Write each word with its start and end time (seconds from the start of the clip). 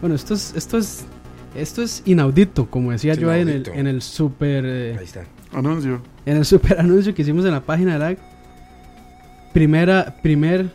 Bueno, 0.00 0.14
esto 0.14 0.34
es, 0.34 0.54
esto 0.56 0.78
es, 0.78 1.04
esto 1.54 1.82
es 1.82 2.02
inaudito, 2.06 2.70
como 2.70 2.92
decía 2.92 3.12
Es 3.12 3.18
yo 3.18 3.30
ahí 3.30 3.42
en 3.42 3.48
el, 3.48 3.68
en 3.68 3.86
el 3.86 4.02
super, 4.02 4.64
eh, 4.66 4.96
Ahí 4.98 5.04
está. 5.04 5.24
Anuncio. 5.52 6.00
en 6.26 6.36
el 6.36 6.44
super 6.44 6.78
anuncio 6.80 7.14
que 7.14 7.22
hicimos 7.22 7.44
en 7.44 7.52
la 7.52 7.60
página 7.60 7.94
de 7.94 7.98
LAG. 7.98 8.18
Primera, 9.52 10.16
primer 10.22 10.70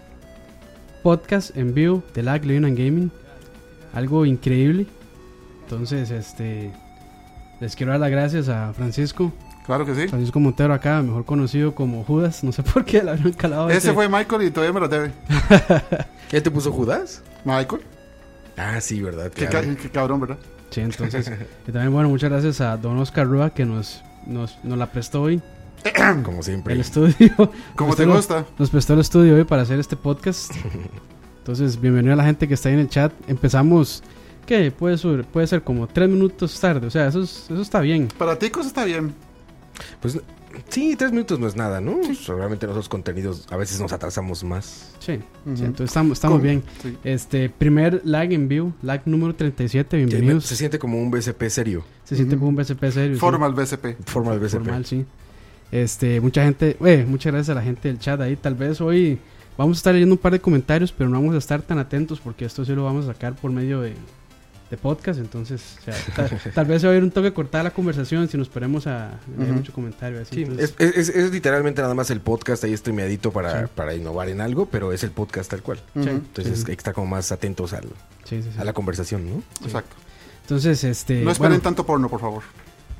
podcast 1.01 1.55
en 1.55 1.73
vivo 1.73 2.03
de 2.13 2.23
LAG 2.23 2.45
Living 2.45 2.65
and 2.65 2.77
Gaming. 2.77 3.11
Algo 3.93 4.25
increíble. 4.25 4.85
Entonces, 5.63 6.11
este, 6.11 6.71
les 7.61 7.75
quiero 7.75 7.93
dar 7.93 8.01
las 8.01 8.11
gracias 8.11 8.49
a 8.49 8.73
Francisco, 8.73 9.33
Claro 9.65 9.83
que 9.83 9.95
sí. 9.95 10.07
Francisco 10.07 10.39
Montero 10.39 10.73
acá, 10.75 11.01
mejor 11.01 11.25
conocido 11.25 11.73
como 11.73 12.03
Judas. 12.03 12.43
No 12.43 12.51
sé 12.51 12.61
por 12.61 12.85
qué 12.85 13.01
le 13.01 13.11
habían 13.11 13.33
calado 13.33 13.67
Ese 13.69 13.93
fue 13.93 14.07
Michael 14.07 14.43
y 14.43 14.51
todavía 14.51 14.73
me 14.73 14.79
lo 14.79 14.87
debe. 14.87 15.11
¿Qué 16.29 16.39
te 16.39 16.51
puso 16.51 16.71
Judas? 16.71 17.23
Michael. 17.43 17.81
Ah, 18.57 18.79
sí, 18.81 19.01
¿verdad? 19.01 19.31
Qué, 19.31 19.47
Claro. 19.47 19.67
ca- 19.67 19.75
qué 19.81 19.89
cabrón, 19.89 20.19
¿verdad? 20.21 20.37
Sí, 20.69 20.81
entonces. 20.81 21.29
y 21.67 21.71
también, 21.71 21.91
bueno, 21.93 22.09
muchas 22.09 22.29
gracias 22.29 22.61
a 22.61 22.77
Don 22.77 22.97
Oscar 22.97 23.27
Rúa 23.27 23.49
que 23.53 23.65
nos, 23.65 24.03
nos, 24.25 24.57
nos 24.63 24.77
la 24.77 24.91
prestó 24.91 25.23
hoy. 25.23 25.41
Como 26.23 26.41
siempre. 26.41 26.73
El 26.73 26.81
estudio. 26.81 27.15
Como 27.75 27.95
te 27.95 28.05
gusta. 28.05 28.45
Nos 28.57 28.69
prestó 28.69 28.93
el 28.93 29.01
estudio 29.01 29.35
hoy 29.35 29.43
para 29.43 29.61
hacer 29.63 29.79
este 29.79 29.95
podcast. 29.95 30.51
Entonces, 31.39 31.79
bienvenido 31.79 32.13
a 32.13 32.17
la 32.17 32.23
gente 32.25 32.47
que 32.47 32.55
está 32.55 32.69
ahí 32.69 32.75
en 32.75 32.81
el 32.81 32.89
chat. 32.89 33.11
Empezamos, 33.27 34.01
¿qué? 34.47 34.71
Puede 34.71 34.97
ser, 34.97 35.25
puede 35.25 35.45
ser 35.47 35.61
como 35.63 35.85
tres 35.87 36.09
minutos 36.09 36.59
tarde. 36.59 36.87
O 36.87 36.89
sea, 36.89 37.07
eso, 37.07 37.21
es- 37.21 37.45
eso 37.49 37.61
está 37.61 37.81
bien. 37.81 38.07
Para 38.17 38.39
ticos 38.39 38.65
está 38.65 38.83
bien. 38.85 39.13
Pues 40.01 40.17
sí, 40.69 40.95
tres 40.95 41.11
minutos 41.11 41.39
no 41.39 41.47
es 41.47 41.55
nada, 41.55 41.81
¿no? 41.81 41.99
Realmente 42.27 42.65
nosotros 42.65 42.89
contenidos 42.89 43.47
a 43.49 43.57
veces 43.57 43.79
nos 43.79 43.93
atrasamos 43.93 44.43
más. 44.43 44.93
Sí, 44.99 45.19
sí, 45.55 45.63
entonces 45.63 45.87
estamos, 45.87 46.13
estamos 46.13 46.41
bien. 46.41 46.63
sí. 46.81 46.97
Este, 47.03 47.49
primer 47.49 48.01
lag 48.03 48.31
en 48.31 48.47
vivo, 48.47 48.73
lag 48.81 49.01
número 49.05 49.35
37, 49.35 49.89
Que 49.89 50.05
bienvenidos. 50.05 50.45
Se 50.45 50.55
siente 50.55 50.79
como 50.79 51.01
un 51.01 51.11
BCP 51.11 51.43
serio. 51.49 51.83
Se 52.03 52.15
siente 52.15 52.37
como 52.37 52.49
un 52.49 52.55
BCP 52.55 52.83
serio. 52.91 53.13
sí. 53.15 53.19
Formal 53.19 53.53
BCP. 53.53 53.97
Formal 54.05 54.39
BCP. 54.39 54.63
Formal, 54.63 54.85
sí. 54.85 55.05
Este, 55.71 56.21
mucha 56.21 56.43
gente, 56.43 56.77
eh, 56.85 57.05
muchas 57.07 57.33
gracias 57.33 57.49
a 57.55 57.59
la 57.59 57.63
gente 57.63 57.87
del 57.87 57.99
chat 57.99 58.19
ahí. 58.21 58.35
Tal 58.35 58.55
vez 58.55 58.79
hoy 58.81 59.19
vamos 59.57 59.77
a 59.77 59.79
estar 59.79 59.93
leyendo 59.93 60.13
un 60.15 60.19
par 60.19 60.31
de 60.31 60.39
comentarios, 60.39 60.91
pero 60.91 61.09
no 61.09 61.19
vamos 61.19 61.35
a 61.35 61.39
estar 61.39 61.61
tan 61.61 61.79
atentos 61.79 62.19
porque 62.19 62.45
esto 62.45 62.63
sí 62.63 62.73
lo 62.73 62.83
vamos 62.83 63.05
a 63.05 63.13
sacar 63.13 63.35
por 63.35 63.51
medio 63.51 63.81
de, 63.81 63.93
de 64.69 64.77
podcast. 64.77 65.19
Entonces, 65.19 65.77
o 65.79 65.83
sea, 65.83 65.95
tal, 66.15 66.39
tal 66.53 66.65
vez 66.65 66.81
se 66.81 66.87
va 66.87 66.93
a 66.93 66.97
ir 66.97 67.03
un 67.03 67.11
toque 67.11 67.31
cortada 67.33 67.63
la 67.65 67.71
conversación 67.71 68.27
si 68.27 68.37
nos 68.37 68.49
ponemos 68.49 68.87
a 68.87 69.19
leer 69.37 69.51
mucho 69.53 69.71
comentario. 69.73 70.19
Así, 70.21 70.35
Sí, 70.35 70.41
entonces- 70.43 70.73
es, 70.79 70.97
es- 70.97 71.09
es 71.15 71.31
literalmente 71.31 71.81
nada 71.81 71.93
más 71.93 72.09
el 72.09 72.19
podcast 72.21 72.63
ahí 72.63 72.75
streameadito 72.75 73.31
para, 73.31 73.63
Sí. 73.67 73.71
para 73.75 73.93
innovar 73.93 74.29
en 74.29 74.41
algo, 74.41 74.65
pero 74.65 74.91
es 74.91 75.03
el 75.03 75.11
podcast 75.11 75.51
tal 75.51 75.61
cual. 75.61 75.79
Entonces 75.95 76.59
Sí. 76.59 76.63
hay 76.67 76.75
que 76.75 76.79
estar 76.79 76.93
como 76.93 77.07
más 77.07 77.31
atentos 77.31 77.73
al- 77.73 77.83
sí, 78.23 78.41
sí, 78.41 78.49
sí. 78.53 78.59
a 78.59 78.63
la 78.63 78.73
conversación, 78.73 79.29
¿no? 79.29 79.43
Exacto. 79.65 79.95
Entonces, 80.41 80.83
este. 80.83 81.21
No 81.21 81.31
esperen 81.31 81.53
bueno, 81.53 81.63
tanto 81.63 81.85
porno, 81.85 82.07
por 82.09 82.19
favor. 82.21 82.43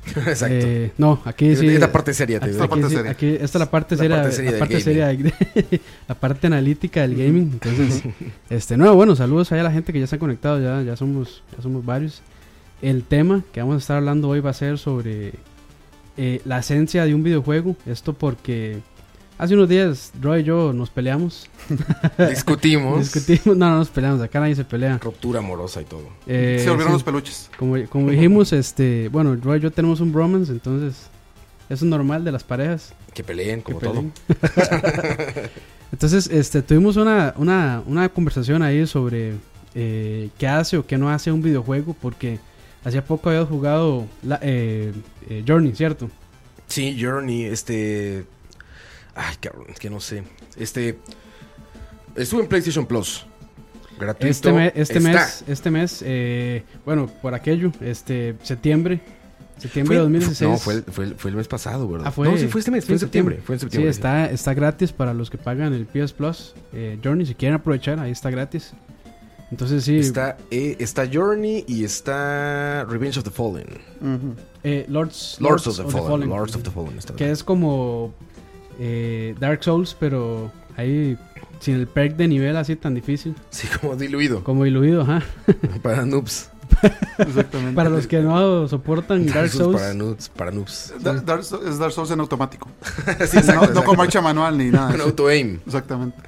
Exacto. 0.26 0.46
eh, 0.54 0.92
no, 0.98 1.20
aquí 1.24 1.48
es, 1.48 1.58
sí. 1.58 1.66
es 1.68 1.80
la 1.80 1.90
parte 1.92 2.14
seria, 2.14 2.38
te 2.40 2.46
Aquí, 2.46 2.52
digo. 2.52 2.64
Esta 2.64 2.74
parte 2.74 2.88
sí, 2.88 2.94
seria. 2.96 3.10
aquí- 3.10 3.26
esta 3.34 3.44
es 3.44 3.54
la 3.60 3.70
parte 3.70 3.96
La 3.96 4.02
seria, 4.02 4.16
parte 4.16 4.32
seria 4.36 4.50
la 4.52 4.58
parte 4.58 4.80
seria 4.80 5.06
de- 5.08 5.80
la 6.08 6.14
parte 6.14 6.46
analítica 6.46 7.00
del 7.02 7.14
gaming. 7.16 7.50
Entonces, 7.52 8.02
este, 8.50 8.76
no, 8.76 8.94
bueno, 8.94 9.16
saludos 9.16 9.50
ahí 9.52 9.60
a 9.60 9.64
la 9.64 9.72
gente 9.72 9.92
que 9.92 9.98
ya 9.98 10.04
está 10.04 10.18
conectado, 10.18 10.60
ya, 10.60 10.82
ya 10.82 10.96
somos, 10.96 11.42
ya 11.56 11.62
somos 11.62 11.84
varios. 11.84 12.22
El 12.82 13.04
tema 13.04 13.42
que 13.52 13.60
vamos 13.60 13.76
a 13.76 13.78
estar 13.78 13.96
hablando 13.96 14.28
hoy 14.28 14.40
va 14.40 14.50
a 14.50 14.54
ser 14.54 14.78
sobre 14.78 15.32
eh, 16.16 16.40
la 16.44 16.58
esencia 16.58 17.04
de 17.04 17.14
un 17.14 17.22
videojuego. 17.22 17.74
Esto 17.86 18.12
porque 18.12 18.78
hace 19.38 19.54
unos 19.54 19.68
días 19.68 20.12
Roy 20.20 20.40
y 20.40 20.44
yo 20.44 20.72
nos 20.72 20.90
peleamos. 20.90 21.48
Discutimos. 22.30 23.12
Discutimos, 23.12 23.56
no, 23.56 23.70
no 23.70 23.78
nos 23.78 23.88
peleamos, 23.88 24.20
acá 24.20 24.40
nadie 24.40 24.54
se 24.54 24.64
pelea. 24.64 24.98
Ruptura 24.98 25.40
amorosa 25.40 25.82
y 25.82 25.84
todo. 25.84 26.08
Eh, 26.26 26.60
Se 26.62 26.70
volvieron 26.70 26.92
sí. 26.92 26.94
los 26.94 27.02
peluches. 27.02 27.50
Como, 27.58 27.76
como 27.88 28.10
dijimos, 28.10 28.52
este, 28.52 29.08
bueno, 29.08 29.36
Roy 29.36 29.58
y 29.58 29.62
yo 29.62 29.70
tenemos 29.70 30.00
un 30.00 30.12
bromance, 30.12 30.52
entonces 30.52 31.08
eso 31.68 31.84
es 31.84 31.90
normal 31.90 32.24
de 32.24 32.32
las 32.32 32.44
parejas. 32.44 32.92
Que 33.12 33.24
peleen, 33.24 33.62
que 33.62 33.72
como 33.72 33.80
todo. 33.80 34.04
entonces, 35.92 36.28
este, 36.28 36.62
tuvimos 36.62 36.96
una, 36.96 37.34
una, 37.36 37.82
una 37.86 38.08
conversación 38.08 38.62
ahí 38.62 38.86
sobre 38.86 39.34
eh, 39.74 40.30
qué 40.38 40.46
hace 40.46 40.76
o 40.76 40.86
qué 40.86 40.96
no 40.96 41.10
hace 41.10 41.32
un 41.32 41.42
videojuego, 41.42 41.96
porque 42.00 42.38
hacía 42.84 43.04
poco 43.04 43.30
había 43.30 43.44
jugado 43.44 44.06
la, 44.22 44.38
eh, 44.42 44.92
eh, 45.28 45.44
Journey, 45.46 45.74
¿cierto? 45.74 46.08
Sí, 46.68 46.96
Journey, 47.00 47.44
este. 47.44 48.24
Ay, 49.16 49.34
cabrón, 49.40 49.66
es 49.70 49.78
que 49.80 49.90
no 49.90 49.98
sé. 49.98 50.22
Este. 50.56 50.98
Estuve 52.14 52.42
en 52.42 52.48
PlayStation 52.48 52.86
Plus. 52.86 53.26
Gratuito. 53.98 54.28
Este, 54.30 54.52
me- 54.52 54.72
este 54.74 55.00
mes, 55.00 55.44
este 55.48 55.70
mes, 55.70 56.02
eh, 56.04 56.62
bueno, 56.84 57.06
por 57.22 57.32
aquello, 57.34 57.72
este, 57.80 58.36
septiembre, 58.42 59.00
septiembre 59.58 59.96
de 59.96 60.02
Fue- 60.02 60.10
2016. 60.20 60.50
No, 60.50 60.58
fue 60.58 60.74
el, 60.74 60.82
fue, 60.84 61.04
el, 61.06 61.14
fue 61.14 61.30
el 61.30 61.36
mes 61.38 61.48
pasado, 61.48 61.88
¿verdad? 61.88 62.08
Ah, 62.08 62.10
fue- 62.10 62.28
No, 62.28 62.36
sí, 62.36 62.46
fue 62.48 62.58
este 62.60 62.70
mes, 62.70 62.84
sí, 62.84 62.88
fue 62.88 62.94
en 62.96 62.98
septiembre. 63.00 63.36
septiembre. 63.36 63.46
Fue 63.46 63.54
en 63.54 63.58
Sí, 63.60 63.64
septiembre. 63.64 63.90
está, 63.90 64.30
está 64.30 64.52
gratis 64.52 64.92
para 64.92 65.14
los 65.14 65.30
que 65.30 65.38
pagan 65.38 65.72
el 65.72 65.86
PS 65.86 66.12
Plus. 66.12 66.54
eh, 66.74 66.98
Journey, 67.02 67.24
si 67.24 67.34
quieren 67.34 67.54
aprovechar, 67.58 67.98
ahí 67.98 68.10
está 68.12 68.28
gratis. 68.30 68.72
Entonces 69.50 69.84
sí, 69.84 69.96
Está, 69.98 70.36
eh, 70.50 70.76
está 70.78 71.08
Journey 71.10 71.64
y 71.68 71.84
está 71.84 72.84
Revenge 72.86 73.16
of 73.18 73.24
the 73.24 73.30
Fallen. 73.30 73.66
Eh, 74.64 74.84
Lords, 74.88 75.36
Lords 75.40 75.66
of 75.68 75.76
the, 75.76 75.90
Fallen. 75.90 76.28
Lords 76.28 76.54
of 76.56 76.62
the 76.64 76.70
Fallen. 76.70 76.98
está 76.98 77.14
que 77.14 77.30
es 77.30 77.42
como 77.44 78.12
eh, 78.78 79.34
Dark 79.38 79.62
Souls, 79.64 79.96
pero 79.98 80.50
ahí 80.76 81.16
sin 81.60 81.76
el 81.76 81.86
perk 81.86 82.16
de 82.16 82.28
nivel 82.28 82.56
así 82.56 82.76
tan 82.76 82.94
difícil, 82.94 83.34
Sí, 83.50 83.66
como 83.80 83.96
diluido. 83.96 84.44
como 84.44 84.64
diluido, 84.64 85.02
ajá. 85.02 85.22
para 85.82 86.04
noobs. 86.04 86.50
Exactamente. 87.18 87.74
Para 87.74 87.88
los 87.90 88.06
que 88.06 88.20
no 88.20 88.68
soportan 88.68 89.26
Dark 89.26 89.48
Souls, 89.50 89.80
Para 89.80 89.94
noobs. 89.94 90.28
Para 90.28 90.50
noobs. 90.50 90.92
Da- 91.00 91.14
Dark 91.14 91.42
Souls- 91.42 91.66
es 91.68 91.78
Dark 91.78 91.92
Souls 91.92 92.10
en 92.10 92.20
automático. 92.20 92.68
sí, 93.30 93.38
exacto, 93.38 93.72
no, 93.72 93.84
con 93.84 93.96
marcha 93.96 94.20
manual 94.20 94.58
ni 94.58 94.66
nada. 94.70 94.90
Con 94.92 95.00
auto-aim. 95.00 95.60
Exactamente. 95.66 96.18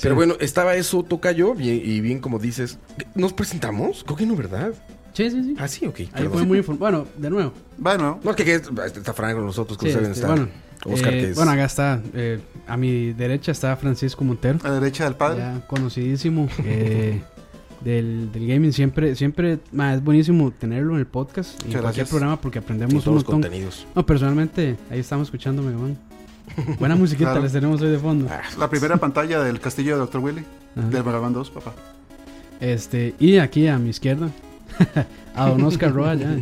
Pero 0.00 0.14
Sí. 0.14 0.16
bueno, 0.16 0.34
estaba 0.38 0.76
eso, 0.76 1.02
Tocayo, 1.02 1.54
bien, 1.54 1.80
y 1.84 2.00
bien 2.00 2.20
como 2.20 2.38
dices. 2.38 2.78
¿Nos 3.16 3.32
presentamos? 3.32 4.04
Creo 4.04 4.16
que 4.16 4.26
no, 4.26 4.36
¿verdad? 4.36 4.72
sí, 5.14 5.28
sí, 5.30 5.42
sí. 5.42 5.56
Ah, 5.58 5.66
sí, 5.66 5.86
ok. 5.86 6.00
Ahí 6.12 6.28
fue 6.30 6.44
muy 6.44 6.60
Bueno, 6.60 7.06
de 7.16 7.30
nuevo. 7.30 7.52
Bueno, 7.76 8.20
No, 8.22 8.36
que, 8.36 8.44
que 8.44 8.54
está 8.54 9.12
Fran 9.12 9.34
con 9.34 9.44
nosotros, 9.46 9.76
que 9.76 9.86
Sí, 9.86 9.88
ustedes 9.96 10.10
este, 10.10 10.20
están. 10.20 10.36
bueno, 10.36 10.52
Oscar, 10.84 11.14
eh, 11.14 11.20
que 11.20 11.30
es. 11.30 11.36
bueno, 11.36 11.50
acá 11.52 11.64
está. 11.64 12.00
eh, 12.14 12.40
a 12.66 12.76
mi 12.76 13.12
derecha 13.12 13.52
está 13.52 13.76
Francisco 13.76 14.24
Montero. 14.24 14.58
a 14.62 14.68
la 14.68 14.74
derecha 14.80 15.04
del 15.04 15.14
padre. 15.14 15.38
ya 15.38 15.60
conocidísimo 15.66 16.48
eh, 16.64 17.20
del, 17.80 18.30
del 18.32 18.46
gaming. 18.46 18.72
Siempre, 18.72 19.14
siempre 19.16 19.58
ma, 19.72 19.94
es 19.94 20.02
buenísimo 20.04 20.50
tenerlo 20.50 20.94
en 20.94 21.00
el 21.00 21.06
podcast 21.06 21.50
y 21.50 21.62
en 21.62 21.66
Muchas 21.68 21.80
cualquier 21.82 21.82
gracias. 21.82 22.08
programa 22.10 22.40
porque 22.40 22.58
aprendemos 22.60 22.94
todos 23.04 23.06
un 23.08 23.14
los 23.14 23.24
montón. 23.24 23.42
contenidos. 23.42 23.86
No, 23.94 24.04
personalmente, 24.06 24.76
ahí 24.90 24.98
estamos 25.00 25.28
escuchando 25.28 25.62
Mega 25.62 25.78
Man. 25.78 25.98
Buena 26.78 26.96
musiquita 26.96 27.30
Claro. 27.30 27.42
les 27.42 27.52
tenemos 27.52 27.80
hoy 27.82 27.90
de 27.90 27.98
fondo. 27.98 28.26
Ah, 28.30 28.40
La 28.58 28.70
primera 28.70 28.96
pantalla 28.96 29.40
del 29.42 29.60
castillo 29.60 29.94
de 29.94 30.00
Dr. 30.00 30.20
Willy. 30.22 30.44
Ajá. 30.76 30.88
Del 30.88 31.04
Mega 31.04 31.20
Man 31.20 31.32
2, 31.32 31.50
papá. 31.50 31.74
Este, 32.60 33.14
y 33.20 33.38
aquí 33.38 33.68
a 33.68 33.78
mi 33.78 33.90
izquierda, 33.90 34.30
a 35.36 35.48
Don 35.48 35.62
Oscar 35.62 35.92
Roa, 35.92 36.14
ya, 36.14 36.36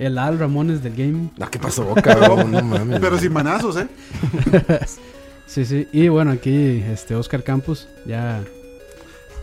el, 0.00 0.18
Al 0.18 0.38
Ramones 0.38 0.82
del 0.82 0.94
gaming. 0.96 1.30
no, 1.36 1.50
¿qué 1.50 1.58
pasó, 1.58 1.94
cabrón? 2.02 2.50
No 2.50 2.62
mames. 2.62 2.98
Pero 3.00 3.18
sin 3.18 3.32
manazos, 3.32 3.76
¿eh? 3.76 3.88
Sí, 5.46 5.64
sí. 5.64 5.88
Y 5.92 6.06
bueno, 6.08 6.30
aquí 6.30 6.84
este 6.88 7.16
Oscar 7.16 7.42
Campos, 7.42 7.88
ya, 8.06 8.40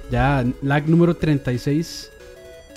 ya, 0.10 0.46
lag 0.62 0.88
número 0.88 1.18
36. 1.18 2.10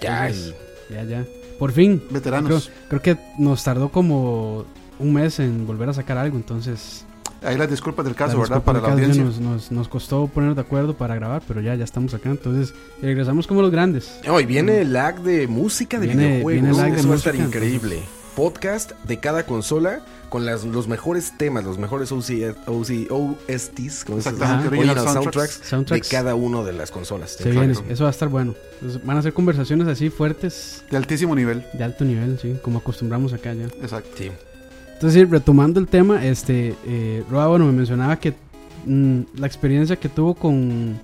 Ya, 0.02 0.26
Entonces, 0.26 0.54
ya, 0.90 1.04
ya. 1.04 1.24
Por 1.58 1.70
fin. 1.70 1.98
Creo, 1.98 2.12
Veteranos. 2.12 2.70
creo 2.88 3.00
que 3.02 3.16
nos 3.38 3.62
tardó 3.62 3.90
como 3.90 4.64
un 4.99 5.12
mes 5.14 5.38
en 5.38 5.64
volver 5.64 5.88
a 5.90 5.93
sacar 5.93 6.19
algo, 6.19 6.37
entonces 6.37 7.05
Ahí 7.42 7.56
las 7.56 7.70
disculpas 7.70 8.04
del 8.04 8.14
caso, 8.14 8.34
la 8.34 8.40
¿verdad? 8.42 8.62
Para 8.62 8.78
la 8.81 8.88
caso, 8.88 8.94
audiencia. 8.98 9.25
Nos, 9.25 9.40
nos, 9.40 9.70
nos 9.72 9.88
costó 9.88 10.26
poner 10.28 10.54
de 10.54 10.60
acuerdo 10.60 10.94
para 10.94 11.14
grabar, 11.14 11.42
pero 11.48 11.60
ya, 11.60 11.75
ya 11.75 11.84
estamos 11.84 12.12
acá. 12.14 12.28
Entonces, 12.31 12.75
regresamos 13.00 13.46
como 13.46 13.62
los 13.62 13.70
grandes. 13.70 14.20
No, 14.26 14.38
y 14.40 14.46
viene 14.46 14.81
el 14.82 14.92
lag 14.92 15.20
de 15.22 15.46
música 15.46 15.98
de 15.98 16.06
Viene- 16.08 16.22
videojuegos. 16.26 16.52
viene 16.52 16.70
el 16.70 16.76
lag 16.76 16.92
de 16.92 16.98
Eso 17.00 17.08
va 17.08 17.14
a 17.14 17.19
estar 17.19 17.34
música, 17.34 17.46
increíble. 17.48 18.02
Podcast 18.37 18.92
de 19.06 19.19
cada 19.19 19.44
consola 19.44 20.00
con 20.28 20.46
las, 20.46 20.64
los 20.64 20.87
mejores 20.87 21.37
temas, 21.37 21.64
los 21.64 21.78
mejores 21.78 22.12
OC, 22.12 22.54
OC, 22.66 23.10
OSTs, 23.10 24.04
como? 24.04 24.19
Exactamente, 24.19 24.69
Original 24.69 24.94
soundtracks. 24.96 25.14
soundtracks, 25.14 25.69
Soundtracks. 25.69 26.08
de 26.10 26.16
cada 26.16 26.34
uno 26.36 26.64
de 26.64 26.72
las 26.72 26.90
consolas. 26.93 27.32
Se 27.32 27.50
viene, 27.50 27.66
Exacto. 27.72 27.93
eso 27.93 28.04
va 28.04 28.10
a 28.10 28.12
estar 28.12 28.28
bueno. 28.28 28.54
Entonces, 28.75 29.04
van 29.04 29.16
a 29.16 29.22
ser 29.22 29.32
conversaciones 29.32 29.88
así 29.88 30.08
fuertes, 30.10 30.84
De 30.90 30.96
altísimo 30.96 31.34
nivel. 31.34 31.64
de 31.72 31.82
alto 31.84 32.04
nivel, 32.04 32.38
sí, 32.40 32.56
como 32.62 32.78
acostumbramos 32.78 33.32
acá 33.32 33.52
ya. 33.54 33.64
Exacto. 33.64 34.10
Sí. 34.16 34.31
Entonces, 35.00 35.23
sí, 35.23 35.25
retomando 35.25 35.81
el 35.81 35.87
tema, 35.87 36.23
este, 36.26 36.75
eh, 36.85 37.25
Roa, 37.31 37.47
bueno, 37.47 37.64
me 37.64 37.73
mencionaba 37.73 38.17
que 38.20 38.35
mm, 38.85 39.20
la 39.38 39.47
experiencia 39.47 39.97
que 39.97 40.11
tuvo 40.11 40.35
con, 40.35 41.00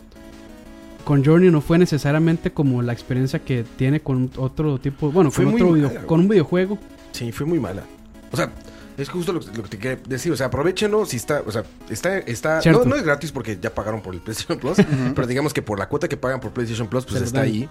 con 1.03 1.25
Journey 1.25 1.51
no 1.51 1.63
fue 1.63 1.79
necesariamente 1.79 2.51
como 2.53 2.83
la 2.83 2.93
experiencia 2.93 3.39
que 3.39 3.65
tiene 3.79 4.01
con 4.01 4.31
otro 4.37 4.79
tipo, 4.79 5.11
bueno, 5.11 5.31
Fue 5.31 5.47
con, 5.47 5.55
otro 5.55 5.73
video- 5.73 5.89
mala, 5.89 6.03
con 6.03 6.21
un 6.21 6.29
videojuego. 6.29 6.79
Sí, 7.13 7.33
fue 7.33 7.47
muy 7.47 7.59
mala. 7.59 7.85
O 8.31 8.37
sea, 8.37 8.53
es 8.99 9.09
justo 9.09 9.33
lo, 9.33 9.41
lo 9.41 9.63
que 9.63 9.69
te 9.71 9.79
quería 9.79 9.99
decir. 10.07 10.31
O 10.31 10.37
sea, 10.37 10.49
aprovechenlo 10.49 11.07
si 11.07 11.17
está. 11.17 11.43
O 11.47 11.51
sea, 11.51 11.65
está. 11.89 12.19
está 12.19 12.61
no, 12.71 12.85
no 12.85 12.97
es 12.97 13.03
gratis 13.03 13.33
porque 13.33 13.59
ya 13.59 13.75
pagaron 13.75 14.03
por 14.03 14.13
el 14.15 14.21
PlayStation 14.21 14.59
Plus. 14.59 14.77
Pero 15.15 15.27
digamos 15.27 15.55
que 15.55 15.63
por 15.63 15.79
la 15.79 15.89
cuota 15.89 16.07
que 16.07 16.19
pagan 16.19 16.39
por 16.41 16.51
PlayStation 16.51 16.87
Plus, 16.87 17.07
pues 17.07 17.23
está 17.23 17.41
ahí. 17.41 17.67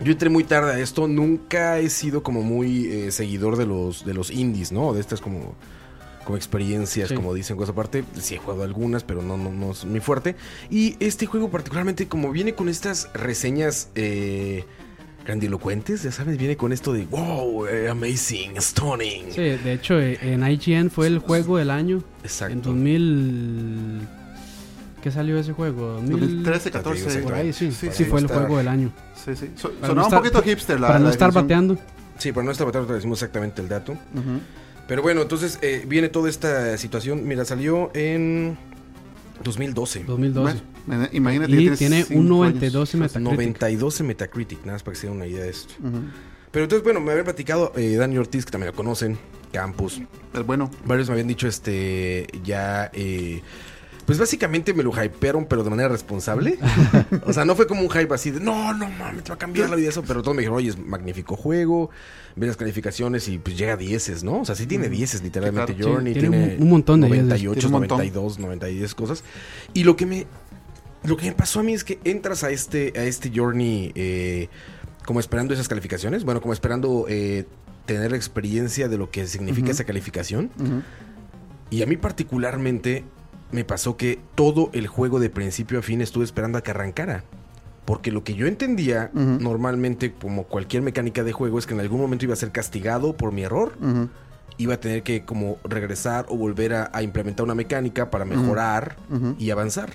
Yo 0.00 0.12
entré 0.12 0.28
muy 0.28 0.44
tarde 0.44 0.72
a 0.72 0.78
esto. 0.78 1.08
Nunca 1.08 1.78
he 1.78 1.88
sido 1.90 2.22
como 2.22 2.42
muy 2.42 2.86
eh, 2.86 3.10
seguidor 3.12 3.56
de 3.56 3.66
los, 3.66 4.04
de 4.04 4.14
los 4.14 4.30
indies, 4.30 4.72
¿no? 4.72 4.92
De 4.92 5.00
estas 5.00 5.20
como, 5.20 5.54
como 6.24 6.36
experiencias, 6.36 7.08
Sí. 7.08 7.14
como 7.14 7.32
dicen 7.34 7.56
cosas 7.56 7.72
aparte. 7.72 8.04
Sí 8.20 8.34
he 8.34 8.38
jugado 8.38 8.62
algunas, 8.64 9.04
pero 9.04 9.22
no, 9.22 9.36
no, 9.36 9.50
no 9.52 9.70
es 9.72 9.84
mi 9.84 10.00
fuerte. 10.00 10.36
Y 10.70 10.96
este 11.00 11.26
juego 11.26 11.50
particularmente 11.50 12.08
como 12.08 12.30
viene 12.32 12.54
con 12.54 12.68
estas 12.68 13.08
reseñas 13.14 13.90
eh, 13.94 14.64
grandilocuentes, 15.24 16.02
ya 16.04 16.12
sabes, 16.12 16.38
viene 16.38 16.56
con 16.56 16.72
esto 16.72 16.92
de 16.92 17.04
wow, 17.06 17.66
eh, 17.66 17.88
amazing, 17.88 18.60
stunning. 18.60 19.32
Sí, 19.32 19.40
de 19.42 19.72
hecho, 19.72 19.98
eh, 20.00 20.18
en 20.22 20.46
IGN 20.46 20.88
fue 20.90 21.08
el 21.08 21.18
juego 21.18 21.56
del 21.58 21.70
año. 21.70 22.02
Exacto. 22.22 22.52
En 22.52 22.62
2000. 22.62 24.08
¿Qué 25.02 25.10
salió 25.10 25.38
ese 25.38 25.52
juego? 25.52 25.92
2000 25.94 26.10
2013, 26.10 26.70
Ya 26.70 26.82
te 26.82 26.92
digo 26.92 27.04
14. 27.06 27.18
Por 27.22 27.34
ahí, 27.34 27.52
sí. 27.52 27.70
Sí, 27.70 27.86
Sí, 27.88 27.90
sí, 27.92 28.04
fue 28.04 28.20
el 28.20 28.26
juego 28.26 28.58
del 28.58 28.68
año. 28.68 28.92
Sí, 29.24 29.36
sí. 29.36 29.50
So- 29.56 29.70
sonaba 29.80 29.94
no 29.94 30.00
un 30.02 30.06
estar- 30.08 30.18
poquito 30.20 30.42
hipster 30.42 30.80
la 30.80 30.86
Para 30.88 30.98
no 30.98 31.04
la 31.06 31.10
estar 31.12 31.32
bateando. 31.32 31.78
Sí, 32.18 32.32
para 32.32 32.44
no 32.44 32.50
estar 32.50 32.66
batallando, 32.66 32.88
te 32.88 32.94
decimos 32.94 33.18
exactamente 33.22 33.60
el 33.62 33.68
dato. 33.68 33.92
Ujú. 33.92 34.40
Pero 34.88 35.02
bueno, 35.02 35.22
entonces 35.22 35.58
eh, 35.62 35.84
viene 35.86 36.08
toda 36.08 36.28
esta 36.30 36.76
situación. 36.78 37.26
Mira, 37.26 37.44
salió 37.44 37.90
en 37.94 38.56
2012. 39.44 40.04
2012. 40.04 40.60
Bueno, 40.86 41.08
imagínate 41.12 41.52
Y 41.52 41.70
tiene 41.70 42.04
un 42.10 42.16
años. 42.18 42.24
92 42.30 42.94
en 42.94 43.00
Metacritic. 43.00 43.30
92 43.32 44.00
en 44.00 44.06
Metacritic, 44.06 44.58
nada 44.60 44.72
más 44.72 44.82
para 44.82 44.94
que 44.94 45.00
se 45.00 45.06
den 45.08 45.16
una 45.16 45.26
idea 45.26 45.42
de 45.44 45.50
esto. 45.50 45.74
Ujú. 45.80 45.98
Pero 46.52 46.64
entonces, 46.64 46.84
bueno, 46.84 47.00
me 47.00 47.12
había 47.12 47.24
platicado 47.24 47.72
eh, 47.76 47.96
Dani 47.96 48.16
Ortiz, 48.18 48.44
que 48.46 48.50
también 48.52 48.70
lo 48.70 48.76
conocen, 48.76 49.18
Campus. 49.52 50.00
El 50.32 50.44
bueno. 50.44 50.70
Varios 50.84 51.08
me 51.08 51.14
habían 51.14 51.28
dicho, 51.28 51.48
este, 51.48 52.26
ya, 52.44 52.90
eh, 52.94 53.42
pues 54.06 54.18
básicamente 54.18 54.72
me 54.72 54.84
lo 54.84 54.92
hypearon, 54.92 55.46
pero 55.46 55.64
de 55.64 55.70
manera 55.70 55.88
responsable. 55.88 56.58
o 57.26 57.32
sea, 57.32 57.44
no 57.44 57.56
fue 57.56 57.66
como 57.66 57.82
un 57.82 57.90
hype 57.90 58.14
así 58.14 58.30
de, 58.30 58.38
no, 58.40 58.72
no 58.72 58.88
mames, 58.88 59.24
te 59.24 59.30
va 59.30 59.34
a 59.34 59.38
cambiar 59.38 59.68
la 59.68 59.76
vida 59.76 59.88
eso. 59.88 60.02
Pero 60.04 60.22
todos 60.22 60.36
me 60.36 60.42
dijeron, 60.42 60.58
oye, 60.58 60.70
es 60.70 60.78
magnífico 60.78 61.34
juego, 61.36 61.90
ve 62.36 62.46
las 62.46 62.56
calificaciones 62.56 63.26
y 63.28 63.38
pues 63.38 63.58
llega 63.58 63.72
a 63.72 63.76
10, 63.76 64.22
¿no? 64.22 64.40
O 64.40 64.44
sea, 64.44 64.54
sí 64.54 64.66
tiene 64.66 64.88
10 64.88 65.22
literalmente 65.24 65.74
claro. 65.74 65.94
Journey, 65.94 66.12
tiene 66.12 66.28
tiene, 66.28 66.56
un- 66.62 66.68
montón 66.68 67.00
de 67.00 67.08
98, 67.08 67.52
Tiene 67.60 67.66
un 67.66 67.72
montón. 67.80 67.98
92, 67.98 68.38
92 68.38 68.94
cosas. 68.94 69.24
Y 69.74 69.82
lo 69.82 69.96
que 69.96 70.06
me, 70.06 70.26
lo 71.02 71.16
que 71.16 71.26
me 71.26 71.32
pasó 71.32 71.60
a 71.60 71.62
mí 71.64 71.74
es 71.74 71.82
que 71.82 71.98
entras 72.04 72.44
a 72.44 72.50
este, 72.50 72.92
a 72.96 73.02
este 73.02 73.32
Journey 73.34 73.90
eh, 73.96 74.48
como 75.04 75.18
esperando 75.20 75.52
esas 75.52 75.66
calificaciones, 75.68 76.22
bueno, 76.24 76.40
como 76.40 76.52
esperando 76.52 77.06
eh, 77.08 77.44
tener 77.86 78.12
la 78.12 78.16
experiencia 78.16 78.88
de 78.88 78.98
lo 78.98 79.10
que 79.10 79.26
significa 79.26 79.70
esa 79.72 79.84
calificación. 79.84 80.50
Y 81.70 81.82
a 81.82 81.86
mí 81.86 81.96
particularmente 81.96 83.04
me 83.52 83.64
pasó 83.64 83.96
que 83.96 84.18
todo 84.34 84.70
el 84.72 84.86
juego 84.86 85.20
de 85.20 85.30
principio 85.30 85.78
a 85.78 85.82
fin 85.82 86.00
estuve 86.00 86.24
esperando 86.24 86.58
a 86.58 86.62
que 86.62 86.70
arrancara. 86.72 87.24
Porque 87.84 88.10
lo 88.10 88.24
que 88.24 88.34
yo 88.34 88.46
entendía 88.48 89.10
normalmente 89.14 90.12
como 90.12 90.44
cualquier 90.44 90.82
mecánica 90.82 91.22
de 91.22 91.32
juego 91.32 91.58
es 91.58 91.66
que 91.66 91.74
en 91.74 91.80
algún 91.80 92.00
momento 92.00 92.24
iba 92.24 92.34
a 92.34 92.36
ser 92.36 92.50
castigado 92.50 93.16
por 93.16 93.30
mi 93.32 93.42
error. 93.44 93.74
Iba 94.58 94.74
a 94.74 94.80
tener 94.80 95.02
que 95.02 95.24
como 95.24 95.58
regresar 95.64 96.26
o 96.28 96.36
volver 96.36 96.72
a, 96.74 96.90
a 96.92 97.02
implementar 97.02 97.44
una 97.44 97.54
mecánica 97.54 98.10
para 98.10 98.24
mejorar 98.24 98.96
y 99.38 99.50
avanzar. 99.50 99.90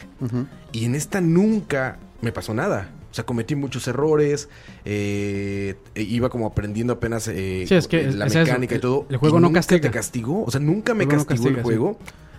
Y 0.72 0.86
en 0.86 0.96
esta 0.96 1.20
nunca 1.20 1.98
me 2.22 2.32
pasó 2.32 2.54
nada. 2.54 2.92
O 3.12 3.14
sea, 3.14 3.26
cometí 3.26 3.56
muchos 3.56 3.86
errores. 3.90 4.48
eh, 4.86 5.76
e 5.96 6.02
iba 6.04 6.30
como 6.30 6.46
aprendiendo 6.48 6.94
apenas 6.94 7.28
eh, 7.28 7.66
Sí, 7.68 7.76
es 7.76 7.88
que 7.90 8.08
es- 8.08 8.16
la 8.16 8.28
es 8.28 8.36
eso, 8.36 8.46
mecánica 8.46 8.76
y 8.76 8.78
el- 8.78 8.82
todo. 8.82 9.06
el 9.10 9.18
juego 9.18 9.38
y 9.38 9.42
no 9.42 9.48
nunca 9.48 9.60
castiga. 9.60 9.82
te 9.82 9.92
castigó. 9.92 10.44
O 10.46 10.52
sea, 10.52 10.62
nunca 10.62 10.94
me 10.94 11.04
El 11.04 11.10
juego 11.10 11.24
no 11.24 11.28
castigó 11.28 11.50
el 11.50 11.56
sí. 11.56 11.62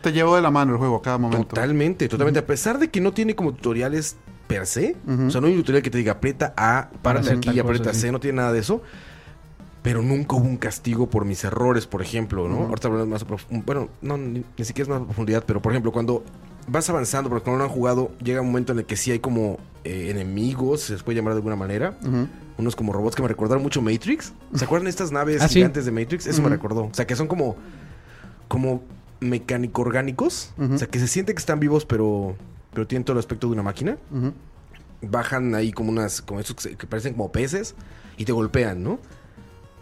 Te 0.02 0.12
llevó 0.12 0.36
de 0.36 0.42
la 0.42 0.50
mano 0.50 0.72
el 0.72 0.78
juego 0.78 0.96
a 0.96 1.02
cada 1.02 1.18
momento. 1.18 1.46
Totalmente, 1.48 2.08
totalmente. 2.08 2.40
A 2.40 2.46
pesar 2.46 2.78
de 2.78 2.88
que 2.90 3.00
no 3.00 3.12
tiene 3.12 3.34
como 3.34 3.52
tutoriales 3.54 4.16
per 4.48 4.66
se. 4.66 4.96
O 5.26 5.30
sea, 5.30 5.40
no 5.40 5.46
hay 5.46 5.54
un 5.54 5.60
tutorial 5.60 5.82
que 5.82 5.90
te 5.90 5.98
diga 5.98 6.12
aprieta 6.12 6.52
A, 6.56 6.90
para 7.02 7.20
hacer 7.20 7.38
aquí 7.38 7.58
aprieta 7.58 7.84
cosa, 7.90 7.94
C. 8.00 8.06
sí. 8.08 8.12
No 8.12 8.20
tiene 8.20 8.36
nada 8.38 8.52
de 8.52 8.58
eso. 8.60 8.82
Pero 9.82 10.00
nunca 10.02 10.36
hubo 10.36 10.44
un 10.44 10.58
castigo 10.58 11.08
por 11.10 11.24
mis 11.24 11.42
errores, 11.42 11.86
por 11.88 12.02
ejemplo, 12.02 12.46
¿no? 12.48 12.54
Ujú. 12.54 12.64
Ahorita 12.68 12.88
hablamos 12.88 13.28
más 13.28 13.46
Bueno, 13.50 13.88
no, 14.00 14.16
ni, 14.16 14.44
ni 14.56 14.64
siquiera 14.64 14.84
es 14.84 14.88
más 14.88 15.02
a 15.02 15.04
profundidad, 15.06 15.42
pero 15.44 15.60
por 15.60 15.72
ejemplo, 15.72 15.90
cuando 15.90 16.22
vas 16.68 16.88
avanzando, 16.88 17.28
porque 17.28 17.42
cuando 17.42 17.58
no 17.58 17.64
han 17.64 17.70
jugado, 17.70 18.12
llega 18.22 18.40
un 18.42 18.46
momento 18.46 18.72
en 18.72 18.78
el 18.78 18.84
que 18.84 18.96
sí 18.96 19.10
hay 19.10 19.18
como 19.18 19.58
eh, 19.82 20.08
enemigos, 20.10 20.82
se 20.82 20.92
les 20.92 21.02
puede 21.02 21.16
llamar 21.16 21.32
de 21.32 21.38
alguna 21.38 21.56
manera. 21.56 21.98
Unos 22.58 22.76
como 22.76 22.92
robots 22.92 23.16
que 23.16 23.22
me 23.22 23.28
recordaron 23.28 23.60
mucho 23.62 23.82
Matrix. 23.82 24.32
¿Se 24.54 24.64
acuerdan 24.64 24.84
de 24.84 24.90
estas 24.90 25.10
naves 25.10 25.38
Ah, 25.42 25.48
sí. 25.48 25.54
gigantes 25.54 25.84
de 25.84 25.90
Matrix? 25.90 26.26
Eso 26.28 26.42
me 26.42 26.48
recordó. 26.48 26.84
O 26.84 26.94
sea, 26.94 27.04
que 27.06 27.16
son 27.16 27.26
como, 27.26 27.56
como 28.46 28.82
mecánico 29.22 29.82
orgánicos. 29.82 30.52
Ujú. 30.58 30.74
O 30.74 30.78
sea, 30.78 30.88
que 30.88 30.98
se 30.98 31.08
siente 31.08 31.32
que 31.34 31.38
están 31.38 31.60
vivos, 31.60 31.84
pero, 31.86 32.36
pero 32.74 32.86
tienen 32.86 33.04
todo 33.04 33.14
el 33.14 33.18
aspecto 33.18 33.46
de 33.46 33.52
una 33.54 33.62
máquina. 33.62 33.96
Bajan 35.00 35.54
ahí 35.56 35.72
como 35.72 35.90
unas, 35.90 36.22
como 36.22 36.38
esos 36.38 36.54
que, 36.56 36.86
parecen 36.86 37.14
como 37.14 37.32
peces 37.32 37.74
y 38.16 38.24
te 38.24 38.30
golpean, 38.32 38.82
¿no? 38.84 39.00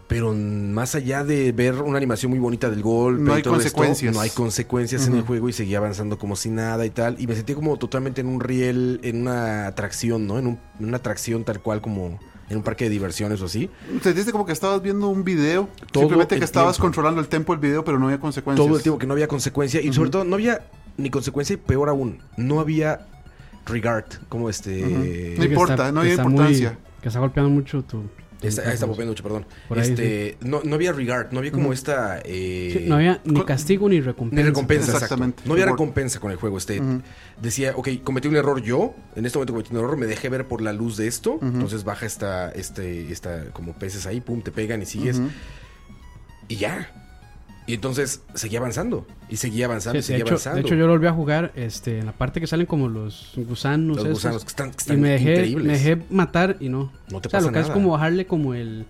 Pero 0.07 0.33
más 0.33 0.95
allá 0.95 1.23
de 1.23 1.51
ver 1.53 1.75
una 1.75 1.95
animación 1.97 2.31
muy 2.31 2.39
bonita 2.39 2.69
del 2.69 2.81
golpe 2.81 3.21
No 3.23 3.31
y 3.33 3.37
hay 3.37 3.43
todo 3.43 3.55
esto, 3.57 3.71
consecuencias. 3.77 4.13
no 4.13 4.19
hay 4.19 4.29
consecuencias 4.31 5.07
en 5.07 5.13
el 5.15 5.21
juego 5.21 5.47
y 5.47 5.53
seguía 5.53 5.77
avanzando 5.77 6.17
como 6.17 6.35
si 6.35 6.49
nada 6.49 6.85
y 6.85 6.89
tal. 6.89 7.15
Y 7.19 7.27
me 7.27 7.35
sentí 7.35 7.53
como 7.53 7.77
totalmente 7.77 8.19
en 8.19 8.27
un 8.27 8.41
riel, 8.41 8.99
en 9.03 9.21
una 9.21 9.67
atracción, 9.67 10.27
¿no? 10.27 10.37
En, 10.39 10.47
un- 10.47 10.59
en 10.79 10.85
una 10.87 10.97
atracción 10.97 11.45
tal 11.45 11.61
cual 11.61 11.81
como 11.81 12.19
en 12.51 12.57
un 12.57 12.63
parque 12.63 12.83
de 12.83 12.89
diversiones 12.89 13.41
o 13.41 13.45
así. 13.45 13.69
Sentiste 14.03 14.31
como 14.31 14.45
que 14.45 14.51
estabas 14.51 14.81
viendo 14.81 15.07
un 15.07 15.23
video. 15.23 15.69
Todo 15.91 16.03
simplemente 16.03 16.37
que 16.37 16.43
estabas 16.43 16.75
tiempo. 16.75 16.83
controlando 16.87 17.21
el 17.21 17.27
tempo 17.27 17.53
del 17.53 17.61
video, 17.61 17.83
pero 17.85 17.97
no 17.97 18.05
había 18.07 18.19
consecuencias. 18.19 18.67
Todo 18.67 18.75
el 18.77 18.83
tiempo 18.83 18.99
que 18.99 19.07
no 19.07 19.13
había 19.13 19.27
consecuencia 19.27 19.81
y 19.81 19.87
sobre 19.93 20.09
Ujú. 20.09 20.11
todo 20.11 20.23
no 20.25 20.35
había 20.35 20.61
ni 20.97 21.09
consecuencia 21.09 21.53
y 21.53 21.57
peor 21.57 21.87
aún, 21.89 22.19
no 22.37 22.59
había 22.59 23.07
regard, 23.65 24.05
como 24.27 24.49
este... 24.49 24.83
Ujú. 24.83 25.03
Sí, 25.03 25.33
No 25.37 25.43
importa, 25.45 25.73
está- 25.73 25.91
no 25.93 26.01
hay 26.01 26.09
está 26.11 26.23
muy- 26.23 26.31
importancia. 26.33 26.77
que 27.01 27.07
está 27.07 27.19
golpeando 27.19 27.49
mucho 27.49 27.83
tu. 27.83 28.03
Está, 28.41 28.63
ahí 28.67 28.73
está 28.73 28.87
popeando 28.87 29.11
mucho, 29.11 29.23
perdón. 29.23 29.45
Por 29.67 29.77
ahí, 29.79 29.89
este, 29.89 30.37
no, 30.41 30.61
no 30.63 30.75
había 30.75 30.91
regard, 30.93 31.31
no 31.31 31.39
había 31.39 31.51
como 31.51 31.73
esta... 31.73 32.19
eh, 32.25 32.75
Sí, 32.75 32.85
no 32.89 32.95
había 32.95 33.21
ni 33.23 33.35
con- 33.35 33.43
castigo 33.45 33.87
ni 33.87 34.01
recompensa. 34.01 34.41
Ni 34.41 34.47
recompensa, 34.47 34.83
exacto. 34.85 35.05
Exactamente. 35.05 35.43
No 35.45 35.53
había 35.53 35.65
recompensa 35.67 36.19
con 36.19 36.31
el 36.31 36.37
juego. 36.37 36.57
Este 36.57 36.81
decía, 37.41 37.73
ok, 37.75 37.89
cometí 38.03 38.27
un 38.27 38.35
error 38.35 38.61
yo. 38.61 38.95
En 39.15 39.25
este 39.25 39.37
momento 39.37 39.53
cometí 39.53 39.71
un 39.71 39.77
error, 39.79 39.95
me 39.97 40.05
dejé 40.07 40.29
ver 40.29 40.47
por 40.47 40.61
la 40.61 40.73
luz 40.73 40.97
de 40.97 41.07
esto. 41.07 41.37
Entonces 41.41 41.83
baja 41.83 42.05
esta, 42.05 42.49
este, 42.51 43.11
esta, 43.11 43.45
como 43.53 43.73
peces 43.73 44.05
ahí, 44.07 44.21
pum, 44.21 44.41
te 44.41 44.51
pegan 44.51 44.81
y 44.81 44.85
sigues. 44.85 45.21
Y 46.47 46.55
ya. 46.57 47.00
Y 47.67 47.75
entonces 47.75 48.21
seguía 48.33 48.59
avanzando. 48.59 49.05
Y 49.29 49.37
seguía 49.37 49.65
avanzando, 49.65 49.99
y 49.99 50.01
Sí, 50.01 50.07
de, 50.13 50.19
seguía 50.19 50.23
hecho, 50.23 50.33
avanzando. 50.33 50.55
de 50.57 50.61
hecho, 50.61 50.75
yo 50.75 50.87
lo 50.87 50.93
volví 50.93 51.07
a 51.07 51.13
jugar 51.13 51.51
este, 51.55 51.99
en 51.99 52.05
la 52.07 52.11
parte 52.11 52.41
que 52.41 52.47
salen 52.47 52.65
como 52.65 52.89
los 52.89 53.31
gusanos. 53.35 53.97
Los 53.97 54.05
esos, 54.05 54.15
gusanos 54.15 54.43
que 54.43 54.49
están, 54.49 54.71
que 54.71 54.93
y 54.93 54.97
me 54.97 55.09
dejé, 55.11 55.31
increíbles. 55.31 55.67
me 55.67 55.73
dejé 55.73 56.01
matar 56.09 56.57
y 56.59 56.69
no. 56.69 56.91
No 57.09 57.21
te 57.21 57.27
o 57.27 57.31
sea, 57.31 57.39
pasa 57.39 57.47
lo 57.47 57.53
que 57.53 57.59
es 57.59 57.65
nada. 57.67 57.73
como 57.73 57.91
bajarle 57.91 58.25
como 58.25 58.53
el 58.55 58.85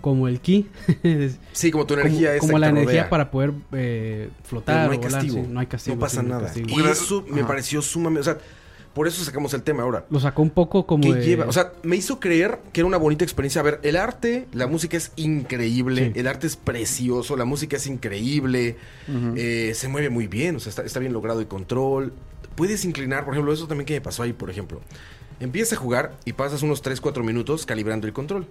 como 0.00 0.28
el 0.28 0.40
ki. 0.40 0.68
Sí, 1.52 1.70
como 1.70 1.86
tu 1.86 1.94
como, 1.94 2.06
energía 2.06 2.38
como 2.38 2.52
que 2.54 2.58
la 2.60 2.68
energía 2.68 2.92
rodea. 3.04 3.10
para 3.10 3.30
poder 3.30 3.52
eh, 3.72 4.30
Pero 4.36 4.48
flotar 4.48 4.86
no 4.86 4.92
hay 4.92 4.98
o 4.98 5.00
volar, 5.00 5.12
castigo. 5.12 5.34
sí, 5.34 5.48
no 5.50 5.60
hay 5.60 5.66
castigo. 5.66 5.96
No 5.96 6.00
pasa 6.00 6.20
sí, 6.20 6.26
nada. 6.26 6.42
castigo. 6.42 6.68
Y 6.68 6.82
eso 6.84 7.24
me 7.28 7.40
Ajá. 7.40 7.48
pareció 7.48 7.82
sumamente... 7.82 8.20
O 8.20 8.24
sea, 8.34 8.38
por 8.94 9.06
eso 9.08 9.22
sacamos 9.24 9.52
el 9.54 9.62
tema 9.62 9.82
ahora. 9.82 10.04
Lo 10.08 10.20
sacó 10.20 10.40
un 10.42 10.50
poco 10.50 10.86
como 10.86 11.02
que 11.02 11.14
de- 11.14 11.24
lleva, 11.26 11.46
o 11.46 11.52
sea, 11.52 11.72
me 11.82 11.96
hizo 11.96 12.20
creer 12.20 12.58
que 12.72 12.80
era 12.80 12.86
una 12.86 12.96
bonita 12.96 13.24
experiencia. 13.24 13.60
A 13.60 13.64
ver, 13.64 13.80
el 13.82 13.96
arte, 13.96 14.46
la 14.52 14.66
música 14.66 14.96
es 14.96 15.10
increíble, 15.16 16.12
Sí. 16.14 16.20
el 16.20 16.26
arte 16.28 16.46
es 16.46 16.56
precioso, 16.56 17.36
la 17.36 17.44
música 17.44 17.76
es 17.76 17.86
increíble, 17.86 18.76
eh, 19.36 19.72
se 19.74 19.88
mueve 19.88 20.10
muy 20.10 20.26
bien, 20.28 20.56
o 20.56 20.60
sea, 20.60 20.70
está, 20.70 20.82
está 20.82 21.00
bien 21.00 21.12
logrado 21.12 21.40
el 21.40 21.48
control. 21.48 22.12
Puedes 22.54 22.84
inclinar, 22.84 23.24
por 23.24 23.34
ejemplo, 23.34 23.52
eso 23.52 23.66
también 23.66 23.84
que 23.86 23.94
me 23.94 24.00
pasó 24.00 24.22
ahí, 24.22 24.32
por 24.32 24.48
ejemplo. 24.48 24.80
Empiezas 25.40 25.72
a 25.72 25.76
jugar 25.80 26.12
y 26.24 26.32
pasas 26.34 26.62
unos 26.62 26.80
3-4 26.82 27.24
minutos 27.24 27.66
calibrando 27.66 28.06
el 28.06 28.12
control. 28.12 28.46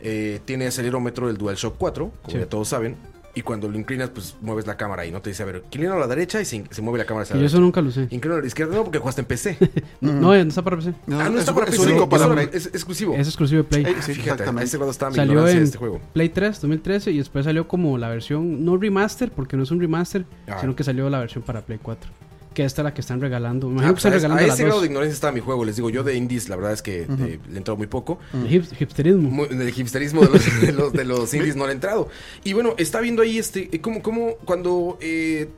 Eh, 0.00 0.40
tiene 0.44 0.66
acelerómetro 0.66 1.26
del 1.26 1.38
DualShock 1.38 1.76
4, 1.78 2.12
como 2.22 2.32
Sí. 2.32 2.38
ya 2.38 2.46
todos 2.48 2.68
saben. 2.68 2.96
Y 3.34 3.42
cuando 3.42 3.68
lo 3.68 3.78
inclinas, 3.78 4.10
pues 4.10 4.34
mueves 4.40 4.66
la 4.66 4.76
cámara 4.76 5.06
y 5.06 5.12
no 5.12 5.22
te 5.22 5.30
dice, 5.30 5.42
a 5.44 5.46
ver, 5.46 5.62
inclina 5.66 5.94
a 5.94 5.98
la 5.98 6.06
derecha 6.08 6.40
y 6.40 6.44
se, 6.44 6.64
se 6.70 6.82
mueve 6.82 6.98
la 6.98 7.04
cámara 7.04 7.22
hacia 7.22 7.34
que 7.34 7.38
la 7.38 7.42
yo 7.42 7.46
eso 7.46 7.56
derecha. 7.58 7.64
nunca 7.64 7.80
lo 7.82 7.88
usé. 7.90 8.08
Inclina 8.10 8.36
a 8.36 8.40
la 8.40 8.46
izquierda, 8.46 8.74
no, 8.74 8.82
porque 8.84 8.98
jugaste 8.98 9.20
en 9.20 9.26
PC. 9.26 9.56
No, 10.00 10.12
no, 10.12 10.34
está 10.34 10.62
para 10.62 10.76
PC. 10.76 10.94
No, 11.06 11.20
ah, 11.20 11.28
no 11.28 11.34
es, 11.34 11.40
está 11.40 11.54
para 11.54 11.66
es 11.70 11.76
PC. 11.78 11.90
único 11.90 12.08
para 12.08 12.28
Play. 12.32 12.48
es 12.52 12.66
exclusivo. 12.66 13.14
Es 13.14 13.26
exclusivo 13.28 13.62
de 13.62 13.68
Play. 13.68 13.84
Eh, 13.84 13.94
sí, 14.00 14.14
Fíjate, 14.14 14.42
a 14.44 14.62
ese 14.62 14.76
grado 14.76 14.90
estaba 14.90 15.10
mi 15.10 15.16
Salió 15.16 15.32
ignorancia 15.34 15.54
de 15.54 15.60
en 15.60 15.64
este 15.66 15.78
juego. 15.78 16.00
Play 16.14 16.28
3 16.30 16.60
2013 16.60 17.10
y 17.12 17.18
después 17.18 17.44
salió 17.44 17.68
como 17.68 17.96
la 17.98 18.08
versión, 18.08 18.64
no 18.64 18.76
remaster, 18.76 19.30
porque 19.30 19.56
no 19.56 19.62
es 19.62 19.70
un 19.70 19.80
remaster, 19.80 20.24
Ah. 20.48 20.56
sino 20.60 20.74
que 20.74 20.82
salió 20.82 21.08
la 21.10 21.18
versión 21.20 21.44
para 21.44 21.60
Play 21.60 21.78
4. 21.82 22.10
Que 22.58 22.64
esta 22.64 22.82
es 22.82 22.84
la 22.86 22.92
que 22.92 23.02
están 23.02 23.20
regalando. 23.20 23.68
Me 23.68 23.84
Ah, 23.84 23.90
que 23.90 23.98
están 23.98 24.10
a, 24.12 24.16
regalando 24.16 24.42
a 24.42 24.46
las 24.48 24.54
ese 24.56 24.64
grado 24.64 24.78
dos. 24.78 24.82
de 24.82 24.86
ignorancia 24.88 25.14
estaba 25.14 25.32
mi 25.32 25.38
juego. 25.38 25.64
Les 25.64 25.76
digo, 25.76 25.90
yo 25.90 26.02
de 26.02 26.16
indies, 26.16 26.48
la 26.48 26.56
verdad 26.56 26.72
es 26.72 26.82
que 26.82 27.02
eh, 27.02 27.38
le 27.48 27.54
he 27.54 27.56
entrado 27.56 27.76
muy 27.76 27.86
poco. 27.86 28.18
El 28.34 28.52
hip- 28.52 28.80
hipsterismo. 28.82 29.30
Muy- 29.30 29.46
del 29.46 29.68
hipsterismo 29.68 30.22
de 30.22 30.28
los, 30.28 30.60
de 30.60 30.72
los, 30.72 30.92
de 30.92 31.04
los 31.04 31.32
indies 31.34 31.54
no 31.54 31.66
le 31.66 31.70
he 31.70 31.74
entrado. 31.76 32.08
Y 32.42 32.54
bueno, 32.54 32.74
está 32.76 33.00
viendo 33.00 33.22
ahí 33.22 33.38
este, 33.38 33.68
eh, 33.70 33.80
como, 33.80 34.02
como 34.02 34.34
cuando 34.44 34.98
eh, 35.00 35.48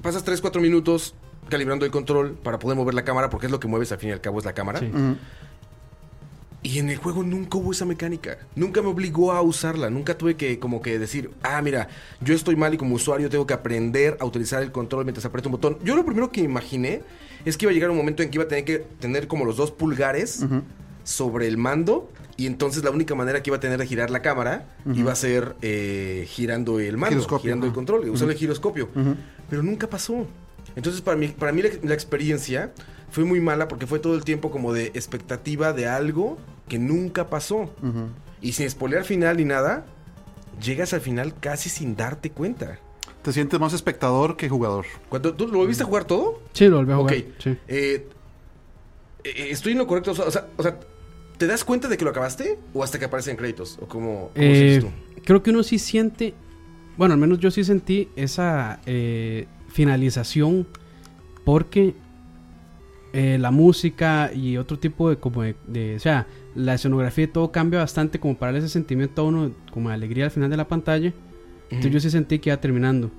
pasas 0.00 0.22
3, 0.22 0.40
4 0.40 0.62
minutos 0.62 1.16
calibrando 1.48 1.84
el 1.84 1.90
control 1.90 2.34
para 2.40 2.60
poder 2.60 2.76
mover 2.78 2.94
la 2.94 3.02
cámara, 3.02 3.28
porque 3.28 3.46
es 3.46 3.50
lo 3.52 3.58
que 3.58 3.66
mueves 3.66 3.90
al 3.90 3.98
fin 3.98 4.10
y 4.10 4.12
al 4.12 4.20
cabo 4.20 4.38
es 4.38 4.44
la 4.44 4.52
cámara. 4.52 4.78
Sí. 4.78 4.92
Y 6.64 6.78
en 6.78 6.90
el 6.90 6.96
juego 6.96 7.24
nunca 7.24 7.58
hubo 7.58 7.72
esa 7.72 7.84
mecánica. 7.84 8.38
Nunca 8.54 8.82
me 8.82 8.88
obligó 8.88 9.32
a 9.32 9.42
usarla. 9.42 9.90
Nunca 9.90 10.16
tuve 10.16 10.36
que 10.36 10.60
como 10.60 10.80
que 10.80 10.96
decir, 10.98 11.30
ah, 11.42 11.60
mira, 11.60 11.88
yo 12.20 12.34
estoy 12.34 12.54
mal 12.54 12.72
y 12.72 12.76
como 12.76 12.94
usuario 12.94 13.28
tengo 13.28 13.46
que 13.46 13.54
aprender 13.54 14.16
a 14.20 14.24
utilizar 14.24 14.62
el 14.62 14.70
control 14.70 15.04
mientras 15.04 15.24
aprieto 15.24 15.48
un 15.48 15.52
botón. 15.54 15.78
Yo 15.82 15.96
lo 15.96 16.04
primero 16.04 16.30
que 16.30 16.40
imaginé 16.40 17.02
es 17.44 17.56
que 17.56 17.64
iba 17.64 17.70
a 17.70 17.74
llegar 17.74 17.90
un 17.90 17.96
momento 17.96 18.22
en 18.22 18.30
que 18.30 18.36
iba 18.36 18.44
a 18.44 18.48
tener 18.48 18.64
que 18.64 18.78
tener 18.78 19.26
como 19.26 19.44
los 19.44 19.56
dos 19.56 19.72
pulgares 19.72 20.44
sobre 21.02 21.48
el 21.48 21.56
mando 21.56 22.08
Y 22.36 22.46
entonces 22.46 22.84
la 22.84 22.90
única 22.90 23.16
manera 23.16 23.42
que 23.42 23.50
iba 23.50 23.56
a 23.56 23.60
tener 23.60 23.78
de 23.78 23.86
girar 23.86 24.10
la 24.10 24.22
cámara 24.22 24.68
iba 24.94 25.10
a 25.10 25.16
ser 25.16 25.56
eh, 25.62 26.26
girando 26.28 26.78
el 26.78 26.96
mando, 26.96 27.16
Giroscopio, 27.16 27.42
girando 27.42 27.66
el 27.66 27.70
ajá. 27.70 27.74
control, 27.74 28.08
usando 28.08 28.30
el 28.32 28.38
giroscopio. 28.38 28.88
Pero 29.50 29.64
nunca 29.64 29.88
pasó. 29.88 30.26
Entonces 30.76 31.00
para 31.02 31.16
mí, 31.16 31.26
para 31.28 31.50
mí 31.50 31.60
la, 31.60 31.70
la 31.82 31.94
experiencia 31.94 32.70
fue 33.12 33.24
muy 33.24 33.40
mala 33.40 33.68
porque 33.68 33.86
fue 33.86 34.00
todo 34.00 34.14
el 34.16 34.24
tiempo 34.24 34.50
como 34.50 34.72
de 34.72 34.86
expectativa 34.86 35.72
de 35.72 35.86
algo 35.86 36.38
que 36.68 36.78
nunca 36.80 37.28
pasó. 37.30 37.70
Y 38.40 38.52
sin 38.52 38.68
spoilear 38.68 39.04
final 39.04 39.36
ni 39.36 39.44
nada, 39.44 39.84
llegas 40.60 40.92
al 40.92 41.00
final 41.00 41.34
casi 41.38 41.68
sin 41.68 41.94
darte 41.94 42.30
cuenta. 42.30 42.80
Te 43.22 43.32
sientes 43.32 43.60
más 43.60 43.72
espectador 43.72 44.36
que 44.36 44.48
jugador. 44.48 44.86
Cuando 45.08 45.32
tú 45.34 45.46
lo 45.46 45.64
viste 45.66 45.84
jugar 45.84 46.04
todo, 46.06 46.40
Sí, 46.54 46.66
lo 46.66 46.78
volví 46.78 46.92
a 46.92 46.96
jugar. 46.96 47.14
Ok. 47.14 47.24
Sí. 47.38 47.56
Eh, 47.68 48.08
eh, 49.22 49.46
¿Estoy 49.50 49.72
en 49.72 49.78
lo 49.78 49.86
correcto? 49.86 50.10
O 50.10 50.30
sea, 50.30 50.48
o 50.56 50.62
sea, 50.62 50.80
¿te 51.38 51.46
das 51.46 51.64
cuenta 51.64 51.86
de 51.86 51.96
que 51.96 52.04
lo 52.04 52.10
acabaste? 52.10 52.58
¿O 52.74 52.82
hasta 52.82 52.98
que 52.98 53.04
aparecen 53.04 53.36
créditos? 53.36 53.78
¿O 53.80 53.86
cómo, 53.86 54.30
cómo 54.34 54.46
Eh, 54.46 54.78
tú? 54.80 54.88
creo 55.24 55.40
que 55.42 55.50
uno 55.50 55.62
sí 55.62 55.78
siente, 55.78 56.34
bueno, 56.96 57.14
al 57.14 57.20
menos 57.20 57.38
yo 57.38 57.50
sí 57.52 57.62
sentí 57.62 58.08
esa 58.16 58.80
eh, 58.86 59.46
finalización 59.68 60.66
porque 61.44 61.94
eh, 63.12 63.36
la 63.38 63.50
música 63.50 64.30
y 64.34 64.56
otro 64.56 64.78
tipo 64.78 65.10
de, 65.10 65.16
como 65.16 65.42
de, 65.42 65.54
de- 65.66 65.96
o 65.96 66.00
sea, 66.00 66.26
la 66.54 66.74
escenografía 66.74 67.24
y 67.24 67.28
todo 67.28 67.52
cambia 67.52 67.80
bastante 67.80 68.18
como 68.20 68.36
para 68.38 68.52
darle 68.52 68.60
ese 68.66 68.72
sentimiento 68.72 69.22
a 69.22 69.24
uno 69.24 69.52
como 69.72 69.88
de 69.90 69.94
alegría 69.94 70.26
al 70.26 70.30
final 70.30 70.50
de 70.50 70.56
la 70.56 70.68
pantalla. 70.68 71.12
Entonces 71.70 71.92
yo 71.92 72.00
sí 72.00 72.10
sentí 72.10 72.38
que 72.38 72.50
iba 72.50 72.58
terminando. 72.58 73.10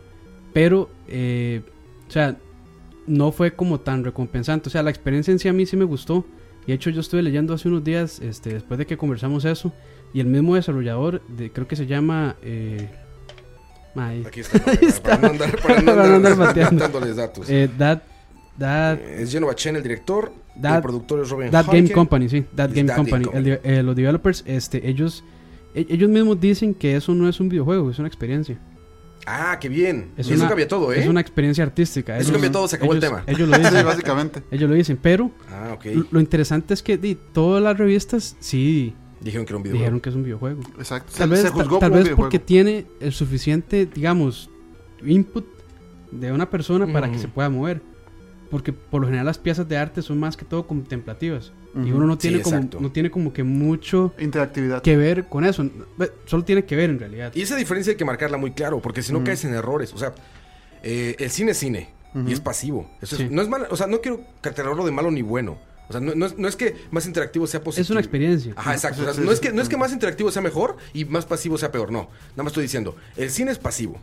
Pero, 0.53 0.89
eh, 1.07 1.61
o 2.07 2.11
sea, 2.11 2.37
no 3.07 3.31
fue 3.31 3.53
como 3.55 3.79
tan 3.79 4.03
recompensante. 4.03 4.69
O 4.69 4.71
sea, 4.71 4.83
la 4.83 4.91
experiencia 4.91 5.31
en 5.31 5.39
sí 5.39 5.47
a 5.47 5.53
mí 5.53 5.65
sí 5.65 5.75
me 5.75 5.85
gustó. 5.85 6.25
Y 6.65 6.67
de 6.67 6.73
hecho 6.75 6.89
yo 6.91 7.01
estuve 7.01 7.21
leyendo 7.23 7.53
hace 7.55 7.67
unos 7.67 7.83
días, 7.83 8.19
este, 8.19 8.53
después 8.53 8.77
de 8.77 8.85
que 8.85 8.95
conversamos 8.95 9.43
eso, 9.45 9.73
y 10.13 10.19
el 10.21 10.27
mismo 10.27 10.55
desarrollador, 10.55 11.21
de, 11.27 11.51
creo 11.51 11.67
que 11.67 11.75
se 11.75 11.87
llama... 11.87 12.35
Eh, 12.43 12.89
mae, 13.95 14.23
Aquí 14.25 14.39
está. 14.41 14.59
Para, 14.63 14.71
Ahí 14.71 14.85
está. 14.87 15.09
para 15.09 15.21
no 15.21 15.27
andar, 15.29 15.61
para 15.61 15.81
no 15.81 15.85
Para 15.85 16.07
no 16.07 16.15
andar, 16.85 17.15
datos. 17.15 17.49
eh, 17.49 17.69
that, 18.59 18.97
Eh, 18.99 19.23
es 19.23 19.31
Genova 19.31 19.55
Chen, 19.55 19.75
el 19.75 19.83
director. 19.83 20.31
That- 20.61 20.75
el 20.77 20.81
productor 20.81 21.21
es 21.21 21.29
Robin 21.29 21.49
That 21.51 21.65
Game. 21.67 21.89
Company, 21.91 22.29
sí. 22.29 22.41
That 22.55 22.69
Game 22.73 22.83
That 22.85 22.97
Game 22.97 23.09
Company. 23.25 23.25
El 23.33 23.59
eh, 23.63 23.83
los 23.83 23.95
developers, 23.95 24.43
este, 24.45 24.87
ellos, 24.87 25.23
e- 25.73 25.87
ellos 25.89 26.09
mismos 26.09 26.39
dicen 26.39 26.73
que 26.75 26.95
eso 26.95 27.13
no 27.15 27.27
es 27.27 27.39
un 27.39 27.49
videojuego, 27.49 27.89
es 27.89 27.97
una 27.99 28.07
experiencia. 28.07 28.59
Ah, 29.25 29.57
qué 29.59 29.69
bien. 29.69 30.11
Es 30.17 30.27
eso 30.27 30.35
una- 30.35 30.47
cambia 30.49 30.67
todo, 30.67 30.91
¿eh? 30.91 30.99
Es 30.99 31.07
una 31.07 31.21
experiencia 31.21 31.63
artística. 31.63 32.17
Eso 32.17 32.31
cambia 32.33 32.51
todo, 32.51 32.67
se 32.67 32.75
acabó 32.75 32.93
el 32.93 32.99
tema. 32.99 33.23
Ellos 33.25 33.47
lo 33.47 33.55
Sí, 33.55 33.61
dicen. 33.63 33.85
básicamente. 33.85 34.43
ellos 34.51 34.69
lo 34.69 34.75
dicen, 34.75 34.99
pero 35.01 35.31
Ah, 35.49 35.77
lo- 35.83 36.05
lo 36.11 36.19
interesante 36.19 36.73
es 36.73 36.83
que 36.83 36.97
di, 36.97 37.15
todas 37.33 37.63
las 37.63 37.77
revistas 37.77 38.35
sí 38.39 38.93
Dijeron 39.21 39.45
que 39.45 39.51
era 39.53 39.57
un 39.57 39.63
videojuego. 39.63 39.81
dijeron 39.85 40.01
que 40.01 40.09
es 40.09 40.15
un 40.15 40.23
videojuego. 40.23 40.61
Exacto. 40.77 41.13
Tal 41.17 41.29
se, 41.29 41.31
vez, 41.35 41.41
se 41.43 41.49
juzgó 41.49 41.79
tal 41.79 41.91
vez 41.91 42.09
porque 42.09 42.37
tiene 42.39 42.85
el 42.99 43.13
suficiente, 43.13 43.85
digamos, 43.85 44.49
input 45.05 45.45
de 46.11 46.31
una 46.33 46.49
persona 46.49 46.85
para 46.91 47.09
que 47.09 47.17
se 47.17 47.27
pueda 47.29 47.49
mover. 47.49 47.81
Porque 48.53 48.71
por 48.71 49.01
lo 49.01 49.07
general 49.07 49.25
las 49.25 49.39
piezas 49.39 49.67
de 49.67 49.77
arte 49.77 50.03
son 50.03 50.19
más 50.19 50.37
que 50.37 50.45
todo 50.45 50.67
contemplativas. 50.67 51.51
Y 51.75 51.91
uno 51.91 52.05
no 52.05 52.13
Sí, 52.13 52.19
tiene, 52.29 52.41
como, 52.43 52.55
exacto. 52.55 52.77
no 52.79 52.91
tiene 52.91 53.09
como 53.09 53.33
que 53.33 53.41
mucho 53.41 54.13
Interactividad. 54.19 54.83
que 54.83 54.95
ver 54.95 55.25
con 55.27 55.43
eso. 55.43 55.67
Solo 56.25 56.43
tiene 56.45 56.63
que 56.65 56.75
ver 56.75 56.91
en 56.91 56.99
realidad. 56.99 57.31
Y 57.33 57.41
esa 57.41 57.55
diferencia 57.55 57.89
hay 57.89 57.97
que 57.97 58.05
marcarla 58.05 58.37
muy 58.37 58.51
claro, 58.51 58.79
porque 58.79 59.01
si 59.01 59.11
no 59.11 59.23
caes 59.23 59.43
en 59.45 59.55
errores. 59.55 59.91
O 59.93 59.97
sea, 59.97 60.13
eh, 60.83 61.15
el 61.17 61.31
cine 61.31 61.51
es 61.53 61.57
cine 61.57 61.89
y 62.27 62.31
es 62.31 62.39
pasivo. 62.41 62.87
Eso 63.01 63.15
es- 63.15 63.23
Sí. 63.23 63.27
no 63.31 63.41
es 63.41 63.49
malo, 63.49 63.65
o 63.71 63.75
sea, 63.75 63.87
no 63.87 64.01
quiero 64.01 64.21
catalogarlo 64.41 64.85
de 64.85 64.91
malo 64.91 65.09
ni 65.09 65.23
bueno. 65.23 65.57
O 65.89 65.91
sea, 65.91 65.99
no, 65.99 66.13
no 66.13 66.27
es, 66.27 66.37
no 66.37 66.47
es 66.47 66.55
que 66.55 66.75
más 66.91 67.07
interactivo 67.07 67.47
sea 67.47 67.61
positivo. 67.63 67.83
Es 67.85 67.89
una 67.89 67.99
experiencia. 68.01 68.53
Ajá, 68.55 68.73
exacto. 68.73 69.01
O 69.01 69.11
sea, 69.11 69.23
no, 69.23 69.31
es 69.31 69.39
que, 69.39 69.51
no 69.51 69.61
es 69.63 69.67
que 69.67 69.77
más 69.77 69.91
interactivo 69.91 70.29
sea 70.31 70.43
mejor 70.43 70.77
y 70.93 71.05
más 71.05 71.25
pasivo 71.25 71.57
sea 71.57 71.71
peor. 71.71 71.91
No. 71.91 72.03
Nada 72.33 72.43
más 72.43 72.47
estoy 72.47 72.63
diciendo, 72.63 72.95
el 73.17 73.31
cine 73.31 73.51
es 73.51 73.57
pasivo. 73.57 73.99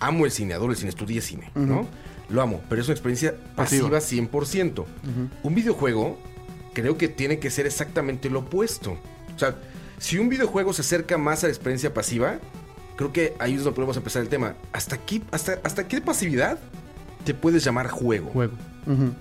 Amo 0.00 0.26
el 0.26 0.30
cine, 0.32 0.52
adoro 0.52 0.70
el 0.72 0.76
cine, 0.76 0.90
estudié 0.90 1.20
cine, 1.22 1.50
¿no? 1.54 1.88
Lo 2.28 2.42
amo, 2.42 2.60
pero 2.68 2.80
es 2.82 2.88
una 2.88 2.94
experiencia 2.94 3.34
Pasiva. 3.54 3.88
pasiva 3.90 4.00
100%. 4.30 4.80
Ujú. 4.80 4.86
Un 5.42 5.54
videojuego 5.54 6.18
creo 6.72 6.98
que 6.98 7.08
tiene 7.08 7.38
que 7.38 7.50
ser 7.50 7.66
exactamente 7.66 8.28
lo 8.30 8.40
opuesto. 8.40 8.98
O 9.34 9.38
sea, 9.38 9.56
si 9.98 10.18
un 10.18 10.28
videojuego 10.28 10.72
se 10.72 10.82
acerca 10.82 11.16
más 11.18 11.44
a 11.44 11.46
la 11.46 11.52
experiencia 11.52 11.94
pasiva, 11.94 12.38
creo 12.96 13.12
que 13.12 13.34
ahí 13.38 13.54
es 13.54 13.64
donde 13.64 13.74
podemos 13.76 13.96
empezar 13.96 14.22
el 14.22 14.28
tema. 14.28 14.54
¿Hasta 14.72 14.98
qué, 14.98 15.22
hasta, 15.30 15.58
hasta 15.62 15.86
qué 15.88 16.00
pasividad 16.00 16.58
te 17.24 17.32
puedes 17.34 17.64
llamar 17.64 17.88
juego? 17.88 18.30
Juego. 18.30 18.54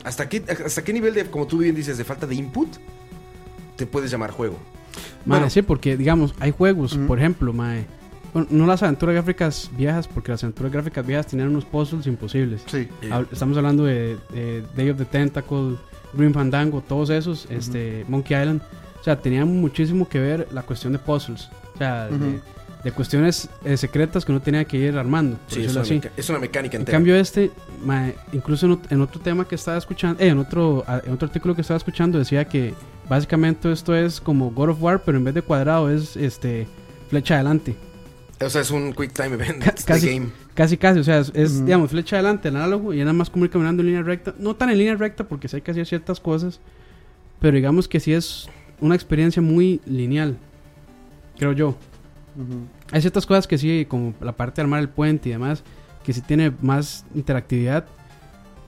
¿Hasta 0.04 0.28
qué, 0.30 0.44
¿Hasta 0.66 0.84
qué 0.84 0.94
nivel 0.94 1.14
de, 1.14 1.26
como 1.26 1.48
tú 1.48 1.58
bien 1.60 1.76
dices, 1.76 1.98
de 1.98 2.04
falta 2.04 2.28
de 2.28 2.36
input 2.36 2.70
te 3.76 3.86
puedes 3.86 4.12
llamar 4.12 4.32
juego? 4.32 4.58
Mae, 5.26 5.40
Bueno. 5.40 5.50
sí, 5.50 5.62
porque 5.62 5.98
digamos, 5.98 6.36
hay 6.40 6.52
juegos, 6.52 6.98
por 7.08 7.18
ejemplo, 7.20 7.52
mae, 7.54 7.86
bueno, 8.36 8.48
no 8.52 8.68
las 8.68 8.84
aventuras 8.84 9.16
gráficas 9.16 9.72
viejas, 9.76 10.08
porque 10.08 10.32
las 10.32 10.44
aventuras 10.44 10.72
gráficas 10.72 11.04
viejas 11.08 11.26
tenían 11.26 11.48
unos 11.50 11.66
puzzles 11.66 12.06
imposibles. 12.06 12.62
Sí. 12.68 12.88
Eh, 13.02 13.10
Hab- 13.10 13.28
Estamos 13.32 13.58
hablando 13.58 13.86
de, 13.86 14.18
de 14.32 14.64
Day 14.76 14.90
of 14.92 14.98
the 14.98 15.06
Tentacle, 15.06 15.78
Green 16.14 16.34
Fandango, 16.34 16.82
todos 16.88 17.10
esos, 17.10 17.48
este, 17.50 18.06
Monkey 18.08 18.38
Island. 18.40 18.62
O 19.02 19.04
sea, 19.04 19.20
tenían 19.20 19.48
muchísimo 19.48 20.08
que 20.08 20.20
ver 20.20 20.48
la 20.52 20.62
cuestión 20.64 20.94
de 20.94 21.00
puzzles. 21.00 21.50
O 21.74 21.78
sea, 21.78 22.08
de- 22.10 22.42
cuestiones 22.94 23.50
eh, 23.64 23.78
secretas 23.78 24.24
que 24.24 24.32
uno 24.32 24.40
tenía 24.42 24.64
que 24.64 24.78
ir 24.78 24.96
armando. 24.96 25.38
sí, 25.48 25.64
es 25.64 25.72
una, 25.72 25.82
así. 25.82 25.96
meca- 25.96 26.12
es 26.16 26.30
una 26.30 26.38
mecánica 26.38 26.76
En 26.78 26.82
entera. 26.82 26.96
cambio 26.98 27.16
este, 27.16 27.50
mae, 27.84 28.14
incluso 28.32 28.68
en, 28.68 28.80
en 28.92 29.02
otro 29.02 29.20
tema 29.20 29.48
que 29.48 29.56
estaba 29.56 29.78
escuchando, 29.80 30.22
eh, 30.22 30.28
en 30.28 30.38
otro 30.38 30.84
en 31.04 31.12
otro 31.14 31.26
artículo 31.28 31.56
que 31.56 31.62
estaba 31.62 31.78
escuchando 31.80 32.20
decía 32.20 32.46
que 32.46 32.76
básicamente 33.10 33.72
esto 33.72 33.96
es 33.96 34.22
como 34.22 34.52
God 34.52 34.70
of 34.70 34.84
War, 34.84 35.02
pero 35.04 35.18
en 35.18 35.24
vez 35.24 35.34
de 35.34 35.42
cuadrado 35.42 35.90
es 35.90 36.16
este 36.16 36.68
flecha 37.10 37.36
adelante. 37.36 37.76
O 38.42 38.50
sea, 38.50 38.62
es 38.62 38.72
un 38.72 38.94
quick 38.94 39.14
time 39.14 39.36
event 39.36 39.64
de 39.64 39.72
casi- 39.86 40.08
game. 40.14 40.28
Casi 40.54 40.78
casi, 40.78 41.00
o 41.00 41.04
sea, 41.04 41.20
es, 41.20 41.32
es, 41.36 41.52
Ujú. 41.56 41.66
digamos 41.66 41.92
flecha 41.92 42.16
adelante, 42.16 42.48
el 42.50 42.56
análogo 42.56 42.94
y 42.94 43.00
nada 43.00 43.14
más 43.14 43.30
como 43.30 43.46
ir 43.46 43.52
caminando 43.52 43.82
en 43.82 43.88
línea 43.88 44.04
recta, 44.04 44.34
no 44.40 44.56
tan 44.56 44.70
en 44.70 44.78
línea 44.78 44.96
recta 44.96 45.24
porque 45.26 45.48
sí 45.48 45.58
hay 45.58 45.62
que 45.62 45.72
hacer 45.72 45.86
ciertas 45.86 46.20
cosas, 46.20 46.60
pero 47.40 47.56
digamos 47.56 47.88
que 47.88 48.00
sí 48.00 48.14
es 48.14 48.48
una 48.80 48.96
experiencia 48.96 49.42
muy 49.42 49.82
lineal. 49.86 50.38
Creo 51.38 51.52
yo. 51.52 51.70
Ujú. 52.38 52.68
Hay 52.92 53.02
ciertas 53.02 53.26
cosas 53.26 53.48
que 53.48 53.58
sí, 53.58 53.86
como 53.88 54.14
la 54.22 54.32
parte 54.34 54.58
de 54.58 54.62
armar 54.64 54.80
el 54.82 54.90
puente 54.90 55.30
y 55.30 55.32
demás, 55.34 55.64
que 56.06 56.14
sí 56.14 56.22
tiene 56.22 56.52
más 56.62 57.06
interactividad. 57.16 57.86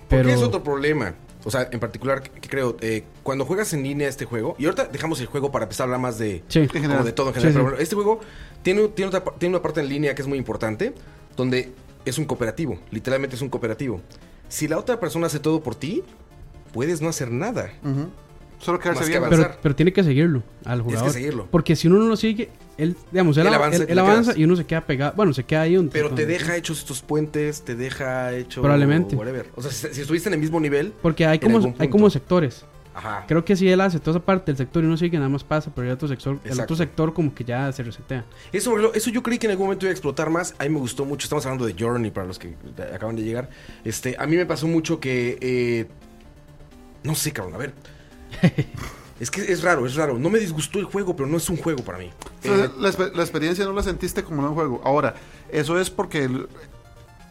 Pero 0.09 0.24
Porque 0.24 0.33
es 0.33 0.41
otro 0.41 0.63
problema. 0.63 1.13
O 1.47 1.49
sea, 1.51 1.69
en 1.71 1.79
particular, 1.79 2.21
que, 2.21 2.29
que 2.29 2.49
creo, 2.49 2.75
eh, 2.81 3.05
cuando 3.23 3.45
juegas 3.45 3.71
en 3.71 3.81
línea 3.81 4.09
este 4.09 4.25
juego, 4.25 4.57
y 4.59 4.65
ahorita 4.65 4.87
dejamos 4.87 5.21
el 5.21 5.27
juego 5.27 5.49
para 5.49 5.63
empezar 5.63 5.83
a 5.83 5.85
hablar 5.85 6.01
más 6.01 6.19
de, 6.19 6.43
Sí. 6.49 6.67
Como 6.67 7.05
de 7.05 7.13
todo 7.13 7.29
en 7.29 7.35
general. 7.35 7.53
sí. 7.53 7.57
pero 7.57 7.63
bueno, 7.63 7.77
este 7.77 7.95
juego 7.95 8.19
tiene, 8.63 8.89
tiene, 8.89 9.07
otra, 9.07 9.23
tiene 9.39 9.55
una 9.55 9.61
parte 9.61 9.79
en 9.79 9.87
línea 9.87 10.13
que 10.13 10.21
es 10.21 10.27
muy 10.27 10.37
importante, 10.37 10.93
donde 11.37 11.71
es 12.03 12.17
un 12.17 12.25
cooperativo, 12.25 12.77
literalmente 12.91 13.37
es 13.37 13.41
un 13.41 13.47
cooperativo. 13.47 14.01
Si 14.49 14.67
la 14.67 14.77
otra 14.77 14.99
persona 14.99 15.27
hace 15.27 15.39
todo 15.39 15.63
por 15.63 15.75
ti, 15.75 16.03
puedes 16.73 17.01
no 17.01 17.07
hacer 17.07 17.31
nada. 17.31 17.71
Solo 18.59 18.79
quedarse 18.79 19.03
que 19.03 19.09
bien. 19.09 19.23
avanzar. 19.23 19.47
Pero, 19.49 19.59
pero 19.61 19.75
tiene 19.75 19.93
que 19.93 20.03
seguirlo 20.03 20.41
al 20.65 20.79
Tienes 20.79 20.83
jugador. 20.85 21.07
que 21.07 21.13
seguirlo. 21.13 21.47
Porque 21.51 21.75
si 21.75 21.87
uno 21.87 21.99
no 21.99 22.07
lo 22.07 22.15
sigue, 22.17 22.49
él, 22.77 22.95
digamos, 23.11 23.37
él, 23.37 23.45
Él 23.47 23.53
av- 23.53 23.61
avanza 23.61 23.83
él- 23.83 23.89
y 23.89 23.91
él 23.91 23.99
avanza 23.99 24.33
uno 24.37 24.55
se 24.55 24.65
queda 24.65 24.81
pegado. 24.81 25.13
Bueno, 25.15 25.33
se 25.33 25.43
queda 25.43 25.61
ahí 25.61 25.75
donde. 25.75 25.91
Pero 25.91 26.09
te 26.11 26.25
deja 26.25 26.55
hechos 26.57 26.79
estos 26.79 27.01
puentes, 27.01 27.61
te 27.63 27.75
deja 27.75 28.33
hecho... 28.33 28.61
Probablemente. 28.61 29.15
Whatever. 29.15 29.47
O 29.55 29.61
sea, 29.61 29.71
si, 29.71 29.93
si 29.93 30.01
estuviste 30.01 30.29
en 30.29 30.33
el 30.33 30.39
mismo 30.39 30.59
nivel, 30.59 30.91
Porque 31.01 31.25
hay 31.25 31.37
como, 31.39 31.75
hay 31.77 31.87
como 31.87 32.09
sectores. 32.09 32.65
ajá. 32.95 33.25
Creo 33.27 33.45
que 33.45 33.55
si 33.55 33.69
él 33.69 33.79
hace 33.79 33.99
toda 33.99 34.17
esa 34.17 34.25
parte 34.25 34.51
del 34.51 34.57
sector 34.57 34.83
y 34.83 34.87
uno 34.87 34.97
sigue, 34.97 35.17
nada 35.17 35.29
más 35.29 35.43
pasa. 35.43 35.71
Pero 35.75 35.85
el 35.87 35.93
otro 35.93 36.07
sector, 36.07 36.39
el 36.43 36.59
otro 36.59 36.75
sector 36.75 37.13
como 37.13 37.35
que 37.35 37.43
ya 37.43 37.71
se 37.71 37.83
resetea. 37.83 38.25
Eso, 38.51 38.91
eso 38.93 39.11
yo 39.11 39.21
creí 39.21 39.37
que 39.37 39.45
en 39.45 39.51
algún 39.51 39.67
momento 39.67 39.85
iba 39.85 39.91
a 39.91 39.93
explotar 39.93 40.31
más. 40.31 40.55
A 40.57 40.63
mí 40.63 40.69
me 40.71 40.79
gustó 40.79 41.05
mucho. 41.05 41.25
Estamos 41.25 41.45
hablando 41.45 41.67
de 41.67 41.75
Journey 41.77 42.09
para 42.09 42.25
los 42.25 42.39
que 42.39 42.55
acaban 42.93 43.15
de 43.15 43.21
llegar. 43.21 43.49
Este, 43.85 44.15
a 44.17 44.25
mí 44.25 44.35
me 44.35 44.47
pasó 44.47 44.67
mucho 44.67 44.99
que. 44.99 45.37
eh, 45.41 45.85
no 47.03 47.13
sé, 47.13 47.31
cabrón, 47.31 47.53
a 47.53 47.57
ver. 47.59 47.73
es 49.20 49.32
que 49.32 49.41
es 49.51 49.63
raro, 49.63 49.86
es 49.86 49.96
raro. 49.96 50.17
No 50.20 50.29
me 50.29 50.39
disgustó 50.39 50.79
el 50.79 50.86
juego, 50.86 51.15
pero 51.15 51.27
no 51.27 51.38
es 51.38 51.50
un 51.50 51.58
juego 51.58 51.84
para 51.84 51.98
mí. 51.98 52.10
Eh, 52.44 52.70
la, 52.79 52.89
exper- 52.89 53.13
la 53.13 53.24
experiencia 53.24 53.65
no 53.65 53.74
la 53.74 53.84
sentiste 53.84 54.24
como 54.24 54.41
en 54.41 54.50
un 54.50 54.53
juego. 54.56 54.82
Ahora, 54.84 55.15
eso 55.51 55.79
es 55.79 55.89
porque 55.89 56.24
el- 56.25 56.48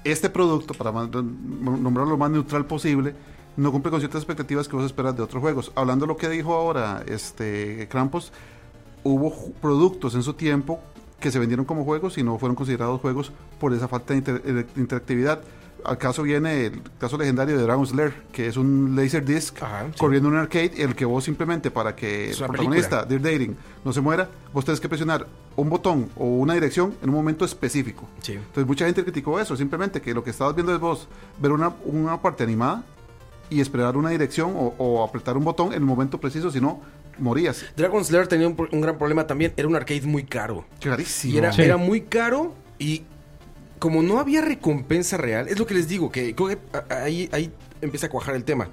este 0.05 0.31
producto, 0.31 0.75
para 0.75 0.93
nombrarlo 0.93 2.11
lo 2.13 2.17
más 2.17 2.31
neutral 2.31 2.65
posible, 2.67 3.15
no 3.57 3.73
cumple 3.73 3.91
con 3.91 4.01
ciertas 4.01 4.21
expectativas 4.23 4.69
que 4.69 4.77
vos 4.77 4.85
esperas 4.85 5.17
de 5.17 5.23
otros 5.23 5.41
juegos. 5.41 5.73
Hablando 5.75 6.05
de 6.05 6.09
lo 6.09 6.17
que 6.17 6.29
dijo 6.29 6.55
ahora 6.55 7.03
este 7.09 7.89
Krampus, 7.91 8.31
hubo 9.03 9.33
productos 9.61 10.15
en 10.15 10.23
su 10.23 10.35
tiempo 10.35 10.81
que 11.21 11.31
se 11.31 11.39
vendieron 11.39 11.65
como 11.65 11.85
juegos 11.85 12.19
y 12.19 12.23
no 12.23 12.39
fueron 12.39 12.55
considerados 12.55 13.01
juegos 13.01 13.33
por 13.59 13.73
esa 13.73 13.89
falta 13.89 14.13
de 14.13 14.19
inter- 14.19 14.43
de 14.43 14.67
interactividad. 14.81 15.41
Al 15.87 15.99
caso 15.99 16.23
viene 16.23 16.67
el 16.67 16.83
caso 16.99 17.17
legendario 17.17 17.57
de 17.57 17.63
Dragon's 17.63 17.95
Lair, 17.95 18.13
que 18.33 18.49
es 18.49 18.57
un 18.57 18.95
Laserdisc 18.97 19.63
Ajá, 19.63 19.87
sí. 19.93 19.99
corriendo 19.99 20.29
en 20.29 20.35
un 20.35 20.41
arcade, 20.41 20.73
el 20.83 20.95
que 20.95 21.05
vos 21.05 21.25
simplemente 21.25 21.71
para 21.71 21.95
que 21.95 22.31
Es 22.31 22.41
el 22.41 22.47
protagonista, 22.49 23.05
Dear 23.05 23.23
Dating, 23.23 23.57
no 23.85 23.93
se 23.93 24.01
muera, 24.01 24.29
vos 24.53 24.65
tenés 24.65 24.81
que 24.81 24.89
presionar 24.89 25.27
un 25.55 25.71
botón 25.71 26.09
o 26.17 26.25
una 26.27 26.55
dirección 26.55 26.95
en 27.03 27.09
un 27.09 27.15
momento 27.15 27.45
específico. 27.45 28.09
sí. 28.21 28.33
Entonces 28.33 28.67
mucha 28.67 28.85
gente 28.87 29.03
criticó 29.03 29.39
eso, 29.41 29.57
simplemente 29.57 30.01
que 30.03 30.13
lo 30.13 30.23
que 30.25 30.31
estabas 30.31 30.55
viendo 30.55 30.75
es 30.75 30.81
vos 30.81 31.09
ver 31.41 31.53
una, 31.53 31.73
una 31.85 32.21
parte 32.21 32.43
animada 32.45 32.83
y 33.49 33.61
esperar 33.61 33.97
una 33.97 34.11
dirección 34.11 34.53
o, 34.57 34.75
o 34.79 35.05
apretar 35.05 35.37
un 35.37 35.45
botón 35.45 35.69
en 35.69 35.75
el 35.75 35.81
momento 35.83 36.19
preciso, 36.19 36.51
si 36.51 36.61
no, 36.61 36.81
morías. 37.19 37.65
Dragon 37.77 38.05
Slayer 38.05 38.27
tenía 38.27 38.49
un, 38.49 38.57
gran 38.81 38.99
problema 38.99 39.27
también. 39.27 39.53
Era 39.57 39.69
un 39.69 39.77
arcade 39.77 40.03
muy 40.03 40.25
caro. 40.25 40.65
Clarísimo. 40.81 41.35
Y 41.35 41.39
era, 41.39 41.53
Sí. 41.53 41.63
era 41.63 41.77
muy 41.77 42.03
caro 42.03 42.55
y 42.79 43.05
como 43.87 44.03
no 44.03 44.19
había 44.19 44.41
recompensa 44.41 45.17
real, 45.17 45.47
es 45.47 45.61
lo 45.61 45.65
que 45.69 45.75
les 45.75 45.87
digo, 45.87 46.11
que 46.11 46.35
que 46.35 46.59
ahí, 46.91 47.29
ahí 47.31 47.53
empieza 47.81 48.09
a 48.09 48.11
cuajar 48.11 48.35
el 48.35 48.43
tema. 48.43 48.69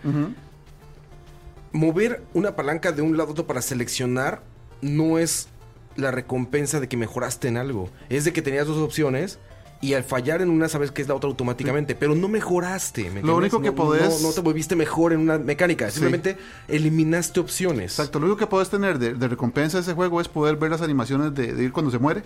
Mover 1.72 2.24
una 2.34 2.55
palanca 2.55 2.91
de 2.91 3.03
un 3.03 3.15
lado 3.15 3.29
a 3.29 3.32
otro 3.34 3.46
para 3.46 3.62
seleccionar 3.62 4.41
no 4.82 5.20
es 5.20 5.50
la 5.98 6.10
recompensa 6.10 6.79
de 6.79 6.88
que 6.88 6.98
mejoraste 6.98 7.48
en 7.48 7.58
algo. 7.58 7.91
Es 8.10 8.25
de 8.25 8.34
que 8.34 8.41
tenías 8.41 8.65
dos 8.65 8.77
opciones 8.79 9.38
y 9.82 9.93
al 9.93 10.03
fallar 10.03 10.41
en 10.41 10.50
una 10.50 10.67
sabes 10.67 10.89
que 10.89 11.03
es 11.03 11.08
la 11.08 11.13
otra 11.13 11.29
automáticamente, 11.29 11.93
pero 11.93 12.15
no 12.15 12.27
mejoraste. 12.27 13.12
¿me 13.12 13.22
Lo 13.22 13.38
único 13.38 13.62
que 13.62 13.67
No- 13.70 13.75
podés- 13.75 14.20
No, 14.22 14.29
no 14.29 14.34
te 14.34 14.41
volviste 14.41 14.75
mejor 14.75 15.13
en 15.13 15.20
una 15.20 15.38
mecánica, 15.38 15.88
Sí. 15.89 16.00
simplemente 16.00 16.38
eliminaste 16.67 17.39
opciones. 17.39 17.91
Exacto, 18.00 18.17
lo 18.17 18.25
único 18.25 18.39
que 18.39 18.48
puedes 18.48 18.72
tener 18.72 18.98
de, 18.98 19.13
de 19.13 19.27
recompensa 19.27 19.77
de 19.77 19.84
ese 19.84 19.93
juego 19.93 20.22
es 20.22 20.27
poder 20.27 20.55
ver 20.55 20.72
las 20.72 20.82
animaciones 20.82 21.36
de, 21.36 21.53
de 21.53 21.63
ir 21.65 21.72
cuando 21.72 21.91
se 21.91 22.00
muere 22.00 22.24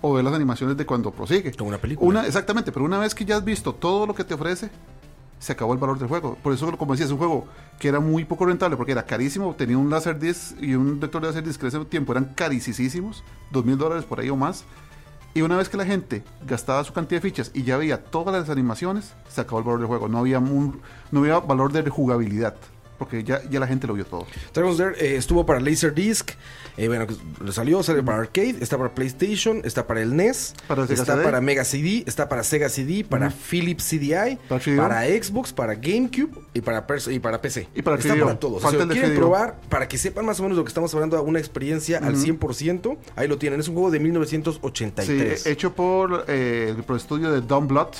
o 0.00 0.12
ver 0.14 0.24
las 0.24 0.34
animaciones 0.34 0.76
de 0.76 0.86
cuando 0.86 1.10
prosigue. 1.10 1.52
Como 1.52 1.68
una 1.68 1.78
película. 1.78 2.08
Una, 2.08 2.26
exactamente, 2.26 2.72
pero 2.72 2.84
una 2.84 2.98
vez 2.98 3.14
que 3.14 3.24
ya 3.24 3.36
has 3.36 3.44
visto 3.44 3.74
todo 3.74 4.06
lo 4.06 4.14
que 4.14 4.24
te 4.24 4.34
ofrece, 4.34 4.70
se 5.38 5.52
acabó 5.52 5.72
el 5.72 5.78
valor 5.78 5.98
del 5.98 6.08
juego. 6.08 6.36
Por 6.42 6.52
eso, 6.52 6.70
como 6.76 6.92
decía, 6.94 7.06
es 7.06 7.12
un 7.12 7.18
juego 7.18 7.46
que 7.78 7.88
era 7.88 8.00
muy 8.00 8.24
poco 8.24 8.44
rentable 8.46 8.76
porque 8.76 8.92
era 8.92 9.04
carísimo. 9.04 9.54
Tenía 9.54 9.78
un 9.78 9.88
Laserdisc 9.90 10.60
y 10.60 10.74
un 10.74 10.98
lector 11.00 11.20
de 11.22 11.28
Laserdisc 11.28 11.60
que 11.60 11.66
en 11.66 11.76
ese 11.76 11.84
tiempo 11.84 12.12
eran 12.12 12.32
carísimos, 12.34 13.22
dos 13.50 13.64
mil 13.64 13.78
dólares 13.78 14.04
por 14.04 14.18
ahí 14.20 14.30
o 14.30 14.36
más. 14.36 14.64
Y 15.34 15.42
una 15.42 15.56
vez 15.56 15.68
que 15.68 15.76
la 15.76 15.84
gente 15.84 16.24
gastaba 16.46 16.82
su 16.82 16.92
cantidad 16.92 17.20
de 17.20 17.28
fichas 17.30 17.50
y 17.54 17.62
ya 17.62 17.76
veía 17.76 18.02
todas 18.02 18.34
las 18.34 18.50
animaciones, 18.50 19.12
se 19.28 19.40
acabó 19.40 19.58
el 19.58 19.64
valor 19.64 19.78
del 19.80 19.86
juego. 19.86 20.08
No 20.08 20.18
había, 20.18 20.40
un- 20.40 20.80
no 21.12 21.20
había 21.20 21.38
valor 21.38 21.70
de 21.70 21.82
rejugabilidad 21.82 22.56
porque 22.98 23.22
ya, 23.22 23.40
ya 23.48 23.60
la 23.60 23.68
gente 23.68 23.86
lo 23.86 23.94
vio 23.94 24.04
todo. 24.06 24.26
Dragon's 24.52 24.78
Lair 24.80 24.94
eh, 24.98 25.14
estuvo 25.16 25.46
para 25.46 25.60
Laserdisc, 25.60 26.30
eh, 26.78 26.88
bueno, 26.88 27.06
le 27.44 27.52
salió, 27.52 27.82
sale 27.82 28.02
para 28.02 28.18
Arcade, 28.18 28.56
está 28.60 28.78
para 28.78 28.94
PlayStation, 28.94 29.60
está 29.64 29.86
para 29.86 30.00
el 30.00 30.14
NES, 30.16 30.54
Para 30.66 30.84
está 30.84 31.14
CD. 31.14 31.22
para 31.24 31.40
Mega 31.40 31.64
CD, 31.64 32.04
está 32.06 32.28
para 32.28 32.42
Sega 32.44 32.68
CD, 32.68 33.04
para 33.04 33.30
Philips 33.30 33.84
CDI, 33.84 34.38
Para 34.48 34.60
3DO. 34.62 34.76
para 34.76 35.04
Xbox, 35.06 35.52
para 35.52 35.74
GameCube 35.74 36.30
y 36.54 36.60
para, 36.60 36.86
y 37.10 37.18
para 37.18 37.40
PC. 37.42 37.68
Y 37.74 37.82
para 37.82 37.96
está 37.96 38.14
3DO. 38.14 38.22
para 38.24 38.38
todos. 38.38 38.62
Falta 38.62 38.78
si 38.78 38.84
lo 38.86 38.92
el 38.92 38.98
quieren 38.98 39.10
3DO. 39.12 39.16
probar, 39.18 39.60
para 39.68 39.88
que 39.88 39.98
sepan 39.98 40.24
más 40.24 40.38
o 40.40 40.44
menos 40.44 40.56
lo 40.56 40.64
que 40.64 40.68
estamos 40.68 40.94
hablando, 40.94 41.20
una 41.22 41.38
experiencia 41.40 41.98
al 41.98 42.14
100%, 42.16 42.96
ahí 43.16 43.26
lo 43.28 43.38
tienen. 43.38 43.60
Es 43.60 43.68
un 43.68 43.74
juego 43.74 43.90
de 43.90 43.98
Sí, 43.98 44.04
1983. 44.04 45.46
hecho 45.46 45.74
por 45.74 46.24
eh, 46.28 46.72
el 46.76 46.82
pro 46.84 46.96
estudio 46.96 47.32
de 47.32 47.40
Don 47.40 47.66
Bluth, 47.66 47.96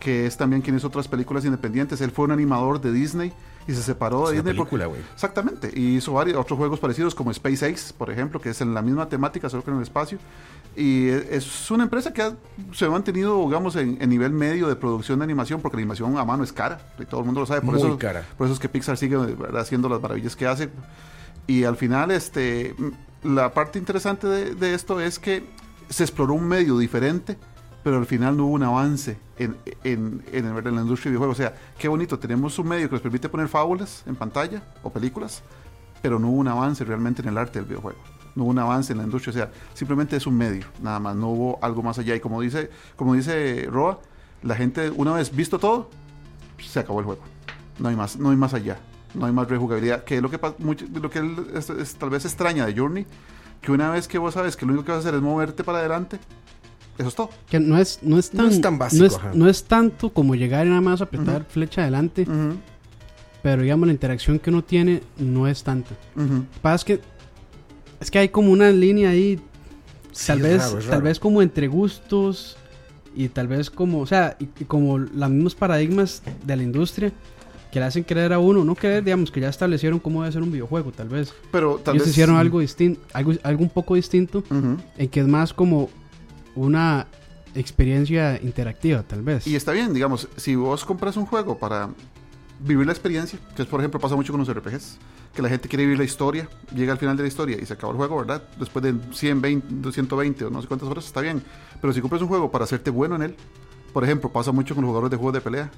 que 0.00 0.26
es 0.26 0.36
también 0.36 0.62
quien 0.62 0.76
hizo 0.76 0.88
otras 0.88 1.08
películas 1.08 1.44
independientes. 1.44 2.00
Él 2.00 2.10
fue 2.10 2.24
un 2.24 2.32
animador 2.32 2.80
de 2.80 2.92
Disney 2.92 3.32
y 3.68 3.74
se 3.74 3.82
separó 3.82 4.24
Es 4.24 4.30
de 4.30 4.36
Disney. 4.36 4.54
porque- 4.56 4.70
película, 4.70 4.86
güey. 4.86 5.00
Exactamente. 5.14 5.70
Y 5.72 5.96
hizo 5.98 6.12
varios 6.14 6.36
otros 6.38 6.56
juegos 6.58 6.80
parecidos 6.80 7.14
como 7.14 7.30
Space 7.30 7.64
Ace, 7.64 7.94
por 7.96 8.10
ejemplo, 8.10 8.40
que 8.40 8.50
es 8.50 8.60
en 8.60 8.74
la 8.74 8.82
misma 8.82 9.08
temática, 9.08 9.48
solo 9.48 9.62
que 9.62 9.70
en 9.70 9.76
el 9.76 9.82
espacio. 9.84 10.18
Y 10.74 11.08
es 11.08 11.70
una 11.70 11.84
empresa 11.84 12.12
que 12.12 12.22
ha- 12.22 12.34
se 12.72 12.84
ha 12.86 12.90
mantenido, 12.90 13.40
digamos, 13.44 13.76
en, 13.76 13.98
en 14.00 14.08
nivel 14.10 14.32
medio 14.32 14.68
de 14.68 14.76
producción 14.76 15.18
de 15.18 15.24
animación, 15.24 15.60
porque 15.60 15.76
la 15.76 15.82
animación 15.82 16.16
a 16.18 16.24
mano 16.24 16.42
es 16.44 16.52
cara, 16.52 16.80
y 16.98 17.04
todo 17.04 17.20
el 17.20 17.26
mundo 17.26 17.40
lo 17.40 17.46
sabe. 17.46 17.60
Por 17.60 17.74
Muy 17.74 17.80
eso, 17.82 17.98
cara. 17.98 18.24
Por 18.36 18.46
eso 18.46 18.54
es 18.54 18.60
que 18.60 18.68
Pixar 18.68 18.96
sigue 18.96 19.16
¿verdad? 19.16 19.60
haciendo 19.60 19.88
las 19.88 20.00
maravillas 20.00 20.34
que 20.34 20.46
hace. 20.46 20.70
Y 21.46 21.64
al 21.64 21.76
final, 21.76 22.10
este, 22.10 22.74
la 23.22 23.52
parte 23.52 23.78
interesante 23.78 24.26
de, 24.28 24.54
de 24.54 24.74
esto 24.74 25.00
es 25.00 25.18
que 25.18 25.42
se 25.88 26.04
exploró 26.04 26.34
un 26.34 26.46
medio 26.46 26.78
diferente, 26.78 27.36
pero 27.82 27.98
al 27.98 28.06
final 28.06 28.36
no 28.36 28.46
hubo 28.46 28.54
un 28.54 28.62
avance 28.64 29.18
en, 29.38 29.56
en, 29.84 30.22
en, 30.32 30.46
en 30.46 30.74
la 30.74 30.82
industria 30.82 31.10
de 31.10 31.16
videojuegos. 31.18 31.38
O 31.38 31.42
sea, 31.42 31.54
qué 31.78 31.88
bonito, 31.88 32.18
tenemos 32.18 32.58
un 32.58 32.68
medio 32.68 32.88
que 32.88 32.94
nos 32.94 33.02
permite 33.02 33.28
poner 33.28 33.48
fábulas 33.48 34.02
en 34.06 34.16
pantalla 34.16 34.62
o 34.82 34.90
películas, 34.90 35.42
pero 36.02 36.18
no 36.18 36.28
hubo 36.28 36.38
un 36.38 36.48
avance 36.48 36.84
realmente 36.84 37.22
en 37.22 37.28
el 37.28 37.38
arte 37.38 37.58
del 37.60 37.68
videojuego. 37.68 37.98
No 38.34 38.44
hubo 38.44 38.50
un 38.50 38.58
avance 38.58 38.92
en 38.92 38.98
la 38.98 39.04
industria, 39.04 39.30
o 39.30 39.34
sea, 39.34 39.50
simplemente 39.74 40.16
es 40.16 40.26
un 40.26 40.36
medio, 40.36 40.66
nada 40.82 41.00
más, 41.00 41.16
no 41.16 41.28
hubo 41.28 41.58
algo 41.62 41.82
más 41.82 41.98
allá. 41.98 42.14
Y 42.14 42.20
como 42.20 42.40
dice, 42.40 42.70
como 42.96 43.14
dice 43.14 43.66
Roa, 43.70 43.98
la 44.42 44.54
gente, 44.54 44.90
una 44.90 45.12
vez 45.14 45.34
visto 45.34 45.58
todo, 45.58 45.88
se 46.58 46.78
acabó 46.80 47.00
el 47.00 47.06
juego. 47.06 47.22
No 47.78 47.88
hay 47.88 47.96
más, 47.96 48.16
no 48.16 48.30
hay 48.30 48.36
más 48.36 48.54
allá. 48.54 48.78
No 49.14 49.24
hay 49.26 49.32
más 49.32 49.48
rejugabilidad. 49.48 50.04
Que 50.04 50.16
es 50.16 50.22
lo 50.22 50.30
que, 50.30 50.38
mucho- 50.58 50.84
lo 50.92 51.08
que 51.10 51.20
es- 51.54 51.70
es- 51.70 51.94
tal 51.96 52.10
vez 52.10 52.24
extraña 52.26 52.66
de 52.66 52.76
Journey, 52.76 53.06
que 53.62 53.72
una 53.72 53.90
vez 53.90 54.06
que 54.06 54.18
vos 54.18 54.34
sabes 54.34 54.56
que 54.56 54.66
lo 54.66 54.72
único 54.72 54.84
que 54.86 54.92
vas 54.92 54.98
a 54.98 55.08
hacer 55.08 55.14
es 55.14 55.22
moverte 55.22 55.64
para 55.64 55.78
adelante, 55.78 56.20
eso 56.98 57.08
es 57.08 57.14
todo. 57.14 57.30
Que 57.48 57.60
no 57.60 57.78
es, 57.78 58.00
no 58.02 58.18
es 58.18 58.34
No 58.34 58.44
tan, 58.44 58.52
es 58.52 58.60
tan 58.60 58.78
básico, 58.78 59.00
no 59.00 59.06
es, 59.06 59.36
no 59.36 59.48
es 59.48 59.64
tanto 59.64 60.10
como 60.10 60.34
llegar 60.34 60.66
y 60.66 60.70
nada 60.70 60.80
más 60.80 61.00
apretar 61.00 61.44
flecha 61.48 61.82
adelante, 61.82 62.26
pero 63.42 63.62
digamos 63.62 63.86
la 63.86 63.92
interacción 63.92 64.38
que 64.38 64.50
uno 64.50 64.62
tiene 64.62 65.02
no 65.18 65.46
es 65.48 65.62
tanta. 65.62 65.90
Lo 66.16 66.24
que 66.26 66.60
pasa 66.60 66.74
es 66.76 66.84
que 66.84 67.00
es 68.00 68.10
que 68.10 68.18
hay 68.18 68.28
como 68.28 68.52
una 68.52 68.70
línea 68.70 69.10
ahí, 69.10 69.40
Sí, 70.12 70.26
tal 70.28 70.40
vez, 70.42 70.72
raro, 70.72 70.78
tal 70.88 71.02
vez 71.02 71.20
como 71.20 71.42
entre 71.42 71.68
gustos 71.68 72.56
y 73.14 73.28
tal 73.28 73.46
vez 73.46 73.70
como, 73.70 74.00
o 74.00 74.06
sea, 74.06 74.36
y, 74.40 74.48
y 74.60 74.64
como 74.64 74.98
los 74.98 75.30
mismos 75.30 75.54
paradigmas 75.54 76.22
de 76.44 76.56
la 76.56 76.62
industria 76.62 77.12
que 77.70 77.78
le 77.80 77.86
hacen 77.86 78.02
creer 78.02 78.32
a 78.32 78.38
uno, 78.38 78.64
no 78.64 78.74
creer, 78.74 79.04
digamos, 79.04 79.30
que 79.30 79.40
ya 79.40 79.48
establecieron 79.48 79.98
cómo 80.00 80.22
debe 80.22 80.32
ser 80.32 80.42
un 80.42 80.50
videojuego, 80.50 80.90
tal 80.90 81.08
vez. 81.08 81.34
Pero 81.52 81.78
tal 81.84 81.94
Ellos 81.94 82.06
vez 82.06 82.12
hicieron 82.12 82.36
algo 82.36 82.60
distinto, 82.60 83.00
algo, 83.12 83.32
algo 83.42 83.62
un 83.62 83.68
poco 83.68 83.94
distinto, 83.94 84.42
en 84.96 85.08
que 85.08 85.20
es 85.20 85.26
más 85.26 85.52
como 85.52 85.90
una 86.58 87.06
experiencia 87.54 88.40
interactiva, 88.42 89.02
tal 89.02 89.22
vez. 89.22 89.46
Y 89.46 89.56
está 89.56 89.72
bien, 89.72 89.94
digamos, 89.94 90.28
si 90.36 90.56
vos 90.56 90.84
compras 90.84 91.16
un 91.16 91.26
juego 91.26 91.58
para 91.58 91.90
vivir 92.60 92.86
la 92.86 92.92
experiencia, 92.92 93.38
que 93.54 93.62
es 93.62 93.68
por 93.68 93.80
ejemplo 93.80 94.00
pasa 94.00 94.16
mucho 94.16 94.32
con 94.32 94.40
los 94.40 94.52
RPGs, 94.52 94.98
que 95.34 95.42
la 95.42 95.48
gente 95.48 95.68
quiere 95.68 95.84
vivir 95.84 95.98
la 95.98 96.04
historia, 96.04 96.48
llega 96.74 96.92
al 96.92 96.98
final 96.98 97.16
de 97.16 97.22
la 97.22 97.28
historia 97.28 97.56
y 97.60 97.64
se 97.64 97.74
acabó 97.74 97.92
el 97.92 97.98
juego, 97.98 98.18
¿verdad? 98.18 98.42
Después 98.58 98.82
de 98.82 98.94
100, 99.12 99.40
20, 99.40 99.66
220 99.70 100.44
o 100.46 100.50
no 100.50 100.60
sé 100.60 100.68
cuántas 100.68 100.88
horas, 100.88 101.06
está 101.06 101.20
bien. 101.20 101.42
Pero 101.80 101.92
si 101.92 102.00
compras 102.00 102.22
un 102.22 102.28
juego 102.28 102.50
para 102.50 102.64
hacerte 102.64 102.90
bueno 102.90 103.14
en 103.16 103.22
él, 103.22 103.36
por 103.92 104.04
ejemplo, 104.04 104.30
pasa 104.30 104.52
mucho 104.52 104.74
con 104.74 104.82
los 104.82 104.88
jugadores 104.90 105.10
de 105.10 105.16
juegos 105.16 105.34
de 105.34 105.40
pelea. 105.40 105.70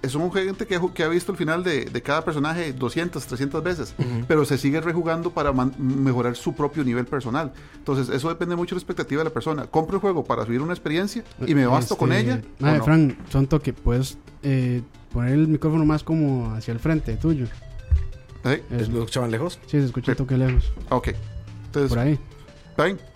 Es 0.00 0.14
un 0.14 0.32
gente 0.32 0.64
que, 0.64 0.80
que 0.94 1.02
ha 1.02 1.08
visto 1.08 1.32
el 1.32 1.38
final 1.38 1.64
de, 1.64 1.86
de 1.86 2.02
cada 2.02 2.24
personaje 2.24 2.72
200, 2.72 3.26
300 3.26 3.64
veces, 3.64 3.94
pero 4.28 4.44
se 4.44 4.56
sigue 4.56 4.80
rejugando 4.80 5.30
para 5.32 5.52
mejorar 5.52 6.36
su 6.36 6.54
propio 6.54 6.84
nivel 6.84 7.04
personal. 7.04 7.52
Entonces, 7.76 8.08
eso 8.14 8.28
depende 8.28 8.54
mucho 8.54 8.76
de 8.76 8.78
la 8.78 8.82
expectativa 8.82 9.20
de 9.20 9.24
la 9.28 9.34
persona. 9.34 9.66
Compro 9.66 9.96
el 9.96 10.00
juego 10.00 10.22
para 10.22 10.44
vivir 10.44 10.60
una 10.62 10.72
experiencia 10.72 11.24
y 11.44 11.52
me 11.56 11.66
basto 11.66 11.96
con 11.96 12.12
Este, 12.12 12.30
ella. 12.32 12.42
Madre, 12.60 12.78
no? 12.78 12.84
Fran, 12.84 13.18
son 13.28 13.48
toque, 13.48 13.72
puedes 13.72 14.18
eh, 14.44 14.82
poner 15.12 15.32
el 15.34 15.48
micrófono 15.48 15.84
más 15.84 16.04
como 16.04 16.52
hacia 16.54 16.70
el 16.72 16.78
frente 16.78 17.16
tuyo. 17.16 17.46
¿Eh? 18.44 18.62
Eso. 18.70 18.92
¿Lo 18.92 18.98
escuchaban 19.00 19.32
lejos? 19.32 19.58
Sí, 19.66 19.80
se 19.80 19.84
escucha 19.86 20.12
un 20.12 20.16
Sí. 20.16 20.22
toque 20.22 20.36
lejos. 20.36 20.72
Ok. 20.90 21.08
Entonces, 21.66 21.88
Por 21.88 21.98
ahí. 21.98 22.18
¿está 22.70 22.84
bien? 22.84 22.96
O 22.96 23.00
sea, 23.00 23.07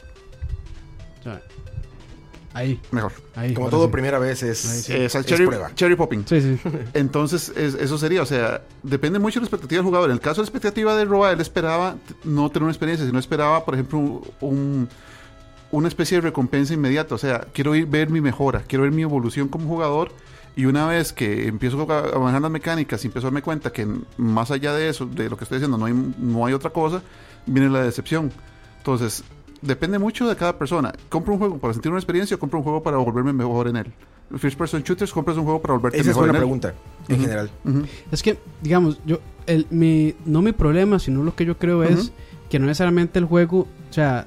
ahí, 2.55 2.81
Mejor. 2.91 3.13
ahí. 3.35 3.55
Como 3.55 3.69
todo 3.71 3.87
sí. 3.87 3.93
primera 3.93 4.19
vez 4.19 4.43
es, 4.43 4.65
Ahí 4.71 4.79
sí. 4.83 4.93
Es 4.95 5.15
el 5.15 5.21
es 5.23 5.27
cherry, 5.27 5.47
prueba. 5.47 5.75
cherry 5.75 5.97
popping. 5.97 6.25
Sí, 6.27 6.41
sí. 6.41 6.59
Entonces, 6.95 7.51
es- 7.57 7.75
eso 7.75 7.99
sería, 7.99 8.23
o 8.23 8.27
sea, 8.27 8.63
depende 8.83 9.19
mucho 9.19 9.41
de 9.41 9.45
la 9.45 9.47
expectativa 9.49 9.79
del 9.79 9.87
jugador. 9.87 10.11
En 10.11 10.15
el 10.15 10.21
caso 10.21 10.41
de 10.43 10.47
la 10.47 10.49
expectativa 10.51 10.95
de 10.97 11.05
Roa, 11.05 11.33
él 11.33 11.41
esperaba 11.41 11.97
no 12.25 12.49
tener 12.51 12.65
una 12.65 12.73
experiencia, 12.73 13.07
sino 13.07 13.19
esperaba, 13.19 13.65
por 13.65 13.75
ejemplo, 13.75 13.99
un, 13.99 14.23
un- 14.41 14.89
una 15.71 15.89
especie 15.89 16.19
de 16.19 16.21
recompensa 16.23 16.75
inmediata. 16.75 17.15
O 17.15 17.19
sea, 17.19 17.47
quiero 17.53 17.75
ir, 17.75 17.87
ver 17.87 18.11
mi 18.11 18.21
mejora, 18.21 18.63
quiero 18.67 18.83
ver 18.83 18.93
mi 18.93 19.03
evolución 19.03 19.49
como 19.49 19.67
jugador. 19.69 20.13
Y 20.55 20.67
una 20.67 20.87
vez 20.87 21.15
que 21.15 21.49
empiezo 21.49 21.91
a 21.91 22.15
a 22.15 22.19
manejar 22.19 22.43
las 22.43 22.51
mecánicas 22.51 23.03
y 23.03 23.07
empiezo 23.07 23.27
a 23.27 23.31
darme 23.31 23.41
cuenta 23.41 23.73
que 23.73 23.89
más 24.19 24.51
allá 24.51 24.75
de 24.75 24.91
eso, 24.91 25.07
de 25.07 25.31
lo 25.31 25.39
que 25.39 25.45
estoy 25.45 25.57
diciendo, 25.57 25.79
no 25.79 25.87
hay, 25.87 25.95
no 26.19 26.45
hay 26.45 26.53
otra 26.53 26.69
cosa, 26.69 27.01
viene 27.47 27.71
la 27.71 27.83
decepción. 27.83 28.31
Entonces, 28.77 29.25
depende 29.63 29.99
mucho 29.99 30.29
de 30.29 30.37
cada 30.37 30.59
persona. 30.59 30.93
Compro 31.09 31.33
un 31.35 31.39
juego 31.39 31.59
para 31.59 31.73
sentir 31.73 31.91
una 31.91 31.99
experiencia 31.99 32.37
o 32.37 32.39
compro 32.39 32.59
un 32.59 32.65
juego 32.65 32.83
para 32.83 32.99
volverme 32.99 33.33
mejor 33.33 33.69
en 33.69 33.77
él. 33.77 33.93
First 34.37 34.59
Person 34.59 34.83
Shooters, 34.83 35.13
compras 35.13 35.37
un 35.37 35.45
juego 35.45 35.61
para 35.61 35.75
volverte 35.75 35.99
Esa 35.99 36.11
es 36.11 36.17
mejor 36.17 36.23
buena 36.23 36.31
en 36.31 36.37
él. 36.37 36.41
pregunta, 36.41 36.75
en 37.09 37.21
general. 37.21 37.51
Es 38.11 38.23
que, 38.23 38.39
digamos, 38.63 38.99
yo, 39.05 39.21
el, 39.47 39.67
mi, 39.71 40.15
no 40.25 40.43
mi 40.43 40.53
problema, 40.53 40.99
sino 40.99 41.23
lo 41.23 41.35
que 41.35 41.45
yo 41.45 41.59
creo 41.59 41.83
es 41.83 42.13
que 42.51 42.59
no 42.59 42.67
necesariamente 42.67 43.19
el 43.19 43.25
juego, 43.25 43.61
o 43.61 43.93
sea, 43.93 44.27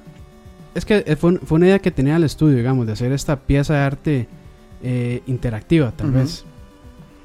es 0.74 0.84
que 0.84 1.04
eh, 1.06 1.16
fue, 1.16 1.38
fue 1.38 1.56
una 1.56 1.66
idea 1.66 1.78
que 1.78 1.90
tenía 1.90 2.16
el 2.16 2.24
estudio, 2.24 2.56
digamos, 2.56 2.86
de 2.86 2.92
hacer 2.92 3.12
esta 3.12 3.36
pieza 3.36 3.74
de 3.74 3.80
arte 3.80 4.28
eh, 4.82 5.22
interactiva, 5.26 5.92
tal 5.92 6.10
vez. 6.10 6.44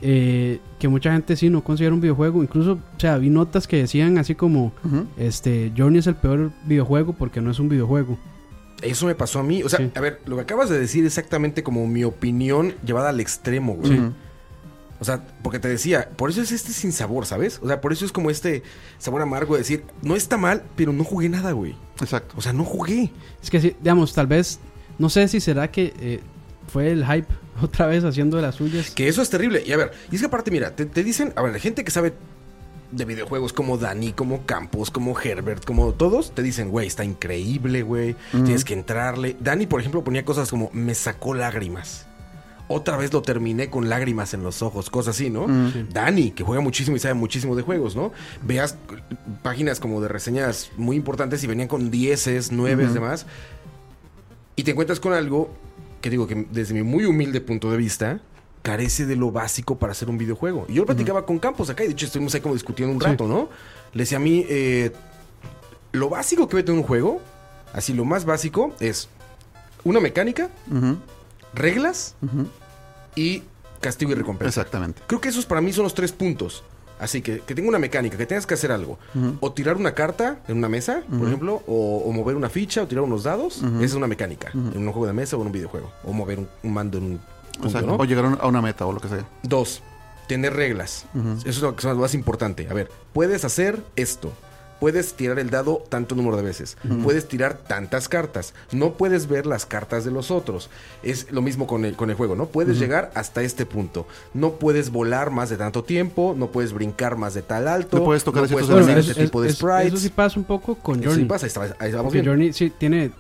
Eh, 0.02 0.60
que 0.80 0.88
mucha 0.88 1.12
gente 1.14 1.36
sí 1.36 1.50
no 1.50 1.64
considera 1.64 1.94
un 1.94 2.02
videojuego. 2.02 2.42
Incluso, 2.44 2.74
o 2.74 3.00
sea, 3.00 3.18
vi 3.18 3.30
notas 3.30 3.68
que 3.68 3.78
decían 3.78 4.18
así 4.18 4.34
como, 4.36 4.72
este, 5.18 5.72
Journey 5.78 6.00
es 6.00 6.08
el 6.08 6.16
peor 6.16 6.52
videojuego 6.66 7.14
porque 7.14 7.40
no 7.42 7.52
es 7.52 7.60
un 7.60 7.70
videojuego. 7.70 8.18
Eso 8.82 9.06
me 9.06 9.14
pasó 9.14 9.40
a 9.40 9.44
mí. 9.44 9.62
O 9.62 9.70
sea, 9.70 9.78
Sí. 9.80 9.92
a 9.94 10.00
ver, 10.02 10.22
lo 10.26 10.36
que 10.38 10.42
acabas 10.42 10.70
de 10.70 10.80
decir 10.80 11.06
es 11.06 11.16
exactamente 11.18 11.62
como 11.62 11.86
mi 11.86 12.04
opinión 12.04 12.74
llevada 12.86 13.10
al 13.10 13.20
extremo, 13.20 13.76
güey. 13.76 14.02
O 15.00 15.04
sea, 15.04 15.24
porque 15.44 15.58
te 15.60 15.68
decía, 15.68 16.10
por 16.16 16.30
eso 16.30 16.42
es 16.42 16.52
este 16.52 16.74
sin 16.74 16.92
sabor, 16.92 17.26
¿sabes? 17.26 17.60
O 17.64 17.68
sea, 17.68 17.82
por 17.82 17.92
eso 17.92 18.06
es 18.06 18.12
como 18.12 18.30
este 18.30 18.62
sabor 19.00 19.22
amargo 19.24 19.54
de 19.56 19.60
decir, 19.62 19.84
no 20.04 20.16
está 20.16 20.38
mal, 20.38 20.64
pero 20.76 20.94
no 20.94 21.04
jugué 21.04 21.28
nada, 21.30 21.52
güey. 21.54 21.76
Exacto. 22.00 22.36
O 22.38 22.42
sea, 22.42 22.54
no 22.54 22.64
jugué. 22.64 23.12
Es 23.42 23.50
que 23.50 23.60
sí, 23.62 23.76
digamos, 23.82 24.14
tal 24.14 24.28
vez, 24.28 24.60
no 25.00 25.10
sé 25.10 25.28
si 25.28 25.40
será 25.40 25.70
que 25.72 25.94
eh, 26.00 26.20
fue 26.68 26.92
el 26.92 27.04
hype 27.06 27.28
otra 27.64 27.88
vez 27.88 28.04
haciendo 28.04 28.38
de 28.38 28.44
las 28.44 28.56
suyas. 28.56 28.92
Que 28.92 29.08
eso 29.08 29.22
es 29.22 29.30
terrible. 29.30 29.64
Y 29.66 29.72
a 29.72 29.78
ver, 29.78 29.92
y 30.12 30.16
es 30.16 30.22
que 30.22 30.28
aparte, 30.28 30.52
mira, 30.52 30.76
te, 30.76 30.86
te 30.86 31.04
dicen, 31.04 31.34
a 31.36 31.42
ver, 31.42 31.54
la 31.54 31.60
gente 31.60 31.84
que 31.84 31.92
sabe 31.92 32.14
de 32.92 33.06
videojuegos 33.06 33.54
como 33.54 33.78
Dani, 33.78 34.12
como 34.14 34.46
Campos, 34.46 34.92
como 34.92 35.18
Herbert, 35.20 35.66
como 35.66 35.94
todos, 35.94 36.32
te 36.36 36.44
dicen, 36.44 36.70
güey, 36.70 36.88
está 36.88 37.04
increíble, 37.04 37.84
güey, 37.84 38.16
tienes 38.32 38.66
que 38.66 38.74
entrarle. 38.74 39.36
Dani, 39.40 39.66
por 39.66 39.80
ejemplo, 39.80 40.04
ponía 40.04 40.26
cosas 40.26 40.50
como, 40.50 40.70
me 40.74 40.94
sacó 40.94 41.34
lágrimas. 41.34 42.06
Otra 42.68 42.96
vez 42.96 43.12
lo 43.12 43.22
terminé 43.22 43.70
con 43.70 43.90
lágrimas 43.90 44.34
en 44.34 44.44
los 44.44 44.62
ojos, 44.62 44.90
cosas 44.90 45.16
así, 45.16 45.30
¿no? 45.30 45.46
Dani, 45.92 46.32
que 46.32 46.44
juega 46.44 46.62
muchísimo 46.62 46.96
y 46.96 47.00
sabe 47.00 47.16
muchísimo 47.16 47.56
de 47.56 47.64
juegos, 47.64 47.98
¿no? 47.98 48.14
Veas 48.44 48.78
páginas 49.42 49.82
como 49.82 50.00
de 50.02 50.08
reseñas 50.08 50.72
muy 50.78 50.96
importantes 50.96 51.44
y 51.44 51.48
venían 51.48 51.68
con 51.68 51.92
dieces, 51.92 52.52
nueves, 52.52 52.94
demás. 52.94 53.26
Y 54.56 54.64
te 54.64 54.72
encuentras 54.72 55.02
con 55.02 55.12
algo 55.12 55.54
que 56.02 56.10
digo 56.10 56.28
que 56.28 56.48
desde 56.52 56.74
mi 56.74 56.84
muy 56.84 57.06
humilde 57.06 57.40
punto 57.42 57.72
de 57.72 57.78
vista, 57.78 58.20
carece 58.62 59.06
de 59.06 59.16
lo 59.16 59.32
básico 59.32 59.78
para 59.80 59.92
hacer 59.92 60.10
un 60.10 60.18
videojuego. 60.18 60.66
Y 60.68 60.74
yo 60.74 60.82
lo 60.82 60.86
platicaba 60.88 61.26
con 61.26 61.40
Campos 61.40 61.70
acá 61.70 61.84
y 61.84 61.88
de 61.88 61.94
hecho 61.94 62.06
estuvimos 62.06 62.34
ahí 62.36 62.42
como 62.42 62.54
discutiendo 62.54 62.94
un 62.94 63.00
Sí. 63.02 63.08
rato, 63.08 63.28
¿no? 63.28 63.50
Le 63.94 64.04
decía 64.04 64.18
a 64.18 64.22
mí, 64.22 64.46
eh, 64.50 64.92
lo 65.94 66.10
básico 66.10 66.48
que 66.48 66.58
mete 66.58 66.72
en 66.72 66.78
un 66.80 66.84
juego, 66.84 67.22
así 67.74 67.94
lo 67.94 68.06
más 68.06 68.26
básico, 68.26 68.74
es 68.80 69.10
una 69.84 70.00
mecánica, 70.00 70.50
reglas 71.54 72.16
y 73.16 73.44
castigo 73.80 74.12
y 74.12 74.16
recompensa. 74.16 74.62
Exactamente. 74.62 75.02
Creo 75.08 75.20
que 75.22 75.30
esos 75.30 75.46
para 75.46 75.62
mí 75.62 75.74
son 75.74 75.84
los 75.84 75.94
tres 75.94 76.12
puntos. 76.12 76.64
Así 77.02 77.22
que 77.22 77.40
que 77.42 77.54
tenga 77.56 77.68
una 77.68 77.80
mecánica, 77.80 78.16
que 78.18 78.26
tengas 78.26 78.46
que 78.46 78.54
hacer 78.54 78.72
algo. 78.72 78.98
O 79.42 79.52
tirar 79.52 79.76
una 79.76 79.94
carta 79.94 80.40
en 80.48 80.58
una 80.58 80.70
mesa, 80.70 81.02
por 81.10 81.28
ejemplo, 81.28 81.62
o, 81.68 82.04
o 82.06 82.12
mover 82.14 82.36
una 82.38 82.48
ficha, 82.50 82.84
o 82.84 82.88
tirar 82.88 83.04
unos 83.04 83.24
dados. 83.24 83.58
Esa 83.58 83.84
es 83.84 83.94
una 83.96 84.08
mecánica. 84.08 84.52
En 84.54 84.78
un 84.88 84.92
juego 84.94 85.08
de 85.08 85.14
mesa 85.14 85.36
o 85.36 85.42
en 85.42 85.48
un 85.48 85.52
videojuego. 85.52 85.92
O 86.06 86.14
mover 86.14 86.40
un, 86.40 86.48
un 86.64 86.74
mando 86.74 86.98
en 87.00 87.04
un 87.04 87.18
punto, 87.54 87.68
Exacto. 87.68 87.88
¿no? 87.88 87.96
O 87.96 88.06
llegar 88.06 88.24
a 88.26 88.28
un- 88.30 88.38
a 88.40 88.48
una 88.48 88.62
meta 88.62 88.86
o 88.86 88.94
lo 88.94 89.00
que 89.02 89.10
sea. 89.10 89.26
Dos, 89.44 89.82
tener 90.28 90.54
reglas. 90.54 91.06
Eso 91.40 91.50
es 91.50 91.62
lo 91.62 91.76
que 91.76 91.80
es 91.80 91.94
lo 91.94 91.96
más 92.00 92.14
importante. 92.14 92.68
A 92.70 92.74
ver, 92.74 92.90
puedes 93.14 93.44
hacer 93.44 93.84
esto. 93.96 94.32
Puedes 94.82 95.14
tirar 95.14 95.38
el 95.38 95.52
dado 95.52 95.84
tanto 95.90 96.16
número 96.16 96.36
de 96.38 96.42
veces. 96.44 96.76
Puedes 97.04 97.28
tirar 97.28 97.54
tantas 97.60 98.10
cartas. 98.10 98.56
No 98.72 98.94
puedes 98.96 99.28
ver 99.28 99.46
las 99.46 99.68
cartas 99.68 100.04
de 100.06 100.10
los 100.12 100.32
otros. 100.32 100.72
Es 101.04 101.32
lo 101.32 101.44
mismo 101.44 101.68
con 101.68 101.86
el, 101.86 101.96
con 101.96 102.10
el 102.10 102.16
juego, 102.16 102.36
¿no? 102.36 102.48
Puedes 102.48 102.80
llegar 102.80 103.12
hasta 103.14 103.44
este 103.44 103.68
punto. 103.68 104.08
No 104.34 104.54
puedes 104.54 104.90
volar 104.90 105.30
más 105.30 105.52
de 105.52 105.58
tanto 105.58 105.84
tiempo. 105.84 106.34
No 106.36 106.48
puedes 106.52 106.74
brincar 106.74 107.16
más 107.16 107.36
de 107.36 107.44
tal 107.44 107.68
alto. 107.68 108.00
No 108.00 108.06
puedes 108.06 108.24
tocar 108.24 108.48
ciertos 108.48 108.68
puedes 108.70 108.86
Bueno, 108.88 109.00
hacer 109.00 109.12
este 109.12 109.24
tipo 109.26 109.40
de 109.40 109.50
es- 109.50 109.54
es- 109.54 109.60
sprites. 109.60 109.86
eso 109.94 109.98
sí 109.98 110.10
pasa 110.10 110.40
un 110.40 110.46
poco 110.46 110.74
con 110.74 110.96
Eso 111.00 111.10
Journey. 111.10 111.26
sí 111.26 111.30
pasa. 111.30 111.46
Ahí, 111.46 111.48
está- 111.70 111.76
ahí 111.86 111.92
vamos 111.92 112.12
bien. 112.12 112.26
Journey 112.26 112.52
sí 112.52 112.72
tiene 112.76 113.12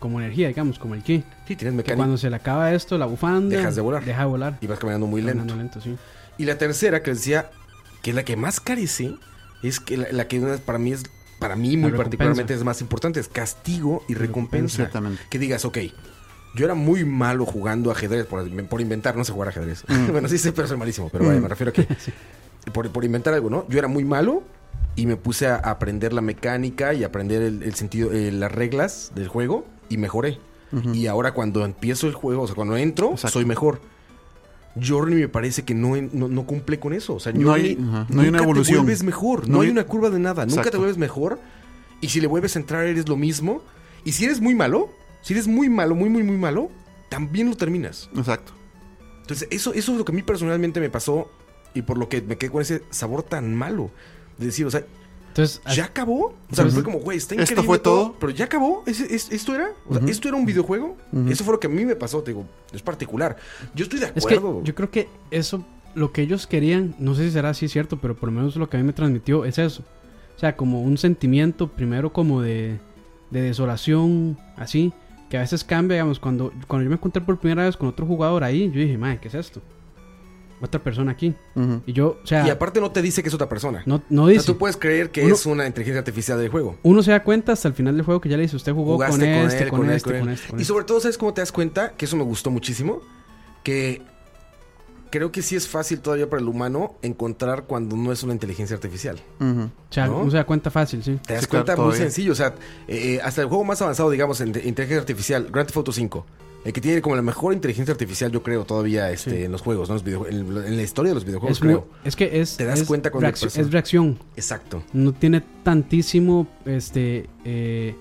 como 0.00 0.20
energía, 0.20 0.48
digamos, 0.48 0.80
como 0.80 0.94
el 0.96 1.04
ki. 1.04 1.22
Sí, 1.46 1.54
tienes 1.54 1.74
Que 1.74 1.76
mecánica. 1.76 1.96
cuando 1.96 2.18
se 2.18 2.28
le 2.28 2.34
acaba 2.34 2.72
esto, 2.74 2.98
la 2.98 3.06
bufanda. 3.06 3.56
Dejas 3.56 3.76
de 3.76 3.82
volar. 3.82 4.04
Deja 4.04 4.18
de 4.22 4.26
volar. 4.28 4.58
Y 4.60 4.66
vas 4.66 4.80
caminando 4.80 5.06
muy 5.06 5.22
lento. 5.22 5.38
Caminando 5.46 5.62
lento, 5.62 5.80
sí. 5.80 5.96
Y 6.38 6.44
la 6.46 6.58
tercera, 6.58 7.04
que 7.04 7.10
les 7.12 7.20
decía, 7.20 7.50
que 8.02 8.10
es 8.10 8.16
la 8.16 8.24
que 8.24 8.34
más 8.34 8.58
carece, 8.58 9.14
es 9.68 9.80
que 9.80 9.96
la, 9.96 10.06
la 10.10 10.28
que 10.28 10.40
para 10.64 10.78
mí 10.78 10.92
es, 10.92 11.04
para 11.38 11.56
mí 11.56 11.76
muy 11.76 11.92
particularmente 11.92 12.54
es 12.54 12.64
más 12.64 12.80
importante, 12.80 13.20
es 13.20 13.28
castigo 13.28 14.04
y 14.08 14.14
recompensa. 14.14 14.76
Ciertamente. 14.76 15.22
Que 15.30 15.38
digas, 15.38 15.64
ok, 15.64 15.78
yo 16.54 16.64
era 16.64 16.74
muy 16.74 17.04
malo 17.04 17.46
jugando 17.46 17.90
ajedrez, 17.90 18.26
por, 18.26 18.48
por 18.66 18.80
inventar, 18.80 19.16
no 19.16 19.24
sé 19.24 19.32
jugar 19.32 19.48
ajedrez. 19.48 19.84
bueno, 20.12 20.28
sí 20.28 20.38
sé, 20.38 20.52
pero 20.52 20.68
soy 20.68 20.76
malísimo, 20.76 21.08
pero 21.10 21.26
vaya, 21.26 21.40
me 21.40 21.48
refiero 21.48 21.70
a 21.70 21.72
que, 21.72 21.86
por, 22.72 22.90
por 22.90 23.04
inventar 23.04 23.34
algo, 23.34 23.50
¿no? 23.50 23.66
Yo 23.68 23.78
era 23.78 23.88
muy 23.88 24.04
malo 24.04 24.42
y 24.96 25.06
me 25.06 25.16
puse 25.16 25.46
a 25.48 25.56
aprender 25.56 26.12
la 26.12 26.20
mecánica 26.20 26.94
y 26.94 27.04
aprender 27.04 27.42
el, 27.42 27.62
el 27.62 27.74
sentido, 27.74 28.12
eh, 28.12 28.30
las 28.30 28.52
reglas 28.52 29.12
del 29.14 29.28
juego 29.28 29.66
y 29.88 29.98
mejoré. 29.98 30.38
Y 30.92 31.06
ahora 31.06 31.34
cuando 31.34 31.64
empiezo 31.64 32.08
el 32.08 32.14
juego, 32.14 32.42
o 32.42 32.46
sea, 32.48 32.56
cuando 32.56 32.76
entro, 32.76 33.12
Exacto. 33.12 33.34
soy 33.34 33.44
mejor. 33.44 33.80
Journey 34.80 35.14
me 35.20 35.28
parece 35.28 35.62
que 35.64 35.74
no, 35.74 35.94
no, 36.12 36.28
no 36.28 36.44
cumple 36.46 36.78
con 36.80 36.92
eso. 36.92 37.14
O 37.14 37.20
sea, 37.20 37.32
No 37.32 37.52
hay- 37.52 37.76
no 37.76 38.00
hay 38.22 38.28
una 38.28 38.38
nunca 38.38 38.42
evolución. 38.42 38.76
te 38.78 38.82
vuelves 38.82 39.02
mejor. 39.02 39.48
No, 39.48 39.54
No 39.56 39.60
hay 39.60 39.66
hay- 39.68 39.72
una 39.72 39.84
curva 39.84 40.10
de 40.10 40.18
nada. 40.18 40.46
Nunca 40.46 40.70
te 40.70 40.76
vuelves 40.76 40.98
mejor. 40.98 41.38
Y 42.00 42.08
si 42.08 42.20
le 42.20 42.26
vuelves 42.26 42.56
a 42.56 42.58
entrar, 42.58 42.84
eres 42.86 43.08
lo 43.08 43.16
mismo. 43.16 43.62
Y 44.04 44.12
si 44.12 44.24
eres 44.24 44.40
muy 44.40 44.54
malo, 44.54 44.90
si 45.22 45.32
eres 45.32 45.46
muy 45.46 45.68
malo, 45.68 45.94
muy, 45.94 46.08
muy, 46.10 46.22
muy 46.22 46.36
malo, 46.36 46.70
también 47.08 47.48
lo 47.48 47.56
terminas. 47.56 48.10
Exacto. 48.16 48.52
Entonces, 49.20 49.48
eso, 49.50 49.72
eso 49.72 49.92
es 49.92 49.98
lo 49.98 50.04
que 50.04 50.12
a 50.12 50.14
mí 50.14 50.22
personalmente 50.22 50.80
me 50.80 50.90
pasó. 50.90 51.30
Y 51.72 51.82
por 51.82 51.96
lo 51.98 52.08
que 52.08 52.20
me 52.22 52.36
quedé 52.36 52.50
con 52.50 52.62
ese 52.62 52.82
sabor 52.90 53.22
tan 53.22 53.54
malo. 53.54 53.90
De 54.38 54.46
decir, 54.46 54.66
o 54.66 54.70
sea, 54.70 54.84
Entonces, 55.36 55.60
¿ya 55.74 55.86
acabó? 55.86 56.32
O 56.50 56.54
sea, 56.54 56.64
fue 56.66 56.84
como, 56.84 57.00
güey, 57.00 57.18
está 57.18 57.34
¿esto 57.34 57.42
increíble. 57.42 57.66
fue 57.66 57.78
todo? 57.80 58.14
Pero 58.20 58.30
ya 58.30 58.44
acabó. 58.44 58.84
¿Ese- 58.86 59.12
es- 59.12 59.32
¿Esto 59.32 59.52
era? 59.54 59.70
O 59.88 59.94
sea, 59.98 60.06
¿Esto 60.06 60.28
era 60.28 60.36
un 60.36 60.46
videojuego? 60.46 60.96
Eso 61.28 61.42
fue 61.42 61.54
lo 61.54 61.60
que 61.60 61.66
a 61.66 61.70
mí 61.70 61.84
me 61.84 61.96
pasó. 61.96 62.22
Te 62.22 62.30
digo, 62.30 62.46
es 62.72 62.82
particular. 62.82 63.36
Yo 63.74 63.82
estoy 63.82 63.98
de 63.98 64.06
Es 64.14 64.24
que 64.26 64.34
acuerdo. 64.36 64.62
yo 64.62 64.74
creo 64.76 64.90
que 64.92 65.08
eso, 65.32 65.64
lo 65.96 66.12
que 66.12 66.22
ellos 66.22 66.46
querían, 66.46 66.94
no 67.00 67.16
sé 67.16 67.24
si 67.24 67.32
será 67.32 67.50
así 67.50 67.66
cierto, 67.68 67.98
pero 68.00 68.14
por 68.14 68.28
lo 68.28 68.36
menos 68.36 68.54
lo 68.54 68.68
que 68.70 68.76
a 68.76 68.80
mí 68.80 68.86
me 68.86 68.92
transmitió 68.92 69.44
es 69.44 69.58
eso. 69.58 69.82
O 70.36 70.38
sea, 70.38 70.56
como 70.56 70.82
un 70.82 70.98
sentimiento 70.98 71.66
primero 71.68 72.12
como 72.12 72.40
de, 72.40 72.78
de 73.30 73.40
desolación, 73.42 74.38
así, 74.56 74.92
que 75.30 75.36
a 75.36 75.40
veces 75.40 75.64
cambia, 75.64 75.96
digamos, 75.96 76.20
cuando, 76.20 76.52
cuando 76.68 76.84
yo 76.84 76.90
me 76.90 76.96
encontré 76.96 77.20
por 77.22 77.38
primera 77.40 77.64
vez 77.64 77.76
con 77.76 77.88
otro 77.88 78.06
jugador 78.06 78.44
ahí, 78.44 78.70
yo 78.72 78.78
dije, 78.80 78.96
madre, 78.98 79.18
¿qué 79.20 79.26
es 79.28 79.34
esto? 79.34 79.60
Otra 80.60 80.82
persona 80.82 81.12
aquí. 81.12 81.34
Y 81.86 81.92
yo, 81.92 82.18
o 82.22 82.26
sea, 82.26 82.46
Y 82.46 82.50
aparte 82.50 82.80
no 82.80 82.90
te 82.90 83.02
dice 83.02 83.22
que 83.22 83.28
es 83.28 83.34
otra 83.34 83.48
persona. 83.48 83.82
no, 83.86 84.02
no 84.08 84.22
O 84.22 84.26
sea, 84.26 84.32
dice. 84.34 84.46
tú 84.46 84.56
puedes 84.56 84.76
creer 84.76 85.10
que 85.10 85.24
Uno- 85.24 85.34
es 85.34 85.44
una 85.46 85.66
inteligencia 85.66 85.98
artificial 85.98 86.38
del 86.38 86.48
juego. 86.48 86.76
Uno 86.82 87.02
se 87.02 87.10
da 87.10 87.22
cuenta 87.22 87.52
hasta 87.52 87.68
el 87.68 87.74
final 87.74 87.96
del 87.96 88.04
juego 88.04 88.20
que 88.20 88.28
ya 88.28 88.36
le 88.36 88.44
dice, 88.44 88.56
usted 88.56 88.72
jugó 88.72 88.96
con 88.96 89.06
este, 89.22 89.24
él, 89.64 89.68
con, 89.68 89.80
con 89.80 89.90
él, 89.90 89.96
este, 89.96 90.10
con 90.10 90.18
con 90.20 90.28
él. 90.30 90.34
este, 90.34 90.48
con 90.50 90.58
Y 90.58 90.62
este. 90.62 90.64
sobre 90.64 90.84
todo, 90.84 91.00
¿sabes 91.00 91.18
cómo 91.18 91.34
te 91.34 91.40
das 91.42 91.52
cuenta? 91.52 91.92
Que 91.96 92.04
eso 92.06 92.16
me 92.16 92.22
gustó 92.24 92.50
muchísimo. 92.50 93.00
Que 93.62 94.02
creo 95.10 95.30
que 95.30 95.42
sí 95.42 95.54
es 95.54 95.68
fácil 95.68 96.00
todavía 96.00 96.28
para 96.28 96.42
el 96.42 96.48
humano 96.48 96.94
encontrar 97.02 97.64
cuando 97.64 97.96
no 97.96 98.10
es 98.12 98.22
una 98.22 98.32
inteligencia 98.32 98.74
artificial. 98.74 99.20
Ujú. 99.40 99.62
O 99.64 99.92
sea, 99.92 100.06
¿no? 100.06 100.18
uno 100.20 100.30
se 100.30 100.36
da 100.38 100.44
cuenta 100.44 100.70
fácil, 100.70 101.02
sí. 101.04 101.18
Te 101.26 101.34
das 101.34 101.42
Sí, 101.44 101.48
claro, 101.48 101.64
cuenta 101.66 101.82
muy 101.82 101.94
sencillo. 101.96 102.32
O 102.32 102.34
sea, 102.34 102.54
eh, 102.88 103.20
hasta 103.22 103.42
el 103.42 103.48
juego 103.48 103.64
más 103.64 103.80
avanzado, 103.82 104.10
digamos, 104.10 104.40
en 104.40 104.52
de- 104.52 104.60
inteligencia 104.66 105.00
artificial, 105.00 105.48
Grand 105.52 105.66
Theft 105.66 105.76
Auto 105.76 105.92
5. 105.92 106.26
El 106.64 106.72
que 106.72 106.80
tiene 106.80 107.02
como 107.02 107.14
la 107.14 107.20
mejor 107.22 107.52
inteligencia 107.52 107.92
artificial, 107.92 108.32
yo 108.32 108.42
creo, 108.42 108.64
todavía 108.64 109.10
este, 109.10 109.30
Sí. 109.30 109.42
en 109.44 109.52
los 109.52 109.60
juegos, 109.60 109.88
¿no? 109.88 109.94
Los 109.96 110.04
videojue- 110.04 110.28
en, 110.30 110.36
en 110.66 110.76
la 110.76 110.82
historia 110.82 111.10
de 111.10 111.14
los 111.14 111.24
videojuegos, 111.24 111.58
Es, 111.58 111.62
muy- 111.64 111.74
creo. 111.74 111.88
es 112.04 112.16
que 112.16 112.40
es, 112.40 112.56
Te 112.56 112.64
das 112.64 112.80
es 112.80 112.86
cuenta 112.88 113.10
cuando 113.10 113.28
es 113.28 113.70
reacción. 113.70 114.18
Exacto. 114.36 114.82
no 114.94 115.12
tiene 115.12 115.42
tantísimo, 115.62 116.46
este, 116.64 117.28
eh, 117.44 117.94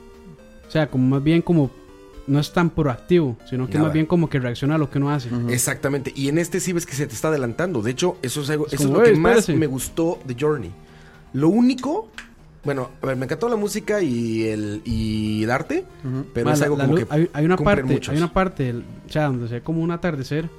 o 0.68 0.72
sea, 0.72 0.90
como 0.90 1.08
más 1.08 1.24
bien 1.24 1.42
como, 1.42 1.72
no 2.26 2.40
es 2.40 2.54
tan 2.54 2.70
proactivo, 2.70 3.36
sino 3.50 3.68
que 3.68 3.74
Nada. 3.74 3.86
más 3.88 3.94
bien 3.94 4.06
como 4.06 4.30
que 4.30 4.40
reacciona 4.40 4.76
a 4.76 4.78
lo 4.78 4.90
que 4.90 4.98
uno 4.98 5.12
hace. 5.12 5.28
Exactamente. 5.50 6.14
Y 6.16 6.30
en 6.30 6.38
este 6.38 6.62
sí 6.62 6.72
ves 6.72 6.86
que 6.86 6.96
se 6.96 7.06
te 7.06 7.14
está 7.14 7.28
adelantando. 7.28 7.82
De 7.82 7.92
hecho, 7.92 8.18
eso 8.22 8.42
es 8.44 8.50
algo, 8.50 8.68
Es 8.68 8.74
eso 8.74 8.84
como, 8.86 8.94
es 8.96 9.00
lo 9.00 9.04
que 9.04 9.10
"Ey, 9.12 9.20
más 9.20 9.38
espérese". 9.40 9.60
me 9.60 9.68
gustó 9.68 10.20
de 10.26 10.38
Journey. 10.40 10.72
Lo 11.34 11.50
único, 11.50 12.10
bueno, 12.64 12.90
a 13.02 13.06
ver, 13.08 13.16
me 13.18 13.26
encantó 13.26 13.50
la 13.50 13.56
música 13.56 14.02
y 14.02 14.44
el, 14.44 14.82
y 14.86 15.44
el 15.44 15.52
arte, 15.52 15.86
pero 16.34 16.52
es 16.52 16.62
algo 16.62 16.78
la 16.78 16.86
como 16.86 16.96
que 16.98 17.06
hay, 17.10 17.30
hay 17.34 17.46
una 17.46 17.58
parte, 17.58 17.84
muchos. 17.84 18.10
hay 18.10 18.18
una 18.18 18.32
parte, 18.32 18.74
o 18.74 19.10
sea, 19.12 19.26
donde 19.26 19.48
se 19.48 19.56
ve 19.56 19.62
como 19.62 19.82
un 19.82 19.92
atardecer, 19.92 20.50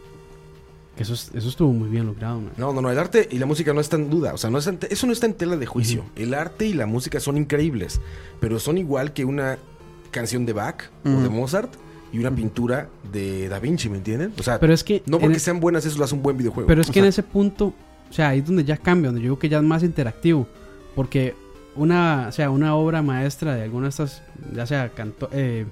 que 0.97 1.03
eso, 1.03 1.14
es- 1.14 1.31
eso 1.35 1.49
estuvo 1.49 1.73
muy 1.73 1.88
bien 1.88 2.07
logrado, 2.07 2.40
man. 2.40 2.53
No, 2.57 2.73
no, 2.73 2.81
no, 2.81 2.90
el 2.90 2.99
arte 2.99 3.27
y 3.31 3.38
la 3.38 3.47
música 3.47 3.73
no 3.73 3.81
está 3.81 3.97
en 3.97 4.11
duda. 4.11 4.33
O 4.35 4.38
sea, 4.38 4.49
no 4.51 4.59
está 4.59 4.75
eso 4.88 5.07
no 5.07 5.12
está 5.12 5.27
en 5.27 5.35
tela 5.35 5.57
de 5.57 5.67
juicio. 5.67 6.05
El 6.14 6.35
arte 6.35 6.67
y 6.67 6.73
la 6.75 6.87
música 6.87 7.19
son 7.21 7.37
increíbles, 7.37 8.01
pero 8.40 8.59
son 8.61 8.79
igual 8.79 9.12
que 9.12 9.25
una 9.25 9.59
canción 10.12 10.47
de 10.47 10.53
Bach 10.53 10.85
o 11.05 11.09
de. 11.09 11.29
Mozart 11.29 11.73
y 12.12 12.19
una 12.21 12.31
pintura 12.33 12.88
de 13.12 13.49
Da 13.49 13.59
Vinci, 13.59 13.88
¿me 13.88 13.97
entienden? 13.97 14.33
O 14.38 14.43
sea, 14.45 14.61
Pero 14.61 14.73
es 14.73 14.85
que, 14.85 15.03
no 15.07 15.19
porque 15.19 15.35
el- 15.35 15.40
sean 15.40 15.59
buenas 15.59 15.85
eso 15.85 15.99
lo 15.99 16.05
hace 16.05 16.14
un 16.14 16.23
buen 16.23 16.37
videojuego. 16.37 16.69
pero 16.69 16.81
es 16.81 16.88
que 16.90 17.01
en 17.01 17.07
ese 17.07 17.25
punto, 17.25 17.75
o 18.09 18.12
sea, 18.12 18.29
ahí 18.29 18.38
es 18.38 18.47
donde 18.47 18.62
ya 18.62 18.77
cambia, 18.77 19.09
donde 19.09 19.21
yo 19.23 19.25
digo 19.31 19.38
que 19.40 19.49
ya 19.49 19.57
es 19.57 19.64
más 19.64 19.83
interactivo, 19.83 20.47
porque 20.95 21.35
una, 21.76 22.26
o 22.28 22.32
sea, 22.32 22.50
una 22.50 22.74
obra 22.76 23.02
maestra 23.02 23.54
de 23.54 23.62
alguna 23.62 23.84
de 23.84 23.90
estas, 23.90 24.22
ya 24.54 24.66
sea 24.66 24.88
canto, 24.90 25.28
eh, 25.32 25.66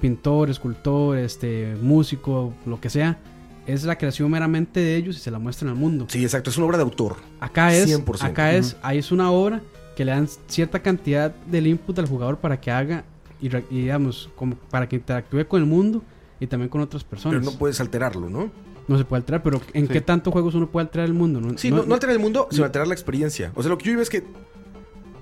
pintor, 0.00 0.50
escultor, 0.50 1.18
este, 1.18 1.76
músico, 1.80 2.54
lo 2.66 2.80
que 2.80 2.90
sea, 2.90 3.18
es 3.66 3.84
la 3.84 3.96
creación 3.96 4.30
meramente 4.30 4.80
de 4.80 4.96
ellos 4.96 5.16
y 5.16 5.20
se 5.20 5.30
la 5.30 5.38
muestran 5.38 5.70
al 5.70 5.76
mundo. 5.76 6.06
Sí, 6.08 6.22
exacto, 6.22 6.50
es 6.50 6.56
una 6.56 6.66
obra 6.66 6.76
de 6.78 6.82
autor. 6.84 7.16
Acá 7.40 7.74
es, 7.74 7.88
100%. 7.88 8.22
acá 8.22 8.52
es, 8.54 8.76
ahí 8.82 8.98
es 8.98 9.10
una 9.12 9.30
obra 9.30 9.62
que 9.96 10.04
le 10.04 10.12
dan 10.12 10.28
cierta 10.48 10.80
cantidad 10.80 11.34
del 11.46 11.66
input 11.66 11.98
al 11.98 12.08
jugador 12.08 12.38
para 12.38 12.60
que 12.60 12.70
haga 12.70 13.04
y, 13.40 13.48
digamos, 13.48 14.30
como 14.36 14.56
para 14.56 14.88
que 14.88 14.96
interactúe 14.96 15.46
con 15.46 15.60
el 15.60 15.66
mundo 15.68 16.02
y 16.40 16.46
también 16.46 16.68
con 16.68 16.80
otras 16.80 17.04
personas. 17.04 17.38
Pero 17.38 17.50
no 17.52 17.58
puedes 17.58 17.80
alterarlo, 17.80 18.28
¿no? 18.28 18.50
No 18.86 18.98
se 18.98 19.04
puede 19.04 19.20
alterar, 19.20 19.42
pero 19.42 19.60
¿en 19.72 19.86
Sí. 19.86 19.92
qué 19.92 20.00
tantos 20.00 20.32
juegos 20.32 20.54
uno 20.54 20.68
puede 20.68 20.86
alterar 20.86 21.06
el 21.06 21.14
mundo? 21.14 21.40
No, 21.40 21.56
Sí, 21.56 21.70
no, 21.70 21.84
no 21.84 21.94
alterar 21.94 22.16
el 22.16 22.20
mundo, 22.20 22.48
sino 22.50 22.64
alterar 22.64 22.86
la 22.86 22.94
experiencia. 22.94 23.50
O 23.54 23.62
sea, 23.62 23.70
lo 23.70 23.78
que 23.78 23.86
yo 23.86 23.90
digo 23.92 24.02
es 24.02 24.10
que 24.10 24.24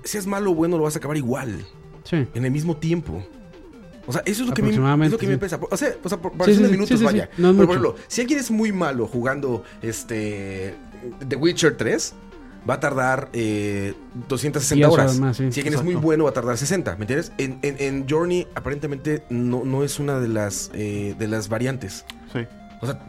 seas 0.03 0.27
malo 0.27 0.51
o 0.51 0.55
bueno, 0.55 0.77
lo 0.77 0.83
vas 0.83 0.95
a 0.95 0.99
acabar 0.99 1.17
igual, 1.17 1.65
Sí. 2.03 2.27
en 2.33 2.45
el 2.45 2.51
mismo 2.51 2.77
tiempo. 2.77 3.25
O 4.05 4.11
sea, 4.11 4.21
eso 4.25 4.43
es 4.43 4.49
lo 4.49 4.53
que, 4.53 4.61
me, 4.61 4.69
es 4.71 4.77
lo 4.77 5.17
que 5.17 5.27
me 5.27 5.33
sí. 5.35 5.39
pesa. 5.39 5.57
O 5.71 5.77
sea, 5.77 5.95
o 6.03 6.09
sea 6.09 6.21
por, 6.21 6.33
por 6.33 6.45
Sí, 6.47 6.55
sí, 6.55 6.63
minutos, 6.63 6.89
sí, 6.89 6.95
sí, 6.95 6.97
sí. 6.99 7.05
vaya. 7.05 7.29
No 7.37 7.51
es 7.51 7.55
Pero, 7.55 7.67
por 7.67 7.77
ejemplo, 7.77 7.95
si 8.09 8.19
alguien 8.21 8.39
es 8.39 8.51
muy 8.51 8.73
malo 8.73 9.07
jugando 9.07 9.63
este 9.81 10.75
The 11.27 11.35
Witcher 11.37 11.77
3, 11.77 12.13
va 12.69 12.73
a 12.75 12.79
tardar 12.81 13.29
eh, 13.31 13.93
260 14.27 14.75
Diez 14.75 14.87
horas. 14.89 15.05
horas 15.05 15.19
más, 15.19 15.37
sí. 15.37 15.51
si 15.51 15.61
alguien 15.61 15.75
es 15.75 15.83
muy 15.83 15.95
bueno, 15.95 16.25
va 16.25 16.31
a 16.31 16.33
tardar 16.33 16.57
60. 16.57 16.95
¿Me 16.97 17.01
entiendes? 17.03 17.31
En, 17.37 17.59
en- 17.61 17.77
en 17.79 18.05
Journey, 18.09 18.45
aparentemente, 18.55 19.23
no, 19.29 19.63
no 19.63 19.83
es 19.85 19.99
una 19.99 20.19
de 20.19 20.27
las, 20.27 20.69
eh, 20.73 21.15
de 21.17 21.27
las 21.29 21.47
variantes. 21.47 22.03
Sí. 22.33 22.39
O 22.81 22.85
sea, 22.85 22.99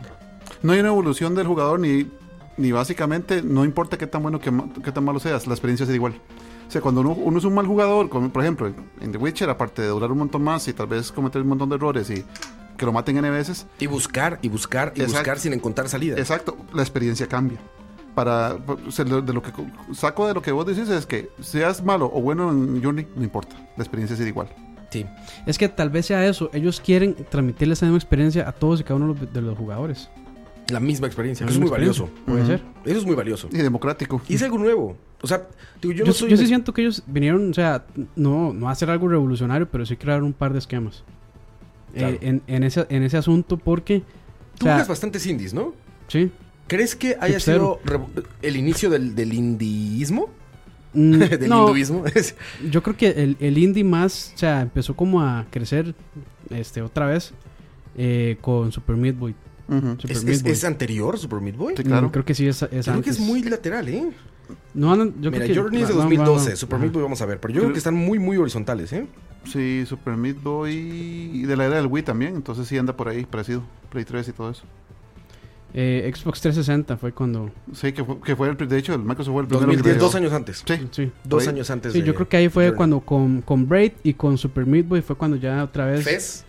No 0.63 0.73
hay 0.73 0.79
una 0.81 0.89
evolución 0.91 1.35
del 1.35 1.47
jugador 1.49 1.81
ni 1.81 2.09
ni 2.57 2.71
básicamente, 2.71 3.43
no 3.43 3.65
importa 3.65 3.99
qué 3.99 4.07
tan 4.07 4.23
bueno 4.23 4.39
que 4.39 4.53
ma- 4.53 4.69
qué 4.85 4.93
tan 4.93 5.03
malo 5.05 5.19
seas, 5.19 5.49
la 5.49 5.55
experiencia 5.55 5.83
es 5.83 5.91
igual. 5.93 6.15
O 6.67 6.71
sea, 6.71 6.81
cuando 6.81 7.01
uno, 7.03 7.11
uno 7.13 7.39
es 7.39 7.45
un 7.45 7.55
mal 7.55 7.67
jugador, 7.67 8.09
como 8.09 8.31
por 8.31 8.43
ejemplo 8.43 8.67
en- 8.67 8.75
en 9.01 9.13
The 9.13 9.19
Witcher, 9.19 9.49
aparte 9.51 9.83
de 9.83 9.89
durar 9.89 10.11
un 10.11 10.19
montón 10.19 10.43
más 10.43 10.67
y 10.69 10.73
tal 10.73 10.87
vez 10.87 11.13
cometer 11.13 11.43
un 11.43 11.49
montón 11.49 11.69
de 11.69 11.77
errores 11.77 12.11
y 12.11 12.25
que 12.77 12.85
lo 12.87 12.93
maten 12.93 13.17
N 13.19 13.31
veces, 13.31 13.67
Y 13.79 13.87
buscar, 13.87 14.39
y 14.43 14.49
buscar, 14.49 14.93
y 14.97 15.01
Exacto. 15.01 15.19
buscar 15.19 15.39
sin 15.39 15.53
encontrar 15.53 15.89
salida. 15.89 16.17
exacto, 16.19 16.57
la 16.73 16.83
experiencia 16.83 17.27
cambia. 17.29 17.59
Para, 18.15 18.55
de 18.55 19.33
lo 19.33 19.43
que 19.43 19.51
co- 19.53 19.67
saco 19.93 20.27
de 20.29 20.35
lo 20.35 20.43
que 20.43 20.53
vos 20.53 20.65
decís 20.67 20.89
es 20.89 21.05
que 21.05 21.31
seas 21.41 21.85
malo 21.85 22.11
o 22.13 22.21
bueno 22.21 22.51
en 22.51 22.81
Journey, 22.83 23.07
no 23.17 23.25
importa, 23.25 23.57
la 23.77 23.83
experiencia 23.83 24.15
es 24.15 24.21
igual. 24.27 24.49
Sí. 24.91 25.05
Es 25.47 25.59
que 25.59 25.69
tal 25.69 25.91
vez 25.91 26.07
sea 26.07 26.25
eso. 26.25 26.49
Ellos 26.53 26.81
quieren 26.81 27.17
transmitirle 27.29 27.75
esa 27.75 27.87
misma 27.87 27.99
experiencia 27.99 28.49
a 28.49 28.53
todos 28.53 28.81
y 28.81 28.85
cada 28.85 28.95
uno 29.01 29.15
de 29.15 29.41
los- 29.43 29.59
jugadores. 29.59 30.09
La 30.69 30.79
misma 30.79 31.09
experiencia. 31.09 31.45
La 31.45 31.51
Eso 31.51 31.59
es 31.59 31.63
muy 31.63 31.71
valioso. 31.71 32.09
Puede 32.25 32.47
ser. 32.47 32.63
Eso 32.85 32.99
es 32.99 33.05
muy 33.05 33.17
valioso. 33.17 33.49
Y 33.51 33.57
democrático. 33.57 34.23
Y 34.29 34.37
es 34.37 34.43
algo 34.45 34.59
nuevo. 34.59 34.97
O 35.25 35.27
sea, 35.27 35.49
digo, 35.81 35.93
yo, 35.95 35.99
Yo, 36.01 36.07
no 36.07 36.13
soy. 36.13 36.31
yo 36.31 36.37
sí 36.37 36.47
siento 36.47 36.73
que 36.75 36.83
ellos 36.83 37.03
vinieron, 37.07 37.51
o 37.51 37.55
sea, 37.55 37.85
no, 38.15 38.53
no 38.53 38.69
a 38.69 38.73
hacer 38.73 38.91
algo 38.91 39.09
revolucionario, 39.09 39.69
pero 39.71 39.85
sí 39.87 39.97
crear 39.97 40.23
un 40.23 40.33
par 40.33 40.53
de 40.53 40.59
esquemas. 40.59 41.03
Eh, 41.95 42.19
en, 42.23 42.43
en 42.47 42.63
ese, 42.65 42.87
en 42.89 43.03
ese 43.03 43.17
asunto, 43.17 43.57
porque. 43.57 43.99
o 43.99 44.59
Tú 44.59 44.65
sea, 44.67 44.75
juegas 44.75 44.89
bastantes 44.89 45.27
indies, 45.27 45.55
¿no? 45.55 45.75
sí. 46.09 46.31
¿Crees 46.67 46.97
que 46.97 47.15
haya 47.21 47.35
Hipstero. 47.37 47.79
sido 47.85 48.09
el 48.41 48.57
inicio 48.57 48.89
del, 48.89 49.15
del 49.15 49.35
indiismo? 49.35 50.31
Mm, 50.95 51.13
¿Del 51.19 51.49
no, 51.51 51.61
hinduismo? 51.67 52.05
yo 52.71 52.83
creo 52.83 52.97
que 52.97 53.11
el, 53.11 53.37
el 53.39 53.59
indie 53.59 53.85
más, 53.85 54.33
o 54.35 54.39
sea, 54.39 54.63
empezó 54.63 54.97
como 54.97 55.21
a 55.21 55.45
crecer 55.51 55.95
este 56.49 56.81
otra 56.81 57.05
vez 57.07 57.35
eh, 57.99 58.39
con 58.41 58.73
Super 58.73 58.97
Meat 58.97 59.17
Boy. 59.19 59.35
Super 59.69 60.11
¿Es, 60.11 60.25
Meat 60.25 60.37
es- 60.37 60.43
Boy. 60.43 60.53
es 60.53 60.65
anterior 60.65 61.19
Super 61.19 61.41
Meat 61.43 61.57
Boy? 61.57 61.75
Sí, 61.77 61.83
claro. 61.85 62.09
Mm, 62.09 62.13
creo 62.13 62.25
que 62.25 62.35
sí 62.35 62.47
es, 62.49 62.63
es 62.63 62.87
creo 62.87 63.03
que 63.03 63.11
es 63.11 63.21
muy 63.21 63.43
lateral, 63.43 63.87
¿eh? 63.89 64.11
No, 64.75 64.95
no, 64.97 65.05
yo 65.21 65.31
Mira, 65.31 65.45
creo 65.45 65.47
que 65.49 65.55
Journey 65.55 65.83
es 65.83 65.89
de 65.89 65.95
va- 65.95 66.01
va- 66.01 66.05
2012, 66.11 66.51
va- 66.51 66.57
Super. 66.57 66.79
Meat 66.79 66.93
Boy 66.93 67.03
vamos 67.03 67.21
a 67.23 67.27
ver, 67.27 67.41
pero 67.41 67.53
yo 67.55 67.61
creo 67.61 67.69
Creo- 67.69 67.73
que 67.75 67.79
están 67.79 67.95
muy, 67.95 68.19
muy 68.19 68.37
horizontales, 68.37 68.93
¿eh? 68.93 69.07
Sí, 69.45 69.85
Super 69.87 70.17
Meat 70.17 70.43
Boy 70.43 70.73
y 70.75 71.43
de 71.45 71.57
la 71.57 71.67
era 71.67 71.77
del 71.77 71.87
Wii 71.87 72.03
también, 72.03 72.35
entonces 72.37 72.67
sí 72.67 72.77
anda 72.79 72.97
por 72.97 73.09
ahí 73.09 73.25
parecido, 73.25 73.63
Play 73.91 74.05
3 74.05 74.29
y 74.29 74.33
todo 74.33 74.51
eso. 74.51 74.63
Eh, 75.77 76.09
Xbox 76.15 76.41
360 76.41 76.97
fue 76.97 77.11
cuando. 77.13 77.51
Sí, 77.73 77.93
que 77.93 78.05
fue, 78.05 78.21
que 78.21 78.37
fue 78.37 78.49
el, 78.49 78.57
de 78.57 78.79
hecho 78.79 78.95
el 78.95 79.01
Microsoft 79.01 79.33
fue 79.33 79.43
el 79.43 79.49
primero 79.49 79.67
2010, 79.67 79.95
que 79.97 80.01
dos 80.01 80.15
años 80.15 80.33
antes. 80.33 80.63
Sí, 80.65 80.75
Sí. 80.93 81.11
Dos 81.25 81.49
años 81.49 81.69
antes 81.69 81.93
Sí, 81.93 82.01
de 82.01 82.07
yo 82.07 82.15
creo 82.15 82.29
que 82.29 82.37
ahí 82.37 82.49
fue 82.49 82.65
Journey. 82.67 82.77
cuando 82.77 83.01
con, 83.01 83.43
con 83.43 83.69
Braid 83.69 83.93
y 84.05 84.15
con 84.15 84.39
Super 84.39 84.67
Meat 84.67 84.87
Boy 84.87 85.03
fue 85.03 85.17
cuando 85.17 85.37
ya 85.37 85.65
otra 85.65 85.87
vez. 85.87 86.05
Fez, 86.05 86.45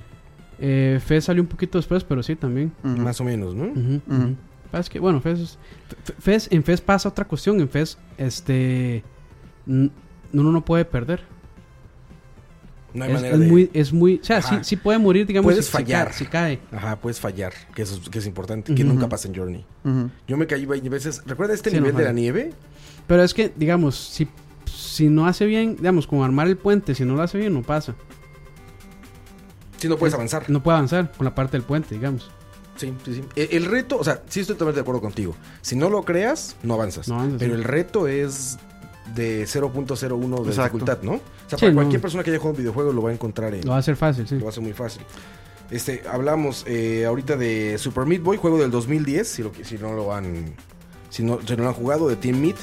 Eh, 0.60 1.00
Fez 1.06 1.26
salió 1.26 1.42
un 1.44 1.50
poquito 1.50 1.78
después, 1.80 2.04
pero 2.06 2.22
sí 2.24 2.36
también. 2.36 2.72
Ujú. 2.84 2.98
más 2.98 3.20
o 3.20 3.24
menos, 3.26 3.54
¿no? 3.56 3.64
Ujú, 3.66 3.80
Ujú. 3.80 4.02
ujú. 4.16 4.36
Pasa 4.76 4.90
que, 4.92 5.00
bueno, 5.00 5.22
en 5.24 6.64
Fez 6.66 6.82
pasa 6.82 7.08
otra 7.08 7.24
cuestión. 7.24 7.62
En 7.62 7.70
Fez, 7.70 7.98
este. 8.18 9.06
Uno 9.66 9.90
no 10.34 10.66
puede 10.66 10.84
perder. 10.84 11.22
No 12.94 13.06
hay 13.06 13.12
Es, 13.12 13.16
manera 13.16 13.36
es 13.36 13.40
de... 13.40 13.48
muy, 13.48 13.70
es 13.74 13.94
muy. 13.94 14.20
O 14.22 14.26
sea, 14.26 14.42
sí, 14.42 14.56
sí 14.64 14.76
puede 14.76 15.00
morir, 15.00 15.26
digamos. 15.28 15.46
Puedes 15.46 15.64
si- 15.66 15.72
si 15.72 15.78
fallar. 15.78 16.08
cae- 16.10 16.14
Si 16.14 16.26
cae. 16.26 16.60
Ajá, 16.74 16.98
puedes 16.98 17.22
fallar, 17.22 17.54
que 17.74 17.84
eso 17.84 17.96
es, 17.96 18.10
que 18.10 18.20
es 18.20 18.28
importante, 18.28 18.76
que 18.76 18.84
nunca 18.84 19.08
pasa 19.08 19.30
en 19.30 19.36
Journey. 19.36 19.66
Yo 20.28 20.36
me 20.36 20.46
caí 20.46 20.66
20 20.66 20.90
veces. 20.90 21.22
¿Recuerda 21.26 21.54
este 21.54 21.70
Sí, 21.70 21.78
no 21.78 21.84
nivel 21.84 21.96
de 21.96 22.04
la 22.04 22.12
nieve? 22.12 22.52
Pero 23.08 23.24
es 23.24 23.34
que, 23.34 23.54
digamos, 23.56 23.96
si, 23.96 24.28
si 24.66 25.08
no 25.08 25.26
hace 25.26 25.46
bien, 25.46 25.78
digamos, 25.78 26.06
con 26.06 26.22
armar 26.22 26.48
el 26.48 26.58
puente, 26.58 26.96
si 26.96 27.06
no 27.06 27.16
lo 27.16 27.22
hace 27.22 27.38
bien, 27.38 27.54
no 27.54 27.62
pasa. 27.62 27.96
Sí, 29.78 29.88
no 29.88 29.96
puedes 29.96 30.14
avanzar. 30.16 30.50
No 30.50 30.62
puede 30.62 30.76
avanzar 30.76 31.14
con 31.14 31.24
la 31.24 31.34
parte 31.34 31.56
del 31.56 31.66
puente, 31.66 31.96
digamos. 31.96 32.30
Sí, 32.76 32.94
sí, 33.06 33.14
sí. 33.16 33.24
El, 33.36 33.64
el 33.64 33.66
reto, 33.66 33.98
o 33.98 34.04
sea, 34.04 34.22
sí 34.28 34.42
estoy 34.42 34.56
totalmente 34.56 34.78
de 34.80 34.82
acuerdo 34.82 35.02
contigo. 35.02 35.36
Si 35.62 35.76
no 35.76 35.90
lo 35.90 36.04
creas, 36.04 36.56
no 36.64 36.74
avanzas. 36.74 37.08
No 37.08 37.16
avanzas, 37.16 37.40
Pero 37.40 37.54
sí. 37.56 37.60
el 37.60 37.64
reto 37.64 38.08
es 38.08 38.58
de 39.16 39.44
0.01 39.46 40.44
de 40.44 40.50
Exacto. 40.50 40.64
dificultad, 40.78 41.02
¿no? 41.04 41.14
O 41.14 41.20
sea, 41.48 41.58
Sí, 41.58 41.66
para 41.66 41.72
no. 41.72 41.76
cualquier 41.78 42.02
persona 42.02 42.24
que 42.24 42.32
haya 42.32 42.40
jugado 42.40 42.52
un 42.56 42.58
videojuego 42.58 42.92
lo 42.94 43.02
va 43.02 43.10
a 43.12 43.14
encontrar 43.14 43.54
en... 43.54 43.64
Lo 43.64 43.70
va 43.72 43.78
a 43.78 43.80
hacer 43.80 43.96
fácil, 43.96 44.28
sí. 44.28 44.36
Lo 44.36 44.42
va 44.42 44.48
a 44.48 44.50
hacer 44.50 44.64
muy 44.64 44.74
fácil. 44.74 45.04
Este, 45.72 46.04
hablamos 46.12 46.64
eh, 46.68 47.06
ahorita 47.06 47.38
de 47.38 47.78
Super 47.78 48.06
Meat 48.06 48.22
Boy, 48.22 48.38
juego 48.38 48.58
del 48.60 48.72
2010, 48.72 49.28
si, 49.28 49.42
lo, 49.44 49.52
si 49.64 49.78
no 49.78 49.94
lo 49.94 50.14
han 50.14 50.54
si 51.10 51.24
no, 51.24 51.40
si 51.48 51.56
no 51.56 51.64
lo 51.64 51.70
han 51.70 51.76
jugado, 51.76 52.08
de 52.10 52.18
Team 52.18 52.40
Meat. 52.42 52.58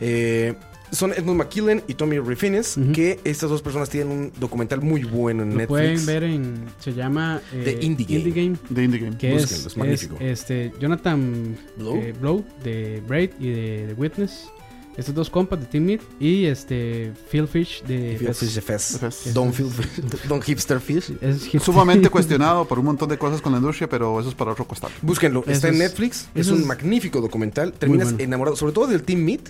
Eh, 0.00 0.54
son 0.94 1.12
Edmund 1.12 1.38
McKillen 1.38 1.82
y 1.88 1.94
Tommy 1.94 2.18
Refines, 2.18 2.76
que 2.92 3.18
estas 3.24 3.50
dos 3.50 3.62
personas 3.62 3.90
tienen 3.90 4.10
un 4.12 4.32
documental 4.38 4.80
muy 4.80 5.04
bueno 5.04 5.42
en 5.42 5.50
Lo 5.50 5.56
Netflix. 5.56 5.68
pueden 5.68 6.06
ver 6.06 6.22
en. 6.24 6.64
Se 6.78 6.92
llama. 6.94 7.40
eh, 7.52 7.62
The 7.78 7.84
Indie 7.86 8.06
Game. 8.06 8.30
Game. 8.30 8.56
De 8.70 8.84
Indie 8.84 9.00
Game. 9.00 9.16
Que 9.18 9.34
es, 9.36 9.66
es 9.66 9.76
magnífico. 9.76 10.16
es, 10.20 10.40
este, 10.40 10.72
Jonathan 10.80 11.56
Blow. 11.76 11.96
eh, 11.96 12.14
Blow 12.20 12.44
de 12.62 13.02
Braid 13.06 13.30
y 13.40 13.50
de, 13.50 13.84
The 13.88 13.94
Witness. 13.94 14.48
Estos 14.96 15.14
dos 15.14 15.28
compas 15.28 15.58
de 15.60 15.66
Team 15.66 15.84
Meat. 15.84 16.00
Y 16.20 16.44
este 16.46 17.12
Phil 17.30 17.48
Fish 17.48 17.82
de. 17.82 18.16
Phil. 18.18 18.32
Fish 18.32 18.54
de 18.54 18.60
Fez. 18.60 18.98
Fez. 19.00 19.34
Don, 19.34 19.52
Phil- 19.52 19.68
Don 20.28 20.40
Hipster 20.40 20.78
Fish. 20.80 21.12
Es 21.20 21.52
hip- 21.52 21.60
Sumamente 21.60 22.08
cuestionado 22.10 22.64
por 22.66 22.78
un 22.78 22.84
montón 22.84 23.08
de 23.08 23.18
cosas 23.18 23.40
con 23.42 23.52
la 23.52 23.58
industria, 23.58 23.88
pero 23.88 24.20
eso 24.20 24.28
es 24.28 24.34
para 24.34 24.52
otro 24.52 24.66
costal. 24.66 24.90
Búsquenlo, 25.02 25.40
Eso 25.42 25.50
está 25.50 25.68
en 25.68 25.78
Netflix. 25.78 26.28
Es 26.34 26.48
un 26.48 26.60
es 26.60 26.66
magnífico 26.66 27.20
documental. 27.20 27.72
Terminas 27.72 28.08
bueno. 28.12 28.22
enamorado, 28.24 28.56
sobre 28.56 28.72
todo 28.72 28.86
del 28.86 29.02
Team 29.02 29.20
Meat. 29.24 29.40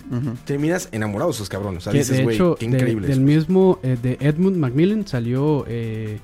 Terminas 0.46 0.88
enamorado 0.92 1.30
de 1.30 1.35
esos 1.37 1.48
cabrones. 1.48 1.78
O 1.78 1.80
sea, 1.85 1.92
que 1.92 1.98
dices, 1.98 2.16
de 2.16 2.22
güey, 2.24 2.37
hecho, 2.37 2.54
qué 2.59 2.66
de- 2.66 2.76
increíble. 2.76 3.07
del 3.09 3.18
eso". 3.18 3.26
mismo 3.26 3.78
eh, 3.83 3.98
de 4.02 4.16
Edmund 4.20 4.57
Macmillan 4.57 5.07
salió 5.07 5.64
eh, 5.68 6.20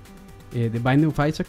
eh, 0.54 0.70
The 0.72 0.78
Binding 0.78 1.08
of 1.08 1.18
Isaac. 1.28 1.46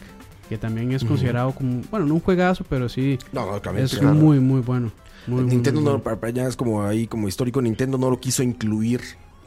Que 0.48 0.58
también 0.58 0.92
es 0.92 1.02
considerado 1.02 1.52
como. 1.52 1.80
Bueno, 1.90 2.04
no 2.04 2.14
un 2.14 2.20
juegazo, 2.20 2.64
pero 2.68 2.86
sí. 2.86 3.18
No, 3.32 3.46
no, 3.46 3.56
Es 3.78 3.96
claro. 3.96 4.14
muy, 4.14 4.38
muy 4.38 4.60
bueno. 4.60 4.92
Muy, 5.26 5.44
Nintendo 5.44 5.80
muy 5.80 5.92
no, 5.92 5.98
para, 6.02 6.16
para 6.20 6.28
allá 6.30 6.48
es 6.48 6.56
como 6.56 6.82
ahí, 6.84 7.06
como 7.06 7.28
histórico, 7.28 7.60
Nintendo 7.62 7.98
no 7.98 8.10
lo 8.10 8.18
quiso 8.20 8.42
incluir. 8.42 9.00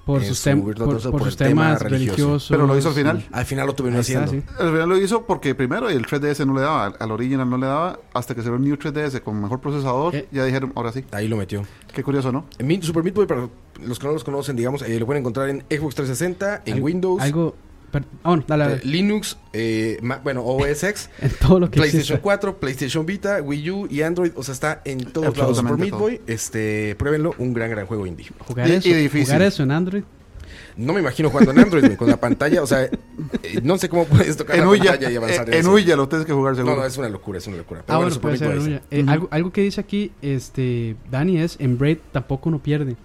por 0.06 0.22
en 0.22 0.28
sus, 0.28 0.46
tem- 0.46 0.62
por, 0.64 0.76
por 0.76 1.12
por 1.12 1.24
sus 1.24 1.30
el 1.42 1.48
tema 1.48 1.76
religiosos. 1.80 2.48
Pero 2.50 2.68
lo 2.68 2.78
hizo 2.78 2.90
al 2.90 2.94
final. 2.96 3.26
Al 3.32 3.46
final 3.46 3.66
lo 3.68 3.74
tuvieron 3.74 4.00
está, 4.00 4.24
haciendo. 4.24 4.48
sí. 4.48 4.54
El 4.64 4.70
final 4.72 4.88
lo 4.90 4.98
hizo 4.98 5.26
porque 5.26 5.56
primero 5.56 5.90
el 5.90 6.06
3DS 6.06 6.46
no 6.46 6.54
le 6.54 6.62
daba, 6.62 6.86
al 6.86 7.12
original 7.12 7.50
no 7.50 7.58
le 7.58 7.66
daba, 7.66 8.00
hasta 8.14 8.36
que 8.36 8.44
se 8.44 8.50
ve 8.52 8.58
el 8.58 8.62
New 8.64 8.76
3DS 8.76 9.22
con 9.22 9.42
mejor 9.42 9.60
procesador, 9.62 10.12
¿Qué? 10.12 10.28
ya 10.32 10.46
dijeron, 10.46 10.72
ahora 10.76 10.92
sí. 10.92 11.04
Ahí 11.12 11.28
lo 11.28 11.38
metió. 11.38 11.64
Qué 11.94 12.04
curioso, 12.04 12.32
¿no? 12.32 12.46
Meat- 12.60 12.84
Super 12.84 13.04
Meat 13.04 13.16
Boy, 13.16 13.26
para 13.26 13.50
los 13.84 13.98
que 14.00 14.06
no 14.08 14.14
los 14.14 14.24
conocen, 14.24 14.56
digamos, 14.56 14.84
eh, 14.84 15.00
lo 15.00 15.06
pueden 15.08 15.22
encontrar 15.22 15.50
en 15.50 15.62
Xbox 15.70 15.96
360, 15.96 16.62
en 16.66 16.74
Al- 16.76 16.82
Windows, 16.84 17.22
Algo. 17.24 17.56
Per- 18.00 18.04
ah, 18.24 18.30
bueno, 18.30 18.44
dale, 18.48 18.64
eh, 18.66 18.68
dale. 18.70 18.82
Linux, 18.84 19.38
eh, 19.54 20.00
bueno, 20.24 20.44
OS 20.46 20.84
X, 20.84 21.10
En 21.22 21.32
todo 21.32 21.60
lo 21.60 21.70
que 21.72 21.78
PlayStation 21.78 22.02
exista. 22.18 22.22
4, 22.22 22.60
PlayStation 22.60 23.06
Vita, 23.06 23.42
Wii 23.42 23.72
U 23.72 23.88
y 23.90 24.02
Android. 24.02 24.32
O 24.36 24.44
sea, 24.44 24.54
está 24.54 24.82
en 24.86 25.00
todos 25.06 25.38
lados. 25.38 25.58
Super 25.58 25.72
Absolutamente 25.74 25.82
Meat 25.82 25.90
todo. 25.92 26.00
Boy, 26.02 26.22
este, 26.28 26.96
pruébenlo, 26.96 27.34
un 27.38 27.54
gran, 27.54 27.70
gran 27.70 27.86
juego 27.86 28.06
indie. 28.06 28.28
Jugar, 28.40 28.68
Y- 28.70 28.74
eso, 28.74 28.90
y 28.90 28.94
difícil. 28.94 29.26
jugar 29.28 29.42
eso 29.44 29.64
en 29.64 29.72
Android. 29.72 30.04
No 30.78 30.92
me 30.92 31.00
imagino 31.00 31.30
jugando 31.30 31.52
en 31.52 31.60
Android, 31.60 31.96
con 31.96 32.10
la 32.10 32.18
pantalla. 32.18 32.62
O 32.62 32.68
sea, 32.68 32.84
eh, 32.84 32.92
no 33.64 33.78
sé 33.78 33.88
cómo 33.88 34.04
puedes 34.06 34.36
tocar 34.36 34.58
En 34.58 34.64
la 34.64 34.70
Uya, 34.70 34.92
pantalla 34.92 35.10
y 35.12 35.16
avanzar 35.16 35.48
en 35.50 35.54
eso. 35.62 35.72
Uya 35.72 35.96
lo 35.96 36.10
tienes 36.10 36.26
que 36.28 36.34
jugar 36.34 36.56
seguro. 36.58 36.76
No, 36.76 36.82
no, 36.82 36.88
es 36.88 36.98
una 36.98 37.08
locura, 37.08 37.38
es 37.38 37.48
una 37.48 37.56
locura. 37.58 37.82
Pero 37.86 37.94
Ah, 37.98 38.02
bueno, 38.02 38.20
bueno, 38.22 38.38
puede 38.40 38.60
ser. 38.62 38.82
Eh, 38.92 39.02
Ujú. 39.04 39.10
algo, 39.12 39.28
algo 39.32 39.52
que 39.54 39.62
dice 39.62 39.80
aquí, 39.80 40.12
este, 40.22 40.98
Dani, 41.10 41.38
es 41.40 41.56
en 41.60 41.78
Braid 41.78 42.00
tampoco 42.12 42.50
uno 42.50 42.60
pierde. 42.60 42.98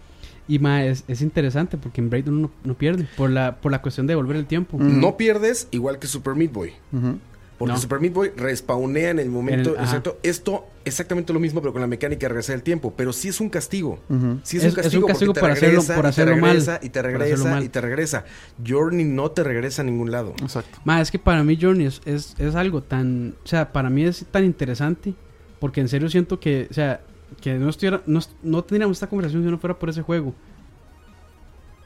Y 0.50 0.58
ma, 0.58 0.84
es, 0.84 1.04
es 1.06 1.22
interesante 1.22 1.76
porque 1.78 2.00
en 2.00 2.10
Braid 2.10 2.28
uno 2.28 2.40
no, 2.40 2.50
no 2.64 2.74
pierde 2.74 3.06
por 3.16 3.30
la, 3.30 3.60
por 3.60 3.70
la 3.70 3.80
cuestión 3.80 4.06
de 4.06 4.12
devolver 4.12 4.36
el 4.36 4.46
tiempo. 4.46 4.78
Mm. 4.78 5.00
No 5.00 5.16
pierdes 5.16 5.68
igual 5.70 5.98
que 6.00 6.06
Super 6.08 6.34
Meat 6.34 6.52
Boy. 6.52 6.72
Ujú. 6.92 7.18
Porque 7.56 7.74
No. 7.74 7.78
Super 7.78 8.00
Meat 8.00 8.14
Boy 8.14 8.30
respawnea 8.36 9.10
en 9.10 9.18
el 9.18 9.28
momento 9.28 9.70
En 9.70 9.74
el- 9.76 9.80
ajá. 9.82 9.84
exacto. 9.84 10.18
Esto 10.22 10.66
exactamente 10.84 11.32
lo 11.32 11.38
mismo, 11.40 11.60
pero 11.60 11.72
con 11.72 11.82
la 11.82 11.86
mecánica 11.86 12.20
de 12.24 12.28
regresar 12.30 12.56
el 12.56 12.62
tiempo. 12.62 12.94
Pero 12.96 13.12
sí 13.12 13.28
es 13.28 13.38
un 13.40 13.48
castigo. 13.50 14.00
Ujú. 14.08 14.40
Sí 14.42 14.56
es, 14.56 14.64
Es- 14.64 14.70
un 14.70 14.76
castigo, 14.76 15.00
es 15.00 15.02
un 15.04 15.08
castigo 15.08 15.34
por 15.34 15.50
hacerlo- 15.50 15.82
por 15.84 15.98
y 15.98 16.00
te 16.02 16.08
hacerlo 16.08 16.36
mal. 16.38 16.56
Y 16.82 16.88
te 16.88 17.02
regresa, 17.02 17.60
y 17.62 17.68
te 17.68 17.80
regresa. 17.80 18.24
Journey 18.66 19.04
no 19.04 19.30
te 19.30 19.44
regresa 19.44 19.82
a 19.82 19.84
ningún 19.84 20.10
lado. 20.10 20.34
Exacto. 20.42 20.78
Ma, 20.84 21.00
es 21.00 21.10
que 21.10 21.18
para 21.18 21.44
mí 21.44 21.56
Journey 21.60 21.86
es, 21.86 22.00
es, 22.06 22.34
es 22.38 22.54
algo 22.54 22.82
tan... 22.82 23.34
O 23.44 23.46
sea, 23.46 23.72
para 23.72 23.88
mí 23.90 24.04
es 24.04 24.24
tan 24.30 24.44
interesante 24.44 25.14
porque 25.60 25.80
en 25.82 25.88
serio 25.88 26.08
siento 26.08 26.40
que, 26.40 26.66
o 26.70 26.74
sea, 26.74 27.02
que 27.40 27.54
no 27.54 27.68
estuviera... 27.68 28.02
No, 28.06 28.20
no 28.42 28.62
tendríamos 28.64 28.96
esta 28.96 29.06
conversación 29.08 29.42
si 29.44 29.50
no 29.50 29.58
fuera 29.58 29.78
por 29.78 29.88
ese 29.90 30.02
juego. 30.02 30.34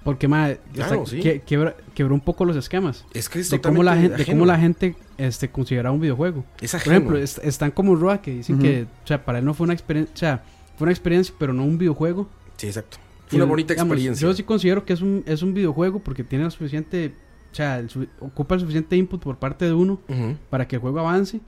Porque, 0.02 0.28
ma, 0.28 0.50
Claro, 0.74 0.94
está- 1.04 1.07
sí. 1.16 1.20
que- 1.22 1.40
quebra- 1.42 1.74
quebró 1.94 2.14
un 2.14 2.20
poco 2.20 2.44
los 2.44 2.57
esquemas. 2.57 3.07
Es 3.14 3.28
que 3.30 3.40
es 3.40 3.48
De 3.48 3.61
cómo 3.61 3.83
la 3.83 3.96
gente, 3.96 4.16
de 4.18 4.26
cómo 4.26 4.44
la 4.44 4.59
gente 4.59 4.96
este, 5.16 5.50
considera 5.50 5.90
un 5.92 6.00
videojuego. 6.00 6.44
Es 6.61 6.72
Por 6.72 6.80
ejemplo, 6.83 7.16
es- 7.16 7.38
están 7.38 7.70
como 7.70 7.96
Roa 7.96 8.20
que 8.20 8.33
dicen 8.33 8.59
que, 8.59 8.83
o 9.04 9.07
sea, 9.07 9.24
para 9.24 9.38
él 9.38 9.44
no 9.46 9.54
fue 9.54 9.64
una 9.64 9.72
experiencia, 9.72 10.12
o 10.12 10.18
sea, 10.18 10.44
fue 10.76 10.85
una 10.87 10.92
experiencia, 10.92 11.35
pero 11.38 11.54
no 11.54 11.64
un 11.64 11.78
videojuego. 11.78 12.28
Sí, 12.59 12.66
exacto. 12.66 12.98
Fue 13.28 13.37
una 13.37 13.46
bonita 13.46 13.72
digamos, 13.72 13.92
experiencia. 13.92 14.28
Yo 14.28 14.35
sí 14.35 14.42
considero 14.42 14.85
que 14.85 14.92
es 14.92 15.00
un, 15.00 15.22
es 15.26 15.40
un 15.42 15.54
videojuego 15.54 16.00
porque 16.00 16.22
tiene 16.22 16.44
la 16.44 16.50
suficiente, 16.50 17.14
o 17.50 17.54
sea, 17.54 17.78
el 17.78 17.88
su- 17.88 18.07
ocupa 18.20 18.57
el 18.57 18.61
suficiente 18.61 18.96
input 18.96 19.22
por 19.22 19.38
parte 19.38 19.64
de 19.64 19.72
uno 19.72 20.00
para 20.50 20.68
que 20.68 20.76
el 20.76 20.83
juego 20.83 21.00
avance. 21.00 21.40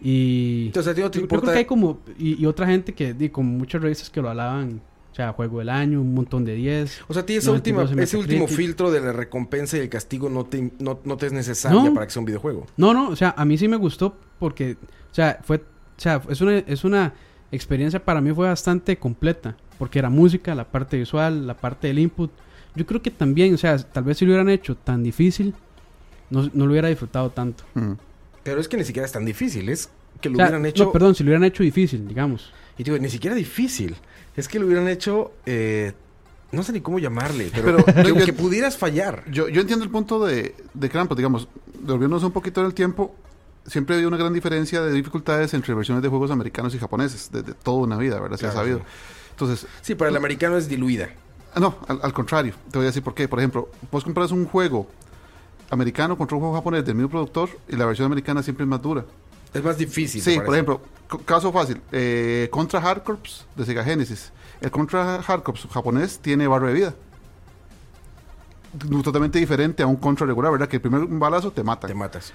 Y 0.00 0.66
Entonces, 0.66 0.92
a 0.92 0.94
ti 0.94 1.00
no 1.00 1.10
te 1.10 1.18
yo, 1.18 1.22
yo 1.22 1.28
creo 1.28 1.52
que 1.52 1.58
hay 1.58 1.64
como, 1.64 2.00
y, 2.18 2.40
y 2.42 2.46
otra 2.46 2.66
gente 2.66 2.92
que, 2.94 3.14
di, 3.14 3.30
como 3.30 3.50
muchas 3.50 3.80
revistas 3.80 4.10
que 4.10 4.20
lo 4.20 4.28
alaban, 4.28 4.80
o 5.12 5.14
sea, 5.16 5.32
juego 5.32 5.60
del 5.60 5.70
año, 5.70 6.02
un 6.02 6.12
montón 6.12 6.44
de 6.44 6.54
10. 6.54 7.04
O 7.08 7.14
sea, 7.14 7.22
a 7.22 7.26
ti 7.26 7.36
esa 7.36 7.50
última, 7.50 7.84
92 7.84 7.92
en 7.92 8.02
ese 8.02 8.16
último 8.18 8.46
filtro 8.48 8.90
de 8.90 9.00
la 9.00 9.12
recompensa 9.12 9.78
y 9.78 9.80
el 9.80 9.88
castigo 9.88 10.28
no 10.28 10.44
te, 10.44 10.70
no, 10.78 11.00
no 11.04 11.16
te 11.16 11.26
es 11.26 11.32
necesaria 11.32 11.82
No. 11.82 11.94
para 11.94 12.06
que 12.06 12.12
sea 12.12 12.20
un 12.20 12.26
videojuego. 12.26 12.66
No, 12.76 12.92
no, 12.92 13.08
o 13.08 13.16
sea, 13.16 13.34
a 13.36 13.44
mí 13.46 13.56
sí 13.56 13.66
me 13.66 13.78
gustó 13.78 14.14
porque, 14.38 14.76
o 15.10 15.14
sea, 15.14 15.40
fue, 15.42 15.56
o 15.56 15.60
sea, 16.00 16.20
es 16.28 16.40
una, 16.42 16.58
es 16.58 16.84
una, 16.84 17.14
experiencia 17.52 18.04
para 18.04 18.20
mí 18.20 18.32
fue 18.32 18.46
bastante 18.46 18.98
completa, 18.98 19.56
porque 19.78 19.98
era 19.98 20.10
música, 20.10 20.54
la 20.54 20.64
parte 20.64 20.98
visual, 20.98 21.46
la 21.46 21.56
parte 21.56 21.86
del 21.86 21.98
input. 21.98 22.30
Yo 22.74 22.84
creo 22.84 23.00
que 23.00 23.10
también, 23.10 23.54
o 23.54 23.56
sea, 23.56 23.78
tal 23.78 24.04
vez 24.04 24.18
si 24.18 24.26
lo 24.26 24.32
hubieran 24.32 24.50
hecho 24.50 24.76
tan 24.76 25.02
difícil, 25.02 25.54
no, 26.28 26.50
no 26.52 26.66
lo 26.66 26.72
hubiera 26.72 26.88
disfrutado 26.88 27.30
tanto. 27.30 27.64
Mm. 27.74 27.92
Pero 28.46 28.60
es 28.60 28.68
que 28.68 28.76
ni 28.76 28.84
siquiera 28.84 29.04
es 29.04 29.12
tan 29.12 29.24
difícil. 29.24 29.68
Es 29.68 29.90
que 30.20 30.30
lo 30.30 30.34
O 30.34 30.36
sea, 30.38 30.46
hubieran 30.46 30.64
hecho. 30.66 30.84
No, 30.84 30.92
perdón, 30.92 31.14
si 31.14 31.22
lo 31.24 31.28
hubieran 31.28 31.44
hecho 31.44 31.62
difícil, 31.62 32.06
digamos. 32.08 32.52
Y 32.78 32.84
digo, 32.84 32.96
ni 32.98 33.10
siquiera 33.10 33.36
difícil. 33.36 33.96
Es 34.36 34.48
que 34.48 34.58
lo 34.58 34.66
hubieran 34.66 34.88
hecho. 34.88 35.32
eh, 35.44 35.92
no 36.52 36.62
sé 36.62 36.72
ni 36.72 36.80
cómo 36.80 36.98
llamarle, 37.00 37.50
pero, 37.52 37.76
Pero, 37.84 37.84
que, 38.04 38.10
no, 38.12 38.18
yo- 38.20 38.24
que 38.24 38.32
pudieras 38.32 38.76
fallar. 38.78 39.24
Yo, 39.30 39.48
yo 39.48 39.60
entiendo 39.60 39.84
el 39.84 39.90
punto 39.90 40.24
de, 40.24 40.54
de 40.74 40.88
Krampus, 40.88 41.16
digamos, 41.16 41.48
devolviéndonos 41.80 42.22
un 42.22 42.30
poquito 42.32 42.60
en 42.60 42.66
el 42.68 42.74
tiempo, 42.74 43.14
siempre 43.66 43.94
ha 43.94 43.96
habido 43.96 44.08
una 44.08 44.16
gran 44.16 44.32
diferencia 44.32 44.80
de 44.80 44.92
dificultades 44.92 45.52
entre 45.54 45.74
versiones 45.74 46.02
de 46.04 46.08
juegos 46.08 46.30
americanos 46.30 46.72
y 46.74 46.78
japoneses, 46.78 47.30
desde 47.32 47.52
toda 47.52 47.78
una 47.78 47.96
vida, 47.98 48.20
¿verdad? 48.20 48.36
Se 48.36 48.46
ha 48.46 48.52
sabido. 48.52 48.78
sí. 48.78 48.84
Entonces, 49.32 49.66
Sí, 49.82 49.94
para 49.96 50.08
el 50.10 50.16
americano 50.16 50.56
es 50.56 50.68
diluida. 50.68 51.08
no, 51.56 51.76
al, 51.88 51.98
al 52.00 52.12
contrario, 52.12 52.54
te 52.70 52.78
voy 52.78 52.84
a 52.86 52.90
decir 52.90 53.02
por 53.02 53.12
qué. 53.14 53.26
Por 53.26 53.40
ejemplo, 53.40 53.68
vos 53.90 54.04
compras 54.04 54.30
un 54.30 54.46
juego 54.46 54.86
americano 55.70 56.16
contra 56.16 56.36
un 56.36 56.40
juego 56.40 56.54
japonés 56.54 56.84
del 56.84 56.94
mismo 56.94 57.10
productor 57.10 57.48
y 57.68 57.76
la 57.76 57.86
versión 57.86 58.06
americana 58.06 58.42
siempre 58.42 58.64
es 58.64 58.68
más 58.68 58.82
dura. 58.82 59.04
Es 59.52 59.62
más 59.62 59.78
difícil. 59.78 60.20
Sí, 60.20 60.38
por 60.38 60.54
ejemplo, 60.54 60.80
caso 61.24 61.52
fácil, 61.52 61.80
eh, 61.92 62.48
Contra 62.50 62.80
Hard 62.80 63.02
Corps 63.02 63.46
de 63.54 63.64
Sega 63.64 63.84
Genesis. 63.84 64.32
El 64.60 64.70
Contra 64.70 65.16
Hard 65.16 65.42
Corps 65.42 65.66
japonés 65.70 66.18
tiene 66.18 66.46
barra 66.46 66.68
de 66.68 66.74
vida. 66.74 66.94
Totalmente 69.02 69.38
diferente 69.38 69.82
a 69.82 69.86
un 69.86 69.96
Contra 69.96 70.26
regular, 70.26 70.52
¿verdad? 70.52 70.68
Que 70.68 70.76
el 70.76 70.82
primer 70.82 71.06
balazo 71.06 71.50
te 71.50 71.62
mata. 71.62 71.86
Te 71.86 71.94
matas. 71.94 72.32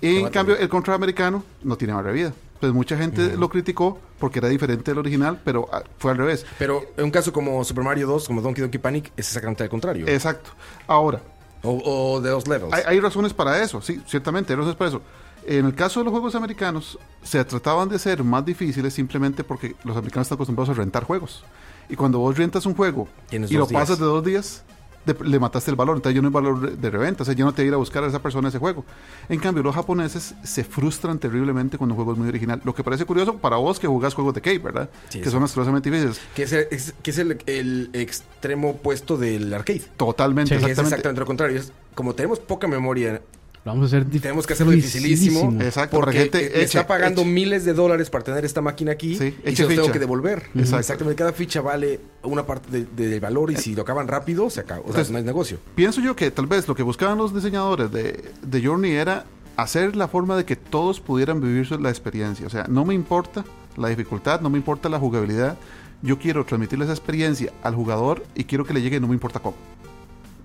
Y 0.00 0.16
en 0.16 0.30
cambio, 0.30 0.56
el 0.56 0.68
Contra 0.68 0.94
americano 0.94 1.44
no 1.62 1.76
tiene 1.76 1.92
barra 1.92 2.08
de 2.08 2.14
vida. 2.14 2.32
Pues 2.58 2.72
mucha 2.72 2.96
gente 2.96 3.36
lo 3.36 3.48
criticó 3.48 3.98
porque 4.18 4.38
era 4.38 4.48
diferente 4.48 4.92
del 4.92 4.98
original, 4.98 5.40
pero 5.44 5.68
ah, 5.72 5.82
fue 5.98 6.12
al 6.12 6.16
revés. 6.16 6.46
Pero 6.58 6.82
en 6.96 7.04
un 7.04 7.10
caso 7.10 7.32
como 7.32 7.62
Super 7.64 7.82
Mario 7.84 8.06
2, 8.06 8.26
como 8.28 8.40
Donkey 8.40 8.62
Donkey 8.62 8.80
Panic, 8.80 9.06
es 9.16 9.26
exactamente 9.26 9.64
al 9.64 9.68
contrario. 9.68 10.06
Exacto. 10.06 10.50
Ahora, 10.86 11.20
O, 11.62 12.14
o 12.14 12.20
de 12.20 12.30
dos 12.30 12.48
levels. 12.48 12.72
hay, 12.72 12.82
hay 12.86 13.00
razones 13.00 13.32
para 13.32 13.62
eso, 13.62 13.80
sí, 13.80 14.00
ciertamente, 14.06 14.52
hay 14.52 14.56
razones 14.56 14.76
para 14.76 14.88
eso. 14.88 15.02
En 15.44 15.66
el 15.66 15.74
caso 15.74 16.00
de 16.00 16.04
los 16.04 16.12
juegos 16.12 16.34
americanos, 16.34 16.98
se 17.22 17.44
trataban 17.44 17.88
de 17.88 17.98
ser 17.98 18.22
más 18.22 18.44
difíciles 18.44 18.94
simplemente 18.94 19.42
porque 19.42 19.74
los 19.82 19.96
americanos 19.96 20.26
están 20.26 20.36
acostumbrados 20.36 20.70
a 20.70 20.74
rentar 20.74 21.04
juegos. 21.04 21.42
Y 21.88 21.96
cuando 21.96 22.18
vos 22.20 22.36
rentas 22.36 22.64
un 22.64 22.74
juego 22.74 23.08
Tienes 23.28 23.50
y 23.50 23.54
lo 23.54 23.66
días. 23.66 23.80
pasas 23.80 23.98
de 23.98 24.04
dos 24.04 24.24
días, 24.24 24.62
de- 25.06 25.16
le 25.24 25.38
mataste 25.38 25.70
el 25.70 25.76
valor. 25.76 25.96
Entonces 25.96 26.14
ya 26.16 26.22
no 26.22 26.28
hay 26.28 26.32
valor 26.32 26.76
de- 26.76 26.90
reventa. 26.90 27.22
O 27.22 27.26
sea, 27.26 27.34
ya 27.34 27.44
no 27.44 27.52
te 27.52 27.62
va 27.62 27.64
a 27.64 27.68
ir 27.68 27.74
a 27.74 27.76
buscar 27.78 28.04
a 28.04 28.06
esa 28.06 28.20
persona 28.22 28.48
ese 28.48 28.58
juego. 28.58 28.84
En 29.28 29.40
cambio, 29.40 29.62
los 29.62 29.74
japoneses 29.74 30.34
se 30.42 30.64
frustran 30.64 31.18
terriblemente 31.18 31.78
cuando 31.78 31.94
un 31.94 31.96
juego 31.96 32.12
es 32.12 32.18
muy 32.18 32.28
original. 32.28 32.60
Lo 32.64 32.74
que 32.74 32.84
parece 32.84 33.04
curioso 33.04 33.36
para 33.38 33.56
vos 33.56 33.78
que 33.78 33.86
jugás 33.86 34.14
juegos 34.14 34.34
de 34.34 34.40
Cape, 34.40 34.58
¿verdad? 34.58 34.90
Sí, 35.08 35.18
que 35.20 35.24
sí. 35.26 35.30
son 35.30 35.42
asquerosamente 35.42 35.90
difíciles. 35.90 36.20
Que 36.34 36.42
es, 36.44 36.52
el, 36.52 36.66
es- 36.70 36.94
que 37.02 37.10
es 37.10 37.18
el, 37.18 37.38
el 37.46 37.90
extremo 37.92 38.70
opuesto 38.70 39.16
del 39.16 39.52
arcade. 39.54 39.82
Totalmente, 39.96 40.48
Sí. 40.48 40.64
Que 40.64 40.64
es 40.64 40.70
exactamente. 40.70 40.94
exactamente 40.94 41.20
lo 41.20 41.26
contrario. 41.26 41.58
Es, 41.58 41.72
como 41.94 42.14
tenemos 42.14 42.38
poca 42.38 42.66
memoria, 42.66 43.20
Lo 43.64 43.70
vamos 43.72 43.84
a 43.84 43.86
hacer 43.86 44.04
difícil. 44.06 44.22
tenemos 44.22 44.46
que 44.46 44.54
hacerlo 44.54 44.72
dificilísimo. 44.72 45.62
Exacto, 45.62 45.96
Porque 45.96 46.18
gente 46.18 46.60
eh, 46.60 46.62
está 46.64 46.84
pagando 46.86 47.20
eche. 47.22 47.30
miles 47.30 47.64
de 47.64 47.74
dólares 47.74 48.10
para 48.10 48.24
tener 48.24 48.44
esta 48.44 48.60
máquina 48.60 48.90
aquí 48.92 49.14
Sí, 49.16 49.34
y 49.46 49.54
se 49.54 49.62
los 49.64 49.74
tengo 49.74 49.92
que 49.92 50.00
devolver. 50.00 50.38
Exacto. 50.54 50.78
Exactamente. 50.80 51.16
Cada 51.16 51.32
ficha 51.32 51.60
vale 51.60 52.00
una 52.24 52.44
parte 52.44 52.70
de- 52.70 52.86
de- 52.86 53.08
del 53.08 53.20
valor 53.20 53.52
y 53.52 53.56
si 53.56 53.74
lo 53.76 53.82
acaban 53.82 54.08
rápido, 54.08 54.50
se 54.50 54.60
acaba. 54.60 54.80
O 54.80 54.84
sea, 54.84 54.90
Entonces, 54.90 55.12
no 55.12 55.18
es 55.18 55.24
negocio. 55.24 55.58
Pienso 55.76 56.00
yo 56.00 56.16
que 56.16 56.30
tal 56.32 56.46
vez 56.46 56.66
lo 56.66 56.74
que 56.74 56.82
buscaban 56.82 57.18
los 57.18 57.32
diseñadores 57.34 57.92
de, 57.92 58.32
de 58.42 58.62
Journey 58.66 58.92
era 58.92 59.26
hacer 59.56 59.94
la 59.94 60.08
forma 60.08 60.36
de 60.36 60.44
que 60.44 60.56
todos 60.56 60.98
pudieran 60.98 61.40
vivir 61.40 61.70
la 61.80 61.90
experiencia. 61.90 62.46
O 62.46 62.50
sea, 62.50 62.66
no 62.68 62.84
me 62.84 62.94
importa 62.94 63.44
la 63.76 63.88
dificultad, 63.88 64.40
no 64.40 64.50
me 64.50 64.58
importa 64.58 64.88
la 64.88 64.98
jugabilidad. 64.98 65.56
Yo 66.02 66.18
quiero 66.18 66.44
transmitirle 66.44 66.84
esa 66.86 66.94
experiencia 66.94 67.52
al 67.62 67.76
jugador 67.76 68.24
y 68.34 68.42
quiero 68.42 68.64
que 68.64 68.74
le 68.74 68.82
llegue 68.82 68.98
no 68.98 69.06
me 69.06 69.14
importa 69.14 69.38
cómo. 69.38 69.56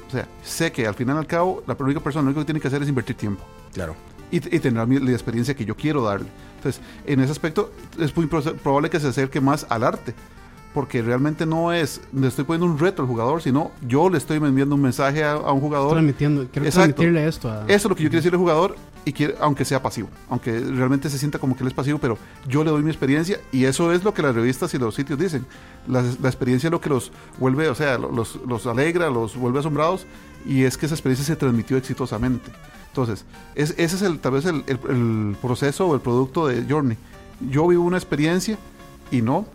O 0.08 0.12
sea, 0.12 0.28
sé 0.44 0.72
que 0.72 0.88
al 0.88 0.94
final 0.96 1.18
y 1.18 1.20
al 1.20 1.28
cabo 1.28 1.64
la 1.68 1.76
única 1.80 2.00
persona 2.00 2.24
lo 2.24 2.28
único 2.30 2.42
que 2.42 2.46
tiene 2.46 2.60
que 2.62 2.68
hacer 2.68 2.82
es 2.82 2.88
invertir 2.90 3.16
tiempo 3.18 3.44
Claro. 3.74 3.96
y, 4.32 4.38
y 4.38 4.60
tener 4.60 4.88
la, 4.88 5.12
experiencia 5.12 5.54
que 5.56 5.66
yo 5.66 5.76
quiero 5.76 6.02
darle. 6.04 6.28
Entonces, 6.58 6.82
en 7.06 7.20
ese 7.20 7.32
aspecto 7.32 7.72
es 8.00 8.16
muy 8.16 8.26
pro- 8.28 8.42
probable 8.42 8.90
que 8.90 9.00
se 9.00 9.08
acerque 9.08 9.42
más 9.42 9.66
al 9.70 9.84
arte, 9.84 10.14
porque 10.74 11.02
realmente 11.02 11.46
no 11.46 11.74
es, 11.74 12.02
le 12.14 12.28
estoy 12.28 12.46
poniendo 12.46 12.66
un 12.72 12.78
reto 12.80 13.02
al 13.02 13.08
jugador, 13.08 13.42
sino 13.42 13.72
yo 13.88 14.10
le 14.10 14.18
estoy 14.18 14.38
enviando 14.38 14.76
un 14.76 14.82
mensaje 14.82 15.24
a, 15.24 15.34
a 15.34 15.52
un 15.52 15.60
jugador. 15.62 15.92
transmitiendo, 15.92 16.48
quiero 16.52 16.70
transmitirle 16.70 17.28
esto 17.28 17.50
a... 17.52 17.64
Eso 17.64 17.74
es 17.76 17.84
lo 17.86 17.96
que 17.96 18.04
yo 18.04 18.10
quiero 18.10 18.20
decirle 18.22 18.36
al 18.38 18.42
jugador, 18.42 18.76
y 19.08 19.14
quiere, 19.14 19.36
aunque 19.40 19.64
sea 19.64 19.82
pasivo, 19.82 20.10
aunque 20.30 20.60
realmente 20.60 21.10
se 21.10 21.18
sienta 21.18 21.40
como 21.40 21.56
que 21.56 21.64
él 21.64 21.68
es 21.70 21.74
pasivo, 21.74 21.98
pero 21.98 22.18
yo 22.48 22.64
le 22.64 22.72
doy 22.72 22.84
mi 22.84 22.90
experiencia, 22.90 23.40
y 23.52 23.64
eso 23.64 23.92
es 23.94 24.04
lo 24.04 24.14
que 24.14 24.22
las 24.22 24.36
revistas 24.36 24.74
y 24.74 24.78
los 24.78 24.96
sitios 24.96 25.18
dicen. 25.18 25.46
La, 25.88 26.02
la 26.22 26.28
experiencia 26.28 26.68
es 26.68 26.72
lo 26.72 26.82
que 26.82 26.90
los 26.90 27.12
vuelve, 27.40 27.70
o 27.70 27.76
sea, 27.76 27.98
los, 27.98 28.38
los 28.46 28.68
alegra, 28.68 29.10
los 29.10 29.38
vuelve 29.38 29.60
asombrados, 29.60 30.06
y 30.46 30.64
es 30.64 30.78
que 30.78 30.86
esa 30.88 30.96
experiencia 30.96 31.26
se 31.26 31.36
transmitió 31.38 31.78
exitosamente. 31.78 32.52
Entonces, 32.90 33.24
es, 33.56 33.72
ese 33.78 33.96
es 33.96 34.02
el, 34.02 34.20
tal 34.20 34.34
vez 34.34 34.46
el, 34.46 34.64
el- 34.68 34.80
el 34.90 35.38
proceso 35.42 35.88
o 35.88 35.96
el 35.96 36.02
producto 36.02 36.48
de 36.48 36.66
Journey. 36.68 36.98
Yo 37.50 37.68
vivo 37.68 37.84
una 37.84 37.98
experiencia 37.98 38.58
y 39.12 39.22
no, 39.22 39.46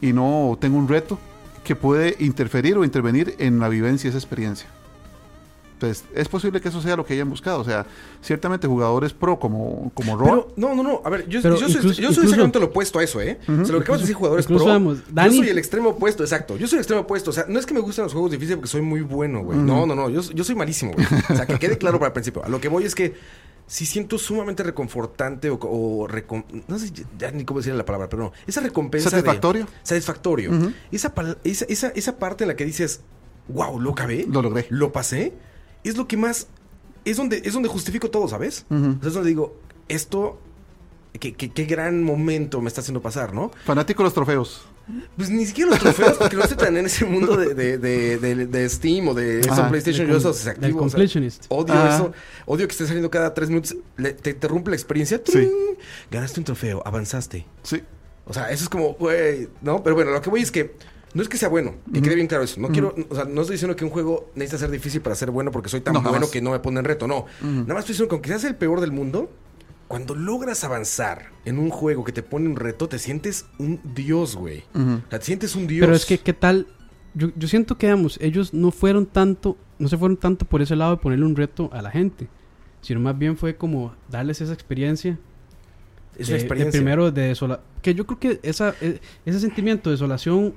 y 0.00 0.12
no 0.14 0.56
tengo 0.60 0.78
un 0.78 0.88
reto 0.88 1.18
que 1.64 1.76
puede 1.76 2.16
interferir 2.20 2.78
o 2.78 2.84
intervenir 2.84 3.34
en 3.38 3.58
la 3.58 3.68
vivencia 3.68 4.10
de 4.10 4.16
esa 4.16 4.24
experiencia. 4.24 4.68
Entonces, 5.80 6.04
es 6.14 6.28
posible 6.28 6.60
que 6.60 6.68
eso 6.68 6.82
sea 6.82 6.94
lo 6.94 7.06
que 7.06 7.14
hayan 7.14 7.30
buscado. 7.30 7.60
O 7.60 7.64
sea, 7.64 7.86
ciertamente 8.20 8.66
jugadores 8.68 9.14
pro 9.14 9.38
como, 9.38 9.90
como 9.94 10.14
Roa. 10.14 10.28
Pero, 10.30 10.52
no, 10.56 10.74
no, 10.74 10.82
no. 10.82 11.00
A 11.06 11.08
ver, 11.08 11.26
yo, 11.26 11.40
yo 11.40 11.56
soy, 11.56 11.72
yo 11.72 11.80
soy 11.80 11.90
incluso- 11.92 12.20
exactamente 12.22 12.58
lo 12.60 12.66
opuesto 12.66 12.98
a 12.98 13.02
eso, 13.02 13.18
¿eh? 13.22 13.38
O 13.42 13.46
sea, 13.46 13.56
lo 13.56 13.78
que 13.78 13.84
acabas 13.84 14.00
de 14.00 14.02
decir, 14.02 14.14
jugadores 14.16 14.44
pro. 14.46 14.56
vamos, 14.66 14.98
Dani- 15.10 15.30
Yo 15.30 15.38
soy 15.38 15.48
el 15.48 15.56
extremo 15.58 15.88
opuesto, 15.90 16.22
exacto. 16.22 16.58
Yo 16.58 16.66
soy 16.66 16.76
el 16.76 16.80
extremo 16.82 17.00
opuesto. 17.02 17.30
O 17.30 17.32
sea, 17.32 17.46
no 17.48 17.58
es 17.58 17.64
que 17.64 17.72
me 17.72 17.80
gusten 17.80 18.04
los 18.04 18.12
juegos 18.12 18.30
difíciles 18.30 18.56
porque 18.56 18.68
soy 18.70 18.82
muy 18.82 19.00
bueno, 19.00 19.42
güey. 19.42 19.58
No, 19.58 19.86
no, 19.86 19.94
no. 19.94 20.10
Yo, 20.10 20.20
yo 20.20 20.44
soy 20.44 20.54
malísimo, 20.54 20.92
güey. 20.92 21.06
O 21.30 21.34
sea, 21.34 21.46
que 21.46 21.58
quede 21.58 21.78
claro 21.78 21.98
para 21.98 22.08
el 22.08 22.12
principio. 22.12 22.44
A 22.44 22.48
lo 22.50 22.60
que 22.60 22.68
voy 22.68 22.84
es 22.84 22.94
que 22.94 23.14
sí 23.66 23.86
siento 23.86 24.18
sumamente 24.18 24.62
reconfortante 24.64 25.48
o, 25.48 25.54
o 25.62 26.06
recom- 26.08 26.44
no 26.68 26.78
sé 26.78 26.90
ya 27.18 27.30
ni 27.30 27.44
cómo 27.46 27.60
decirle 27.60 27.78
la 27.78 27.86
palabra, 27.86 28.08
pero 28.10 28.24
no. 28.24 28.32
Esa 28.46 28.60
recompensa. 28.60 29.08
de- 29.08 29.16
Satisfactorio. 29.16 29.66
satisfactorio. 29.82 30.50
Esa, 30.92 31.14
esa, 31.44 31.64
esa, 31.66 31.88
esa 31.94 32.18
parte 32.18 32.44
en 32.44 32.48
la 32.48 32.56
que 32.56 32.66
dices, 32.66 33.00
wow, 33.48 33.80
lo 33.80 33.92
acabé. 33.92 34.26
Lo 34.28 34.42
logré. 34.42 34.66
Lo 34.70 34.92
pasé. 34.92 35.32
Es 35.84 35.96
lo 35.96 36.06
que 36.08 36.16
más. 36.16 36.46
Es 37.04 37.16
donde, 37.16 37.40
es 37.44 37.54
donde 37.54 37.68
justifico 37.68 38.10
todo, 38.10 38.28
¿sabes? 38.28 38.66
O 38.70 38.78
sea, 38.78 39.08
es 39.08 39.14
donde 39.14 39.28
digo, 39.30 39.56
esto. 39.88 40.38
Qué, 41.18 41.34
qué- 41.34 41.50
qué 41.50 41.64
gran 41.64 42.04
momento 42.04 42.60
me 42.60 42.68
está 42.68 42.82
haciendo 42.82 43.02
pasar, 43.02 43.34
¿no? 43.34 43.50
Fanático 43.64 44.02
de 44.02 44.06
los 44.06 44.14
trofeos. 44.14 44.62
Pues 45.16 45.28
ni 45.30 45.44
siquiera 45.46 45.70
los 45.70 45.78
trofeos, 45.80 46.18
porque 46.18 46.36
no 46.36 46.42
estoy 46.42 46.56
tan 46.56 46.76
en 46.76 46.86
ese 46.86 47.04
mundo 47.04 47.36
de, 47.36 47.54
de, 47.54 47.78
de, 47.78 48.18
de- 48.18 48.46
de 48.46 48.68
Steam 48.68 49.08
o 49.08 49.14
de 49.14 49.40
eso, 49.40 49.52
Ajá. 49.52 49.68
PlayStation. 49.68 50.06
De 50.06 50.12
Yo 50.12 50.18
esos 50.18 50.44
del 50.44 50.54
desactivo. 50.60 50.84
o 50.84 50.88
sea, 50.88 51.40
odio 51.48 51.74
Ajá. 51.74 51.94
eso. 51.96 52.12
Odio 52.46 52.66
que 52.68 52.72
esté 52.72 52.86
saliendo 52.86 53.10
cada 53.10 53.34
tres 53.34 53.48
minutos. 53.48 53.76
Le- 53.96 54.12
te 54.12 54.30
interrumpe 54.30 54.70
la 54.70 54.76
experiencia. 54.76 55.20
Sí. 55.24 55.50
Ganaste 56.10 56.40
un 56.40 56.44
trofeo, 56.44 56.82
avanzaste. 56.84 57.44
Sí. 57.62 57.82
O 58.26 58.32
sea, 58.32 58.50
eso 58.50 58.62
es 58.64 58.68
como, 58.68 58.94
güey, 58.94 59.48
¿no? 59.62 59.82
Pero 59.82 59.96
bueno, 59.96 60.12
lo 60.12 60.20
que 60.22 60.30
voy 60.30 60.42
es 60.42 60.50
que 60.52 60.74
no 61.14 61.22
es 61.22 61.28
que 61.28 61.36
sea 61.36 61.48
bueno, 61.48 61.74
que 61.92 62.00
quede 62.02 62.14
bien 62.14 62.26
claro 62.26 62.44
eso. 62.44 62.60
No 62.60 62.68
quiero, 62.68 62.94
o 63.08 63.14
sea, 63.14 63.24
no 63.24 63.40
estoy 63.40 63.54
diciendo 63.54 63.74
que 63.76 63.84
un 63.84 63.90
juego 63.90 64.30
necesita 64.34 64.58
ser 64.58 64.70
difícil 64.70 65.00
para 65.00 65.14
ser 65.16 65.30
bueno 65.30 65.50
porque 65.50 65.68
soy 65.68 65.80
tan 65.80 65.94
No, 65.94 66.00
bueno 66.00 66.14
jamás. 66.14 66.30
que 66.30 66.40
no 66.40 66.50
me 66.52 66.60
pone 66.60 66.78
en 66.78 66.84
reto, 66.84 67.06
no. 67.08 67.26
Nada 67.42 67.74
más 67.74 67.78
estoy 67.80 67.92
diciendo 67.94 68.08
que 68.08 68.14
aunque 68.14 68.28
seas 68.28 68.44
el 68.44 68.54
peor 68.56 68.80
del 68.80 68.92
mundo, 68.92 69.30
cuando 69.88 70.14
logras 70.14 70.62
avanzar 70.62 71.30
en 71.44 71.58
un 71.58 71.70
juego 71.70 72.04
que 72.04 72.12
te 72.12 72.22
pone 72.22 72.48
un 72.48 72.54
reto, 72.56 72.88
te 72.88 72.98
sientes 73.00 73.46
un 73.58 73.80
dios, 73.94 74.36
güey. 74.36 74.62
Ujú. 74.74 75.00
O 75.06 75.10
sea, 75.10 75.18
te 75.18 75.24
sientes 75.26 75.56
un 75.56 75.66
dios. 75.66 75.84
Pero 75.84 75.96
es 75.96 76.06
que, 76.06 76.18
¿qué 76.18 76.32
tal? 76.32 76.68
Yo, 77.14 77.30
yo 77.36 77.48
siento 77.48 77.76
que, 77.76 77.86
digamos, 77.88 78.16
ellos 78.22 78.54
no 78.54 78.70
fueron 78.70 79.04
tanto, 79.06 79.56
no 79.80 79.88
se 79.88 79.98
fueron 79.98 80.16
tanto 80.16 80.44
por 80.46 80.62
ese 80.62 80.76
lado 80.76 80.92
de 80.92 80.96
ponerle 80.98 81.24
un 81.26 81.34
reto 81.34 81.68
a 81.72 81.82
la 81.82 81.90
gente, 81.90 82.28
sino 82.82 83.00
más 83.00 83.18
bien 83.18 83.36
fue 83.36 83.56
como 83.56 83.92
darles 84.08 84.40
esa 84.40 84.52
experiencia. 84.52 85.18
es 86.16 86.26
de- 86.28 86.34
una 86.34 86.38
de 86.38 86.42
experiencia. 86.44 86.78
primero 86.80 87.10
de 87.10 87.22
desolación. 87.22 87.66
Que 87.82 87.94
yo 87.94 88.06
creo 88.06 88.18
que 88.20 88.40
esa, 88.44 88.74
e- 88.80 89.00
ese 89.26 89.40
sentimiento 89.40 89.90
de 89.90 89.94
desolación 89.94 90.54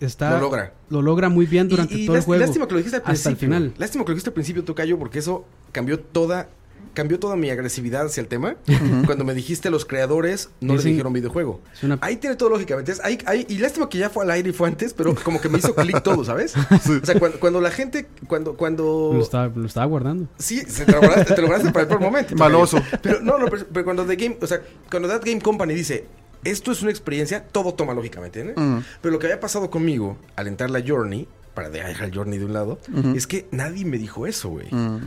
está, 0.00 0.30
Lo 0.30 0.40
logra. 0.40 0.72
lo 0.90 1.02
logra 1.02 1.28
muy 1.28 1.46
bien 1.46 1.68
durante 1.68 1.94
Y- 1.94 2.02
y 2.02 2.06
todo 2.06 2.16
el 2.16 2.22
juego. 2.22 2.40
Lástima 2.44 2.66
que 2.66 2.72
lo 2.72 2.78
dijiste 2.78 2.96
al 2.96 3.02
principio. 3.02 3.18
hasta 3.18 3.30
el 3.30 3.36
final. 3.36 3.74
Lástima 3.78 4.04
que 4.04 4.10
lo 4.10 4.14
dijiste 4.14 4.30
al 4.30 4.34
principio, 4.34 4.64
Tocayo, 4.64 4.98
porque 4.98 5.18
eso 5.18 5.44
cambió 5.72 5.98
toda 6.00 6.48
cambió 6.94 7.18
toda 7.18 7.36
mi 7.36 7.50
agresividad 7.50 8.06
hacia 8.06 8.22
el 8.22 8.26
tema. 8.26 8.56
Cuando 9.04 9.22
me 9.22 9.34
dijiste 9.34 9.68
los 9.68 9.84
creadores 9.84 10.48
no 10.62 10.72
le 10.72 10.78
Dicen- 10.78 10.92
dijeron 10.92 11.12
videojuego. 11.12 11.60
Una- 11.82 11.98
Ahí 12.00 12.16
tiene 12.16 12.36
todo 12.36 12.48
lógicamente. 12.48 12.90
Es- 12.90 13.00
ahí- 13.04 13.18
ahí- 13.26 13.44
y 13.50 13.58
lástima 13.58 13.86
que 13.90 13.98
ya 13.98 14.08
fue 14.08 14.24
al 14.24 14.30
aire 14.30 14.48
y 14.48 14.52
fue 14.54 14.66
antes, 14.66 14.94
pero 14.94 15.14
como 15.14 15.38
que 15.38 15.50
me 15.50 15.58
hizo 15.58 15.74
clic 15.74 16.02
todo, 16.02 16.24
¿sabes? 16.24 16.54
O 17.02 17.04
sea, 17.04 17.18
cuando, 17.18 17.38
cuando 17.38 17.60
la 17.60 17.70
gente, 17.70 18.06
cuando, 18.26 18.56
cuando... 18.56 19.10
lo, 19.12 19.20
estaba, 19.22 19.52
lo 19.54 19.66
estaba 19.66 19.84
guardando. 19.84 20.26
Sí, 20.38 20.62
se 20.66 20.86
te 20.86 20.92
lo 20.92 21.00
guardaste, 21.00 21.34
te 21.34 21.40
lo 21.42 21.48
guardaste 21.48 21.72
para 21.72 21.82
el 21.82 21.88
peor 21.88 22.00
momento. 22.00 22.34
Maloso. 22.34 22.82
Pero 23.02 23.20
no, 23.20 23.36
no, 23.36 23.46
pero, 23.48 23.66
pero 23.70 23.84
cuando 23.84 24.06
The 24.06 24.16
Game, 24.16 24.38
o 24.40 24.46
sea, 24.46 24.62
cuando 24.90 25.06
That 25.08 25.22
Game 25.22 25.42
Company 25.42 25.74
dice, 25.74 26.06
esto 26.50 26.72
es 26.72 26.82
una 26.82 26.90
experiencia, 26.90 27.44
todo 27.44 27.74
toma 27.74 27.94
lógicamente, 27.94 28.42
¿no? 28.44 28.52
Mm. 28.60 28.82
Pero 29.00 29.12
lo 29.12 29.18
que 29.18 29.26
había 29.26 29.40
pasado 29.40 29.70
conmigo 29.70 30.16
al 30.36 30.46
entrar 30.48 30.70
la 30.70 30.82
Journey 30.86 31.28
para 31.54 31.70
dejar 31.70 32.04
el 32.08 32.14
Journey 32.14 32.38
de 32.38 32.44
un 32.44 32.52
lado, 32.52 32.78
es 33.14 33.26
que 33.26 33.46
nadie 33.50 33.86
me 33.86 33.96
dijo 33.96 34.26
eso, 34.26 34.50
güey. 34.50 34.66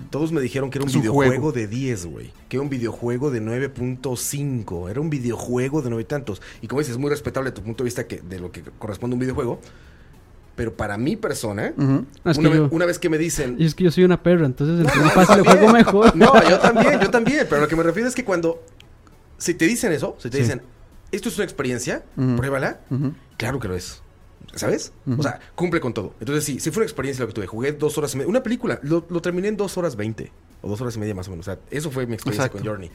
Todos 0.09 0.31
me 0.31 0.41
dijeron 0.41 0.71
que 0.71 0.79
era 0.79 0.85
un 0.87 0.91
videojuego 0.91 1.31
juego. 1.33 1.51
de 1.51 1.67
10, 1.67 2.05
güey. 2.07 2.31
Que 2.47 2.57
era 2.57 2.63
un 2.63 2.69
videojuego 2.69 3.29
de 3.29 3.39
9.5. 3.39 4.89
Era 4.89 4.99
un 4.99 5.11
videojuego 5.11 5.83
de 5.83 5.89
9 5.91 6.01
y 6.01 6.05
tantos. 6.05 6.41
Y 6.61 6.67
como 6.67 6.79
dices, 6.81 6.93
es 6.93 6.97
muy 6.99 7.11
respetable 7.11 7.51
tu 7.51 7.61
punto 7.61 7.83
de 7.83 7.85
vista 7.85 8.07
que, 8.07 8.17
de 8.21 8.39
lo 8.39 8.51
que 8.51 8.63
corresponde 8.79 9.13
a 9.13 9.15
un 9.15 9.19
videojuego. 9.19 9.59
Pero 10.55 10.73
para 10.75 10.97
mi 10.97 11.15
persona. 11.15 11.71
No, 11.77 12.07
que 12.23 12.39
una, 12.39 12.49
yo- 12.49 12.63
vez, 12.63 12.71
una 12.73 12.85
vez 12.87 12.99
que 12.99 13.09
me 13.09 13.19
dicen... 13.19 13.55
Y 13.59 13.65
es 13.65 13.75
que 13.75 13.83
yo 13.85 13.91
soy 13.91 14.03
una 14.03 14.21
perra, 14.23 14.47
entonces 14.47 14.85
No, 14.85 15.03
yo 15.03 15.09
fácil 15.11 15.37
el 15.37 15.43
juego 15.45 15.71
mejor. 15.71 16.15
No, 16.15 16.33
yo 16.49 16.59
también, 16.59 16.99
yo 16.99 17.09
también. 17.11 17.45
Pero 17.47 17.61
lo 17.61 17.67
que 17.67 17.75
me 17.75 17.83
refiero 17.83 18.09
es 18.09 18.15
que 18.15 18.25
cuando... 18.25 18.61
Si 19.37 19.53
te 19.53 19.65
dicen 19.67 19.91
eso, 19.93 20.15
si 20.17 20.29
te 20.29 20.37
Sí. 20.37 20.43
dicen, 20.43 20.61
esto 21.11 21.29
es 21.29 21.35
una 21.37 21.43
experiencia, 21.45 22.03
pruébala. 22.37 22.79
Claro 23.37 23.59
que 23.59 23.67
lo 23.67 23.75
es. 23.75 24.01
¿Sabes? 24.55 24.93
O 25.17 25.21
sea, 25.21 25.39
cumple 25.53 25.79
con 25.79 25.93
todo. 25.93 26.15
Entonces, 26.19 26.43
sí, 26.43 26.59
sí 26.59 26.71
fue 26.71 26.81
una 26.81 26.85
experiencia 26.85 27.21
lo 27.23 27.27
que 27.27 27.33
tuve. 27.33 27.45
Jugué 27.47 27.71
dos 27.73 27.97
horas 27.99 28.13
y 28.15 28.17
media. 28.17 28.29
Una 28.29 28.41
película, 28.41 28.79
lo, 28.81 29.05
lo 29.09 29.21
terminé 29.21 29.47
en 29.47 29.57
dos 29.57 29.77
horas 29.77 29.95
veinte. 29.95 30.31
O 30.61 30.69
dos 30.69 30.81
horas 30.81 30.95
y 30.95 30.99
media 30.99 31.13
más 31.13 31.27
o 31.27 31.31
menos. 31.31 31.47
O 31.47 31.51
sea, 31.51 31.59
eso 31.69 31.91
fue 31.91 32.07
mi 32.07 32.15
experiencia 32.15 32.45
Exacto. 32.45 32.57
con 32.63 32.67
Journey. 32.67 32.89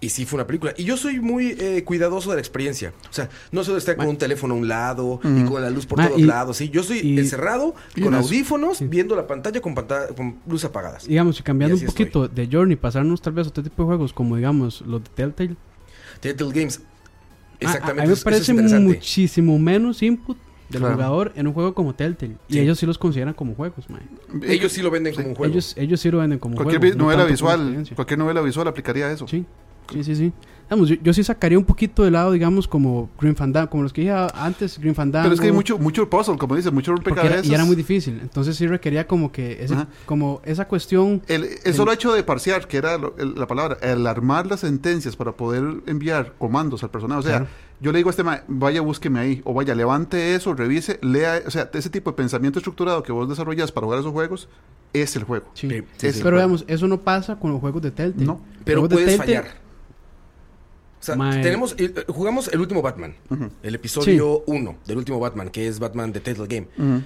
Y 0.00 0.08
sí 0.10 0.26
fue 0.26 0.36
una 0.38 0.46
película. 0.46 0.74
Y 0.76 0.84
yo 0.84 0.96
soy 0.96 1.20
muy 1.20 1.56
eh, 1.58 1.82
cuidadoso 1.84 2.28
de 2.30 2.36
la 2.36 2.40
experiencia. 2.40 2.92
O 3.08 3.12
sea, 3.12 3.30
no 3.52 3.62
de 3.62 3.78
estar 3.78 3.96
con 3.96 4.06
un 4.08 4.18
teléfono 4.18 4.52
a 4.52 4.56
un 4.58 4.68
lado 4.68 5.20
y 5.22 5.44
con 5.44 5.62
la 5.62 5.70
luz 5.70 5.86
por 5.86 5.96
Ma, 5.98 6.08
todos 6.08 6.20
y- 6.20 6.24
lados. 6.24 6.56
¿sí? 6.58 6.68
Yo 6.70 6.82
soy 6.82 6.98
y- 6.98 7.18
encerrado 7.18 7.74
y 7.94 8.02
con 8.02 8.12
audífonos, 8.14 8.86
viendo 8.90 9.14
la 9.16 9.26
pantalla 9.28 9.60
con, 9.62 9.74
pantalla 9.76 10.08
con 10.14 10.40
luz 10.46 10.64
apagadas. 10.64 11.06
Digamos, 11.06 11.38
y 11.40 11.42
cambiando 11.42 11.76
un 11.76 11.86
poquito 11.86 12.26
de 12.28 12.48
Journey, 12.50 12.76
pasarnos 12.76 13.22
tal 13.22 13.32
vez 13.32 13.46
a 13.46 13.50
otro 13.50 13.62
tipo 13.62 13.82
de 13.84 13.86
juegos, 13.86 14.12
como 14.12 14.36
digamos 14.36 14.82
los 14.82 15.02
de 15.04 15.08
Telltale. 15.10 15.56
Telltale 16.20 16.50
Games. 16.52 16.80
A- 17.64 17.68
A, 17.68 17.72
Exactamente. 17.72 18.02
a 18.02 18.04
mí 18.06 18.10
me 18.10 18.16
parece 18.22 18.52
muchísimo 18.80 19.58
menos 19.58 20.02
input 20.02 20.36
del 20.68 20.80
Claro. 20.80 20.94
jugador 20.94 21.32
en 21.36 21.46
un 21.46 21.52
juego 21.52 21.74
como 21.74 21.94
Telltale. 21.94 22.36
Y 22.48 22.58
ellos 22.58 22.78
sí 22.78 22.86
los 22.86 22.96
consideran 22.98 23.34
como 23.34 23.54
juegos, 23.54 23.90
man. 23.90 24.00
Ellos 24.46 24.72
sí 24.72 24.80
lo 24.82 24.90
venden 24.90 25.14
como 25.14 25.28
un 25.28 25.34
juego. 25.34 25.52
Ellos, 25.52 25.74
ellos 25.76 26.00
sí 26.00 26.10
lo 26.10 26.18
venden 26.18 26.38
como 26.38 26.56
Cualquier 26.56 26.80
juego. 26.80 26.96
no 26.96 27.04
novela 27.04 27.24
visual, 27.24 27.86
cualquier 27.94 28.18
novela 28.18 28.40
visual 28.40 28.68
aplicaría 28.68 29.10
eso. 29.12 29.28
Sí, 29.28 29.44
sí, 29.92 30.04
sí, 30.04 30.16
sí. 30.16 30.32
Digamos, 30.64 30.88
yo, 30.88 30.96
yo 31.02 31.12
sí 31.12 31.22
sacaría 31.22 31.58
un 31.58 31.64
poquito 31.66 32.02
de 32.02 32.10
lado, 32.10 32.32
digamos, 32.32 32.66
como 32.66 33.10
Green 33.20 33.36
Fandango, 33.36 33.68
como 33.68 33.82
los 33.82 33.92
que 33.92 34.00
dije 34.02 34.14
antes, 34.34 34.78
Green 34.78 34.94
Fandango. 34.94 35.24
Pero 35.24 35.34
es 35.34 35.40
que 35.40 35.48
hay 35.48 35.52
mucho, 35.52 35.78
mucho 35.78 36.08
puzzle, 36.08 36.38
como 36.38 36.56
dices, 36.56 36.72
mucho 36.72 36.94
porque 36.94 37.10
era- 37.10 37.20
rompecabezas. 37.22 37.50
y 37.50 37.54
era 37.54 37.64
muy 37.66 37.76
difícil. 37.76 38.18
Entonces 38.22 38.56
sí 38.56 38.66
requería 38.66 39.06
como 39.06 39.30
que 39.30 39.62
ese, 39.62 39.74
como 40.06 40.40
esa 40.46 40.66
cuestión. 40.66 41.20
El, 41.28 41.46
el 41.62 41.74
solo 41.74 41.92
hecho 41.92 42.14
de 42.14 42.22
parsear, 42.22 42.66
que 42.68 42.78
era 42.78 42.96
lo- 42.96 43.14
el- 43.18 43.34
la 43.34 43.46
palabra, 43.46 43.76
el 43.82 44.06
armar 44.06 44.46
las 44.46 44.60
sentencias 44.60 45.14
para 45.14 45.32
poder 45.32 45.62
enviar 45.86 46.32
comandos 46.38 46.82
al 46.82 46.90
personaje. 46.90 47.18
O 47.18 47.22
sea, 47.22 47.30
Claro. 47.40 47.46
yo 47.82 47.92
le 47.92 47.98
digo 47.98 48.08
a 48.08 48.12
este 48.12 48.22
ma, 48.22 48.40
vaya, 48.48 48.80
búsqueme 48.80 49.20
ahí, 49.20 49.42
o 49.44 49.52
vaya, 49.52 49.74
levante 49.74 50.34
eso, 50.34 50.54
revise, 50.54 50.98
lea. 51.02 51.42
O 51.46 51.50
sea, 51.50 51.68
ese 51.74 51.90
tipo 51.90 52.12
de 52.12 52.16
pensamiento 52.16 52.60
estructurado 52.60 53.02
que 53.02 53.12
vos 53.12 53.28
desarrollas 53.28 53.70
para 53.72 53.84
jugar 53.84 54.00
esos 54.00 54.12
juegos 54.12 54.48
es 54.94 55.16
el 55.16 55.24
juego. 55.24 55.48
Sí. 55.52 55.68
Sí, 55.68 55.82
sí, 55.98 56.06
Es- 56.06 56.16
sí. 56.16 56.20
Pero 56.22 56.36
digamos, 56.36 56.64
eso 56.66 56.88
no 56.88 56.98
pasa 56.98 57.36
con 57.38 57.50
los 57.52 57.60
juegos 57.60 57.82
de 57.82 57.90
Telltale. 57.90 58.24
No. 58.24 58.40
Pero 58.64 58.88
puedes 58.88 59.06
Telltale- 59.06 59.18
fallar. 59.18 59.62
O 61.02 61.04
sea, 61.04 61.16
tenemos, 61.42 61.74
eh, 61.78 61.92
jugamos 62.06 62.46
el 62.48 62.60
último 62.60 62.80
Batman, 62.80 63.14
el 63.64 63.74
episodio 63.74 64.44
1 64.46 64.76
del 64.86 64.96
último 64.98 65.18
Batman, 65.18 65.50
que 65.50 65.66
es 65.66 65.80
Batman 65.80 66.12
de 66.12 66.20
Telltale 66.20 66.46
Game. 66.48 67.02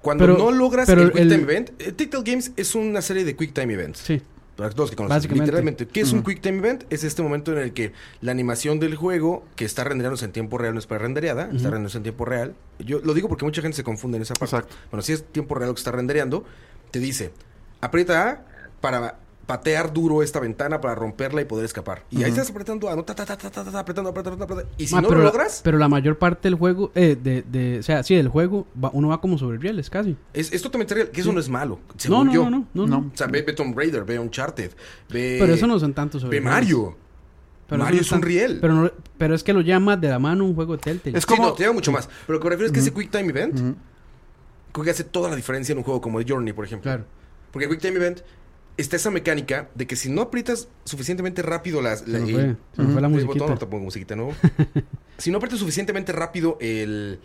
Cuando 0.00 0.24
Pero- 0.26 0.38
no 0.38 0.50
logras 0.52 0.88
el 0.88 1.10
Quick 1.12 1.20
el- 1.20 1.28
Time 1.28 1.42
Event, 1.42 1.70
eh, 1.80 1.92
Telltale 1.92 2.22
Games 2.24 2.52
es 2.56 2.74
una 2.74 3.02
serie 3.02 3.24
de 3.24 3.36
Quick 3.36 3.52
Time 3.52 3.72
Events. 3.74 3.98
Sí. 4.00 4.22
Para 4.56 4.70
todos 4.70 4.90
que 4.90 4.96
conocen. 4.96 5.16
Básicamente. 5.16 5.46
Literalmente, 5.46 5.86
¿qué 5.88 6.02
es 6.02 6.12
un. 6.12 6.22
Quick 6.22 6.40
Time 6.40 6.58
Event? 6.58 6.84
Es 6.90 7.04
este 7.04 7.22
momento 7.22 7.52
en 7.52 7.58
el 7.58 7.72
que 7.72 7.92
la 8.20 8.32
animación 8.32 8.78
del 8.80 8.94
juego, 8.96 9.44
que 9.56 9.64
está 9.64 9.82
renderándose 9.82 10.24
en 10.26 10.32
tiempo 10.32 10.58
real, 10.58 10.74
no 10.74 10.78
es 10.78 10.86
para 10.86 11.00
rendereada, 11.02 11.44
está 11.44 11.54
renderándose 11.64 11.96
en 11.96 12.02
tiempo 12.04 12.24
real. 12.26 12.54
Yo 12.78 13.00
lo 13.00 13.14
digo 13.14 13.28
porque 13.28 13.44
mucha 13.44 13.62
gente 13.62 13.76
se 13.76 13.82
confunde 13.82 14.18
en 14.18 14.22
esa 14.22 14.34
parte. 14.34 14.56
Exacto. 14.56 14.76
Bueno, 14.90 15.02
si 15.02 15.12
es 15.14 15.24
tiempo 15.24 15.54
real 15.54 15.68
lo 15.70 15.74
que 15.74 15.80
está 15.80 15.90
rendereando, 15.90 16.44
te 16.90 16.98
dice, 17.00 17.32
aprieta 17.80 18.28
A 18.28 18.44
para 18.82 19.18
patear 19.46 19.92
duro 19.92 20.22
esta 20.22 20.38
ventana 20.40 20.80
para 20.80 20.94
romperla 20.94 21.40
y 21.42 21.44
poder 21.44 21.64
escapar. 21.64 22.04
Y 22.10 22.22
ahí 22.22 22.30
estás 22.30 22.48
apretando 22.50 22.88
A, 22.88 22.94
¿no? 22.96 23.04
Ta, 23.04 23.14
ta, 23.14 23.26
ta, 23.26 23.36
ta, 23.36 23.50
ta, 23.50 23.64
ta, 23.64 23.78
apretando, 23.80 24.10
apretando, 24.10 24.44
apretando. 24.44 24.70
Y 24.78 24.86
si 24.86 24.94
Ma, 24.94 25.00
no 25.02 25.08
pero, 25.08 25.20
lo 25.20 25.26
la- 25.26 25.30
logras, 25.32 25.60
pero 25.64 25.78
la 25.78 25.88
mayor 25.88 26.16
parte 26.18 26.48
del 26.48 26.54
juego, 26.54 26.92
eh, 26.94 27.16
de, 27.20 27.42
de, 27.42 27.80
o 27.80 27.82
sea, 27.82 28.02
sí, 28.04 28.14
del 28.14 28.28
juego, 28.28 28.66
va- 28.82 28.90
uno 28.92 29.08
va 29.08 29.20
como 29.20 29.38
sobre 29.38 29.58
rieles 29.58 29.90
casi. 29.90 30.16
es, 30.32 30.52
es 30.52 30.62
totalmente 30.62 30.94
real. 30.94 31.10
Que 31.10 31.20
eso 31.22 31.32
no 31.32 31.40
es 31.40 31.48
malo, 31.48 31.80
No, 31.88 31.94
según 31.98 32.26
no, 32.28 32.32
yo. 32.32 32.44
no, 32.44 32.50
no, 32.50 32.66
no, 32.74 32.86
No. 32.86 33.00
no. 33.02 33.10
O 33.12 33.16
sea, 33.16 33.26
ve, 33.26 33.42
ve 33.42 33.52
Tomb 33.52 33.76
Raider, 33.76 34.04
ve 34.04 34.18
Uncharted, 34.18 34.70
ve... 35.10 35.36
Pero 35.40 35.52
eso 35.54 35.66
no 35.66 35.78
son 35.78 35.92
tantos 35.92 36.22
sobre 36.22 36.38
Ve. 36.38 36.44
Mario. 36.44 36.96
Pero 37.68 37.82
Mario 37.84 38.00
es 38.02 38.12
un 38.12 38.22
riel. 38.22 38.58
Pero, 38.60 38.74
no- 38.74 38.90
pero 39.18 39.34
es 39.34 39.42
que 39.42 39.52
lo 39.52 39.60
llama 39.62 39.96
de 39.96 40.08
la 40.08 40.18
mano 40.18 40.44
un 40.44 40.54
juego 40.54 40.74
de 40.76 40.82
Telltale. 40.82 41.16
Es 41.18 41.24
Sí, 41.24 41.28
como- 41.28 41.48
no, 41.48 41.52
te 41.54 41.62
lleva 41.64 41.72
mucho 41.72 41.90
más. 41.90 42.08
Pero 42.26 42.38
lo 42.38 42.40
que 42.40 42.44
me 42.44 42.50
refiero 42.50 42.66
es 42.66 42.72
que 42.72 42.80
ese 42.80 42.92
Quick 42.92 43.10
Time 43.10 43.30
Event 43.30 43.76
creo 44.72 44.84
que 44.84 44.90
hace 44.90 45.04
toda 45.04 45.28
la 45.30 45.36
diferencia 45.36 45.72
en 45.72 45.78
un 45.78 45.84
juego 45.84 46.00
como 46.00 46.18
The 46.22 46.32
Journey, 46.32 46.52
por 46.52 46.64
ejemplo. 46.64 46.84
Claro. 46.90 47.04
Porque 47.50 47.68
Quick 47.68 47.80
Time 47.80 47.96
Event 47.96 48.20
está 48.76 48.96
esa 48.96 49.10
mecánica 49.10 49.68
de 49.74 49.86
que 49.86 49.96
si 49.96 50.10
no 50.10 50.22
aprietas 50.22 50.68
suficientemente 50.84 51.42
rápido 51.42 51.82
las, 51.82 52.00
Se 52.00 52.08
la- 52.10 52.18
el- 52.18 52.56
se 52.74 52.82
me 52.82 52.92
fue 52.92 53.00
la 53.00 53.06
el 53.08 53.12
musiquita. 53.12 53.32
botón, 53.34 53.48
ahorita 53.48 53.70
pongo 53.70 53.84
musiquita 53.84 54.16
nuevo. 54.16 54.34
si 55.18 55.30
no 55.30 55.36
aprietas 55.38 55.58
suficientemente 55.60 56.12
rápido 56.12 56.56
el... 56.60 57.20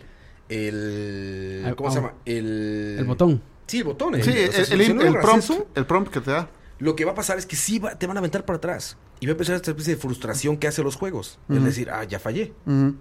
el 0.48 1.74
¿Cómo 1.76 1.88
ah, 1.88 1.92
se 1.92 1.96
llama? 1.98 2.14
El... 2.24 2.96
El 2.98 3.04
botón. 3.04 3.42
Sí, 3.66 3.78
el 3.78 3.84
botón. 3.84 4.14
Sí, 4.22 4.30
o 4.30 4.32
el, 4.34 4.52
sea, 4.52 4.64
si- 4.64 4.74
el- 4.74 4.84
si 4.86 4.92
no 4.94 5.00
el 5.00 5.06
logras 5.08 5.24
prompt, 5.24 5.44
eso, 5.44 5.66
el 5.74 5.86
prompt 5.86 6.12
que 6.12 6.20
te 6.20 6.30
da. 6.30 6.48
lo 6.78 6.96
que 6.96 7.04
va 7.04 7.12
a 7.12 7.14
pasar 7.14 7.38
es 7.38 7.46
que 7.46 7.56
sí 7.56 7.78
va- 7.78 7.98
te 7.98 8.06
van 8.06 8.16
a 8.16 8.20
aventar 8.20 8.44
para 8.44 8.56
atrás. 8.56 8.96
Y 9.20 9.26
va 9.26 9.30
a 9.30 9.32
empezar 9.32 9.56
esta 9.56 9.72
especie 9.72 9.96
de 9.96 10.00
frustración 10.00 10.56
que 10.58 10.68
hace 10.68 10.80
los 10.82 10.94
juegos. 10.94 11.40
Es 11.48 11.64
decir, 11.64 11.90
ah, 11.90 12.04
ya 12.04 12.20
fallé. 12.20 12.52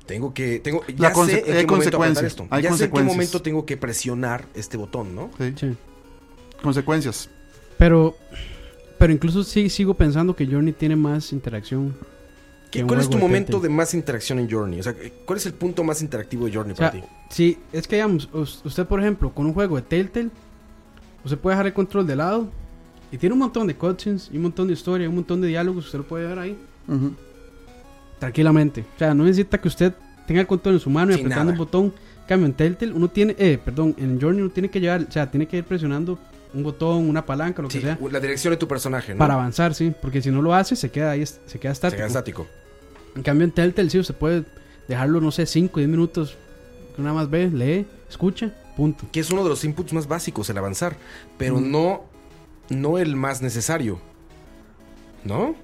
Tengo 0.07 0.33
que, 0.33 0.59
tengo, 0.59 0.83
ya 0.87 1.13
sé 1.13 1.43
en 1.45 1.67
qué 1.67 1.67
momento 1.67 2.03
esto. 2.25 2.47
hay 2.49 2.63
ya 2.63 2.73
sé 2.73 2.85
en 2.85 2.91
qué 2.91 3.03
momento 3.03 3.41
tengo 3.43 3.65
que 3.67 3.77
presionar 3.77 4.47
este 4.55 4.77
botón, 4.77 5.13
¿no? 5.13 5.29
Sí. 5.37 5.53
Sí. 5.55 5.77
Consecuencias. 6.63 7.29
Pero, 7.77 8.15
pero 8.97 9.13
incluso 9.13 9.43
sí 9.43 9.69
sigo 9.69 9.93
pensando 9.93 10.35
que 10.35 10.45
Journey 10.45 10.73
tiene 10.73 10.95
más 10.95 11.31
interacción. 11.33 11.95
¿Qué- 12.71 12.83
¿Cuál 12.83 12.99
es 12.99 13.09
tu 13.09 13.17
momento 13.17 13.59
de 13.59 13.69
más 13.69 13.93
interacción 13.93 14.39
en 14.39 14.49
Journey? 14.49 14.79
O 14.79 14.83
sea, 14.83 14.93
¿cuál 15.25 15.37
es 15.37 15.45
el 15.45 15.53
punto 15.53 15.83
más 15.83 16.01
interactivo 16.01 16.45
de 16.47 16.53
Journey 16.53 16.73
O 16.73 16.75
sea, 16.75 16.91
para 16.91 17.01
ti? 17.03 17.07
sí, 17.29 17.57
es 17.71 17.87
que 17.87 17.95
digamos, 17.95 18.27
us- 18.33 18.61
usted 18.65 18.85
por 18.85 18.99
ejemplo, 18.99 19.31
con 19.31 19.45
un 19.45 19.53
juego 19.53 19.77
de 19.77 19.83
Telltale, 19.83 20.29
usted 21.23 21.37
puede 21.37 21.55
dejar 21.55 21.67
el 21.67 21.73
control 21.73 22.05
de 22.05 22.15
lado 22.17 22.49
y 23.11 23.17
tiene 23.17 23.33
un 23.33 23.39
montón 23.39 23.67
de 23.67 23.75
cutscenes 23.75 24.29
y 24.33 24.35
un 24.37 24.43
montón 24.43 24.67
de 24.67 24.73
historia, 24.73 25.07
un 25.07 25.15
montón 25.15 25.39
de 25.39 25.47
diálogos, 25.47 25.85
usted 25.85 25.99
lo 25.99 26.07
puede 26.07 26.27
ver 26.27 26.39
ahí 26.39 26.57
tranquilamente. 28.19 28.81
O 28.95 28.99
sea, 28.99 29.13
no 29.13 29.23
necesita 29.23 29.59
que 29.59 29.67
usted 29.67 29.93
tenga 30.25 30.41
el 30.41 30.47
control 30.47 30.75
en 30.75 30.79
su 30.81 30.89
mano 30.89 31.11
y 31.11 31.15
Sin 31.15 31.25
apretando 31.25 31.51
nada. 31.51 31.53
un 31.53 31.57
botón. 31.65 31.85
En 31.85 32.27
Cambio 32.27 32.47
en 32.47 32.53
Telltale, 32.53 32.91
uno 32.91 33.07
tiene, 33.07 33.35
eh, 33.39 33.57
perdón, 33.63 33.95
en 33.97 34.19
Journey 34.19 34.41
uno 34.41 34.49
tiene 34.51 34.69
que 34.69 34.81
llevar, 34.81 35.05
o 35.07 35.11
sea, 35.11 35.31
tiene 35.31 35.47
que 35.47 35.57
ir 35.57 35.63
presionando 35.63 36.19
un 36.53 36.63
botón, 36.63 37.09
una 37.09 37.25
palanca, 37.25 37.61
lo 37.61 37.67
que 37.67 37.81
sea, 37.81 37.97
la 38.11 38.19
dirección 38.19 38.51
de 38.51 38.57
tu 38.57 38.67
personaje, 38.67 39.13
¿no? 39.13 39.19
para 39.19 39.33
avanzar, 39.35 39.73
sí, 39.75 39.93
porque 40.01 40.21
si 40.21 40.31
no 40.31 40.41
lo 40.41 40.53
hace, 40.55 40.75
se 40.75 40.89
queda 40.89 41.11
ahí, 41.11 41.25
se 41.25 41.59
queda 41.59 41.73
Se 41.73 41.77
estático. 41.77 41.97
queda 41.97 42.07
estático. 42.07 42.47
En 43.15 43.23
cambio 43.23 43.45
en 43.45 43.51
Telltale 43.51 43.89
sí, 43.89 43.99
usted 43.99 44.15
puede 44.15 44.45
dejarlo, 44.87 45.19
no 45.21 45.31
sé, 45.31 45.45
5, 45.45 45.79
10 45.79 45.89
minutos, 45.89 46.37
que 46.95 47.01
nada 47.01 47.13
más 47.13 47.29
ve, 47.29 47.49
lee, 47.49 47.85
escucha, 48.09 48.53
punto. 48.75 49.05
Que 49.11 49.19
es 49.19 49.29
uno 49.31 49.43
de 49.43 49.49
los 49.49 49.63
inputs 49.63 49.91
más 49.93 50.07
básicos, 50.07 50.49
el 50.49 50.57
avanzar. 50.57 50.95
Pero 51.37 51.57
Mm. 51.59 51.71
no, 51.71 52.03
no 52.69 52.97
el 52.97 53.15
más 53.15 53.41
necesario. 53.41 53.99
¿No? 55.23 55.49
O 55.49 55.55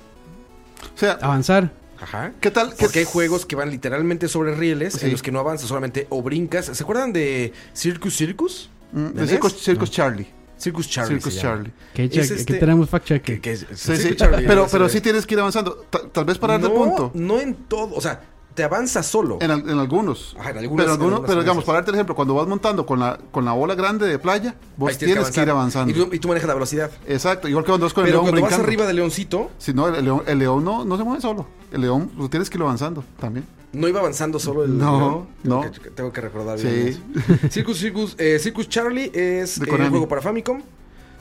sea, 0.97 1.13
Avanzar. 1.21 1.71
Ajá. 2.01 2.33
¿qué 2.41 2.51
tal? 2.51 2.71
¿Qué- 2.75 2.83
Porque 2.83 2.99
hay 2.99 3.05
juegos 3.05 3.45
que 3.45 3.55
van 3.55 3.69
literalmente 3.69 4.27
sobre 4.27 4.53
rieles 4.55 4.93
Sí. 4.95 5.05
en 5.05 5.11
los 5.13 5.21
que 5.21 5.31
no 5.31 5.39
avanzas, 5.39 5.67
solamente 5.69 6.05
o 6.09 6.21
brincas. 6.21 6.65
¿Se 6.65 6.83
acuerdan 6.83 7.13
de 7.13 7.53
Circus 7.73 8.17
Circus? 8.17 8.69
Mm, 8.91 9.07
¿De 9.13 9.27
Circus, 9.27 9.53
NES? 9.53 9.61
Circus 9.63 9.91
Charlie. 9.91 10.27
Circus 10.63 10.89
Charlie. 10.89 11.15
Circus. 11.15 11.37
Charlie. 11.39 11.71
Que, 11.93 12.05
Es 12.05 12.31
este- 12.31 12.53
que 12.53 12.59
tenemos 12.59 12.89
fact 12.89 13.05
check. 13.05 13.21
Que, 13.23 13.39
que 13.41 13.51
es- 13.51 13.65
Sí. 13.73 14.15
Charlie, 14.15 14.47
Pero, 14.47 14.67
pero 14.71 14.87
sí 14.89 15.01
tienes 15.01 15.25
que 15.25 15.33
ir 15.35 15.39
avanzando. 15.39 15.85
Ta- 15.89 16.07
Tal 16.11 16.25
vez 16.25 16.37
para 16.37 16.53
darte 16.53 16.69
no, 16.69 16.73
punto. 16.75 17.11
No 17.13 17.39
en 17.39 17.53
todo. 17.55 17.93
O 17.95 18.01
sea, 18.01 18.21
te 18.53 18.63
avanza 18.63 19.01
solo. 19.01 19.39
En, 19.41 19.49
al- 19.49 19.67
en 19.67 19.79
algunos. 19.79 20.35
Ajá, 20.39 20.51
en 20.51 20.59
algunas- 20.59 20.85
pero, 20.85 20.95
en 20.95 21.01
algunos- 21.01 21.27
pero 21.27 21.41
digamos, 21.41 21.63
para 21.63 21.77
darte 21.79 21.89
el 21.91 21.95
ejemplo, 21.95 22.13
cuando 22.15 22.35
vas 22.35 22.47
montando 22.47 22.85
con 22.85 22.99
la, 22.99 23.17
con 23.31 23.43
la 23.45 23.51
bola 23.53 23.73
grande 23.75 24.07
de 24.07 24.19
playa, 24.19 24.55
vos 24.77 24.91
Ahí 24.91 24.95
tienes 24.97 25.31
que, 25.31 25.41
ir 25.41 25.49
avanzando. 25.49 25.91
Y 25.91 25.93
tú, 25.95 26.09
y 26.13 26.19
tú 26.19 26.27
manejas 26.27 26.47
la 26.47 26.53
velocidad. 26.53 26.91
Exacto, 27.07 27.47
igual 27.47 27.63
que 27.65 27.69
cuando 27.71 27.87
vas 27.87 27.93
con 27.93 28.03
Pero 28.03 28.19
el 28.19 28.23
león 28.23 28.25
cuando 28.25 28.41
vas 28.41 28.49
brincando. 28.51 28.67
arriba 28.67 28.85
del 28.85 28.95
leoncito, 28.97 29.49
Si 29.57 29.73
no, 29.73 29.87
el 29.87 30.05
león, 30.05 30.21
el 30.27 30.37
león 30.39 30.63
no, 30.63 30.85
no 30.85 30.97
se 30.97 31.03
mueve 31.03 31.19
solo. 31.21 31.47
El 31.71 31.81
león, 31.81 32.11
tú 32.15 32.29
tienes 32.29 32.49
que 32.49 32.57
ir 32.57 32.61
avanzando 32.63 33.03
también. 33.19 33.45
No 33.73 33.87
iba 33.87 33.99
avanzando 33.99 34.39
solo 34.39 34.63
el 34.63 34.77
No. 34.77 35.27
Tengo 35.43 35.63
no. 35.65 35.71
que- 35.71 35.89
tengo 35.91 36.11
que 36.13 36.21
recordar 36.21 36.57
Sí. 36.59 36.67
bien 36.67 36.87
eso. 36.87 36.99
Circus, 37.49 37.77
Circus, 37.79 38.15
eh, 38.17 38.39
Circus 38.39 38.69
Charlie 38.69 39.11
es 39.13 39.57
eh, 39.59 39.65
un 39.69 39.89
juego 39.89 40.07
para 40.07 40.21
Famicom. 40.21 40.61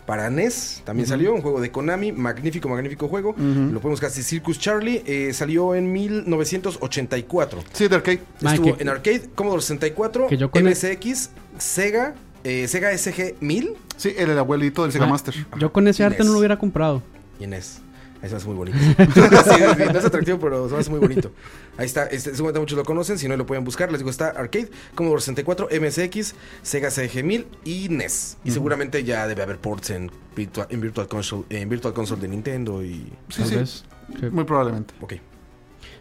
Para 0.07 0.29
NES 0.31 0.83
también 0.85 1.09
salió, 1.09 1.33
un 1.33 1.43
juego 1.43 1.61
de 1.61 1.71
Konami, 1.71 2.11
magnífico, 2.11 2.69
magnífico 2.69 3.07
juego. 3.07 3.37
Lo 3.39 3.79
podemos 3.81 4.01
casi 4.01 4.23
Circus 4.25 4.59
Charlie, 4.59 5.01
eh, 5.07 5.33
salió 5.33 5.77
en 5.77 5.93
1984. 5.93 7.63
Sí, 7.73 7.89
de 7.89 7.95
arcade. 7.97 8.21
Ma, 8.41 8.55
Estuvo 8.55 8.77
que- 8.77 8.83
en 8.83 8.89
arcade, 8.89 9.23
Commodore 9.35 9.63
64, 9.63 10.27
Que 10.27 10.37
yo 10.37 10.51
con 10.51 10.67
el- 10.67 10.73
MSX, 10.75 11.31
Sega, 11.59 12.15
eh, 12.45 12.67
Sega 12.69 12.91
SG 12.93 13.37
1000 13.41 13.75
Sí, 13.97 14.13
el, 14.19 14.31
el 14.31 14.39
abuelito 14.39 14.83
del 14.83 14.91
Sega 14.93 15.05
Ah, 15.05 15.09
Master. 15.09 15.35
Yo 15.59 15.73
con 15.73 15.87
ese 15.87 16.03
arte 16.03 16.25
no 16.25 16.33
lo 16.33 16.39
hubiera 16.39 16.59
comprado. 16.59 17.03
y 17.39 17.47
NES. 17.47 17.79
Ahí 18.23 18.29
se 18.29 18.35
me 18.35 18.37
hace 18.37 18.47
muy 18.47 18.57
bonito. 18.57 18.79
Sí, 18.79 19.21
sí, 19.21 19.65
sí, 19.77 19.83
no 19.93 19.99
es 19.99 20.05
atractivo, 20.05 20.39
pero 20.39 20.69
se 20.69 20.75
me 20.75 20.81
hace 20.81 20.91
muy 20.91 21.01
bonito. 21.01 21.33
Ahí 21.77 21.87
está. 21.87 22.05
Este, 22.05 22.31
seguramente 22.31 22.61
muchos 22.61 22.79
lo 22.79 22.85
conocen. 22.85 23.19
Si 23.19 23.27
no, 23.27 23.37
lo 23.37 23.47
pueden 23.47 23.65
buscar. 23.65 23.91
Les 23.91 23.99
digo, 23.99 24.11
está 24.11 24.29
Arcade, 24.29 24.71
Commodore 24.95 25.21
64, 25.21 25.69
MSX, 25.81 26.35
Sega 26.63 26.89
CG1000 26.89 27.47
y 27.65 27.89
NES. 27.89 28.39
Y 28.45 28.53
seguramente 28.53 29.03
ya 29.03 29.27
debe 29.27 29.43
haber 29.43 29.59
ports 29.59 29.91
en 29.91 30.11
Virtual, 30.37 30.69
en 30.71 30.81
Virtual, 30.81 31.09
Console, 31.09 31.45
en 31.51 31.69
Virtual 31.69 31.93
Console 31.93 32.23
de 32.23 32.29
Nintendo 32.29 32.85
y... 32.85 33.13
Sí, 33.29 33.43
sí. 33.45 33.57
Sí. 33.67 34.27
muy 34.31 34.45
probablemente. 34.45 34.95
Ok. 35.01 35.15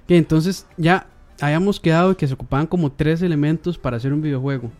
Que 0.07 0.17
entonces 0.17 0.67
ya 0.77 1.07
habíamos 1.39 1.79
quedado 1.79 2.09
de 2.09 2.15
que 2.15 2.27
se 2.27 2.35
ocupaban 2.35 2.67
como 2.67 2.91
tres 2.91 3.21
elementos 3.23 3.77
para 3.77 3.97
hacer 3.97 4.13
un 4.13 4.21
videojuego. 4.21 4.71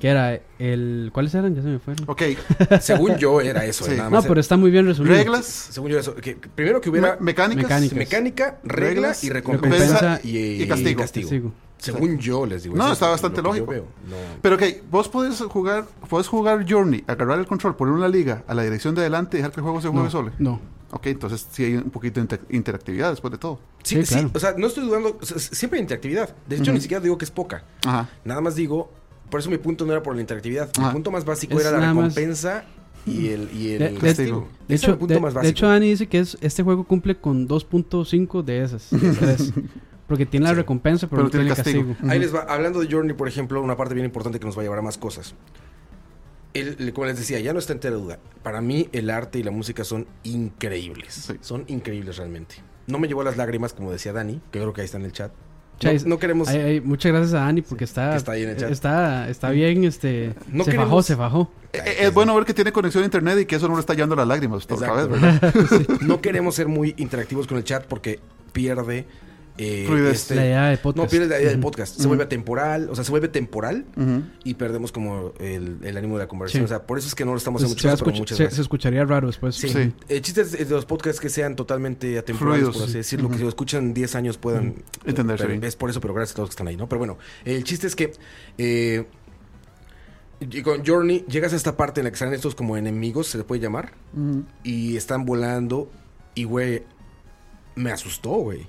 Que 0.00 0.08
era 0.08 0.38
el... 0.58 1.10
¿Cuáles 1.12 1.34
eran? 1.34 1.54
Ya 1.54 1.62
se 1.62 1.68
me 1.68 1.78
fueron. 1.78 2.04
Ok, 2.08 2.22
Según 2.80 3.16
yo 3.16 3.40
era 3.40 3.64
eso. 3.64 3.84
Sí. 3.84 3.92
Nada 3.96 4.10
No, 4.10 4.22
pero 4.22 4.40
está 4.40 4.56
muy 4.56 4.70
bien 4.70 4.86
resumido. 4.86 5.14
reglas, 5.14 5.46
Según 5.46 5.90
yo 5.90 5.98
eso. 5.98 6.14
Que, 6.14 6.36
primero 6.36 6.80
que 6.80 6.90
hubiera 6.90 7.16
me- 7.16 7.26
mecánicas, 7.26 7.62
mecánica. 7.64 7.96
mecánica, 7.96 8.58
regla 8.62 8.86
Reglas, 8.88 9.24
y 9.24 9.30
recompensa, 9.30 9.78
recompensa 9.78 10.20
y, 10.22 10.62
y 10.62 10.66
castigo. 10.66 11.52
Según 11.78 12.18
yo 12.18 12.46
les 12.46 12.62
digo. 12.62 12.74
No, 12.76 12.84
eso 12.84 12.92
está 12.94 13.06
es 13.06 13.10
bastante 13.12 13.42
lógico. 13.42 13.72
No. 13.72 14.16
Pero 14.42 14.56
ok, 14.56 14.62
vos 14.90 15.08
podés 15.08 15.38
jugar, 15.40 15.84
podés 16.08 16.26
jugar 16.26 16.64
Journey, 16.68 17.04
agarrar 17.06 17.38
el 17.38 17.46
control, 17.46 17.76
poner 17.76 17.94
una 17.94 18.08
liga 18.08 18.44
a 18.46 18.54
la 18.54 18.62
dirección 18.64 18.94
de 18.94 19.02
adelante 19.02 19.36
y 19.36 19.38
dejar 19.38 19.52
que 19.52 19.60
el 19.60 19.64
juego 19.64 19.80
se 19.80 19.88
juegue 19.88 20.04
No, 20.04 20.10
solo. 20.10 20.32
no. 20.38 20.60
Ok, 20.92 21.06
entonces 21.08 21.46
sí 21.50 21.64
hay 21.64 21.74
un 21.76 21.90
poquito 21.90 22.14
de 22.20 22.22
inter- 22.22 22.40
interactividad 22.48 23.10
después 23.10 23.32
de 23.32 23.38
todo. 23.38 23.60
Sí, 23.82 23.96
Sí, 23.96 24.06
sí, 24.06 24.14
claro. 24.14 24.30
o 24.34 24.38
sea, 24.38 24.54
no 24.56 24.66
estoy 24.68 24.84
dudando. 24.86 25.18
o 25.20 25.24
sea, 25.26 25.38
siempre 25.38 25.78
hay 25.78 25.82
interactividad. 25.82 26.34
De 26.46 26.56
hecho, 26.56 26.72
ni 26.72 26.80
siquiera 26.80 27.02
digo 27.02 27.18
que 27.18 27.24
es 27.24 27.30
poca. 27.30 27.64
Ajá. 27.86 28.08
Nada 28.24 28.40
más 28.40 28.54
digo. 28.54 28.90
Por 29.30 29.40
eso 29.40 29.50
mi 29.50 29.58
punto 29.58 29.84
no 29.86 29.92
era 29.92 30.02
por 30.02 30.14
la 30.14 30.20
interactividad. 30.20 30.70
Mi 30.78 30.84
Ajá. 30.84 30.92
punto 30.92 31.10
más 31.10 31.24
básico 31.24 31.58
Es 31.58 31.66
era 31.66 31.72
la 31.78 31.92
más- 31.94 32.14
recompensa 32.14 32.64
y 33.06 33.28
el, 33.28 33.50
y 33.52 33.72
el 33.72 33.78
De- 33.78 33.88
de- 33.90 33.94
castigo. 33.98 34.48
De 34.68 34.74
hecho, 34.74 34.92
el 34.92 34.98
punto 34.98 35.14
de, 35.14 35.20
más 35.20 35.32
de 35.34 35.38
básico. 35.38 35.50
hecho, 35.50 35.66
Dani 35.68 35.88
dice 35.88 36.06
que 36.06 36.18
es, 36.20 36.36
este 36.40 36.62
juego 36.62 36.84
cumple 36.84 37.16
con 37.16 37.46
2.5 37.48 38.42
de 38.42 38.62
esas. 38.62 38.88
Porque 40.06 40.24
tiene 40.24 40.44
la 40.44 40.50
Sí. 40.50 40.56
recompensa, 40.56 41.08
pero, 41.08 41.16
Pero 41.16 41.24
no 41.24 41.30
tiene 41.30 41.44
tiene 41.46 41.56
castigo. 41.56 41.88
castigo. 41.88 42.12
Ahí 42.12 42.18
les 42.20 42.32
va. 42.32 42.40
Hablando 42.48 42.78
de 42.80 42.86
Journey, 42.90 43.16
por 43.16 43.26
ejemplo, 43.26 43.60
una 43.60 43.76
parte 43.76 43.94
bien 43.94 44.04
importante 44.06 44.38
que 44.38 44.46
nos 44.46 44.56
va 44.56 44.60
a 44.60 44.64
llevar 44.64 44.78
a 44.78 44.82
más 44.82 44.98
cosas. 44.98 45.34
El- 46.54 46.76
el- 46.78 46.92
como 46.92 47.06
les 47.06 47.18
decía, 47.18 47.38
ya 47.40 47.52
no 47.52 47.58
está 47.58 47.72
entera 47.72 47.96
duda. 47.96 48.18
Para 48.42 48.60
mí, 48.60 48.88
el 48.92 49.10
arte 49.10 49.40
y 49.40 49.42
la 49.42 49.50
música 49.50 49.82
son 49.84 50.06
increíbles. 50.22 51.12
Sí. 51.12 51.34
Son 51.40 51.64
increíbles 51.66 52.16
realmente. 52.18 52.56
No 52.86 52.98
me 53.00 53.08
llevó 53.08 53.22
a 53.22 53.24
las 53.24 53.36
lágrimas, 53.36 53.72
como 53.72 53.90
decía 53.90 54.12
Dani, 54.12 54.40
que 54.52 54.60
creo 54.60 54.72
que 54.72 54.80
ahí 54.80 54.84
está 54.84 54.96
en 54.98 55.04
el 55.04 55.12
chat. 55.12 55.32
Chais, 55.78 56.04
No, 56.04 56.10
no 56.10 56.18
queremos. 56.18 56.48
Ay, 56.48 56.58
ay, 56.60 56.80
muchas 56.80 57.12
gracias 57.12 57.34
a 57.34 57.44
Dani 57.44 57.60
porque 57.62 57.84
está, 57.84 58.16
está 58.16 58.32
ahí 58.32 58.44
en 58.44 58.50
el 58.50 58.56
chat. 58.56 58.70
está, 58.70 59.28
está 59.28 59.50
bien, 59.50 59.84
este, 59.84 60.34
No 60.50 60.64
se 60.64 60.70
queremos- 60.70 60.88
fajó, 60.88 61.02
se 61.02 61.16
fajó. 61.16 61.50
Eh, 61.72 61.80
eh, 61.84 61.96
es 62.06 62.14
bueno 62.14 62.34
ver 62.34 62.44
que 62.46 62.54
tiene 62.54 62.72
conexión 62.72 63.02
a 63.02 63.04
internet 63.06 63.38
y 63.40 63.44
que 63.46 63.56
eso 63.56 63.68
no 63.68 63.74
le 63.74 63.80
está 63.80 63.92
llevando 63.92 64.16
las 64.16 64.26
lágrimas 64.26 64.66
vez, 64.66 65.08
¿verdad? 65.08 65.54
No 66.00 66.20
queremos 66.22 66.54
ser 66.54 66.68
muy 66.68 66.94
interactivos 66.96 67.46
con 67.46 67.58
el 67.58 67.64
chat 67.64 67.84
porque 67.84 68.20
pierde. 68.52 69.04
Eh, 69.58 69.84
Fluidez. 69.86 70.14
este- 70.14 70.34
la 70.34 70.44
idea 70.44 70.64
de 70.68 70.76
podcast. 70.78 71.04
no, 71.04 71.10
pierde 71.10 71.28
la 71.28 71.38
idea 71.38 71.48
del 71.50 71.58
Ujú. 71.58 71.68
podcast. 71.68 71.98
Se 72.00 72.06
vuelve 72.06 72.26
temporal, 72.26 72.88
o 72.90 72.94
sea, 72.94 73.04
se 73.04 73.10
vuelve 73.10 73.28
temporal 73.28 73.86
y 74.44 74.54
perdemos 74.54 74.92
como 74.92 75.32
el, 75.40 75.78
el 75.82 75.96
ánimo 75.96 76.16
de 76.18 76.24
la 76.24 76.28
conversación. 76.28 76.62
Sí. 76.62 76.64
O 76.64 76.68
sea, 76.68 76.86
por 76.86 76.98
eso 76.98 77.08
es 77.08 77.14
que 77.14 77.24
no 77.24 77.30
lo 77.32 77.38
estamos 77.38 77.62
Pues 77.62 77.72
haciendo 77.74 78.04
a 78.04 78.12
muchas 78.18 78.36
se- 78.36 78.42
gracias. 78.44 78.56
se 78.56 78.62
escucharía 78.62 79.04
raro 79.04 79.26
después. 79.28 79.54
Sí. 79.56 79.68
Sí. 79.68 79.92
El 80.08 80.20
chiste 80.22 80.42
es 80.42 80.52
de 80.52 80.64
los 80.66 80.84
podcasts 80.86 81.20
que 81.20 81.28
sean 81.30 81.56
totalmente 81.56 82.18
atemporales, 82.18 82.60
Fluidos. 82.64 82.76
por 82.76 82.88
así 82.88 82.98
decirlo, 82.98 83.28
que 83.30 83.36
si 83.36 83.42
lo 83.42 83.48
escuchan 83.48 83.94
10 83.94 84.14
años 84.14 84.36
puedan 84.38 84.82
Entenderse 85.04 85.44
pero 85.44 85.52
bien. 85.58 85.64
Es 85.64 85.76
por 85.76 85.90
eso, 85.90 86.00
pero 86.00 86.12
gracias 86.14 86.34
a 86.34 86.36
todos 86.36 86.50
que 86.50 86.52
están 86.54 86.68
ahí, 86.68 86.76
¿no? 86.76 86.88
Pero 86.88 86.98
bueno, 86.98 87.18
el 87.44 87.64
chiste 87.64 87.86
es 87.86 87.96
que 87.96 88.12
eh, 88.58 89.04
y 90.38 90.60
con 90.62 90.84
Journey 90.84 91.24
llegas 91.28 91.54
a 91.54 91.56
esta 91.56 91.76
parte 91.78 92.00
en 92.00 92.04
la 92.04 92.10
que 92.10 92.16
salen 92.18 92.34
estos 92.34 92.54
como 92.54 92.76
enemigos, 92.76 93.26
se 93.28 93.38
le 93.38 93.44
puede 93.44 93.60
llamar, 93.62 93.92
y 94.62 94.96
están 94.96 95.24
volando 95.24 95.90
y, 96.34 96.44
güey, 96.44 96.82
me 97.74 97.90
asustó, 97.90 98.30
güey. 98.32 98.66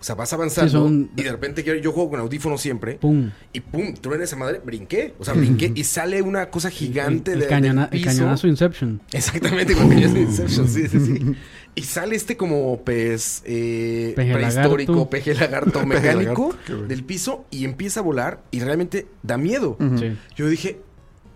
O 0.00 0.04
sea, 0.04 0.14
vas 0.14 0.32
avanzando 0.32 0.70
Sí, 0.70 0.76
son- 0.76 1.10
y 1.16 1.22
de 1.24 1.30
repente 1.32 1.64
yo, 1.64 1.74
yo 1.74 1.90
juego 1.92 2.10
con 2.10 2.20
audífonos 2.20 2.60
siempre 2.60 2.94
Pum. 2.94 3.30
y 3.52 3.60
pum, 3.60 3.94
truena 3.94 4.22
esa 4.24 4.36
madre, 4.36 4.60
brinqué. 4.64 5.14
O 5.18 5.24
sea, 5.24 5.34
brinqué 5.34 5.72
y 5.74 5.82
sale 5.84 6.22
una 6.22 6.50
cosa 6.50 6.70
gigante 6.70 7.32
el, 7.32 7.40
de, 7.40 7.44
el 7.46 7.50
cañona- 7.50 7.88
del 7.88 7.98
el 8.00 8.04
piso. 8.06 8.16
cañonazo 8.18 8.46
Inception. 8.46 9.00
Exactamente, 9.12 9.72
es 9.72 10.14
de 10.14 10.20
Inception, 10.20 10.68
sí, 10.68 10.86
sí, 10.88 11.00
sí. 11.00 11.34
Y 11.74 11.82
sale 11.82 12.14
este 12.16 12.36
como 12.36 12.80
pez 12.82 13.42
eh, 13.44 14.12
Peje 14.16 14.32
prehistórico, 14.34 14.92
lagarto. 14.92 15.10
peje 15.10 15.34
lagarto 15.34 15.72
Peje 15.80 15.86
mecánico 15.86 16.50
lagarto, 16.52 16.86
del 16.86 17.04
piso 17.04 17.44
y 17.50 17.64
empieza 17.64 18.00
a 18.00 18.02
volar 18.04 18.40
y 18.52 18.60
realmente 18.60 19.06
da 19.22 19.36
miedo. 19.36 19.76
Sí. 19.98 20.16
Yo 20.36 20.48
dije, 20.48 20.80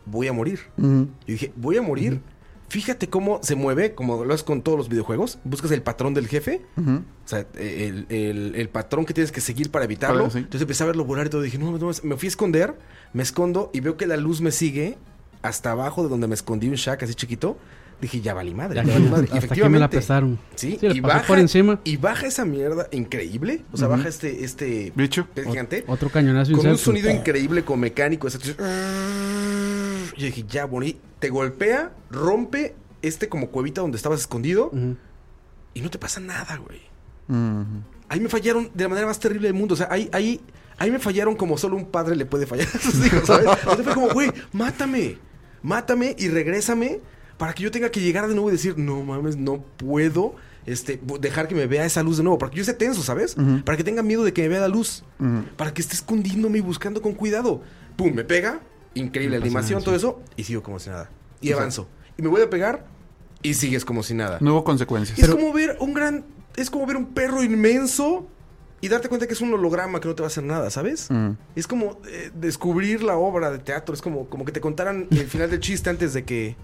voy 0.07 0.29
a 0.29 0.33
morir. 0.33 0.61
Yo 0.79 1.07
dije, 1.27 1.53
voy 1.57 1.77
a 1.79 1.83
morir. 1.83 2.21
Fíjate 2.73 3.09
cómo 3.11 3.39
se 3.43 3.55
mueve, 3.55 3.95
como 3.95 4.25
lo 4.25 4.33
haces 4.33 4.45
con 4.45 4.63
todos 4.63 4.79
los 4.79 4.89
videojuegos. 4.89 5.39
Buscas 5.45 5.71
el 5.73 5.83
patrón 5.83 6.15
del 6.15 6.27
jefe. 6.27 6.63
O 6.79 7.29
sea, 7.29 7.47
el, 7.59 8.07
el- 8.09 8.55
el 8.57 8.69
patrón 8.71 9.05
que 9.05 9.13
tienes 9.13 9.31
que 9.31 9.43
seguir 9.43 9.71
para 9.71 9.85
evitarlo. 9.85 10.31
Sí. 10.31 10.39
Entonces 10.39 10.63
empecé 10.63 10.83
a 10.83 10.87
verlo 10.87 11.05
volar 11.05 11.27
y 11.27 11.29
todo. 11.29 11.43
Dije, 11.43 11.59
no, 11.59 11.71
no, 11.77 11.91
me 12.03 12.17
fui 12.17 12.27
a 12.27 12.29
esconder. 12.29 12.75
Me 13.13 13.23
escondo 13.23 13.71
y 13.75 13.81
veo 13.81 13.99
que 13.99 14.07
la 14.07 14.17
luz 14.17 14.41
me 14.41 14.53
sigue 14.53 14.97
hasta 15.43 15.73
abajo 15.73 16.03
de 16.03 16.09
donde 16.09 16.29
me 16.29 16.35
escondí 16.35 16.69
un 16.69 16.77
shack 16.77 17.03
así 17.03 17.15
chiquito. 17.15 17.59
Dije, 18.03 18.21
ya 18.21 18.35
valí 18.35 18.53
madre, 18.53 18.75
Ya 18.75 18.83
ya 18.83 18.95
valí 18.95 19.09
madre. 19.09 19.29
Y 19.33 19.39
hasta 19.39 19.55
aquí 19.55 19.63
me 19.63 19.79
la 19.79 19.89
prestaron. 19.89 20.37
Sí, 20.57 20.77
Sí, 20.81 20.89
y 20.89 21.01
pasó 21.01 21.15
baja 21.15 21.27
por 21.29 21.39
encima. 21.39 21.79
Y 21.85 21.97
baja 21.99 22.27
esa 22.27 22.45
mierda 22.45 22.89
increíble. 22.91 23.65
O 23.73 23.77
sea, 23.77 23.87
baja 23.87 24.09
este, 24.09 24.45
este 24.45 24.93
Bicho. 24.97 25.29
gigante. 25.37 25.85
Otro 25.87 26.09
cañonazo 26.11 26.53
Con 26.57 26.67
un 26.67 26.77
sonido 26.79 27.09
increíble, 27.11 27.65
como 27.65 27.83
mecánico. 27.83 28.27
ese- 28.27 28.39
Yo 30.17 30.27
dije, 30.27 30.45
ya, 30.49 30.67
morí. 30.67 30.99
Te 31.21 31.29
golpea, 31.31 31.93
rompe 32.11 32.75
este 33.03 33.29
como 33.29 33.51
cuevita 33.51 33.81
donde 33.83 33.97
estabas 33.97 34.19
escondido. 34.21 34.73
Y 35.75 35.81
no 35.81 35.89
te 35.89 35.99
pasa 35.99 36.19
nada, 36.19 36.57
güey. 36.57 36.81
Ahí 38.09 38.19
me 38.19 38.29
fallaron 38.29 38.69
de 38.75 38.83
la 38.85 38.89
manera 38.89 39.07
más 39.07 39.21
terrible 39.21 39.47
del 39.47 39.55
mundo. 39.55 39.75
O 39.75 39.77
sea, 39.77 39.87
ahí, 39.93 40.11
ahí, 40.13 40.41
ahí 40.77 40.91
me 40.91 40.99
fallaron 40.99 41.37
como 41.37 41.57
solo 41.57 41.77
un 41.77 41.87
padre 41.87 42.17
le 42.17 42.27
puede 42.27 42.47
fallar 42.47 42.67
a 42.67 42.79
sus 42.79 43.07
hijos, 43.07 43.27
¿sabes? 43.27 43.47
Entonces 43.61 43.85
fue 43.85 43.95
como, 43.95 44.09
güey, 44.09 44.33
mátame. 44.53 45.19
Mátame 45.63 46.17
y 46.19 46.29
regrésame 46.29 47.01
para 47.43 47.55
que 47.55 47.65
yo 47.65 47.73
tenga 47.73 47.91
que 47.91 47.99
llegar 48.01 48.29
de 48.29 48.35
nuevo 48.35 48.51
y 48.51 48.53
decir, 48.53 48.79
no 48.79 49.03
mames, 49.03 49.37
no 49.37 49.65
puedo 49.77 50.37
este, 50.65 51.01
dejar 51.19 51.49
que 51.49 51.57
me 51.57 51.67
vea 51.67 51.85
esa 51.85 52.01
luz 52.05 52.19
de 52.19 52.23
nuevo. 52.23 52.39
Para 52.39 52.51
que 52.51 52.59
yo 52.59 52.61
esté 52.61 52.73
tenso, 52.73 53.03
¿sabes? 53.03 53.35
Para 53.65 53.77
que 53.77 53.83
tenga 53.83 54.01
miedo 54.05 54.23
de 54.23 54.33
que 54.33 54.43
me 54.43 54.49
vea 54.49 54.61
la 54.61 54.69
luz. 54.69 55.03
Para 55.57 55.75
que 55.75 55.83
esté 55.83 55.97
escondiéndome 55.97 56.59
y 56.59 56.61
buscando 56.61 57.03
con 57.03 57.15
cuidado. 57.15 57.61
Pum, 57.97 58.15
me 58.15 58.23
pega. 58.23 58.61
Increíble 58.95 59.39
animación, 59.39 59.81
nada, 59.81 59.85
todo 59.85 59.95
sí. 59.97 59.99
eso. 59.99 60.23
Y 60.37 60.45
sigo 60.45 60.63
como 60.63 60.79
si 60.79 60.91
nada. 60.91 61.11
Y 61.41 61.49
O 61.49 61.49
sea- 61.49 61.57
avanzo. 61.57 61.89
Y 62.17 62.23
me 62.23 62.29
vuelve 62.29 62.47
a 62.47 62.51
pegar. 62.51 62.87
Y 63.43 63.55
sigues 63.55 63.85
como 63.85 64.05
si 64.05 64.15
nada. 64.15 64.39
No 64.41 64.53
hubo 64.53 64.63
consecuencias. 64.63 65.19
Es 65.19 65.29
como 65.29 65.53
ver 65.53 65.77
un 65.81 65.95
gran. 65.95 66.25
Es 66.55 66.71
como 66.71 66.87
ver 66.87 66.97
un 66.97 67.07
perro 67.07 67.43
inmenso 67.43 68.29
y 68.83 68.89
darte 68.89 69.09
cuenta 69.09 69.27
que 69.29 69.33
es 69.33 69.41
un 69.41 69.55
holograma 69.55 70.01
que 70.01 70.09
no 70.09 70.15
te 70.15 70.23
va 70.23 70.27
a 70.27 70.29
hacer 70.29 70.43
nada, 70.45 70.69
¿sabes? 70.69 71.09
Ujú. 71.09 71.37
Es 71.57 71.67
como 71.69 71.99
eh, 72.09 72.31
descubrir 72.35 73.03
la 73.03 73.17
obra 73.17 73.51
de 73.53 73.59
teatro. 73.61 73.95
Es 73.95 74.03
como, 74.03 74.27
como 74.29 74.45
que 74.45 74.53
te 74.53 74.61
contaran 74.61 75.07
el 75.11 75.27
final 75.29 75.49
del 75.51 75.61
chiste 75.61 75.89
antes 75.89 76.13
de 76.13 76.25
que. 76.25 76.57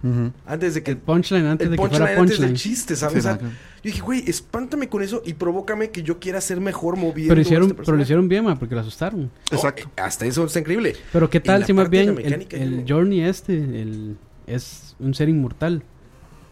Antes 0.45 0.75
de 0.75 0.83
que. 0.83 0.91
El 0.91 0.97
punchline 0.99 1.47
antes 1.47 1.66
el 1.66 1.71
de 1.71 1.77
que 1.77 1.81
punchline 1.81 2.07
fuera 2.09 2.21
antes 2.21 2.39
del 2.41 2.49
punchline. 2.51 2.57
chiste, 2.57 2.97
¿sabes? 2.97 3.12
Sí, 3.14 3.19
O 3.21 3.23
sea, 3.23 3.39
que- 3.39 3.45
yo 3.45 3.83
dije, 3.85 4.01
güey, 4.01 4.29
espántame 4.29 4.89
con 4.89 5.03
eso 5.03 5.23
y 5.25 5.35
provócame 5.35 5.91
que 5.91 6.03
yo 6.03 6.19
quiera 6.19 6.41
ser 6.41 6.61
mejor 6.61 6.97
moviendo. 6.97 7.31
Pero, 7.31 7.41
hicieron, 7.41 7.69
este 7.71 7.83
pero 7.85 7.97
lo 7.97 8.03
hicieron 8.03 8.29
bien, 8.29 8.43
ma, 8.45 8.59
porque 8.59 8.75
lo 8.75 8.81
asustaron. 8.81 9.31
No, 9.53 9.57
Exacto. 9.57 9.85
eh, 9.85 10.01
hasta 10.01 10.27
eso 10.27 10.45
está 10.45 10.59
increíble. 10.59 10.97
Pero 11.12 11.31
qué 11.31 11.39
tal 11.39 11.64
si 11.64 11.73
más 11.73 11.89
bien 11.89 12.19
el, 12.19 12.47
el 12.51 12.85
Journey 12.89 13.21
este 13.21 13.55
el, 13.55 14.16
es 14.49 14.97
un 14.99 15.14
ser 15.14 15.29
inmortal, 15.29 15.85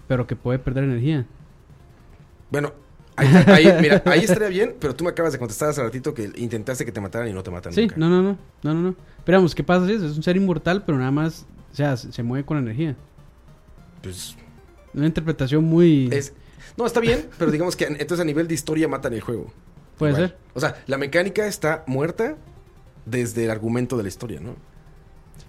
pero 0.06 0.28
que 0.28 0.36
puede 0.36 0.60
perder 0.60 0.84
energía. 0.84 1.26
Bueno, 2.52 2.72
ahí, 3.16 3.26
está- 3.34 3.54
ahí- 3.54 3.76
mira, 3.80 4.02
ahí 4.06 4.20
estaría 4.20 4.48
bien, 4.48 4.74
pero 4.78 4.94
tú 4.94 5.04
me 5.04 5.10
acabas 5.10 5.32
de 5.32 5.38
contestar 5.38 5.68
hace 5.70 5.82
ratito 5.82 6.12
que 6.14 6.30
intentaste 6.36 6.84
que 6.84 6.92
te 6.92 7.00
mataran 7.00 7.28
y 7.28 7.32
no 7.32 7.42
te 7.42 7.50
matan 7.50 7.72
Sí, 7.72 7.82
nunca. 7.82 7.94
no, 7.96 8.08
no, 8.10 8.22
no, 8.22 8.38
no, 8.62 8.74
no, 8.74 8.80
no. 8.90 8.94
Pero 9.24 9.38
vamos, 9.38 9.54
¿qué 9.54 9.64
pasa 9.64 9.86
si 9.86 9.92
es? 9.94 10.02
Es 10.02 10.16
un 10.16 10.22
ser 10.22 10.36
inmortal, 10.36 10.84
pero 10.84 10.98
nada 10.98 11.10
más, 11.10 11.46
o 11.72 11.74
sea, 11.74 11.96
se, 11.96 12.12
se 12.12 12.22
mueve 12.22 12.44
con 12.46 12.58
energía. 12.58 12.96
Pues 14.02 14.36
Una 14.94 15.06
interpretación 15.06 15.64
muy... 15.64 16.08
es... 16.12 16.32
No, 16.76 16.84
está 16.86 17.00
bien, 17.00 17.26
pero 17.38 17.50
digamos 17.50 17.74
que 17.76 17.84
entonces 17.86 18.20
a 18.20 18.24
nivel 18.24 18.48
de 18.48 18.54
historia 18.54 18.86
matan 18.88 19.12
el 19.14 19.20
juego. 19.20 19.50
puede 19.98 20.12
Igual. 20.12 20.28
ser. 20.28 20.38
O 20.54 20.60
sea, 20.60 20.76
la 20.86 20.98
mecánica 20.98 21.46
está 21.46 21.84
muerta 21.86 22.36
desde 23.06 23.44
el 23.44 23.50
argumento 23.50 23.96
de 23.96 24.02
la 24.02 24.08
historia, 24.08 24.40
¿no? 24.40 24.56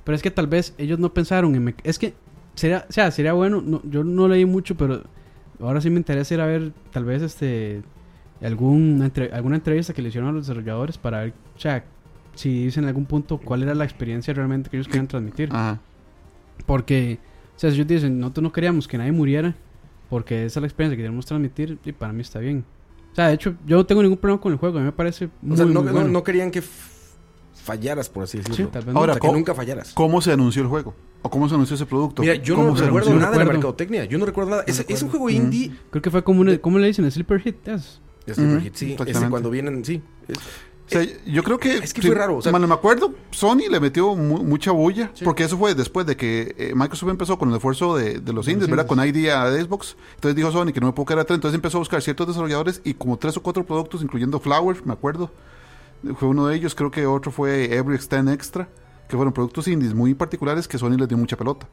Pero 0.04 0.16
es 0.16 0.22
que 0.22 0.32
tal 0.32 0.48
vez 0.48 0.74
ellos 0.78 1.00
no 1.00 1.14
pensaron 1.14 1.54
en... 1.56 1.76
Es 1.84 2.00
que, 2.00 2.14
sería, 2.56 2.86
o 2.90 2.94
sea, 2.94 3.12
sería 3.12 3.34
bueno, 3.34 3.62
no, 3.62 3.82
yo 3.84 4.04
no 4.06 4.28
leí 4.30 4.46
mucho, 4.46 4.76
pero 4.76 5.04
ahora 5.60 5.82
sí 5.82 5.90
me 5.90 5.98
interesa 5.98 6.34
ir 6.34 6.42
a 6.42 6.46
ver 6.46 6.72
tal 6.92 7.06
vez 7.06 7.22
este 7.22 7.82
algún, 8.42 9.02
entre- 9.04 9.32
alguna 9.34 9.56
entrevista 9.56 9.94
que 9.94 10.02
le 10.02 10.10
hicieron 10.10 10.30
a 10.30 10.32
los 10.34 10.46
desarrolladores 10.48 10.98
para 10.98 11.22
ver, 11.22 11.34
o 11.56 11.60
sea, 11.60 11.84
si 12.36 12.66
dicen 12.66 12.84
en 12.84 12.90
algún 12.90 13.06
punto 13.06 13.40
cuál 13.40 13.64
era 13.64 13.74
la 13.74 13.84
experiencia 13.84 14.34
realmente 14.34 14.70
que 14.70 14.78
ellos 14.78 14.88
querían 14.88 15.08
transmitir. 15.08 15.50
Ajá. 15.52 15.80
Porque, 16.66 17.20
o 17.56 17.60
sea, 17.60 17.70
si 17.72 17.78
ellos 17.78 17.88
dicen, 17.88 18.20
nosotros 18.20 18.44
no 18.44 18.52
queríamos 18.52 18.88
que 18.88 18.98
nadie 18.98 19.12
muriera, 19.12 19.56
porque 20.10 20.46
esa 20.46 20.60
es 20.60 20.62
la 20.62 20.68
experiencia 20.68 20.96
que 20.98 21.02
queremos 21.04 21.26
transmitir, 21.26 21.80
y 21.84 21.92
para 21.94 22.14
mí 22.14 22.22
está 22.22 22.40
bien. 22.40 22.64
O 23.12 23.16
sea, 23.16 23.30
de 23.30 23.34
hecho, 23.34 23.56
yo 23.66 23.78
no 23.78 23.86
tengo 23.86 24.04
ningún 24.04 24.18
problema 24.20 24.40
con 24.40 24.52
el 24.52 24.60
juego, 24.60 24.78
a 24.78 24.82
mí 24.82 24.86
me 24.86 24.92
parece 24.92 25.30
muy, 25.42 25.54
O 25.54 25.58
sea, 25.58 25.66
no, 25.66 25.74
muy 25.82 25.86
no- 25.86 25.92
bueno. 25.94 26.10
no 26.10 26.24
querían 26.24 26.52
que 26.52 26.62
fallaras, 27.68 28.10
por 28.10 28.24
así 28.24 28.40
Sí, 28.40 28.44
decirlo. 28.50 28.72
tal 28.72 28.86
vez 28.86 28.96
Ahora, 28.96 29.12
o 29.12 29.16
sea, 29.16 29.20
que 29.22 29.28
¿cómo- 29.28 29.38
nunca 29.38 29.54
fallaras. 29.54 29.94
¿Cómo 29.94 30.22
se 30.22 30.32
anunció 30.32 30.64
el 30.64 30.68
juego? 30.68 30.96
¿O 31.22 31.30
cómo 31.30 31.48
se 31.48 31.54
anunció 31.56 31.76
ese 31.76 31.86
producto? 31.86 32.22
Mira, 32.24 32.36
yo 32.36 32.56
¿Cómo 32.56 32.70
no 32.70 32.78
se 32.78 32.86
recuerdo 32.86 33.10
nada 33.10 33.20
de 33.20 33.24
la 33.26 33.30
recuerdo. 33.44 33.52
mercadotecnia. 33.54 34.06
Yo 34.06 34.18
no 34.18 34.26
recuerdo 34.26 34.50
nada. 34.52 34.64
Es, 34.66 34.80
es 34.80 34.80
un 34.80 34.88
recuerdo. 34.88 35.10
juego 35.10 35.30
indie. 35.30 35.72
Creo 35.92 36.02
que 36.02 36.10
fue 36.10 36.24
como 36.24 36.42
un, 36.42 36.58
¿cómo 36.58 36.80
le 36.80 36.88
dicen? 36.88 37.10
Sleeper 37.12 37.40
hit. 37.42 37.68
es. 37.68 38.02
Sleeper 38.26 38.62
Hit, 38.62 38.76
sí. 38.76 38.96
Ese 39.06 39.30
cuando 39.30 39.50
vienen, 39.50 39.86
sí. 39.86 40.02
Es- 40.28 40.38
O 40.38 40.90
sea, 40.90 41.06
yo 41.26 41.44
creo 41.44 41.58
que... 41.58 41.76
Es 41.80 41.94
que 41.94 42.02
fue 42.02 42.16
raro, 42.16 42.38
o 42.38 42.42
sea- 42.42 42.52
Bueno, 42.52 42.66
me 42.66 42.74
acuerdo, 42.74 43.14
Sony 43.32 43.64
le 43.70 43.80
metió 43.82 44.16
mu- 44.16 44.42
mucha 44.44 44.72
bulla, 44.72 45.12
porque 45.26 45.44
eso 45.44 45.58
fue 45.58 45.76
después 45.76 46.06
de 46.06 46.16
que 46.16 46.56
eh, 46.58 46.72
Microsoft 46.76 47.10
empezó 47.10 47.38
con 47.38 47.50
el 47.50 47.56
esfuerzo 47.56 47.98
de, 47.98 48.20
de 48.20 48.32
los 48.34 48.48
indies, 48.48 48.70
¿verdad? 48.70 48.88
Con 48.88 49.06
ID 49.06 49.28
a 49.30 49.52
Xbox. 49.52 49.98
Entonces 50.16 50.36
dijo 50.38 50.50
Sony 50.54 50.72
que 50.72 50.80
no 50.80 50.88
me 50.88 50.94
puedo 50.94 51.06
quedar 51.08 51.20
atrás. 51.20 51.36
Entonces 51.36 51.56
empezó 51.56 51.78
a 51.78 51.80
buscar 51.80 52.02
ciertos 52.02 52.28
desarrolladores 52.28 52.80
y 52.86 52.94
como 52.94 53.18
tres 53.18 53.36
o 53.36 53.42
cuatro 53.44 53.66
productos, 53.66 54.02
incluyendo 54.02 54.40
Flower, 54.40 54.78
me 54.86 54.94
acuerdo. 54.94 55.30
Fue 56.16 56.28
uno 56.28 56.48
de 56.48 56.56
ellos, 56.56 56.76
creo 56.76 56.92
que 56.92 57.06
otro 57.06 57.32
fue 57.32 57.74
Every 57.76 57.96
Extend 57.96 58.30
Extra, 58.30 58.68
que 59.08 59.16
fueron 59.16 59.34
productos 59.34 59.68
indies 59.68 59.94
muy 59.94 60.14
particulares 60.14 60.68
que 60.68 60.78
Sony 60.78 60.98
les 60.98 61.08
dio 61.08 61.18
mucha 61.18 61.38
pelota. 61.38 61.68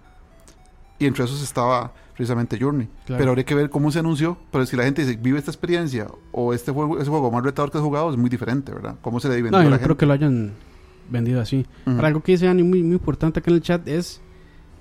Y 0.99 1.07
entre 1.07 1.25
esos 1.25 1.43
estaba 1.43 1.93
precisamente 2.15 2.57
Journey. 2.59 2.89
Claro. 3.07 3.19
Pero 3.19 3.31
habría 3.33 3.45
que 3.45 3.55
ver 3.57 3.69
cómo 3.69 3.91
se 3.91 3.99
anunció. 3.99 4.39
Pero 4.53 4.65
si 4.65 4.77
la 4.77 4.85
gente 4.85 5.05
dice, 5.05 5.19
vive 5.21 5.39
esta 5.39 5.51
experiencia 5.51 6.07
o 6.31 6.55
este 6.55 6.71
juego, 6.71 6.99
ese 6.99 7.11
juego 7.11 7.31
más 7.33 7.43
retador 7.43 7.71
que 7.73 7.79
has 7.79 7.85
jugado, 7.85 8.11
es 8.11 8.17
muy 8.17 8.31
diferente, 8.31 8.73
¿verdad? 8.73 8.95
¿Cómo 9.03 9.19
se 9.19 9.29
le 9.29 9.35
vendió 9.37 9.51
No, 9.53 9.59
a 9.59 9.65
yo 9.65 9.71
la 9.71 9.77
no 9.77 9.81
creo 9.83 9.89
gente? 9.89 9.99
que 10.01 10.07
lo 10.07 10.13
hayan 10.13 10.53
vendido 11.11 11.41
así. 11.41 11.67
Ahora, 11.85 12.07
algo 12.09 12.23
que 12.23 12.33
dice 12.33 12.47
Dani 12.47 12.63
muy, 12.63 12.83
muy 12.83 12.93
importante 12.95 13.41
acá 13.41 13.51
en 13.51 13.57
el 13.57 13.63
chat 13.63 13.87
es 13.89 14.23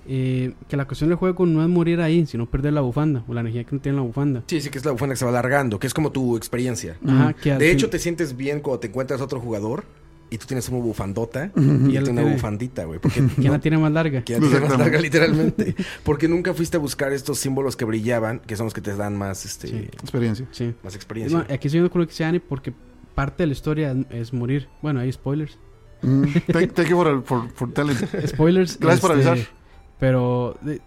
eh, 0.06 0.52
que 0.68 0.76
la 0.76 0.84
cuestión 0.86 1.08
del 1.10 1.16
juego 1.18 1.46
no 1.46 1.62
es 1.62 1.68
morir 1.68 2.00
ahí, 2.00 2.26
sino 2.26 2.46
perder 2.46 2.72
la 2.72 2.80
bufanda 2.80 3.24
o 3.26 3.34
la 3.34 3.40
energía 3.40 3.64
que 3.64 3.74
no 3.76 3.80
tiene 3.82 3.96
la 3.96 4.02
bufanda. 4.02 4.42
Sí, 4.46 4.60
sí, 4.60 4.70
que 4.70 4.78
es 4.78 4.84
la 4.84 4.92
bufanda 4.92 5.14
que 5.14 5.18
se 5.18 5.24
va 5.24 5.30
alargando, 5.30 5.78
que 5.78 5.86
es 5.86 5.94
como 5.94 6.12
tu 6.12 6.36
experiencia. 6.36 6.96
Ajá, 7.06 7.32
que 7.32 7.52
al 7.52 7.58
De 7.58 7.66
fin- 7.66 7.74
hecho, 7.76 7.90
te 7.90 7.98
sientes 7.98 8.36
bien 8.36 8.60
cuando 8.60 8.80
te 8.80 8.88
encuentras 8.88 9.20
a 9.20 9.24
otro 9.24 9.40
jugador 9.40 9.84
y 10.30 10.38
tú 10.38 10.46
tienes 10.46 10.68
una 10.68 10.78
bufandota 10.78 11.52
Y 11.54 11.92
y 11.92 11.96
él 11.96 12.04
tiene 12.04 12.22
una 12.22 12.32
bufandita, 12.32 12.84
güey. 12.84 12.98
Porque 12.98 13.20
¿Quién 13.36 13.46
no- 13.46 13.52
la 13.52 13.60
tiene 13.60 13.78
más 13.78 13.92
larga? 13.92 14.22
que 14.24 14.32
ya 14.32 14.40
tiene 14.40 14.60
más 14.60 14.78
larga, 14.78 15.00
literalmente. 15.00 15.74
Porque 16.02 16.28
nunca 16.28 16.52
fuiste 16.54 16.76
a 16.76 16.80
buscar 16.80 17.12
estos 17.12 17.38
símbolos 17.38 17.76
que 17.76 17.84
brillaban, 17.84 18.40
que 18.40 18.56
son 18.56 18.66
los 18.66 18.74
que 18.74 18.80
te 18.80 18.94
dan 18.96 19.16
más, 19.16 19.44
este, 19.44 19.68
Sí. 19.68 19.76
Experiencia. 20.02 20.48
Sí. 20.50 20.74
más 20.82 20.94
experiencia. 20.96 21.38
No, 21.38 21.44
aquí 21.44 21.68
estoy 21.68 21.72
viendo 21.80 21.90
con 21.90 22.00
lo 22.02 22.08
que 22.08 22.14
Dani 22.18 22.38
porque 22.40 22.72
parte 23.14 23.44
de 23.44 23.46
la 23.48 23.52
historia 23.52 23.94
es, 24.10 24.32
morir. 24.32 24.68
Bueno, 24.82 25.00
hay 25.00 25.12
spoilers. 25.12 25.56
Mm, 26.02 26.24
thank, 26.52 26.72
thank 26.72 26.88
you 26.88 26.96
for, 26.96 27.22
for, 27.24 27.48
for 27.54 27.72
telling. 27.72 27.96
Spoilers. 28.26 28.78
Gracias 28.78 29.00
por 29.00 29.16
este, 29.16 29.28
avisar. 29.30 29.48
Pero, 29.98 30.56
de- 30.60 30.80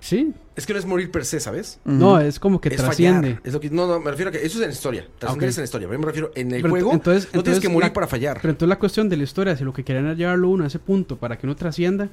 sí. 0.00 0.32
Es 0.56 0.66
que 0.66 0.72
no 0.72 0.78
es 0.78 0.86
morir 0.86 1.10
per 1.10 1.24
se, 1.24 1.38
¿sabes? 1.40 1.78
No, 1.84 2.18
es 2.20 2.38
como 2.40 2.60
que 2.60 2.68
es 2.70 2.76
trasciende. 2.76 3.28
fallar. 3.34 3.42
Es 3.46 3.52
lo 3.52 3.60
que, 3.60 3.70
no, 3.70 3.86
no, 3.86 4.00
me 4.00 4.10
refiero 4.10 4.30
a 4.30 4.32
que 4.32 4.38
eso 4.38 4.58
es 4.58 4.62
en 4.64 4.68
la 4.68 4.72
historia. 4.74 5.06
Trascender 5.18 5.48
ok. 5.48 5.50
es 5.50 5.58
en 5.58 5.62
la 5.62 5.64
historia. 5.64 5.88
Pero 5.88 5.96
yo 5.96 6.00
me 6.00 6.06
refiero 6.06 6.30
en 6.34 6.52
el 6.52 6.62
Pero 6.62 6.70
juego. 6.70 6.92
entonces- 6.92 7.28
no 7.32 7.42
tienes 7.42 7.60
que 7.60 7.68
morir 7.68 7.88
la- 7.88 7.92
para 7.94 8.06
fallar. 8.06 8.38
Pero 8.40 8.50
entonces 8.50 8.68
la 8.68 8.78
cuestión 8.78 9.08
de 9.08 9.16
la 9.16 9.24
historia, 9.24 9.56
si 9.56 9.64
lo 9.64 9.72
que 9.72 9.84
quieren 9.84 10.06
es 10.08 10.16
llevarlo 10.16 10.48
uno 10.48 10.64
a 10.64 10.66
ese 10.66 10.78
punto 10.78 11.16
para 11.16 11.36
que 11.38 11.46
uno 11.46 11.54
trascienda, 11.56 12.08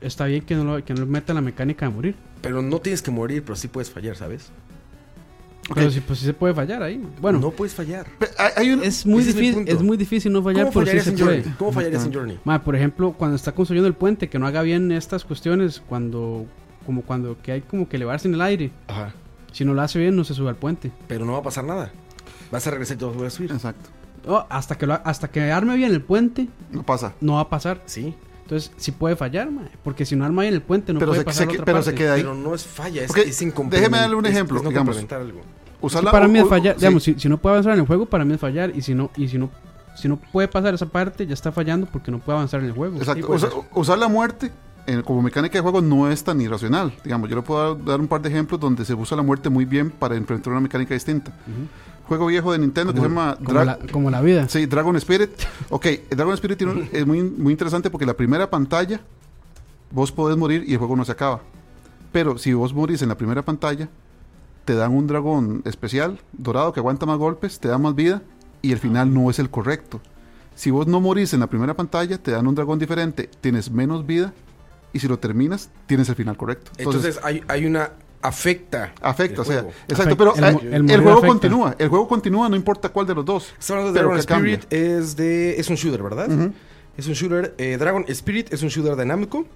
está 0.00 0.26
bien 0.26 0.42
que 0.44 0.54
no 0.54 0.64
lo, 0.64 0.84
que 0.84 0.92
no 0.94 1.06
meta 1.06 1.32
la 1.34 1.40
mecánica 1.40 1.86
de 1.88 1.94
morir. 1.94 2.14
Pero 2.42 2.60
no 2.60 2.78
tienes 2.80 3.00
que 3.00 3.10
morir, 3.10 3.42
pero 3.42 3.56
sí 3.56 3.68
puedes 3.68 3.90
fallar, 3.90 4.16
¿sabes? 4.16 4.50
Pero 5.72 5.90
sí, 5.90 6.00
pues 6.00 6.18
sí 6.18 6.26
se 6.26 6.34
puede 6.34 6.52
fallar 6.52 6.82
ahí. 6.82 7.02
Bueno, 7.20 7.38
no 7.38 7.50
puedes 7.50 7.72
fallar. 7.74 8.06
Hay- 8.56 8.70
un- 8.72 8.82
es 8.82 9.06
muy 9.06 9.20
es 9.20 9.34
difícil, 9.34 9.64
es 9.66 9.80
muy 9.82 9.96
difícil 9.96 10.32
no 10.32 10.42
fallar, 10.42 10.64
¿Cómo 10.66 10.72
pero 10.72 10.86
sí 10.86 10.90
fallarías 10.98 11.04
se 11.04 11.10
en 11.10 11.16
puede. 11.18 11.36
Journey? 11.42 11.56
¿Cómo 11.58 11.72
fallarías 11.72 12.04
en 12.04 12.12
Journey? 12.12 12.38
Ma, 12.44 12.62
por 12.62 12.76
ejemplo, 12.76 13.14
cuando 13.16 13.36
está 13.36 13.52
construyendo 13.52 13.88
el 13.88 13.94
puente, 13.94 14.28
que 14.28 14.38
no 14.38 14.46
haga 14.46 14.60
bien 14.62 14.92
estas 14.92 15.24
cuestiones, 15.24 15.82
cuando 15.88 16.44
como 16.84 17.00
cuando 17.02 17.38
que 17.40 17.52
hay 17.52 17.60
como 17.62 17.88
que 17.88 17.96
elevarse 17.96 18.28
en 18.28 18.34
el 18.34 18.42
aire. 18.42 18.70
Ajá. 18.88 19.14
Si 19.52 19.64
no 19.64 19.72
lo 19.72 19.80
hace 19.80 19.98
bien, 19.98 20.14
no 20.16 20.24
se 20.24 20.34
sube 20.34 20.50
al 20.50 20.56
puente. 20.56 20.90
Pero 21.08 21.24
no 21.24 21.32
va 21.32 21.38
a 21.38 21.42
pasar 21.42 21.64
nada. 21.64 21.90
Vas 22.50 22.66
a 22.66 22.70
regresar 22.70 22.96
y 22.96 22.98
te 23.00 23.04
vas 23.06 23.22
a 23.22 23.30
subir. 23.30 23.50
Exacto. 23.52 23.88
Oh, 24.26 24.44
hasta 24.50 24.76
que 24.76 24.86
lo, 24.86 24.94
hasta 25.04 25.28
que 25.28 25.50
arme 25.50 25.76
bien 25.76 25.92
el 25.92 26.02
puente, 26.02 26.48
No 26.72 26.82
pasa. 26.82 27.14
no 27.20 27.34
va 27.34 27.40
a 27.40 27.48
pasar. 27.48 27.80
Sí. 27.86 28.14
Entonces, 28.44 28.70
sí 28.76 28.92
puede 28.92 29.16
fallar, 29.16 29.50
ma, 29.50 29.62
porque 29.82 30.04
si 30.04 30.14
no 30.16 30.24
arma 30.24 30.42
bien 30.42 30.54
el 30.54 30.60
puente, 30.62 30.92
no 30.92 30.98
pero 30.98 31.12
puede 31.12 31.20
se, 31.20 31.24
pasar 31.24 31.44
se 31.46 31.50
a 31.50 31.52
otra 31.54 31.64
pero 31.64 31.78
parte. 31.78 31.90
se 31.90 31.96
queda 31.96 32.14
ahí. 32.14 32.20
Pero 32.22 32.34
no 32.34 32.54
es 32.54 32.64
falla, 32.64 33.02
es, 33.02 33.10
Ok, 33.10 33.18
es 33.18 33.40
incomplementar. 33.42 33.80
déjeme 33.80 33.98
darle 33.98 34.16
un 34.16 34.26
ejemplo, 34.26 34.58
es 34.58 34.62
no 34.62 34.68
digamos. 34.68 34.96
complementar 34.96 35.20
algo. 35.22 35.40
Usar 35.80 36.00
Sí, 36.00 36.04
la- 36.06 36.12
para 36.12 36.28
mí 36.28 36.38
es 36.38 36.48
fallar, 36.48 36.74
sí. 36.74 36.80
digamos, 36.80 37.02
si, 37.02 37.14
si 37.18 37.28
no 37.28 37.38
puede 37.38 37.54
avanzar 37.54 37.72
en 37.74 37.80
el 37.80 37.86
juego, 37.86 38.06
para 38.06 38.24
mí 38.24 38.34
es 38.34 38.40
fallar. 38.40 38.70
Y 38.76 38.82
si 38.82 38.94
no, 38.94 39.10
y 39.16 39.28
si 39.28 39.38
no, 39.38 39.50
si 39.96 40.08
no 40.08 40.16
puede 40.16 40.46
pasar 40.48 40.74
esa 40.74 40.86
parte, 40.86 41.26
ya 41.26 41.32
está 41.34 41.52
fallando 41.52 41.86
porque 41.86 42.10
no 42.10 42.18
puede 42.18 42.36
avanzar 42.36 42.60
en 42.60 42.66
el 42.66 42.72
juego. 42.72 42.96
Exacto. 42.98 43.20
Sí, 43.22 43.26
puede 43.26 43.46
Usa- 43.46 43.68
usar 43.74 43.98
la 43.98 44.08
muerte 44.08 44.50
en- 44.86 45.00
como 45.02 45.22
mecánica 45.22 45.54
de 45.56 45.62
juego 45.62 45.80
no 45.80 46.10
es 46.10 46.22
tan 46.22 46.38
irracional. 46.40 46.92
Digamos, 47.02 47.30
yo 47.30 47.36
le 47.36 47.42
puedo 47.42 47.74
dar, 47.76 47.84
dar 47.84 48.00
un 48.00 48.08
par 48.08 48.20
de 48.20 48.28
ejemplos 48.28 48.60
donde 48.60 48.84
se 48.84 48.92
usa 48.92 49.16
la 49.16 49.22
muerte 49.22 49.48
muy 49.48 49.64
bien 49.64 49.90
para 49.90 50.16
implementar 50.16 50.52
una 50.52 50.60
mecánica 50.60 50.92
distinta. 50.92 51.32
Juego 52.08 52.26
viejo 52.26 52.52
de 52.52 52.58
Nintendo 52.58 52.92
que 52.92 53.00
se 53.00 53.06
llama 53.08 53.38
como, 53.42 53.64
la, 53.64 53.78
como 53.92 54.10
la 54.10 54.20
vida. 54.20 54.48
Sí, 54.48 54.66
Dragon 54.66 54.94
Spirit. 54.96 55.30
Ok, 55.70 55.86
el 55.86 56.16
Dragon 56.16 56.34
Spirit 56.34 56.58
tiene 56.58 56.72
un- 56.74 56.88
es 56.92 57.06
muy, 57.06 57.22
muy 57.22 57.52
interesante 57.52 57.90
porque 57.90 58.04
la 58.06 58.14
primera 58.14 58.50
pantalla 58.50 59.00
vos 59.90 60.12
podés 60.12 60.36
morir 60.36 60.64
y 60.66 60.72
el 60.72 60.78
juego 60.78 60.96
no 60.96 61.04
se 61.04 61.12
acaba. 61.12 61.40
Pero 62.12 62.38
si 62.38 62.52
vos 62.52 62.74
morís 62.74 63.02
en 63.02 63.08
la 63.08 63.16
primera 63.16 63.42
pantalla, 63.42 63.88
te 64.64 64.74
dan 64.74 64.92
un 64.92 65.06
dragón 65.06 65.62
especial, 65.64 66.20
dorado, 66.32 66.72
que 66.72 66.80
aguanta 66.80 67.06
más 67.06 67.18
golpes, 67.18 67.58
te 67.58 67.68
da 67.68 67.78
más 67.78 67.94
vida 67.94 68.22
y 68.62 68.72
el 68.72 68.78
final 68.78 69.12
no 69.12 69.30
es 69.30 69.38
el 69.38 69.50
correcto. 69.50 70.00
Si 70.54 70.70
vos 70.70 70.86
no 70.86 71.00
morís 71.00 71.32
en 71.34 71.40
la 71.40 71.48
primera 71.48 71.74
pantalla, 71.74 72.18
te 72.18 72.30
dan 72.30 72.46
un 72.46 72.54
dragón 72.54 72.78
diferente, 72.78 73.28
tienes 73.40 73.70
menos 73.70 74.06
vida 74.06 74.32
y 74.92 75.00
si 75.00 75.08
lo 75.08 75.18
terminas, 75.18 75.70
tienes 75.86 76.08
el 76.08 76.14
final 76.14 76.36
correcto. 76.36 76.70
Entonces, 76.78 77.18
hay, 77.24 77.42
hay 77.48 77.66
una 77.66 77.90
afecta. 78.28 78.92
afecta, 79.00 79.42
o 79.42 79.44
sea, 79.44 79.60
juego. 79.62 79.72
exacto, 79.88 80.16
pero 80.16 80.34
el 80.34 80.86
juego 80.86 81.10
afecta. 81.18 81.26
continúa, 81.28 81.76
el 81.78 81.88
juego 81.88 82.08
continúa, 82.08 82.48
no 82.48 82.56
importa 82.56 82.88
cuál 82.88 83.06
de 83.06 83.14
los 83.14 83.24
dos. 83.24 83.52
Estamos 83.58 83.70
hablando 83.70 83.92
de 83.92 83.98
Pero 84.00 84.08
Dragon. 84.22 84.44
Spirit, 84.46 84.72
es 84.72 85.16
de. 85.16 85.58
es 85.60 85.68
un 85.68 85.76
shooter, 85.76 86.02
¿verdad? 86.02 86.28
Es 86.96 87.06
un 87.06 87.14
shooter. 87.14 87.54
eh, 87.58 87.76
Dragon 87.78 88.04
Spirit 88.08 88.52
es 88.52 88.62
un 88.62 88.68
shooter 88.68 88.96
dinámico. 88.96 89.46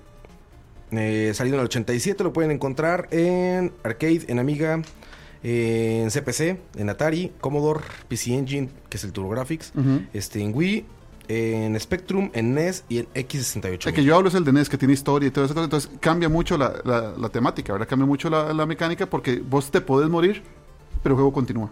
Eh, 0.91 1.33
salido 1.35 1.57
en 1.57 1.61
el 1.61 1.67
87, 1.67 2.25
lo 2.25 2.33
pueden 2.33 2.51
encontrar 2.51 3.09
en 3.11 3.73
Arcade, 3.85 4.23
en 4.29 4.39
Amiga, 4.39 4.81
eh, 5.43 6.01
en 6.03 6.11
CPC, 6.11 6.59
en 6.77 6.89
Atari, 6.89 7.33
Commodore, 7.43 7.81
PC 8.09 8.35
Engine, 8.35 8.71
que 8.89 8.97
es 8.97 9.05
el 9.05 9.13
TurboGrafx, 9.13 9.73
Ujú. 9.77 10.01
este, 10.15 10.41
en 10.43 10.55
Wii, 10.55 10.87
en 11.29 11.79
Spectrum, 11.79 12.31
en 12.33 12.55
NES 12.55 12.85
y 12.89 12.99
en 12.99 13.07
X68. 13.15 13.87
El 13.89 13.93
que 13.95 14.03
yo 14.03 14.17
hablo 14.17 14.29
es 14.29 14.35
el 14.35 14.45
de 14.45 14.53
NES, 14.53 14.69
que 14.69 14.79
tiene 14.79 14.95
historia 14.95 15.29
y 15.29 15.31
todo 15.31 15.45
eso. 15.45 15.63
Entonces 15.63 15.91
cambia 16.01 16.29
mucho 16.29 16.57
la, 16.59 16.73
la- 16.85 17.13
la 17.19 17.29
temática, 17.29 17.73
¿verdad? 17.75 17.87
Cambia 17.89 18.07
mucho 18.07 18.31
la, 18.31 18.53
la 18.55 18.65
mecánica 18.67 19.07
porque 19.07 19.37
vos 19.39 19.71
te 19.71 19.81
podés 19.81 20.09
morir, 20.09 20.43
pero 21.03 21.15
el 21.15 21.17
juego 21.17 21.33
continúa. 21.33 21.71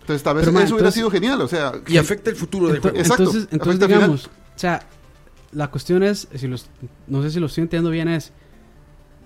Entonces, 0.00 0.22
tal 0.22 0.36
vez 0.36 0.46
Pero, 0.46 0.58
eso 0.58 0.74
hubiera 0.74 0.88
entonces- 0.88 0.94
sido 0.94 1.10
genial. 1.10 1.40
O 1.42 1.48
sea, 1.48 1.72
Y 1.86 1.96
afecta 1.98 2.30
el 2.30 2.36
futuro 2.36 2.68
del 2.68 2.80
juego. 2.80 2.96
Exacto, 2.96 3.24
Entonces, 3.50 3.74
final. 3.74 3.88
digamos, 3.88 4.26
o 4.26 4.30
sea, 4.58 4.82
la 5.52 5.70
cuestión 5.70 6.02
es, 6.02 6.28
si 6.34 6.46
los, 6.48 6.66
no 7.06 7.22
sé 7.22 7.30
si 7.30 7.38
lo 7.40 7.46
estoy 7.46 7.62
entendiendo 7.62 7.90
bien, 7.90 8.08
es 8.08 8.32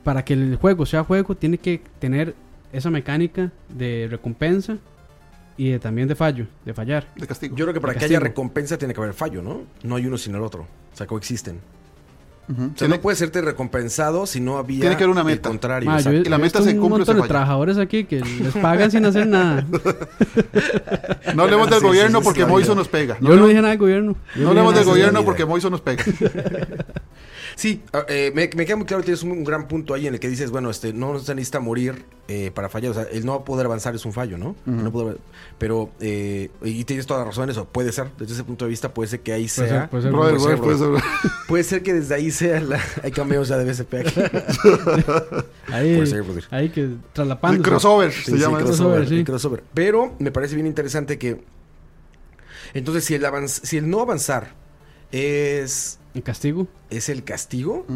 para 0.04 0.24
que 0.24 0.34
el 0.34 0.56
juego 0.56 0.84
sea 0.84 1.04
juego, 1.04 1.36
tiene 1.36 1.58
que 1.58 1.80
tener 2.00 2.34
esa 2.72 2.90
mecánica 2.90 3.52
de 3.68 4.08
recompensa 4.10 4.78
y 5.56 5.70
de, 5.70 5.78
también 5.78 6.08
de 6.08 6.14
fallo, 6.14 6.46
de 6.64 6.74
fallar. 6.74 7.06
de 7.16 7.26
castigo. 7.26 7.56
Yo 7.56 7.64
creo 7.64 7.74
que 7.74 7.80
para 7.80 7.92
de 7.94 7.98
que 7.98 8.04
haya 8.06 8.20
recompensa 8.20 8.76
tiene 8.78 8.94
que 8.94 9.00
haber 9.00 9.14
fallo, 9.14 9.42
¿no? 9.42 9.62
No 9.82 9.96
hay 9.96 10.06
uno 10.06 10.16
sin 10.18 10.34
el 10.34 10.42
otro. 10.42 10.62
O 10.92 10.96
sea, 10.96 11.06
coexisten. 11.06 11.60
O 12.48 12.76
sea, 12.76 12.88
no 12.88 13.00
puede 13.00 13.16
serte 13.16 13.40
recompensado 13.40 14.26
si 14.26 14.40
no 14.40 14.58
había 14.58 14.80
Tiene 14.80 14.96
que 14.96 15.04
haber 15.04 15.12
una 15.12 15.20
el 15.20 15.26
meta. 15.28 15.48
contrario. 15.48 15.88
Ma, 15.88 16.00
yo, 16.00 16.10
exacto. 16.10 16.28
Y 16.28 16.30
la 16.30 16.38
meta 16.38 16.60
se 16.60 16.70
un 16.74 16.80
cumple 16.80 17.04
de 17.04 17.12
falla. 17.14 17.26
trabajadores 17.28 17.78
aquí 17.78 18.04
que 18.04 18.20
les 18.20 18.52
pagan 18.60 18.90
sin 18.90 19.04
hacer 19.06 19.26
nada. 19.26 19.64
No 21.34 21.44
hablemos 21.44 21.70
del 21.70 21.78
Sí, 21.80 21.86
gobierno 21.86 22.18
sí, 22.18 22.24
porque 22.24 22.44
Moiso 22.44 22.74
nos 22.74 22.88
pega. 22.88 23.16
Yo 23.20 23.36
no 23.36 23.46
dije 23.46 23.60
nada 23.60 23.70
del 23.70 23.78
gobierno. 23.78 24.16
Yo 24.36 24.42
No 24.42 24.48
hablemos 24.50 24.74
del 24.74 24.84
gobierno 24.84 25.24
porque 25.24 25.46
Moiso 25.46 25.70
nos 25.70 25.80
pega. 25.80 26.04
Sí, 27.56 27.82
ah, 27.92 28.04
eh, 28.08 28.32
me, 28.34 28.48
me 28.56 28.64
queda 28.66 28.76
muy 28.76 28.86
claro 28.86 29.02
que 29.02 29.06
tienes 29.06 29.22
un, 29.22 29.32
un 29.32 29.44
gran 29.44 29.68
punto 29.68 29.94
ahí 29.94 30.06
en 30.06 30.14
el 30.14 30.20
que 30.20 30.28
dices, 30.28 30.50
bueno, 30.50 30.70
este, 30.70 30.92
no 30.92 31.18
se 31.18 31.34
necesita 31.34 31.60
morir 31.60 32.04
eh, 32.28 32.50
para 32.54 32.68
fallar. 32.68 32.90
O 32.92 32.94
sea, 32.94 33.02
el 33.04 33.24
no 33.26 33.44
poder 33.44 33.66
avanzar 33.66 33.94
es 33.94 34.04
un 34.04 34.12
fallo, 34.12 34.38
¿no? 34.38 34.56
No 34.66 34.90
poder- 34.92 35.18
pero, 35.58 35.90
eh, 36.00 36.50
y 36.62 36.84
tienes 36.84 37.06
toda 37.06 37.20
la 37.20 37.26
razón 37.26 37.44
en 37.44 37.50
eso. 37.50 37.66
Puede 37.66 37.92
ser, 37.92 38.08
desde 38.18 38.34
ese 38.34 38.44
punto 38.44 38.64
de 38.64 38.70
vista, 38.70 38.92
puede 38.94 39.08
ser 39.08 39.20
que 39.20 39.32
ahí 39.32 39.42
Puede 39.54 39.68
sea. 39.68 39.80
ser, 39.82 39.90
puede 39.90 40.02
ser. 40.02 40.12
Brother, 40.12 40.36
Puede 40.36 40.40
ser, 40.48 40.56
brother, 40.60 40.76
puede 40.78 40.90
brother. 40.90 41.02
ser. 41.22 41.30
Puede 41.48 41.64
ser 41.64 41.82
que 41.82 41.94
desde 41.94 42.14
ahí 42.14 42.30
sea 42.30 42.60
la... 42.60 42.80
Hay 43.02 43.10
cameos 43.12 43.48
ya 43.48 43.58
de 43.58 43.70
BSP 43.70 43.94
aquí. 43.94 44.20
Ahí, 45.72 45.94
Puede 45.94 46.06
ser, 46.06 46.22
brother. 46.22 46.44
ahí 46.50 46.68
que 46.70 46.80
El 46.82 46.98
traslapando. 47.12 47.62
crossover 47.62 48.12
Sí, 48.12 48.22
se 48.24 48.30
sí, 48.32 48.38
llama 48.38 48.58
sí. 49.06 49.14
el 49.16 49.24
crossover. 49.24 49.62
Pero 49.74 50.14
me 50.18 50.30
parece 50.30 50.54
bien 50.54 50.66
interesante 50.66 51.18
que. 51.18 51.40
Entonces, 52.74 53.04
si 53.04 53.14
el, 53.14 53.24
avanz- 53.24 53.60
si 53.64 53.76
el 53.78 53.88
no 53.88 54.00
avanzar 54.00 54.54
es, 55.12 55.98
El 56.14 56.22
castigo. 56.22 56.66
es 56.90 57.08
el 57.08 57.24
castigo, 57.24 57.86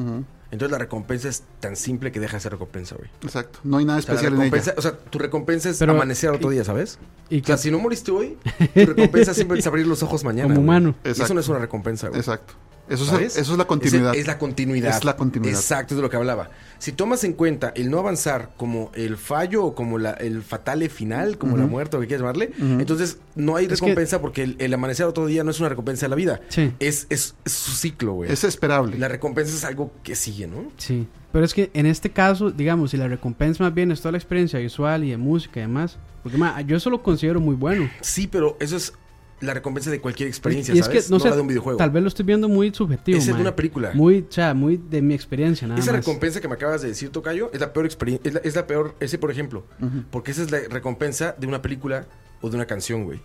entonces 0.51 0.71
la 0.71 0.79
recompensa 0.79 1.29
es 1.29 1.43
tan 1.61 1.77
simple 1.77 2.13
que 2.13 2.21
deja 2.21 2.37
de 2.37 2.41
ser 2.41 2.53
recompensa, 2.53 2.95
güey. 2.97 3.11
Exacto. 3.23 3.59
No 3.65 3.79
hay 3.79 3.85
nada 3.85 3.99
O 3.99 4.03
sea, 4.03 4.15
especial 4.15 4.41
en 4.41 4.53
ella. 4.55 4.75
o 4.77 4.83
sea, 4.83 4.97
tu 4.97 5.19
recompensa 5.19 5.69
es 5.71 5.79
Pero- 5.79 5.93
amanecer 5.93 6.31
otro 6.31 6.51
día, 6.51 6.65
¿sabes? 6.65 6.99
Y 7.29 7.41
O 7.43 7.45
sea, 7.45 7.57
si 7.57 7.71
no 7.71 7.79
moriste 7.79 8.11
hoy, 8.13 8.39
tu 8.75 8.87
recompensa 8.87 9.35
siempre 9.35 9.59
es 9.59 9.67
abrir 9.67 9.87
los 9.87 10.03
ojos 10.03 10.23
mañana. 10.25 10.49
Como 10.55 10.61
humano. 10.61 10.95
Y 11.05 11.09
eso 11.11 11.35
no 11.35 11.41
es 11.41 11.49
una 11.49 11.59
recompensa, 11.59 12.09
güey. 12.09 12.21
Exacto. 12.21 12.55
Eso 12.89 13.19
es, 13.19 13.37
eso 13.37 13.53
es 13.53 13.59
la 13.59 13.65
continuidad. 13.67 14.15
Es, 14.15 14.21
es 14.21 14.27
la 14.27 14.39
continuidad. 14.39 14.97
Es 14.97 15.05
la 15.05 15.17
continuidad. 15.17 15.55
Exacto, 15.59 15.95
es 15.95 15.97
de 15.97 16.03
lo 16.03 16.11
que 16.11 16.17
hablaba. 16.17 16.51
Si 16.79 16.93
tomas 16.93 17.25
en 17.25 17.33
cuenta 17.33 17.73
el 17.75 17.91
no 17.91 17.99
avanzar 17.99 18.51
como 18.57 18.91
el 18.95 19.17
fallo 19.17 19.65
o 19.65 19.75
como 19.75 19.99
la, 19.99 20.13
el 20.13 20.43
fatale 20.43 20.89
final, 20.89 21.39
como 21.39 21.57
la 21.57 21.67
muerte 21.67 21.97
o 21.97 22.01
que 22.01 22.07
quieras 22.07 22.21
llamarle, 22.23 22.53
entonces 22.59 23.19
no 23.35 23.57
hay 23.57 23.67
que- 23.67 23.75
recompensa 23.75 24.21
porque 24.21 24.43
el, 24.43 24.57
el 24.59 24.73
amanecer 24.75 25.07
otro 25.07 25.27
día 25.27 25.43
no 25.43 25.51
es 25.51 25.59
una 25.61 25.69
recompensa 25.71 26.07
de 26.07 26.11
la 26.11 26.17
vida. 26.17 26.41
Sí. 26.49 26.73
Es, 26.79 27.07
es, 27.11 27.35
su 27.47 27.73
ciclo, 27.73 28.13
güey. 28.15 28.31
Es 28.31 28.45
esperable. 28.45 28.99
La 28.99 29.09
recompensa 29.09 29.55
es 29.55 29.65
algo 29.65 29.91
que 30.03 30.15
sigue, 30.15 30.47
¿no? 30.47 30.71
Sí, 30.77 31.09
pero 31.33 31.45
es 31.45 31.55
que 31.55 31.71
en 31.75 31.87
este 31.87 32.11
caso, 32.11 32.51
digamos, 32.51 32.93
si 32.93 32.97
la 32.97 33.09
recompensa 33.09 33.65
más 33.65 33.75
bien 33.75 33.91
es 33.91 34.01
toda 34.01 34.13
la 34.13 34.19
experiencia 34.19 34.59
visual 34.59 35.03
y 35.05 35.11
de 35.11 35.17
música 35.17 35.61
y 35.61 35.63
demás, 35.63 35.99
porque 36.23 36.39
yo 36.67 36.77
eso 36.77 36.91
lo 36.91 37.03
considero 37.03 37.41
muy 37.41 37.55
bueno. 37.57 37.89
Sí, 38.01 38.27
pero 38.27 38.57
eso 38.61 38.77
es 38.77 38.93
la 39.41 39.53
recompensa 39.55 39.91
de 39.91 40.01
cualquier 40.01 40.29
experiencia, 40.29 40.75
y 40.75 40.79
es 40.79 40.87
¿sabes? 40.87 41.07
que, 41.07 41.11
no, 41.13 41.21
sé, 41.21 41.29
la 41.29 41.37
de 41.37 41.43
un 41.43 41.49
videojuego. 41.49 41.77
tal 41.79 41.91
vez 41.91 42.03
lo 42.03 42.09
estoy 42.09 42.25
viendo 42.25 42.49
muy 42.49 42.73
subjetivo. 42.75 43.19
Esa 43.19 43.31
es 43.33 43.37
de 43.37 43.43
una 43.43 43.55
película. 43.55 43.91
Muy, 43.95 44.27
o 44.29 44.33
sea, 44.33 44.55
muy 44.55 44.79
de 44.79 45.03
mi 45.03 45.15
experiencia, 45.15 45.69
nada 45.69 45.79
Esa 45.81 45.93
más. 45.93 46.05
recompensa 46.05 46.41
que 46.41 46.49
me 46.49 46.55
acabas 46.55 46.83
de 46.83 46.89
decir, 46.89 47.11
Tocayo, 47.11 47.51
es 47.53 47.61
la 47.61 47.73
peor 47.73 47.85
experiencia. 47.87 48.27
Es 48.27 48.35
la, 48.35 48.41
es 48.41 48.57
la 48.57 48.67
peor, 48.67 48.95
ese 49.01 49.19
por 49.19 49.31
ejemplo. 49.31 49.67
Porque 50.11 50.31
esa 50.31 50.43
es 50.43 50.51
la 50.51 50.61
recompensa 50.71 51.35
de 51.39 51.47
una 51.47 51.61
película 51.61 52.07
o 52.41 52.49
de 52.49 52.57
una 52.57 52.67
canción, 52.67 53.05
güey. 53.05 53.21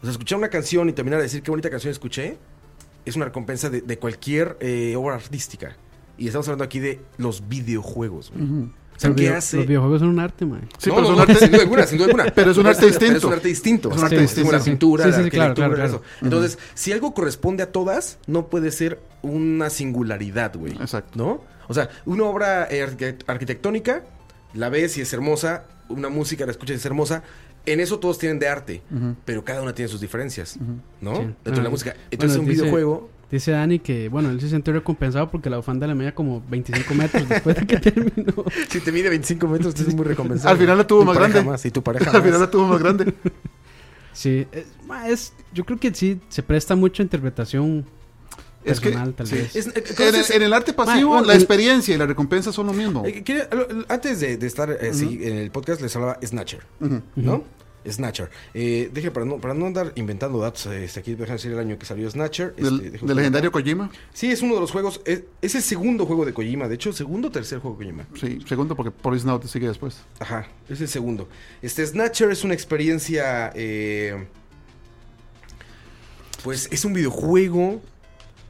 O 0.00 0.02
sea, 0.02 0.10
escuchar 0.10 0.38
una 0.38 0.48
canción 0.48 0.88
y 0.88 0.92
terminar 0.92 1.18
de 1.18 1.24
decir 1.24 1.42
qué 1.42 1.50
bonita 1.50 1.70
canción 1.70 1.90
escuché, 1.90 2.36
es 3.06 3.16
una 3.16 3.24
recompensa 3.24 3.70
de, 3.70 3.80
de 3.80 3.98
cualquier 3.98 4.58
eh, 4.60 4.94
obra 4.96 5.14
artística. 5.14 5.76
Y 6.18 6.26
estamos 6.26 6.46
hablando 6.48 6.64
aquí 6.64 6.78
de 6.78 7.00
los 7.16 7.48
videojuegos, 7.48 8.30
güey. 8.30 8.68
O 8.96 9.00
sea, 9.00 9.10
los, 9.10 9.16
¿qué 9.16 9.22
video- 9.24 9.36
hace? 9.36 9.56
los 9.58 9.66
videojuegos 9.66 10.00
son 10.00 10.08
un 10.10 10.18
arte, 10.20 10.46
man. 10.46 10.68
Sí, 10.78 10.88
no, 10.90 10.96
pero 10.96 11.08
no, 11.08 11.08
es 11.08 11.14
un 11.16 11.20
arte- 11.22 11.38
sin 11.40 11.50
duda 11.52 11.62
alguna, 11.62 11.86
sin 11.86 11.98
duda 11.98 12.06
alguna. 12.06 12.24
Pero 12.34 12.50
es 12.52 12.56
un 12.58 12.66
arte 12.66 12.86
distinto. 12.86 13.16
es 13.18 13.24
un 13.24 13.32
arte 13.32 13.48
distinto. 13.48 13.90
Es 13.90 13.96
un 13.98 14.04
arte 14.04 14.26
Como 14.40 14.52
la 14.52 14.60
sí. 14.60 14.70
pintura, 14.70 15.04
Sí, 15.04 15.10
la 15.10 15.16
sí, 15.18 15.24
sí, 15.24 15.30
claro, 15.30 15.54
claro, 15.54 15.84
eso. 15.84 16.02
Entonces, 16.22 16.58
si 16.74 16.92
algo 16.92 17.12
corresponde 17.14 17.62
a 17.62 17.72
todas, 17.72 18.18
no 18.26 18.46
puede 18.48 18.70
ser 18.70 19.00
una 19.22 19.70
singularidad, 19.70 20.54
güey. 20.56 20.72
Exacto. 20.74 21.10
¿No? 21.16 21.40
O 21.68 21.74
sea, 21.74 21.88
una 22.04 22.24
obra 22.24 22.68
eh, 22.70 22.86
arquite- 22.86 23.24
arquitectónica, 23.26 24.02
la 24.54 24.68
ves 24.68 24.96
y 24.98 25.00
es 25.00 25.12
hermosa, 25.12 25.64
una 25.88 26.08
música 26.08 26.44
la 26.46 26.52
escuchas 26.52 26.74
y 26.74 26.78
es 26.78 26.86
hermosa. 26.86 27.22
En 27.66 27.80
eso 27.80 27.98
todos 27.98 28.18
tienen 28.18 28.38
de 28.38 28.46
arte, 28.48 28.82
pero 29.24 29.42
cada 29.44 29.62
una 29.62 29.74
tiene 29.74 29.88
sus 29.88 30.00
diferencias, 30.00 30.58
¿no? 31.00 31.16
Sí. 31.16 31.22
Dentro 31.22 31.54
de 31.56 31.62
la 31.62 31.70
música. 31.70 31.94
Entonces, 32.10 32.36
bueno, 32.36 32.42
un 32.42 32.48
dice- 32.50 32.62
videojuego... 32.62 33.10
Dice 33.30 33.50
Dani 33.50 33.78
que, 33.80 34.08
bueno, 34.08 34.30
él 34.30 34.40
se 34.40 34.48
sintió 34.48 34.72
recompensado 34.72 35.30
porque 35.30 35.50
la 35.50 35.56
bufanda 35.56 35.86
le 35.86 35.94
medía 35.94 36.14
como 36.14 36.42
25 36.48 36.94
metros 36.94 37.28
después 37.28 37.56
de 37.56 37.66
que 37.66 37.76
terminó. 37.80 38.44
Si 38.68 38.80
te 38.80 38.92
mide 38.92 39.08
25 39.08 39.48
metros, 39.48 39.74
es 39.80 39.94
muy 39.94 40.04
recompensado. 40.04 40.50
Al 40.50 40.58
final 40.58 40.78
la 40.78 40.86
tuvo 40.86 41.00
Tu 41.00 41.06
más 41.06 41.16
grande. 41.18 41.42
Más, 41.42 41.64
y 41.66 41.70
tu 41.70 41.82
pareja 41.82 42.10
Al 42.10 42.22
final 42.22 42.40
la 42.40 42.50
tuvo 42.50 42.66
más 42.68 42.80
grande. 42.80 43.12
Sí, 44.12 44.46
es, 45.08 45.32
yo 45.52 45.64
creo 45.64 45.76
que 45.80 45.92
sí 45.92 46.20
se 46.28 46.44
presta 46.44 46.76
mucha 46.76 47.02
interpretación 47.02 47.84
Es 48.62 48.78
que- 48.78 48.90
personal, 48.90 49.12
tal 49.14 49.26
sí. 49.26 49.34
vez. 49.34 49.56
Es- 49.56 49.66
eh, 49.66 49.70
En 49.74 49.82
el, 49.82 49.90
entonces, 49.90 50.30
en 50.30 50.42
el 50.42 50.52
arte 50.52 50.72
pasivo, 50.72 51.08
bueno, 51.10 51.26
la 51.26 51.32
el- 51.32 51.40
experiencia 51.40 51.92
y 51.96 51.98
la 51.98 52.06
recompensa 52.06 52.52
son 52.52 52.68
lo 52.68 52.72
mismo. 52.72 53.02
Eh, 53.04 53.24
antes 53.88 54.20
de, 54.20 54.36
de 54.36 54.46
estar 54.46 54.70
eh, 54.70 54.94
sí, 54.94 55.18
en 55.20 55.38
el 55.38 55.50
podcast 55.50 55.80
les 55.80 55.96
hablaba 55.96 56.16
Snatcher, 56.24 56.60
¿no? 57.16 57.42
Snatcher. 57.88 58.30
Eh, 58.54 58.90
deje, 58.92 59.10
para 59.10 59.26
no, 59.26 59.38
para 59.38 59.54
no 59.54 59.66
andar 59.66 59.92
inventando 59.96 60.38
datos, 60.38 60.66
este, 60.66 61.00
aquí 61.00 61.14
dejan 61.14 61.36
decir 61.36 61.52
el 61.52 61.58
año 61.58 61.78
que 61.78 61.86
salió 61.86 62.10
Snatcher. 62.10 62.54
Del, 62.56 62.80
este, 62.94 63.06
del 63.06 63.16
legendario 63.16 63.50
acá. 63.50 63.60
Kojima. 63.60 63.90
Sí, 64.12 64.30
es 64.30 64.42
uno 64.42 64.54
de 64.54 64.60
los 64.60 64.70
juegos, 64.70 65.00
es, 65.04 65.22
es 65.42 65.54
el 65.54 65.62
segundo 65.62 66.06
juego 66.06 66.24
de 66.24 66.32
Kojima, 66.32 66.68
de 66.68 66.74
hecho, 66.74 66.92
segundo 66.92 67.28
o 67.28 67.30
tercer 67.30 67.58
juego 67.58 67.76
de 67.78 67.84
Kojima. 67.84 68.06
Sí, 68.18 68.38
segundo 68.46 68.74
porque 68.76 68.90
Police 68.90 69.26
Now 69.26 69.38
te 69.38 69.48
sigue 69.48 69.68
después. 69.68 69.98
Ajá, 70.18 70.48
es 70.68 70.80
el 70.80 70.88
segundo. 70.88 71.28
Este 71.62 71.86
Snatcher 71.86 72.30
es 72.30 72.44
una 72.44 72.54
experiencia, 72.54 73.52
eh, 73.54 74.26
pues 76.42 76.68
es 76.70 76.84
un 76.84 76.92
videojuego, 76.92 77.80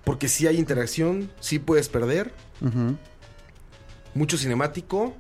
porque 0.05 0.29
sí 0.29 0.47
hay 0.47 0.59
interacción, 0.59 1.31
sí 1.41 1.59
puedes 1.59 1.89
perder, 1.89 2.33
mucho 4.15 4.37
cinemático, 4.39 5.15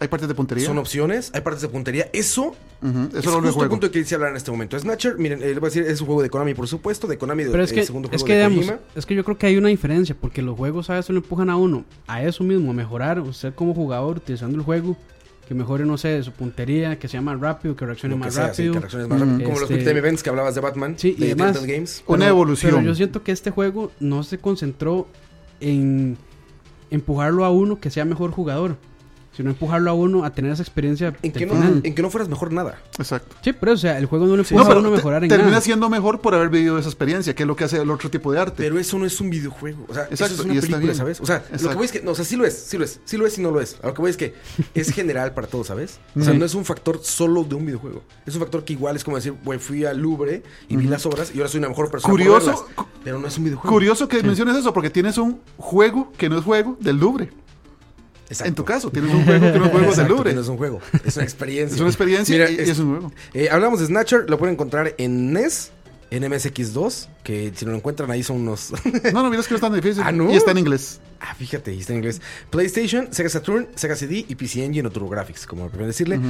Hay 0.00 0.08
partes 0.08 0.28
de 0.28 0.34
puntería. 0.34 0.66
son 0.66 0.78
opciones, 0.78 1.30
hay 1.34 1.42
partes 1.42 1.62
de 1.62 1.68
puntería, 1.68 2.08
eso 2.12 2.56
Eso 2.82 3.18
es 3.18 3.24
no 3.26 3.40
lo 3.40 3.42
justo 3.48 3.62
el 3.62 3.68
punto 3.70 3.90
que 3.90 4.00
quise 4.02 4.16
hablar 4.16 4.30
en 4.30 4.36
este 4.36 4.50
momento. 4.50 4.78
Snatcher, 4.78 5.16
miren, 5.16 5.40
eh, 5.42 5.46
le 5.54 5.60
voy 5.60 5.68
a 5.68 5.70
decir, 5.70 5.84
es 5.84 6.00
un 6.00 6.06
juego 6.06 6.22
de 6.22 6.30
Konami, 6.30 6.54
por 6.54 6.66
supuesto, 6.66 7.06
de 7.06 7.16
Konami, 7.18 7.44
de- 7.44 7.50
Pero 7.50 7.62
es 7.62 7.70
el 7.70 7.76
que, 7.78 7.84
segundo 7.86 8.08
es 8.10 8.22
juego 8.22 8.26
que, 8.26 8.32
de 8.32 8.38
digamos, 8.40 8.64
Kojima. 8.66 8.80
es 8.96 9.06
que 9.06 9.14
yo 9.14 9.24
creo 9.24 9.38
que 9.38 9.46
hay 9.46 9.56
una 9.56 9.68
diferencia, 9.68 10.16
porque 10.20 10.42
los 10.42 10.56
juegos 10.56 10.90
a 10.90 10.94
veces 10.94 11.10
lo 11.10 11.18
empujan 11.18 11.48
a 11.50 11.56
uno 11.56 11.84
a 12.08 12.22
eso 12.22 12.42
mismo, 12.44 12.70
a 12.72 12.74
mejorar, 12.74 13.20
usted 13.20 13.54
como 13.54 13.72
jugador 13.74 14.16
utilizando 14.16 14.56
el 14.58 14.64
juego, 14.64 14.96
que 15.46 15.54
mejore, 15.54 15.84
no 15.84 15.96
sé, 15.98 16.22
su 16.22 16.32
puntería, 16.32 16.98
que 16.98 17.08
sea 17.08 17.20
más 17.20 17.38
rápido, 17.38 17.76
que 17.76 17.84
reaccione 17.86 18.14
Lo 18.14 18.20
que 18.20 18.26
más 18.26 18.34
sea, 18.34 18.54
sí, 18.54 18.62
rápido. 18.62 18.72
que 18.74 18.78
reacciones 18.80 19.08
más 19.08 19.20
rápido. 19.20 19.38
Como 19.44 19.52
los 19.60 19.62
Este- 19.62 19.74
Quick 19.74 19.86
Time 19.88 19.98
Events 19.98 20.22
que 20.22 20.30
hablabas 20.30 20.54
de 20.54 20.60
Batman, 20.60 20.94
Sí, 20.96 21.14
y 21.16 21.20
de 21.20 21.26
demás. 21.28 21.52
Telltale 21.52 21.72
Games. 21.74 22.04
Una 22.06 22.28
evolución. 22.28 22.72
Pero 22.72 22.82
yo 22.86 22.94
siento 22.94 23.22
que 23.22 23.32
este 23.32 23.50
juego 23.50 23.92
no 24.00 24.22
se 24.22 24.38
concentró 24.38 25.06
en 25.60 26.16
empujarlo 26.90 27.44
a 27.44 27.50
uno 27.50 27.80
que 27.80 27.90
sea 27.90 28.04
mejor 28.04 28.30
jugador, 28.30 28.76
sino 29.36 29.50
empujarlo 29.50 29.90
a 29.90 29.94
uno 29.94 30.24
a 30.24 30.30
tener 30.30 30.52
esa 30.52 30.62
experiencia 30.62 31.14
En 31.22 31.32
que, 31.32 31.46
no, 31.46 31.54
en 31.82 31.94
que 31.94 32.02
no 32.02 32.10
fueras 32.10 32.28
mejor 32.28 32.52
nada. 32.52 32.78
Exacto. 32.98 33.34
Sí, 33.42 33.52
pero 33.52 33.72
o 33.72 33.76
sea, 33.76 33.98
el 33.98 34.06
juego 34.06 34.26
no 34.26 34.32
le 34.36 34.42
No, 34.42 34.48
empuja 34.48 34.72
a 34.72 34.78
uno 34.78 34.88
a 34.88 34.90
te- 34.92 34.96
mejorar 34.96 35.22
en 35.24 35.28
termina 35.28 35.50
nada. 35.50 35.60
siendo 35.62 35.88
mejor 35.88 36.20
por 36.20 36.34
haber 36.34 36.48
vivido 36.50 36.78
esa 36.78 36.88
experiencia, 36.88 37.34
que 37.34 37.42
es 37.44 37.46
lo 37.46 37.56
que 37.56 37.64
hace 37.64 37.80
el 37.80 37.90
otro 37.90 38.10
tipo 38.10 38.32
de 38.32 38.40
arte. 38.40 38.54
Pero 38.62 38.78
eso 38.78 38.98
no 38.98 39.06
es 39.06 39.20
un 39.20 39.30
videojuego. 39.30 39.86
O 39.88 39.94
sea, 39.94 40.04
Exacto, 40.10 40.34
eso 40.34 40.42
es 40.42 40.48
y 40.48 40.50
una 40.50 40.60
película, 40.60 40.78
bien. 40.78 40.94
¿sabes? 40.94 41.20
O 41.20 41.26
sea, 41.26 41.44
lo 41.60 41.68
que 41.70 41.74
voy 41.74 41.84
es 41.86 41.92
que, 41.92 42.02
no, 42.02 42.10
o 42.10 42.14
sea, 42.14 42.24
sí 42.24 42.36
lo 42.36 42.44
es, 42.44 42.54
sí 42.54 42.76
lo 42.78 42.84
es, 42.84 43.00
sí 43.04 43.16
lo 43.16 43.26
es 43.26 43.38
y 43.38 43.42
no 43.42 43.50
lo 43.50 43.60
es. 43.60 43.76
A 43.82 43.88
lo 43.88 43.94
que 43.94 44.00
voy 44.02 44.10
es 44.10 44.16
que 44.16 44.34
es 44.74 44.90
general 44.94 45.32
para 45.34 45.46
todos, 45.46 45.66
¿sabes? 45.66 45.98
O 46.16 46.22
sea, 46.22 46.32
Sí. 46.32 46.38
no 46.38 46.44
es 46.44 46.54
un 46.54 46.64
factor 46.64 47.00
solo 47.02 47.44
de 47.44 47.54
un 47.54 47.64
videojuego. 47.66 48.02
Es 48.26 48.34
un 48.34 48.40
factor 48.40 48.64
que 48.64 48.74
igual 48.74 48.96
es 48.96 49.04
como 49.04 49.16
decir, 49.16 49.34
güey, 49.44 49.58
fui 49.58 49.84
al 49.84 49.98
Louvre 49.98 50.42
y 50.68 50.76
vi 50.76 50.86
las 50.86 51.06
obras 51.06 51.32
y 51.34 51.38
ahora 51.38 51.48
soy 51.48 51.58
una 51.58 51.68
mejor 51.68 51.90
persona. 51.90 52.10
por 52.12 52.20
Curioso- 52.20 52.66
verlas. 52.66 52.86
pero 53.04 53.18
no 53.18 53.26
es 53.26 53.38
un 53.38 53.44
videojuego. 53.44 53.72
Curioso 53.74 54.08
que 54.08 54.22
menciones 54.22 54.56
eso, 54.56 54.72
porque 54.72 54.90
tienes 54.90 55.16
un 55.18 55.40
juego 55.56 56.12
que 56.16 56.28
no 56.28 56.38
es 56.38 56.44
juego 56.44 56.76
del 56.80 56.96
Louvre. 56.98 57.30
Exacto. 58.32 58.48
En 58.48 58.54
tu 58.54 58.64
caso, 58.64 58.90
tienes 58.90 59.12
un 59.14 59.24
juego 59.24 59.52
que 59.52 59.58
no 59.58 59.64
es 59.66 59.70
juego 59.70 59.88
Exacto, 59.90 60.24
que 60.24 60.32
no 60.34 60.40
es 60.40 60.48
un 60.48 60.56
juego, 60.56 60.80
es 61.04 61.16
una 61.16 61.24
experiencia. 61.24 61.74
Es 61.74 61.80
una 61.80 61.90
experiencia 61.90 62.34
Mira, 62.34 62.50
y, 62.50 62.54
y 62.66 62.70
es- 62.70 62.78
un 62.78 62.90
juego. 62.90 63.12
eh, 63.34 63.48
hablamos 63.50 63.80
de 63.80 63.86
Snatcher, 63.86 64.28
lo 64.28 64.38
pueden 64.38 64.54
encontrar 64.54 64.94
en 64.98 65.32
NES, 65.32 65.70
en 66.10 66.24
MSX2, 66.24 67.08
que 67.24 67.52
si 67.56 67.64
no 67.64 67.70
lo 67.70 67.78
encuentran 67.78 68.10
ahí 68.10 68.22
son 68.22 68.36
unos... 68.42 68.72
No, 69.14 69.22
no, 69.22 69.30
mira, 69.30 69.40
es 69.40 69.46
que 69.48 69.52
no 69.54 69.56
es 69.56 69.60
tan 69.62 69.72
difícil. 69.74 70.02
Ah, 70.06 70.12
¿no? 70.12 70.30
Y 70.30 70.36
está 70.36 70.50
en 70.50 70.58
inglés. 70.58 71.00
ah, 71.20 71.34
fíjate, 71.34 71.72
y 71.74 71.78
está 71.80 71.92
en 71.94 72.00
inglés. 72.00 72.20
PlayStation, 72.50 73.08
Sega 73.12 73.30
Saturn, 73.30 73.68
Sega 73.76 73.96
CD 73.96 74.24
y 74.28 74.34
PC 74.34 74.62
Engine 74.64 74.86
o 74.86 74.90
TurboGrafx, 74.90 75.46
como 75.46 75.62
prefieren 75.64 75.86
decirle. 75.88 76.20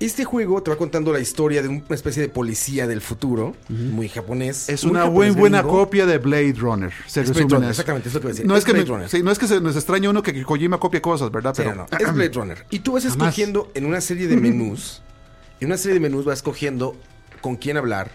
Este 0.00 0.24
juego 0.24 0.60
te 0.62 0.70
va 0.70 0.76
contando 0.76 1.12
la 1.12 1.20
historia 1.20 1.62
de 1.62 1.68
una 1.68 1.82
especie 1.90 2.20
de 2.22 2.28
policía 2.28 2.88
del 2.88 3.00
futuro, 3.00 3.54
muy 3.68 4.08
japonés. 4.08 4.68
Es 4.68 4.82
muy 4.82 4.90
una 4.92 5.00
japonés 5.02 5.14
buen, 5.34 5.34
buena 5.38 5.62
copia 5.62 6.06
de 6.06 6.18
Blade 6.18 6.54
Runner. 6.58 6.92
Se 7.06 7.22
Blade 7.22 7.46
Runner, 7.48 7.70
exactamente, 7.70 8.08
es 8.08 8.14
lo 8.14 8.20
que 8.20 8.24
voy 8.26 8.30
a 8.30 8.34
decir. 8.34 8.46
No 8.46 8.56
es, 8.56 8.64
que, 8.64 8.72
Blade 8.72 8.84
me- 8.86 8.90
Runner. 8.90 9.08
sí, 9.08 9.22
no 9.22 9.30
es 9.30 9.38
que 9.38 9.46
se 9.46 9.60
nos 9.60 9.76
extraña 9.76 10.10
uno 10.10 10.20
que 10.24 10.42
Kojima 10.42 10.78
copie 10.80 11.00
cosas, 11.00 11.30
¿verdad? 11.30 11.54
Sí, 11.54 11.62
Pero 11.62 11.74
no, 11.76 11.86
no, 11.88 11.98
es 11.98 12.14
Blade 12.14 12.32
Runner. 12.32 12.66
Y 12.70 12.80
tú 12.80 12.92
vas 12.92 13.04
escogiendo 13.04 13.70
en 13.74 13.86
una 13.86 14.00
serie 14.00 14.26
de 14.26 14.36
menús, 14.36 15.02
en 15.60 15.68
una 15.68 15.76
serie 15.76 15.94
de 15.94 16.00
menús 16.00 16.24
vas 16.24 16.38
escogiendo 16.38 16.96
con 17.40 17.54
quién 17.54 17.76
hablar, 17.76 18.10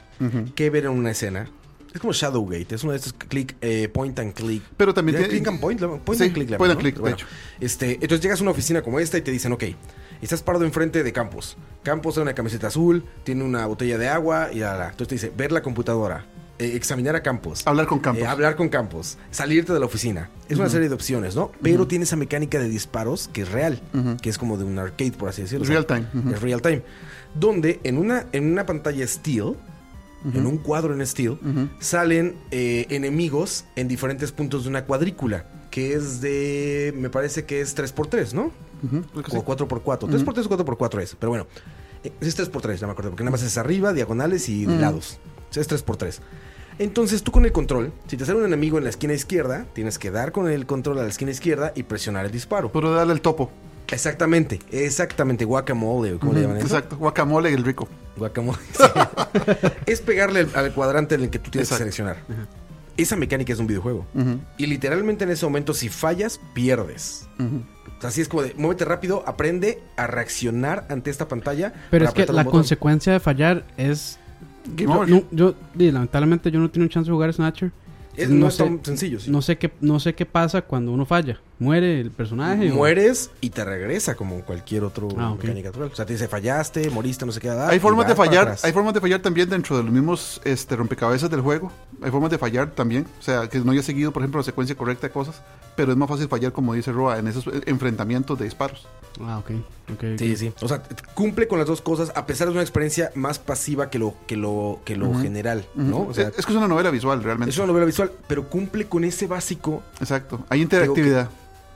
qué 0.55 0.69
ver 0.69 0.85
en 0.85 0.91
una 0.91 1.11
escena. 1.11 1.49
Es 1.93 2.01
como 2.01 2.11
Shadowgate, 2.11 2.75
es 2.75 2.83
uno 2.83 2.91
de 2.91 2.97
estos 2.97 3.13
click, 3.13 3.55
eh, 3.61 3.87
point 3.87 4.19
and 4.19 4.33
click. 4.33 4.61
Pero 4.75 4.93
también 4.93 5.17
tiene- 5.17 5.29
Click 5.31 5.47
and 5.47 5.59
point, 5.61 5.79
point 5.81 6.17
Sí, 6.19 6.25
and 6.25 6.33
click. 6.33 6.57
point 6.57 6.71
and 6.71 6.81
click, 6.81 6.95
¿no? 6.95 6.97
de 6.97 7.01
Bueno, 7.01 7.15
hecho. 7.15 7.25
Este, 7.61 7.93
entonces 7.93 8.19
llegas 8.21 8.39
a 8.39 8.43
una 8.43 8.51
oficina 8.51 8.81
como 8.83 8.99
esta 8.99 9.17
y 9.17 9.21
te 9.21 9.31
dicen, 9.31 9.53
ok, 9.53 9.63
estás 10.21 10.41
parado 10.41 10.65
enfrente 10.65 11.03
de 11.03 11.13
Campos. 11.13 11.57
Campos 11.83 12.15
tiene 12.15 12.23
una 12.23 12.35
camiseta 12.35 12.67
azul, 12.67 13.03
tiene 13.23 13.43
una 13.43 13.65
botella 13.65 13.97
de 13.97 14.07
agua 14.09 14.49
y 14.51 14.59
la, 14.59 14.77
la. 14.77 14.89
Entonces 14.89 15.07
te 15.07 15.15
dice, 15.15 15.31
ver 15.35 15.51
la 15.51 15.61
computadora, 15.61 16.25
eh, 16.59 16.75
examinar 16.75 17.15
a 17.15 17.21
Campos. 17.21 17.65
Hablar 17.67 17.85
con 17.85 17.99
Campos. 17.99 18.23
Eh, 18.23 18.27
hablar 18.27 18.55
con 18.55 18.69
Campos, 18.69 19.17
salirte 19.29 19.73
de 19.73 19.79
la 19.79 19.85
oficina. 19.85 20.29
Es 20.49 20.57
una 20.57 20.69
serie 20.69 20.89
de 20.89 20.95
opciones, 20.95 21.35
¿no? 21.35 21.51
Pero 21.61 21.87
tiene 21.87 22.03
esa 22.05 22.15
mecánica 22.15 22.59
de 22.59 22.67
disparos 22.67 23.27
que 23.31 23.41
es 23.43 23.51
real, 23.51 23.81
que 24.21 24.29
es 24.29 24.37
como 24.37 24.57
de 24.57 24.63
un 24.63 24.79
arcade, 24.79 25.11
por 25.11 25.29
así 25.29 25.43
decirlo. 25.43 25.65
Real 25.65 25.85
O 25.85 25.87
sea, 25.87 26.09
time. 26.11 26.33
Es 26.33 26.41
real 26.41 26.61
time. 26.61 26.81
Donde 27.35 27.79
en 27.83 27.97
una, 27.97 28.25
en 28.31 28.51
una 28.51 28.65
pantalla 28.65 29.05
Steel, 29.05 29.53
en 30.33 30.45
un 30.47 30.57
cuadro 30.57 30.93
en 30.93 31.05
Steel, 31.05 31.37
salen 31.79 32.35
eh, 32.51 32.87
enemigos 32.89 33.65
en 33.75 33.87
diferentes 33.87 34.31
puntos 34.31 34.63
de 34.63 34.69
una 34.69 34.85
cuadrícula, 34.85 35.45
que 35.77 35.93
es 35.93 36.21
de, 36.21 36.91
me 36.97 37.11
parece 37.11 37.45
que 37.45 37.61
es 37.61 37.77
3x3, 37.77 38.33
¿no? 38.33 38.51
Que 39.23 39.29
sí. 39.29 39.37
O 39.37 39.45
4x4. 39.45 40.09
3x3 40.09 40.45
o 40.47 40.57
4x4 40.57 41.01
es, 41.03 41.15
pero 41.19 41.29
bueno. 41.29 41.45
eh, 42.03 42.11
Es 42.19 42.35
3x3, 42.39 42.77
ya 42.77 42.87
me 42.87 42.93
acuerdo, 42.93 43.11
porque 43.11 43.23
nada 43.23 43.29
más 43.29 43.43
es 43.43 43.59
arriba, 43.59 43.93
diagonales 43.93 44.49
y 44.49 44.65
de 44.65 44.75
lados. 44.75 45.19
O 45.51 45.53
sea, 45.53 45.61
es 45.61 45.69
3x3. 45.69 46.17
Entonces 46.79 47.21
tú 47.21 47.31
con 47.31 47.45
el 47.45 47.51
control, 47.51 47.93
si 48.07 48.17
te 48.17 48.25
sale 48.25 48.39
un 48.39 48.45
enemigo 48.45 48.79
en 48.79 48.85
la 48.85 48.89
esquina 48.89 49.13
izquierda, 49.13 49.67
tienes 49.73 49.99
que 49.99 50.09
dar 50.09 50.31
con 50.31 50.49
el 50.49 50.65
control 50.65 50.97
a 50.97 51.03
la 51.03 51.09
esquina 51.09 51.29
izquierda 51.29 51.73
y 51.75 51.83
presionar 51.83 52.25
el 52.25 52.31
disparo. 52.31 52.71
Puro 52.71 52.91
darle 52.91 53.13
el 53.13 53.21
topo. 53.21 53.51
Exactamente, 53.89 54.59
exactamente, 54.71 55.45
guacamole, 55.45 56.17
¿cómo 56.17 56.33
le 56.33 56.41
llaman 56.41 56.57
eso? 56.57 56.65
Exacto. 56.65 56.97
Guacamole 56.97 57.51
y 57.51 57.53
el 57.53 57.63
rico. 57.63 57.87
Guacamole. 58.17 58.57
sí. 58.73 58.83
es 59.85 60.01
pegarle 60.01 60.39
al, 60.39 60.49
al 60.55 60.73
cuadrante 60.73 61.13
en 61.13 61.21
el 61.21 61.29
que 61.29 61.37
tú 61.37 61.51
tienes 61.51 61.67
Exacto. 61.71 61.85
que 61.85 61.91
seleccionar. 61.91 62.17
Esa 62.97 63.15
mecánica 63.15 63.53
es 63.53 63.59
un 63.59 63.67
videojuego. 63.67 64.05
Y 64.57 64.65
literalmente 64.65 65.23
en 65.23 65.31
ese 65.31 65.45
momento, 65.45 65.73
si 65.73 65.89
fallas, 65.89 66.39
pierdes. 66.53 67.27
ujú. 67.39 67.61
O 67.97 68.01
sea, 68.01 68.09
así 68.09 68.21
es 68.21 68.27
como 68.27 68.43
de, 68.43 68.53
muévete 68.55 68.85
rápido, 68.85 69.23
aprende 69.25 69.81
a 69.95 70.05
reaccionar 70.05 70.85
ante 70.89 71.09
esta 71.09 71.27
pantalla. 71.27 71.73
Pero 71.89 72.05
es 72.05 72.13
que 72.13 72.25
la 72.27 72.43
botón. 72.43 72.59
consecuencia 72.59 73.13
de 73.13 73.19
fallar 73.19 73.63
es... 73.77 74.19
Yo, 75.31 75.55
lamentablemente 75.73 76.51
yo 76.51 76.59
no 76.59 76.69
tengo 76.69 76.87
chance 76.87 77.09
de 77.09 77.13
jugar 77.13 77.33
Snatcher. 77.33 77.71
Es- 78.17 78.29
No 78.29 78.35
no, 78.35 78.47
es 78.47 78.55
sé- 78.55 78.63
tan 78.63 78.83
sencillo. 78.83 79.19
sí. 79.19 79.29
No 79.31 79.41
sé 79.41 79.57
qué, 79.57 79.71
no 79.79 79.99
sé 79.99 80.15
qué 80.15 80.25
pasa 80.25 80.61
cuando 80.63 80.91
uno 80.91 81.05
falla. 81.05 81.39
Muere 81.59 82.01
el 82.01 82.11
personaje. 82.11 82.71
o- 82.71 82.75
Mueres 82.75 83.31
y 83.41 83.49
te 83.49 83.63
regresa 83.65 84.15
como 84.15 84.41
cualquier 84.41 84.83
otro 84.83 85.07
Ah, 85.17 85.33
mecánica 85.39 85.69
natural. 85.69 85.89
O 85.91 85.95
sea, 85.95 86.05
te 86.05 86.13
dice 86.13 86.27
fallaste, 86.27 86.89
moriste, 86.89 87.25
no 87.25 87.31
sé 87.31 87.39
qué. 87.39 87.49
Hay 87.49 87.79
formas 87.79 88.07
de 88.07 88.15
fallar, 88.15 88.55
hay 88.61 88.71
formas 88.73 88.93
de 88.93 89.01
fallar 89.01 89.21
también 89.21 89.49
dentro 89.49 89.77
de 89.77 89.83
los 89.83 89.91
mismos 89.91 90.41
este, 90.43 90.75
rompecabezas 90.75 91.29
del 91.29 91.41
juego. 91.41 91.71
Hay 92.01 92.11
formas 92.11 92.29
de 92.31 92.37
fallar 92.37 92.71
también, 92.71 93.05
o 93.19 93.21
sea, 93.23 93.47
que 93.47 93.59
no 93.59 93.71
haya 93.71 93.81
seguido, 93.83 94.11
por 94.11 94.21
ejemplo, 94.21 94.39
la 94.39 94.43
secuencia 94.43 94.75
correcta 94.75 95.07
de 95.07 95.13
cosas, 95.13 95.41
pero 95.75 95.91
es 95.91 95.97
más 95.97 96.07
fácil 96.09 96.27
fallar, 96.27 96.51
como 96.51 96.73
dice 96.75 96.91
Roa, 96.91 97.17
en 97.17 97.27
esos 97.27 97.45
enfrentamientos 97.65 98.37
de 98.37 98.45
disparos. 98.45 98.87
Ah, 99.19 99.39
ok. 99.39 99.49
ok, 99.93 99.93
ok. 99.93 100.03
Sí, 100.19 100.35
sí. 100.35 100.53
O 100.61 100.67
sea, 100.67 100.83
cumple 101.15 101.47
con 101.47 101.57
las 101.57 101.67
dos 101.67 101.81
cosas, 101.81 102.11
a 102.15 102.27
pesar 102.27 102.47
de 102.47 102.53
una 102.53 102.61
experiencia 102.61 103.11
más 103.15 103.39
pasiva 103.39 103.89
que 103.89 103.97
lo, 103.97 104.13
que 104.27 104.35
lo, 104.37 104.79
que 104.85 104.95
lo 104.95 105.11
general, 105.15 105.65
¿no? 105.73 106.01
O 106.01 106.13
sea, 106.13 106.27
es, 106.27 106.37
es 106.37 106.45
que 106.45 106.51
es 106.51 106.57
una 106.57 106.67
novela 106.67 106.91
visual, 106.91 107.23
realmente. 107.23 107.49
es 107.49 107.57
una 107.57 107.65
novela 107.67 107.85
visual, 107.87 108.06
pero 108.27 108.49
cumple 108.49 108.85
con 108.87 109.03
ese 109.03 109.27
básico 109.27 109.83
Exacto. 109.99 110.45
Hay 110.49 110.61
interactividad. 110.61 111.29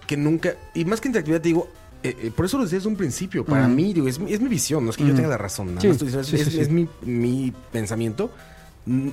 que 0.08 0.18
nunca. 0.18 0.56
Y 0.74 0.86
más 0.86 1.00
que 1.02 1.08
interactividad, 1.10 1.42
te 1.42 1.50
digo. 1.50 1.68
eh, 2.04 2.18
eh, 2.20 2.32
por 2.36 2.46
eso 2.46 2.58
lo 2.58 2.64
decía 2.64 2.80
desde 2.80 2.90
un 2.90 2.96
principio. 2.96 3.46
Para 3.46 3.66
Ujú. 3.68 3.74
mí, 3.76 3.94
digo, 3.94 4.08
es, 4.08 4.18
mi- 4.20 4.34
es 4.34 4.42
mi 4.42 4.50
visión. 4.50 4.84
No 4.84 4.90
es 4.90 4.98
que 4.98 5.04
yo 5.04 5.10
Ujú. 5.10 5.18
tenga 5.18 5.30
la 5.30 5.38
razón. 5.38 5.68
Nada 5.76 5.82
Sí, 5.82 5.88
más 5.88 5.96
estoy 6.02 6.08
diciendo, 6.08 6.28
sí, 6.28 6.36
es, 6.36 6.48
sí, 6.54 6.60
es 6.60 6.70
mi, 6.70 6.88
mi 7.04 7.54
pensamiento. 7.72 8.32
Mm, 8.88 9.10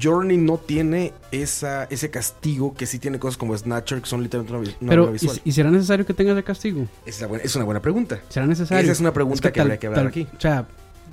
Journey 0.00 0.38
no 0.38 0.56
tiene 0.58 1.12
esa, 1.32 1.84
ese 1.84 2.10
castigo 2.10 2.72
que 2.74 2.86
sí 2.86 2.98
tiene 2.98 3.18
cosas 3.18 3.36
como 3.36 3.56
Snatcher, 3.56 4.00
que 4.00 4.08
son 4.08 4.22
literalmente 4.22 4.76
una, 4.80 4.88
Pero, 4.90 5.02
novela 5.02 5.18
¿y, 5.18 5.20
visual. 5.20 5.40
y 5.44 5.52
será 5.52 5.70
necesario 5.70 6.06
que 6.06 6.14
tenga 6.14 6.32
ese 6.32 6.42
castigo? 6.42 6.86
Es, 7.04 7.20
la 7.20 7.26
buena- 7.26 7.44
es 7.44 7.54
una 7.56 7.64
buena 7.66 7.80
pregunta. 7.82 8.20
¿Será 8.30 8.46
necesario? 8.46 8.82
Esa 8.82 8.92
es 8.92 9.00
una 9.00 9.12
pregunta 9.12 9.52
que 9.52 9.60
habría 9.60 9.78
que 9.78 9.86
hablar 9.88 10.06
aquí. 10.06 10.26
O 10.36 10.40
sea, 10.40 10.66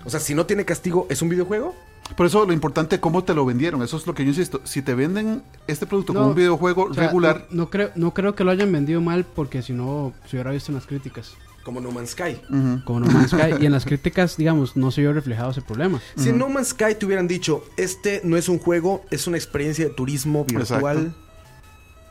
O 0.06 0.10
sea, 0.10 0.22
si 0.22 0.34
no 0.34 0.46
tiene 0.46 0.64
castigo, 0.64 1.08
¿es 1.10 1.22
un 1.22 1.28
videojuego? 1.28 1.76
Por 2.16 2.26
eso 2.26 2.46
lo 2.46 2.54
importante 2.54 2.96
es 2.96 3.02
cómo 3.02 3.24
te 3.24 3.34
lo 3.34 3.46
vendieron. 3.46 3.82
Eso 3.84 3.98
es 3.98 4.06
lo 4.08 4.14
que 4.14 4.24
yo 4.24 4.30
insisto. 4.30 4.62
Si 4.64 4.82
te 4.82 4.94
venden 4.96 5.42
este 5.68 5.86
producto 5.86 6.14
No, 6.14 6.20
como 6.20 6.32
un 6.32 6.36
videojuego 6.36 6.84
o 6.86 6.94
sea, 6.94 7.06
regular, 7.08 7.46
No, 7.52 7.64
no 7.64 7.70
creo, 7.70 7.92
no 7.96 8.14
creo 8.14 8.36
que 8.36 8.44
lo 8.44 8.52
hayan 8.52 8.72
vendido 8.72 9.00
mal 9.02 9.26
porque 9.26 9.62
si 9.62 9.74
no 9.74 10.14
se 10.26 10.36
hubiera 10.38 10.52
visto 10.52 10.72
en 10.72 10.76
las 10.76 10.86
críticas. 10.86 11.34
Como 11.64 11.82
No 11.82 11.92
Man's 11.92 12.12
Sky. 12.12 12.42
Como 12.86 13.00
No 13.02 13.08
Man's 13.12 13.30
Sky. 13.32 13.56
y 13.62 13.66
en 13.66 13.72
las 13.72 13.86
críticas, 13.86 14.38
digamos, 14.38 14.76
no 14.76 14.92
se 14.92 15.02
vio 15.02 15.14
reflejado 15.14 15.52
ese 15.52 15.62
problema. 15.62 16.00
Si 16.16 16.30
en 16.30 16.38
No 16.40 16.50
Man's 16.50 16.70
Sky 16.70 16.96
te 16.98 17.06
hubieran 17.06 17.28
dicho, 17.28 17.64
este 17.78 18.22
no 18.24 18.38
es 18.38 18.50
un 18.50 18.58
juego, 18.60 19.04
es 19.12 19.28
una 19.28 19.38
experiencia 19.38 19.86
de 19.86 19.92
turismo 19.94 20.46
virtual, 20.46 20.98
Exacto. 20.98 21.20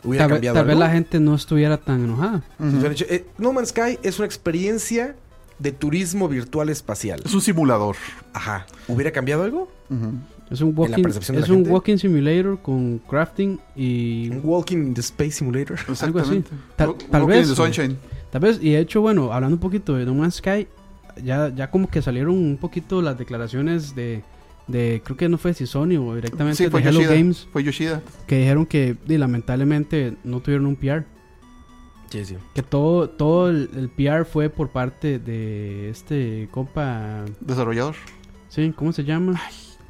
hubiera 0.04 0.24
Tal, 0.24 0.28
vez- 0.30 0.36
cambiado 0.36 0.54
tal 0.58 0.66
vez 0.66 0.76
la 0.78 0.90
gente 0.90 1.18
no 1.18 1.34
estuviera 1.34 1.76
tan 1.78 2.04
enojada. 2.04 2.42
Dicho, 2.58 3.04
eh, 3.08 3.26
no 3.38 3.52
Man's 3.52 3.70
Sky 3.70 3.98
es 4.02 4.18
una 4.18 4.26
experiencia 4.26 5.16
de 5.58 5.72
turismo 5.72 6.28
virtual 6.28 6.68
espacial. 6.68 7.20
es 7.24 7.34
un 7.34 7.40
simulador. 7.40 7.96
Ajá. 8.32 8.66
¿Hubiera 8.86 9.10
cambiado 9.10 9.42
algo? 9.44 9.70
Es 10.50 10.60
un 10.60 10.70
la 10.74 10.80
walking, 10.80 11.02
de 11.02 11.08
es 11.18 11.28
la 11.28 11.54
un 11.54 11.58
gente? 11.60 11.70
walking 11.70 11.96
simulator 11.98 12.58
con 12.62 12.98
crafting 13.08 13.58
y 13.76 14.28
Un 14.30 14.40
Walking 14.44 14.76
in 14.78 14.94
the 14.94 15.00
Space 15.00 15.32
Simulator. 15.32 15.78
Algo 16.00 16.18
así. 16.20 16.36
Exactamente. 16.36 16.50
Tal- 16.76 16.94
vez, 17.26 17.48
the. 17.54 17.96
Tal 18.30 18.40
vez, 18.42 18.58
y 18.62 18.70
de 18.72 18.80
hecho, 18.80 19.00
bueno, 19.00 19.32
hablando 19.32 19.56
un 19.56 19.60
poquito 19.60 19.94
de 19.94 20.04
No 20.06 20.14
Man's 20.14 20.36
Sky, 20.36 20.66
ya, 21.24 21.52
ya 21.54 21.70
como 21.70 21.88
que 21.88 22.00
salieron 22.02 22.34
un 22.34 22.56
poquito 22.58 23.02
las 23.02 23.18
declaraciones 23.18 23.94
de, 23.94 24.22
de 24.68 25.02
creo 25.04 25.16
que 25.16 25.28
no 25.28 25.36
fue 25.38 25.52
si 25.54 25.66
Sony 25.66 25.96
o 25.98 26.14
directamente 26.14 26.56
Sí, 26.58 26.64
de 26.64 26.70
fue 26.70 26.80
Hello 26.82 27.00
Yoshida. 27.00 27.14
Games, 27.14 27.48
Fue 27.52 27.64
Yoshida. 27.64 28.02
que 28.26 28.38
dijeron 28.38 28.66
que 28.66 28.96
lamentablemente 29.06 30.14
no 30.24 30.40
tuvieron 30.40 30.66
un 30.66 30.76
PR. 30.76 31.04
Sí, 32.10 32.24
sí. 32.24 32.36
Que 32.54 32.62
todo, 32.62 33.08
todo 33.10 33.50
el, 33.50 33.70
el 33.76 33.88
PR 33.90 34.24
fue 34.24 34.48
por 34.50 34.68
parte 34.70 35.18
de 35.18 35.90
este 35.90 36.48
compa, 36.50 37.24
Desarrollador. 37.40 37.94
sí, 38.48 38.72
¿cómo 38.74 38.92
se 38.92 39.04
llama? 39.04 39.40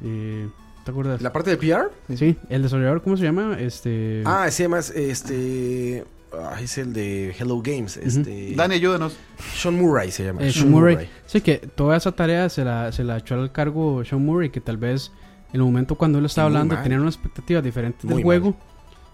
Eh, 0.03 0.47
¿Te 0.83 0.91
acuerdas? 0.91 1.21
¿La 1.21 1.31
parte 1.31 1.55
de 1.55 1.57
PR? 1.57 1.91
Sí, 2.15 2.35
el 2.49 2.61
desarrollador, 2.63 3.01
¿cómo 3.01 3.15
se 3.17 3.23
llama? 3.23 3.57
Este... 3.59 4.23
Ah, 4.25 4.45
ese 4.47 4.67
más, 4.67 4.89
este... 4.91 6.03
ah, 6.33 6.59
es 6.61 6.77
el 6.77 6.93
de 6.93 7.35
Hello 7.37 7.61
Games. 7.61 7.97
Este... 7.97 8.53
Dani, 8.55 8.75
ayúdanos. 8.75 9.15
Sean 9.55 9.75
Murray 9.75 10.11
se 10.11 10.25
llama. 10.25 10.41
Eh, 10.41 10.51
Sean 10.51 10.71
Murray. 10.71 11.09
Sí, 11.25 11.41
que 11.41 11.57
toda 11.57 11.95
esa 11.97 12.11
tarea 12.11 12.49
se 12.49 12.63
la, 12.65 12.91
se 12.91 13.03
la 13.03 13.17
echó 13.17 13.35
al 13.35 13.51
cargo 13.51 14.03
Sean 14.03 14.25
Murray, 14.25 14.49
que 14.49 14.61
tal 14.61 14.77
vez 14.77 15.11
en 15.51 15.55
el 15.55 15.61
momento 15.63 15.95
cuando 15.95 16.19
él 16.19 16.25
estaba 16.25 16.47
hablando 16.47 16.77
tenían 16.77 17.01
unas 17.01 17.15
expectativas 17.15 17.63
diferentes 17.63 18.05
Muy 18.05 18.15
del 18.15 18.23
juego. 18.23 18.55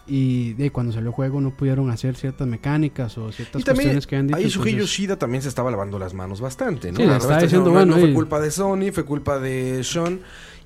Y 0.08 0.54
de 0.54 0.72
cuando 0.72 0.94
salió 0.94 1.10
el 1.10 1.16
juego 1.16 1.42
no 1.42 1.50
pudieron 1.58 1.90
hacer 1.90 2.16
ciertas 2.16 2.48
mecánicas 2.48 3.18
o 3.18 3.32
ciertas 3.32 3.62
Y 3.62 3.64
también 3.66 3.88
cuestiones 3.90 4.08
que 4.08 4.16
han 4.16 4.28
dicho. 4.28 4.38
ahí 4.38 4.44
Shuhei 4.50 4.74
entonces- 4.74 4.98
Yoshida 4.98 5.18
también 5.18 5.42
se 5.42 5.50
estaba 5.50 5.72
lavando 5.72 5.98
las 5.98 6.14
manos 6.14 6.42
bastante, 6.42 6.92
¿no? 6.92 6.98
Sí, 6.98 7.06
La 7.06 7.14
estaba 7.14 7.34
verdad, 7.34 7.42
diciendo, 7.44 7.70
no, 7.70 7.74
bueno, 7.76 7.96
no 7.96 8.02
fue 8.02 8.14
culpa 8.14 8.40
de 8.40 8.52
Sony, 8.52 8.92
fue 8.94 9.04
culpa 9.06 9.40
de 9.40 9.84
Sean. 9.84 10.20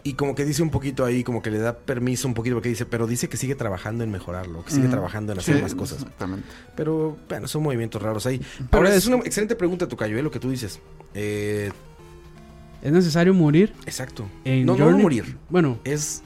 Y 0.03 0.13
como 0.13 0.33
que 0.33 0.45
dice 0.45 0.61
un 0.63 0.69
poquito 0.69 1.03
ahí, 1.03 1.23
como 1.25 1.41
que 1.41 1.51
le 1.51 1.57
da 1.57 1.77
permiso 1.77 2.25
un 2.27 2.33
poquito 2.33 2.55
porque 2.55 2.69
dice, 2.69 2.85
pero 2.85 3.05
dice 3.05 3.27
que 3.27 3.35
sigue 3.35 3.55
trabajando 3.55 4.03
en 4.05 4.11
mejorarlo, 4.11 4.63
que 4.63 4.71
sigue 4.71 4.87
trabajando 4.87 5.33
en 5.33 5.39
hacer 5.39 5.57
Sí, 5.57 5.61
más 5.61 5.75
cosas. 5.75 5.99
Exactamente. 6.03 6.47
Pero, 6.75 7.17
bueno, 7.27 7.47
son 7.49 7.63
movimientos 7.63 8.01
raros 8.01 8.25
ahí. 8.25 8.39
Pero 8.39 8.67
Ahora, 8.71 8.89
es, 8.91 8.95
es- 8.97 9.07
una 9.07 9.17
excelente 9.17 9.55
pregunta, 9.57 9.87
Tucayo, 9.89 10.17
¿eh? 10.17 10.21
lo 10.23 10.31
que 10.31 10.39
tú 10.39 10.49
dices. 10.49 10.79
Eh, 11.13 11.71
Es 12.81 12.91
necesario 12.93 13.33
morir 13.33 13.73
exacto. 13.85 14.25
en 14.45 14.65
no, 14.65 14.77
no 14.77 14.85
Journey. 14.85 15.01
morir. 15.03 15.37
Bueno, 15.49 15.79
Es, 15.83 16.23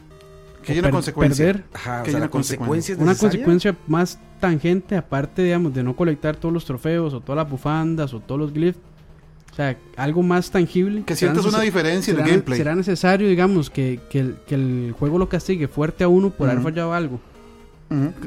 Que 0.64 0.72
hay 0.74 0.80
una 0.80 0.88
per- 0.88 0.94
consecuencia. 0.94 1.46
perder 1.46 1.64
ajá, 1.74 2.02
o 2.02 2.04
Que 2.04 2.10
sea, 2.12 2.18
hay 2.18 2.22
la 2.22 2.26
una 2.26 2.32
consecuencia. 2.32 3.72
una 3.72 3.78
más 3.88 4.20
tangente, 4.40 4.96
aparte, 4.96 5.44
digamos, 5.44 5.74
de 5.74 5.84
no 5.84 5.96
colectar 5.96 6.36
todos 6.36 6.54
los 6.54 6.66
trofeos 6.66 7.14
o 7.14 7.22
todas 7.22 7.38
las 7.44 7.50
bufandas 7.50 8.14
o 8.14 8.20
todos 8.20 8.40
los 8.42 8.54
glyphs. 8.54 8.80
O 9.52 9.56
sea, 9.56 9.78
algo 9.98 10.24
más 10.24 10.50
tangible. 10.50 11.04
Que 11.06 11.16
sientas 11.16 11.46
una 11.46 11.62
diferencia 11.62 12.12
en 12.12 12.18
el 12.18 12.24
será- 12.24 12.32
gameplay. 12.32 12.58
Será 12.58 12.76
necesario, 12.76 13.28
digamos, 13.30 13.70
que, 13.70 14.00
que 14.10 14.20
el, 14.20 14.36
que 14.48 14.56
el 14.56 14.96
juego 14.98 15.20
lo 15.20 15.30
castigue 15.30 15.68
fuerte 15.68 16.04
a 16.04 16.08
uno 16.08 16.32
por 16.32 16.50
haber 16.50 16.64
fallado 16.64 16.94
algo. 16.94 17.20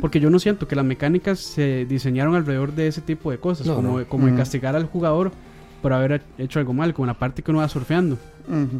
Porque 0.00 0.20
yo 0.20 0.30
no 0.30 0.38
siento 0.38 0.68
que 0.68 0.76
las 0.76 0.84
mecánicas 0.84 1.40
se 1.40 1.86
diseñaron 1.86 2.36
alrededor 2.36 2.72
de 2.72 2.86
ese 2.86 3.00
tipo 3.00 3.32
de 3.32 3.38
cosas, 3.38 3.66
No, 3.66 3.74
como, 3.74 3.98
no. 3.98 4.04
como 4.06 4.26
de 4.28 4.34
castigar 4.36 4.76
al 4.76 4.84
jugador 4.86 5.32
por 5.82 5.92
haber 5.92 6.22
hecho 6.38 6.60
algo 6.60 6.72
mal, 6.72 6.94
como 6.94 7.06
la 7.06 7.14
parte 7.14 7.42
que 7.42 7.50
uno 7.50 7.58
va 7.58 7.68
surfeando, 7.68 8.16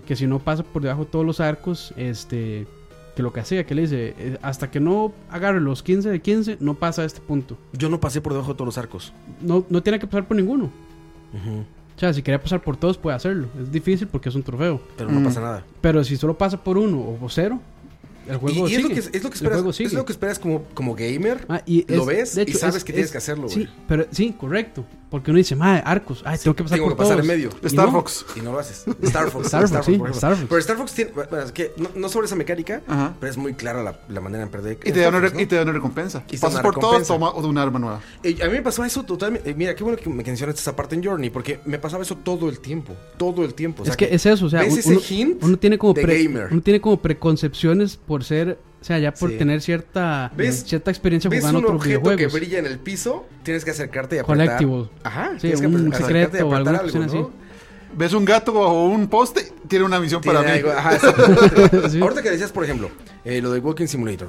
que 0.07 0.14
si 0.14 0.28
no 0.28 0.38
pasa 0.38 0.62
por 0.62 0.82
debajo 0.82 1.04
de 1.04 1.11
todos 1.11 1.26
los 1.26 1.40
arcos, 1.40 1.92
este 1.96 2.68
que 3.16 3.22
lo 3.22 3.32
castiga, 3.32 3.64
que 3.64 3.74
le 3.74 3.82
dice, 3.82 4.14
eh, 4.18 4.38
hasta 4.42 4.70
que 4.70 4.78
no 4.78 5.12
agarre 5.30 5.60
los 5.60 5.82
15 5.82 6.10
de 6.10 6.20
15, 6.20 6.58
no 6.60 6.74
pasa 6.74 7.02
a 7.02 7.04
este 7.06 7.20
punto. 7.20 7.56
Yo 7.72 7.88
no 7.88 7.98
pasé 7.98 8.20
por 8.20 8.32
debajo 8.34 8.52
de 8.52 8.58
todos 8.58 8.66
los 8.66 8.78
arcos. 8.78 9.12
No, 9.40 9.64
no 9.70 9.82
tiene 9.82 9.98
que 9.98 10.06
pasar 10.06 10.28
por 10.28 10.36
ninguno. 10.36 10.70
O 11.34 11.98
sea, 11.98 12.12
si 12.12 12.22
quería 12.22 12.40
pasar 12.40 12.62
por 12.62 12.76
todos, 12.76 12.98
puede 12.98 13.16
hacerlo. 13.16 13.48
Es 13.60 13.72
difícil 13.72 14.06
porque 14.06 14.28
es 14.28 14.34
un 14.34 14.42
trofeo. 14.42 14.80
Pero 14.98 15.10
no 15.10 15.20
Mm. 15.20 15.24
pasa 15.24 15.40
nada. 15.40 15.64
Pero 15.80 16.04
si 16.04 16.16
solo 16.16 16.36
pasa 16.36 16.62
por 16.62 16.76
uno 16.76 17.16
o 17.20 17.28
cero, 17.30 17.58
el 18.28 18.36
Y, 18.36 18.38
juego 18.38 18.68
y 18.68 18.74
es, 18.74 18.82
lo 18.82 18.88
sigue. 18.88 19.00
que, 19.00 19.16
es 19.18 19.24
lo 19.24 19.30
que 19.30 19.34
esperas, 19.34 19.56
juego 19.58 19.70
es 19.70 19.76
sigue. 19.76 19.94
lo 19.96 20.04
que 20.04 20.12
esperas 20.12 20.38
como, 20.38 20.64
como 20.74 20.94
gamer. 20.94 21.46
Ah, 21.48 21.62
y 21.64 21.90
lo 21.92 22.02
es- 22.10 22.34
ves 22.36 22.48
y 22.48 22.52
sabes 22.52 22.76
es- 22.76 22.84
que 22.84 22.92
tienes 22.92 23.06
es- 23.06 23.12
que 23.12 23.18
hacerlo, 23.18 23.48
Sí, 23.48 23.66
pero 23.88 24.06
sí, 24.10 24.34
correcto. 24.38 24.84
Porque 25.16 25.30
uno 25.30 25.38
dice, 25.38 25.56
madre, 25.56 25.82
arcos. 25.84 26.22
Ay, 26.24 26.38
tengo 26.42 26.54
que 26.56 26.62
pasar 26.64 26.76
Tengo 26.78 26.88
por 26.90 26.96
que 26.96 27.02
pasar 27.02 27.16
todos". 27.16 27.28
en 27.30 27.36
medio. 27.36 27.50
Star 27.62 27.86
no. 27.86 27.92
Fox. 27.92 28.26
Y 28.36 28.40
no 28.40 28.52
lo 28.52 28.58
haces. 28.58 28.84
Star 29.02 29.30
Fox. 29.30 29.46
Star 29.46 29.68
Fox, 29.68 29.86
sí, 29.86 29.98
por. 29.98 30.10
Star 30.10 30.34
Fox. 30.36 30.46
Pero 30.48 30.58
Star 30.60 30.76
Fox 30.76 30.92
tiene. 30.92 31.10
Bueno, 31.12 31.38
es 31.40 31.52
que 31.52 31.72
no, 31.76 31.88
no 31.94 32.08
sobre 32.08 32.26
esa 32.26 32.36
mecánica, 32.36 32.82
Ajá. 32.86 33.14
pero 33.18 33.30
es 33.30 33.36
muy 33.36 33.54
clara 33.54 33.82
la, 33.82 33.98
la 34.08 34.20
manera 34.20 34.42
en 34.44 34.50
perder. 34.50 34.78
Y 34.84 34.92
te, 34.92 35.00
da 35.00 35.08
una, 35.08 35.20
¿no? 35.20 35.40
y 35.40 35.46
te 35.46 35.56
da 35.56 35.62
una 35.62 35.72
recompensa. 35.72 36.22
Y 36.26 36.30
te 36.32 36.36
da 36.36 36.40
Pasas 36.42 36.54
una 36.60 36.62
por 36.62 36.78
todo, 36.80 37.02
toma 37.02 37.32
un 37.32 37.58
arma 37.58 37.78
nueva. 37.78 38.00
Eh, 38.22 38.36
a 38.42 38.46
mí 38.46 38.52
me 38.52 38.62
pasaba 38.62 38.86
eso 38.86 39.02
totalmente. 39.04 39.48
eh, 39.50 39.54
mira, 39.56 39.74
qué 39.74 39.82
bueno 39.84 39.98
que 39.98 40.08
me 40.08 40.22
mencionaste 40.22 40.60
esa 40.60 40.74
parte 40.76 40.94
en 40.94 41.04
Journey, 41.04 41.30
porque 41.30 41.60
me 41.64 41.78
pasaba 41.78 42.02
eso 42.02 42.16
todo 42.16 42.48
el 42.48 42.60
tiempo. 42.60 42.94
Todo 43.16 43.44
el 43.44 43.54
tiempo. 43.54 43.82
O 43.82 43.84
sea, 43.86 43.92
es 43.92 43.96
que 43.96 44.14
es 44.14 44.26
eso, 44.26 44.46
o 44.46 44.50
sea, 44.50 44.60
ves 44.60 44.72
un- 44.74 44.78
ese 44.78 44.90
uno, 44.90 45.00
hint 45.08 45.42
uno 45.42 45.56
tiene 45.56 45.78
como 45.78 45.92
de 45.94 46.02
pre- 46.02 46.22
gamer. 46.24 46.48
uno 46.50 46.60
tiene 46.60 46.80
como 46.80 46.96
preconcepciones 47.00 47.96
por 47.96 48.24
ser, 48.24 48.58
sea, 48.87 48.99
ya 48.99 49.12
por 49.12 49.30
Sí. 49.30 49.37
tener 49.39 49.61
cierta 49.62 50.30
¿Ves? 50.37 50.64
cierta 50.66 50.91
experiencia 50.91 51.28
ves 51.28 51.41
jugando 51.41 51.59
un 51.61 51.64
otros 51.66 51.80
objeto 51.80 52.16
que 52.16 52.26
brilla 52.28 52.59
en 52.59 52.66
el 52.66 52.78
piso, 52.78 53.26
tienes 53.43 53.64
que 53.64 53.70
acercarte 53.72 54.16
y 54.16 54.18
apretar. 54.20 54.59
Collectible. 54.59 54.89
Ajá. 55.03 55.30
Sí, 55.34 55.39
tienes 55.41 55.61
que 55.61 55.66
un 55.66 55.89
y 55.89 55.93
secreto 55.97 56.47
o 56.47 56.49
cuestión 56.51 56.76
algo, 56.76 56.99
¿no? 57.07 57.30
Ves 57.97 58.12
un 58.12 58.24
gato 58.24 58.53
bajo 58.53 58.84
un 58.87 59.07
poste, 59.09 59.53
tiene 59.68 59.84
una 59.84 59.99
misión 60.01 60.20
Tiene 60.20 60.39
para 60.39 60.53
mí. 60.53 60.59
algo- 60.59 60.70
ajá, 60.72 60.95
exactamente. 60.97 61.89
Sí. 61.91 62.01
Ahorita 62.01 62.22
que 62.22 62.30
decías, 62.30 62.53
por 62.53 62.64
ejemplo, 62.64 62.91
eh, 63.24 63.41
lo 63.41 63.51
de 63.53 63.61
Walking 63.61 63.87
Simulator. 63.87 64.28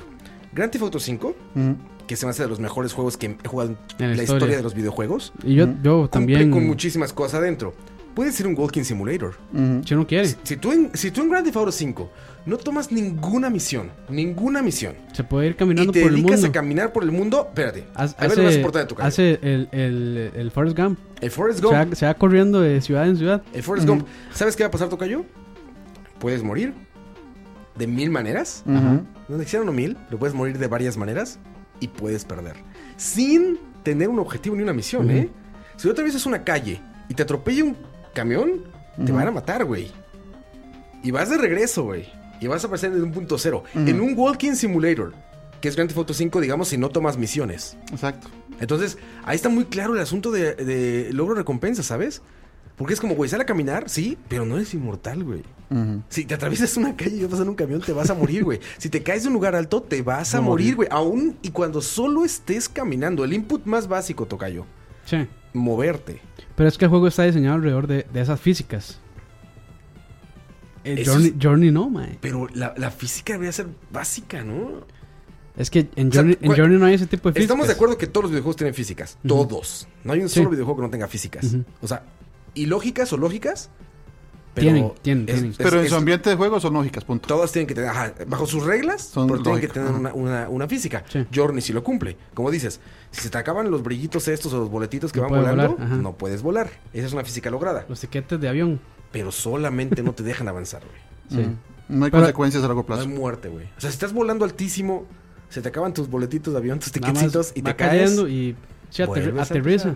Grand 0.54 0.72
Theft 0.72 0.84
Auto 0.84 1.00
5, 1.00 1.36
Ujú. 1.56 1.76
que 2.08 2.16
se 2.16 2.26
me 2.26 2.30
hace 2.30 2.44
de 2.44 2.50
los 2.50 2.60
mejores 2.60 2.94
juegos 2.94 3.18
que 3.18 3.26
he 3.44 3.48
jugado 3.48 3.72
en 3.72 3.78
En 4.00 4.10
la 4.12 4.16
la 4.16 4.24
historia. 4.24 4.38
historia 4.38 4.58
de 4.58 4.64
los 4.64 4.74
videojuegos, 4.74 5.34
Y 5.44 5.56
yo, 5.56 5.66
Ujú. 5.66 5.74
yo 5.84 5.98
cumple 6.04 6.10
también, 6.12 6.52
con 6.52 6.66
muchísimas 6.66 7.12
cosas 7.14 7.42
adentro. 7.42 7.74
Puede 8.16 8.32
ser 8.32 8.48
un 8.48 8.58
Walking 8.58 8.84
Simulator. 8.84 9.36
Ujú. 9.54 9.82
si 9.86 9.94
uno 9.94 10.08
quiere, 10.08 10.28
Si, 10.28 10.36
si 10.44 10.58
tú 10.58 10.72
en, 10.72 10.90
si 10.94 11.12
tú 11.12 11.22
en 11.22 11.30
Grand 11.30 11.46
Theft 11.46 11.58
Auto 11.58 11.72
5 11.72 12.10
no 12.48 12.58
tomas 12.58 12.92
ninguna 12.92 13.50
misión, 13.50 13.92
ninguna 14.10 14.62
misión, 14.64 14.96
se 15.14 15.24
puede 15.24 15.48
ir 15.48 15.52
y 15.52 15.56
caminando 15.56 15.92
te 15.92 16.02
por 16.02 16.10
el 16.10 16.16
dedicas 16.16 16.40
mundo. 16.40 16.48
a 16.48 16.52
caminar 16.52 16.94
por 16.94 17.04
el 17.04 17.12
mundo, 17.12 17.46
espérate, 17.50 17.86
Haz- 17.94 18.16
a 18.18 18.28
ver 18.28 18.38
lo 18.38 18.44
más 18.44 18.50
hace 18.52 18.58
importante 18.60 18.80
de 18.80 18.86
tu 18.88 18.96
carrera. 18.96 19.08
hace 19.10 19.40
el, 19.44 19.70
el, 19.72 20.32
el 20.36 20.52
Forrest 20.52 20.78
Gump. 20.78 20.98
El 21.22 21.30
Forrest 21.32 21.60
Se 21.60 21.66
Gump, 21.66 21.92
va, 21.92 21.96
se 21.96 22.06
va 22.06 22.14
corriendo 22.16 22.62
de 22.62 22.82
ciudad 22.82 23.08
en 23.08 23.18
ciudad. 23.18 23.44
el 23.54 23.62
Forrest. 23.64 23.88
Gump, 23.88 24.08
¿sabes 24.34 24.56
qué 24.56 24.64
va 24.64 24.70
a 24.70 24.72
pasar, 24.72 24.90
Tocayo? 24.90 25.26
Puedes 26.20 26.42
morir 26.42 26.74
de 27.76 27.86
mil 27.88 28.10
maneras. 28.10 28.64
Ujú. 28.66 29.04
No 29.28 29.42
hicieron 29.42 29.76
mil, 29.76 29.98
pero 30.08 30.18
puedes 30.18 30.34
morir 30.34 30.58
de 30.58 30.68
varias 30.68 30.96
maneras 30.98 31.38
y 31.80 31.90
puedes 31.90 32.24
perder. 32.26 32.56
Sin 32.96 33.60
tener 33.84 34.10
un 34.10 34.20
objetivo 34.20 34.56
ni 34.56 34.64
una 34.64 34.74
misión. 34.74 35.12
¿eh? 35.12 35.30
Si 35.76 35.88
otra 35.90 36.04
vez 36.04 36.16
es 36.16 36.26
una 36.26 36.44
calle 36.44 36.82
y 37.10 37.14
te 37.14 37.24
atropella 37.24 37.64
un 37.66 37.78
camión, 38.14 38.64
te 39.06 39.12
van 39.12 39.28
a 39.28 39.32
matar, 39.32 39.66
güey. 39.66 39.92
Y 41.04 41.12
vas 41.12 41.30
de 41.30 41.38
regreso, 41.38 41.84
güey. 41.84 42.08
Y 42.40 42.48
vas 42.48 42.64
a 42.64 42.68
aparecer 42.68 42.92
en 42.94 43.02
un 43.04 43.12
punto 43.12 43.38
cero. 43.38 43.64
En 43.76 44.00
un 44.02 44.14
Walking 44.18 44.54
Simulator. 44.54 45.14
que 45.62 45.68
es 45.70 45.76
Grand 45.76 45.90
Theft 45.90 45.98
Auto 45.98 46.14
5, 46.14 46.40
digamos, 46.40 46.68
si 46.68 46.78
no 46.78 46.90
tomas 46.90 47.18
misiones. 47.18 47.78
Exacto. 47.92 48.28
Entonces, 48.60 48.98
ahí 49.24 49.36
está 49.36 49.50
muy 49.50 49.66
claro 49.66 49.96
el 49.96 50.00
asunto 50.02 50.32
de, 50.32 50.54
de 50.56 51.12
logro 51.14 51.34
recompensa, 51.36 51.82
¿sabes? 51.84 52.22
Porque 52.76 52.94
es 52.94 53.00
como, 53.00 53.16
güey, 53.16 53.28
sale 53.30 53.42
a 53.42 53.46
caminar, 53.48 53.90
sí, 53.90 54.20
pero 54.28 54.46
no 54.46 54.56
eres 54.58 54.74
inmortal, 54.76 55.24
güey. 55.24 55.42
Ujú. 55.72 56.04
Si 56.10 56.26
te 56.26 56.36
atraviesas 56.36 56.78
una 56.78 56.96
calle 56.96 57.16
y 57.18 57.26
vas 57.26 57.40
en 57.40 57.50
un 57.50 57.56
camión, 57.56 57.82
te 57.82 57.92
vas 57.92 58.10
a 58.12 58.14
morir, 58.14 58.44
güey. 58.44 58.60
Si 58.78 58.90
te 58.90 59.02
caes 59.02 59.24
de 59.24 59.30
un 59.30 59.34
lugar 59.34 59.56
alto, 59.56 59.82
te 59.82 60.04
vas 60.04 60.36
a 60.36 60.42
morir. 60.42 60.76
güey. 60.76 60.88
Aún 60.92 61.38
y 61.42 61.50
cuando 61.50 61.82
solo 61.82 62.24
estés 62.24 62.70
caminando. 62.70 63.24
El 63.26 63.34
input 63.34 63.66
más 63.66 63.88
básico, 63.88 64.28
Tocayo. 64.28 64.66
Sí. 65.06 65.26
Moverte. 65.54 66.22
Pero 66.56 66.70
es 66.70 66.78
que 66.78 66.86
el 66.86 66.90
juego 66.90 67.08
está 67.08 67.24
diseñado 67.24 67.56
alrededor 67.56 67.88
de, 67.88 68.06
de 68.14 68.22
esas 68.22 68.40
físicas. 68.40 69.00
Eso 70.94 71.12
Journey, 71.12 71.28
es- 71.30 71.34
Journey 71.42 71.72
no, 71.72 71.90
mae. 71.90 72.18
Pero 72.22 72.48
la, 72.54 72.74
la 72.78 72.92
física 72.92 73.34
debería 73.34 73.52
ser 73.52 73.68
básica, 73.92 74.44
¿no? 74.44 74.86
Es 75.56 75.70
que 75.72 75.88
en 75.96 76.10
O 76.10 76.12
sea, 76.12 76.22
Journey, 76.22 76.38
en 76.42 76.48
güey, 76.48 76.60
Journey 76.60 76.78
no 76.78 76.86
hay 76.86 76.94
ese 76.94 77.08
tipo 77.08 77.30
de 77.30 77.34
físicas. 77.34 77.44
Estamos 77.44 77.68
de 77.68 77.74
acuerdo 77.74 77.98
que 77.98 78.06
todos 78.08 78.26
los 78.26 78.32
videojuegos 78.32 78.56
tienen 78.58 78.74
físicas. 78.76 79.18
Todos. 79.28 79.88
No 80.04 80.14
hay 80.14 80.22
un 80.22 80.30
Sí. 80.30 80.36
solo 80.36 80.52
videojuego 80.52 80.80
que 80.82 80.86
no 80.86 80.90
tenga 80.92 81.08
físicas. 81.08 81.56
O 81.82 81.88
sea, 81.88 82.04
ilógicas 82.54 83.12
o 83.14 83.18
lógicas. 83.18 83.70
Tienen, 84.54 84.92
tienen, 85.04 85.28
tienen. 85.28 85.54
Pero 85.56 85.78
en 85.80 85.84
es- 85.86 85.90
su 85.92 85.96
ambiente 85.96 86.32
de 86.32 86.36
juego 86.36 86.60
son 86.60 86.74
lógicas, 86.74 87.04
punto. 87.04 87.28
Todas 87.28 87.52
tienen 87.52 87.68
que 87.68 87.76
tener, 87.76 87.92
ajá, 87.92 88.12
bajo 88.26 88.48
sus 88.48 88.66
reglas, 88.66 89.04
Son 89.04 89.28
pero 89.28 89.44
tienen 89.44 89.62
que 89.62 89.68
lógicas, 89.68 89.86
tener 89.86 90.00
una, 90.00 90.14
una- 90.16 90.50
una 90.50 90.68
física. 90.68 91.04
Sí. 91.08 91.26
Journey 91.34 91.62
sí 91.62 91.74
lo 91.74 91.84
cumple. 91.84 92.18
Como 92.34 92.50
dices, 92.50 92.80
si 93.12 93.22
se 93.22 93.30
te 93.30 93.38
acaban 93.38 93.70
los 93.70 93.84
brillitos 93.84 94.28
estos 94.28 94.52
o 94.54 94.60
los 94.62 94.70
boletitos 94.72 95.12
que 95.12 95.20
No 95.22 95.30
van 95.30 95.42
volando, 95.42 95.76
volar, 95.76 95.90
no 96.00 96.18
puedes 96.18 96.42
volar. 96.42 96.72
Esa 96.92 97.06
es 97.06 97.14
una 97.14 97.24
física 97.24 97.52
lograda. 97.52 97.86
Los 97.88 98.00
tiquetes 98.00 98.40
de 98.42 98.50
avión. 98.50 98.80
Pero 99.18 99.32
solamente 99.32 100.04
no 100.04 100.14
te 100.14 100.24
dejan 100.24 100.48
avanzar, 100.48 100.82
güey. 100.86 101.44
Sí. 101.46 101.50
No 101.90 102.06
hay 102.06 102.12
Pero- 102.12 102.22
consecuencias 102.24 102.64
a 102.64 102.68
largo 102.68 102.86
No 102.88 102.94
hay 102.96 103.02
plazo. 103.06 103.10
muerte, 103.20 103.48
güey. 103.50 103.66
O 103.78 103.82
sea, 103.82 103.90
si 103.90 103.96
estás 103.96 104.14
volando 104.14 104.46
altísimo, 104.46 105.06
se 105.50 105.62
te 105.62 105.70
acaban 105.70 105.94
tus 105.94 106.10
boletitos 106.10 106.54
de 106.54 106.60
avión, 106.60 106.80
tus 106.80 106.92
tiquecitos 106.92 107.52
y 107.56 107.62
te 107.62 107.72
va 107.72 107.78
caes. 107.78 108.02
cayendo 108.02 108.28
y 108.28 108.56
sí, 108.90 109.04
aterri- 109.04 109.40
aterriza. 109.40 109.96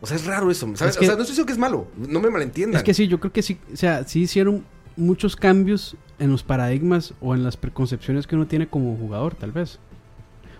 O 0.00 0.06
sea, 0.06 0.16
es 0.16 0.26
raro 0.26 0.50
eso. 0.50 0.66
¿sabes? 0.76 0.94
Es 0.94 0.98
que- 0.98 1.06
o 1.06 1.08
sea, 1.08 1.16
no 1.16 1.22
estoy 1.22 1.32
diciendo 1.32 1.46
que 1.46 1.52
es 1.52 1.58
malo. 1.58 1.88
No 1.96 2.20
me 2.20 2.30
malentiendan. 2.30 2.76
Es 2.78 2.82
que 2.84 2.92
sí, 2.94 3.08
yo 3.08 3.18
creo 3.20 3.32
que 3.32 3.42
sí, 3.42 3.58
o 3.72 3.76
sea, 3.76 4.04
sí 4.06 4.20
hicieron 4.22 4.64
muchos 4.96 5.34
cambios 5.34 5.96
en 6.18 6.30
los 6.30 6.42
paradigmas 6.42 7.14
o 7.20 7.34
en 7.34 7.42
las 7.42 7.56
preconcepciones 7.56 8.26
que 8.26 8.36
uno 8.36 8.46
tiene 8.46 8.68
como 8.68 8.96
jugador, 8.96 9.34
tal 9.34 9.52
vez. 9.52 9.78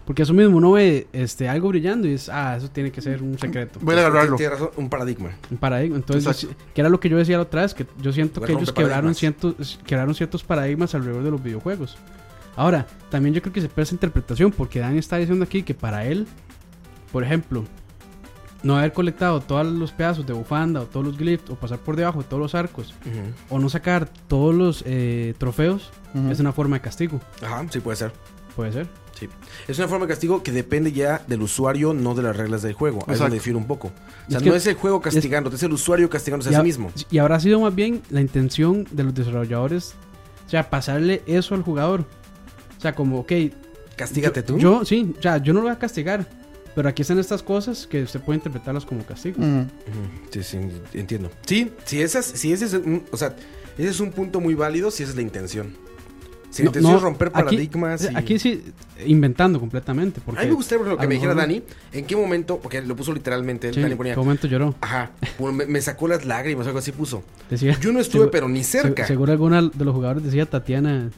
Porque 0.05 0.23
eso 0.23 0.35
mismo 0.35 0.59
uno 0.59 0.73
ve 0.73 1.07
este, 1.13 1.49
algo 1.49 1.69
brillando 1.69 2.07
y 2.07 2.13
es, 2.13 2.29
ah, 2.29 2.57
eso 2.57 2.69
tiene 2.69 2.93
que 2.93 3.01
ser 3.01 3.23
un 3.23 3.39
secreto. 3.39 3.79
Voy 3.83 3.95
a 3.95 4.01
agarrarlo. 4.01 4.37
Tienes 4.37 4.59
razón, 4.59 4.71
un 4.77 4.91
paradigma. 4.91 5.31
Un 5.51 5.57
paradigma. 5.57 5.97
Entonces, 5.97 6.43
yo 6.43 6.49
que 6.75 6.81
era 6.81 6.91
lo 6.91 7.01
que 7.01 7.09
yo 7.09 7.17
decía 7.17 7.37
la 7.37 7.45
otra 7.45 7.63
vez, 7.63 7.73
que 7.73 7.87
yo 8.01 8.13
siento 8.13 8.41
que 8.43 8.53
ellos 8.53 8.73
quebraron 8.73 9.15
ciertos, 9.15 9.81
quebraron 9.87 10.15
ciertos 10.15 10.45
paradigmas 10.45 10.95
alrededor 10.95 11.25
de 11.25 11.31
los 11.31 11.43
videojuegos. 11.43 11.97
Ahora, 12.57 12.87
también 13.11 13.35
yo 13.35 13.41
creo 13.41 13.53
que 13.53 13.61
se 13.61 13.69
presta 13.69 13.95
interpretación, 13.95 14.53
porque 14.53 14.79
Dani 14.79 14.99
está 14.99 15.17
diciendo 15.17 15.45
aquí 15.45 15.63
que 15.63 15.75
para 15.75 16.05
él, 16.05 16.27
por 17.11 17.25
ejemplo, 17.25 17.65
no 18.63 18.77
haber 18.77 18.93
colectado 18.93 19.41
todos 19.41 19.67
los 19.67 19.93
pedazos 19.93 20.27
de 20.27 20.33
bufanda 20.33 20.81
o 20.81 20.87
todos 20.87 21.05
los 21.05 21.19
glyphs 21.19 21.51
o 21.51 21.55
pasar 21.55 21.79
por 21.79 21.97
debajo 21.97 22.23
de 22.23 22.29
todos 22.29 22.41
los 22.41 22.55
arcos 22.55 22.95
o 23.51 23.59
no 23.59 23.69
sacar 23.69 24.09
todos 24.27 24.55
los 24.55 24.83
eh, 24.87 25.35
trofeos 25.39 25.91
es 26.31 26.41
una 26.41 26.53
forma 26.53 26.77
de 26.77 26.83
castigo. 26.83 27.21
Ajá, 27.43 27.67
sí 27.71 27.81
puede 27.81 27.97
ser. 27.97 28.13
Puede 28.57 28.73
ser. 28.73 29.04
Sí. 29.19 29.29
Es 29.69 29.79
una 29.79 29.87
forma 29.89 30.07
de 30.07 30.11
castigo 30.13 30.43
que 30.43 30.51
depende 30.53 30.91
ya 30.93 31.23
del 31.27 31.43
usuario, 31.43 31.95
no 31.95 32.15
de 32.15 32.23
las 32.23 32.37
reglas 32.37 32.63
del 32.63 32.73
juego. 32.73 33.05
Ahí 33.07 33.15
es 33.15 33.21
donde 33.21 33.37
difiere 33.37 33.57
un 33.57 33.67
poco. 33.67 33.89
O 33.89 34.31
sea, 34.31 34.39
Es 34.39 34.43
que- 34.43 34.51
no 34.51 34.57
es 34.57 34.67
el 34.67 34.75
juego 34.75 35.01
castigándote, 35.01 35.57
es, 35.57 35.63
el 35.63 35.73
usuario 35.73 36.11
castigándose 36.11 36.55
a 36.55 36.59
sí 36.59 36.65
mismo. 36.65 36.91
Y 37.11 37.19
habrá 37.19 37.39
sido 37.41 37.61
más 37.61 37.75
bien 37.75 38.03
la 38.11 38.21
intención 38.21 38.87
de 38.91 39.05
los 39.05 39.15
desarrolladores, 39.15 39.95
o 40.47 40.51
sea, 40.51 40.69
pasarle 40.69 41.23
eso 41.27 41.55
al 41.55 41.63
jugador. 41.63 42.05
O 42.77 42.81
sea, 42.81 42.95
como, 42.95 43.21
ok, 43.21 43.33
Castígate 43.97 44.41
yo, 44.41 44.45
tú. 44.47 44.59
Yo, 44.59 44.85
sí, 44.85 45.15
o 45.19 45.23
sea, 45.23 45.39
yo 45.39 45.53
no 45.53 45.61
lo 45.61 45.67
voy 45.67 45.73
a 45.75 45.79
castigar. 45.79 46.27
Pero 46.75 46.89
aquí 46.89 47.03
están 47.03 47.21
estas 47.21 47.41
cosas 47.41 47.87
que 47.87 48.03
usted 48.03 48.21
puede 48.21 48.39
interpretarlas 48.39 48.85
como 48.85 49.07
castigo. 49.07 49.41
Ujú, 49.41 49.69
Sí, 50.31 50.43
sí, 50.43 50.59
entiendo. 50.93 51.31
Sí, 51.47 51.71
si, 51.85 52.03
esas, 52.03 52.25
si 52.27 52.53
ese 52.53 52.65
es 52.65 52.75
un, 52.75 53.05
o 53.13 53.17
sea, 53.17 53.37
ese 53.79 53.91
es 53.91 54.01
un 54.01 54.11
punto 54.11 54.41
muy 54.41 54.55
válido 54.55 54.91
si 54.91 55.05
esa 55.05 55.11
es 55.11 55.17
la 55.17 55.23
intención. 55.23 55.77
Si 56.55 56.63
la 56.63 56.67
No, 56.67 56.69
intención 56.71 56.93
no, 56.93 56.97
es 56.99 57.03
romper 57.03 57.29
aquí- 57.29 57.35
paradigmas. 57.35 58.09
y- 58.13 58.17
Aquí 58.17 58.39
sí, 58.39 58.63
inventando 59.07 59.59
completamente. 59.59 60.21
Porque 60.25 60.41
A 60.41 60.45
mí 60.45 60.51
me 60.51 60.55
gustaría 60.55 60.85
ejemplo, 60.85 60.97
que 61.01 61.09
me 61.09 61.15
lo 61.15 61.21
dijera 61.21 61.35
mejor- 61.35 61.49
Dani, 61.49 61.63
en 61.93 62.05
qué 62.07 62.15
momento, 62.17 62.61
porque 62.63 62.81
lo 62.81 62.95
puso 62.95 63.13
literalmente, 63.13 63.67
él, 63.69 63.75
Sí, 63.75 63.81
Dani 63.81 63.91
¿en 63.93 63.99
ponía, 63.99 64.15
qué 64.15 64.21
momento 64.21 64.47
lloró? 64.47 64.75
ajá, 64.81 65.11
bueno, 65.39 65.57
me, 65.57 65.67
me 65.67 65.81
sacó 65.81 66.07
las 66.07 66.25
lágrimas, 66.25 66.65
algo 66.69 66.79
así 66.79 66.93
puso. 66.93 67.25
Decía, 67.51 67.77
Yo 67.81 67.93
no 67.93 67.99
estuve, 67.99 68.21
Seguro- 68.21 68.31
pero 68.31 68.49
ni 68.49 68.63
cerca. 68.63 69.03
se- 69.03 69.09
seguro 69.15 69.33
alguna 69.33 69.63
de 69.63 69.85
los 69.85 69.93
jugadores 69.95 70.23
decía 70.23 70.47
Tatiana. 70.47 71.11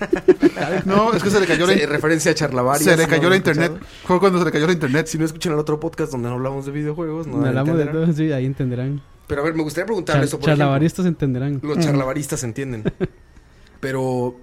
No, 0.84 1.12
es 1.14 1.22
que 1.22 1.30
se 1.30 1.38
le 1.40 1.46
cayó 1.46 1.66
la, 1.66 1.74
Sí, 1.74 1.86
referencia 1.86 2.32
a 2.32 2.34
Charlavaria. 2.34 2.84
se 2.84 2.96
le 2.96 3.06
cayó 3.06 3.22
no 3.22 3.28
lo 3.28 3.30
la 3.30 3.36
internet. 3.36 3.72
escuchado. 3.72 3.90
Fue 4.06 4.18
cuando 4.20 4.38
se 4.40 4.44
le 4.44 4.50
cayó 4.50 4.66
la 4.66 4.72
internet. 4.72 5.06
Si 5.06 5.16
no 5.18 5.24
escuchan 5.24 5.52
el 5.52 5.58
otro 5.60 5.78
podcast 5.78 6.10
donde 6.12 6.28
no 6.28 6.34
hablamos 6.34 6.66
de 6.66 6.72
videojuegos, 6.72 7.26
no 7.26 7.36
hablamos 7.44 7.76
de 7.76 7.82
entenderán. 7.82 8.06
todo, 8.06 8.12
sí, 8.16 8.32
ahí 8.32 8.46
entenderán. 8.46 9.00
Pero 9.28 9.42
a 9.42 9.44
ver, 9.44 9.54
me 9.54 9.62
gustaría 9.62 9.86
preguntarle 9.86 10.22
Char- 10.22 10.24
eso, 10.26 10.36
ejemplo. 10.36 10.52
charlavaristas 10.52 11.06
entenderán. 11.06 11.60
Los 11.62 11.78
charlavaristas 11.84 12.42
entienden. 12.44 12.82
Pero, 13.80 14.36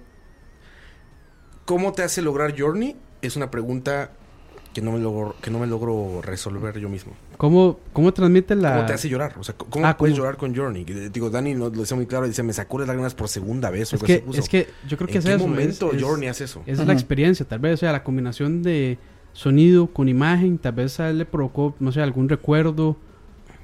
¿cómo 1.70 1.92
te 1.92 2.02
hace 2.02 2.20
lograr 2.20 2.52
Journey? 2.58 2.96
Es 3.22 3.36
una 3.36 3.48
pregunta 3.48 4.10
que 4.72 4.80
no 4.82 4.90
me 4.90 4.98
logro, 4.98 5.36
que 5.40 5.52
no 5.52 5.60
me 5.60 5.68
logro 5.68 6.20
resolver 6.20 6.76
yo 6.80 6.88
mismo. 6.88 7.12
¿Cómo, 7.36 7.78
¿Cómo 7.92 8.12
transmite 8.12 8.56
la...? 8.56 8.74
¿Cómo 8.74 8.86
te 8.86 8.92
hace 8.92 9.08
llorar? 9.08 9.36
O 9.38 9.44
sea, 9.44 9.54
¿cómo 9.56 9.86
Ah, 9.86 9.96
puedes 9.96 10.14
¿cómo? 10.14 10.24
llorar 10.24 10.36
con 10.36 10.54
Journey? 10.54 10.82
Digo, 10.84 11.30
Dani 11.30 11.54
lo, 11.54 11.70
lo 11.70 11.80
decía 11.82 11.96
muy 11.96 12.06
claro, 12.06 12.26
dice, 12.26 12.42
me 12.42 12.52
sacó 12.52 12.78
las 12.80 12.88
lágrimas 12.88 13.14
por 13.14 13.28
segunda 13.28 13.70
vez. 13.70 13.92
o 13.92 13.96
Es 13.96 14.02
que, 14.02 14.24
es 14.34 14.48
que 14.48 14.68
yo 14.88 14.96
creo 14.96 15.06
que 15.06 15.12
¿En 15.14 15.18
es 15.20 15.24
qué 15.26 15.34
eso. 15.34 15.46
momento 15.46 15.90
es- 15.92 15.96
es- 15.98 16.02
Journey 16.02 16.28
hace 16.28 16.44
eso? 16.44 16.62
Esa 16.66 16.82
es 16.82 16.88
la 16.88 16.92
experiencia, 16.94 17.46
tal 17.46 17.60
vez, 17.60 17.74
o 17.74 17.76
sea, 17.76 17.92
la 17.92 18.02
combinación 18.02 18.62
de 18.64 18.98
sonido 19.32 19.86
con 19.86 20.08
imagen, 20.08 20.58
tal 20.58 20.72
vez 20.72 20.98
a 20.98 21.08
él 21.10 21.18
le 21.18 21.24
provocó, 21.24 21.74
no 21.78 21.92
sé, 21.92 22.00
algún 22.02 22.28
recuerdo 22.28 22.96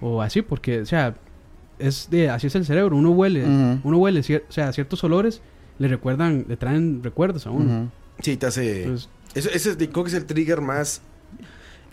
o 0.01 0.23
así, 0.23 0.43
porque, 0.43 0.81
o 0.83 0.87
sea, 0.87 1.17
es 1.81 2.09
de, 2.11 2.31
así 2.31 2.47
es 2.47 2.55
el 2.55 2.65
cerebro, 2.65 2.97
uno 2.97 3.11
huele, 3.11 3.43
Ujú. 3.45 3.81
uno 3.89 3.99
huele, 3.99 4.21
cier- 4.21 4.45
o 4.49 4.53
sea, 4.53 4.73
ciertos 4.73 5.03
olores 5.05 5.41
le 5.79 5.89
recuerdan, 5.89 6.45
le 6.49 6.57
traen 6.57 7.03
recuerdos 7.03 7.47
a 7.47 7.51
uno. 7.51 7.91
Sí, 8.20 8.37
te 8.37 8.47
hace... 8.47 8.83
Entonces, 8.85 9.09
Eso- 9.35 9.51
ese 9.51 9.70
es, 9.70 9.77
creo 9.77 10.05
que 10.05 10.09
es 10.09 10.14
el 10.14 10.24
trigger 10.27 10.61
más... 10.61 11.03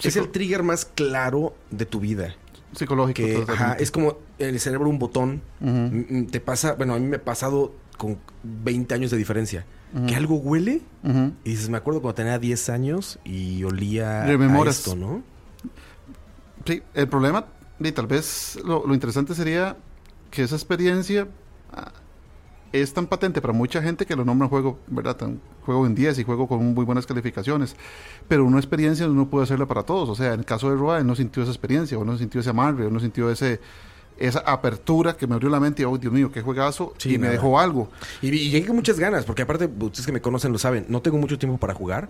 Es 0.02 0.16
el 0.18 0.30
trigger 0.30 0.64
más 0.64 0.86
claro 0.86 1.56
de 1.72 1.86
tu 1.86 2.00
vida. 2.00 2.36
Psicológico. 2.76 3.22
Que, 3.22 3.46
ajá, 3.48 3.74
es 3.74 3.92
como 3.92 4.18
en 4.40 4.50
el 4.50 4.60
cerebro 4.60 4.90
un 4.90 4.98
botón 5.00 5.42
Te 6.32 6.40
pasa, 6.40 6.74
bueno, 6.74 6.96
a 6.96 7.00
mí 7.00 7.06
me 7.06 7.18
ha 7.18 7.24
pasado 7.24 7.74
con 7.98 8.18
20 8.44 8.94
años 8.96 9.12
de 9.12 9.18
diferencia. 9.18 9.66
Que 10.08 10.16
algo 10.16 10.38
huele 10.38 10.82
y 11.46 11.50
dices, 11.52 11.70
me 11.70 11.78
acuerdo 11.78 12.02
cuando 12.02 12.16
tenía 12.16 12.40
10 12.40 12.70
años 12.70 13.20
y 13.24 13.64
olía 13.64 14.24
a 14.24 14.68
esto, 14.68 14.96
¿no? 14.96 15.22
Sí, 16.66 16.82
el 16.96 17.08
problema, 17.08 17.46
y 17.80 17.92
tal 17.92 18.08
vez 18.08 18.58
lo, 18.66 18.88
lo 18.88 18.94
interesante 18.94 19.36
sería 19.36 19.78
que 20.32 20.44
esa 20.44 20.56
experiencia 20.56 21.28
ah, 21.74 21.92
es 22.74 22.92
tan 22.94 23.06
patente 23.06 23.40
para 23.40 23.54
mucha 23.54 23.82
gente 23.82 24.06
que 24.06 24.16
lo 24.16 24.26
nombra 24.26 24.48
juego, 24.48 24.80
¿verdad? 24.88 25.16
Tan, 25.16 25.40
juego 25.62 25.86
en 25.86 25.94
10 25.94 26.20
y 26.20 26.24
juego 26.24 26.48
con 26.48 26.74
muy 26.74 26.84
buenas 26.84 27.06
calificaciones. 27.06 27.76
Pero 28.28 28.44
una 28.46 28.58
experiencia 28.58 29.08
uno 29.08 29.30
puede 29.30 29.44
hacerla 29.44 29.68
para 29.68 29.84
todos. 29.84 30.10
O 30.10 30.16
sea, 30.16 30.34
en 30.34 30.40
el 30.40 30.46
caso 30.46 30.70
de 30.70 30.76
Roa, 30.76 30.98
él 30.98 31.06
no 31.06 31.16
sintió 31.16 31.44
esa 31.44 31.52
experiencia, 31.52 31.98
o 31.98 32.04
no 32.04 32.18
sintió 32.18 32.42
ese 32.42 32.50
amarre, 32.50 32.88
o 32.88 32.90
no 32.90 33.00
sintió 33.00 33.30
ese 33.30 33.62
esa 34.18 34.40
apertura 34.40 35.18
que 35.18 35.26
me 35.26 35.34
abrió 35.34 35.50
la 35.50 35.60
mente 35.60 35.82
y, 35.82 35.86
oh, 35.86 35.98
Dios 35.98 36.14
mío, 36.14 36.32
qué 36.32 36.42
juegazo, 36.42 36.94
Sí, 36.98 37.16
y 37.16 37.18
me 37.18 37.30
dejó 37.30 37.60
algo. 37.60 37.90
Y, 38.22 38.28
y 38.30 38.52
llegué 38.52 38.68
con 38.68 38.76
muchas 38.76 39.00
ganas, 39.00 39.26
porque 39.26 39.42
aparte, 39.42 39.66
ustedes 39.66 40.06
que 40.06 40.12
me 40.12 40.22
conocen 40.22 40.52
lo 40.52 40.60
saben, 40.60 40.86
no 40.88 41.02
tengo 41.02 41.18
mucho 41.18 41.38
tiempo 41.40 41.58
para 41.58 41.74
jugar. 41.74 42.08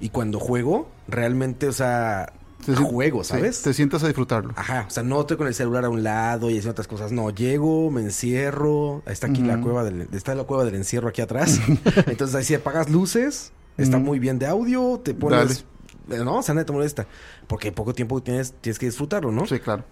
Y 0.00 0.08
cuando 0.08 0.40
juego, 0.40 0.90
realmente, 1.08 1.68
o 1.68 1.72
sea, 1.72 2.32
Te 2.66 2.76
si- 2.76 2.82
juego, 2.82 3.22
sí, 3.24 3.30
¿sabes? 3.30 3.62
te 3.62 3.72
sientas 3.74 4.02
a 4.02 4.06
disfrutarlo. 4.06 4.52
Ajá, 4.56 4.84
o 4.88 4.90
sea, 4.90 5.02
no 5.02 5.20
estoy 5.20 5.36
con 5.36 5.46
el 5.46 5.54
celular 5.54 5.84
a 5.84 5.88
un 5.90 6.02
lado 6.02 6.48
y 6.50 6.54
haciendo 6.54 6.70
otras 6.72 6.86
cosas. 6.88 7.12
No, 7.12 7.30
llego, 7.30 7.90
me 7.90 8.00
encierro. 8.00 9.02
Está 9.06 9.26
aquí 9.28 9.42
la 9.42 9.60
cueva 9.60 9.84
del, 9.84 10.08
está 10.12 10.34
la 10.34 10.44
cueva 10.44 10.64
del 10.64 10.74
encierro 10.76 11.08
aquí 11.08 11.20
atrás. 11.22 11.60
Entonces 12.06 12.34
ahí 12.36 12.44
si 12.44 12.54
apagas 12.54 12.90
luces, 12.90 13.52
está 13.76 13.98
muy 13.98 14.18
bien 14.18 14.38
de 14.38 14.46
audio, 14.46 15.00
te 15.02 15.14
pones. 15.14 15.64
Eh, 16.10 16.18
No, 16.24 16.38
o 16.38 16.42
sea, 16.42 16.54
nada 16.54 16.64
te 16.66 16.72
molesta. 16.72 17.06
Porque 17.46 17.72
poco 17.72 17.94
tiempo 17.94 18.22
tienes, 18.22 18.54
tienes 18.60 18.78
que 18.78 18.86
disfrutarlo, 18.86 19.30
¿no? 19.32 19.46
Sí, 19.46 19.58
claro. 19.58 19.84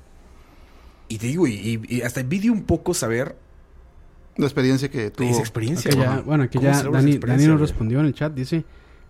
Y 1.09 1.18
te 1.18 1.27
digo, 1.27 1.47
y, 1.47 1.53
y- 1.55 1.97
y 1.97 2.03
hasta 2.03 2.20
envidio 2.20 2.53
un 2.53 2.62
poco 2.64 2.95
saber 2.95 3.37
La 4.37 4.47
experiencia 4.47 4.91
que 4.91 5.11
tuvo. 5.11 5.29
esa 5.29 5.41
experiencia. 5.41 5.91
ya- 5.91 6.20
bueno, 6.20 6.45
aquí 6.45 6.57
¿Cómo 6.59 6.70
ya 6.70 6.83
Dani, 6.83 7.18
Dani 7.18 7.47
nos 7.47 7.61
respondió 7.61 8.01
en 8.01 8.07
el 8.07 8.14
chat, 8.14 8.33
dice 8.33 8.64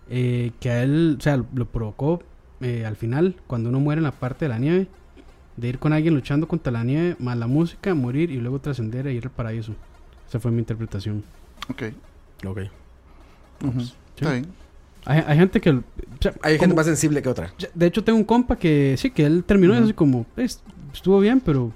eh, 0.09 0.51
que 0.59 0.69
a 0.69 0.83
él, 0.83 1.15
o 1.17 1.21
sea, 1.23 1.37
lo 1.37 1.65
provocó 1.71 2.21
eh, 2.63 2.85
al 2.85 2.95
final, 2.95 3.35
cuando 3.47 3.69
uno 3.69 3.79
muere 3.79 3.99
en 3.99 4.03
la 4.03 4.11
parte 4.11 4.45
de 4.45 4.49
la 4.49 4.57
nieve, 4.57 4.87
de 5.57 5.67
ir 5.69 5.77
con 5.79 5.93
alguien 5.93 6.15
luchando 6.15 6.47
contra 6.47 6.71
la 6.71 6.83
nieve, 6.83 7.15
más 7.19 7.37
la 7.37 7.45
música, 7.47 7.93
morir 7.93 8.31
y 8.31 8.37
luego 8.37 8.59
trascender 8.59 9.05
e 9.07 9.13
ir 9.13 9.23
al 9.25 9.31
paraíso. 9.31 9.75
Esa 10.27 10.39
fue 10.39 10.49
mi 10.51 10.59
interpretación. 10.59 11.23
Ok. 11.69 11.83
Ok. 12.47 12.59
Sí. 13.77 13.93
Está 14.15 14.31
bien. 14.31 14.47
Hay, 15.05 15.23
hay 15.27 15.37
gente 15.37 15.59
que... 15.61 15.69
o 15.71 15.83
sea, 16.19 16.33
Hay 16.41 16.57
gente 16.57 16.75
más 16.75 16.85
sensible 16.85 17.21
que 17.21 17.29
otra. 17.29 17.53
De 17.73 17.85
hecho, 17.85 18.03
tengo 18.03 18.17
un 18.17 18.23
compa 18.25 18.55
que 18.55 18.95
sí, 18.97 19.11
que 19.11 19.25
él 19.25 19.43
terminó 19.43 19.73
y 19.73 19.77
Ujú. 19.77 19.83
así 19.85 19.93
como, 19.93 20.25
"Es- 20.37 20.63
estuvo 20.93 21.19
bien, 21.19 21.41
pero 21.41 21.71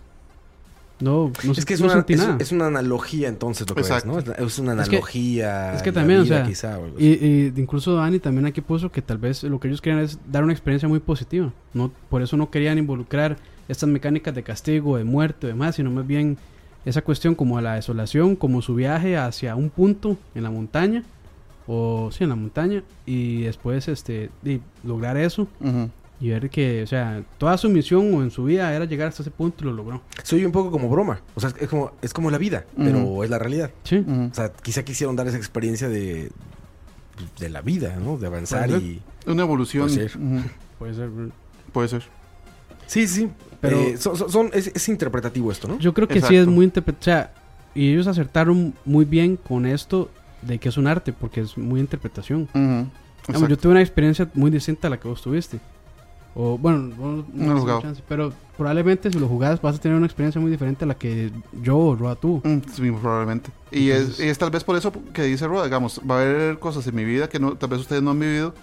no, 1.00 1.32
no, 1.44 1.52
Es 1.52 1.66
que 1.66 1.76
es, 1.76 1.80
no 1.80 1.86
una, 1.88 1.96
sentí 1.96 2.14
es, 2.14 2.20
nada. 2.20 2.38
es 2.40 2.52
una 2.52 2.68
analogía 2.68 3.28
entonces 3.28 3.70
lo 3.70 3.76
que 3.76 3.82
ves. 3.84 4.06
¿no? 4.06 4.20
Es, 4.20 4.28
es 4.28 4.60
una 4.60 4.74
Es 4.82 4.90
que- 4.90 4.96
analogía. 4.98 5.74
es 5.76 5.82
que 5.84 5.92
la 5.92 5.96
también, 6.02 6.22
o 6.22 6.26
sea, 6.26 6.44
quizá, 6.44 6.80
o 6.80 6.86
algo 6.86 6.98
así. 6.98 7.06
Y, 7.06 7.54
y 7.58 7.62
incluso 7.62 7.96
Dani 7.96 8.20
también 8.20 8.46
aquí 8.48 8.62
puso 8.62 8.92
que 8.92 9.02
tal 9.02 9.18
vez 9.18 9.44
lo 9.44 9.60
que 9.60 9.68
ellos 9.68 9.82
querían 9.82 10.02
es 10.04 10.18
dar 10.30 10.44
una 10.44 10.54
experiencia 10.54 10.88
muy 10.90 11.00
positiva. 11.00 11.52
No, 11.74 11.92
por 12.10 12.22
eso 12.22 12.36
no 12.38 12.50
querían 12.50 12.78
involucrar 12.78 13.38
estas 13.68 13.90
mecánicas 13.90 14.34
de 14.34 14.44
castigo, 14.44 14.98
de 14.98 15.04
muerte 15.04 15.46
o 15.46 15.50
demás, 15.50 15.76
sino 15.76 15.92
más 15.92 16.08
bien 16.08 16.38
esa 16.86 17.02
cuestión 17.02 17.36
como 17.36 17.58
de 17.58 17.64
la 17.64 17.76
desolación, 17.76 18.36
como 18.36 18.62
su 18.62 18.74
viaje 18.74 19.18
hacia 19.18 19.56
un 19.56 19.70
punto 19.70 20.18
en 20.34 20.44
la 20.44 20.50
montaña, 20.50 21.04
o 21.68 22.10
sí, 22.14 22.24
en 22.24 22.30
la 22.30 22.36
montaña, 22.38 22.82
y 23.06 23.42
después 23.42 23.88
este 23.90 24.30
y 24.46 24.62
lograr 24.86 25.18
eso 25.18 25.48
Ujú. 25.60 25.90
Y 26.20 26.30
ver 26.30 26.50
que, 26.50 26.82
o 26.84 26.88
sea, 26.88 27.24
toda 27.38 27.58
su 27.58 27.70
misión 27.70 28.14
o 28.16 28.24
en 28.24 28.32
su 28.32 28.44
vida 28.46 28.74
era 28.74 28.86
llegar 28.86 29.08
hasta 29.10 29.22
ese 29.22 29.30
punto 29.32 29.64
y 29.64 29.68
lo 29.68 29.74
logró. 29.74 30.02
Soy 30.24 30.44
un 30.46 30.52
poco 30.52 30.72
como 30.72 30.90
broma. 30.90 31.22
O 31.36 31.40
sea, 31.40 31.54
es 31.60 31.68
como, 31.68 31.92
es 32.02 32.14
como 32.14 32.32
la 32.32 32.38
vida, 32.38 32.66
pero 32.76 33.24
es 33.24 33.30
la 33.30 33.38
realidad. 33.40 33.72
Sí. 33.84 34.04
O 34.08 34.34
sea, 34.34 34.52
quizá 34.52 34.84
quisieron 34.84 35.16
dar 35.16 35.28
esa 35.28 35.38
experiencia 35.38 35.88
de, 35.90 36.32
de 37.40 37.50
la 37.50 37.62
vida, 37.62 37.96
¿no? 38.04 38.18
De 38.18 38.28
avanzar 38.28 38.68
Puede 38.68 38.82
y... 38.84 39.02
Una 39.28 39.44
evolución. 39.44 39.88
Puede 39.88 40.10
ser. 40.10 40.18
Ujú. 40.20 40.42
puede 40.80 40.94
ser. 40.96 41.10
Puede 41.72 41.88
ser. 41.90 42.04
Sí, 42.88 43.08
sí. 43.08 43.30
Pero- 43.62 43.78
Pero 43.86 43.98
son, 44.00 44.16
son- 44.16 44.30
son- 44.32 44.50
es, 44.54 44.68
es 44.68 44.90
interpretativo 44.90 45.52
esto, 45.52 45.68
¿no? 45.68 45.78
Yo 45.80 45.94
creo 45.94 46.08
que 46.08 46.22
sí 46.22 46.36
es 46.36 46.48
muy 46.48 46.66
interpretado. 46.66 47.02
O 47.02 47.04
sea, 47.04 47.34
y 47.76 47.92
ellos 47.92 48.08
acertaron 48.08 48.74
muy 48.86 49.06
bien 49.06 49.36
con 49.38 49.66
esto 49.68 50.10
de 50.42 50.58
que 50.58 50.70
es 50.70 50.78
un 50.78 50.88
arte, 50.88 51.14
porque 51.14 51.42
es 51.42 51.58
muy 51.58 51.80
interpretación. 51.80 52.48
Yo 53.50 53.58
tuve 53.58 53.72
una 53.74 53.82
experiencia 53.82 54.30
muy 54.34 54.50
distinta 54.50 54.88
a 54.88 54.92
la 54.92 55.00
que 55.00 55.08
vos 55.08 55.22
tuviste. 55.22 55.60
O 56.40 56.56
bueno, 56.56 56.94
vos 56.96 57.26
No 57.34 57.54
lo 57.56 57.62
jugado. 57.62 57.82
chance, 57.82 58.04
pero 58.08 58.32
probablemente 58.56 59.12
si 59.12 59.18
lo 59.18 59.28
jugás 59.28 59.60
vas 59.60 59.76
a 59.76 59.80
tener 59.80 59.98
una 59.98 60.06
experiencia 60.06 60.40
muy 60.40 60.52
diferente 60.52 60.86
a 60.86 60.88
la 60.88 60.94
que 60.94 61.32
yo 61.64 61.76
o 61.78 61.96
Roa 61.96 62.14
tuvo. 62.16 62.42
Mm, 62.48 62.62
sí, 62.72 62.92
probablemente. 62.92 63.50
Y 63.72 63.90
es, 63.90 64.20
y 64.20 64.28
es 64.28 64.38
tal 64.38 64.52
vez 64.52 64.64
por 64.64 64.76
eso 64.76 64.92
que 65.14 65.24
dice 65.24 65.48
Roa, 65.48 65.64
digamos, 65.64 66.00
va 66.10 66.20
a 66.20 66.22
haber 66.22 66.60
cosas 66.60 66.86
en 66.86 66.94
mi 66.96 67.06
vida 67.06 67.28
que 67.28 67.40
no, 67.40 67.56
tal 67.56 67.70
vez 67.70 67.80
ustedes 67.80 68.04
no 68.04 68.12
han 68.12 68.20
vivido, 68.20 68.54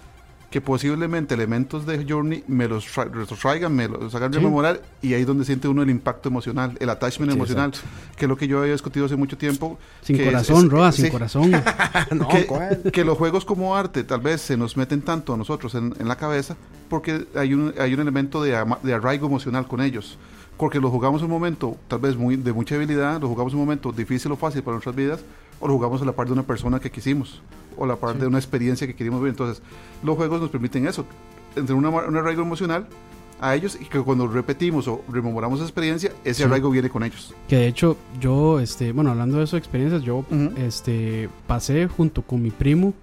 que 0.55 0.61
posiblemente 0.61 1.33
elementos 1.33 1.85
de 1.85 2.05
Journey 2.07 2.45
me 2.47 2.65
los 2.69 2.85
tra- 2.87 3.11
retrotraigan, 3.11 3.75
me 3.75 3.89
los 3.89 4.15
hagan 4.15 4.31
Sí. 4.31 4.39
rememorar, 4.39 4.81
y 5.01 5.13
ahí 5.13 5.19
es 5.19 5.27
donde 5.27 5.43
siente 5.43 5.67
uno 5.67 5.81
el 5.81 5.89
impacto 5.89 6.29
emocional, 6.29 6.77
el 6.79 6.89
attachment 6.89 7.29
Sí, 7.29 7.37
emocional, 7.37 7.73
que 8.15 8.23
es 8.23 8.29
lo 8.29 8.37
que 8.37 8.47
yo 8.47 8.59
había 8.61 8.71
discutido 8.71 9.05
hace 9.05 9.17
mucho 9.17 9.37
tiempo. 9.37 9.77
Sin 10.01 10.15
que 10.15 10.23
corazón, 10.23 10.63
es- 10.67 10.71
Roa, 10.71 10.91
sí. 10.93 11.01
sin 11.01 11.11
corazón. 11.11 11.51
no, 12.11 12.29
que, 12.29 12.45
¿cuál? 12.45 12.81
que 12.93 13.03
los 13.03 13.17
juegos 13.17 13.43
como 13.43 13.75
arte 13.75 14.05
tal 14.05 14.21
vez 14.21 14.39
se 14.39 14.55
nos 14.55 14.77
meten 14.77 15.01
tanto 15.01 15.33
a 15.33 15.37
nosotros 15.37 15.75
en, 15.75 15.93
en 15.99 16.07
la 16.07 16.15
cabeza 16.15 16.55
porque 16.89 17.27
hay 17.35 17.53
un, 17.53 17.73
hay 17.77 17.93
un 17.93 17.99
elemento 17.99 18.41
de, 18.41 18.55
arraigo 18.55 19.27
emocional 19.27 19.67
con 19.67 19.81
ellos. 19.81 20.17
Porque 20.55 20.79
los 20.79 20.89
jugamos 20.89 21.19
en 21.19 21.25
un 21.25 21.31
momento 21.31 21.75
tal 21.89 21.99
vez 21.99 22.15
muy, 22.15 22.37
de 22.37 22.53
mucha 22.53 22.75
habilidad, 22.75 23.19
los 23.19 23.29
jugamos 23.29 23.51
en 23.51 23.59
un 23.59 23.65
momento 23.65 23.91
difícil 23.91 24.31
o 24.31 24.37
fácil 24.37 24.63
para 24.63 24.75
nuestras 24.75 24.95
vidas, 24.95 25.19
o 25.59 25.67
lo 25.67 25.73
jugamos 25.75 26.01
a 26.01 26.05
la 26.05 26.11
par 26.13 26.27
de 26.27 26.33
una 26.33 26.43
persona 26.43 26.79
que 26.79 26.91
quisimos, 26.91 27.41
o 27.77 27.83
a 27.83 27.87
la 27.87 27.95
par 27.95 28.13
Sí. 28.15 28.19
de 28.21 28.27
una 28.27 28.37
experiencia 28.37 28.85
que 28.87 28.95
queríamos 28.95 29.21
vivir. 29.21 29.31
Entonces, 29.31 29.61
los 30.03 30.15
juegos 30.15 30.41
nos 30.41 30.49
permiten 30.49 30.87
eso, 30.87 31.05
entre 31.55 31.73
una, 31.75 31.89
un 31.89 32.15
arraigo 32.17 32.41
emocional 32.41 32.87
a 33.41 33.53
ellos 33.53 33.77
y 33.79 33.85
que 33.85 33.99
cuando 33.99 34.27
repetimos 34.27 34.87
o 34.87 35.01
rememoramos 35.11 35.59
esa 35.59 35.67
experiencia, 35.67 36.11
ese 36.23 36.35
Sí. 36.39 36.43
arraigo 36.43 36.69
viene 36.69 36.89
con 36.89 37.03
ellos. 37.03 37.33
que 37.49 37.57
de 37.57 37.67
hecho 37.67 37.97
yo, 38.19 38.59
este, 38.59 38.91
bueno, 38.93 39.11
hablando 39.11 39.37
de 39.39 39.43
eso, 39.43 39.57
experiencias, 39.57 40.03
yo 40.03 40.19
Ujú. 40.19 40.51
este, 40.57 41.27
pasé 41.47 41.87
junto 41.87 42.21
con 42.21 42.41
mi 42.41 42.51
primo 42.51 42.93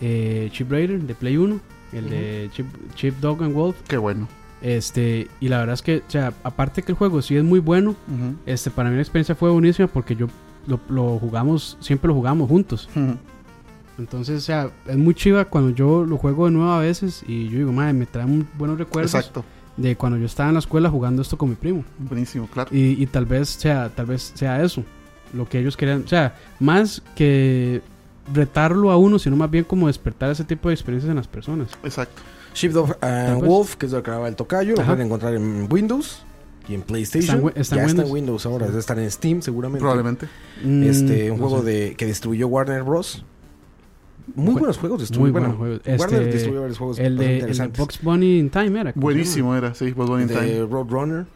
eh, 0.00 0.48
Chip 0.52 0.70
Raider 0.70 1.00
de 1.00 1.14
Play 1.14 1.36
1, 1.38 1.58
el 1.92 2.10
de 2.10 2.50
Chip, 2.52 2.66
Chip 2.94 3.14
Dog 3.20 3.42
and 3.42 3.54
Wolf. 3.54 3.76
Qué 3.88 3.96
bueno. 3.96 4.28
Este, 4.62 5.28
y 5.40 5.48
la 5.48 5.58
verdad 5.58 5.74
es 5.74 5.82
que, 5.82 5.98
o 6.06 6.10
sea, 6.10 6.32
aparte 6.42 6.82
que 6.82 6.92
el 6.92 6.98
juego 6.98 7.20
sí 7.22 7.36
es 7.36 7.44
muy 7.44 7.60
bueno, 7.60 7.90
Ujú. 7.90 8.34
este, 8.46 8.70
para 8.70 8.88
mí 8.90 8.96
la 8.96 9.02
experiencia 9.02 9.34
fue 9.34 9.50
buenísima 9.50 9.88
porque 9.88 10.16
yo 10.16 10.26
lo, 10.66 10.80
lo 10.88 11.18
jugamos, 11.18 11.76
siempre 11.80 12.08
lo 12.08 12.14
jugamos 12.14 12.48
juntos. 12.48 12.88
Entonces, 13.98 14.38
o 14.38 14.40
sea, 14.44 14.70
es 14.86 14.96
muy 14.96 15.14
chiva 15.14 15.46
cuando 15.46 15.70
yo 15.70 16.04
lo 16.04 16.18
juego 16.18 16.46
de 16.46 16.50
nuevo 16.52 16.70
a 16.70 16.80
veces 16.80 17.24
y 17.26 17.48
yo 17.48 17.58
digo, 17.58 17.72
madre, 17.72 17.94
me 17.94 18.04
trae 18.06 18.26
un- 18.26 18.46
buenos 18.58 18.76
recuerdos 18.78 19.14
Exacto. 19.14 19.42
de 19.78 19.96
cuando 19.96 20.18
yo 20.18 20.26
estaba 20.26 20.48
en 20.50 20.54
la 20.54 20.58
escuela 20.60 20.90
jugando 20.90 21.22
esto 21.22 21.38
con 21.38 21.48
mi 21.48 21.54
primo. 21.54 21.82
Buenísimo, 21.98 22.46
claro. 22.46 22.68
Y, 22.74 23.02
y 23.02 23.06
tal 23.06 23.24
vez 23.24 23.48
sea, 23.48 23.88
tal 23.88 24.06
vez 24.06 24.32
sea 24.34 24.62
eso, 24.62 24.84
lo 25.32 25.48
que 25.48 25.60
ellos 25.60 25.76
querían, 25.78 26.02
o 26.04 26.08
sea, 26.08 26.36
más 26.60 27.02
que 27.14 27.80
retarlo 28.34 28.90
a 28.90 28.98
uno, 28.98 29.18
sino 29.18 29.34
más 29.36 29.50
bien 29.50 29.64
como 29.64 29.86
despertar 29.86 30.30
ese 30.30 30.44
tipo 30.44 30.68
de 30.68 30.74
experiencias 30.74 31.08
en 31.10 31.16
las 31.16 31.28
personas. 31.28 31.68
Exacto. 31.82 32.20
Sheepdog 32.54 32.98
pues. 32.98 33.38
Wolf, 33.42 33.76
que 33.76 33.86
es 33.86 33.92
lo 33.92 34.02
que 34.02 34.10
grababa 34.10 34.28
el 34.28 34.36
tocayo, 34.36 34.74
lo 34.76 34.84
pueden 34.84 35.06
encontrar 35.06 35.34
en 35.34 35.68
Windows 35.70 36.22
y 36.68 36.74
en 36.74 36.82
PlayStation. 36.82 37.22
Está 37.22 37.36
en 37.36 37.44
wi- 37.44 37.52
está 37.56 37.74
en 37.76 37.80
ya 37.80 37.86
está 37.86 38.02
Windows. 38.02 38.08
en 38.08 38.14
Windows 38.14 38.46
ahora, 38.46 38.66
debe 38.66 38.78
estar 38.78 38.98
en 38.98 39.10
Steam 39.10 39.42
seguramente. 39.42 39.80
Probablemente. 39.80 40.26
Este, 40.84 41.30
Mm, 41.30 41.34
un 41.34 41.40
no 41.40 41.46
juego 41.48 41.62
sé. 41.64 41.70
de 41.70 41.94
que 41.96 42.06
distribuyó 42.06 42.48
Warner 42.48 42.82
Bros. 42.82 43.24
Muy 44.34 44.54
Jue- 44.54 44.58
buenos 44.58 44.78
juegos 44.78 45.00
distribuyó. 45.00 45.32
Muy 45.32 45.40
bueno, 45.40 45.56
buenos 45.56 45.80
juegos. 45.82 46.00
Warner 46.00 46.20
Este, 46.22 46.32
distribuyó 46.32 46.60
varios 46.62 46.78
juegos 46.78 46.98
el 46.98 47.16
de, 47.16 47.24
el 47.24 47.28
de 47.30 47.34
interesantes. 47.36 47.78
Box 47.78 48.02
Bunny 48.02 48.38
in 48.38 48.50
Time 48.50 48.80
era. 48.80 48.92
¿cómo 48.92 48.92
se 48.92 49.00
Buenísimo 49.00 49.54
era, 49.54 49.74
sí, 49.74 49.92
was 49.96 50.10
One 50.10 50.22
in 50.22 50.28
de 50.28 50.34
Time. 50.34 50.66
Roadrunner, 50.66 51.16
llama? 51.18 51.26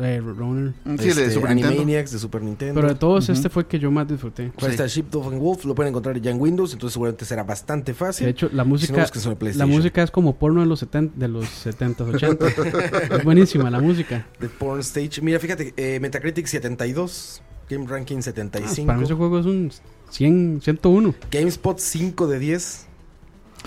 Eh, 0.00 0.20
Runner. 0.24 0.72
Sí, 0.84 0.90
el 0.90 0.98
de 0.98 1.08
este, 1.08 1.30
Super 1.30 1.50
Nintendo. 1.50 1.68
Animaniacs 1.76 2.12
de 2.12 2.18
Super 2.18 2.42
Nintendo. 2.42 2.74
Pero 2.74 2.88
de 2.88 2.94
todos, 2.98 3.28
este 3.28 3.48
fue 3.48 3.62
el 3.62 3.68
que 3.68 3.78
yo 3.78 3.90
más 3.90 4.08
disfruté. 4.08 4.52
Pues 4.58 4.74
Sí. 4.76 4.82
está 4.82 5.10
and 5.26 5.40
Wolf, 5.40 5.64
lo 5.64 5.74
pueden 5.74 5.90
encontrar 5.90 6.20
ya 6.20 6.30
en 6.30 6.40
Windows, 6.40 6.72
entonces 6.72 6.94
seguramente 6.94 7.24
será 7.24 7.42
bastante 7.44 7.94
fácil. 7.94 8.24
De 8.26 8.30
hecho, 8.30 8.46
la 8.46 8.50
Si 8.50 8.56
no, 8.56 8.64
música, 8.66 9.06
la 9.54 9.66
música 9.66 10.02
es 10.02 10.10
como 10.10 10.36
porno 10.36 10.60
de 10.60 10.66
los 10.66 10.80
70, 10.80 11.18
de 11.18 11.28
los 11.28 11.48
70, 11.48 12.04
80. 12.04 12.46
es 12.48 13.24
buenísima 13.24 13.70
la 13.70 13.80
música. 13.80 14.26
The 14.38 14.48
Porn 14.48 14.80
Stage. 14.80 15.20
Mira, 15.22 15.38
fíjate, 15.38 15.74
eh, 15.76 16.00
Metacritic 16.00 16.46
72, 16.46 17.42
Game 17.68 17.86
Ranking 17.86 18.18
Ah, 18.18 18.22
75, 18.22 18.86
para 18.86 18.98
mí 18.98 19.04
ese 19.04 19.14
juego 19.14 19.38
es 19.38 19.46
un 19.46 19.70
100, 20.10 20.60
101. 20.62 21.14
GameSpot 21.30 21.78
5 21.78 22.26
de 22.26 22.38
10. 22.38 22.86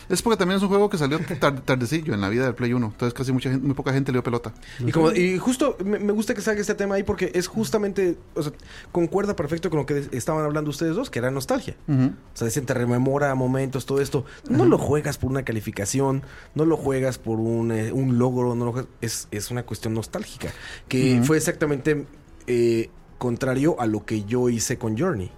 Es 0.10 0.22
porque 0.22 0.38
también 0.38 0.58
es 0.58 0.64
un 0.64 0.70
juego 0.70 0.90
que 0.90 0.98
salió 0.98 1.20
tar- 1.40 1.62
tardecillo 1.62 2.14
en 2.14 2.22
la 2.22 2.30
vida 2.30 2.46
del 2.46 2.56
Play 2.56 2.74
1. 2.74 2.86
Entonces 2.86 3.14
casi 3.14 3.32
mucha 3.32 3.50
gente, 3.50 3.66
muy 3.66 3.76
poca 3.76 3.92
gente 3.94 4.12
le 4.12 4.18
dio 4.18 4.24
pelota. 4.24 4.54
Y, 4.80 4.92
como, 4.92 5.12
y 5.12 5.38
justo 5.38 5.78
me, 5.84 6.00
me 6.00 6.12
gusta 6.14 6.34
que 6.34 6.42
salga 6.42 6.62
este 6.62 6.76
tema 6.76 6.96
ahí 6.96 7.04
porque 7.04 7.32
es 7.34 7.48
justamente, 7.48 8.18
o 8.36 8.44
sea, 8.44 8.52
concuerda 8.92 9.36
perfecto 9.36 9.70
con 9.70 9.80
lo 9.80 9.86
que 9.86 10.08
estaban 10.12 10.44
hablando 10.46 10.70
ustedes 10.70 10.96
dos, 10.96 11.10
que 11.10 11.20
era 11.20 11.32
nostalgia. 11.32 11.76
O 11.88 12.38
sea, 12.38 12.46
dicen, 12.48 12.66
te 12.66 12.74
rememora 12.74 13.34
momentos, 13.36 13.86
todo 13.86 14.02
esto. 14.02 14.26
No 14.50 14.66
lo 14.66 14.78
juegas 14.78 15.18
por 15.18 15.30
una 15.32 15.44
calificación, 15.44 16.24
no 16.56 16.66
lo 16.66 16.78
juegas 16.78 17.18
por 17.18 17.40
un, 17.40 17.72
eh, 17.72 17.92
un 17.92 18.18
logro, 18.20 18.56
no 18.56 18.66
lo 18.66 18.72
juegas- 18.74 18.90
es, 19.02 19.28
es 19.32 19.52
una 19.52 19.64
cuestión 19.64 19.94
nostálgica. 19.94 20.50
Que 20.88 21.22
fue 21.24 21.38
exactamente 21.38 22.06
eh, 22.48 22.90
contrario 23.18 23.80
a 23.80 23.86
lo 23.88 24.06
que 24.06 24.24
yo 24.26 24.50
hice 24.50 24.78
con 24.78 24.98
Journey. 24.98 25.32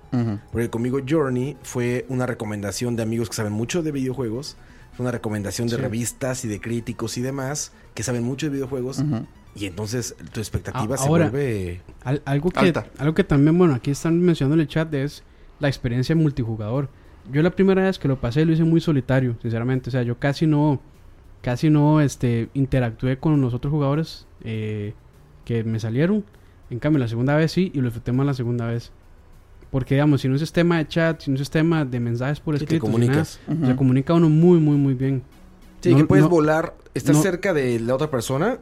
Porque 0.52 0.70
conmigo 0.70 1.00
Journey 1.08 1.56
fue 1.64 2.06
una 2.10 2.26
recomendación 2.26 2.96
de 2.96 3.04
amigos 3.04 3.30
que 3.30 3.36
saben 3.36 3.54
mucho 3.54 3.82
de 3.84 3.92
videojuegos, 3.92 4.58
fue 4.94 5.04
una 5.04 5.12
recomendación 5.12 5.68
de 5.68 5.76
Sí. 5.78 5.82
revistas 5.82 6.44
y 6.46 6.48
de 6.48 6.60
críticos 6.60 7.18
y 7.18 7.22
demás 7.22 7.72
que 7.94 8.04
saben 8.04 8.24
mucho 8.24 8.48
de 8.48 8.54
videojuegos. 8.54 9.04
Y 9.56 9.66
entonces 9.66 10.16
tu 10.32 10.40
expectativa 10.40 10.96
A- 10.96 10.98
se 10.98 11.08
ahora- 11.08 11.30
vuelve... 11.30 11.82
Al- 12.04 12.22
algo, 12.26 12.52
que, 12.52 12.60
Alta. 12.60 12.88
algo 12.98 13.14
que 13.16 13.24
también, 13.24 13.58
bueno, 13.58 13.74
aquí 13.76 13.92
están 13.92 14.20
mencionando 14.22 14.56
en 14.56 14.62
el 14.62 14.68
chat 14.68 14.94
es 14.94 15.24
la 15.60 15.68
experiencia 15.68 16.16
multijugador. 16.16 16.90
Yo 17.32 17.42
la 17.42 17.50
primera 17.52 17.84
vez 17.84 18.00
que 18.00 18.08
lo 18.08 18.20
pasé 18.20 18.46
lo 18.46 18.54
hice 18.54 18.64
muy 18.64 18.80
solitario, 18.82 19.36
sinceramente. 19.42 19.90
O 19.90 19.92
sea, 19.92 20.04
yo 20.04 20.18
casi 20.20 20.48
no, 20.48 20.82
casi 21.42 21.70
no 21.70 22.02
este, 22.02 22.50
interactué 22.54 23.18
con 23.20 23.40
los 23.42 23.54
otros 23.54 23.72
jugadores 23.72 24.26
eh, 24.44 24.94
que 25.46 25.64
me 25.64 25.80
salieron. 25.80 26.24
En 26.70 26.80
cambio, 26.80 27.00
la 27.00 27.08
segunda 27.08 27.36
vez 27.36 27.52
sí, 27.52 27.72
y 27.74 27.78
lo 27.80 27.86
disfruté 27.86 28.12
más 28.12 28.26
la 28.26 28.34
segunda 28.34 28.68
vez. 28.68 28.92
Porque, 29.72 29.96
digamos, 29.96 30.22
sin 30.22 30.32
un 30.32 30.40
sistema 30.40 30.78
de 30.80 30.88
chat, 30.88 31.22
sin 31.22 31.34
un 31.34 31.38
sistema 31.38 31.86
de 31.86 32.00
mensajes 32.00 32.40
por 32.40 32.58
te 32.58 32.64
escrito, 32.64 32.86
sin 32.88 32.92
comunicas. 32.94 33.40
nada, 33.48 33.60
Ujú. 33.60 33.70
se 33.72 33.76
comunica 33.76 34.14
uno 34.14 34.30
muy, 34.30 34.60
muy, 34.60 34.78
muy 34.78 34.94
bien. 34.96 35.22
Sí, 35.82 35.92
No- 35.92 35.98
que 35.98 36.06
puedes 36.06 36.24
no- 36.26 36.30
volar, 36.30 36.74
estás 36.94 37.16
no- 37.16 37.22
cerca 37.22 37.54
de 37.54 37.80
la 37.80 37.94
otra 37.96 38.10
persona 38.10 38.58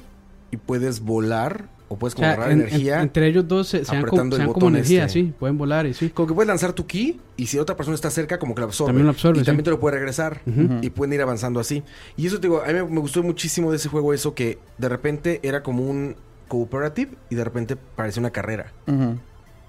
y 0.52 0.58
puedes 0.58 1.00
volar 1.00 1.70
o 1.90 1.98
puedes 1.98 2.14
O 2.14 2.18
como 2.18 2.26
sea, 2.26 2.34
agarrar 2.34 2.52
en- 2.52 2.62
en- 2.62 2.68
energía. 2.68 3.02
entre 3.02 3.28
ellos 3.28 3.48
dos 3.48 3.70
se, 3.70 3.86
se 3.86 3.96
dan, 3.96 4.04
se 4.32 4.38
dan 4.38 4.52
como 4.52 4.68
energía, 4.68 5.06
este. 5.06 5.22
sí, 5.22 5.34
pueden 5.40 5.58
volar 5.58 5.86
y 5.86 5.94
sí. 5.94 6.10
Como 6.10 6.28
que 6.28 6.34
puedes 6.34 6.48
lanzar 6.50 6.74
tu 6.74 6.86
ki 6.86 7.22
y 7.38 7.46
si 7.48 7.58
otra 7.58 7.78
persona 7.78 7.96
está 7.96 8.10
cerca, 8.12 8.38
como 8.38 8.54
que 8.54 8.60
la 8.62 8.66
absorbe. 8.68 8.90
También 8.90 9.06
lo 9.06 9.12
absorbe, 9.12 9.40
Y 9.40 9.44
también 9.46 9.64
te 9.64 9.70
lo 9.72 9.80
puede 9.80 9.96
regresar. 9.96 10.42
Y 10.82 10.90
pueden 10.90 11.14
ir 11.14 11.22
avanzando 11.22 11.62
así. 11.62 11.84
Y 12.18 12.28
eso 12.28 12.36
te 12.42 12.48
digo, 12.50 12.62
a 12.62 12.68
mí 12.68 12.74
me, 12.74 12.84
me 12.84 13.00
gustó 13.00 13.24
muchísimo 13.24 13.72
de 13.72 13.78
ese 13.78 13.88
juego 13.88 14.14
eso 14.14 14.36
que 14.36 14.60
de 14.78 14.90
repente 14.90 15.40
era 15.44 15.64
como 15.64 15.84
un 15.90 16.18
cooperative 16.48 17.12
y 17.30 17.36
de 17.36 17.44
repente 17.44 17.76
parecía 17.76 18.20
una 18.22 18.32
carrera. 18.32 18.72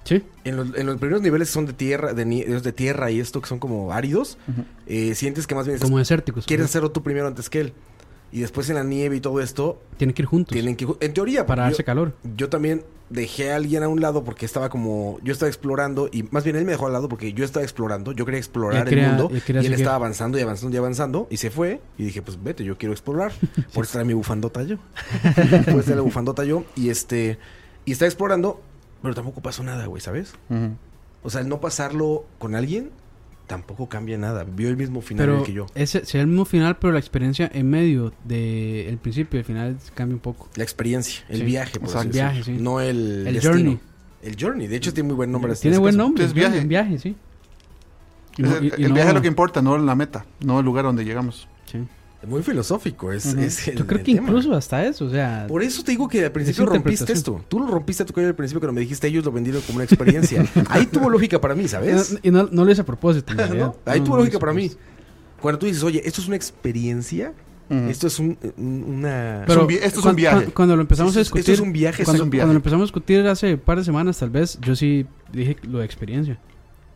Sí, 0.04 0.24
En 0.44 0.56
los, 0.56 0.74
en 0.74 0.86
los 0.86 0.96
primeros 0.96 1.20
niveles 1.20 1.48
que 1.48 1.52
son 1.52 1.66
de 1.66 1.74
tierra, 1.74 2.14
de, 2.14 2.24
ni- 2.24 2.42
de 2.44 2.72
tierra 2.72 3.10
y 3.10 3.20
esto 3.20 3.42
que 3.42 3.46
son 3.48 3.58
como 3.58 3.92
áridos, 3.92 4.38
eh, 4.86 5.14
sientes 5.14 5.46
que 5.46 5.54
más 5.54 5.66
bien 5.66 5.78
como 5.78 5.98
desérticos. 5.98 6.46
quieres 6.46 6.64
hacerlo 6.66 6.90
tú 6.90 7.02
primero 7.02 7.26
antes 7.26 7.50
que 7.50 7.60
él. 7.60 7.72
Y 8.30 8.40
después 8.40 8.68
en 8.68 8.76
la 8.76 8.84
nieve 8.84 9.16
y 9.16 9.20
todo 9.20 9.40
esto, 9.40 9.80
Tienen 9.96 10.12
que 10.14 10.22
ir 10.22 10.26
juntos 10.26 10.52
tienen 10.52 10.76
que... 10.76 10.86
En 11.00 11.14
teoría, 11.14 11.46
para 11.46 11.62
yo- 11.62 11.70
darse 11.70 11.84
calor. 11.84 12.14
yo 12.36 12.48
también 12.50 12.84
dejé 13.10 13.52
a 13.52 13.56
alguien 13.56 13.82
a 13.82 13.88
un 13.88 14.02
lado 14.02 14.22
porque 14.22 14.44
estaba 14.44 14.68
como 14.68 15.18
yo 15.22 15.32
estaba 15.32 15.48
explorando 15.48 16.10
y 16.12 16.24
más 16.24 16.44
bien 16.44 16.56
él 16.56 16.66
me 16.66 16.72
dejó 16.72 16.86
al 16.88 16.92
lado 16.92 17.08
porque 17.08 17.32
yo 17.32 17.42
estaba 17.42 17.64
explorando 17.64 18.12
yo 18.12 18.26
quería 18.26 18.36
explorar 18.38 18.84
quería- 18.86 19.04
el 19.04 19.10
mundo 19.16 19.30
él 19.32 19.36
y 19.46 19.50
él 19.50 19.62
seguir. 19.62 19.72
estaba 19.72 19.96
avanzando 19.96 20.38
y 20.38 20.42
avanzando 20.42 20.74
y 20.76 20.78
avanzando 20.78 21.26
y 21.30 21.38
se 21.38 21.50
fue 21.50 21.80
y 21.96 22.04
dije 22.04 22.20
pues 22.20 22.42
vete 22.42 22.64
yo 22.64 22.76
quiero 22.76 22.92
explorar 22.92 23.32
por 23.72 23.84
eso 23.84 23.92
trae 23.94 24.04
mi 24.04 24.12
bufandota 24.12 24.62
yo 24.62 24.76
por 25.72 25.80
eso 25.80 25.94
la 25.94 26.02
bufandota 26.02 26.44
yo 26.44 26.64
y 26.76 26.90
este 26.90 27.38
y 27.86 27.92
estaba 27.92 28.08
explorando 28.08 28.60
pero 29.00 29.14
tampoco 29.14 29.40
pasó 29.40 29.62
nada, 29.62 29.86
güey, 29.86 30.02
¿sabes? 30.02 30.34
O 31.22 31.30
sea, 31.30 31.40
el 31.40 31.48
no 31.48 31.60
pasarlo 31.62 32.26
con 32.38 32.54
alguien 32.54 32.90
tampoco 33.48 33.88
cambia 33.88 34.16
nada. 34.16 34.44
Vio 34.44 34.68
el 34.68 34.76
mismo 34.76 35.00
final 35.00 35.26
Pero 35.26 35.42
que 35.42 35.52
yo. 35.52 35.66
ese 35.74 36.04
sería 36.04 36.20
el 36.22 36.28
mismo 36.28 36.44
final, 36.44 36.76
pero 36.78 36.92
la 36.92 37.00
experiencia 37.00 37.50
en 37.52 37.68
medio 37.68 38.12
del 38.24 38.96
principio 38.98 39.38
y 39.38 39.40
el 39.40 39.44
final 39.44 39.76
cambia 39.94 40.14
un 40.14 40.20
poco. 40.20 40.48
La 40.54 40.62
experiencia, 40.62 41.24
el 41.28 41.38
Sí. 41.38 41.44
viaje, 41.44 41.80
por 41.80 42.00
El 42.04 42.08
viaje, 42.10 42.44
sí. 42.44 42.52
No 42.52 42.80
el, 42.80 43.26
El 43.26 43.34
destino. 43.34 43.54
journey. 43.54 43.80
El 44.22 44.36
journey. 44.40 44.66
De 44.68 44.76
hecho, 44.76 44.94
tiene 44.94 45.08
muy 45.08 45.16
buen 45.16 45.32
nombre. 45.32 45.52
Tiene 45.56 45.74
este 45.74 45.80
buen 45.80 45.94
caso. 45.96 46.04
nombre. 46.06 46.24
Es 46.24 46.32
viaje. 46.32 46.60
Viaje, 46.64 46.98
sí. 46.98 47.16
Y 48.36 48.42
Es 48.42 48.48
no- 48.50 48.56
el, 48.58 48.64
y- 48.66 48.68
y 48.78 48.82
el 48.84 48.88
no- 48.90 48.94
viaje 48.94 49.08
es 49.10 49.14
lo 49.16 49.22
que 49.22 49.28
importa, 49.28 49.62
no 49.62 49.76
la 49.78 49.94
meta, 49.96 50.24
no 50.44 50.60
el 50.60 50.64
lugar 50.64 50.84
donde 50.84 51.04
llegamos. 51.04 51.48
Muy 52.26 52.42
filosófico. 52.42 53.12
Es, 53.12 53.26
Ujú. 53.26 53.40
es 53.40 53.68
el- 53.68 53.76
Yo 53.76 53.86
creo 53.86 53.98
el 54.00 54.04
que 54.04 54.14
tema. 54.14 54.28
incluso 54.28 54.52
hasta 54.54 54.84
eso, 54.84 55.04
o 55.04 55.10
sea... 55.10 55.46
Por 55.48 55.62
eso 55.62 55.82
te 55.84 55.92
digo 55.92 56.08
que 56.08 56.24
al 56.24 56.32
principio 56.32 56.66
rompiste 56.66 57.12
esto. 57.12 57.44
Tú 57.48 57.60
lo 57.60 57.66
rompiste 57.68 58.02
a 58.02 58.06
tu 58.06 58.18
al 58.20 58.34
principio 58.34 58.60
cuando 58.60 58.72
me 58.74 58.80
dijiste 58.80 59.06
ellos 59.06 59.24
lo 59.24 59.30
vendieron 59.32 59.62
como 59.62 59.76
una 59.76 59.84
experiencia. 59.84 60.44
Ahí 60.70 60.86
tuvo 60.86 61.08
lógica 61.10 61.40
para 61.40 61.54
mí, 61.54 61.68
¿sabes? 61.68 62.18
Y 62.22 62.30
no, 62.30 62.48
no 62.50 62.64
lo 62.64 62.70
hice 62.72 62.80
a 62.80 62.84
propósito. 62.84 63.32
Ahí 63.84 64.00
No, 64.00 64.04
tuvo 64.04 64.16
lógica 64.16 64.38
para 64.38 64.52
mí. 64.52 64.70
Cuando 65.40 65.58
tú 65.60 65.66
dices, 65.66 65.82
oye, 65.84 66.02
esto 66.04 66.20
es 66.20 66.26
una 66.26 66.34
experiencia, 66.36 67.32
esto 67.70 68.06
es 68.08 68.18
un, 68.18 68.36
un- 68.56 68.84
una... 68.88 69.44
Pero- 69.46 69.66
un 69.66 69.70
esto 69.72 69.86
es 69.86 69.96
un 69.98 70.02
cuan- 70.02 70.16
viaje. 70.16 70.36
cuan- 70.44 70.50
Cuando 70.52 70.74
lo 70.76 70.82
empezamos 70.82 71.10
Esto 71.12 71.20
a 71.20 71.22
discutir... 71.22 71.40
esto 71.42 71.52
es 71.52 71.60
un 71.60 71.72
viaje, 71.72 72.02
Cuando, 72.02 72.12
esto 72.16 72.22
es 72.22 72.24
un 72.26 72.30
viaje. 72.30 72.42
cuando 72.42 72.54
lo 72.54 72.58
empezamos 72.58 72.82
a 72.82 72.86
discutir 72.86 73.26
hace 73.28 73.54
un 73.54 73.60
par 73.60 73.78
de 73.78 73.84
semanas, 73.84 74.18
tal 74.18 74.30
vez, 74.30 74.58
yo 74.62 74.74
sí 74.74 75.06
dije 75.32 75.56
lo 75.62 75.78
de 75.78 75.84
experiencia. 75.84 76.40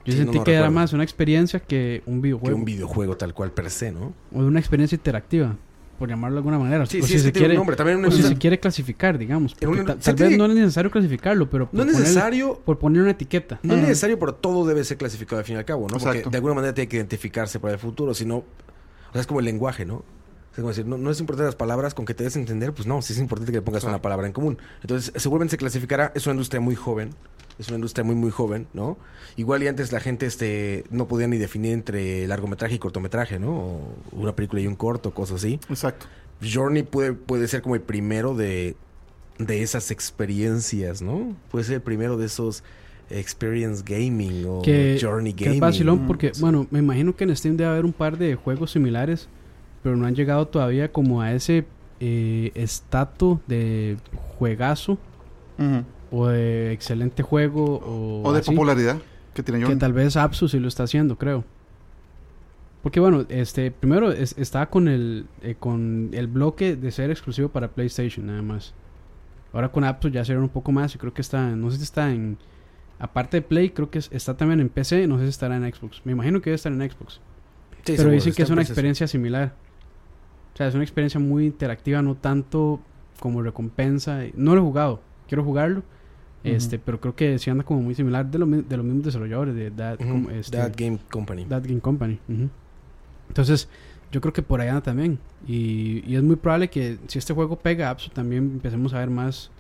Yo 0.05 0.13
Sí, 0.13 0.19
sentí 0.19 0.35
no, 0.35 0.41
no 0.41 0.45
que 0.45 0.55
era 0.55 0.71
más 0.71 0.93
una 0.93 1.05
experiencia 1.05 1.61
que 1.61 2.03
un 2.07 2.17
que 2.17 2.23
videojuego. 2.23 2.57
un 2.57 2.65
videojuego 2.65 3.17
tal 3.17 3.35
cual 3.35 3.53
per 3.53 3.71
se, 3.71 3.93
¿no? 3.93 4.13
o 4.33 4.39
una 4.41 4.59
experiencia 4.59 4.97
interactiva, 4.97 5.57
por 5.99 6.09
llamarlo 6.09 6.35
de 6.37 6.39
alguna 6.41 6.59
manera. 6.59 6.85
Sí, 6.87 6.99
o 7.01 7.03
sí, 7.03 7.07
si 7.07 7.13
que 7.15 7.19
se 7.21 7.31
tiene 7.33 7.39
un 7.39 7.49
quiere, 7.51 7.55
nombre. 7.59 7.77
También 7.77 7.99
una- 7.99 8.09
o 8.09 8.11
si 8.11 8.23
se 8.23 8.37
quiere 8.37 8.59
clasificar, 8.59 9.17
digamos. 9.17 9.55
Porque 9.55 9.67
una- 9.81 9.95
ta- 9.95 10.01
tal 10.01 10.15
vez 10.15 10.29
tiene- 10.29 10.37
no 10.39 10.47
es 10.47 10.55
necesario 10.59 10.91
clasificarlo, 10.91 11.49
pero 11.49 11.67
No 11.67 11.71
por 11.71 11.81
es 11.83 11.87
poner- 11.87 12.01
necesario... 12.01 12.61
por 12.65 12.79
poner 12.81 13.03
una 13.03 13.13
etiqueta. 13.13 13.61
No 13.63 13.75
es 13.75 13.81
necesario, 13.83 14.19
pero 14.19 14.35
todo 14.35 14.67
debe 14.67 14.83
ser 14.83 14.97
clasificado 14.97 15.39
al 15.39 15.45
fin 15.45 15.55
y 15.55 15.59
al 15.59 15.65
cabo, 15.65 15.83
¿no? 15.83 15.99
Porque 15.99 16.09
Exacto. 16.09 16.31
de 16.31 16.37
alguna 16.37 16.55
manera 16.55 16.75
tiene 16.75 16.89
que 16.89 16.97
identificarse 16.97 17.61
para 17.61 17.75
el 17.75 17.79
futuro, 17.79 18.13
si 18.15 18.27
no... 18.27 18.39
O 18.39 19.13
sea, 19.13 19.21
es 19.21 19.27
como 19.29 19.39
el 19.39 19.47
lenguaje, 19.47 19.85
¿no? 19.85 20.03
Como 20.55 20.69
decir, 20.69 20.87
no, 20.87 20.99
no 20.99 21.11
es 21.11 21.19
importante 21.21 21.47
las 21.47 21.57
palabras 21.57 21.95
con 21.95 22.05
que 22.05 22.15
te 22.15 22.25
des 22.25 22.37
a 22.37 22.39
entender, 22.39 22.73
pues 22.73 22.87
no, 22.87 23.01
sí 23.03 23.13
es 23.15 23.19
importante 23.19 23.53
que 23.53 23.59
le 23.59 23.63
pongas 23.63 23.83
Claro. 23.83 23.95
una 23.97 24.03
palabra 24.03 24.27
en 24.27 24.33
común. 24.33 24.59
Entonces, 24.83 25.13
seguramente 25.17 25.53
se 25.53 25.57
clasificará, 25.59 26.13
es 26.15 26.27
una 26.27 26.35
industria 26.35 26.61
muy 26.61 26.75
joven, 26.75 27.11
es 27.59 27.69
una 27.69 27.77
industria 27.77 28.05
muy, 28.05 28.15
muy 28.15 28.31
joven, 28.31 28.67
¿no? 28.75 28.99
Igual 29.37 29.63
y 29.63 29.69
antes 29.69 29.93
la 29.93 30.01
gente 30.01 30.27
este, 30.27 30.85
no 30.91 31.09
podía 31.09 31.27
ni 31.27 31.39
definir 31.39 31.73
entre 31.73 32.27
largometraje 32.27 32.75
y 32.75 32.79
cortometraje, 32.79 33.39
¿no? 33.39 33.51
O 33.51 33.95
una 34.13 34.37
película 34.37 34.61
y 34.61 34.67
un 34.67 34.77
corto, 34.77 35.13
cosas 35.15 35.37
así. 35.37 35.59
Exacto. 35.71 36.07
Journey 36.43 36.83
puede, 36.83 37.13
puede 37.15 37.49
ser 37.49 37.63
como 37.63 37.75
el 37.75 37.81
primero 37.81 38.35
de, 38.35 38.77
de 39.39 39.63
esas 39.63 39.91
experiencias, 39.91 41.01
¿no? 41.03 41.35
Puede 41.51 41.65
ser 41.65 41.77
el 41.77 41.83
primero 41.83 42.17
de 42.19 42.27
esos 42.27 42.63
experience 43.11 43.83
gaming 43.87 44.47
o 44.47 44.63
que, 44.63 44.99
journey 45.01 45.33
que 45.35 45.45
gaming. 45.45 45.57
es 45.57 45.61
vacilón 45.61 46.05
Mm, 46.05 46.07
porque, 46.07 46.35
sí. 46.35 46.41
bueno, 46.41 46.67
me 46.71 46.79
imagino 46.79 47.15
que 47.15 47.25
en 47.25 47.37
Steam 47.37 47.57
debe 47.57 47.71
haber 47.71 47.85
un 47.85 47.93
par 47.93 48.17
de 48.19 48.35
juegos 48.37 48.71
similares, 48.73 49.29
pero 49.83 49.97
no 49.97 50.07
han 50.07 50.15
llegado 50.15 50.47
todavía 50.49 50.93
como 50.93 51.21
a 51.23 51.33
ese 51.33 51.65
eh, 52.01 52.51
estatus 52.55 53.39
de 53.47 53.97
juegazo 54.39 54.99
o 56.11 56.27
de 56.27 56.73
excelente 56.73 57.23
juego 57.23 57.77
o, 57.85 58.23
O 58.25 58.33
de 58.33 58.41
así, 58.41 58.51
popularidad 58.51 58.99
que 59.35 59.43
tiene 59.43 59.61
que 59.61 59.65
Jordan. 59.67 59.79
tal 59.79 59.93
vez 59.93 60.17
Apsu 60.17 60.49
sí 60.49 60.59
lo 60.59 60.69
está 60.69 60.83
haciendo, 60.85 61.17
creo. 61.17 61.45
Porque 62.83 62.99
bueno, 62.99 63.25
este 63.29 63.71
primero 63.71 64.11
es- 64.11 64.35
está 64.37 64.67
con 64.69 64.89
el 64.89 65.27
eh, 65.43 65.55
con 65.59 66.11
el 66.13 66.27
bloque 66.27 66.75
de 66.75 66.91
ser 66.91 67.11
exclusivo 67.11 67.49
para 67.49 67.69
PlayStation 67.69 68.27
nada 68.27 68.43
más. 68.43 68.75
Ahora 69.53 69.71
con 69.71 69.85
Apsu 69.85 70.09
ya 70.09 70.25
será 70.25 70.41
un 70.41 70.49
poco 70.49 70.73
más 70.73 70.95
y 70.95 70.99
creo 70.99 71.15
que 71.15 71.21
está, 71.23 71.55
no 71.55 71.71
sé 71.71 71.77
si 71.79 71.85
está 71.85 72.11
en 72.13 72.39
aparte 72.99 73.37
de 73.37 73.43
Play, 73.43 73.71
creo 73.71 73.91
que 73.91 73.99
es- 74.01 74.11
está 74.13 74.37
también 74.37 74.61
en 74.61 74.69
PC, 74.69 75.07
no 75.07 75.19
sé 75.19 75.25
si 75.25 75.31
estará 75.31 75.57
en 75.57 75.73
Xbox. 75.73 76.01
Me 76.05 76.13
imagino 76.13 76.41
que 76.41 76.51
debe 76.51 76.57
estar 76.57 76.73
en 76.73 76.81
Xbox. 76.91 77.15
Sí, 77.15 77.21
Pero 77.85 77.97
seguro, 77.99 78.15
dicen 78.15 78.33
que 78.35 78.43
es 78.43 78.51
una 78.51 78.63
experiencia 78.63 79.07
similar. 79.07 79.55
O 80.53 80.57
sea, 80.57 80.69
es 80.69 80.75
una 80.75 80.85
experiencia 80.85 81.19
muy 81.19 81.47
interactiva, 81.47 82.03
no 82.03 82.15
tanto 82.15 82.81
como 83.21 83.43
recompensa. 83.43 84.21
No 84.35 84.55
lo 84.55 84.61
he 84.61 84.65
jugado, 84.65 85.01
quiero 85.29 85.45
jugarlo. 85.45 85.83
Este, 86.45 86.79
pero 86.81 87.01
creo 87.01 87.15
que 87.15 87.39
sí 87.39 87.51
anda 87.51 87.63
como 87.63 87.83
muy 87.83 87.95
similar 87.95 88.29
de, 88.29 88.39
lo 88.39 88.47
de 88.47 88.77
los 88.77 88.85
mismos 88.85 89.05
desarrolladores 89.05 89.55
de 89.55 89.71
That, 89.71 90.01
Ujú, 90.01 90.09
como, 90.09 90.31
este, 90.31 90.57
That 90.57 90.73
Game 90.77 90.99
Company. 91.09 91.45
That 91.45 91.63
Game 91.63 91.81
Company. 91.81 92.19
ujú. 92.29 92.49
Entonces, 93.29 93.69
yo 94.11 94.21
creo 94.21 94.33
que 94.33 94.43
por 94.43 94.61
allá 94.61 94.73
anda 94.73 94.83
también. 94.83 95.19
Y, 95.47 96.03
y 96.05 96.17
es 96.17 96.23
muy 96.23 96.35
probable 96.37 96.69
que 96.69 96.99
si 97.07 97.19
este 97.21 97.33
juego 97.33 97.57
pega, 97.61 97.91
Apsu 97.91 98.11
también 98.11 98.43
empecemos 98.55 98.93
a 98.93 98.99
ver 98.99 99.09
más, 99.11 99.51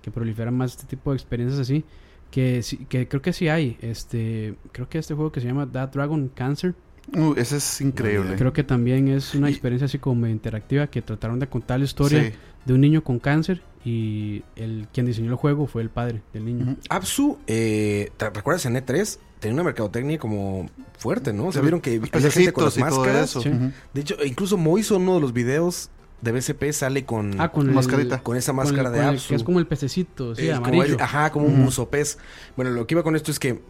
que 0.00 0.12
proliferan 0.12 0.54
más 0.56 0.76
este 0.76 0.86
tipo 0.86 1.10
de 1.10 1.16
experiencias 1.16 1.60
así. 1.60 1.84
Que, 2.30 2.62
que 2.88 3.08
creo 3.08 3.20
que 3.20 3.32
sí 3.32 3.48
hay. 3.48 3.76
Este, 3.80 4.54
creo 4.70 4.88
que 4.88 4.98
este 4.98 5.14
juego 5.14 5.32
que 5.32 5.40
se 5.40 5.48
llama 5.48 5.66
That 5.70 5.90
Dragon 5.90 6.28
Cancer. 6.34 6.74
Uh, 7.16 7.34
ese 7.36 7.56
es 7.56 7.80
increíble. 7.80 8.36
Creo 8.36 8.52
que 8.52 8.64
también 8.64 9.08
es 9.08 9.34
una 9.34 9.48
Y- 9.48 9.52
experiencia 9.52 9.86
así 9.86 9.98
como 9.98 10.26
interactiva 10.26 10.86
que 10.88 11.00
trataron 11.02 11.38
de 11.38 11.48
contar 11.48 11.78
la 11.78 11.84
historia 11.86 12.22
Sí. 12.24 12.32
de 12.66 12.74
un 12.74 12.80
niño 12.80 13.02
con 13.02 13.18
cáncer 13.18 13.62
y 13.84 14.42
el 14.56 14.88
quien 14.92 15.06
diseñó 15.06 15.30
el 15.30 15.36
juego 15.36 15.66
fue 15.66 15.82
el 15.82 15.88
padre 15.90 16.22
del 16.34 16.44
niño. 16.44 16.64
Ujú. 16.72 16.76
Apsu, 16.90 17.38
eh, 17.46 18.10
¿te 18.16 18.28
recuerdas 18.30 18.66
en 18.66 18.76
E3? 18.76 19.18
Tenía 19.40 19.54
una 19.54 19.62
mercadotecnia 19.64 20.18
como 20.18 20.68
fuerte, 20.98 21.32
¿no? 21.32 21.46
O 21.46 21.52
sea, 21.52 21.62
vieron 21.62 21.80
que 21.80 22.00
había 22.12 22.30
gente 22.30 22.52
con 22.52 22.64
las 22.64 22.76
máscaras. 22.76 23.30
eso. 23.30 23.40
Sí. 23.40 23.48
Ujú. 23.50 23.70
De 23.94 24.00
hecho, 24.00 24.16
incluso 24.24 24.56
Moiso 24.58 24.96
en 24.96 25.02
uno 25.02 25.14
de 25.14 25.20
los 25.20 25.32
videos 25.32 25.90
de 26.20 26.32
BCP 26.32 26.72
sale 26.72 27.04
con, 27.04 27.40
Ah, 27.40 27.50
con 27.52 27.68
el- 27.68 27.74
Mascarita. 27.74 28.20
con 28.22 28.36
esa 28.36 28.50
con 28.52 28.56
máscara 28.56 28.88
el- 28.88 28.94
de 28.94 29.00
Apsu. 29.02 29.28
que 29.28 29.34
es 29.36 29.44
como 29.44 29.60
el 29.60 29.66
pececito, 29.68 30.34
sí, 30.34 30.48
Es 30.48 30.54
como 30.58 30.66
amarillo. 30.66 30.96
el- 30.96 31.00
ajá, 31.00 31.30
como 31.30 31.46
un 31.46 31.54
Ujú. 31.54 31.62
buzo 31.66 31.88
pez. 31.88 32.18
Bueno, 32.56 32.72
lo 32.72 32.86
que 32.86 32.94
iba 32.94 33.02
con 33.04 33.14
esto 33.14 33.30
es 33.30 33.38
que 33.38 33.62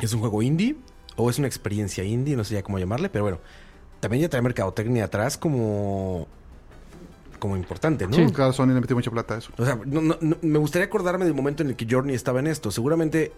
es 0.00 0.12
un 0.12 0.18
juego 0.20 0.42
indie 0.42 0.76
o 1.16 1.30
es 1.30 1.38
una 1.38 1.46
experiencia 1.48 2.02
indie, 2.04 2.36
no 2.36 2.44
sé 2.44 2.54
ya 2.54 2.62
cómo 2.62 2.78
llamarle, 2.78 3.08
pero 3.08 3.24
bueno, 3.24 3.38
también 4.00 4.22
ya 4.22 4.28
trae 4.28 4.42
mercadotecnia 4.42 5.04
atrás 5.04 5.36
como 5.38 6.26
como 7.38 7.56
importante, 7.56 8.06
¿no? 8.06 8.14
Sí. 8.14 8.24
Claro, 8.32 8.52
Sony 8.54 8.68
le 8.68 8.80
metió 8.80 8.96
mucha 8.96 9.10
plata 9.10 9.34
a 9.34 9.38
eso. 9.38 9.50
O 9.58 9.64
sea, 9.66 9.78
no- 9.84 10.00
no- 10.00 10.16
no- 10.20 10.36
me 10.40 10.58
gustaría 10.58 10.86
acordarme 10.86 11.26
del 11.26 11.34
momento 11.34 11.62
en 11.62 11.68
el 11.70 11.76
que 11.76 11.86
Journey 11.88 12.14
estaba 12.14 12.40
en 12.40 12.46
esto. 12.46 12.70
Seguramente 12.70 13.32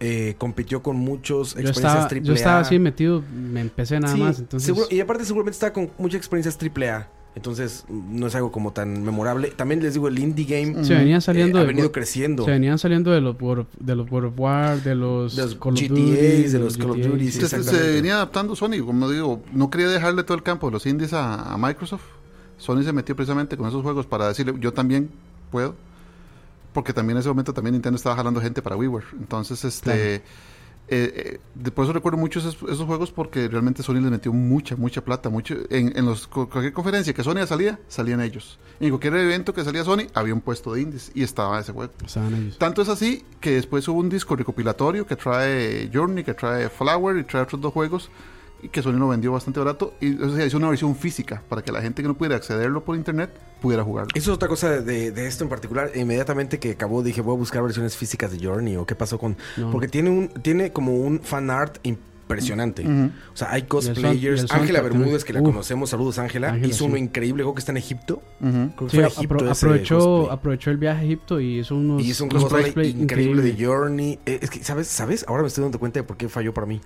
eh, 0.00 0.34
compitió 0.38 0.82
con 0.82 0.96
muchos 0.96 1.54
yo 1.54 1.60
experiencias 1.60 1.76
estaba, 1.76 2.08
triple 2.08 2.26
yo 2.28 2.34
estaba 2.34 2.58
A. 2.58 2.60
así 2.62 2.76
metido, 2.80 3.22
me 3.32 3.60
empecé 3.60 4.00
nada 4.00 4.12
Sí, 4.12 4.20
más, 4.20 4.40
entonces 4.40 4.66
seguro- 4.66 4.88
y 4.90 4.98
aparte 4.98 5.24
seguramente 5.24 5.54
estaba 5.54 5.72
con 5.72 5.90
muchas 5.98 6.16
experiencias 6.18 6.58
triple 6.58 6.90
A. 6.90 7.08
Entonces, 7.34 7.86
no 7.88 8.26
es 8.26 8.34
algo 8.34 8.52
como 8.52 8.72
tan 8.72 9.02
memorable. 9.02 9.50
También 9.50 9.82
les 9.82 9.94
digo, 9.94 10.08
el 10.08 10.18
indie 10.18 10.44
game 10.44 10.84
se 10.84 10.94
venían 10.94 11.22
saliendo 11.22 11.58
eh, 11.58 11.62
ha 11.62 11.64
venido 11.64 11.90
creciendo. 11.90 12.44
se 12.44 12.50
venían 12.50 12.78
saliendo 12.78 13.10
de 13.10 13.22
los 13.22 13.40
World, 13.40 13.66
de 13.78 13.96
los 13.96 14.10
World 14.10 14.32
of 14.32 14.38
War, 14.38 14.82
de 14.82 14.94
los, 14.94 15.34
De 15.34 15.42
los 15.42 15.54
Call 15.54 15.72
of 15.72 15.80
GTAs, 15.80 15.88
Duty, 15.88 16.42
de 16.42 16.58
los 16.58 16.76
Call 16.76 16.90
of 16.90 16.98
Duty, 16.98 17.30
sí. 17.30 17.40
se 17.46 17.92
venía 17.92 18.16
adaptando 18.16 18.54
Sony, 18.54 18.84
como 18.84 19.10
digo, 19.10 19.42
no 19.52 19.70
quería 19.70 19.88
dejarle 19.88 20.24
todo 20.24 20.36
el 20.36 20.42
campo 20.42 20.66
de 20.66 20.72
los 20.72 20.84
indies 20.84 21.14
a, 21.14 21.54
a 21.54 21.56
Microsoft. 21.56 22.04
Sony 22.58 22.82
se 22.82 22.92
metió 22.92 23.16
precisamente 23.16 23.56
con 23.56 23.66
esos 23.66 23.82
juegos 23.82 24.04
para 24.06 24.28
decirle, 24.28 24.54
yo 24.60 24.72
también 24.72 25.10
puedo. 25.50 25.74
Porque 26.74 26.92
también 26.92 27.16
en 27.16 27.20
ese 27.20 27.28
momento 27.28 27.52
también 27.52 27.72
Nintendo 27.72 27.96
estaba 27.96 28.16
jalando 28.16 28.40
gente 28.40 28.62
para 28.62 28.76
WiiWare. 28.76 29.04
Entonces, 29.18 29.64
este... 29.64 30.22
eh, 30.88 31.12
eh, 31.34 31.40
de- 31.54 31.70
por 31.70 31.84
eso 31.84 31.92
recuerdo 31.92 32.18
mucho 32.18 32.38
esos, 32.40 32.56
esos 32.56 32.84
juegos 32.86 33.10
porque 33.12 33.48
realmente 33.48 33.82
Sony 33.82 33.94
les 34.00 34.10
metió 34.10 34.32
mucha, 34.32 34.76
mucha 34.76 35.02
plata. 35.02 35.30
mucho 35.30 35.54
En, 35.70 35.96
en 35.96 36.04
los, 36.04 36.26
cu- 36.26 36.48
cualquier 36.48 36.72
conferencia 36.72 37.12
que 37.14 37.22
Sony 37.22 37.46
salía, 37.46 37.78
salían 37.88 38.20
ellos. 38.20 38.58
En 38.80 38.90
cualquier 38.90 39.14
evento 39.16 39.54
que 39.54 39.64
salía 39.64 39.84
Sony, 39.84 40.06
había 40.14 40.34
un 40.34 40.40
puesto 40.40 40.74
de 40.74 40.82
indies 40.82 41.10
y 41.14 41.22
estaba 41.22 41.60
ese 41.60 41.72
juego. 41.72 41.92
Estaban 42.04 42.34
ellos. 42.34 42.58
Tanto 42.58 42.82
es 42.82 42.88
así 42.88 43.24
que 43.40 43.52
después 43.52 43.86
hubo 43.88 44.00
un 44.00 44.08
disco 44.10 44.36
recopilatorio 44.36 45.06
que 45.06 45.16
trae 45.16 45.88
Journey, 45.92 46.24
que 46.24 46.34
trae 46.34 46.68
Flower 46.68 47.16
y 47.16 47.24
trae 47.24 47.42
otros 47.44 47.60
dos 47.60 47.72
juegos 47.72 48.10
y 48.62 48.68
que 48.68 48.80
Sony 48.80 48.92
lo 48.92 49.08
vendió 49.08 49.32
bastante 49.32 49.58
barato 49.58 49.94
y 50.00 50.14
o 50.22 50.34
sea, 50.34 50.46
hizo 50.46 50.56
una 50.56 50.68
versión 50.68 50.94
física 50.96 51.42
para 51.48 51.62
que 51.62 51.72
la 51.72 51.82
gente 51.82 52.00
que 52.00 52.08
no 52.08 52.14
pudiera 52.14 52.36
accederlo 52.36 52.84
por 52.84 52.96
internet 52.96 53.30
pudiera 53.60 53.82
jugarlo. 53.82 54.10
Eso 54.14 54.30
es 54.30 54.36
otra 54.36 54.48
cosa 54.48 54.80
de, 54.80 55.10
de 55.10 55.26
esto 55.26 55.42
en 55.44 55.50
particular. 55.50 55.90
Inmediatamente 55.94 56.58
que 56.58 56.70
acabó 56.72 57.02
dije, 57.02 57.20
voy 57.20 57.34
a 57.34 57.38
buscar 57.38 57.62
versiones 57.62 57.96
físicas 57.96 58.30
de 58.30 58.44
Journey 58.44 58.76
o 58.76 58.86
qué 58.86 58.94
pasó 58.94 59.18
con... 59.18 59.36
No. 59.56 59.70
Porque 59.72 59.88
tiene 59.88 60.10
un 60.10 60.28
tiene 60.28 60.72
como 60.72 60.94
un 60.96 61.20
fan 61.20 61.50
art 61.50 61.78
impresionante. 61.82 62.86
O 62.86 63.36
sea, 63.36 63.52
hay 63.52 63.62
cosplayers. 63.62 64.50
Ángela 64.50 64.80
Bermúdez, 64.80 65.24
que 65.24 65.32
la 65.32 65.42
conocemos, 65.42 65.90
saludos 65.90 66.18
Ángela, 66.18 66.56
hizo 66.58 66.84
uno 66.86 66.96
increíble, 66.96 67.42
creo 67.42 67.54
que 67.54 67.58
está 67.60 67.72
en 67.72 67.78
Egipto. 67.78 68.22
Ujú. 68.40 68.50
Creo 68.50 68.76
que 68.76 68.88
Sí, 68.90 68.96
fue 68.96 69.04
a 69.04 69.08
apro- 69.08 69.74
Egipto 69.76 70.30
aprovechó, 70.30 70.70
el 70.70 70.76
viaje 70.78 71.00
a 71.00 71.04
Egipto 71.04 71.40
y 71.40 71.58
hizo 71.58 71.76
unos, 71.76 72.02
Y 72.02 72.10
hizo 72.10 72.24
un 72.24 72.30
cosplay 72.30 72.64
cosplay 72.64 72.90
increíble 72.90 73.42
de. 73.42 73.64
Journey. 73.66 74.18
Eh, 74.24 74.38
es 74.40 74.50
que, 74.50 74.62
¿sabes? 74.64 74.86
¿Sabes? 74.88 75.24
Ahora 75.28 75.42
me 75.42 75.48
estoy 75.48 75.62
dando 75.62 75.78
cuenta 75.78 76.00
de 76.00 76.04
por 76.04 76.16
qué 76.16 76.28
falló 76.28 76.54
para 76.54 76.66
mí. 76.66 76.80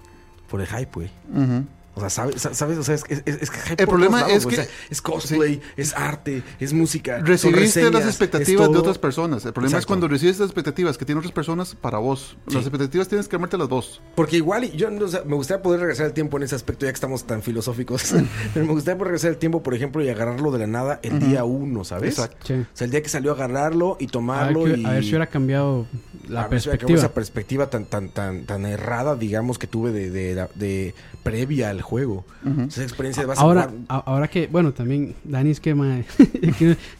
Por 0.48 0.60
el 0.60 0.66
hype, 0.66 0.90
güey. 0.94 1.10
Ujú. 1.34 1.64
O 1.96 2.00
sea, 2.00 2.10
¿sabes? 2.10 2.42
Sa- 2.42 2.52
¿sabes? 2.54 2.76
O 2.78 2.82
sea, 2.84 2.94
es, 2.94 3.04
es, 3.08 3.22
es- 3.24 3.50
que 3.50 3.74
El 3.78 3.88
problema 3.88 4.20
lados, 4.20 4.34
es 4.36 4.46
que- 4.46 4.54
O 4.54 4.56
sea, 4.62 4.66
es 4.90 5.00
cosplay, 5.02 5.60
es 5.78 5.94
arte, 5.94 6.42
es 6.60 6.72
música. 6.74 7.16
son 7.18 7.26
Recibiste 7.26 7.60
reseñas, 7.80 7.92
las 7.92 8.04
expectativas 8.06 8.70
de 8.70 8.78
otras 8.78 8.98
personas. 8.98 9.44
El 9.46 9.52
problema 9.54 9.78
es 9.78 9.86
cuando 9.86 10.06
recibes 10.06 10.38
las 10.38 10.48
expectativas 10.50 10.98
que 10.98 11.04
tienen 11.06 11.20
otras 11.20 11.32
personas 11.32 11.74
para 11.74 11.96
vos. 11.98 12.36
Sí. 12.48 12.54
Las 12.54 12.64
expectativas 12.64 13.08
tienes 13.08 13.28
que 13.28 13.36
armarte 13.36 13.56
las 13.58 13.68
vos. 13.68 14.02
Porque 14.14 14.36
igual, 14.36 14.64
y 14.64 14.72
yo 14.76 14.90
me 14.90 15.34
gustaría 15.36 15.62
poder 15.62 15.80
regresar 15.80 16.04
el 16.06 16.12
tiempo 16.12 16.36
en 16.36 16.42
ese 16.42 16.54
aspecto, 16.54 16.84
ya 16.86 16.92
que 16.92 16.96
estamos 16.96 17.24
tan 17.24 17.42
filosóficos. 17.42 18.14
Pero 18.54 18.66
me 18.66 18.72
gustaría 18.72 18.98
poder 18.98 19.12
regresar 19.12 19.30
el 19.30 19.38
tiempo, 19.38 19.62
por 19.62 19.74
ejemplo, 19.74 20.04
y 20.04 20.08
agarrarlo 20.10 20.50
de 20.52 20.58
la 20.58 20.66
nada 20.66 21.00
el 21.02 21.18
día 21.18 21.44
uno, 21.44 21.82
¿sabes? 21.84 22.18
Exacto. 22.18 22.52
O 22.54 22.66
sea, 22.76 22.84
el 22.84 22.90
día 22.90 23.02
que 23.02 23.08
salió 23.08 23.30
a 23.32 23.34
agarrarlo 23.34 23.96
y 23.98 24.04
A 24.04 24.06
ver, 24.06 24.10
tomarlo 24.10 24.68
y... 24.68 24.84
a 24.84 24.90
ver 24.90 25.02
si 25.02 25.08
hubiera 25.10 25.26
cambiado 25.28 25.86
la 26.28 26.42
A 26.42 26.48
ver 26.48 26.60
si 26.60 26.68
me 26.68 26.74
acabo 26.74 26.88
perspectiva. 26.88 26.98
esa 26.98 27.14
perspectiva 27.14 27.70
tan, 27.70 27.86
tan, 27.86 28.10
tan, 28.10 28.44
tan 28.44 28.66
errada, 28.66 29.16
digamos, 29.16 29.58
que 29.58 29.66
tuve 29.66 29.92
de, 29.92 30.10
de, 30.10 30.34
la- 30.34 30.50
de 30.54 30.94
previa 31.22 31.70
al 31.70 31.80
juego. 31.86 32.24
Esa 32.68 32.82
experiencia 32.82 33.22
de 33.22 33.26
vas 33.28 33.38
a 33.38 33.42
Ahora, 33.42 33.62
jugar- 33.68 33.84
a- 33.88 33.98
ahora 34.10 34.28
que, 34.28 34.46
bueno, 34.48 34.72
también 34.72 35.14
Dani 35.24 35.50
es 35.50 35.60
que, 35.60 35.70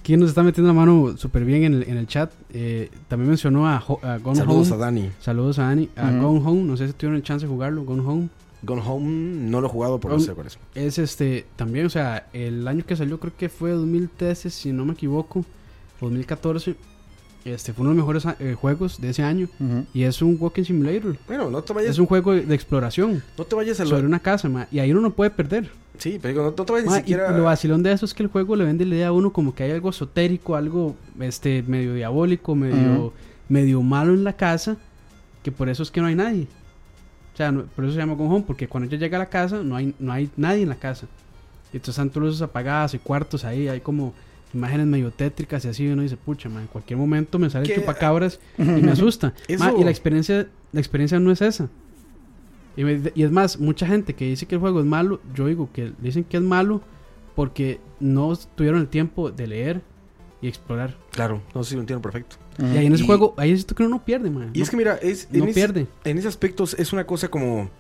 aquí 0.01 0.17
nos 0.17 0.29
está 0.31 0.43
metiendo 0.43 0.69
la 0.73 0.79
mano 0.79 1.17
súper 1.17 1.45
bien 1.45 1.65
en 1.65 1.75
el, 1.75 1.83
en 1.89 1.97
el 1.97 2.07
chat. 2.07 2.33
Eh, 2.53 2.91
también 3.09 3.29
mencionó 3.29 3.69
a, 3.69 3.83
Ho- 3.87 4.01
a 4.03 4.19
Gone 4.19 4.37
Saludos 4.39 4.71
Home. 4.71 4.77
a 4.83 4.85
Dani. 4.87 5.11
Saludos 5.21 5.59
a 5.59 5.65
Dani. 5.65 5.89
A 5.97 6.11
Ujú. 6.11 6.21
Gone 6.27 6.41
Home, 6.49 6.63
no 6.63 6.77
sé 6.77 6.87
si 6.87 6.93
tuvieron 6.95 7.17
el 7.17 7.23
chance 7.23 7.45
de 7.47 7.53
jugarlo. 7.53 7.85
Gone 7.85 8.03
Home. 8.07 8.29
Gone 8.63 8.83
Home 8.85 9.07
no 9.51 9.61
lo 9.61 9.67
he 9.67 9.71
jugado, 9.71 10.01
pero 10.01 10.15
no 10.15 10.21
sé 10.21 10.33
cuál 10.33 10.47
es. 10.47 10.59
Es 10.75 10.99
este, 10.99 11.47
también, 11.57 11.87
o 11.87 11.91
sea, 11.91 12.29
el 12.33 12.67
año 12.67 12.85
que 12.87 12.97
salió 12.97 13.21
creo 13.21 13.33
que 13.37 13.49
fue 13.49 13.71
2013, 13.73 14.51
si 14.51 14.73
no 14.73 14.85
me 14.85 14.93
equivoco. 14.95 15.45
2014. 16.01 16.75
Este 17.47 17.73
fue 17.73 17.83
uno 17.83 17.91
de 17.91 17.97
los 17.97 18.07
mejores 18.07 18.41
eh, 18.41 18.55
juegos 18.55 19.01
de 19.01 19.11
ese 19.11 19.23
año. 19.23 19.49
Y 19.95 20.03
es 20.03 20.21
un 20.21 20.37
walking 20.41 20.65
simulator. 20.65 21.17
Bueno, 21.27 21.49
no 21.51 21.63
te 21.63 21.73
vayas, 21.73 21.93
Es 21.93 21.99
un 21.99 22.07
juego 22.07 22.33
de 22.35 22.55
exploración 22.55 23.23
no 23.39 23.45
te 23.45 23.55
vayas 23.55 23.79
a 23.81 23.85
lo... 23.85 23.91
sobre 23.91 24.07
una 24.07 24.19
casa, 24.21 24.49
ma, 24.49 24.67
y 24.73 24.79
ahí 24.81 24.91
uno 24.91 25.01
no 25.01 25.11
puede 25.11 25.31
perder. 25.31 25.71
Sí, 25.99 26.19
pero 26.21 26.33
digo, 26.35 26.43
no, 26.45 26.55
no 26.57 26.65
te 26.65 26.73
vayas 26.73 26.87
Ma, 26.87 26.93
ni 26.93 26.99
y 26.99 27.01
siquiera... 27.03 27.31
lo 27.37 27.45
vacilón 27.45 27.83
de 27.83 27.93
eso 27.93 28.05
es 28.05 28.13
que 28.15 28.23
el 28.23 28.29
juego 28.29 28.55
le 28.57 28.65
vende 28.65 28.85
la 28.85 28.95
idea 28.97 29.09
a 29.09 29.13
uno 29.13 29.33
como 29.33 29.55
que 29.55 29.63
hay 29.63 29.71
algo 29.71 29.89
esotérico, 29.91 30.57
algo 30.57 30.95
este 31.21 31.63
medio 31.67 31.95
diabólico, 31.95 32.55
medio, 32.55 33.13
medio 33.49 33.81
malo 33.81 34.13
en 34.13 34.25
la 34.25 34.35
casa, 34.35 34.77
que 35.43 35.53
por 35.53 35.69
eso 35.69 35.83
es 35.83 35.91
que 35.91 36.01
no 36.01 36.09
hay 36.09 36.15
nadie. 36.17 36.49
O 37.33 37.37
sea, 37.37 37.53
no- 37.53 37.63
por 37.65 37.85
eso 37.85 37.95
se 37.95 38.01
llama 38.01 38.15
Gone 38.15 38.35
Home, 38.35 38.45
porque 38.47 38.67
cuando 38.69 38.89
ella 38.89 38.99
llega 38.99 39.17
a 39.19 39.21
la 39.21 39.29
casa 39.31 39.63
no 39.63 39.77
hay, 39.77 39.95
no 39.99 40.13
hay 40.13 40.29
nadie 40.37 40.63
en 40.63 40.69
la 40.69 40.75
casa. 40.77 41.07
Y 41.73 41.77
entonces 41.77 41.95
están 41.95 42.11
todas 42.11 42.27
luces 42.29 42.43
apagadas 42.43 42.93
y 42.95 42.99
cuartos 42.99 43.45
ahí, 43.45 43.69
hay 43.69 43.81
como 43.81 44.13
imágenes 44.57 44.87
medio 44.87 45.11
tétricas 45.13 45.65
y 45.65 45.69
así, 45.69 45.85
y 45.85 45.89
uno 45.89 46.03
dice, 46.03 46.17
pucha, 46.17 46.49
ma, 46.49 46.61
en 46.61 46.67
cualquier 46.67 46.99
momento 46.99 47.39
me 47.39 47.49
sale 47.51 47.67
¿Qué? 47.67 47.75
el 47.75 47.81
chupacabras 47.81 48.41
y 48.59 48.63
me 48.63 48.91
asusta. 48.91 49.33
Eso- 49.49 49.63
Ma, 49.65 49.73
y 49.79 49.85
la 49.85 49.91
experiencia, 49.91 50.49
la 50.73 50.81
experiencia 50.81 51.19
no 51.21 51.31
es 51.31 51.41
esa. 51.43 51.69
Y, 52.77 52.85
me- 52.85 53.13
y 53.15 53.23
es 53.23 53.31
más, 53.31 53.59
mucha 53.59 53.87
gente 53.87 54.15
que 54.15 54.27
dice 54.27 54.47
que 54.47 54.57
el 54.57 54.61
juego 54.61 54.81
es 54.81 54.87
malo, 54.87 55.21
yo 55.35 55.47
digo 55.47 55.71
que 55.73 55.93
dicen 56.01 56.25
que 56.25 56.37
es 56.37 56.43
malo 56.43 56.83
porque 57.35 57.81
no 58.01 58.35
tuvieron 58.55 58.81
el 58.81 58.89
tiempo 58.89 59.31
de 59.31 59.47
leer 59.47 59.83
y 60.43 60.49
explorar. 60.49 60.97
Claro, 61.13 61.43
no 61.55 61.63
sé 61.65 61.71
si 61.71 61.75
lo 61.77 61.81
entiendo 61.83 62.03
perfecto. 62.03 62.37
Y 62.59 62.77
ahí 62.77 62.87
en 62.87 62.95
ese 62.95 63.05
Y- 63.05 63.07
juego, 63.07 63.35
ahí 63.37 63.53
es 63.53 63.65
que 63.65 63.83
uno 63.83 63.97
no 63.97 64.05
pierde, 64.05 64.31
man. 64.31 64.51
Y 64.55 64.59
no, 64.59 64.65
es 64.65 64.71
que 64.71 64.77
mira, 64.77 64.97
es, 64.97 65.29
no 65.31 65.45
en, 65.45 65.51
ese, 65.51 65.55
pierde. 65.55 65.87
en 66.05 66.19
ese 66.19 66.29
aspecto 66.29 66.65
es 66.65 66.93
una 66.93 67.07
cosa 67.07 67.29
como... 67.29 67.71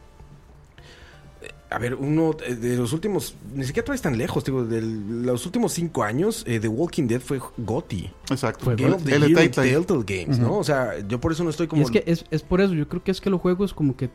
A 1.68 1.78
ver, 1.78 1.94
uno 1.94 2.36
eh, 2.46 2.54
de 2.54 2.76
los 2.76 2.92
últimos, 2.92 3.34
ni 3.54 3.64
siquiera 3.64 3.84
traes 3.84 4.00
tan 4.00 4.16
lejos, 4.16 4.44
digo, 4.44 4.64
de 4.64 4.80
los 4.80 5.44
últimos 5.46 5.72
cinco 5.72 6.04
años, 6.04 6.44
eh, 6.46 6.60
The 6.60 6.68
Walking 6.68 7.06
Dead 7.08 7.20
fue 7.20 7.40
GOTY. 7.58 8.10
Exacto. 8.30 8.64
Fue 8.64 8.76
Game 8.76 8.94
of 8.94 9.02
the 9.04 9.10
Year 9.10 9.28
in 9.28 9.50
Telltale. 9.50 10.04
Games, 10.06 10.38
¿no? 10.38 10.58
O 10.58 10.64
sea, 10.64 10.98
yo 11.06 11.20
por 11.20 11.32
eso 11.32 11.42
no 11.44 11.50
estoy 11.50 11.66
como... 11.66 11.82
Y 11.82 11.84
es 11.84 11.90
que 11.90 12.04
es, 12.06 12.24
es 12.30 12.42
por 12.42 12.60
eso, 12.60 12.74
yo 12.74 12.88
creo 12.88 13.02
que 13.02 13.10
es 13.10 13.20
que 13.20 13.30
los 13.30 13.40
juegos 13.40 13.74
como 13.74 13.96
que, 13.96 14.10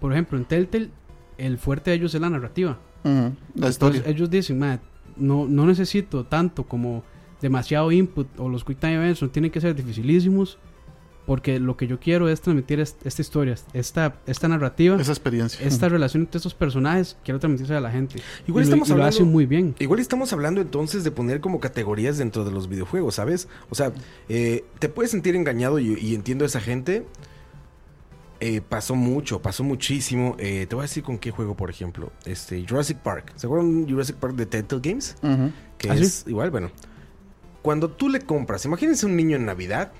por 0.00 0.12
ejemplo, 0.12 0.36
en 0.36 0.44
Telltale, 0.44 0.90
el 1.38 1.58
fuerte 1.58 1.90
de 1.90 1.96
ellos 1.96 2.14
es 2.14 2.20
la 2.20 2.30
narrativa. 2.30 2.78
La 3.54 3.68
historia. 3.68 3.98
Entonces, 3.98 4.06
ellos 4.06 4.30
dicen, 4.30 4.58
"Ma, 4.58 4.80
no, 5.16 5.46
no 5.46 5.64
necesito 5.64 6.26
tanto 6.26 6.64
como 6.64 7.04
demasiado 7.40 7.92
input 7.92 8.26
o 8.38 8.48
los 8.48 8.64
quick 8.64 8.78
time 8.80 8.94
events 8.96 9.22
no 9.22 9.30
tienen 9.30 9.50
que 9.50 9.60
ser 9.60 9.74
dificilísimos 9.74 10.58
porque 11.26 11.58
lo 11.60 11.76
que 11.76 11.86
yo 11.88 11.98
quiero 12.00 12.28
es 12.28 12.40
transmitir 12.40 12.78
est- 12.80 13.04
esta 13.04 13.20
historia, 13.20 13.56
esta, 13.72 14.16
esta 14.26 14.46
narrativa, 14.48 14.96
Esa 15.00 15.10
experiencia. 15.12 15.66
esta 15.66 15.88
relación 15.88 16.22
entre 16.22 16.38
estos 16.38 16.54
personajes, 16.54 17.16
quiero 17.24 17.40
transmitirse 17.40 17.74
a 17.74 17.80
la 17.80 17.90
gente. 17.90 18.20
Igual 18.46 18.64
y 18.64 18.68
lo, 18.68 18.74
estamos 18.74 18.88
lo 18.88 18.94
hablando- 18.94 19.08
hacen 19.16 19.26
muy 19.32 19.44
bien. 19.46 19.74
Igual 19.80 20.00
estamos 20.00 20.32
hablando 20.32 20.60
entonces 20.60 21.02
de 21.04 21.10
poner 21.10 21.40
como 21.40 21.58
categorías 21.60 22.16
dentro 22.18 22.44
de 22.44 22.52
los 22.52 22.68
videojuegos, 22.68 23.16
¿sabes? 23.16 23.48
O 23.70 23.74
sea, 23.74 23.92
eh, 24.28 24.64
te 24.78 24.88
puedes 24.88 25.10
sentir 25.10 25.34
engañado 25.36 25.78
y, 25.80 25.98
y 26.00 26.14
entiendo 26.14 26.44
a 26.44 26.46
esa 26.46 26.60
gente. 26.60 27.04
Eh, 28.38 28.60
pasó 28.60 28.94
mucho, 28.94 29.40
pasó 29.40 29.64
muchísimo. 29.64 30.36
Eh, 30.38 30.66
te 30.68 30.74
voy 30.74 30.82
a 30.82 30.86
decir 30.88 31.02
con 31.02 31.18
qué 31.18 31.30
juego, 31.30 31.56
por 31.56 31.70
ejemplo. 31.70 32.12
Este, 32.26 32.64
Jurassic 32.68 32.98
Park. 32.98 33.32
¿Se 33.34 33.46
acuerdan 33.46 33.88
Jurassic 33.88 34.16
Park 34.16 34.34
de 34.36 34.44
Telltale 34.44 34.82
Games? 34.84 35.16
Ujú. 35.22 35.50
Que 35.78 35.90
¿Ah, 35.90 35.96
sí? 35.96 36.02
es 36.02 36.24
igual, 36.26 36.50
bueno. 36.50 36.70
Cuando 37.62 37.90
tú 37.90 38.08
le 38.10 38.20
compras, 38.20 38.64
imagínense 38.66 39.06
un 39.06 39.16
niño 39.16 39.36
en 39.36 39.46
Navidad 39.46 39.90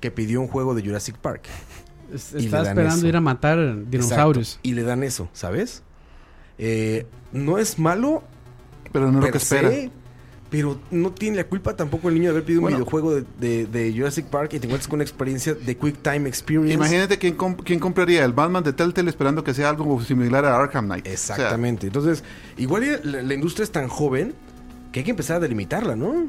que 0.00 0.10
pidió 0.10 0.40
un 0.40 0.48
juego 0.48 0.74
de 0.74 0.82
Jurassic 0.82 1.16
Park. 1.16 1.42
Es- 2.12 2.34
Estaba 2.34 2.64
esperando 2.68 2.96
eso. 2.96 3.06
ir 3.06 3.16
a 3.16 3.20
matar 3.20 3.58
dinosaurios. 3.88 4.48
Exacto, 4.54 4.68
Y 4.68 4.72
le 4.74 4.82
dan 4.82 5.02
eso, 5.02 5.28
¿sabes? 5.32 5.82
Eh, 6.58 7.06
no 7.32 7.58
es 7.58 7.78
malo, 7.78 8.22
Pero 8.92 9.12
no 9.12 9.18
es 9.20 9.26
lo 9.26 9.30
que 9.30 9.38
espera. 9.38 9.70
se, 9.70 9.90
pero 10.50 10.80
no 10.90 11.12
tiene 11.12 11.36
la 11.36 11.44
culpa 11.44 11.76
tampoco 11.76 12.08
el 12.08 12.14
niño 12.14 12.24
de 12.24 12.30
haber 12.30 12.42
pedido 12.44 12.62
Bueno. 12.62 12.78
un 12.78 12.82
videojuego 12.82 13.14
de, 13.14 13.24
de- 13.38 13.66
de 13.66 13.92
Jurassic 13.96 14.26
Park 14.26 14.54
y 14.54 14.58
te 14.58 14.66
encuentras 14.66 14.88
con 14.88 14.96
una 14.96 15.04
experiencia 15.04 15.54
de 15.54 15.76
Quick 15.76 16.02
Time 16.02 16.28
Experience. 16.28 16.74
Imagínate 16.74 17.18
quién, 17.18 17.38
comp- 17.38 17.62
quién 17.64 17.78
compraría 17.78 18.24
el 18.24 18.32
Batman 18.32 18.64
de 18.64 18.72
Telltale 18.72 19.08
esperando 19.08 19.44
que 19.44 19.54
sea 19.54 19.68
algo 19.70 20.02
similar 20.02 20.44
a 20.44 20.56
Arkham 20.56 20.86
Knight. 20.86 21.06
Exactamente. 21.06 21.86
Entonces, 21.86 22.24
igual 22.58 23.00
la, 23.04 23.22
la 23.22 23.34
industria 23.34 23.62
es 23.62 23.70
tan 23.70 23.86
joven 23.86 24.34
que 24.90 24.98
hay 25.00 25.04
que 25.04 25.12
empezar 25.12 25.36
a 25.36 25.40
delimitarla, 25.40 25.94
¿no? 25.94 26.26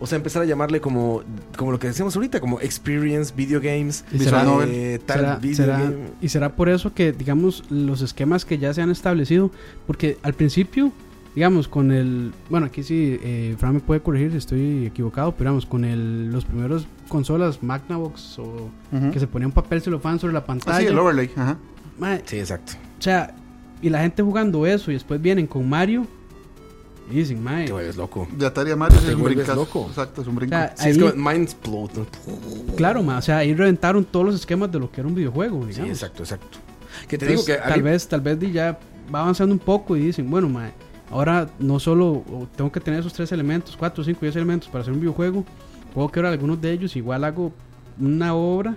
O 0.00 0.06
sea, 0.06 0.16
empezar 0.16 0.42
a 0.42 0.44
llamarle 0.44 0.80
como, 0.80 1.22
como 1.56 1.72
lo 1.72 1.78
que 1.78 1.88
decíamos 1.88 2.14
ahorita, 2.14 2.40
como 2.40 2.60
Experience, 2.60 3.34
Video 3.36 3.60
Games, 3.60 4.04
Y 4.12 4.18
será- 4.20 4.44
eh, 4.66 5.00
tal 5.04 5.16
será- 5.18 5.36
video 5.36 5.56
será- 5.56 5.78
game. 5.80 5.96
y 6.20 6.28
será 6.28 6.54
por 6.54 6.68
eso 6.68 6.94
que, 6.94 7.12
digamos, 7.12 7.64
los 7.70 8.00
esquemas 8.02 8.44
que 8.44 8.58
ya 8.58 8.72
se 8.72 8.80
han 8.82 8.90
establecido, 8.90 9.50
porque 9.86 10.16
al 10.22 10.34
principio, 10.34 10.92
digamos, 11.34 11.66
con 11.68 11.90
el, 11.92 12.32
bueno, 12.48 12.66
aquí 12.66 12.82
sí, 12.82 13.18
eh, 13.22 13.56
Fran 13.58 13.74
me 13.74 13.80
puede 13.80 14.00
corregir 14.00 14.30
si 14.32 14.36
estoy 14.38 14.86
equivocado, 14.86 15.32
pero 15.32 15.50
digamos, 15.50 15.66
con 15.66 15.84
el, 15.84 16.30
los 16.30 16.44
primeros 16.44 16.86
consolas 17.08 17.62
Magnavox 17.62 18.38
o 18.38 18.70
Ujú. 18.92 19.10
que 19.12 19.18
se 19.20 19.26
ponía 19.26 19.46
un 19.48 19.52
papel 19.52 19.80
celofán 19.82 20.18
sobre 20.20 20.32
la 20.32 20.40
Ah, 20.40 20.42
sí, 20.42 20.46
pantalla, 20.46 20.88
el 20.90 20.98
overlay. 20.98 21.30
Ajá. 21.36 21.58
Sí, 22.24 22.38
exacto. 22.38 22.74
o 22.98 23.02
sea, 23.02 23.34
y 23.82 23.90
la 23.90 24.00
gente 24.00 24.22
jugando 24.22 24.64
eso 24.66 24.90
y 24.90 24.94
después 24.94 25.20
vienen 25.20 25.46
con 25.48 25.68
Mario 25.68 26.06
y 27.10 27.14
dicen, 27.16 27.42
mae, 27.42 27.66
Te 27.66 27.72
vuelves 27.72 27.96
loco. 27.96 28.26
De 28.36 28.46
Atari 28.46 28.70
a 28.70 28.76
Mario 28.76 28.98
es 28.98 29.14
un 29.14 29.56
loco. 29.56 29.86
Exacto, 29.88 30.22
es 30.22 30.28
un 30.28 30.34
o 30.34 30.36
brinco. 30.36 30.54
sea, 30.56 30.74
Sí, 30.76 30.84
ahí- 30.84 30.90
es 30.92 30.98
como 30.98 31.30
Mindsplode. 31.30 31.90
¿no? 31.96 32.06
claro, 32.76 33.02
mae, 33.02 33.18
o 33.18 33.22
sea, 33.22 33.38
ahí 33.38 33.54
reventaron 33.54 34.04
todos 34.04 34.26
los 34.26 34.34
esquemas 34.34 34.70
de 34.70 34.78
lo 34.78 34.90
que 34.90 35.00
era 35.00 35.08
un 35.08 35.14
videojuego, 35.14 35.66
Sí, 35.70 35.80
exacto, 35.82 36.22
exacto. 36.22 36.58
Que 37.08 37.16
te 37.18 37.26
Entonces, 37.26 37.46
digo 37.46 37.58
que 37.60 37.68
tal 37.68 37.78
mí- 37.82 37.90
vez, 37.90 38.08
tal 38.08 38.20
vez 38.20 38.38
ya 38.52 38.78
va 39.14 39.20
avanzando 39.20 39.52
un 39.54 39.58
poco 39.58 39.96
y 39.96 40.00
dicen, 40.00 40.28
bueno, 40.30 40.48
mae, 40.48 40.72
ahora 41.10 41.48
no 41.58 41.78
solo 41.78 42.06
o 42.08 42.48
tengo 42.56 42.70
que 42.72 42.80
tener 42.80 43.00
esos 43.00 43.12
tres 43.12 43.30
elementos, 43.32 43.76
cuatro, 43.76 44.02
cinco, 44.04 44.20
diez 44.22 44.36
elementos 44.36 44.68
para 44.68 44.82
hacer 44.82 44.92
un 44.92 45.00
videojuego, 45.00 45.44
puedo 45.94 46.08
quebrar 46.10 46.32
algunos 46.32 46.60
de 46.60 46.72
ellos, 46.72 46.94
igual 46.96 47.24
hago 47.24 47.52
una 48.00 48.34
obra 48.34 48.76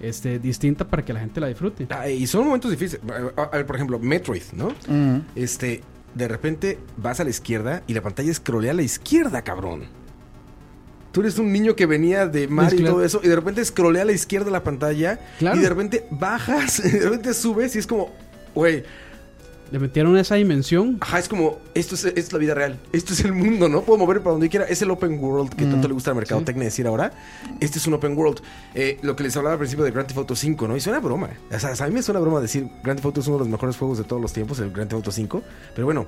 este, 0.00 0.38
distinta 0.38 0.86
para 0.86 1.04
que 1.04 1.12
la 1.12 1.18
gente 1.20 1.40
la 1.40 1.48
disfrute. 1.48 1.86
Ah, 1.90 2.08
y 2.08 2.24
son 2.28 2.44
momentos 2.46 2.70
difíciles. 2.70 3.02
A, 3.36 3.40
a- 3.40 3.44
a 3.46 3.50
ver, 3.56 3.66
por 3.66 3.74
ejemplo, 3.76 3.98
Metroid, 3.98 4.42
¿no? 4.52 4.66
Ujú. 4.68 5.22
Este, 5.34 5.82
de 6.18 6.28
repente 6.28 6.78
vas 6.96 7.20
a 7.20 7.24
la 7.24 7.30
izquierda 7.30 7.82
y 7.86 7.94
la 7.94 8.02
pantalla 8.02 8.30
escrolea 8.30 8.72
a 8.72 8.74
la 8.74 8.82
izquierda, 8.82 9.42
cabrón. 9.42 9.84
Tú 11.12 11.20
eres 11.20 11.38
un 11.38 11.52
niño 11.52 11.74
que 11.76 11.86
venía 11.86 12.26
de 12.26 12.48
Mario 12.48 12.80
y 12.80 12.84
todo 12.84 13.04
eso, 13.04 13.20
y 13.22 13.28
de 13.28 13.36
repente 13.36 13.60
escrolea 13.60 14.02
a 14.02 14.04
la 14.04 14.12
izquierda 14.12 14.50
la 14.50 14.62
pantalla, 14.64 15.18
Claro. 15.38 15.56
y 15.56 15.62
de 15.62 15.68
repente 15.68 16.06
bajas, 16.10 16.80
y 16.84 16.90
de 16.90 17.00
repente 17.00 17.32
subes, 17.34 17.74
y 17.76 17.78
es 17.78 17.86
como, 17.86 18.10
güey, 18.54 18.84
Le 19.70 19.78
metieron 19.78 20.16
esa 20.16 20.36
dimensión. 20.36 20.96
ajá, 21.00 21.18
es 21.18 21.28
como, 21.28 21.58
esto 21.74 21.94
es, 21.94 22.04
esto 22.06 22.18
es 22.20 22.32
la 22.32 22.38
vida 22.38 22.54
real, 22.54 22.78
esto 22.92 23.12
es 23.12 23.20
el 23.24 23.32
mundo, 23.34 23.68
¿no? 23.68 23.82
Puedo 23.82 23.98
mover 23.98 24.20
para 24.20 24.32
donde 24.32 24.48
quiera, 24.48 24.64
es 24.66 24.80
el 24.80 24.90
open 24.90 25.18
world 25.22 25.50
que 25.54 25.66
tanto 25.66 25.88
le 25.88 25.94
gusta 25.94 26.10
al 26.10 26.16
mercadotecnia 26.16 26.64
decir 26.64 26.86
ahora. 26.86 27.12
Este 27.60 27.78
es 27.78 27.86
un 27.86 27.92
open 27.94 28.16
world. 28.16 28.40
Eh, 28.74 28.98
lo 29.02 29.14
que 29.14 29.24
les 29.24 29.36
hablaba 29.36 29.52
al 29.54 29.58
principio 29.58 29.84
de 29.84 29.90
Grand 29.90 30.06
Theft 30.08 30.18
Auto 30.18 30.34
5, 30.34 30.68
¿no? 30.68 30.76
Y 30.76 30.80
suena 30.80 31.00
broma. 31.00 31.28
O 31.54 31.58
sea, 31.58 31.72
a 31.84 31.88
mí 31.88 31.94
me 31.94 32.02
suena 32.02 32.18
broma 32.20 32.40
decir 32.40 32.68
Grand 32.82 32.96
Theft 32.98 33.04
Auto 33.06 33.20
es 33.20 33.26
uno 33.26 33.36
de 33.36 33.40
los 33.40 33.48
mejores 33.48 33.76
juegos 33.76 33.98
de 33.98 34.04
todos 34.04 34.22
los 34.22 34.32
tiempos, 34.32 34.58
el 34.60 34.70
Grand 34.70 34.88
Theft 34.88 34.94
Auto 35.00 35.12
5. 35.12 35.42
Pero 35.74 35.84
bueno, 35.84 36.06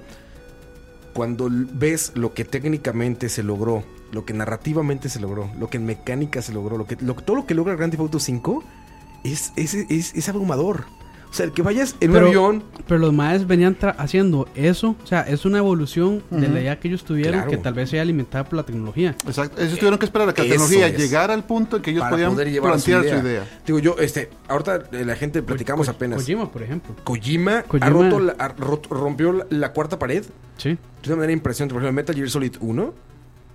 cuando 1.13 1.49
ves 1.51 2.13
lo 2.15 2.33
que 2.35 2.45
técnicamente 2.45 3.29
se 3.29 3.43
logró, 3.43 3.85
lo 4.13 4.25
que 4.25 4.33
narrativamente 4.33 5.09
se 5.09 5.21
logró, 5.21 5.51
lo 5.59 5.69
que 5.69 5.77
en 5.77 5.85
mecánica 5.87 6.41
se 6.41 6.53
logró, 6.53 6.79
lo 6.79 6.87
que, 6.87 6.97
lo- 7.01 7.15
todo 7.15 7.37
lo 7.37 7.47
que 7.47 7.55
logra 7.55 7.75
Grand 7.75 7.91
Theft 7.93 8.01
Auto 8.01 8.21
5 8.21 8.65
es, 9.25 9.53
es, 9.57 9.75
es, 9.75 10.15
es 10.15 10.29
abrumador. 10.29 10.85
O 11.31 11.33
sea, 11.33 11.47
el 11.47 11.53
que 11.53 11.63
vayas 11.63 11.95
en 12.01 12.11
Pero- 12.13 12.25
un 12.25 12.29
avión. 12.29 12.65
Pero 12.89 12.99
los 12.99 13.13
maes 13.13 13.47
venían 13.47 13.79
tra- 13.79 13.95
haciendo 13.99 14.49
eso. 14.57 14.97
O 15.03 15.07
sea, 15.07 15.21
es 15.21 15.45
una 15.45 15.59
evolución 15.59 16.25
de 16.31 16.49
la 16.49 16.61
idea 16.61 16.81
que 16.81 16.89
ellos 16.89 17.05
tuvieron 17.05 17.35
Claro. 17.35 17.51
que 17.51 17.57
tal 17.57 17.73
vez 17.75 17.89
sea 17.91 18.03
alimentada 18.03 18.43
por 18.45 18.55
la 18.55 18.65
tecnología. 18.65 19.15
Exacto. 19.27 19.63
Ellos 19.63 19.79
tuvieron 19.79 19.99
que 20.01 20.07
esperar 20.07 20.29
a 20.29 20.35
que 20.35 20.43
la 20.43 20.49
tecnología 20.49 20.89
es. 20.89 20.99
llegara 20.99 21.33
al 21.35 21.45
punto 21.45 21.77
en 21.77 21.83
que 21.83 21.91
ellos 21.93 22.01
para 22.01 22.11
podían 22.11 22.33
poder 22.33 22.51
llevar 22.51 22.73
plantear 22.73 23.05
su 23.05 23.09
su 23.11 23.17
idea. 23.27 23.45
Digo 23.65 23.79
yo, 23.79 23.95
este, 24.01 24.29
ahorita 24.49 24.83
eh, 24.91 25.05
la 25.05 25.15
gente 25.15 25.41
platicamos 25.43 25.87
Ko- 25.87 25.93
apenas. 25.93 26.19
Kojima, 26.19 26.51
por 26.51 26.63
ejemplo. 26.65 26.97
Kojima, 27.05 27.63
Kojima- 27.63 27.87
ha 27.87 27.91
roto 27.91 28.19
la- 28.21 28.35
ha 28.39 28.49
rompió 28.91 29.33
la, 29.33 29.47
la 29.51 29.73
cuarta 29.73 30.01
pared 30.01 30.25
Sí. 30.57 30.71
de 30.71 30.79
una 31.07 31.17
manera 31.17 31.33
impresionante. 31.33 31.75
Por 31.75 31.83
ejemplo, 31.83 31.95
Metal 31.95 32.17
Gear 32.17 32.29
Solid 32.29 32.57
1, 32.61 32.93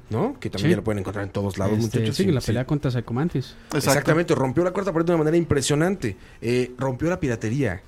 ¿no? 0.10 0.40
Que 0.40 0.49
también 0.49 0.68
Sí. 0.68 0.72
ya 0.72 0.76
lo 0.77 0.84
pueden 0.84 0.99
encontrar 0.99 1.26
en 1.26 1.32
todos 1.32 1.57
lados, 1.57 1.77
Este, 1.80 1.99
muchachos. 1.99 2.15
sí, 2.18 2.23
Sí, 2.26 2.32
la 2.32 2.41
sí. 2.41 2.48
pelea 2.48 2.65
contra 2.65 2.91
Psychomantis. 2.91 3.56
Exactamente, 3.73 4.36
rompió 4.36 4.64
la 4.64 4.72
cuarta 4.72 4.91
pared 4.94 5.06
de 5.06 5.11
una 5.14 5.19
manera 5.19 5.38
impresionante. 5.38 6.15
Eh, 6.41 6.72
rompió 6.77 7.10
la 7.10 7.19
piratería. 7.19 7.82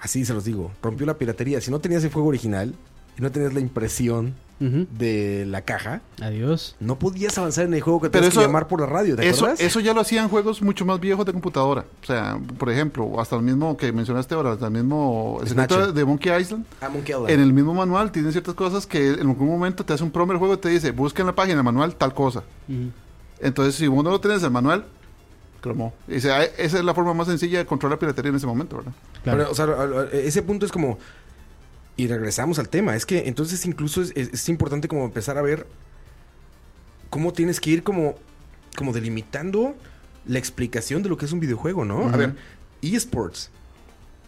Así 0.00 0.24
se 0.24 0.32
los 0.34 0.44
digo. 0.44 0.70
Rompió 0.82 1.06
la 1.06 1.18
piratería. 1.18 1.60
Si 1.60 1.70
no 1.70 1.80
tenías 1.80 2.04
el 2.04 2.12
juego 2.12 2.28
original 2.28 2.74
y 3.18 3.22
no 3.22 3.30
tenías 3.32 3.52
la 3.52 3.60
impresión 3.60 4.34
De 4.60 5.44
la 5.46 5.62
caja, 5.62 6.00
Adiós. 6.20 6.74
no 6.80 6.98
podías 6.98 7.38
avanzar 7.38 7.66
en 7.66 7.74
el 7.74 7.80
juego 7.80 8.00
que 8.00 8.10
Pero 8.10 8.22
tenías 8.22 8.34
que 8.34 8.40
eso- 8.40 8.46
llamar 8.48 8.66
por 8.66 8.80
la 8.80 8.86
radio, 8.86 9.14
¿te 9.14 9.28
Eso, 9.28 9.44
acuerdas? 9.44 9.60
eso 9.60 9.78
ya 9.78 9.94
lo 9.94 10.00
hacían 10.00 10.28
juegos 10.28 10.60
mucho 10.62 10.84
más 10.84 10.98
viejos 10.98 11.24
de 11.24 11.32
computadora. 11.32 11.84
O 12.02 12.06
sea, 12.06 12.38
por 12.58 12.68
ejemplo, 12.68 13.20
hasta 13.20 13.36
el 13.36 13.42
mismo 13.42 13.76
que 13.76 13.92
mencionaste 13.92 14.34
ahora, 14.34 14.52
hasta 14.52 14.66
el 14.66 14.72
mismo 14.72 15.40
el 15.46 15.94
de 15.94 16.04
Monkey 16.04 16.40
Island. 16.40 16.64
Ah, 16.80 16.88
Monkey 16.88 17.14
Island. 17.14 17.30
En 17.30 17.40
el 17.40 17.52
mismo 17.52 17.72
manual 17.72 18.10
tienen 18.10 18.32
ciertas 18.32 18.54
cosas 18.54 18.84
que 18.86 19.10
en 19.12 19.20
algún 19.28 19.46
momento 19.48 19.84
te 19.84 19.92
hace 19.92 20.02
un 20.02 20.10
promo 20.10 20.32
del 20.32 20.38
juego 20.40 20.54
y 20.54 20.58
te 20.58 20.70
dice, 20.70 20.90
busca 20.90 21.22
en 21.22 21.26
la 21.28 21.34
página 21.36 21.62
manual 21.62 21.94
tal 21.94 22.12
cosa. 22.12 22.42
Entonces, 23.40 23.76
si 23.76 23.86
vos 23.86 24.02
no 24.02 24.10
lo 24.10 24.20
tenés 24.20 24.38
en 24.40 24.46
el 24.46 24.50
manual, 24.50 24.84
cromó. 25.60 25.94
Y 26.08 26.14
dice, 26.14 26.32
"Ah, 26.32 26.42
esa 26.44 26.78
es 26.78 26.84
la 26.84 26.94
forma 26.94 27.14
más 27.14 27.28
sencilla 27.28 27.58
de 27.58 27.66
controlar 27.66 27.96
la 27.96 28.00
piratería 28.00 28.30
en 28.30 28.36
ese 28.36 28.46
momento, 28.46 28.76
¿verdad? 28.78 28.92
Claro. 29.22 29.38
Pero, 29.38 29.50
o 29.50 29.54
sea, 29.54 30.18
ese 30.18 30.42
punto 30.42 30.66
es 30.66 30.72
como... 30.72 30.98
Y 31.98 32.06
regresamos 32.06 32.58
al 32.58 32.70
tema. 32.70 32.96
Es 32.96 33.04
que 33.04 33.28
entonces 33.28 33.66
incluso 33.66 34.00
es, 34.00 34.12
es- 34.14 34.30
es 34.32 34.48
importante 34.48 34.88
como 34.88 35.04
empezar 35.04 35.36
a 35.36 35.42
ver 35.42 35.66
cómo 37.10 37.32
tienes 37.32 37.60
que 37.60 37.70
ir 37.70 37.82
como, 37.82 38.14
como 38.76 38.92
delimitando 38.92 39.74
la 40.26 40.38
explicación 40.38 41.02
de 41.02 41.08
lo 41.08 41.16
que 41.16 41.24
es 41.26 41.32
un 41.32 41.40
videojuego, 41.40 41.84
¿no? 41.84 42.08
A 42.08 42.16
ver, 42.16 42.34
eSports. 42.82 43.50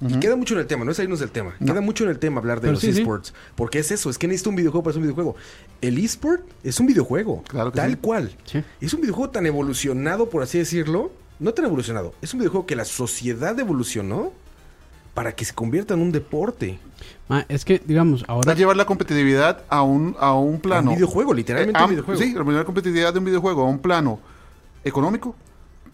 Y 0.00 0.18
queda 0.18 0.34
mucho 0.34 0.54
en 0.54 0.60
el 0.60 0.66
tema, 0.66 0.82
no 0.86 0.92
es 0.92 0.96
salirnos 0.96 1.20
del 1.20 1.30
tema. 1.30 1.54
No. 1.60 1.66
Queda 1.72 1.82
mucho 1.82 2.04
en 2.04 2.10
el 2.10 2.18
tema 2.18 2.40
hablar 2.40 2.56
de 2.58 2.62
Pero 2.68 2.72
los 2.72 2.80
sí, 2.80 2.90
sí. 2.94 3.00
esports. 3.02 3.34
Porque 3.54 3.80
es 3.80 3.90
eso, 3.90 4.08
es 4.08 4.16
que 4.16 4.26
necesita 4.26 4.48
un 4.48 4.56
videojuego 4.56 4.82
para 4.82 4.94
ser 4.94 5.00
un 5.00 5.02
videojuego. 5.04 5.36
El 5.82 5.98
esport 5.98 6.42
es 6.64 6.80
un 6.80 6.86
videojuego. 6.86 7.42
Claro 7.46 7.70
que 7.70 7.76
tal 7.76 7.90
sí. 7.92 7.96
cual. 8.00 8.34
Es 8.80 8.94
un 8.94 9.02
videojuego 9.02 9.30
tan 9.30 9.44
evolucionado, 9.44 10.30
por 10.30 10.42
así 10.42 10.56
decirlo. 10.56 11.12
No 11.38 11.52
tan 11.52 11.66
evolucionado. 11.66 12.14
Es 12.22 12.32
un 12.32 12.40
videojuego 12.40 12.66
que 12.66 12.76
la 12.76 12.86
sociedad 12.86 13.58
evolucionó 13.60 14.32
para 15.14 15.32
que 15.34 15.44
se 15.44 15.54
convierta 15.54 15.94
en 15.94 16.00
un 16.00 16.12
deporte. 16.12 16.78
Ma, 17.28 17.44
es 17.48 17.64
que, 17.64 17.80
digamos, 17.84 18.24
ahora 18.28 18.52
a 18.52 18.54
llevar 18.54 18.76
la 18.76 18.84
competitividad 18.84 19.62
a 19.68 19.82
un, 19.82 20.16
a 20.18 20.34
un 20.34 20.56
A 20.56 20.58
plano. 20.62 20.90
un 20.90 20.96
videojuego, 20.96 21.32
literalmente 21.34 21.78
Eh, 21.78 21.80
un 21.82 21.84
am- 21.84 21.90
videojuego. 21.90 22.20
Sí, 22.20 22.34
la 22.34 22.64
competitividad 22.64 23.12
de 23.12 23.18
un 23.18 23.24
videojuego 23.24 23.62
a 23.62 23.68
un 23.68 23.78
plano 23.78 24.20
económico, 24.84 25.34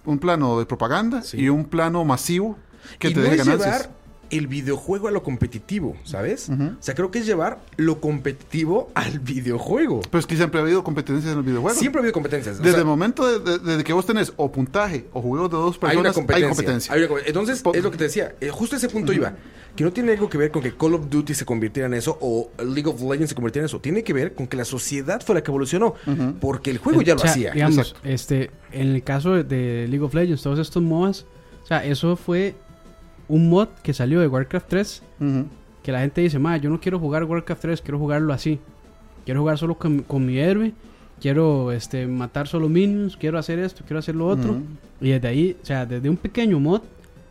un 0.05 0.19
plano 0.19 0.59
de 0.59 0.67
propaganda 0.67 1.23
Sí. 1.23 1.39
y 1.39 1.49
un 1.49 1.65
plano 1.65 2.05
masivo 2.05 2.57
que 2.99 3.09
y 3.09 3.15
te 3.15 3.21
no 3.21 3.25
deje 3.25 3.37
ganancias. 3.39 3.83
llevar 3.83 3.91
el 4.31 4.47
videojuego 4.47 5.09
a 5.09 5.11
lo 5.11 5.23
competitivo, 5.23 5.97
¿sabes? 6.05 6.49
O 6.51 6.83
sea, 6.83 6.95
creo 6.95 7.11
que 7.11 7.19
es 7.21 7.27
llevar 7.27 7.61
lo 7.77 8.01
competitivo 8.01 8.91
al 8.95 9.21
videojuego. 9.21 10.01
Pero 10.11 10.19
es 10.19 10.27
que 10.27 10.37
siempre 10.37 10.61
ha 10.61 10.63
habido 10.63 10.83
competencias 10.85 11.31
en 11.31 11.37
los 11.39 11.45
videojuegos. 11.47 11.79
Siempre 11.79 12.01
ha 12.01 12.03
habido 12.03 12.13
competencias. 12.13 12.57
o 12.57 12.59
Desde 12.59 12.73
sea, 12.73 12.81
el 12.81 12.87
momento 12.87 13.27
de, 13.27 13.39
de- 13.53 13.59
desde 13.59 13.85
que 13.85 13.93
vos 13.93 14.07
tenés 14.07 14.33
o 14.37 14.51
puntaje 14.51 15.07
o 15.13 15.21
juegos 15.23 15.51
de 15.51 15.57
dos 15.57 15.75
hay 15.77 15.81
personas, 15.81 16.01
una 16.01 16.13
competencia. 16.13 16.47
hay 16.47 16.55
competencia. 16.55 16.95
Hay 16.95 17.03
una 17.05 17.21
Entonces, 17.27 17.63
es 17.75 17.83
lo 17.83 17.91
que 17.91 17.97
te 17.99 18.05
decía. 18.05 18.35
eh, 18.41 18.49
justo 18.51 18.77
a 18.77 18.79
ese 18.79 18.89
punto 18.89 19.13
iba. 19.13 19.35
Que 19.77 19.85
no 19.85 19.93
tiene 19.93 20.13
algo 20.13 20.29
que 20.31 20.39
ver 20.39 20.51
con 20.51 20.63
que 20.63 20.75
Call 20.75 20.95
of 20.95 21.11
Duty 21.11 21.35
se 21.35 21.45
convirtiera 21.45 21.87
en 21.87 21.93
eso 21.95 22.17
o 22.23 22.51
League 22.65 22.89
of 22.89 22.99
Legends 23.03 23.29
se 23.29 23.35
convirtiera 23.35 23.65
en 23.65 23.67
eso. 23.67 23.79
Tiene 23.81 24.03
que 24.03 24.15
ver 24.15 24.35
con 24.35 24.47
que 24.47 24.57
la 24.57 24.65
sociedad 24.65 25.21
fue 25.25 25.35
la 25.35 25.43
que 25.43 25.51
evolucionó. 25.51 25.95
Porque 26.41 26.71
el 26.71 26.79
juego 26.79 27.03
ya 27.03 27.15
lo 27.15 27.19
o 27.19 27.23
sea, 27.23 27.31
hacía. 27.33 27.53
Digamos, 27.53 27.79
Exacto. 27.79 28.01
este, 28.09 28.51
en 28.73 28.89
el 28.95 29.03
caso 29.03 29.33
de, 29.35 29.87
League 29.89 30.01
of 30.05 30.15
Legends, 30.15 30.43
todos 30.43 30.59
estos 30.59 30.83
MOBAs, 30.83 31.27
o 31.63 31.67
sea, 31.67 31.85
eso 31.85 32.17
fue 32.17 32.55
un 33.29 33.49
mod 33.49 33.69
que 33.83 33.93
salió 33.93 34.21
de 34.21 34.29
Warcraft 34.29 34.69
3, 34.69 35.03
Ujú. 35.21 35.45
que 35.83 35.93
la 35.93 36.01
gente 36.01 36.21
dice, 36.21 36.39
ma, 36.39 36.57
yo 36.57 36.71
no 36.71 36.81
quiero 36.81 36.99
jugar 36.99 37.25
Warcraft 37.25 37.63
3, 37.63 37.81
quiero 37.83 37.99
jugarlo 37.99 38.33
así. 38.33 38.59
Quiero 39.25 39.41
jugar 39.41 39.59
solo 39.59 39.77
con, 39.77 40.01
con 40.03 40.25
mi 40.25 40.39
héroe, 40.39 40.73
quiero 41.21 41.73
este, 41.73 42.07
matar 42.07 42.47
solo 42.47 42.69
minions, 42.69 43.17
quiero 43.17 43.39
hacer 43.39 43.59
esto, 43.59 43.83
quiero 43.87 43.99
hacer 43.99 44.15
lo 44.15 44.27
otro. 44.29 44.53
Ujú. 44.53 44.63
Y 45.01 45.11
desde 45.11 45.29
ahí, 45.29 45.57
o 45.61 45.67
sea, 45.67 45.85
desde 45.87 46.09
un 46.09 46.17
pequeño 46.17 46.61
mod 46.61 46.83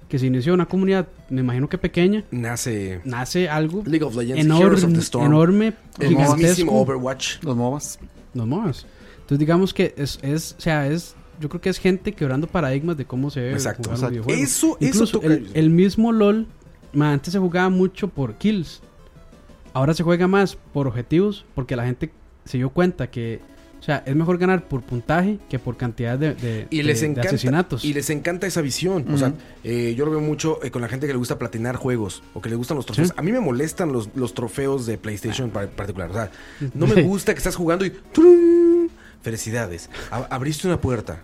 que 0.10 0.20
se 0.20 0.28
inició 0.28 0.54
una 0.54 0.66
comunidad, 0.68 1.08
me 1.30 1.42
imagino 1.42 1.68
que 1.68 1.78
pequeña, 1.78 2.24
Nace 2.32 3.02
nace 3.06 3.50
algo 3.50 3.82
League 3.86 4.04
of 4.06 4.16
Legends, 4.16 4.46
Heroes 4.46 4.84
of 4.84 4.90
enorme, 4.90 4.94
the 4.94 5.02
Storm, 5.02 5.26
enorme, 5.26 5.74
el 6.00 6.10
gigantesco. 6.10 6.72
Overwatch. 6.74 7.44
Los 7.44 7.56
MOBAs. 7.56 8.00
los 8.34 8.46
MOBAs. 8.46 8.86
Entonces 9.16 9.40
digamos 9.40 9.74
que 9.74 9.96
es, 9.98 10.20
es, 10.22 10.56
o 10.58 10.62
sea, 10.62 10.88
es, 10.88 11.16
yo 11.40 11.50
creo 11.50 11.62
que 11.62 11.70
es 11.70 11.80
gente 11.80 12.14
quebrando 12.14 12.48
paradigmas 12.48 12.98
de 12.98 13.06
cómo 13.06 13.30
se 13.30 13.40
debe 13.42 13.54
Exacto, 13.54 13.84
jugar 13.90 13.96
exacto. 13.98 14.06
un 14.08 14.12
videojuego. 14.26 14.44
Eso, 14.44 14.78
Incluso 14.80 15.20
toca- 15.20 15.28
el, 15.28 15.50
el 15.54 15.70
mismo 15.70 16.12
LOL, 16.12 16.48
antes 17.00 17.34
se 17.34 17.40
jugaba 17.40 17.70
mucho 17.70 18.08
por 18.08 18.36
kills. 18.36 18.82
Ahora 19.74 19.94
se 19.94 20.04
juega 20.04 20.28
más 20.28 20.56
por 20.74 20.88
objetivos 20.88 21.46
porque 21.54 21.76
la 21.76 21.86
gente 21.86 22.10
se 22.46 22.58
dio 22.58 22.70
cuenta 22.70 23.10
que, 23.12 23.42
o 23.80 23.84
sea, 23.84 24.02
es 24.06 24.16
mejor 24.16 24.38
ganar 24.38 24.68
por 24.70 24.82
puntaje 24.82 25.38
que 25.50 25.60
por 25.60 25.76
cantidad 25.76 26.18
de, 26.18 26.34
de- 26.34 26.68
y 26.70 26.78
de- 26.78 26.84
les 26.84 27.02
de 27.02 27.08
encanta 27.08 27.28
asesinatos. 27.30 27.84
y 27.84 27.94
les 27.94 28.10
encanta 28.10 28.48
esa 28.48 28.62
visión 28.62 29.06
o 29.14 29.18
sea 29.18 29.34
eh, 29.64 29.94
yo 29.98 30.06
lo 30.06 30.12
veo 30.12 30.22
mucho 30.22 30.60
eh, 30.64 30.72
con 30.72 30.82
la 30.82 30.88
gente 30.88 31.06
que 31.08 31.14
le 31.14 31.20
gusta 31.20 31.38
platinar 31.38 31.76
juegos 31.76 32.24
o 32.34 32.42
que 32.42 32.50
le 32.50 32.56
gustan 32.56 32.78
los 32.78 32.86
trofeos 32.86 33.10
Sí. 33.10 33.14
a 33.18 33.22
mí 33.22 33.32
me 33.32 33.40
molestan 33.42 33.92
los, 33.92 34.10
los 34.16 34.34
trofeos 34.34 34.86
de 34.88 34.98
PlayStation 34.98 35.52
en 35.54 35.70
particular 35.70 36.10
o 36.10 36.14
sea 36.14 36.32
no 36.74 36.88
me 36.88 37.04
gusta 37.04 37.34
que 37.34 37.38
estás 37.40 37.56
jugando 37.56 37.86
y 37.86 37.90
¡trum! 38.12 38.75
Felicidades 39.26 39.90
A- 40.12 40.28
abriste 40.36 40.68
una 40.68 40.80
puerta 40.80 41.20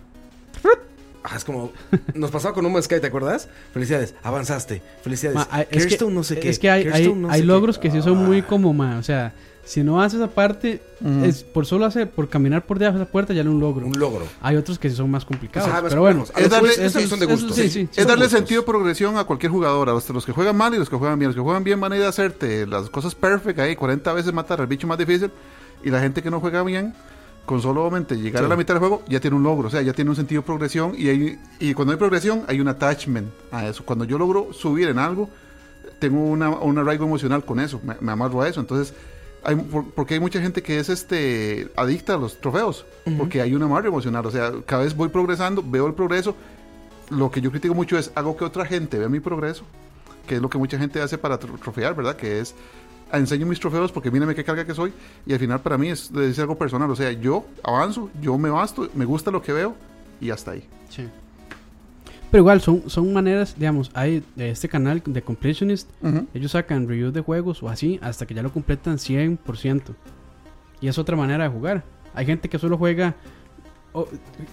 Ah, 1.24 1.36
es 1.36 1.44
como 1.44 1.70
nos 2.14 2.32
pasaba 2.32 2.52
con 2.52 2.66
un 2.66 2.82
Sky 2.82 2.98
¿te 3.00 3.06
acuerdas? 3.06 3.48
felicidades 3.72 4.14
avanzaste 4.24 4.82
felicidades 5.04 5.36
Ma, 5.36 5.48
hay- 5.52 5.66
es 5.70 5.86
que, 5.86 6.04
no 6.10 6.24
sé 6.24 6.38
qué 6.40 6.48
es 6.48 6.58
que 6.58 6.68
hay, 6.68 6.88
hay, 6.88 7.12
no 7.14 7.30
hay 7.30 7.42
logros 7.42 7.78
qué. 7.78 7.88
que 7.88 7.96
sí 7.96 8.02
son 8.02 8.18
muy 8.26 8.40
Ah. 8.40 8.46
como, 8.48 8.74
ma, 8.74 8.98
o 8.98 9.02
sea, 9.04 9.32
si 9.64 9.84
no 9.84 10.02
haces 10.02 10.18
esa 10.18 10.28
parte, 10.28 10.82
Ujú. 11.00 11.24
es 11.24 11.44
por 11.44 11.64
solo 11.64 11.84
hacer, 11.86 12.10
por 12.10 12.28
caminar 12.28 12.66
por 12.66 12.80
debajo 12.80 12.98
de 12.98 13.04
esa 13.04 13.12
puerta 13.12 13.32
ya 13.32 13.42
era 13.42 13.50
un 13.50 13.60
logro. 13.60 13.86
un 13.86 13.96
logro 13.96 14.26
Hay 14.40 14.56
otros 14.56 14.76
que 14.80 14.90
sí 14.90 14.96
son 14.96 15.08
más 15.12 15.24
complicados. 15.24 15.70
Pues, 15.70 15.80
ah, 15.80 15.86
pero 15.88 16.00
bueno. 16.00 16.24
Es 16.36 16.50
darle- 16.50 16.72
Eso- 16.72 16.98
es- 16.98 17.08
son 17.08 17.20
de 17.20 17.26
eso 17.26 17.34
gusto 17.34 17.54
sí, 17.54 17.70
sí. 17.70 17.88
Es 17.94 18.04
darle 18.04 18.24
gustos. 18.24 18.40
sentido 18.40 18.62
de 18.62 18.66
progresión 18.66 19.16
a 19.16 19.22
cualquier 19.22 19.52
jugador, 19.52 19.88
a 19.88 19.92
los, 19.92 20.10
los 20.10 20.26
que 20.26 20.32
juegan 20.32 20.56
mal 20.56 20.74
y 20.74 20.78
los 20.78 20.90
que 20.90 20.96
juegan 20.96 21.16
bien. 21.20 21.28
Los 21.28 21.36
que 21.36 21.42
juegan 21.42 21.62
bien 21.62 21.80
van 21.80 21.92
a 21.92 21.96
ir 21.96 22.02
a 22.02 22.08
hacerte 22.08 22.66
las 22.66 22.90
cosas 22.90 23.14
perfect 23.14 23.60
ahí, 23.60 23.76
40 23.76 24.12
veces 24.12 24.32
matar 24.32 24.60
al 24.60 24.66
bicho 24.66 24.88
más 24.88 24.98
difícil. 24.98 25.30
Y 25.84 25.90
la 25.90 26.00
gente 26.00 26.20
que 26.24 26.30
no 26.32 26.40
juega 26.40 26.64
bien, 26.64 26.92
con 27.46 27.60
solamente 27.60 28.16
llegar 28.16 28.42
Sí. 28.42 28.46
a 28.46 28.48
la 28.48 28.56
mitad 28.56 28.74
del 28.74 28.78
juego, 28.80 29.02
ya 29.08 29.20
tiene 29.20 29.36
un 29.36 29.42
logro. 29.42 29.68
O 29.68 29.70
sea, 29.70 29.82
ya 29.82 29.92
tiene 29.92 30.10
un 30.10 30.16
sentido 30.16 30.42
de 30.42 30.46
progresión. 30.46 30.94
Y, 30.96 31.08
hay, 31.08 31.38
y 31.58 31.74
cuando 31.74 31.92
hay 31.92 31.98
progresión, 31.98 32.42
hay 32.48 32.60
un 32.60 32.68
attachment 32.68 33.28
a 33.50 33.66
eso. 33.66 33.84
Cuando 33.84 34.04
yo 34.04 34.16
logro 34.18 34.52
subir 34.52 34.88
en 34.88 34.98
algo, 34.98 35.28
tengo 35.98 36.20
una, 36.24 36.50
un 36.50 36.78
arraigo 36.78 37.04
emocional 37.04 37.44
con 37.44 37.58
eso. 37.60 37.80
Me, 37.84 37.94
me 38.00 38.12
amarro 38.12 38.42
a 38.42 38.48
eso. 38.48 38.60
Entonces, 38.60 38.94
hay, 39.44 39.56
por- 39.56 39.86
porque 39.90 40.14
hay 40.14 40.20
mucha 40.20 40.40
gente 40.40 40.62
que 40.62 40.78
es 40.78 40.88
este 40.88 41.68
adicta 41.76 42.14
a 42.14 42.16
los 42.16 42.40
trofeos. 42.40 42.84
Porque 43.18 43.40
hay 43.42 43.54
un 43.54 43.62
amarre 43.62 43.88
emocional. 43.88 44.24
O 44.26 44.30
sea, 44.30 44.52
cada 44.64 44.84
vez 44.84 44.94
voy 44.96 45.08
progresando, 45.08 45.62
veo 45.66 45.86
el 45.86 45.94
progreso 45.94 46.36
lo 47.10 47.30
que 47.30 47.40
yo 47.42 47.50
critico 47.50 47.74
mucho 47.74 47.98
es 47.98 48.10
hago 48.14 48.36
que 48.36 48.44
otra 48.44 48.64
gente 48.64 48.98
vea 48.98 49.08
mi 49.08 49.20
progreso, 49.20 49.64
que 50.26 50.36
es 50.36 50.40
lo 50.40 50.48
que 50.48 50.56
mucha 50.56 50.78
gente 50.78 51.02
hace 51.02 51.18
para 51.18 51.38
tro- 51.38 51.58
trofear, 51.60 51.94
¿verdad? 51.94 52.16
Que 52.16 52.40
es 52.40 52.54
"Ah, 52.54 52.81
enseño 53.12 53.46
mis 53.46 53.60
trofeos 53.60 53.92
porque 53.92 54.10
mírame 54.10 54.34
qué 54.34 54.44
carga 54.44 54.64
que 54.64 54.74
soy 54.74 54.92
y 55.26 55.32
al 55.32 55.38
final 55.38 55.60
para 55.60 55.76
mí 55.78 55.88
es, 55.88 56.10
es 56.10 56.38
algo 56.38 56.56
personal, 56.56 56.90
o 56.90 56.96
sea, 56.96 57.12
yo 57.12 57.44
avanzo, 57.62 58.10
yo 58.20 58.36
me 58.38 58.48
basto, 58.50 58.88
me 58.94 59.04
gusta 59.04 59.30
lo 59.30 59.42
que 59.42 59.52
veo 59.52 59.74
y 60.20 60.30
hasta 60.30 60.52
ahí. 60.52 60.64
Sí. 60.88 61.08
Pero 62.30 62.40
igual, 62.42 62.62
son, 62.62 62.88
son 62.88 63.12
maneras, 63.12 63.54
digamos, 63.58 63.90
hay 63.92 64.24
de 64.36 64.50
este 64.50 64.66
canal 64.68 65.02
de 65.04 65.20
Completionist, 65.22 65.90
Ujú. 66.02 66.26
ellos 66.32 66.52
sacan 66.52 66.88
reviews 66.88 67.12
de 67.12 67.20
juegos 67.20 67.62
o 67.62 67.68
así 67.68 67.98
hasta 68.02 68.24
que 68.26 68.32
ya 68.34 68.42
lo 68.42 68.50
completan 68.52 68.96
100%. 68.96 69.82
Y 70.80 70.88
es 70.88 70.96
otra 70.98 71.14
manera 71.14 71.44
de 71.44 71.50
jugar. 71.50 71.84
Hay 72.14 72.24
gente 72.26 72.48
que 72.48 72.58
solo 72.58 72.78
juega 72.78 73.14
oh, 73.92 74.08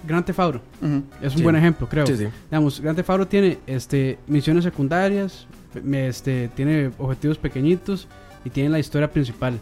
Grand 0.06 0.26
Theft 0.26 0.40
Auto. 0.40 0.62
Ujú. 0.82 1.04
Es 1.22 1.32
un 1.32 1.38
Sí. 1.38 1.44
buen 1.44 1.56
ejemplo, 1.56 1.88
creo. 1.88 2.06
Sí, 2.06 2.18
sí. 2.18 2.28
Digamos, 2.52 2.82
Grand 2.82 2.98
Theft 2.98 3.10
Auto 3.10 3.28
tiene 3.28 3.60
este, 3.66 4.20
misiones 4.28 4.66
secundarias, 4.66 5.48
este, 5.94 6.50
tiene 6.50 6.92
objetivos 6.98 7.38
pequeñitos 7.38 8.08
y 8.46 8.50
tiene 8.50 8.70
la 8.70 8.80
historia 8.80 9.12
principal. 9.12 9.60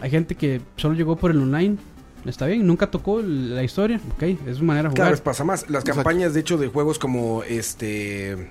Hay 0.00 0.10
gente 0.10 0.34
que 0.34 0.60
solo 0.76 0.94
llegó 0.94 1.16
por 1.16 1.30
el 1.30 1.38
online, 1.38 1.76
está 2.26 2.46
bien, 2.46 2.66
nunca 2.66 2.90
tocó 2.90 3.22
la 3.22 3.62
historia, 3.62 4.00
ok, 4.14 4.22
es 4.46 4.56
su 4.58 4.64
manera 4.64 4.88
de 4.88 4.94
Cada 4.94 5.06
jugar. 5.06 5.10
vez 5.12 5.20
pasa 5.20 5.44
más. 5.44 5.62
Las 5.70 5.82
Exacto. 5.84 6.02
campañas, 6.02 6.34
de 6.34 6.40
hecho, 6.40 6.58
de 6.58 6.68
juegos 6.68 6.98
como 6.98 7.42
este. 7.44 8.48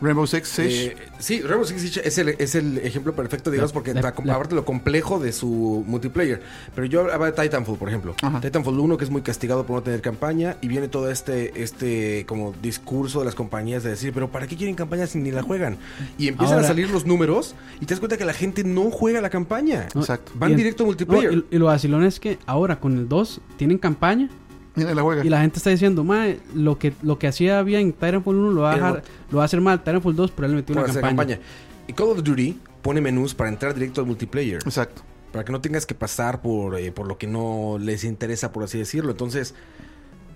Rainbow 0.00 0.26
Six 0.26 0.48
Siege. 0.48 0.86
eh, 0.86 0.96
sí, 1.18 1.40
Rainbow 1.40 1.64
Six 1.64 1.80
Siege 1.80 2.06
es 2.06 2.18
el, 2.18 2.28
es 2.30 2.54
el 2.54 2.78
ejemplo 2.78 3.14
perfecto, 3.14 3.50
digamos, 3.50 3.70
La- 3.70 3.74
porque 3.74 3.94
la- 3.94 4.02
la- 4.02 4.14
la- 4.24 4.34
aparte 4.34 4.54
lo 4.54 4.64
complejo 4.64 5.18
de 5.18 5.32
su 5.32 5.84
multiplayer. 5.86 6.42
Pero 6.74 6.86
yo 6.86 7.00
hablaba 7.02 7.30
de 7.30 7.32
Titanfall, 7.42 7.78
por 7.78 7.88
ejemplo. 7.88 8.14
Ajá. 8.22 8.40
Titanfall 8.40 8.78
1, 8.78 8.96
que 8.98 9.04
es 9.04 9.10
muy 9.10 9.22
castigado 9.22 9.64
por 9.66 9.76
no 9.76 9.82
tener 9.82 10.00
campaña, 10.00 10.56
y 10.60 10.68
viene 10.68 10.88
todo 10.88 11.10
este, 11.10 11.62
este 11.62 12.26
como 12.26 12.54
discurso 12.62 13.20
de 13.20 13.24
las 13.26 13.34
compañías 13.34 13.82
de 13.82 13.90
decir, 13.90 14.12
pero 14.12 14.30
¿para 14.30 14.46
qué 14.46 14.56
quieren 14.56 14.74
campaña 14.74 15.06
si 15.06 15.18
ni 15.18 15.30
la 15.30 15.42
juegan? 15.42 15.78
Y 16.18 16.28
empiezan 16.28 16.56
Ahora- 16.56 16.66
a 16.66 16.68
salir 16.68 16.90
los 16.90 17.06
números 17.06 17.54
y 17.80 17.86
te 17.86 17.94
das 17.94 18.00
cuenta 18.00 18.16
que 18.16 18.24
la 18.24 18.34
gente 18.34 18.64
no 18.64 18.90
juega 18.90 19.20
la 19.20 19.30
campaña. 19.30 19.88
No, 19.94 20.00
Exacto. 20.02 20.32
Van 20.34 20.54
directo 20.56 20.82
a 20.82 20.84
no, 20.84 20.88
multiplayer. 20.88 21.32
y, 21.50 21.56
y 21.56 21.58
lo 21.58 21.66
vacilón 21.66 22.04
es 22.04 22.20
que 22.20 22.38
ahora 22.46 22.80
con 22.80 22.98
el 22.98 23.08
2 23.08 23.40
tienen 23.56 23.78
campaña 23.78 24.28
Mira, 24.76 24.94
la 24.94 25.02
juega. 25.02 25.24
y 25.24 25.28
la 25.28 25.40
gente 25.40 25.58
está 25.58 25.70
diciendo, 25.70 26.02
mae, 26.04 26.40
lo 26.54 26.78
que, 26.78 26.92
lo 27.02 27.18
que 27.18 27.26
hacía 27.28 27.62
bien 27.62 27.92
Titanfall 27.92 28.34
1 28.36 28.50
lo 28.50 28.62
va 28.62 28.72
a, 28.72 28.74
dejar, 28.74 29.02
lo 29.30 29.36
va 29.38 29.44
a 29.44 29.46
hacer 29.46 29.60
mal 29.60 29.78
Titanfall 29.84 30.16
2, 30.16 30.30
pero 30.32 30.46
él 30.46 30.52
le 30.52 30.56
metió 30.56 30.74
una 30.74 30.84
campaña. 30.84 31.06
campaña. 31.08 31.38
Y 31.86 31.92
Call 31.92 32.08
of 32.08 32.22
Duty 32.24 32.58
pone 32.82 33.00
menús 33.00 33.34
para 33.34 33.50
entrar 33.50 33.72
directo 33.74 34.00
al 34.00 34.06
multiplayer. 34.06 34.56
Exacto. 34.64 35.02
Para 35.32 35.44
que 35.44 35.52
no 35.52 35.60
tengas 35.60 35.84
que 35.86 35.94
pasar 35.94 36.42
por, 36.42 36.78
eh, 36.78 36.92
por 36.92 37.06
lo 37.06 37.18
que 37.18 37.26
no 37.26 37.76
les 37.80 38.04
interesa, 38.04 38.52
por 38.52 38.62
así 38.64 38.78
decirlo. 38.78 39.10
Entonces, 39.12 39.54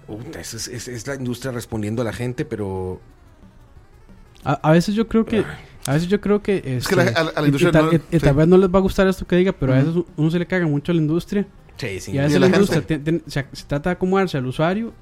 puta, 0.06 0.40
es, 0.40 0.54
es- 0.54 0.68
es- 0.68 0.88
es 0.88 1.06
la 1.06 1.14
industria 1.16 1.52
respondiendo 1.52 2.02
a 2.02 2.04
la 2.04 2.12
gente, 2.12 2.44
pero 2.44 3.00
A, 4.44 4.52
a 4.68 4.72
veces 4.72 4.94
yo 4.94 5.08
creo 5.08 5.24
que 5.24 5.44
A 5.86 5.92
veces 5.94 6.08
yo 6.08 6.20
creo 6.20 6.42
que... 6.42 6.62
Es 6.76 6.86
que 6.86 6.96
la- 6.96 7.04
este, 7.04 7.18
a 7.18 7.24
la- 7.24 7.30
a 7.30 7.40
la 7.40 7.42
y- 7.42 7.46
industria 7.46 7.68
y 7.70 7.72
tal, 7.72 7.86
no- 7.86 7.92
y- 7.92 7.96
y 7.96 8.00
sí. 8.18 8.18
tal 8.20 8.34
vez 8.34 8.46
no 8.48 8.56
les 8.58 8.68
va 8.68 8.78
a 8.78 8.82
gustar 8.82 9.06
esto 9.08 9.26
que 9.26 9.36
diga, 9.36 9.52
pero 9.52 9.72
a 9.72 9.76
veces 9.78 9.94
uno 10.16 10.30
se 10.30 10.38
le 10.38 10.46
caga 10.46 10.66
mucho 10.66 10.92
a 10.92 10.94
la 10.94 11.00
industria. 11.00 11.46
Sí, 11.78 12.00
sí. 12.00 12.12
Y 12.12 12.18
a 12.18 12.22
veces 12.24 12.40
la, 12.40 12.48
la 12.48 12.56
industria 12.56 12.82
gente. 12.86 12.98
te- 13.12 13.18
te- 13.20 13.30
se, 13.30 13.46
se 13.52 13.64
trata 13.64 13.90
de 13.90 13.94
acomodarse 13.94 14.36
al 14.36 14.46
usuario 14.46 14.92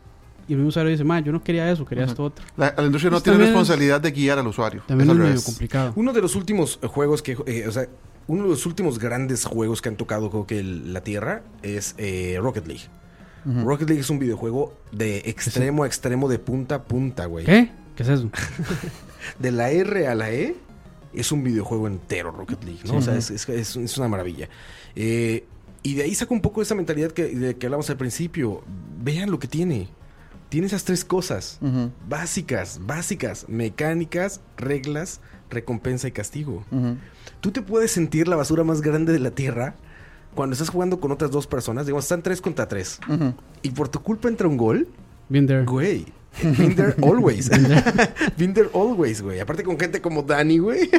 y 0.48 0.52
el 0.52 0.58
mismo 0.58 0.68
usuario 0.68 0.92
dice, 0.92 1.02
ma, 1.04 1.18
yo 1.20 1.32
no 1.32 1.42
quería 1.42 1.70
eso, 1.70 1.84
quería 1.84 2.04
Ujú. 2.04 2.12
esto 2.12 2.22
otro. 2.24 2.44
La, 2.56 2.72
la 2.76 2.84
industria 2.84 3.10
no 3.10 3.16
Pues 3.16 3.24
tiene 3.24 3.38
es- 3.40 3.44
responsabilidad 3.46 4.00
de 4.00 4.10
guiar 4.12 4.38
al 4.38 4.46
usuario. 4.46 4.82
También 4.86 5.10
Es 5.10 5.16
medio 5.16 5.42
complicado. 5.42 5.92
Uno 5.96 6.12
de 6.12 6.20
los 6.22 6.36
últimos 6.36 6.78
juegos 6.84 7.22
que, 7.22 7.36
eh, 7.46 7.66
o 7.66 7.72
sea, 7.72 7.86
uno 8.28 8.44
de 8.44 8.50
los 8.50 8.66
últimos 8.66 8.98
grandes 8.98 9.44
juegos 9.44 9.80
que 9.82 9.88
han 9.88 9.96
tocado 9.96 10.30
creo 10.30 10.46
que 10.46 10.58
el- 10.60 10.92
la 10.92 11.00
Tierra 11.02 11.42
es 11.62 11.94
eh, 11.98 12.38
Rocket 12.40 12.66
League. 12.66 12.84
Rocket 13.44 13.88
League 13.88 14.00
es 14.00 14.10
un 14.10 14.18
videojuego 14.18 14.76
de 14.90 15.18
extremo 15.26 15.84
a 15.84 15.86
extremo, 15.86 16.28
de 16.28 16.40
punta 16.40 16.74
a 16.74 16.82
punta, 16.82 17.26
güey. 17.26 17.44
¿Qué? 17.44 17.70
¿Qué 17.94 18.02
es 18.02 18.08
eso? 18.08 18.28
De 19.38 19.50
la 19.52 19.70
R 19.70 20.06
a 20.08 20.14
la 20.16 20.30
E 20.32 20.56
es 21.14 21.30
un 21.32 21.42
videojuego 21.44 21.86
entero 21.86 22.30
Rocket 22.32 22.62
League, 22.64 22.80
¿no? 22.84 22.90
Sí. 22.92 22.96
o 22.96 23.02
sea, 23.02 23.16
es- 23.16 23.30
es- 23.48 23.76
es 23.76 23.98
una 23.98 24.08
maravilla. 24.08 24.48
Eh, 24.96 25.44
y 25.86 25.94
de 25.94 26.02
ahí 26.02 26.16
saco 26.16 26.34
un 26.34 26.40
poco 26.40 26.62
esa 26.62 26.74
mentalidad 26.74 27.12
que, 27.12 27.26
de 27.26 27.56
que 27.56 27.66
hablamos 27.66 27.88
al 27.90 27.96
principio. 27.96 28.64
Vean 29.04 29.30
lo 29.30 29.38
que 29.38 29.46
tiene. 29.46 29.88
Tiene 30.48 30.66
esas 30.66 30.82
tres 30.82 31.04
cosas. 31.04 31.60
Básicas, 32.08 32.80
básicas. 32.82 33.48
Mecánicas, 33.48 34.40
reglas, 34.56 35.20
recompensa 35.48 36.08
y 36.08 36.10
castigo. 36.10 36.64
Tú 37.40 37.52
te 37.52 37.62
puedes 37.62 37.92
sentir 37.92 38.26
la 38.26 38.34
basura 38.34 38.64
más 38.64 38.80
grande 38.80 39.12
de 39.12 39.20
la 39.20 39.30
Tierra 39.30 39.76
cuando 40.34 40.54
estás 40.54 40.70
jugando 40.70 40.98
con 40.98 41.12
otras 41.12 41.30
dos 41.30 41.46
personas. 41.46 41.86
Digamos, 41.86 42.06
están 42.06 42.20
tres 42.20 42.40
contra 42.40 42.66
tres. 42.66 42.98
Y 43.62 43.70
por 43.70 43.88
tu 43.88 44.02
culpa 44.02 44.26
entra 44.26 44.48
un 44.48 44.56
gol. 44.56 44.88
There. 45.30 45.64
Güey. 45.66 46.06
Been 46.42 46.74
there 46.76 46.94
always. 47.02 47.48
Been 48.36 48.52
there 48.54 48.68
always, 48.74 49.22
güey. 49.22 49.40
Aparte 49.40 49.62
con 49.62 49.78
gente 49.78 50.00
como 50.00 50.22
Dani, 50.22 50.58
güey. 50.58 50.90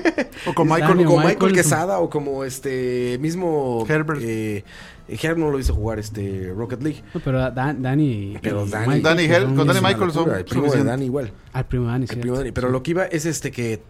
O 0.48 0.54
con 0.54 0.68
Michael. 0.68 0.92
O 0.92 0.96
Michael, 1.18 1.26
Michael. 1.36 1.54
Quesada 1.54 2.00
o 2.00 2.10
como 2.10 2.44
este 2.44 3.18
mismo 3.20 3.86
Herbert. 3.88 4.22
Eh, 4.24 4.64
Herb 5.10 5.38
no 5.38 5.50
lo 5.50 5.58
hizo 5.58 5.74
jugar 5.74 6.00
este 6.00 6.52
Rocket 6.56 6.82
League. 6.84 7.02
No, 7.14 7.22
pero 7.24 7.40
Da- 7.52 7.74
Dani 7.74 8.34
y, 8.34 8.38
Pero 8.42 8.66
y 8.66 8.70
Dani- 8.70 8.88
Michael, 8.88 9.04
Dani 9.04 9.28
que 9.28 9.34
Hel- 9.34 9.44
son- 9.44 9.56
con 9.56 9.70
una 9.70 9.82
Michael 9.82 10.12
son 10.12 10.36
El 10.36 10.46
primo 10.46 10.72
de. 10.72 10.84
Dani 10.84 11.06
igual. 11.06 11.32
Al 11.54 11.66
primo 11.66 11.86
Dani, 11.88 12.04
El 12.04 12.10
sí. 12.10 12.16
primo 12.18 12.38
Dani. 12.38 12.52
Pero 12.52 12.68
Sí. 12.68 12.72
lo 12.74 12.84
que 12.84 12.92
iba 12.92 13.06
es 13.06 13.26
este 13.26 13.52
que 13.52 13.82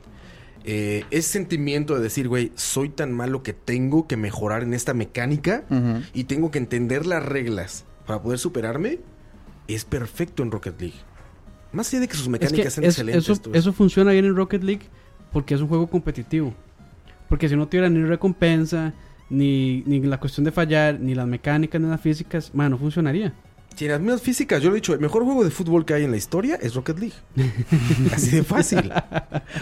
eh, 0.70 1.06
ese 1.12 1.30
sentimiento 1.30 1.96
de 1.96 2.02
decir, 2.02 2.28
güey, 2.28 2.52
soy 2.56 2.90
tan 2.90 3.14
malo 3.14 3.42
que 3.42 3.54
tengo 3.54 4.06
que 4.06 4.18
mejorar 4.18 4.64
en 4.64 4.74
esta 4.74 4.94
mecánica 4.94 5.64
y 6.14 6.26
tengo 6.26 6.52
que 6.52 6.58
entender 6.60 7.06
las 7.06 7.24
reglas 7.26 7.86
para 8.06 8.22
poder 8.22 8.38
superarme, 8.38 9.00
es 9.70 9.86
perfecto 9.86 10.44
en 10.44 10.52
Rocket 10.52 10.80
League. 10.80 10.98
Más 11.72 11.90
allá 11.90 12.02
de 12.02 12.08
que 12.08 12.14
sus 12.14 12.22
Es 12.22 12.26
que 12.28 12.32
mecánicas 12.32 12.74
sean 12.74 12.84
es- 12.86 12.90
excelentes. 12.96 13.24
eso, 13.30 13.36
todo 13.42 13.54
eso. 13.54 13.74
funciona 13.74 14.12
bien 14.12 14.26
en 14.26 14.36
Rocket 14.36 14.64
League 14.64 14.84
porque 15.32 15.54
es 15.56 15.62
un 15.62 15.68
juego 15.68 15.88
competitivo. 15.88 16.54
Porque 17.30 17.50
si 17.50 17.56
no 17.56 17.68
tuviera 17.68 17.90
ni 17.90 18.04
recompensa, 18.04 18.94
ni, 19.30 19.84
ni 19.86 20.00
la 20.02 20.20
cuestión 20.20 20.46
de 20.46 20.52
fallar, 20.52 21.00
ni 21.00 21.14
las 21.14 21.28
mecánicas, 21.28 21.80
ni 21.82 21.88
las 21.90 22.00
físicas, 22.02 22.54
man, 22.56 22.72
no 22.72 22.78
funcionaría. 22.78 23.34
Si 23.76 23.86
en 23.86 23.92
las 23.92 24.00
mismas 24.00 24.22
físicas, 24.22 24.64
yo 24.64 24.70
lo 24.70 24.76
he 24.76 24.80
dicho, 24.80 24.94
el 24.94 25.00
mejor 25.00 25.24
juego 25.24 25.44
de 25.44 25.52
fútbol 25.52 25.86
que 25.86 25.94
hay 25.94 26.04
en 26.06 26.10
la 26.12 26.18
historia 26.18 26.56
es 26.56 26.74
Rocket 26.74 26.98
League. 26.98 27.16
Así 28.14 28.32
de 28.38 28.44
fácil. 28.44 28.92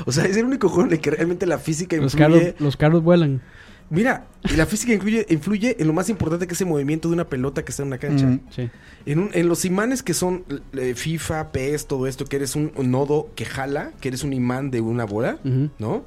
O 0.06 0.12
sea, 0.12 0.26
es 0.26 0.38
el 0.38 0.46
único 0.46 0.70
juego 0.70 0.88
en 0.88 0.94
el 0.94 1.02
que 1.02 1.12
realmente 1.12 1.46
la 1.46 1.58
física 1.58 1.98
Los 1.98 2.14
influye. 2.14 2.40
carros, 2.54 2.62
los 2.62 2.78
carros 2.78 3.04
vuelan. 3.04 3.42
Mira, 3.90 4.26
y 4.52 4.56
la 4.56 4.66
física 4.66 4.94
influye, 4.94 5.26
influye 5.30 5.76
en 5.80 5.86
lo 5.88 5.94
más 5.94 6.10
importante 6.10 6.48
que 6.48 6.54
es 6.56 6.62
el 6.62 6.68
movimiento 6.68 7.08
de 7.08 7.14
una 7.14 7.26
pelota 7.28 7.64
que 7.64 7.72
está 7.72 7.84
en 7.84 7.88
una 7.88 7.98
cancha. 8.00 8.40
Sí. 8.50 8.70
En, 9.06 9.20
un- 9.20 9.30
en 9.34 9.48
los 9.48 9.64
imanes 9.64 10.02
que 10.02 10.14
son 10.16 10.44
eh, 10.74 10.96
FIFA, 10.96 11.52
PES, 11.52 11.86
todo 11.86 12.08
esto, 12.08 12.26
que 12.26 12.38
eres 12.38 12.56
un, 12.56 12.72
un 12.76 12.90
nodo 12.90 13.30
que 13.36 13.46
jala, 13.46 13.92
que 14.02 14.08
eres 14.08 14.24
un 14.24 14.34
imán 14.34 14.72
de 14.72 14.82
una 14.82 15.06
bola. 15.06 15.38
¿no? 15.78 16.04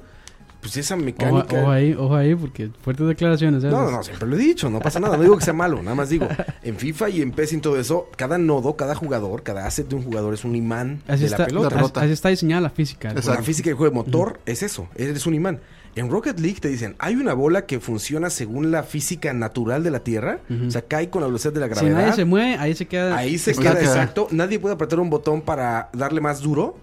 Pues 0.61 0.75
esa 0.75 0.97
mecánica. 0.97 1.61
ojo 1.61 1.71
ahí, 1.71 1.93
ojo 1.93 2.13
ahí, 2.17 2.35
porque 2.35 2.69
fuertes 2.81 3.07
declaraciones. 3.07 3.63
¿eh? 3.63 3.67
No, 3.69 3.89
no, 3.89 4.03
siempre 4.03 4.27
lo 4.27 4.35
he 4.35 4.39
dicho, 4.39 4.69
no 4.69 4.79
pasa 4.81 4.99
nada, 4.99 5.15
no 5.15 5.23
digo 5.23 5.37
que 5.37 5.45
sea 5.45 5.53
malo, 5.53 5.81
nada 5.81 5.95
más 5.95 6.09
digo, 6.09 6.27
en 6.63 6.75
FIFA 6.75 7.09
y 7.11 7.21
en 7.21 7.31
PES 7.31 7.53
y 7.53 7.55
en 7.55 7.61
todo 7.61 7.79
eso, 7.79 8.09
cada 8.17 8.37
nodo, 8.37 8.75
cada 8.75 8.93
jugador, 8.93 9.43
cada 9.43 9.65
asset 9.65 9.87
de 9.87 9.95
un 9.95 10.03
jugador 10.03 10.33
es 10.33 10.43
un 10.43 10.57
imán 10.57 11.01
Así 11.07 11.21
de 11.21 11.27
está, 11.27 11.43
la 11.43 11.45
pelota. 11.45 11.69
la 11.69 11.75
pelota. 11.77 12.01
así 12.01 12.11
está 12.11 12.27
diseñada 12.27 12.59
la 12.59 12.69
física. 12.71 13.13
La 13.13 13.41
física 13.41 13.69
del 13.69 13.77
juego 13.77 13.89
de 13.89 13.95
motor 14.03 14.41
es 14.45 14.61
eso, 14.61 14.89
eres 14.97 15.25
un 15.25 15.35
imán. 15.35 15.61
En 15.99 16.09
Rocket 16.09 16.39
League 16.39 16.59
te 16.61 16.69
dicen, 16.69 16.95
hay 16.97 17.15
una 17.15 17.33
bola 17.33 17.65
que 17.65 17.81
funciona 17.81 18.29
según 18.29 18.71
la 18.71 18.83
física 18.83 19.33
natural 19.33 19.83
de 19.83 19.91
la 19.91 19.99
Tierra, 19.99 20.39
Ujú. 20.49 20.67
o 20.67 20.71
sea, 20.71 20.81
cae 20.83 21.09
con 21.09 21.19
la 21.19 21.27
velocidad 21.27 21.51
de 21.51 21.59
la 21.59 21.65
juego. 21.67 21.79
Si 21.81 21.85
gravedad. 21.87 22.07
nadie 22.07 22.15
se 22.15 22.23
mueve, 22.25 22.55
ahí 22.55 22.73
se 22.73 22.85
queda. 22.87 23.17
Ahí 23.17 23.37
se 23.37 23.53
queda 23.53 23.73
exacto. 23.73 24.29
Nadie 24.31 24.59
puede 24.59 24.75
apretar 24.75 25.01
un 25.01 25.09
botón 25.09 25.41
para 25.41 25.89
darle 25.91 26.21
más 26.21 26.39
duro. 26.39 26.77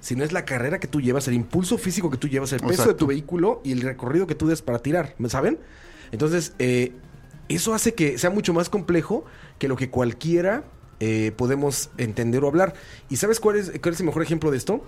Si 0.00 0.16
no 0.16 0.24
es 0.24 0.32
la 0.32 0.44
carrera 0.44 0.80
que 0.80 0.88
tú 0.88 1.00
llevas, 1.00 1.28
el 1.28 1.34
impulso 1.34 1.78
físico 1.78 2.10
que 2.10 2.16
tú 2.16 2.26
llevas, 2.28 2.52
el 2.52 2.60
peso 2.60 2.86
de 2.88 2.94
tu 2.94 3.06
vehículo 3.06 3.60
y 3.62 3.70
el 3.70 3.82
recorrido 3.82 4.26
que 4.26 4.34
tú 4.34 4.48
des 4.48 4.62
para 4.62 4.80
tirar. 4.80 5.14
¿Me 5.18 5.28
saben? 5.28 5.60
Entonces, 6.10 6.52
eh, 6.58 6.92
eso 7.48 7.72
hace 7.72 7.94
que 7.94 8.18
sea 8.18 8.30
mucho 8.30 8.52
más 8.52 8.68
complejo 8.68 9.24
que 9.60 9.68
lo 9.68 9.76
que 9.76 9.90
cualquiera 9.90 10.64
eh, 10.98 11.30
podemos 11.36 11.90
entender 11.98 12.42
o 12.42 12.48
hablar. 12.48 12.74
¿Y 13.08 13.16
sabes 13.16 13.38
cuál 13.38 13.58
es, 13.58 13.70
cuál 13.80 13.94
es 13.94 14.00
el 14.00 14.06
mejor 14.06 14.22
ejemplo 14.22 14.50
de 14.50 14.56
esto? 14.56 14.84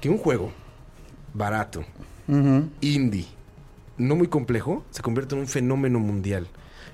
Que 0.00 0.08
un 0.08 0.18
juego 0.18 0.52
barato, 1.34 1.84
Indie, 2.80 3.26
no 3.98 4.16
muy 4.16 4.28
complejo, 4.28 4.84
se 4.90 5.02
convierte 5.02 5.34
en 5.34 5.42
un 5.42 5.46
fenómeno 5.48 5.98
mundial. 5.98 6.46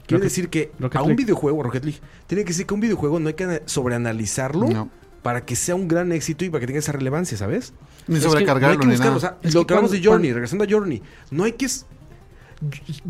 Quiere 0.06 0.20
Rocket- 0.22 0.24
decir 0.24 0.48
que 0.48 0.72
Rocket 0.78 0.96
a 0.98 1.02
un 1.02 1.08
League. 1.08 1.22
videojuego, 1.24 1.62
Rocket 1.62 1.84
League, 1.84 2.00
tiene 2.26 2.44
que 2.44 2.48
decir 2.48 2.66
que 2.66 2.74
un 2.74 2.80
videojuego 2.80 3.20
no 3.20 3.28
hay 3.28 3.34
que 3.34 3.62
sobreanalizarlo 3.66 4.66
No. 4.68 4.90
para 5.22 5.44
que 5.44 5.54
sea 5.54 5.74
un 5.74 5.86
gran 5.86 6.12
éxito 6.12 6.44
y 6.44 6.50
para 6.50 6.60
que 6.60 6.66
tenga 6.66 6.78
esa 6.78 6.92
relevancia, 6.92 7.36
¿sabes? 7.36 7.72
Ni 8.06 8.16
Es 8.16 8.20
que 8.22 8.26
No 8.28 8.32
hay 8.32 8.32
sobrecargarlo 8.32 8.78
que 8.80 8.86
ni 8.86 8.92
buscarlo. 8.92 9.14
nada. 9.14 9.16
O 9.16 9.20
sea, 9.20 9.38
Es 9.48 9.54
lo 9.54 9.60
que 9.62 9.66
que 9.66 9.74
hablamos 9.74 9.90
de 9.90 9.98
cuando- 9.98 10.10
Journey, 10.12 10.32
regresando 10.32 10.64
a 10.64 10.66
Journey, 10.70 11.02
no 11.30 11.44
hay 11.44 11.52
que... 11.52 11.66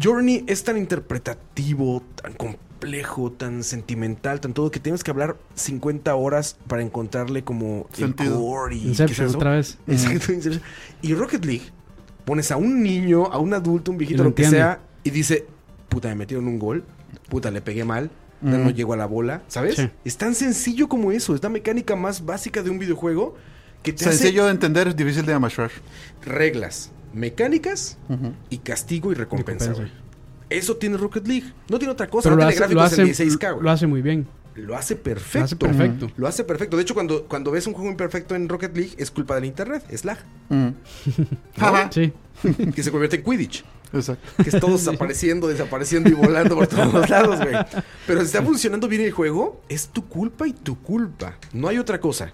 Journey 0.00 0.44
es 0.46 0.64
tan 0.64 0.76
interpretativo, 0.76 2.02
tan 2.20 2.34
complejo, 2.34 3.32
tan 3.32 3.62
sentimental, 3.64 4.40
tan 4.40 4.52
todo, 4.52 4.70
que 4.70 4.80
tienes 4.80 5.02
que 5.04 5.10
hablar 5.10 5.36
50 5.54 6.14
horas 6.14 6.56
para 6.66 6.82
encontrarle 6.82 7.44
como 7.44 7.86
Sentido. 7.92 8.34
el 8.34 8.38
core 8.40 8.76
y... 8.76 8.80
¿qué 8.80 8.84
es 8.84 9.00
Inception, 9.00 9.26
eso? 9.28 9.36
otra 9.38 9.50
vez. 9.52 9.78
Exacto, 9.86 10.32
Inception. 10.32 10.62
Y 11.00 11.14
Rocket 11.14 11.44
League, 11.44 11.62
pones 12.28 12.50
a 12.52 12.56
un 12.58 12.82
niño, 12.82 13.26
a 13.26 13.38
un 13.38 13.54
adulto, 13.54 13.90
un 13.90 13.98
viejito, 13.98 14.22
lo 14.22 14.28
lo 14.30 14.34
que 14.34 14.44
sea, 14.44 14.80
y 15.02 15.10
dice, 15.10 15.46
puta, 15.88 16.08
me 16.08 16.14
metieron 16.14 16.46
un 16.46 16.58
gol, 16.58 16.84
puta, 17.30 17.50
le 17.50 17.60
pegué 17.62 17.84
mal, 17.84 18.10
Mm. 18.40 18.50
no 18.64 18.70
llego 18.70 18.92
a 18.92 18.96
la 18.96 19.06
bola, 19.06 19.42
¿sabes? 19.48 19.74
Sí. 19.74 19.90
Es 20.04 20.16
tan 20.16 20.32
sencillo 20.36 20.88
como 20.88 21.10
eso, 21.10 21.34
es 21.34 21.42
la 21.42 21.48
mecánica 21.48 21.96
más 21.96 22.24
básica 22.24 22.62
de 22.62 22.70
un 22.70 22.78
videojuego 22.78 23.34
que 23.82 23.92
te 23.92 24.04
Sencillo 24.04 24.44
de 24.44 24.52
entender, 24.52 24.94
difícil 24.94 25.26
de 25.26 25.32
hace 25.32 25.72
reglas, 26.24 26.92
mecánicas 27.12 27.98
y 28.50 28.58
castigo 28.58 29.10
y 29.10 29.14
recompensa. 29.16 29.72
Eso 30.50 30.76
tiene 30.76 30.96
Rocket 30.98 31.26
League. 31.26 31.52
No 31.68 31.78
tiene 31.78 31.92
otra 31.92 32.06
cosa, 32.08 32.28
Pero 32.28 32.36
no 32.36 32.44
lo 32.44 32.48
tiene 32.50 32.64
hace, 32.64 32.74
lo, 32.74 32.80
gráficos 32.80 32.92
hace, 33.00 33.22
en 33.24 33.30
16K, 33.30 33.52
güey. 33.52 33.64
lo 33.64 33.70
hace 33.70 33.86
muy 33.88 34.02
bien. 34.02 34.26
Lo 34.58 34.76
hace 34.76 34.96
perfecto. 34.96 35.38
Lo 35.38 35.44
hace 35.44 35.56
perfecto. 35.56 36.10
Lo 36.16 36.26
hace 36.28 36.44
perfecto. 36.44 36.76
De 36.76 36.82
hecho, 36.82 36.94
cuando, 36.94 37.24
cuando 37.26 37.50
ves 37.50 37.66
un 37.66 37.74
juego 37.74 37.90
imperfecto 37.90 38.34
en 38.34 38.48
Rocket 38.48 38.76
League, 38.76 38.92
es 38.98 39.10
culpa 39.10 39.34
del 39.36 39.44
internet, 39.44 39.84
es 39.88 40.04
lag. 40.04 40.18
Ajá. 41.56 41.90
Sí. 41.92 42.12
que 42.74 42.82
se 42.82 42.90
convierte 42.90 43.16
en 43.16 43.22
Quidditch. 43.24 43.64
Exacto. 43.92 44.42
Que 44.42 44.50
es 44.50 44.60
todo 44.60 44.72
desapareciendo, 44.76 45.48
desapareciendo 45.48 46.10
y 46.10 46.12
volando 46.12 46.56
por 46.56 46.66
todos 46.66 47.08
lados, 47.08 47.38
güey. 47.40 47.54
Pero 48.06 48.20
si 48.20 48.26
está 48.26 48.42
funcionando 48.44 48.88
bien 48.88 49.02
el 49.02 49.12
juego, 49.12 49.62
es 49.68 49.88
tu 49.88 50.06
culpa 50.06 50.46
y 50.46 50.52
tu 50.52 50.80
culpa. 50.82 51.36
No 51.52 51.68
hay 51.68 51.78
otra 51.78 52.00
cosa. 52.00 52.32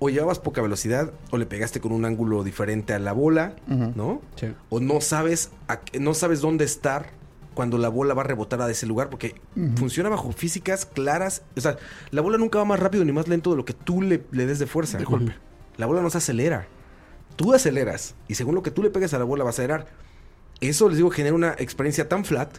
O 0.00 0.08
llevabas 0.10 0.38
poca 0.38 0.62
velocidad, 0.62 1.10
o 1.30 1.38
le 1.38 1.46
pegaste 1.46 1.80
con 1.80 1.90
un 1.92 2.04
ángulo 2.04 2.44
diferente 2.44 2.92
a 2.94 3.00
la 3.00 3.12
bola. 3.12 3.56
¿no? 3.66 4.22
Sí. 4.36 4.46
O 4.70 4.78
no 4.80 5.00
sabes, 5.00 5.50
a 5.66 5.80
qué- 5.80 5.98
no 5.98 6.14
sabes 6.14 6.40
dónde 6.40 6.64
estar 6.64 7.10
cuando 7.58 7.76
la 7.76 7.88
bola 7.88 8.14
va 8.14 8.22
a 8.22 8.24
rebotar 8.24 8.62
a 8.62 8.70
ese 8.70 8.86
lugar, 8.86 9.10
porque 9.10 9.34
funciona 9.74 10.08
bajo 10.08 10.30
físicas 10.30 10.86
claras. 10.86 11.42
O 11.56 11.60
sea, 11.60 11.76
la 12.12 12.20
bola 12.22 12.38
nunca 12.38 12.58
va 12.60 12.64
más 12.64 12.78
rápido 12.78 13.04
ni 13.04 13.10
más 13.10 13.26
lento 13.26 13.50
de 13.50 13.56
lo 13.56 13.64
que 13.64 13.72
tú 13.72 14.00
le, 14.00 14.22
le 14.30 14.46
des 14.46 14.60
de 14.60 14.68
fuerza. 14.68 14.96
De 14.96 15.02
golpe. 15.04 15.34
La 15.76 15.86
bola 15.86 16.00
no 16.00 16.08
se 16.08 16.18
acelera. 16.18 16.68
Tú 17.34 17.52
aceleras. 17.52 18.14
Y 18.28 18.36
según 18.36 18.54
lo 18.54 18.62
que 18.62 18.70
tú 18.70 18.80
le 18.84 18.90
pegues 18.90 19.12
a 19.12 19.18
la 19.18 19.24
bola 19.24 19.42
va 19.42 19.48
a 19.48 19.50
acelerar. 19.50 19.88
Eso, 20.60 20.88
les 20.88 20.98
digo, 20.98 21.10
genera 21.10 21.34
una 21.34 21.50
experiencia 21.58 22.08
tan 22.08 22.24
flat, 22.24 22.58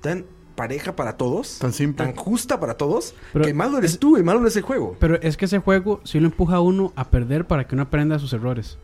tan 0.00 0.24
pareja 0.56 0.96
para 0.96 1.16
todos, 1.16 1.60
Tan 1.60 1.72
simple. 1.72 2.04
tan 2.04 2.16
justa 2.16 2.58
para 2.58 2.74
todos, 2.74 3.14
Pero 3.32 3.44
que 3.44 3.54
malo 3.54 3.78
eres 3.78 3.92
es- 3.92 3.98
tú, 4.00 4.16
el 4.16 4.24
malo 4.24 4.40
no 4.40 4.48
es 4.48 4.56
el 4.56 4.62
juego. 4.62 4.96
Pero 4.98 5.20
es 5.22 5.36
que 5.36 5.44
ese 5.44 5.60
juego 5.60 6.00
sí 6.02 6.18
lo 6.18 6.26
empuja 6.26 6.56
a 6.56 6.60
uno 6.60 6.92
a 6.96 7.08
perder 7.10 7.46
para 7.46 7.68
que 7.68 7.76
uno 7.76 7.84
aprenda 7.84 8.18
sus 8.18 8.32
errores. 8.32 8.76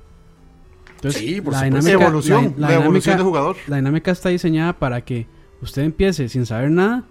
Entonces, 0.94 1.20
Sí, 1.20 1.40
por 1.40 1.52
la 1.52 1.60
supuesto. 1.60 1.80
dinámica, 1.88 2.04
evolución, 2.06 2.54
la, 2.56 2.74
evolución 2.74 2.92
dinámica- 2.92 3.16
de 3.16 3.22
jugador. 3.22 3.56
la 3.66 3.76
dinámica 3.76 4.10
está 4.10 4.28
diseñada 4.30 4.72
para 4.78 5.00
que 5.04 5.26
usted 5.62 5.82
empiece 5.82 6.28
sin 6.28 6.46
saber 6.46 6.70
nada 6.70 7.04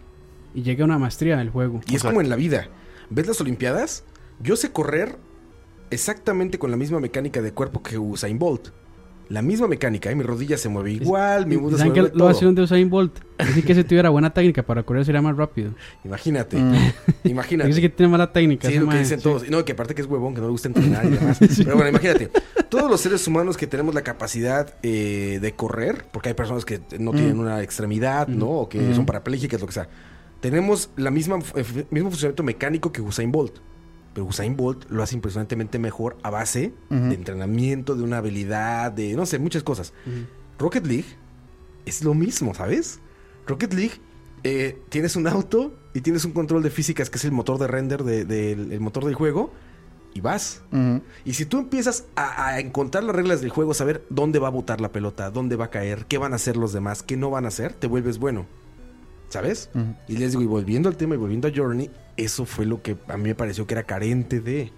y 0.53 0.63
llegue 0.63 0.81
a 0.81 0.85
una 0.85 0.97
maestría 0.97 1.37
del 1.37 1.49
juego. 1.49 1.81
Y 1.87 1.95
es 1.95 2.03
como 2.03 2.21
en 2.21 2.29
la 2.29 2.35
vida. 2.35 2.69
¿Ves 3.09 3.27
las 3.27 3.39
Olimpiadas? 3.41 4.03
Yo 4.39 4.55
sé 4.55 4.71
correr 4.71 5.17
exactamente 5.89 6.59
con 6.59 6.71
la 6.71 6.77
misma 6.77 6.99
mecánica 6.99 7.41
de 7.41 7.53
cuerpo 7.53 7.81
que 7.81 7.97
Usain 7.97 8.37
Bolt. 8.37 8.69
La 9.29 9.41
misma 9.41 9.67
mecánica, 9.67 10.09
¿eh? 10.09 10.15
mi 10.15 10.23
rodilla 10.23 10.57
se 10.57 10.69
mueve 10.69 10.91
igual, 10.93 11.45
mi 11.47 11.57
mundo 11.57 11.71
se 11.71 11.79
¿Saben 11.79 11.93
que 11.93 11.99
mueve 12.01 12.13
lo 12.15 12.19
todo. 12.19 12.29
hacían 12.29 12.55
de 12.55 12.61
Usain 12.61 12.89
Bolt? 12.89 13.19
Dice 13.39 13.61
que 13.63 13.75
si 13.75 13.83
tuviera 13.83 14.09
buena 14.09 14.33
técnica 14.33 14.63
para 14.63 14.83
correr 14.83 15.03
sería 15.05 15.21
más 15.21 15.35
rápido. 15.35 15.71
Imagínate, 16.05 16.57
Mm. 16.57 16.75
imagínate. 17.25 17.67
Dice 17.67 17.81
que 17.81 17.89
tiene 17.89 18.11
mala 18.11 18.31
técnica. 18.31 18.67
Sí, 18.69 18.75
es 18.75 18.81
lo 18.81 18.87
que 18.89 18.99
dicen 18.99 19.19
sí. 19.19 19.23
todos. 19.23 19.49
No, 19.49 19.65
que 19.65 19.73
aparte 19.73 19.93
que 19.95 20.01
es 20.01 20.07
huevón, 20.07 20.33
que 20.33 20.39
no 20.41 20.47
le 20.47 20.51
gusta 20.51 20.69
entrenar 20.69 21.05
y 21.05 21.09
demás. 21.09 21.37
Pero 21.57 21.75
bueno, 21.75 21.89
imagínate. 21.89 22.29
Todos 22.69 22.89
los 22.89 23.01
seres 23.01 23.27
humanos 23.27 23.57
que 23.57 23.67
tenemos 23.67 23.93
la 23.93 24.01
capacidad 24.01 24.73
eh, 24.83 25.39
de 25.41 25.51
correr, 25.53 26.05
porque 26.11 26.29
hay 26.29 26.35
personas 26.35 26.63
que 26.65 26.79
no 26.99 27.11
tienen 27.11 27.35
Mm. 27.37 27.39
una 27.41 27.61
extremidad, 27.61 28.27
¿no? 28.27 28.47
O 28.49 28.69
que 28.69 28.79
Mm. 28.79 28.95
son 28.95 29.05
parapléjicas, 29.05 29.59
lo 29.59 29.67
que 29.67 29.73
sea. 29.73 29.87
Tenemos 30.39 30.89
la 30.95 31.11
misma 31.11 31.39
eh, 31.55 31.63
mismo 31.91 32.09
funcionamiento 32.11 32.43
mecánico 32.43 32.91
que 32.91 33.01
Usain 33.01 33.31
Bolt. 33.31 33.55
Pero 34.17 34.25
Usain 34.25 34.57
Bolt 34.57 34.89
lo 34.89 35.03
hace 35.03 35.13
impresionantemente 35.13 35.77
mejor 35.77 36.17
a 36.23 36.31
base 36.31 36.73
de 36.89 37.13
entrenamiento, 37.13 37.93
de 37.95 38.01
una 38.01 38.17
habilidad, 38.17 38.91
de 38.91 39.13
no 39.13 39.27
sé, 39.27 39.37
muchas 39.37 39.61
cosas. 39.61 39.93
Rocket 40.57 40.87
League 40.87 41.05
es 41.85 42.03
lo 42.03 42.15
mismo, 42.15 42.55
¿sabes? 42.55 42.99
Rocket 43.45 43.73
League 43.73 43.93
eh, 44.43 44.81
tienes 44.89 45.15
un 45.15 45.27
auto 45.27 45.77
y 45.93 46.01
tienes 46.01 46.25
un 46.25 46.31
control 46.31 46.63
de 46.63 46.71
físicas 46.71 47.11
que 47.11 47.19
es 47.19 47.25
el 47.25 47.31
motor 47.31 47.59
de 47.59 47.67
render 47.67 48.03
de- 48.03 48.25
del 48.25 48.71
el 48.71 48.79
motor 48.79 49.05
del 49.05 49.13
juego 49.13 49.53
y 50.15 50.21
vas. 50.21 50.63
Y 51.23 51.33
si 51.33 51.45
tú 51.45 51.59
empiezas 51.59 52.05
a, 52.15 52.47
a 52.47 52.59
encontrar 52.59 53.03
las 53.03 53.15
reglas 53.15 53.41
del 53.41 53.51
juego, 53.51 53.75
saber 53.75 54.03
dónde 54.09 54.39
va 54.39 54.47
a 54.47 54.51
botar 54.51 54.81
la 54.81 54.91
pelota, 54.91 55.29
dónde 55.29 55.57
va 55.57 55.65
a 55.65 55.69
caer, 55.69 56.07
qué 56.07 56.17
van 56.17 56.33
a 56.33 56.37
hacer 56.37 56.57
los 56.57 56.73
demás, 56.73 57.03
qué 57.03 57.17
no 57.17 57.29
van 57.29 57.45
a 57.45 57.49
hacer, 57.49 57.73
te 57.73 57.85
vuelves 57.85 58.17
bueno. 58.17 58.47
¿Sabes? 59.29 59.69
Y 60.07 60.17
les 60.17 60.31
digo, 60.31 60.41
y 60.43 60.45
volviendo 60.45 60.87
al 60.89 60.95
tema 60.97 61.15
y 61.15 61.17
volviendo 61.17 61.47
a 61.47 61.51
Journey, 61.53 61.89
eso 62.15 62.45
fue 62.45 62.65
lo 62.65 62.81
que 62.81 62.95
a 63.07 63.17
mí 63.17 63.23
me 63.23 63.35
pareció 63.35 63.67
que 63.67 63.73
era 63.73 63.83
carente 63.83 64.39
de. 64.39 64.71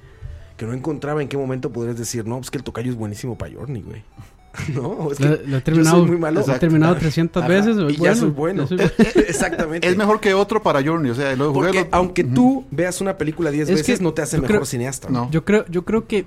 Que 0.58 0.66
no 0.66 0.74
encontraba 0.74 1.22
en 1.22 1.30
qué 1.30 1.38
momento 1.38 1.72
podrías 1.72 1.98
decir, 1.98 2.26
no, 2.26 2.38
pues 2.38 2.52
que 2.52 2.58
el 2.58 2.64
tocayo 2.64 2.90
es 2.92 2.98
buenísimo 2.98 3.38
para 3.38 3.54
Journey, 3.54 3.82
güey. 3.82 4.04
no, 4.76 4.88
o 4.90 5.12
es 5.12 5.20
que 5.20 5.24
Lo, 5.26 5.30
lo 5.30 5.38
he 5.42 5.48
yo 5.52 5.64
terminado, 5.64 5.98
soy 6.00 6.08
muy 6.08 6.18
malo. 6.18 6.44
lo 6.46 6.54
he 6.56 6.60
terminado 6.60 6.96
300 6.98 7.44
Ajá, 7.44 7.48
veces. 7.52 7.76
soy 7.76 7.94
y 7.94 7.98
ya 7.98 8.16
soy 8.16 8.30
bueno. 8.32 8.64
ya 8.64 8.68
soy- 8.68 8.80
Exactamente. 9.28 9.88
Es 9.88 9.96
mejor 9.96 10.20
que 10.20 10.34
otro 10.34 10.62
para 10.64 10.84
Journey. 10.84 11.12
O 11.12 11.16
sea, 11.16 11.36
lo 11.36 11.54
jugué 11.54 11.68
Porque 11.68 11.82
lo- 11.82 11.88
aunque 11.92 12.24
tú 12.24 12.66
veas 12.72 13.00
una 13.00 13.18
película 13.18 13.52
10 13.52 13.70
Es 13.70 13.76
veces, 13.78 14.00
que 14.00 14.04
no 14.04 14.14
te 14.14 14.24
hace 14.24 14.38
mejor 14.38 14.56
creo- 14.58 14.66
cineasta. 14.66 15.10
No. 15.10 15.30
Yo 15.32 15.46
creo, 15.46 15.66
yo 15.70 15.86
creo 15.86 16.08
que 16.08 16.26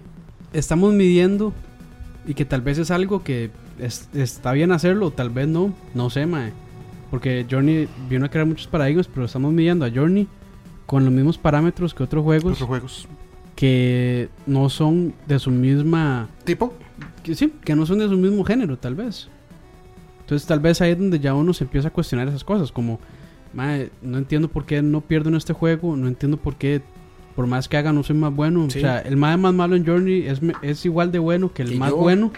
estamos 0.53 0.95
midiendo 0.95 1.53
y 2.27 2.35
que 2.35 2.45
tal 2.45 2.63
vez 2.63 2.79
es 2.79 2.91
algo 2.93 3.23
que 3.25 3.51
es- 3.81 4.09
está 4.15 4.53
bien 4.53 4.71
hacerlo, 4.73 5.11
tal 5.11 5.29
vez 5.31 5.49
no, 5.49 5.75
no 5.95 6.09
sé, 6.09 6.25
mae. 6.27 6.53
Porque 7.13 7.47
Journey 7.49 7.87
vino 8.09 8.25
a 8.25 8.29
crear 8.31 8.47
muchos 8.47 8.67
paradigmas, 8.67 9.07
pero 9.07 9.27
estamos 9.27 9.53
midiendo 9.53 9.85
a 9.85 9.91
Journey 9.91 10.27
con 10.87 11.05
los 11.05 11.13
mismos 11.13 11.37
parámetros 11.37 11.93
que 11.95 12.03
otros 12.03 12.25
juegos 12.25 12.55
Otros 12.55 12.67
juegos. 12.69 13.09
que 13.55 14.31
no 14.47 14.69
son 14.71 15.13
de 15.29 15.39
su 15.39 15.51
misma, 15.51 16.29
¿Tipo? 16.45 16.73
que 17.23 17.35
sí, 17.35 17.53
que 17.65 17.77
no 17.77 17.85
son 17.87 17.99
de 17.99 18.09
su 18.09 18.17
mismo 18.17 18.43
género, 18.45 18.79
tal 18.79 18.95
vez. 18.95 19.29
Entonces 20.23 20.49
tal 20.49 20.61
vez 20.61 20.81
ahí 20.81 20.93
es 20.93 20.99
donde 20.99 21.21
ya 21.21 21.35
uno 21.35 21.53
se 21.53 21.65
empieza 21.65 21.89
a 21.89 21.91
cuestionar 21.93 22.29
esas 22.29 22.45
cosas, 22.45 22.73
como, 22.73 22.99
mae, 23.53 23.91
no 24.01 24.17
entiendo 24.17 24.49
por 24.49 24.65
qué 24.65 24.81
no 24.81 25.03
pierdo 25.03 25.29
en 25.29 25.35
este 25.37 25.53
juego, 25.53 25.95
no 25.97 26.09
entiendo 26.09 26.39
por 26.39 26.57
qué, 26.57 26.81
por 27.37 27.47
más 27.47 27.69
que 27.69 27.77
haga, 27.77 27.93
no 27.93 28.03
soy 28.03 28.17
más 28.17 28.35
bueno. 28.35 28.71
Sí. 28.71 28.79
O 28.79 28.81
sea, 28.81 29.01
el 29.01 29.19
más 29.19 29.39
malo 29.39 29.77
en 29.77 29.85
Journey 29.87 30.27
es, 30.27 30.41
es 30.63 30.87
igual 30.87 31.13
de 31.13 31.19
bueno 31.19 31.53
que 31.53 31.63
el 31.63 31.77
más 31.77 31.91
yo. 31.91 31.97
bueno, 31.99 32.33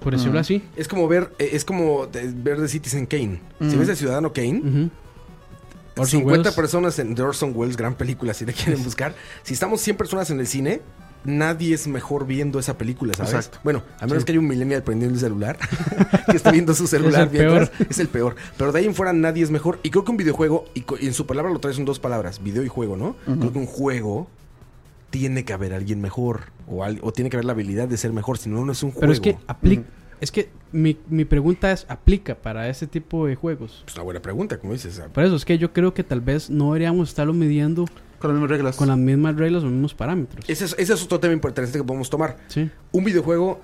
por 0.00 0.12
decirlo 0.12 0.32
Ujú. 0.34 0.40
así. 0.40 0.62
Es 0.76 0.88
como 0.88 1.08
ver, 1.08 1.32
eh, 1.38 1.50
es 1.52 1.64
como 1.64 2.06
de- 2.06 2.32
ver 2.34 2.60
de 2.60 2.68
Citizen 2.68 3.06
Kane. 3.06 3.40
Si 3.60 3.76
ves 3.76 3.88
el 3.88 3.96
Ciudadano 3.96 4.32
Kane. 4.32 4.90
Orson 5.98 6.20
50 6.20 6.40
Welles. 6.50 6.54
personas 6.54 6.98
en 6.98 7.14
de 7.14 7.22
Orson 7.22 7.52
Welles, 7.54 7.76
gran 7.76 7.94
película, 7.94 8.34
si 8.34 8.44
la 8.44 8.52
quieren 8.52 8.82
buscar. 8.84 9.14
Si 9.42 9.54
estamos 9.54 9.80
100 9.80 9.96
personas 9.96 10.28
en 10.30 10.40
el 10.40 10.46
cine, 10.46 10.82
nadie 11.24 11.74
es 11.74 11.86
mejor 11.88 12.26
viendo 12.26 12.58
esa 12.58 12.76
película, 12.76 13.14
¿sabes? 13.14 13.32
Exacto. 13.32 13.58
Bueno, 13.64 13.82
a 13.98 14.04
menos 14.06 14.22
Sí. 14.22 14.26
que 14.26 14.32
haya 14.32 14.40
un 14.40 14.46
millennial 14.46 14.82
prendiendo 14.82 15.14
el 15.14 15.20
celular, 15.20 15.56
que 16.30 16.36
está 16.36 16.50
viendo 16.52 16.74
su 16.74 16.86
celular 16.86 17.22
el 17.22 17.30
mientras, 17.30 17.70
peor. 17.70 17.86
es 17.88 17.98
el 17.98 18.08
peor. 18.08 18.36
Pero 18.58 18.72
de 18.72 18.78
ahí 18.80 18.84
en 18.84 18.94
fuera 18.94 19.14
nadie 19.14 19.42
es 19.42 19.50
mejor. 19.50 19.78
Y 19.82 19.88
creo 19.90 20.04
que 20.04 20.10
un 20.10 20.18
videojuego, 20.18 20.66
y, 20.74 20.84
en 21.00 21.14
su 21.14 21.26
palabra 21.26 21.50
lo 21.50 21.58
traes 21.60 21.78
en 21.78 21.86
dos 21.86 21.98
palabras, 21.98 22.42
video 22.42 22.62
y 22.62 22.68
juego, 22.68 22.96
¿no? 22.98 23.16
Creo 23.24 23.52
que 23.52 23.58
un 23.58 23.66
juego 23.66 24.28
tiene 25.10 25.44
que 25.44 25.52
haber 25.52 25.72
alguien 25.72 26.00
mejor. 26.00 26.52
O, 26.68 26.82
al- 26.84 26.98
o 27.02 27.12
tiene 27.12 27.30
que 27.30 27.36
haber 27.36 27.44
la 27.44 27.52
habilidad 27.52 27.88
de 27.88 27.96
ser 27.96 28.12
mejor, 28.12 28.38
si 28.38 28.48
no, 28.50 28.64
no 28.64 28.72
es 28.72 28.82
un 28.82 28.90
juego. 28.90 29.00
Pero 29.00 29.12
es 29.12 29.20
que 29.20 29.38
aplica, 29.46 29.84
es 30.20 30.30
que 30.32 30.48
mi, 30.72 30.98
mi 31.08 31.24
pregunta 31.24 31.70
es, 31.72 31.86
¿aplica 31.88 32.34
para 32.34 32.68
ese 32.68 32.86
tipo 32.86 33.26
de 33.26 33.34
juegos? 33.36 33.84
Es 33.86 33.94
una 33.94 34.02
buena 34.04 34.20
pregunta, 34.20 34.58
como 34.58 34.72
dices. 34.72 35.00
Por 35.12 35.24
eso 35.24 35.36
es 35.36 35.44
que 35.44 35.58
yo 35.58 35.72
creo 35.72 35.94
que 35.94 36.02
tal 36.04 36.20
vez 36.20 36.50
no 36.50 36.66
deberíamos 36.66 37.08
estarlo 37.10 37.32
midiendo 37.32 37.84
Con 38.18 38.30
las 38.30 38.34
mismas 38.40 38.50
reglas. 38.50 38.76
con 38.76 38.88
las 38.88 38.98
mismas 38.98 39.36
reglas 39.36 39.62
o 39.62 39.66
mismos 39.66 39.94
parámetros. 39.94 40.44
Ese 40.48 40.64
es, 40.64 40.74
ese 40.78 40.94
es 40.94 41.02
otro 41.04 41.20
tema 41.20 41.32
importante 41.34 41.70
que 41.72 41.84
podemos 41.84 42.10
tomar. 42.10 42.36
Sí. 42.48 42.70
Un 42.92 43.04
videojuego 43.04 43.60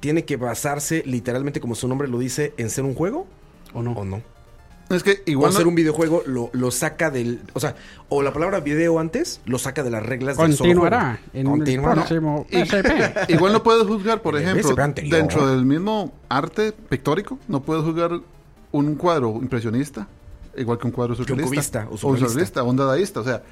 tiene 0.00 0.24
que 0.24 0.36
basarse 0.36 1.02
literalmente, 1.06 1.60
como 1.60 1.74
su 1.74 1.88
nombre 1.88 2.08
lo 2.08 2.18
dice, 2.18 2.52
en 2.56 2.70
ser 2.70 2.84
un 2.84 2.94
juego 2.94 3.26
¿O 3.72 3.82
no? 3.82 3.92
o 3.92 4.04
no. 4.04 4.22
Es 4.90 5.02
que 5.02 5.22
O 5.26 5.30
igual. 5.30 5.52
ser 5.52 5.62
no- 5.64 5.68
un 5.68 5.74
videojuego 5.74 6.22
lo, 6.26 6.48
lo 6.52 6.70
saca 6.70 7.10
del. 7.10 7.40
O 7.52 7.60
sea, 7.60 7.76
o 8.08 8.22
la 8.22 8.32
palabra 8.32 8.60
video 8.60 8.98
antes 8.98 9.40
lo 9.44 9.58
saca 9.58 9.82
de 9.82 9.90
las 9.90 10.02
reglas 10.02 10.36
del 10.38 10.54
solo 10.54 10.68
Continuará 10.70 11.20
en 11.34 11.46
Continuará. 11.46 11.92
el 11.92 12.06
próximo 12.08 12.46
Y-. 12.50 13.32
Igual 13.34 13.52
no 13.52 13.62
puedes 13.62 13.86
juzgar, 13.86 14.22
por 14.22 14.36
ejemplo, 14.38 14.74
dentro 15.10 15.46
del 15.46 15.64
mismo 15.66 16.12
arte 16.28 16.72
pictórico, 16.72 17.38
no 17.48 17.60
puedes 17.62 17.84
juzgar 17.84 18.12
un 18.72 18.94
cuadro 18.96 19.38
impresionista 19.40 20.06
igual 20.56 20.78
que 20.78 20.86
un 20.86 20.92
cuadro 20.92 21.14
surrealista. 21.14 21.86
o 21.90 21.94
o 21.94 21.98
surrealista. 21.98 22.62
o 22.62 22.70
un 22.70 22.76
dadaísta. 22.76 23.20
O 23.20 23.24
sea, 23.24 23.42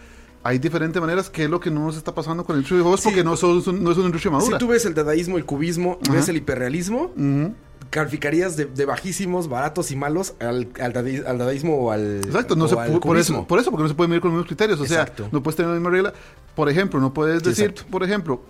hay 0.42 0.58
diferentes 0.58 1.00
maneras 1.00 1.28
que 1.30 1.44
es 1.44 1.50
lo 1.50 1.60
que 1.60 1.70
no 1.70 1.84
nos 1.86 1.96
está 1.96 2.14
pasando 2.14 2.44
con 2.44 2.54
el 2.56 2.60
industria 2.60 2.78
de 2.78 2.82
juegos 2.82 3.00
Sí. 3.00 3.08
porque 3.08 3.22
no, 3.24 3.36
son, 3.36 3.62
son- 3.62 3.82
no 3.84 3.90
es 3.92 3.96
una 3.98 4.06
industria 4.06 4.30
Si 4.32 4.36
madura. 4.38 4.58
tú 4.58 4.68
ves 4.68 4.84
el 4.86 4.94
dadaísmo, 4.94 5.36
el 5.38 5.44
cubismo, 5.44 5.98
y 6.02 6.08
Ajá. 6.08 6.16
ves 6.18 6.28
el 6.28 6.36
hiperrealismo, 6.38 7.12
Ujú. 7.16 7.52
Calificarías 7.90 8.56
de, 8.56 8.66
de 8.66 8.84
bajísimos, 8.84 9.48
baratos 9.48 9.90
y 9.90 9.96
malos 9.96 10.34
al, 10.40 10.68
al, 10.80 10.92
dadaí- 10.92 11.24
al 11.26 11.38
dadaísmo 11.38 11.76
o 11.76 11.90
al. 11.90 12.18
Exacto, 12.24 12.56
no 12.56 12.64
o 12.64 12.68
se 12.68 12.78
al 12.78 12.98
por 13.00 13.16
eso, 13.18 13.46
por 13.46 13.58
eso, 13.58 13.70
porque 13.70 13.82
no 13.82 13.88
se 13.88 13.94
puede 13.94 14.08
medir 14.08 14.20
con 14.20 14.30
los 14.30 14.36
mismos 14.38 14.48
criterios. 14.48 14.80
O 14.80 14.84
Exacto. 14.84 15.24
sea, 15.24 15.32
no 15.32 15.42
puedes 15.42 15.56
tener 15.56 15.70
la 15.70 15.76
misma 15.76 15.90
regla. 15.90 16.12
Por 16.54 16.68
ejemplo, 16.68 17.00
no 17.00 17.12
puedes 17.14 17.42
decir, 17.42 17.70
exacto. 17.70 17.90
por 17.90 18.02
ejemplo, 18.02 18.40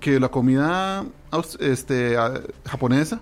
que 0.00 0.20
la 0.20 0.28
comida 0.28 1.04
este, 1.58 2.16
japonesa 2.66 3.20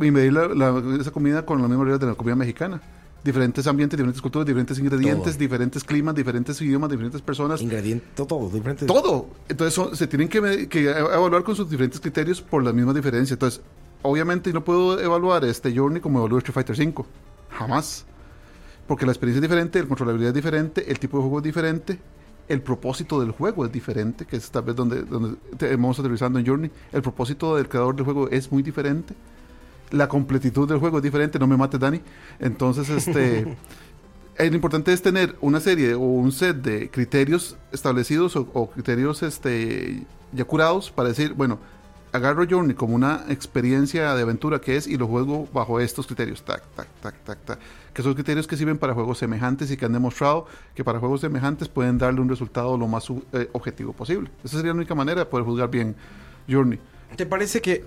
y 0.00 0.10
medir 0.10 0.32
la- 0.32 0.48
la- 0.48 0.82
esa 1.00 1.10
comida 1.10 1.44
con 1.44 1.60
las 1.60 1.68
mismas 1.68 1.84
reglas 1.86 2.00
de 2.00 2.06
la 2.06 2.14
comida 2.14 2.34
mexicana. 2.36 2.80
Diferentes 3.24 3.66
ambientes, 3.66 3.96
diferentes 3.96 4.22
culturas, 4.22 4.46
diferentes 4.46 4.78
ingredientes, 4.78 5.32
Todo. 5.32 5.38
diferentes 5.40 5.82
climas, 5.82 6.14
diferentes 6.14 6.60
idiomas, 6.60 6.88
diferentes 6.90 7.20
personas. 7.20 7.60
Ingrediente, 7.60 8.06
todo, 8.14 8.26
todo, 8.26 8.50
diferente. 8.50 8.86
Todo. 8.86 9.26
Entonces 9.48 9.74
son- 9.74 9.96
se 9.96 10.06
tienen 10.06 10.28
que, 10.28 10.68
que 10.68 10.88
evaluar 10.90 11.42
con 11.42 11.56
sus 11.56 11.68
diferentes 11.68 11.98
criterios 12.00 12.40
por 12.40 12.62
las 12.62 12.72
mismas 12.72 12.94
diferencias. 12.94 13.32
Entonces, 13.32 13.60
obviamente 14.02 14.52
no 14.52 14.64
puedo 14.64 15.00
evaluar 15.00 15.44
este 15.44 15.76
Journey 15.76 16.00
como 16.00 16.20
evalúo 16.20 16.38
Street 16.38 16.54
Fighter 16.54 16.76
5. 16.76 17.06
Jamás. 17.50 18.04
Porque 18.86 19.04
la 19.04 19.12
experiencia 19.12 19.38
es 19.38 19.42
diferente, 19.42 19.80
la 19.80 19.88
controlabilidad 19.88 20.28
es 20.28 20.34
diferente, 20.34 20.90
el 20.90 20.98
tipo 20.98 21.16
de 21.16 21.22
juego 21.22 21.38
es 21.38 21.44
diferente, 21.44 21.98
el 22.48 22.62
propósito 22.62 23.20
del 23.20 23.32
juego 23.32 23.64
es 23.64 23.72
diferente, 23.72 24.24
que 24.24 24.36
es 24.36 24.50
tal 24.50 24.62
vez 24.62 24.76
donde, 24.76 25.02
donde 25.02 25.36
vamos 25.76 25.98
aterrizando 25.98 26.38
en 26.38 26.46
Journey. 26.46 26.70
El 26.92 27.02
propósito 27.02 27.56
del 27.56 27.68
creador 27.68 27.96
del 27.96 28.04
juego 28.04 28.28
es 28.30 28.50
muy 28.52 28.62
diferente. 28.62 29.14
La 29.90 30.08
completitud 30.08 30.68
del 30.68 30.78
juego 30.78 30.98
es 30.98 31.02
diferente, 31.02 31.38
no 31.38 31.46
me 31.46 31.56
mates, 31.56 31.80
Dani. 31.80 32.00
Entonces, 32.38 32.88
este. 32.88 33.56
lo 34.38 34.54
importante 34.54 34.92
es 34.92 35.02
tener 35.02 35.34
una 35.40 35.60
serie 35.60 35.94
o 35.94 36.00
un 36.00 36.30
set 36.30 36.56
de 36.56 36.90
criterios 36.90 37.56
establecidos 37.72 38.36
o, 38.36 38.48
o 38.52 38.70
criterios 38.70 39.22
este, 39.22 40.04
ya 40.32 40.44
curados 40.44 40.90
para 40.90 41.08
decir, 41.08 41.32
bueno, 41.32 41.58
agarro 42.16 42.44
Journey 42.48 42.74
como 42.74 42.94
una 42.94 43.24
experiencia 43.28 44.14
de 44.14 44.22
aventura 44.22 44.60
que 44.60 44.76
es 44.76 44.86
y 44.86 44.96
lo 44.96 45.06
juego 45.06 45.48
bajo 45.52 45.80
estos 45.80 46.06
criterios, 46.06 46.42
tac, 46.42 46.62
tac, 46.74 46.88
tac, 47.00 47.14
tac, 47.24 47.44
tac, 47.44 47.58
que 47.92 48.02
son 48.02 48.14
criterios 48.14 48.46
que 48.46 48.56
sirven 48.56 48.78
para 48.78 48.94
juegos 48.94 49.18
semejantes 49.18 49.70
y 49.70 49.76
que 49.76 49.84
han 49.84 49.92
demostrado 49.92 50.46
que 50.74 50.84
para 50.84 50.98
juegos 50.98 51.20
semejantes 51.20 51.68
pueden 51.68 51.98
darle 51.98 52.20
un 52.20 52.28
resultado 52.28 52.76
lo 52.76 52.88
más 52.88 53.08
eh, 53.32 53.48
objetivo 53.52 53.92
posible. 53.92 54.30
Esa 54.44 54.56
sería 54.56 54.72
la 54.72 54.78
única 54.78 54.94
manera 54.94 55.20
de 55.20 55.26
poder 55.26 55.46
juzgar 55.46 55.70
bien 55.70 55.94
Journey. 56.48 56.78
¿Te 57.16 57.26
parece 57.26 57.60
que 57.60 57.84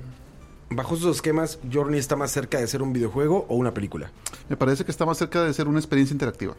bajo 0.70 0.96
esos 0.96 1.18
esquemas 1.18 1.60
Journey 1.72 2.00
está 2.00 2.16
más 2.16 2.32
cerca 2.32 2.60
de 2.60 2.68
ser 2.68 2.82
un 2.82 2.94
videojuego 2.94 3.46
o 3.50 3.56
una 3.56 3.74
película? 3.74 4.12
Me 4.48 4.58
parece 4.58 4.86
que 4.86 4.92
está 4.92 5.06
más 5.06 5.18
cerca 5.18 5.44
de 5.44 5.54
ser 5.54 5.68
una 5.68 5.80
experiencia 5.80 6.14
interactiva. 6.14 6.56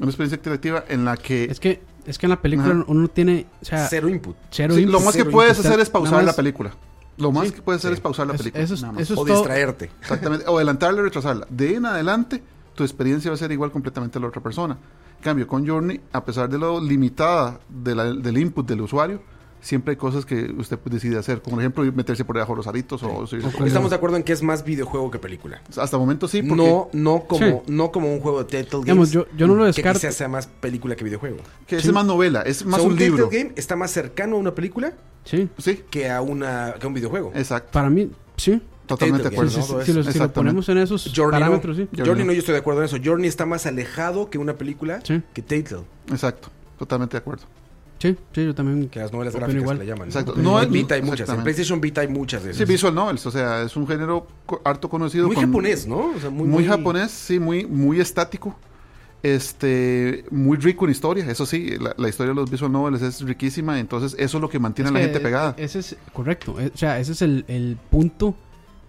Una 0.00 0.08
experiencia 0.08 0.36
interactiva 0.36 0.84
en 0.88 1.04
la 1.04 1.16
que... 1.16 1.44
Es 1.44 1.60
que, 1.60 1.82
es 2.06 2.18
que 2.18 2.26
en 2.26 2.30
la 2.30 2.40
película 2.40 2.72
Ajá. 2.72 2.84
uno 2.86 3.08
tiene, 3.08 3.46
o 3.60 3.64
sea, 3.64 3.86
Cero 3.88 4.08
input. 4.08 4.36
cero 4.50 4.74
Sí, 4.74 4.80
lo 4.82 4.86
input, 4.92 5.04
más 5.04 5.16
que 5.16 5.24
puedes 5.24 5.52
input. 5.58 5.66
hacer 5.66 5.80
es 5.80 5.90
pausar 5.90 6.24
la 6.24 6.32
película. 6.32 6.74
Lo 7.18 7.30
más 7.30 7.48
Sí. 7.48 7.54
que 7.54 7.62
puedes 7.62 7.80
hacer 7.80 7.90
Sí. 7.90 7.94
es 7.94 8.00
pausar 8.00 8.26
la 8.26 8.34
película. 8.34 8.62
eso 8.64 8.74
es- 8.74 8.82
eso 8.98 9.14
O 9.20 9.24
todo. 9.24 9.34
distraerte. 9.36 9.90
Exactamente. 10.00 10.46
O 10.48 10.56
adelantarla 10.56 11.00
o 11.00 11.04
retrasarla. 11.04 11.46
De 11.50 11.68
ahí 11.68 11.74
en 11.74 11.86
adelante, 11.86 12.42
tu 12.74 12.82
experiencia 12.84 13.30
va 13.30 13.34
a 13.34 13.38
ser 13.38 13.52
igual 13.52 13.70
completamente 13.70 14.18
a 14.18 14.20
la 14.20 14.28
otra 14.28 14.42
persona. 14.42 14.78
En 15.18 15.22
cambio, 15.22 15.46
con 15.46 15.66
Journey, 15.68 16.00
a 16.12 16.24
pesar 16.24 16.48
de 16.48 16.58
lo 16.58 16.80
limitada 16.80 17.60
de 17.68 17.94
la- 17.94 18.12
del 18.14 18.38
input 18.38 18.66
del 18.66 18.80
usuario, 18.80 19.22
siempre 19.62 19.92
hay 19.92 19.96
cosas 19.96 20.26
que 20.26 20.52
usted 20.58 20.78
decide 20.84 21.16
hacer. 21.18 21.40
Como 21.40 21.56
por 21.56 21.62
ejemplo, 21.62 21.84
meterse 21.94 22.24
por 22.26 22.36
debajo 22.36 22.52
de 22.52 22.56
los 22.58 22.66
aritos 22.66 23.02
o 23.02 23.24
por- 23.56 23.66
Estamos 23.66 23.88
de 23.90 23.96
acuerdo 23.96 24.16
en 24.18 24.22
que 24.22 24.32
es 24.34 24.42
más 24.42 24.64
videojuego 24.64 25.10
que 25.10 25.18
película. 25.18 25.62
Hasta 25.76 25.96
el 25.96 26.00
momento 26.00 26.28
sí, 26.28 26.42
porque 26.42 26.62
No, 26.62 26.88
no 26.92 27.24
como, 27.26 27.46
Sí. 27.46 27.54
no 27.68 27.90
como 27.90 28.12
un 28.12 28.20
juego 28.20 28.40
de 28.40 28.44
Telltale 28.50 28.84
Games. 28.84 28.84
Digamos, 28.84 29.10
yo- 29.12 29.26
yo 29.36 29.46
no 29.46 29.54
lo 29.54 29.62
Que 29.62 29.68
descarto. 29.68 30.00
quizás 30.00 30.14
sea 30.16 30.28
más 30.28 30.46
película 30.48 30.94
que 30.96 31.04
videojuego. 31.04 31.38
que 31.66 31.80
Sí. 31.80 31.86
es 31.88 31.94
más 31.94 32.04
novela, 32.04 32.42
es 32.42 32.66
más 32.66 32.80
O 32.80 32.82
sea, 32.82 32.90
un 32.92 32.96
libro. 32.98 33.28
Telltale 33.28 33.44
Game 33.44 33.54
está 33.56 33.76
más 33.76 33.90
cercano 33.90 34.36
a 34.36 34.38
una 34.38 34.54
película 34.54 34.92
Sí, 35.24 35.48
Sí, 35.58 35.84
que 35.88 36.10
a 36.10 36.20
una 36.20 36.74
que 36.80 36.84
a 36.84 36.88
un 36.88 36.94
videojuego. 36.94 37.30
exacto. 37.34 37.70
para 37.72 37.88
mí, 37.88 38.10
sí. 38.36 38.60
Totalmente 38.86 39.28
de 39.28 39.34
acuerdo. 39.36 39.52
Si, 39.52 39.60
eso. 39.60 39.78
lo, 39.78 39.84
si 40.12 40.18
lo 40.18 40.32
ponemos 40.32 40.68
en 40.68 40.78
esos 40.78 41.04
Journey, 41.14 41.38
no. 41.38 41.46
parámetros, 41.46 41.76
sí. 41.76 41.82
Journey, 41.92 42.06
Journey 42.06 42.24
no, 42.24 42.26
no. 42.26 42.32
yo 42.32 42.38
estoy 42.40 42.52
de 42.54 42.58
acuerdo 42.58 42.80
en 42.80 42.86
eso. 42.86 42.96
Journey 43.02 43.28
está 43.28 43.46
más 43.46 43.64
alejado 43.66 44.28
que 44.28 44.38
una 44.38 44.54
película 44.54 45.00
Sí. 45.04 45.22
que 45.32 45.40
Telltale, 45.40 45.84
Exacto, 46.10 46.48
totalmente 46.78 47.12
de 47.12 47.18
acuerdo. 47.18 47.44
Sí, 48.02 48.16
sí, 48.34 48.44
yo 48.44 48.52
también. 48.52 48.88
que 48.88 48.98
las 48.98 49.12
novelas 49.12 49.32
gráficas 49.36 49.62
igual. 49.62 49.78
que 49.78 49.84
le 49.84 49.90
llaman. 49.92 50.08
Exacto. 50.08 50.34
¿no? 50.36 50.60
En 50.60 50.72
Vita 50.72 50.96
hay 50.96 51.02
muchas. 51.02 51.20
En 51.20 51.22
exactamente. 51.22 51.44
PlayStation 51.44 51.80
Vita 51.80 52.00
hay 52.00 52.08
muchas 52.08 52.42
de 52.42 52.52
Sí, 52.52 52.64
visual 52.64 52.92
novels, 52.94 53.24
o 53.26 53.30
sea, 53.30 53.62
es 53.62 53.76
un 53.76 53.86
género 53.86 54.26
harto 54.64 54.88
conocido. 54.88 55.28
muy 55.28 55.36
con- 55.36 55.46
japonés, 55.46 55.86
¿no? 55.86 56.10
O 56.16 56.20
sea, 56.20 56.28
Muy, 56.30 56.64
japonés, 56.66 57.12
sí, 57.12 57.38
muy, 57.38 57.64
muy 57.64 58.00
estático. 58.00 58.56
Este, 59.22 60.24
muy 60.30 60.56
rico 60.56 60.84
en 60.84 60.90
historia, 60.90 61.24
eso 61.30 61.46
sí, 61.46 61.76
la, 61.80 61.94
la 61.96 62.08
historia 62.08 62.30
de 62.30 62.34
los 62.40 62.50
visual 62.50 62.72
novels 62.72 63.02
es 63.02 63.20
riquísima, 63.20 63.78
entonces 63.78 64.16
eso 64.18 64.38
es 64.38 64.42
lo 64.42 64.48
que 64.48 64.58
mantiene 64.58 64.88
Es 64.88 64.90
a 64.90 64.94
la 64.94 64.98
que 64.98 65.04
gente 65.06 65.20
pegada. 65.20 65.54
Ese 65.58 65.78
es 65.78 65.96
correcto. 66.12 66.58
eh, 66.58 66.72
O 66.74 66.76
sea, 66.76 66.98
ese 66.98 67.12
es 67.12 67.22
el, 67.22 67.44
el 67.46 67.78
punto, 67.88 68.26
o 68.30 68.36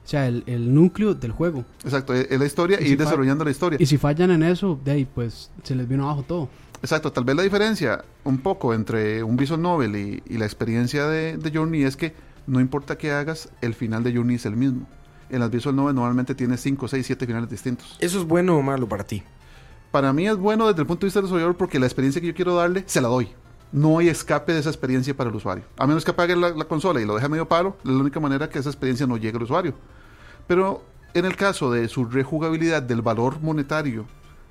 sea, 0.03 0.27
el, 0.27 0.43
el 0.47 0.73
núcleo 0.73 1.13
del 1.13 1.31
juego. 1.31 1.65
Exacto, 1.83 2.15
es 2.15 2.31
es 2.31 2.39
la 2.39 2.45
historia 2.47 2.77
Y 2.79 2.83
y 2.83 2.87
si 2.87 2.91
ir 2.93 2.97
desarrollando 2.97 3.45
la 3.45 3.51
historia. 3.51 3.77
Y 3.79 3.85
si 3.85 3.97
fallan 3.99 4.31
en 4.31 4.41
eso, 4.41 4.79
de 4.83 4.91
ahí, 4.91 5.05
pues 5.05 5.51
se 5.61 5.75
les 5.75 5.87
vino 5.87 6.05
abajo 6.05 6.23
todo. 6.23 6.49
Exacto, 6.83 7.13
tal 7.13 7.23
vez 7.23 7.37
la 7.37 7.43
diferencia 7.43 8.03
un 8.25 8.39
poco 8.39 8.73
entre 8.73 9.23
un 9.23 9.37
visual 9.37 9.61
novel 9.61 9.95
y, 9.95 10.21
y 10.27 10.37
la 10.37 10.43
experiencia 10.43 11.07
de, 11.07 11.37
de 11.37 11.49
Journey 11.49 11.83
es 11.83 11.95
que 11.95 12.13
no 12.45 12.59
importa 12.59 12.97
qué 12.97 13.11
hagas, 13.11 13.47
el 13.61 13.73
final 13.73 14.03
de 14.03 14.13
Journey 14.13 14.35
es 14.35 14.45
el 14.45 14.57
mismo. 14.57 14.85
En 15.29 15.39
las 15.39 15.49
visual 15.49 15.77
novels 15.77 15.95
normalmente 15.95 16.35
tienes 16.35 16.59
5, 16.59 16.89
6, 16.89 17.05
7 17.05 17.25
finales 17.25 17.49
distintos. 17.49 17.95
¿Eso 18.01 18.19
es 18.19 18.25
bueno 18.25 18.57
o 18.57 18.61
malo 18.61 18.85
para 18.89 19.05
ti? 19.05 19.23
Para 19.91 20.11
mí 20.11 20.27
es 20.27 20.35
bueno 20.35 20.67
desde 20.67 20.81
el 20.81 20.85
punto 20.85 21.05
de 21.05 21.07
vista 21.07 21.21
del 21.21 21.27
desarrollador 21.27 21.55
porque 21.55 21.79
la 21.79 21.85
experiencia 21.85 22.19
que 22.19 22.27
yo 22.27 22.35
quiero 22.35 22.53
darle, 22.53 22.83
se 22.85 22.99
la 22.99 23.07
doy. 23.07 23.29
No 23.71 23.99
hay 23.99 24.09
escape 24.09 24.51
de 24.51 24.59
esa 24.59 24.69
experiencia 24.69 25.15
para 25.15 25.29
el 25.29 25.35
usuario. 25.37 25.63
A 25.77 25.87
menos 25.87 26.03
que 26.03 26.11
apague 26.11 26.35
la, 26.35 26.49
la 26.49 26.65
consola 26.65 26.99
y 26.99 27.05
lo 27.05 27.15
deje 27.15 27.29
medio 27.29 27.47
palo, 27.47 27.77
es 27.85 27.91
la 27.91 28.01
única 28.01 28.19
manera 28.19 28.49
que 28.49 28.59
esa 28.59 28.69
experiencia 28.69 29.07
no 29.07 29.15
llegue 29.15 29.37
al 29.37 29.43
usuario. 29.43 29.73
Pero 30.47 30.83
en 31.13 31.23
el 31.23 31.37
caso 31.37 31.71
de 31.71 31.87
su 31.87 32.03
rejugabilidad, 32.03 32.83
del 32.83 33.01
valor 33.01 33.39
monetario, 33.41 34.05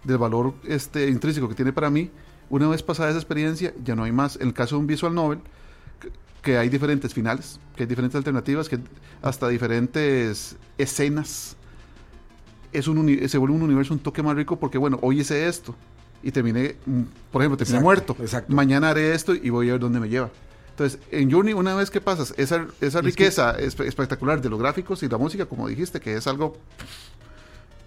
del 0.05 0.19
valor 0.19 0.55
este, 0.67 1.09
intrínseco 1.09 1.49
que 1.49 1.55
tiene 1.55 1.73
para 1.73 1.91
mí, 1.91 2.11
una 2.51 2.69
vez 2.69 2.83
pasada 2.83 3.09
esa 3.11 3.19
experiencia, 3.19 3.73
ya 3.85 3.95
no 3.95 4.05
hay 4.05 4.13
más. 4.13 4.37
En 4.37 4.49
el 4.49 4.55
caso 4.55 4.77
de 4.77 4.81
un 4.81 4.87
visual 4.87 5.15
novel, 5.15 5.39
que- 6.43 6.59
hay 6.59 6.69
diferentes 6.69 7.15
finales, 7.15 7.61
que 7.77 7.85
hay 7.85 7.87
diferentes 7.89 8.17
alternativas, 8.17 8.69
que 8.69 8.79
hasta 9.23 9.49
diferentes 9.49 10.57
escenas 10.77 11.57
es 12.73 12.89
un 12.89 13.29
se 13.29 13.39
vuelve 13.39 13.55
un 13.55 13.63
universo 13.63 13.93
un 13.95 14.01
toque 14.01 14.23
más 14.23 14.35
rico 14.35 14.59
porque, 14.59 14.79
bueno, 14.79 14.99
hoy 15.03 15.21
hice 15.21 15.47
esto 15.47 15.75
y 16.23 16.31
terminé, 16.33 16.77
mm, 16.87 17.03
por 17.31 17.43
ejemplo, 17.43 17.57
terminé 17.57 17.79
Exacto, 17.79 17.83
muerto. 17.85 18.17
exacto. 18.21 18.53
Mañana 18.55 18.91
haré 18.91 19.15
esto 19.15 19.35
y 19.35 19.51
voy 19.51 19.69
a 19.69 19.73
ver 19.73 19.81
dónde 19.81 20.01
me 20.01 20.09
lleva. 20.09 20.31
Entonces, 20.71 20.99
en 21.11 21.31
Journey, 21.31 21.53
una 21.53 21.75
vez 21.75 21.91
que 21.91 22.01
pasas 22.01 22.33
esa, 22.39 22.67
esa 22.81 23.01
que- 23.01 23.07
riqueza 23.07 23.59
espe- 23.59 23.85
espectacular 23.87 24.41
de 24.41 24.49
los 24.49 24.59
gráficos 24.59 25.03
y 25.03 25.09
la 25.09 25.19
música, 25.19 25.45
como 25.47 25.69
dijiste, 25.69 26.01
que 26.01 26.15
es 26.17 26.27
algo. 26.27 26.57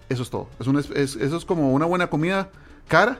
Eso 0.08 0.22
es 0.22 0.30
todo. 0.30 0.48
Es 0.60 0.90
es- 0.90 1.16
eso 1.16 1.36
es 1.36 1.44
como 1.44 1.72
una 1.72 1.86
buena 1.86 2.08
comida 2.08 2.50
cara 2.88 3.18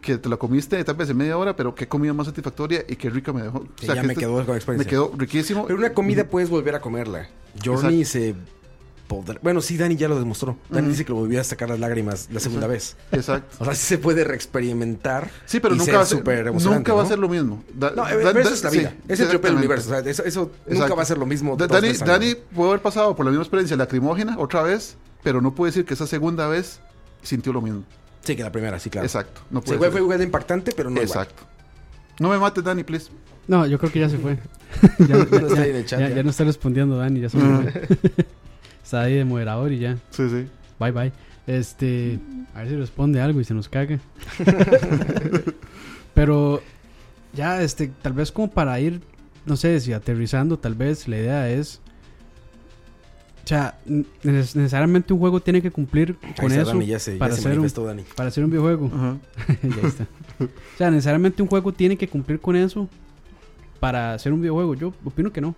que 0.00 0.16
te 0.18 0.28
la 0.28 0.36
comiste 0.36 0.82
tal 0.84 0.94
vez 0.94 1.10
en 1.10 1.16
media 1.16 1.36
hora, 1.36 1.56
pero 1.56 1.74
qué 1.74 1.88
comida 1.88 2.12
más 2.12 2.26
satisfactoria 2.28 2.84
y 2.88 2.96
qué 2.96 3.10
rica 3.10 3.32
me 3.32 3.42
dejó. 3.42 3.58
O 3.58 3.66
Que 3.76 3.86
sea, 3.86 3.94
ya 3.96 4.00
que 4.02 4.06
me 4.06 4.12
este- 4.12 4.24
quedó 4.24 4.46
con 4.46 4.54
experiencia. 4.56 4.84
me 4.84 4.84
quedó 4.90 5.12
riquísimo. 5.16 5.66
Pero 5.66 5.78
una 5.78 5.92
comida 5.92 6.24
puedes 6.24 6.48
volver 6.50 6.74
a 6.76 6.80
comerla. 6.80 7.28
Journey 7.64 8.04
se 8.04 8.34
podrá- 9.08 9.40
Bueno, 9.42 9.60
sí, 9.60 9.76
Dani 9.76 9.96
ya 9.96 10.06
lo 10.06 10.18
demostró. 10.18 10.56
Dani 10.70 10.88
dice 10.88 11.04
que 11.04 11.10
lo 11.12 11.18
volvió 11.18 11.40
a 11.40 11.44
sacar 11.44 11.68
las 11.70 11.80
lágrimas 11.80 12.28
la 12.30 12.38
segunda 12.40 12.66
vez. 12.68 12.96
Exacto. 13.10 13.56
O 13.58 13.64
sea, 13.64 13.74
sí 13.74 13.86
se 13.86 13.98
puede 13.98 14.22
reexperimentar. 14.22 15.30
Sí, 15.46 15.60
pero 15.60 15.74
y 15.74 15.78
nunca 15.78 15.92
va, 15.96 16.02
a 16.02 16.06
ser, 16.06 16.18
nunca 16.18 16.92
va 16.94 17.02
a 17.02 17.06
ser 17.06 17.18
lo 17.18 17.28
mismo. 17.28 17.64
Da- 17.74 17.90
No, 17.90 18.02
da- 18.02 18.08
pero 18.10 18.32
da- 18.32 18.40
eso 18.40 18.54
es 18.54 18.62
la 18.64 18.70
vida. 18.70 18.90
sí, 18.90 18.96
es 19.08 19.20
el 19.20 19.26
exactamente. 19.26 19.58
universo. 19.58 19.88
O 19.88 20.00
sea, 20.00 20.10
eso 20.10 20.24
eso 20.24 20.40
nunca 20.42 20.72
Exacto. 20.74 20.96
va 20.96 21.02
a 21.02 21.06
ser 21.06 21.18
lo 21.18 21.26
mismo. 21.26 21.56
Dani. 21.56 21.92
Dani 21.94 22.34
puede 22.54 22.68
haber 22.70 22.82
pasado 22.82 23.16
por 23.16 23.24
la 23.24 23.30
misma 23.30 23.42
experiencia 23.44 23.76
lacrimógena 23.76 24.38
otra 24.38 24.62
vez, 24.62 24.96
pero 25.22 25.40
no 25.40 25.54
puede 25.54 25.70
decir 25.70 25.84
que 25.84 25.94
esa 25.94 26.06
segunda 26.06 26.46
vez 26.48 26.80
sintió 27.22 27.52
lo 27.52 27.60
mismo. 27.60 27.84
Sí, 28.22 28.36
que 28.36 28.42
la 28.42 28.52
primera, 28.52 28.78
sí, 28.78 28.90
claro. 28.90 29.06
Exacto. 29.06 29.40
No 29.50 29.60
puede 29.62 29.78
fue, 29.78 29.86
ser. 29.86 29.92
fue 29.92 30.00
igual 30.02 30.18
de 30.18 30.24
impactante, 30.24 30.72
pero 30.76 30.90
no 30.90 31.00
Exacto. 31.00 31.44
No 32.18 32.28
me 32.30 32.38
mates, 32.38 32.62
Dani, 32.64 32.82
please. 32.84 33.10
No, 33.46 33.64
yo 33.66 33.78
creo 33.78 33.90
que 33.92 34.00
ya 34.00 34.08
se 34.08 34.18
fue. 34.18 34.38
ya, 34.98 35.06
ya- 35.06 35.16
No 35.16 35.46
está 35.48 35.66
ya- 35.66 35.84
chat, 35.86 36.00
ya- 36.00 36.08
ya. 36.10 36.14
ya 36.16 36.22
no 36.22 36.30
está 36.30 36.44
respondiendo 36.44 36.96
Dani, 36.98 37.20
ya 37.20 37.28
se 37.28 37.38
fue. 37.38 37.72
Está 38.84 39.02
ahí 39.02 39.14
de 39.16 39.24
moderador 39.26 39.70
y 39.72 39.78
ya. 39.80 39.98
Sí, 40.10 40.28
sí. 40.30 40.46
Bye 40.80 40.92
bye. 40.92 41.12
Este, 41.46 42.18
a 42.54 42.60
ver 42.60 42.68
si 42.70 42.76
responde 42.76 43.20
algo 43.20 43.38
y 43.40 43.44
se 43.44 43.52
nos 43.54 43.68
caga. 43.68 43.98
Pero 46.14 46.62
ya, 47.32 47.62
este, 47.62 47.88
tal 48.02 48.12
vez 48.14 48.32
como 48.32 48.50
para 48.50 48.78
ir, 48.80 49.00
no 49.46 49.56
sé, 49.56 49.78
si 49.80 49.92
aterrizando, 49.92 50.58
tal 50.58 50.74
vez 50.74 51.06
la 51.08 51.16
idea 51.18 51.50
es. 51.50 51.80
O 53.48 53.54
sea, 53.56 53.78
neces- 53.86 54.54
necesariamente 54.56 55.14
un 55.14 55.20
juego 55.20 55.40
tiene 55.40 55.62
que 55.62 55.70
cumplir 55.70 56.16
con 56.38 56.50
está 56.52 56.60
eso 56.60 56.72
Dani, 56.72 56.84
ya 56.84 56.98
se, 56.98 57.14
ya 57.14 57.18
para 57.18 57.32
se 57.34 57.40
hacer 57.48 57.58
un- 57.58 57.86
Dani. 57.86 58.04
para 58.14 58.28
hacer 58.28 58.44
un 58.44 58.50
videojuego. 58.50 58.90
Ya 59.62 59.88
está. 59.88 60.06
O 60.38 60.48
sea, 60.76 60.90
necesariamente 60.90 61.42
un 61.42 61.48
juego 61.48 61.72
tiene 61.72 61.96
que 61.96 62.06
cumplir 62.08 62.40
con 62.40 62.56
eso 62.56 62.90
para 63.80 64.12
hacer 64.12 64.34
un 64.34 64.42
videojuego. 64.42 64.74
Yo 64.74 64.92
opino 65.02 65.32
que 65.32 65.40
no. 65.40 65.54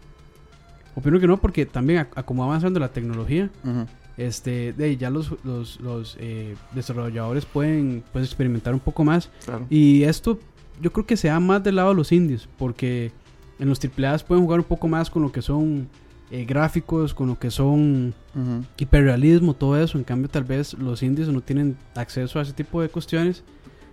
Opino 0.94 1.18
que 1.18 1.26
no 1.26 1.36
porque 1.38 1.66
también 1.66 1.98
a, 1.98 2.08
a 2.14 2.22
como 2.22 2.42
va 2.42 2.50
avanzando 2.50 2.78
la 2.78 2.92
tecnología, 2.92 3.50
este, 4.16 4.72
de 4.72 4.96
ya 4.96 5.10
los, 5.10 5.34
los, 5.42 5.80
los, 5.80 6.16
eh, 6.20 6.54
desarrolladores 6.72 7.44
pueden, 7.44 8.04
pueden 8.12 8.24
experimentar 8.24 8.72
un 8.72 8.78
poco 8.80 9.02
más. 9.02 9.30
Claro. 9.44 9.66
Y 9.68 10.04
esto 10.04 10.38
yo 10.80 10.92
creo 10.92 11.06
que 11.06 11.16
se 11.16 11.26
da 11.26 11.40
más 11.40 11.64
del 11.64 11.74
lado 11.74 11.88
de 11.88 11.96
los 11.96 12.12
indies, 12.12 12.48
porque 12.56 13.10
en 13.58 13.68
los 13.68 13.80
AAA 13.84 14.18
pueden 14.18 14.44
jugar 14.44 14.60
un 14.60 14.66
poco 14.66 14.86
más 14.86 15.10
con 15.10 15.22
lo 15.22 15.32
que 15.32 15.42
son 15.42 15.88
eh, 16.30 16.44
gráficos, 16.44 17.12
con 17.14 17.28
lo 17.28 17.38
que 17.38 17.50
son 17.50 18.14
Ujú. 18.34 18.64
hiperrealismo, 18.78 19.54
todo 19.54 19.80
eso. 19.82 19.98
En 19.98 20.04
cambio, 20.04 20.28
tal 20.28 20.44
vez 20.44 20.74
los 20.74 21.02
indies 21.02 21.28
no 21.28 21.40
tienen 21.40 21.76
acceso 21.94 22.38
a 22.38 22.42
ese 22.42 22.52
tipo 22.52 22.80
de 22.82 22.88
cuestiones. 22.88 23.42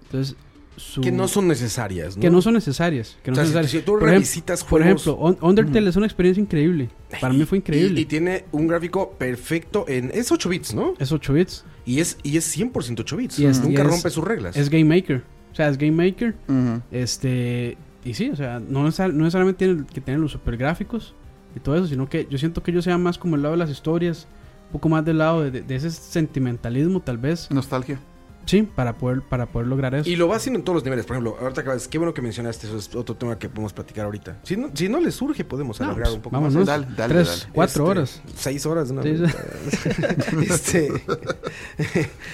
Entonces, 0.06 0.36
su- 0.76 1.02
Que 1.02 1.12
no 1.12 1.28
son 1.28 1.48
necesarias, 1.48 2.16
¿no? 2.16 2.22
que 2.22 2.30
no 2.30 2.40
son 2.42 2.54
necesarias. 2.54 3.18
Que 3.24 3.32
O 3.32 3.34
no 3.34 3.36
sea, 3.38 3.46
son 3.46 3.52
si, 3.54 3.58
necesarias. 3.58 3.72
si 3.72 3.80
tú 3.86 3.92
por, 3.94 4.00
ejemplo, 4.04 4.12
revisitas 4.14 4.64
por 4.64 4.82
juegos... 4.84 5.02
ejemplo, 5.02 5.26
Un- 5.26 5.38
Undertale 5.42 5.90
es 5.90 5.96
una 5.96 6.06
experiencia 6.06 6.42
increíble. 6.42 6.90
Para 7.20 7.34
mí 7.34 7.44
fue 7.46 7.58
increíble. 7.58 8.00
Y, 8.00 8.04
y 8.04 8.06
tiene 8.06 8.46
un 8.52 8.68
gráfico 8.68 9.12
perfecto 9.18 9.86
en... 9.88 10.12
Es 10.14 10.32
8 10.32 10.50
bits, 10.50 10.76
¿no? 10.76 10.94
es 11.00 11.12
8 11.12 11.34
bits. 11.34 11.66
Y 11.86 12.00
es, 12.00 12.18
y 12.22 12.38
es 12.38 12.56
100% 12.56 13.00
8 13.00 13.18
bits. 13.18 13.40
Y 13.40 13.46
es- 13.48 13.60
Nunca 13.62 13.82
y 13.82 13.86
es- 13.86 13.88
rompe 13.92 14.10
sus 14.12 14.24
reglas. 14.24 14.56
Es 14.56 14.70
Game 14.70 14.84
Maker. 14.86 15.24
O 15.52 15.56
sea, 15.56 15.70
es 15.70 15.78
Game 15.80 15.94
Maker. 15.94 16.36
Ujú. 16.48 16.82
Este. 16.92 17.78
Y 18.06 18.14
sí, 18.14 18.30
o 18.30 18.36
sea, 18.36 18.60
no, 18.60 18.82
no 18.84 18.86
necesariamente 18.86 19.66
tiene 19.66 19.84
que 19.92 20.00
tener 20.02 20.20
los 20.20 20.32
super 20.34 20.56
gráficos 20.58 21.16
y 21.58 21.60
todo 21.60 21.76
eso, 21.76 21.88
sino 21.88 22.08
que 22.08 22.28
yo 22.30 22.38
siento 22.38 22.64
que 22.64 22.72
ellos 22.72 22.84
sean 22.84 23.02
más 23.04 23.18
como 23.18 23.36
el 23.36 23.42
lado 23.42 23.54
de 23.54 23.60
las 23.60 23.70
historias, 23.70 24.28
un 24.68 24.74
poco 24.74 24.90
más 24.90 25.04
del 25.04 25.18
lado 25.18 25.50
de 25.50 25.76
ese 25.76 25.92
sentimentalismo, 25.92 27.00
tal 27.02 27.18
vez. 27.18 27.50
Nostalgia. 27.52 28.00
Sí, 28.48 28.64
para 28.64 28.98
poder, 28.98 29.22
para 29.22 29.45
poder 29.45 29.68
lograr 29.68 29.94
eso. 29.94 30.10
Y 30.10 30.15
lo 30.15 30.28
va 30.28 30.38
haciendo 30.38 30.57
en 30.57 30.64
todos 30.65 30.78
los 30.78 30.84
niveles. 30.84 31.06
Por 31.06 31.15
ejemplo, 31.18 31.38
ahorita 31.40 31.61
acabas, 31.61 31.88
qué 31.88 31.98
bueno 31.99 32.14
que 32.14 32.22
mencionaste, 32.24 32.65
eso 32.65 32.78
es 32.78 32.95
otro 32.95 33.15
tema 33.15 33.38
que 33.38 33.49
podemos 33.49 33.74
platicar 33.74 34.06
ahorita. 34.06 34.40
Si 34.44 34.57
no, 34.57 34.72
si 34.74 34.90
no 34.90 34.99
les 34.99 35.14
surge, 35.15 35.44
podemos 35.45 35.80
No, 35.80 35.86
alargar 35.88 36.06
pues, 36.06 36.15
un 36.15 36.22
poco 36.22 36.34
vámonos. 36.36 36.56
más. 36.56 36.65
Dale, 36.65 36.88
dale, 36.95 37.14
Tres, 37.14 37.28
dale. 37.41 37.52
cuatro 37.53 37.84
Este, 37.84 37.91
horas. 37.91 38.22
Seis 38.36 38.65
horas, 38.65 38.91
¿no? 38.91 39.03
Sí, 39.03 39.10
este. 40.49 40.88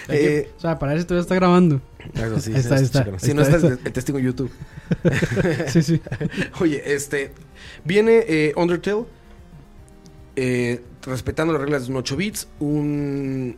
Hay 0.08 0.18
que- 0.18 0.38
eh, 0.38 0.52
o 0.58 0.60
sea, 0.62 0.80
para 0.80 0.94
eso 0.96 1.06
todavía 1.06 1.22
está 1.24 1.36
grabando. 1.36 1.82
eso 2.14 2.40
sí, 2.40 2.54
está, 2.56 2.76
está, 2.76 3.20
Si 3.20 3.34
no 3.34 3.42
está, 3.42 3.56
estás 3.58 3.72
ahí 3.72 3.78
el 3.84 3.92
testigo 3.94 4.20
en 4.20 4.26
YouTube. 4.26 4.52
Sí, 5.68 5.82
sí. 5.82 6.02
Oye, 6.62 6.94
este. 6.94 7.32
Viene 7.84 8.24
eh, 8.28 8.54
Undertale. 8.56 9.06
eh, 10.36 10.82
respetando 11.04 11.54
las 11.54 11.62
reglas 11.62 11.86
de 11.88 11.92
un 11.92 11.98
8 11.98 12.16
bits. 12.16 12.48
Un. 12.60 13.58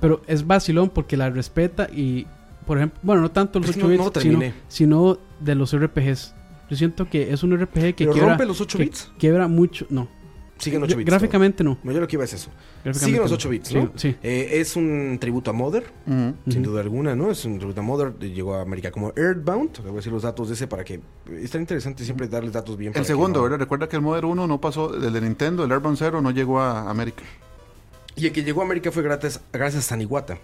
Pero 0.00 0.22
es 0.26 0.46
vacilón 0.46 0.88
porque 0.90 1.16
la 1.16 1.28
respeta 1.30 1.88
y, 1.92 2.26
por 2.66 2.78
ejemplo, 2.78 2.98
bueno, 3.02 3.22
no 3.22 3.30
tanto 3.30 3.58
los 3.60 3.70
Es 3.70 3.76
que 3.76 3.82
8 3.82 3.88
no- 3.88 3.92
bits, 4.10 4.24
no 4.26 4.32
lo 4.32 4.40
sino, 4.40 4.54
sino 4.68 5.18
de 5.40 5.54
los 5.54 5.72
RPGs. 5.76 6.34
Yo 6.70 6.76
siento 6.76 7.08
que 7.10 7.32
es 7.32 7.42
un 7.42 7.52
RPG 7.56 7.94
que 7.94 8.04
¿Pero 8.04 8.12
quiebra, 8.12 8.30
rompe 8.30 8.46
los 8.46 8.60
8 8.60 8.78
que 8.78 8.84
bits? 8.84 9.10
quiebra 9.18 9.48
mucho. 9.48 9.86
No, 9.90 10.08
Siguen 10.56 10.82
8 10.84 10.96
bits. 10.96 11.06
gráficamente 11.10 11.64
no. 11.64 11.78
No, 11.82 11.90
yo 11.90 12.00
lo 12.00 12.06
que 12.06 12.16
iba 12.16 12.24
es 12.24 12.32
eso. 12.32 12.50
Siguen 12.92 13.20
los 13.22 13.30
no. 13.30 13.34
8 13.36 13.48
bits, 13.48 13.68
Sí, 13.68 13.74
¿no? 13.74 13.90
Sí. 13.96 14.14
Eh, 14.22 14.48
es 14.52 14.76
un 14.76 15.18
tributo 15.20 15.50
a 15.50 15.52
Mother. 15.52 15.84
Ujú. 16.06 16.34
Sin 16.48 16.62
Ujú. 16.62 16.70
duda 16.70 16.80
alguna, 16.82 17.16
¿no? 17.16 17.30
Es 17.30 17.44
un 17.44 17.58
tributo 17.58 17.80
a 17.80 17.82
Mother. 17.82 18.14
Llegó 18.20 18.54
a 18.54 18.62
América 18.62 18.90
como 18.92 19.12
Earthbound. 19.16 19.72
Te 19.72 19.82
voy 19.82 19.92
a 19.92 19.94
decir 19.96 20.12
los 20.12 20.22
datos 20.22 20.48
de 20.48 20.54
ese 20.54 20.66
para 20.68 20.84
que. 20.84 21.00
Es 21.42 21.50
tan 21.50 21.62
interesante 21.62 22.04
siempre 22.04 22.28
darles 22.28 22.52
datos 22.52 22.76
bien. 22.76 22.92
para 22.92 23.00
El 23.00 23.06
que 23.06 23.12
segundo, 23.12 23.38
no- 23.40 23.44
¿verdad? 23.44 23.58
Recuerda 23.58 23.88
que 23.88 23.96
el 23.96 24.02
Modern 24.02 24.26
1 24.28 24.46
no 24.46 24.60
pasó, 24.60 24.94
el 24.94 25.12
de 25.12 25.20
Nintendo, 25.20 25.64
el 25.64 25.72
Airbound 25.72 25.96
Zero 25.98 26.22
no 26.22 26.30
llegó 26.30 26.60
a 26.60 26.88
América. 26.88 27.22
Y 28.20 28.26
el 28.26 28.32
que 28.32 28.42
llegó 28.44 28.60
a 28.60 28.64
América 28.64 28.92
fue 28.92 29.02
gracias, 29.02 29.40
gracias 29.52 29.84
a 29.86 29.88
Saniwata. 29.88 30.38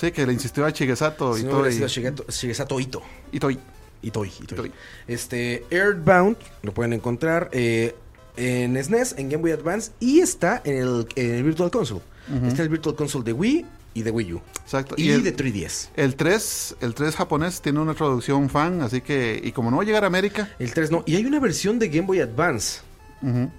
Sí, 0.00 0.10
que 0.12 0.26
le 0.26 0.32
insistió 0.32 0.64
a 0.64 0.72
Chigesato 0.72 1.36
y 1.36 1.40
Si 1.40 1.46
no 1.46 1.52
hubiera 1.60 1.70
Y, 1.70 1.74
sido 1.74 1.86
Shigeto- 1.88 2.26
Shigesato 2.30 2.80
Ito. 2.80 3.02
y 3.32 3.38
Toy. 3.38 3.58
Itoi, 4.02 4.28
Itoi. 4.28 4.44
Itoi. 4.58 4.72
Este, 5.06 5.64
Earthbound, 5.70 6.36
lo 6.62 6.72
pueden 6.72 6.94
encontrar 6.94 7.50
eh, 7.52 7.94
en 8.38 8.82
SNES, 8.82 9.16
en 9.18 9.28
Game 9.28 9.42
Boy 9.42 9.50
Advance 9.52 9.90
y 10.00 10.20
está 10.20 10.62
en 10.64 10.76
el, 10.78 11.06
en 11.16 11.34
el 11.34 11.42
Virtual 11.44 11.70
Console. 11.70 12.00
Ujú. 12.34 12.46
Está 12.46 12.62
el 12.62 12.70
Virtual 12.70 12.94
Console 12.96 13.24
de 13.24 13.34
Wii 13.34 13.66
y 13.92 14.02
de 14.02 14.10
Wii 14.10 14.32
U. 14.32 14.40
Exacto. 14.62 14.94
Y, 14.96 15.10
el, 15.10 15.22
de 15.22 15.36
3DS. 15.36 15.88
el 15.96 16.14
3, 16.14 16.76
el 16.80 16.94
3 16.94 17.14
japonés 17.16 17.60
tiene 17.60 17.80
una 17.80 17.92
traducción 17.92 18.48
fan, 18.48 18.80
así 18.80 19.02
que, 19.02 19.38
y 19.44 19.52
como 19.52 19.70
no 19.70 19.76
va 19.78 19.82
a 19.82 19.86
llegar 19.86 20.04
a 20.04 20.06
América, 20.06 20.48
El 20.58 20.72
3 20.72 20.90
no. 20.90 21.02
Y 21.06 21.16
hay 21.16 21.26
una 21.26 21.38
versión 21.40 21.78
de 21.78 21.88
Game 21.88 22.06
Boy 22.06 22.20
Advance 22.20 22.80
ujú, 23.20 23.50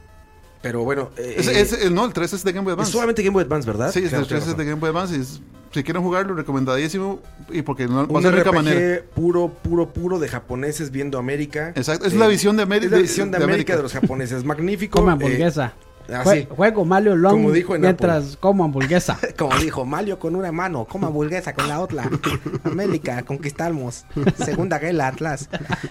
Pero 0.61 0.83
bueno, 0.83 1.09
eh, 1.17 1.35
Es- 1.37 1.47
es- 1.47 1.73
el- 1.83 1.93
no, 1.93 2.05
el 2.05 2.13
3 2.13 2.33
es 2.33 2.43
de 2.43 2.51
Game 2.51 2.63
Boy 2.63 2.71
es 2.71 2.75
Advance. 2.75 2.91
solamente 2.91 3.23
Game 3.23 3.33
Boy 3.33 3.43
Advance, 3.43 3.65
¿verdad? 3.67 3.91
Sí, 3.91 3.99
es 3.99 4.09
Claro, 4.09 4.23
el 4.23 4.27
3 4.29 4.47
es 4.47 4.57
de. 4.57 4.63
Game 4.65 4.79
Boy 4.79 4.89
Advance. 4.89 5.15
y 5.17 5.21
es- 5.21 5.41
si 5.73 5.83
quieren 5.83 6.03
jugarlo, 6.03 6.35
recomendadísimo. 6.35 7.19
Y 7.49 7.61
porque 7.63 7.87
no, 7.87 7.95
va 7.95 8.01
a 8.01 8.05
Un 8.17 8.21
ser 8.21 8.35
de 8.35 8.41
RPG 8.43 8.53
manera. 8.55 9.01
puro, 9.15 9.49
puro, 9.63 9.89
puro 9.93 10.19
de 10.19 10.27
japoneses 10.27 10.91
viendo 10.91 11.17
América. 11.17 11.71
Exacto, 11.75 12.05
es 12.05 12.13
Eh, 12.13 12.17
la 12.17 12.27
visión 12.27 12.57
de 12.57 12.63
América. 12.63 12.87
Es 12.87 12.91
la 12.91 12.97
visión 12.99 13.31
de, 13.31 13.37
América, 13.37 13.75
de 13.77 13.81
los 13.83 13.93
japoneses. 13.93 14.43
Magnífico. 14.45 14.99
Come 14.99 15.11
eh, 15.11 15.13
hamburguesa. 15.13 15.73
así. 16.13 16.29
Jue- 16.29 16.47
Juego 16.49 16.83
Mario 16.83 17.15
Long 17.15 17.31
Como 17.33 17.51
dijo 17.53 17.73
en 17.75 17.81
mientras 17.81 18.35
como 18.37 18.65
hamburguesa. 18.65 19.17
Como 19.37 19.55
dijo 19.59 19.85
Mario 19.85 20.19
con 20.19 20.35
una 20.35 20.51
mano, 20.51 20.83
coma 20.85 21.07
hamburguesa 21.07 21.53
con 21.53 21.67
la 21.69 21.79
otra. 21.79 22.09
América, 22.65 23.23
conquistamos. 23.23 24.05
Segunda 24.43 24.77
guerra 24.77 25.07
Atlas. 25.07 25.47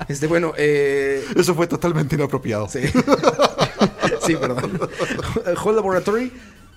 Este, 0.09 0.27
bueno, 0.27 0.53
eh, 0.59 1.25
Eso 1.37 1.55
fue 1.55 1.67
totalmente 1.67 2.17
inapropiado. 2.17 2.69
sí. 2.69 2.81
Sí, 4.33 4.37
perdón. 4.37 4.79
Whole 5.65 5.77
Laboratory, 5.77 6.33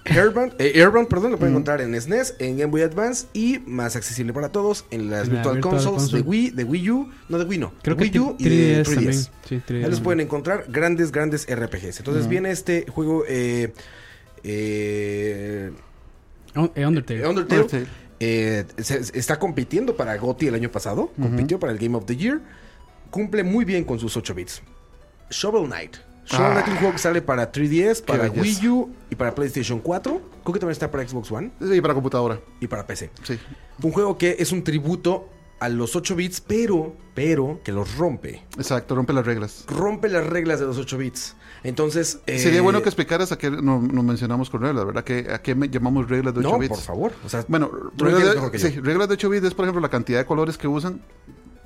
Airbound, 0.06 0.54
eh, 0.60 0.74
Airbound, 0.76 1.08
perdón, 1.08 1.32
lo 1.32 1.38
pueden 1.38 1.54
encontrar 1.54 1.80
en 1.80 2.00
SNES, 2.00 2.36
en 2.40 2.58
Game 2.58 2.72
Boy 2.72 2.82
Advance 2.82 3.28
y 3.34 3.60
más 3.66 3.96
accesible 3.96 4.34
para 4.34 4.50
todos 4.50 4.86
en 4.92 5.10
las 5.10 5.28
En 5.28 5.36
la 5.36 5.36
Virtual, 5.36 5.56
Virtual 5.56 5.74
Consoles 5.76 6.00
Console. 6.02 6.24
de 6.24 6.30
Wii, 6.30 6.50
de 6.52 6.64
Wii 6.66 6.90
U, 6.92 7.10
no 7.30 7.40
de 7.40 7.46
Wii 7.46 7.58
no, 7.60 7.74
Creo 7.82 7.96
de 7.96 8.12
que 8.12 8.20
Wii 8.20 8.28
U 8.30 8.36
y 8.38 8.50
de 8.50 8.84
3DS 8.84 8.84
3DS. 8.84 8.94
también. 8.96 9.14
Sí, 9.14 9.62
3DS. 9.66 9.84
Ahí 9.86 9.90
los 9.90 10.02
pueden 10.02 10.20
encontrar 10.20 10.66
grandes, 10.68 11.12
grandes 11.14 11.48
RPGs. 11.50 12.00
Entonces 12.00 12.28
viene 12.28 12.52
este 12.52 12.86
juego 12.90 13.24
eh, 13.30 13.74
eh, 14.44 15.72
Un- 16.56 16.72
eh, 16.76 16.86
Undertale. 16.86 17.26
Undertale. 17.28 17.62
Undertale. 17.62 17.88
eh, 18.20 18.66
se- 18.78 19.02
está 19.18 19.40
compitiendo 19.40 19.96
para 19.96 20.16
GOTY 20.18 20.48
el 20.48 20.56
año 20.56 20.70
pasado. 20.72 21.12
Compitió 21.22 21.60
para 21.60 21.72
el 21.72 21.80
Game 21.80 21.96
of 21.96 22.06
the 22.06 22.16
Year. 22.18 22.42
Cumple 23.10 23.44
muy 23.44 23.64
bien 23.66 23.84
con 23.86 24.00
sus 24.00 24.16
8 24.18 24.34
bits. 24.34 24.62
Shovel 25.30 25.66
Knight. 25.68 25.96
Shovel 26.26 26.46
Ah. 26.48 26.52
Knight 26.54 26.68
es 26.68 26.74
un 26.74 26.78
juego 26.80 26.94
que 26.94 27.00
sale 27.00 27.22
para 27.22 27.52
3DS, 27.52 28.02
para. 28.02 28.30
Wii 28.30 28.68
U 28.70 28.90
y 29.10 29.16
para 29.16 29.36
PlayStation 29.36 29.80
4. 29.80 30.22
Creo 30.44 30.54
que 30.54 30.60
también 30.60 30.72
está 30.72 30.90
para 30.92 31.08
Xbox 31.08 31.32
One 31.32 31.52
Sí, 31.62 31.82
para 31.82 31.94
computadora. 31.94 32.40
y 32.60 32.68
para 32.68 32.86
PC. 32.88 33.12
Sí. 33.24 33.38
Un 33.82 33.92
juego 33.92 34.18
que 34.18 34.36
es 34.40 34.52
un 34.52 34.64
tributo 34.64 35.30
a 35.60 35.70
los 35.70 35.96
8 35.96 36.16
bits, 36.16 36.42
pero, 36.42 36.94
pero, 37.14 37.62
que 37.64 37.72
los 37.72 37.96
rompe. 37.98 38.44
Exacto, 38.58 38.96
rompe 38.96 39.14
las 39.14 39.26
reglas. 39.26 39.64
Rompe 39.68 40.10
las 40.10 40.26
reglas 40.28 40.60
de 40.60 40.66
los 40.66 40.78
8 40.78 40.98
bits. 40.98 41.36
Entonces... 41.64 42.20
eh, 42.26 42.38
Sería 42.40 42.62
bueno 42.62 42.82
que 42.82 42.90
explicaras 42.90 43.32
a 43.32 43.38
qué 43.38 43.50
no- 43.50 43.80
nos 43.82 44.04
mencionamos 44.04 44.50
con 44.50 44.62
reglas, 44.62 44.86
¿verdad? 44.86 45.06
Que, 45.06 45.28
¿A 45.32 45.42
qué 45.42 45.56
llamamos 45.72 46.10
reglas 46.10 46.34
de 46.34 46.42
8 46.42 46.50
No, 46.50 46.60
bits? 46.60 46.70
por 46.70 46.80
favor. 46.82 47.14
O 47.26 47.30
sea, 47.30 47.46
Bueno, 47.48 47.72
reglas 47.96 48.52
de, 48.52 48.60
sí, 48.60 48.80
reglas 48.82 49.08
de 49.08 49.14
8 49.14 49.30
bits 49.30 49.46
es, 49.48 49.54
por 49.54 49.64
ejemplo, 49.64 49.80
la 49.82 49.88
cantidad 49.90 50.20
de 50.20 50.26
colores 50.26 50.58
que 50.58 50.68
usan. 50.68 51.02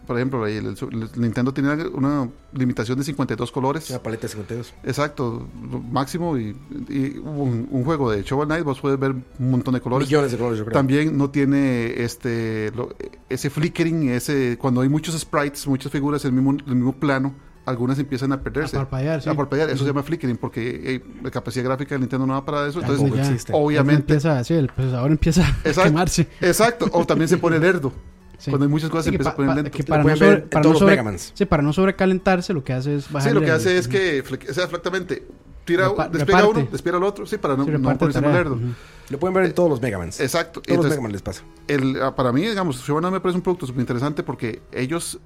Por 0.07 0.15
ejemplo, 0.17 0.47
el, 0.47 0.65
el- 0.65 0.77
el 0.91 1.09
Nintendo 1.21 1.53
tenía 1.53 1.77
una 1.93 2.29
limitación 2.53 2.97
de 2.97 3.03
52 3.03 3.51
colores. 3.51 3.89
una 3.89 3.99
paleta 4.01 4.23
de 4.23 4.27
52. 4.29 4.73
Exacto, 4.85 5.45
lo 5.69 5.79
máximo. 5.81 6.37
Y, 6.37 6.55
y 6.89 7.17
un, 7.17 7.67
un 7.69 7.83
juego 7.83 8.09
de 8.09 8.23
Shovel 8.23 8.47
Knight, 8.47 8.63
vos 8.63 8.79
puedes 8.79 8.97
ver 8.97 9.11
un 9.11 9.51
montón 9.51 9.73
de 9.73 9.81
colores. 9.81 10.07
Millones 10.07 10.31
de 10.31 10.37
colores, 10.37 10.59
yo 10.59 10.65
creo. 10.65 10.73
También 10.73 11.17
no 11.17 11.29
tiene 11.29 12.01
este 12.03 12.71
lo- 12.75 12.95
ese 13.29 13.49
flickering, 13.49 14.09
ese 14.09 14.57
cuando 14.59 14.81
hay 14.81 14.89
muchos 14.89 15.19
sprites, 15.19 15.67
muchas 15.67 15.91
figuras 15.91 16.23
en 16.25 16.29
el 16.35 16.41
mismo, 16.41 16.57
el 16.65 16.75
mismo 16.75 16.93
plano, 16.93 17.33
algunas 17.65 17.99
empiezan 17.99 18.31
a 18.31 18.41
perderse. 18.41 18.77
A 18.77 18.79
parpadear, 18.79 19.21
sí. 19.21 19.29
A 19.29 19.33
parpadear, 19.35 19.69
eso 19.69 19.79
se 19.79 19.87
llama 19.89 20.01
flickering 20.03 20.37
porque 20.37 21.01
la 21.21 21.29
capacidad 21.31 21.65
gráfica 21.65 21.95
del 21.95 21.99
Nintendo 21.99 22.25
no 22.25 22.31
va 22.33 22.45
para 22.45 22.65
eso. 22.65 22.79
Entonces, 22.79 23.45
ya. 23.45 23.53
obviamente, 23.55 24.13
Empieza, 24.13 24.41
sí, 24.45 24.53
el 24.53 24.67
procesador 24.67 25.11
empieza 25.11 25.41
a 25.45 25.49
Exacto. 25.67 25.83
quemarse. 25.83 26.27
exacto, 26.39 26.87
o 26.93 27.05
también 27.05 27.27
se 27.27 27.37
pone 27.37 27.59
lerdo. 27.59 27.91
Sí. 28.37 28.51
Cuando 28.51 28.65
hay 28.65 28.71
muchas 28.71 28.89
cosas 28.89 29.05
Sí, 29.05 29.09
empieza 29.09 29.31
pa- 29.31 29.33
a 29.33 29.35
poner 29.35 29.55
lento. 29.55 29.71
que 29.71 29.83
para, 29.83 30.03
no 30.03 30.15
sobre, 30.15 30.37
para, 30.41 30.63
no 30.69 30.75
sobre- 30.75 30.91
Megamans. 30.91 31.31
sí, 31.33 31.45
para 31.45 31.63
no 31.63 31.73
sobrecalentarse, 31.73 32.53
lo 32.53 32.63
que 32.63 32.73
hace 32.73 32.95
es 32.97 33.05
Sí, 33.05 33.13
bajarle 33.13 33.33
lo 33.33 33.39
que 33.41 33.47
el- 33.47 33.51
hace 33.53 33.77
es 33.77 33.87
que, 33.87 34.21
o 34.21 34.53
sea, 34.53 34.65
exactamente, 34.65 35.25
tira, 35.65 35.89
Repa- 35.89 36.09
despega 36.09 36.39
reparte. 36.39 36.59
uno, 36.61 36.69
despega 36.71 36.97
al 36.97 37.03
otro, 37.03 37.25
sí, 37.25 37.37
para 37.37 37.55
no, 37.57 37.65
sí, 37.65 37.71
no 37.71 37.81
ponerse 37.97 38.21
tarea. 38.21 38.31
lerdo. 38.37 38.55
Ujú. 38.55 38.65
Lo 39.09 39.19
pueden 39.19 39.33
ver 39.33 39.45
en 39.45 39.53
todos 39.53 39.69
los 39.69 39.81
Megamans. 39.81 40.19
Exacto. 40.19 40.61
Todos 40.61 40.67
los 40.67 40.75
Entonces, 40.85 40.91
Megaman 40.91 41.11
les 41.13 41.21
pasa. 41.21 41.43
el, 41.67 42.01
ah, 42.01 42.15
para 42.15 42.31
mí, 42.31 42.41
digamos, 42.45 42.83
Knight 42.83 43.11
me 43.13 43.19
parece 43.21 43.37
un 43.37 43.41
producto 43.41 43.65
súper 43.65 43.81
interesante 43.81 44.21
porque 44.21 44.61
ellos 44.71 45.19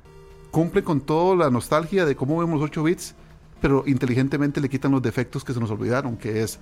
cumplen 0.52 0.84
con 0.86 1.02
toda 1.02 1.36
la 1.36 1.50
nostalgia 1.50 2.06
de 2.06 2.16
cómo 2.16 2.40
vemos 2.40 2.60
los 2.62 2.70
8 2.70 2.84
bits, 2.84 3.16
pero 3.60 3.84
inteligentemente 3.88 4.62
le 4.62 4.70
quitan 4.70 4.92
los 4.92 5.02
defectos 5.02 5.44
que 5.44 5.54
se 5.54 5.60
nos 5.60 5.70
olvidaron, 5.72 6.16
que 6.18 6.44
es 6.44 6.60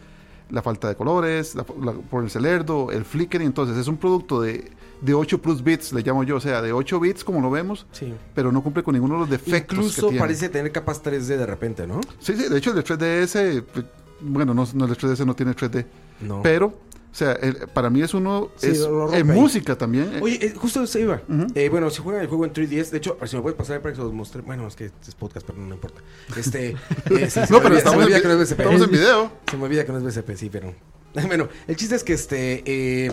la 0.49 0.61
falta 0.61 0.87
de 0.87 0.95
colores, 0.95 1.55
la, 1.55 1.65
la- 1.83 1.93
ponerse 1.93 2.39
lerdo, 2.39 2.91
el 2.91 3.05
flickering. 3.05 3.47
Entonces, 3.47 3.77
es 3.77 3.87
un 3.87 3.97
producto 3.97 4.41
de, 4.41 4.71
de 5.01 5.13
8 5.13 5.41
plus 5.41 5.63
bits, 5.63 5.93
le 5.93 6.01
llamo 6.01 6.23
yo, 6.23 6.35
o 6.37 6.39
sea, 6.41 6.61
de 6.61 6.73
8 6.73 6.99
bits 6.99 7.23
como 7.23 7.41
lo 7.41 7.49
vemos, 7.49 7.85
Sí. 7.91 8.13
pero 8.35 8.51
no 8.51 8.61
cumple 8.61 8.83
con 8.83 8.93
ninguno 8.93 9.13
de 9.15 9.19
los 9.21 9.29
defectos 9.29 9.77
que 9.77 9.83
Incluso 9.83 10.01
tiene. 10.07 10.19
parece 10.19 10.49
tener 10.49 10.71
capas 10.71 11.01
3D 11.01 11.37
de 11.37 11.45
repente, 11.45 11.87
¿no? 11.87 12.01
Sí, 12.19 12.33
sí, 12.35 12.49
de 12.49 12.57
hecho, 12.57 12.71
el 12.71 12.75
de 12.75 12.83
3DS, 12.83 13.63
pues, 13.73 13.85
bueno, 14.21 14.53
no, 14.53 14.67
no, 14.73 14.85
el 14.85 14.91
de 14.91 14.97
3DS 14.97 15.25
no 15.25 15.35
tiene 15.35 15.53
3D, 15.55 15.85
No. 16.21 16.41
pero, 16.43 16.65
o 17.11 17.15
sea, 17.15 17.31
el- 17.33 17.55
para 17.73 17.89
mí 17.89 18.01
es 18.01 18.13
uno, 18.13 18.49
Sí, 18.57 18.67
es, 18.71 18.87
en 19.13 19.27
música 19.27 19.77
también. 19.77 20.15
eh, 20.15 20.19
Oye, 20.21 20.45
eh, 20.45 20.53
justo 20.55 20.85
se 20.85 20.99
iba. 21.01 21.21
Eh, 21.55 21.69
bueno, 21.69 21.89
si 21.89 22.01
juegan 22.01 22.21
el 22.21 22.27
juego 22.27 22.43
en 22.45 22.51
3DS, 22.51 22.91
de 22.91 22.97
hecho, 22.97 23.17
si 23.25 23.35
me 23.37 23.41
puedes 23.41 23.57
pasar 23.57 23.81
para 23.81 23.93
que 23.93 23.97
se 23.97 24.03
los 24.03 24.11
mostré. 24.13 24.41
Bueno, 24.41 24.67
es 24.67 24.75
que 24.75 24.85
es 25.07 25.15
podcast, 25.15 25.45
pero 25.47 25.57
no 25.59 25.73
importa. 25.73 26.01
Este. 26.35 26.71
eh, 27.09 27.29
sí, 27.29 27.39
no, 27.49 27.61
pero 27.61 27.75
estamos, 27.77 28.05
en, 28.05 28.21
que 28.21 28.27
no 28.27 28.33
es 28.33 28.39
BCP. 28.49 28.59
estamos 28.59 28.81
en 28.81 28.91
video. 28.91 29.31
Se 29.49 29.55
me 29.57 29.63
olvida 29.63 29.85
que 29.85 29.91
no 29.93 29.97
es 29.97 30.03
BCP, 30.03 30.35
sí, 30.35 30.49
pero. 30.51 30.73
Bueno, 31.25 31.47
el 31.67 31.75
chiste 31.75 31.95
es 31.95 32.03
que 32.03 32.13
este. 32.13 33.11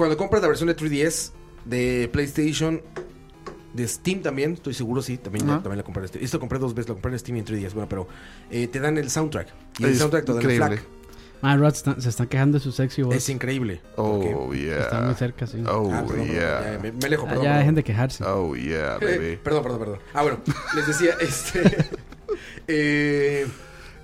Cuando 0.00 0.16
compras 0.16 0.42
la 0.42 0.48
versión 0.48 0.66
de 0.68 0.76
3DS 0.76 1.30
de 1.64 2.08
PlayStation. 2.12 2.82
De 3.74 3.86
Steam 3.86 4.20
también, 4.20 4.54
estoy 4.54 4.74
seguro, 4.74 5.00
sí, 5.00 5.16
también, 5.16 5.44
Ajá. 5.48 5.62
también 5.62 5.76
la 5.76 5.84
compré. 5.84 6.02
en 6.02 6.08
Steam. 6.08 6.24
Esto 6.24 6.40
compré 6.40 6.58
dos 6.58 6.74
veces, 6.74 6.88
lo 6.88 6.94
compré 6.96 7.12
en 7.12 7.18
Steam 7.20 7.36
y 7.36 7.38
en 7.40 7.46
3DS, 7.46 7.72
bueno, 7.72 7.88
pero 7.88 8.08
eh, 8.50 8.66
te 8.66 8.80
dan 8.80 8.98
el 8.98 9.08
soundtrack. 9.08 9.46
Y 9.78 9.84
el 9.84 9.90
Es 9.90 9.98
soundtrack 9.98 10.24
te 10.24 10.32
dan 10.34 10.42
el 10.50 10.56
flag. 10.56 10.80
Ah, 11.42 11.56
Rod 11.56 11.72
están- 11.72 12.02
se 12.02 12.08
están 12.08 12.26
quejando 12.26 12.58
de 12.58 12.64
su 12.64 12.72
sexy 12.72 13.02
voz. 13.02 13.14
Es 13.14 13.28
increíble. 13.28 13.80
Oh, 13.96 14.20
Está 14.22 14.36
muy 14.40 14.58
yeah. 14.58 15.14
cerca, 15.14 15.46
sí. 15.46 15.62
Oh, 15.68 15.88
Ah, 15.92 16.00
perdón, 16.00 16.06
perdón, 16.08 16.26
yeah. 16.26 16.72
ya, 16.72 16.78
me, 16.80 16.92
me 16.92 17.06
alejo, 17.06 17.22
Ah, 17.26 17.28
perdón. 17.28 17.44
ya 17.44 17.50
perdón. 17.50 17.58
dejen 17.60 17.74
de 17.76 17.84
quejarse. 17.84 18.24
Oh, 18.24 18.56
yeah, 18.56 18.98
Eh, 19.00 19.38
perdón, 19.44 19.62
perdón, 19.62 19.78
perdón. 19.78 19.98
Ah, 20.14 20.22
bueno, 20.22 20.40
les 20.74 20.86
decía, 20.88 21.14
este. 21.20 21.86
eh, 22.66 23.46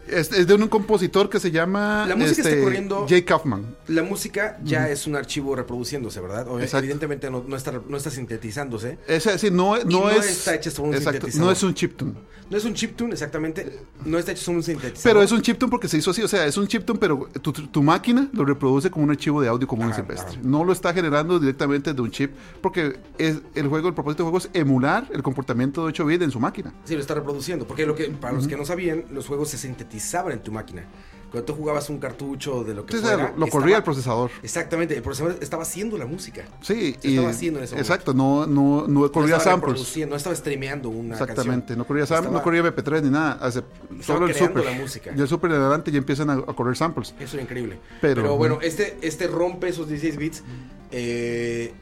Es, 0.09 0.33
es 0.33 0.47
de 0.47 0.55
un 0.55 0.69
compositor 0.69 1.29
que 1.29 1.41
se 1.41 1.51
llama 1.51 2.07
La 2.09 2.17
música 2.17 2.43
este, 2.43 2.51
está 2.51 2.63
corriendo- 2.63 3.07
Jay 3.09 3.23
Kaufman. 3.23 3.77
la 3.89 4.03
música 4.03 4.59
ya 4.65 4.89
es 4.89 5.07
un 5.07 5.17
archivo 5.17 5.55
reproduciéndose, 5.57 6.21
¿verdad? 6.21 6.47
O-. 6.49 6.61
Evidentemente 6.61 7.31
no, 7.31 7.45
no 7.47 7.57
está, 7.57 7.81
no 7.89 7.97
está 7.97 8.11
sintetizándose. 8.11 8.99
Sí, 9.39 9.51
no, 9.51 9.77
no, 9.79 9.85
no 9.85 10.11
es. 10.11 10.27
está 10.31 10.55
hecha 10.55 10.71
sobre 10.71 10.91
un 10.91 10.95
exacto, 10.97 11.13
sintetizador. 11.27 11.47
no 11.47 11.53
es 11.53 11.63
un 11.63 11.75
chiptune. 11.75 12.13
No 12.49 12.57
es 12.57 12.65
un 12.65 12.75
chiptune, 12.75 13.13
exactamente. 13.13 13.81
No 14.05 14.19
está 14.19 14.31
hecho 14.31 14.45
sobre 14.45 14.59
un 14.59 14.63
sintetizador. 14.63 15.03
Pero 15.03 15.23
es 15.23 15.33
un 15.33 15.43
chiptune 15.43 15.69
porque 15.69 15.89
se 15.89 15.99
hizo 15.99 16.13
así. 16.13 16.23
O 16.23 16.29
sea, 16.29 16.47
es 16.47 16.57
un 16.57 16.69
chiptune, 16.69 16.97
pero 17.01 17.29
tu, 17.43 17.53
tu 17.53 17.83
máquina 17.83 18.29
lo 18.33 18.45
reproduce 18.45 18.89
como 18.89 19.05
un 19.05 19.11
archivo 19.11 19.43
de 19.43 19.49
audio 19.49 19.67
común 19.67 19.93
silvestre. 19.93 20.39
No 20.45 20.63
lo 20.63 20.73
está 20.73 20.95
generando 20.95 21.41
directamente 21.41 21.93
de 21.93 22.01
un 22.01 22.11
chip. 22.13 22.31
Porque 22.61 23.01
es, 23.19 23.39
el 23.57 23.67
juego, 23.67 23.89
el 23.89 23.95
propósito 23.95 24.23
del 24.23 24.31
juego 24.31 24.47
es 24.47 24.51
emular 24.55 25.09
el 25.13 25.25
comportamiento 25.25 25.83
de 25.83 25.89
8 25.89 26.07
bits 26.07 26.23
en 26.23 26.31
su 26.31 26.39
máquina. 26.39 26.73
Sí, 26.85 26.95
lo 26.95 27.01
está 27.01 27.15
reproduciendo. 27.15 27.67
Porque 27.67 27.85
lo 27.85 27.97
que, 27.97 28.05
para 28.11 28.35
los 28.35 28.47
que 28.47 28.57
no 28.57 28.65
sabían, 28.65 29.07
los 29.11 29.27
juegos 29.27 29.49
se 29.49 29.59
sintetizaban 30.01 30.33
en 30.33 30.41
tu 30.43 30.53
máquina. 30.53 30.85
Cuando 31.31 31.45
tú 31.45 31.55
jugabas 31.59 31.91
un 31.91 31.99
cartucho 31.99 32.63
de 32.63 32.73
lo 32.73 32.87
que 32.87 32.97
sea, 32.97 33.03
fuera, 33.03 33.35
lo, 33.37 33.49
corría 33.49 33.79
el 33.79 33.83
procesador. 33.83 34.31
Exactamente, 34.45 34.97
el 34.97 35.03
procesador 35.03 35.37
estaba 35.41 35.65
haciendo 35.65 35.99
la 35.99 36.07
música. 36.07 36.45
Sí, 36.63 36.97
Se 37.01 37.09
estaba 37.09 37.31
haciendo 37.31 37.59
en 37.59 37.65
ese 37.65 37.75
momento. 37.75 37.93
exacto, 37.93 38.15
no, 38.15 38.47
no, 38.47 38.87
no 38.87 39.11
corría 39.11 39.37
no 39.39 39.43
samples. 39.43 39.97
No 40.09 40.15
estaba 40.17 40.37
streameando 40.37 40.89
una 40.89 41.15
Exactamente, 41.15 41.59
canción. 41.75 41.79
no 41.79 41.85
corría 41.87 42.07
samples, 42.07 42.33
no 42.33 42.43
corría 42.43 42.63
MP3 42.63 43.03
ni 43.03 43.11
nada. 43.11 43.33
hace- 43.43 43.65
solo 44.03 44.29
el 44.29 44.35
super. 44.35 44.65
la 44.65 44.73
música. 44.73 45.13
Y 45.17 45.21
el 45.21 45.27
super 45.29 45.51
en 45.51 45.57
adelante 45.61 45.91
ya 45.91 45.99
empiezan 45.99 46.31
a, 46.31 46.35
a 46.35 46.55
correr 46.55 46.77
samples. 46.77 47.13
Eso 47.19 47.35
era 47.37 47.43
increíble. 47.43 47.81
Pero- 48.01 48.23
Pero, 48.23 48.37
bueno, 48.37 48.59
este, 48.63 48.97
este 49.03 49.27
rompe 49.27 49.69
esos 49.69 49.89
16 49.89 50.17
bits. 50.17 50.43
Eh, 50.93 51.73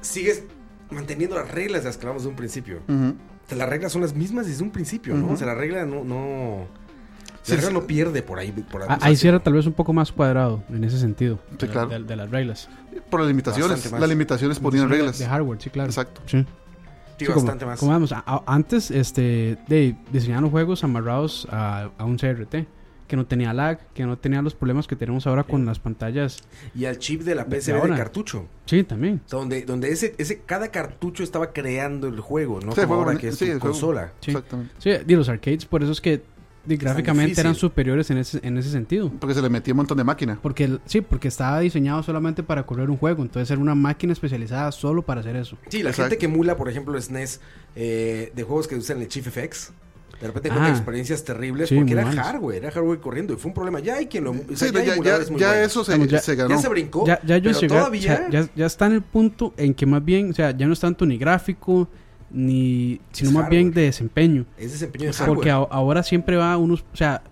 sigues 0.00 0.44
manteniendo 0.90 1.34
las 1.36 1.50
reglas 1.50 1.82
de 1.82 1.88
las 1.88 1.96
que 1.96 2.02
hablamos 2.06 2.22
de 2.22 2.28
un 2.28 2.36
principio. 2.36 2.78
Ujú. 2.88 3.14
O 3.46 3.48
sea, 3.48 3.58
las 3.58 3.68
reglas 3.68 3.92
son 3.92 4.02
las 4.02 4.14
mismas 4.14 4.46
desde 4.46 4.62
un 4.64 4.70
principio, 4.70 5.14
¿no? 5.14 5.30
O 5.32 5.36
sea, 5.36 5.46
la 5.46 5.54
regla 5.54 5.84
no. 5.86 6.04
no 6.04 6.66
Sí, 7.42 7.52
la 7.52 7.56
regla 7.58 7.68
sí. 7.68 7.74
no 7.74 7.86
pierde 7.86 8.22
por 8.22 8.40
ahí. 8.40 8.50
Por 8.50 8.82
Ah, 8.82 8.86
abusar. 8.90 9.08
ahí 9.08 9.14
sí 9.16 9.28
era 9.28 9.38
tal 9.38 9.52
vez 9.52 9.66
un 9.66 9.72
poco 9.72 9.92
más 9.92 10.10
cuadrado 10.10 10.64
en 10.68 10.82
ese 10.82 10.98
sentido. 10.98 11.38
Sí, 11.52 11.66
de, 11.66 11.72
claro. 11.72 11.88
de- 11.88 12.00
de 12.02 12.16
las 12.16 12.28
reglas. 12.30 12.68
Por 13.08 13.20
las 13.20 13.28
limitaciones. 13.28 13.70
Bastante. 13.70 14.00
Las 14.00 14.08
limitaciones 14.08 14.58
ponían 14.58 14.88
reglas. 14.88 15.18
De 15.20 15.26
hardware, 15.26 15.62
sí, 15.62 15.70
claro. 15.70 15.88
Exacto. 15.88 16.20
Sí. 16.26 16.38
Sí, 16.38 16.46
Sí, 17.20 17.24
como- 17.26 17.36
bastante 17.36 17.64
más. 17.66 17.78
como 17.78 17.92
vemos, 17.92 18.10
a- 18.12 18.24
a- 18.26 18.42
antes 18.46 18.90
este, 18.90 19.56
de 19.68 19.96
diseñaban 20.12 20.42
los 20.42 20.50
juegos 20.50 20.82
amarrados 20.82 21.46
a, 21.50 21.90
a 21.96 22.04
un 22.04 22.16
CRT 22.18 22.66
que 23.06 23.16
no 23.16 23.26
tenía 23.26 23.52
lag, 23.52 23.78
que 23.94 24.04
no 24.04 24.18
tenía 24.18 24.42
los 24.42 24.54
problemas 24.54 24.86
que 24.86 24.96
tenemos 24.96 25.26
ahora 25.26 25.44
con 25.44 25.64
las 25.66 25.78
pantallas. 25.78 26.38
Y 26.74 26.84
al 26.86 26.98
chip 26.98 27.22
de 27.22 27.34
la 27.34 27.44
De 27.44 27.56
PCB 27.58 27.72
de 27.74 27.78
ahora. 27.80 27.96
cartucho. 27.96 28.46
Sí, 28.66 28.82
también. 28.84 29.20
Donde, 29.30 29.62
donde 29.64 29.90
ese, 29.90 30.14
ese, 30.18 30.40
cada 30.40 30.68
cartucho 30.70 31.22
estaba 31.22 31.52
creando 31.52 32.08
el 32.08 32.20
juego, 32.20 32.60
¿no? 32.60 32.72
Sí, 32.72 32.80
Como 32.82 32.94
ahora 32.94 33.16
que 33.16 33.28
es 33.28 33.36
sí, 33.38 33.50
tu 33.52 33.58
consola. 33.60 34.12
Sí. 34.20 34.32
Exactamente. 34.32 34.74
Sí, 34.78 34.90
y 35.06 35.14
los 35.14 35.28
arcades, 35.28 35.64
por 35.66 35.82
eso 35.82 35.92
es 35.92 36.00
que 36.00 36.22
gráficamente 36.68 37.40
eran 37.40 37.54
superiores 37.54 38.10
en 38.10 38.18
ese, 38.18 38.40
en 38.42 38.58
ese 38.58 38.70
sentido. 38.70 39.12
Porque 39.20 39.34
se 39.34 39.42
le 39.42 39.48
metía 39.48 39.72
un 39.72 39.76
montón 39.76 39.98
de 39.98 40.02
máquina. 40.04 40.38
Porque 40.42 40.64
el- 40.64 40.80
sí, 40.84 41.00
porque 41.00 41.28
estaba 41.28 41.60
diseñado 41.60 42.02
solamente 42.02 42.42
para 42.42 42.66
correr 42.66 42.90
un 42.90 42.96
juego, 42.96 43.22
entonces 43.22 43.48
era 43.52 43.60
una 43.60 43.76
máquina 43.76 44.12
especializada 44.12 44.72
solo 44.72 45.02
para 45.02 45.20
hacer 45.20 45.36
eso. 45.36 45.56
Sí, 45.68 45.82
la 45.84 45.90
Exacto. 45.90 46.10
gente 46.10 46.18
que 46.18 46.26
emula, 46.26 46.56
por 46.56 46.68
ejemplo, 46.68 47.00
SNES 47.00 47.40
eh, 47.76 48.32
de 48.34 48.42
juegos 48.42 48.66
que 48.66 48.74
usan 48.74 49.00
el 49.00 49.06
Chief 49.08 49.24
FX. 49.28 49.72
De 50.20 50.26
repente 50.28 50.48
Ah. 50.48 50.52
encuentra 50.54 50.76
experiencias 50.76 51.24
terribles 51.24 51.68
Sí, 51.68 51.76
porque 51.76 51.92
era 51.92 52.10
hardware, 52.10 52.56
era 52.56 52.70
hardware 52.70 53.00
corriendo 53.00 53.34
y 53.34 53.36
fue 53.36 53.50
un 53.50 53.54
problema. 53.54 53.80
Ya 53.80 53.96
hay 53.96 54.06
quien 54.06 54.24
lo. 54.24 54.30
o 54.32 54.34
sea, 54.54 54.68
Sí, 54.68 54.74
ya, 54.74 54.84
ya, 54.84 54.96
ya, 55.02 55.30
muy 55.30 55.42
eso 55.62 55.84
se, 55.84 55.92
Vamos, 55.92 56.08
ya- 56.08 56.20
se 56.20 56.34
ganó. 56.34 56.50
Ya 56.50 56.58
se 56.58 56.68
brincó. 56.68 57.06
Ya, 57.06 57.20
ya 57.22 57.40
pero 57.42 57.58
todavía. 57.68 58.28
ya, 58.30 58.48
ya 58.54 58.66
está 58.66 58.86
en 58.86 58.92
el 58.92 59.02
punto 59.02 59.52
en 59.56 59.74
que 59.74 59.84
más 59.86 60.04
bien, 60.04 60.30
o 60.30 60.32
sea, 60.32 60.50
ya 60.56 60.66
no 60.66 60.72
es 60.72 60.80
tanto 60.80 61.04
ni 61.06 61.18
gráfico, 61.18 61.88
ni, 62.30 63.00
sino 63.12 63.30
Es 63.30 63.34
más 63.36 63.48
bien 63.48 63.72
de 63.72 63.82
desempeño. 63.82 64.46
Es 64.58 64.72
desempeño 64.72 65.06
de 65.06 65.12
hardware. 65.12 65.34
Porque 65.36 65.50
a- 65.50 65.54
ahora 65.56 66.02
siempre 66.02 66.36
va 66.36 66.56
unos, 66.56 66.84
o 66.92 66.96
sea, 66.96 67.22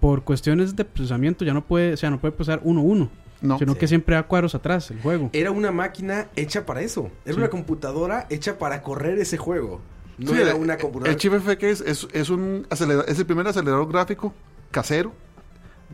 por 0.00 0.22
cuestiones 0.24 0.76
de 0.76 0.84
procesamiento 0.84 1.44
ya 1.44 1.52
no 1.52 1.64
puede, 1.66 1.92
o 1.92 1.96
sea, 1.96 2.10
no 2.10 2.20
puede 2.20 2.32
procesar 2.32 2.60
uno 2.64 2.80
uno, 2.80 3.10
No. 3.42 3.58
sino 3.58 3.74
Sí. 3.74 3.78
que 3.80 3.88
siempre 3.88 4.14
va 4.16 4.22
cuadros 4.22 4.54
atrás 4.54 4.90
el 4.90 5.00
juego. 5.00 5.30
Era 5.32 5.50
una 5.50 5.72
máquina 5.72 6.28
hecha 6.36 6.64
para 6.64 6.80
eso. 6.80 7.10
Era 7.24 7.34
Sí. 7.34 7.38
una 7.40 7.50
computadora 7.50 8.26
hecha 8.30 8.58
para 8.58 8.82
correr 8.82 9.18
ese 9.18 9.36
juego. 9.36 9.80
No 10.20 10.32
Sí, 10.32 10.38
era 10.40 10.50
el- 10.52 10.56
una 10.56 10.76
computadora. 10.78 11.10
El 11.12 11.16
chip 11.18 11.32
FX 11.34 11.80
es, 11.80 12.06
es, 12.12 12.30
un 12.30 12.66
es 12.70 13.18
el 13.18 13.26
primer 13.26 13.46
acelerador 13.48 13.90
gráfico 13.90 14.32
casero. 14.70 15.12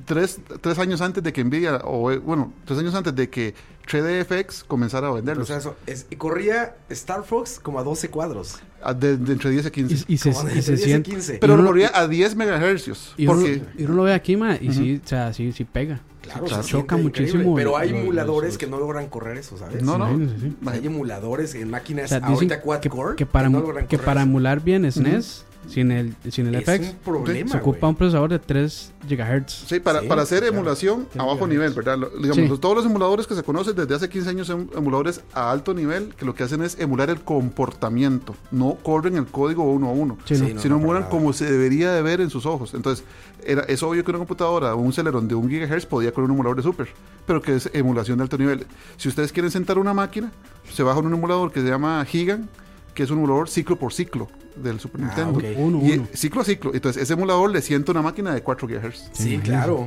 Tres, 0.04 0.38
tres 0.60 0.78
años 0.78 1.00
antes 1.00 1.22
de 1.24 1.32
que 1.32 1.42
Nvidia, 1.42 1.76
o 1.78 2.10
eh, 2.12 2.18
bueno, 2.18 2.52
tres 2.66 2.78
años 2.78 2.94
antes 2.94 3.14
de 3.14 3.30
que 3.30 3.54
3DFX 3.90 4.64
comenzara 4.66 5.06
a 5.06 5.10
O 5.12 5.14
venderlos. 5.14 5.46
sea, 5.48 5.56
eso, 5.56 5.74
es- 5.86 6.06
y 6.10 6.16
corría 6.16 6.76
Star 6.90 7.24
Fox 7.24 7.58
como 7.58 7.78
a 7.78 7.82
12 7.82 8.10
cuadros. 8.10 8.58
a 8.82 8.92
de, 8.92 9.16
de 9.16 9.32
entre 9.32 9.50
10 9.50 9.64
y 9.66 9.70
15. 9.70 10.04
Y, 10.06 10.14
y 10.14 10.18
se, 10.18 10.32
Como 10.32 10.44
de 10.48 10.58
y 10.58 10.62
se 10.62 10.72
10 10.72 10.82
a 10.82 10.86
siente. 10.86 11.10
15. 11.12 11.38
pero 11.40 11.56
lo 11.56 11.64
corría 11.64 11.90
a 11.94 12.06
10 12.06 12.36
megahercios. 12.36 13.14
Y 13.16 13.26
uno, 13.26 13.36
Porque 13.40 13.62
y 13.78 13.84
uno 13.84 13.94
lo 13.94 14.02
ve 14.02 14.12
aquí, 14.12 14.36
ma, 14.36 14.56
y 14.60 14.70
sí, 14.74 15.00
o 15.02 15.08
sea, 15.08 15.32
sí, 15.32 15.50
sí 15.52 15.64
pega. 15.64 16.00
Claro, 16.26 16.44
Claro. 16.46 16.62
se 16.62 16.68
Choca 16.70 16.96
muchísimo 16.96 17.54
Pero 17.54 17.76
hay 17.76 17.90
emuladores 17.90 18.50
los- 18.50 18.58
que 18.58 18.66
no 18.66 18.78
logran 18.78 19.08
correr 19.08 19.38
eso, 19.38 19.56
¿sabes? 19.56 19.82
No, 19.82 19.96
no. 19.96 20.08
Sí. 20.38 20.54
O 20.60 20.64
sea, 20.64 20.72
hay 20.74 20.86
emuladores 20.86 21.54
en 21.54 21.68
O 21.68 21.70
máquinas 21.70 22.10
sea, 22.10 22.18
dicen 22.18 22.34
ahorita 22.34 22.60
quad 22.60 22.80
que, 22.80 22.90
core 22.90 23.16
que 23.16 23.24
para, 23.26 23.48
no 23.48 23.58
mu- 23.60 23.66
logran 23.66 23.86
que 23.86 23.96
correr 23.96 24.04
para 24.04 24.22
emular 24.22 24.60
bien 24.60 24.84
SNES, 24.90 25.45
sin 25.68 25.90
el, 25.92 26.14
sin 26.30 26.46
el 26.46 26.54
es 26.56 26.64
FX, 26.64 26.88
un 26.90 26.96
problema, 27.04 27.50
se 27.50 27.56
ocupa 27.58 27.86
un 27.88 27.94
procesador 27.94 28.30
de 28.30 28.38
3 28.38 28.92
GHz. 29.08 29.64
Sí, 29.68 29.80
para, 29.80 30.00
Sí, 30.00 30.06
para 30.08 30.22
hacer 30.22 30.40
claro. 30.40 30.54
emulación 30.54 31.06
a 31.18 31.24
bajo 31.24 31.46
nivel, 31.46 31.72
¿verdad? 31.72 31.98
Lo- 31.98 32.10
digamos, 32.10 32.36
Sí. 32.36 32.58
todos 32.60 32.76
los 32.76 32.86
emuladores 32.86 33.26
que 33.26 33.34
se 33.34 33.42
conocen 33.42 33.74
desde 33.76 33.94
hace 33.94 34.08
15 34.08 34.30
años 34.30 34.46
son 34.46 34.70
emuladores 34.76 35.20
a 35.32 35.50
alto 35.50 35.74
nivel 35.74 36.14
que 36.16 36.24
lo 36.24 36.34
que 36.34 36.42
hacen 36.44 36.62
es 36.62 36.78
emular 36.78 37.10
el 37.10 37.20
comportamiento. 37.20 38.34
No 38.50 38.76
corren 38.82 39.16
el 39.16 39.26
código 39.26 39.64
uno 39.70 39.88
a 39.88 39.92
uno, 39.92 40.18
Sí, 40.24 40.34
¿no? 40.34 40.46
Sí, 40.46 40.54
no, 40.54 40.60
sino 40.60 40.76
no, 40.76 40.82
emulan 40.82 41.04
como 41.04 41.32
se 41.32 41.50
debería 41.50 41.92
de 41.92 42.02
ver 42.02 42.20
en 42.20 42.30
sus 42.30 42.46
ojos. 42.46 42.74
Entonces, 42.74 43.04
era, 43.44 43.62
es 43.62 43.82
obvio 43.82 44.04
que 44.04 44.10
una 44.10 44.18
computadora 44.18 44.74
o 44.74 44.78
un 44.78 44.92
Celeron 44.92 45.28
de 45.28 45.34
un 45.34 45.48
gigahertz 45.48 45.86
podía 45.86 46.12
correr 46.12 46.26
un 46.30 46.34
emulador 46.36 46.56
de 46.56 46.62
super, 46.62 46.88
pero 47.26 47.40
que 47.42 47.56
es 47.56 47.70
emulación 47.72 48.18
de 48.18 48.22
alto 48.24 48.38
nivel. 48.38 48.66
Si 48.96 49.08
ustedes 49.08 49.32
quieren 49.32 49.50
sentar 49.50 49.78
una 49.78 49.94
máquina, 49.94 50.32
se 50.72 50.82
bajan 50.82 51.06
un 51.06 51.14
emulador 51.14 51.52
que 51.52 51.60
se 51.60 51.68
llama 51.68 52.04
Gigan, 52.04 52.48
que 52.96 53.04
es 53.04 53.10
un 53.10 53.18
emulador 53.18 53.48
ciclo 53.48 53.78
por 53.78 53.92
ciclo 53.92 54.26
del 54.56 54.80
Super 54.80 55.02
Ah, 55.02 55.04
Nintendo. 55.06 55.40
Uno, 55.60 55.80
Y 55.86 55.92
uno. 55.92 56.08
ciclo 56.14 56.40
a 56.40 56.44
ciclo. 56.44 56.74
Entonces, 56.74 57.02
ese 57.02 57.12
emulador 57.12 57.50
le 57.52 57.60
sienta 57.62 57.92
una 57.92 58.02
máquina 58.02 58.34
de 58.34 58.42
4 58.42 58.66
GHz. 58.66 59.10
Sí, 59.12 59.38
claro. 59.38 59.86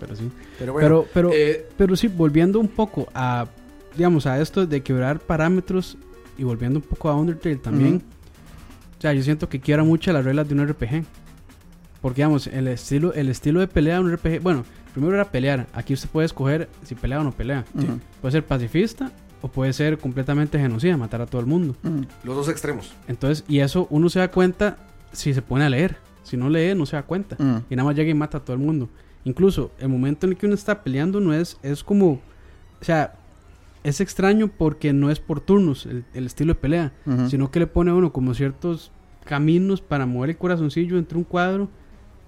Pero 0.00 0.16
sí. 0.16 0.30
Pero 0.58 0.72
bueno, 0.72 0.86
Pero, 0.88 1.06
pero, 1.12 1.30
eh, 1.34 1.68
pero 1.76 1.96
sí, 1.96 2.06
volviendo 2.08 2.60
un 2.60 2.68
poco 2.68 3.08
a, 3.14 3.46
digamos, 3.96 4.26
a 4.26 4.40
esto 4.40 4.64
de 4.66 4.80
quebrar 4.82 5.18
parámetros 5.18 5.98
y 6.38 6.44
volviendo 6.44 6.78
un 6.78 6.84
poco 6.84 7.08
a 7.08 7.16
Undertale 7.16 7.56
también. 7.56 8.02
O 8.96 9.00
sea, 9.00 9.12
yo 9.12 9.22
siento 9.22 9.48
que 9.48 9.58
quiebra 9.60 9.84
mucho 9.84 10.12
las 10.12 10.24
reglas 10.24 10.48
de 10.48 10.54
un 10.54 10.66
RPG. 10.68 11.04
Porque, 12.00 12.16
digamos, 12.22 12.46
el 12.46 12.68
estilo, 12.68 13.12
el 13.14 13.28
estilo 13.28 13.58
de 13.60 13.66
pelea 13.66 13.94
de 13.96 14.00
un 14.04 14.12
RPG, 14.12 14.40
bueno, 14.40 14.64
primero 14.92 15.14
era 15.14 15.24
pelear. 15.30 15.66
Aquí 15.72 15.94
usted 15.94 16.08
puede 16.08 16.26
escoger 16.26 16.68
si 16.84 16.94
pelea 16.94 17.20
o 17.20 17.24
no 17.24 17.32
pelea. 17.32 17.64
Puede 18.20 18.32
ser 18.32 18.44
pacifista 18.46 19.10
o 19.42 19.48
puede 19.48 19.72
ser 19.72 19.98
completamente 19.98 20.58
genocida, 20.58 20.96
matar 20.96 21.20
a 21.22 21.26
todo 21.26 21.40
el 21.40 21.46
mundo. 21.46 21.76
Ujú. 21.84 22.04
los 22.24 22.36
dos 22.36 22.48
extremos. 22.48 22.92
Entonces, 23.08 23.44
y 23.48 23.60
eso 23.60 23.86
uno 23.90 24.08
se 24.08 24.18
da 24.18 24.30
cuenta 24.30 24.78
si 25.12 25.34
se 25.34 25.42
pone 25.42 25.64
a 25.64 25.70
leer. 25.70 25.96
Si 26.22 26.36
no 26.36 26.48
lee, 26.48 26.74
no 26.74 26.86
se 26.86 26.96
da 26.96 27.02
cuenta. 27.04 27.36
Ujú. 27.38 27.62
Y 27.70 27.76
nada 27.76 27.86
más 27.86 27.96
llega 27.96 28.10
y 28.10 28.14
mata 28.14 28.38
a 28.38 28.40
todo 28.40 28.54
el 28.56 28.62
mundo. 28.62 28.88
Incluso 29.24 29.70
el 29.78 29.88
momento 29.88 30.26
en 30.26 30.32
el 30.32 30.38
que 30.38 30.46
uno 30.46 30.54
está 30.54 30.82
peleando 30.82 31.20
no 31.20 31.32
es, 31.34 31.56
es 31.62 31.84
como, 31.84 32.12
o 32.80 32.84
sea, 32.84 33.14
es 33.84 34.00
extraño 34.00 34.48
porque 34.48 34.92
no 34.92 35.10
es 35.10 35.20
por 35.20 35.40
turnos 35.40 35.86
el, 35.86 36.04
el 36.14 36.26
estilo 36.26 36.54
de 36.54 36.60
pelea, 36.60 36.92
sino 37.28 37.50
que 37.52 37.60
le 37.60 37.66
pone 37.68 37.92
a 37.92 37.94
uno 37.94 38.12
como 38.12 38.34
ciertos 38.34 38.90
caminos 39.24 39.80
para 39.80 40.06
mover 40.06 40.30
el 40.30 40.36
corazoncillo 40.36 40.98
entre 40.98 41.18
un 41.18 41.24
cuadro 41.24 41.68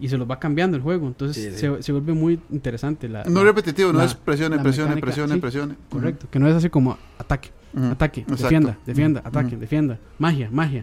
y 0.00 0.08
se 0.08 0.16
los 0.18 0.30
va 0.30 0.38
cambiando 0.38 0.76
el 0.76 0.82
juego. 0.82 1.06
Entonces 1.06 1.36
Sí, 1.44 1.50
sí. 1.52 1.58
Se, 1.58 1.82
se 1.82 1.92
vuelve 1.92 2.12
muy 2.12 2.40
interesante. 2.50 3.08
La, 3.08 3.24
No 3.24 3.30
la- 3.34 3.40
es 3.40 3.46
repetitivo, 3.46 3.92
no 3.92 4.02
es 4.02 4.14
presione, 4.14 4.58
presione, 4.58 4.94
mecánica, 4.94 5.06
presione, 5.06 5.34
sí. 5.34 5.40
presione. 5.40 5.74
Correcto, 5.90 6.26
que 6.30 6.38
no 6.38 6.46
es 6.48 6.54
así 6.54 6.70
como 6.70 6.96
ataque, 7.18 7.50
ataque, 7.90 8.20
Exacto. 8.20 8.42
defienda, 8.44 8.78
defienda, 8.86 9.20
ataque, 9.24 9.56
defienda, 9.56 9.98
magia, 10.18 10.48
magia. 10.52 10.82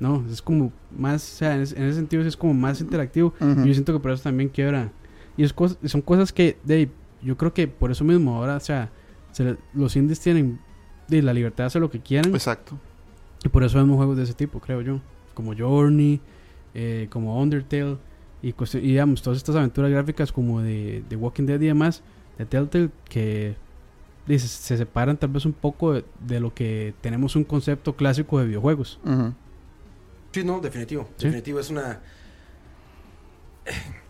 No, 0.00 0.24
es 0.30 0.42
como 0.42 0.72
más, 0.96 1.22
o 1.32 1.36
sea, 1.36 1.54
en, 1.56 1.62
ese- 1.62 1.76
en 1.76 1.84
ese 1.84 1.96
sentido 1.96 2.22
es 2.22 2.36
como 2.36 2.54
más 2.54 2.80
interactivo. 2.80 3.34
Y 3.40 3.68
yo 3.68 3.72
siento 3.74 3.92
que 3.92 4.00
por 4.00 4.10
eso 4.10 4.22
también 4.22 4.48
quiebra. 4.48 4.90
Y 5.36 5.44
es 5.44 5.54
cos- 5.54 5.76
son 5.86 6.00
cosas 6.00 6.32
que, 6.32 6.56
de, 6.64 6.90
yo 7.22 7.36
creo 7.36 7.52
que 7.52 7.68
por 7.68 7.90
eso 7.90 8.04
mismo 8.04 8.36
ahora, 8.36 8.56
o 8.56 8.60
sea, 8.60 8.90
se 9.32 9.44
le- 9.44 9.56
los 9.74 9.94
indies 9.96 10.18
tienen 10.20 10.58
de, 11.08 11.22
la 11.22 11.32
libertad 11.34 11.64
de 11.64 11.66
hacer 11.68 11.80
lo 11.82 11.90
que 11.90 12.00
quieran. 12.00 12.34
Exacto. 12.34 12.78
y 13.44 13.48
por 13.48 13.62
eso 13.62 13.78
vemos 13.78 13.96
juegos 13.96 14.16
de 14.16 14.24
ese 14.24 14.32
tipo, 14.34 14.58
creo 14.60 14.80
yo. 14.80 14.98
Como 15.34 15.54
Journey, 15.56 16.20
eh, 16.74 17.06
como 17.10 17.40
Undertale. 17.40 17.98
Y, 18.46 18.52
cuestión- 18.52 18.84
y 18.84 18.88
digamos, 18.88 19.22
todas 19.22 19.38
estas 19.38 19.56
aventuras 19.56 19.90
gráficas 19.90 20.30
como 20.30 20.60
de, 20.62 21.02
de 21.08 21.16
Walking 21.16 21.44
Dead 21.46 21.60
y 21.60 21.66
demás, 21.66 22.02
de 22.38 22.46
Telltale, 22.46 22.90
que 23.08 23.56
dice, 24.26 24.46
se 24.46 24.76
separan 24.76 25.16
tal 25.16 25.30
vez 25.30 25.44
un 25.46 25.52
poco 25.52 25.94
de, 25.94 26.04
de 26.26 26.38
lo 26.40 26.54
que 26.54 26.94
tenemos 27.00 27.34
un 27.36 27.44
concepto 27.44 27.96
clásico 27.96 28.38
de 28.38 28.46
videojuegos. 28.46 29.00
Sí, 30.32 30.44
no, 30.44 30.60
definitivo. 30.60 31.08
Sí. 31.16 31.24
Definitivo, 31.26 31.58
es 31.60 31.70
una. 31.70 32.00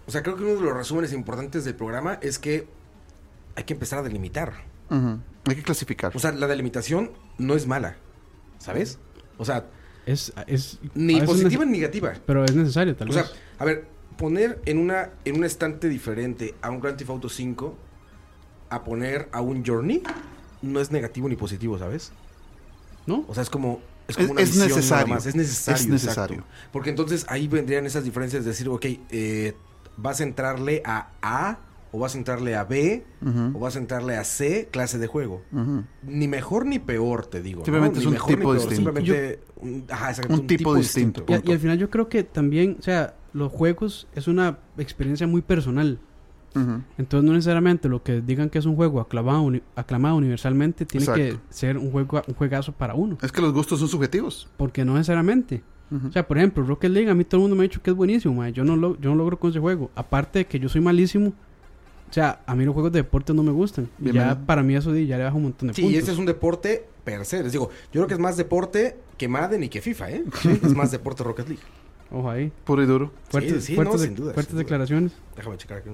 O 0.06 0.10
sea, 0.10 0.22
creo 0.22 0.36
que 0.36 0.42
uno 0.44 0.54
de 0.56 0.60
los 0.60 0.74
resúmenes 0.76 1.12
importantes 1.12 1.64
del 1.64 1.74
programa 1.74 2.18
es 2.20 2.38
que 2.38 2.68
hay 3.54 3.64
que 3.64 3.72
empezar 3.72 3.98
a 4.00 4.02
delimitar. 4.02 4.52
Hay 4.90 5.54
que 5.56 5.62
clasificar. 5.62 6.12
O 6.14 6.18
sea, 6.18 6.32
la 6.32 6.46
delimitación 6.46 7.10
no 7.38 7.54
es 7.54 7.66
mala, 7.66 7.96
¿sabes? 8.58 8.98
O 9.38 9.44
sea, 9.44 9.66
Es, 10.04 10.32
es, 10.46 10.78
ni 10.94 11.20
positiva 11.22 11.64
ni 11.64 11.78
negativa. 11.78 12.12
Pero 12.26 12.44
es 12.44 12.54
necesario, 12.54 12.94
tal 12.94 13.10
O 13.10 13.14
vez. 13.14 13.26
sea, 13.26 13.36
a 13.58 13.64
ver, 13.64 13.86
poner 14.16 14.60
en 14.66 14.78
una 14.78 15.10
en 15.24 15.36
un 15.36 15.44
estante 15.44 15.88
diferente 15.88 16.54
a 16.62 16.70
un 16.70 16.80
Grand 16.80 16.96
Theft 16.96 17.10
Auto 17.10 17.28
5 17.28 17.76
a 18.70 18.84
poner 18.84 19.28
a 19.32 19.40
un 19.40 19.64
Journey 19.64 20.02
no 20.62 20.80
es 20.80 20.90
negativo 20.90 21.28
ni 21.28 21.36
positivo, 21.36 21.78
¿sabes? 21.78 22.12
¿No? 23.06 23.24
O 23.28 23.34
sea, 23.34 23.42
es 23.42 23.50
como 23.50 23.80
es, 24.08 24.16
como 24.16 24.32
una 24.32 24.40
es 24.40 24.48
visión 24.50 24.68
nada 24.68 24.76
necesario. 24.76 25.14
más. 25.14 25.26
Es 25.26 25.34
necesario. 25.34 25.80
Es 25.80 25.88
necesario. 25.88 26.36
exacto. 26.36 26.70
Porque 26.72 26.90
entonces 26.90 27.26
ahí 27.28 27.48
vendrían 27.48 27.86
esas 27.86 28.04
diferencias 28.04 28.44
de 28.44 28.50
decir, 28.50 28.68
ok, 28.68 28.84
eh, 29.10 29.54
vas 29.96 30.20
a 30.20 30.24
entrarle 30.24 30.82
a 30.84 31.10
A 31.22 31.58
o 31.92 31.98
vas 31.98 32.14
a 32.14 32.18
entrarle 32.18 32.54
a 32.56 32.64
B 32.64 33.04
o 33.54 33.58
vas 33.58 33.76
a 33.76 33.78
entrarle 33.78 34.16
a 34.16 34.24
C 34.24 34.68
clase 34.70 34.98
de 34.98 35.06
juego. 35.06 35.42
Ni 36.02 36.28
mejor 36.28 36.66
ni 36.66 36.78
peor, 36.78 37.26
te 37.26 37.42
digo. 37.42 37.64
Simplemente 37.64 37.98
Ni 37.98 38.02
es 38.02 38.06
un 38.06 38.12
mejor 38.12 38.30
ni 38.30 38.36
tipo 38.36 38.50
peor, 38.50 38.54
distinto. 38.68 38.90
Simplemente 38.92 39.40
un, 39.56 39.86
ajá, 39.88 40.10
exacto, 40.10 40.34
Un 40.34 40.46
tipo 40.46 40.74
distinto. 40.74 41.24
Y 41.28 41.52
al 41.52 41.58
final 41.58 41.78
yo 41.78 41.90
creo 41.90 42.08
que 42.08 42.22
también, 42.22 42.76
o 42.78 42.82
sea, 42.82 43.14
los 43.36 43.52
juegos 43.52 44.06
es 44.14 44.26
una 44.28 44.58
experiencia 44.78 45.26
muy 45.26 45.42
personal. 45.42 45.98
Entonces 46.96 47.22
no 47.28 47.34
necesariamente 47.34 47.86
lo 47.86 48.02
que 48.02 48.22
digan 48.22 48.48
que 48.48 48.58
es 48.58 48.64
un 48.64 48.76
juego 48.76 48.98
aclamado, 49.02 49.42
uni- 49.42 49.60
aclamado 49.74 50.16
universalmente 50.16 50.86
tiene 50.86 51.04
Exacto. 51.04 51.20
que 51.22 51.54
ser 51.54 51.76
un 51.76 51.90
juego 51.90 52.22
un 52.26 52.32
juegazo 52.34 52.72
para 52.72 52.94
uno. 52.94 53.18
Es 53.20 53.30
que 53.30 53.42
los 53.42 53.52
gustos 53.52 53.78
son 53.78 53.88
subjetivos. 53.88 54.48
Porque 54.56 54.82
no 54.82 54.94
necesariamente. 54.94 55.62
Ujú. 55.90 56.08
O 56.08 56.12
sea, 56.12 56.26
por 56.26 56.38
ejemplo, 56.38 56.64
Rocket 56.64 56.90
League, 56.90 57.10
a 57.10 57.14
mí 57.14 57.24
todo 57.24 57.40
el 57.40 57.42
mundo 57.42 57.56
me 57.56 57.64
ha 57.64 57.68
dicho 57.68 57.82
que 57.82 57.90
es 57.90 57.96
buenísimo, 57.96 58.32
mae. 58.36 58.54
Yo 58.54 58.64
no, 58.64 58.74
lo, 58.74 58.98
yo 58.98 59.10
no 59.10 59.16
logro 59.16 59.38
con 59.38 59.50
ese 59.50 59.60
juego. 59.60 59.90
Aparte 59.94 60.38
de 60.40 60.46
que 60.46 60.58
yo 60.58 60.70
soy 60.70 60.80
malísimo. 60.80 61.34
O 62.08 62.12
sea, 62.12 62.40
a 62.46 62.54
mí 62.54 62.64
los 62.64 62.72
juegos 62.72 62.90
de 62.92 63.00
deporte 63.00 63.34
no 63.34 63.42
me 63.42 63.52
gustan. 63.52 63.86
Y 64.02 64.12
ya 64.12 64.38
para 64.46 64.62
mí 64.62 64.74
eso 64.76 64.94
ya 64.96 65.18
le 65.18 65.24
baja 65.24 65.36
un 65.36 65.42
montón 65.42 65.68
de 65.68 65.74
Sí, 65.74 65.82
puntos. 65.82 65.94
y 65.94 65.98
este 65.98 66.12
es 66.12 66.16
un 66.18 66.24
deporte 66.24 66.86
per 67.04 67.22
se. 67.26 67.42
Les 67.42 67.52
digo, 67.52 67.68
yo 67.92 68.00
creo 68.00 68.06
que 68.06 68.14
es 68.14 68.20
más 68.20 68.38
deporte 68.38 68.96
que 69.18 69.28
Madden 69.28 69.62
y 69.62 69.68
que 69.68 69.82
FIFA, 69.82 70.10
¿eh? 70.10 70.24
Es 70.62 70.74
más 70.74 70.90
deporte 70.90 71.22
Rocket 71.22 71.48
League. 71.48 71.62
Ojo 72.10 72.30
ahí. 72.30 72.52
Puro 72.64 72.82
y 72.82 72.86
duro. 72.86 73.10
Fuertes, 73.30 73.64
sí, 73.64 73.74
fuertes, 73.74 73.94
no, 73.96 74.00
de- 74.00 74.06
sin 74.06 74.14
duda, 74.16 74.32
fuertes 74.32 74.46
sin 74.50 74.54
duda. 74.56 74.62
declaraciones. 74.64 75.12
Déjame 75.36 75.56
checar 75.58 75.78
aquí. 75.78 75.90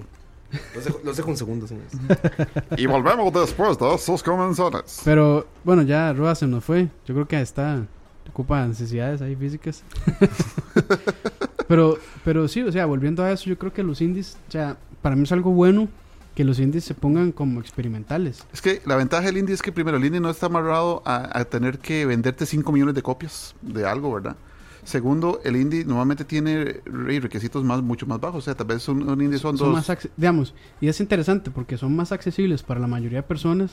Los 0.74 0.84
dejo, 0.84 1.00
los 1.02 1.16
dejo 1.16 1.30
un 1.30 1.36
segundo, 1.38 1.66
señores. 1.66 1.92
Y 2.76 2.84
volvemos 2.86 3.32
después 3.32 3.78
de 3.78 3.94
esos 3.94 4.22
comentarios. 4.22 5.00
Pero 5.04 5.46
bueno, 5.64 5.80
ya 5.82 6.12
Roa 6.12 6.34
se 6.34 6.46
nos 6.46 6.62
fue. 6.64 6.88
Yo 7.06 7.14
creo 7.14 7.26
que 7.26 7.40
está. 7.40 7.86
Ocupa 8.28 8.66
necesidades 8.66 9.20
ahí 9.22 9.34
físicas. 9.34 9.82
pero, 11.68 11.98
pero 12.24 12.48
sí, 12.48 12.62
o 12.62 12.72
sea, 12.72 12.86
volviendo 12.86 13.22
a 13.22 13.32
eso, 13.32 13.44
yo 13.46 13.58
creo 13.58 13.72
que 13.72 13.82
los 13.82 14.00
indies, 14.00 14.36
o 14.48 14.52
sea, 14.52 14.76
para 15.00 15.16
mí 15.16 15.22
es 15.24 15.32
algo 15.32 15.50
bueno 15.52 15.88
que 16.34 16.44
los 16.44 16.58
indies 16.58 16.84
se 16.84 16.94
pongan 16.94 17.32
como 17.32 17.60
experimentales. 17.60 18.44
Es 18.52 18.62
que 18.62 18.80
la 18.86 18.96
ventaja 18.96 19.26
del 19.26 19.36
indie 19.38 19.54
es 19.54 19.60
que 19.62 19.70
primero 19.72 19.96
el 19.98 20.04
indie 20.04 20.20
no 20.20 20.30
está 20.30 20.46
amarrado 20.46 21.02
a, 21.04 21.38
a 21.38 21.44
tener 21.44 21.78
que 21.78 22.06
venderte 22.06 22.46
5 22.46 22.72
millones 22.72 22.94
de 22.94 23.02
copias 23.02 23.54
de 23.60 23.86
algo, 23.86 24.12
¿verdad? 24.14 24.36
Segundo, 24.84 25.40
el 25.44 25.56
indie 25.56 25.84
normalmente 25.84 26.24
tiene 26.24 26.80
re- 26.84 27.20
requisitos 27.20 27.62
más, 27.64 27.82
mucho 27.82 28.06
más 28.06 28.20
bajos. 28.20 28.38
O 28.38 28.44
sea, 28.44 28.54
tal 28.54 28.66
vez 28.66 28.88
un, 28.88 29.08
un 29.08 29.20
indie 29.22 29.38
son, 29.38 29.56
Son 29.56 29.72
dos. 29.72 29.88
más, 29.88 30.08
digamos, 30.16 30.54
y 30.80 30.88
es 30.88 30.98
interesante 31.00 31.50
porque 31.52 31.78
son 31.78 31.94
más 31.94 32.10
accesibles 32.10 32.62
para 32.64 32.80
la 32.80 32.88
mayoría 32.88 33.18
de 33.18 33.22
personas, 33.22 33.72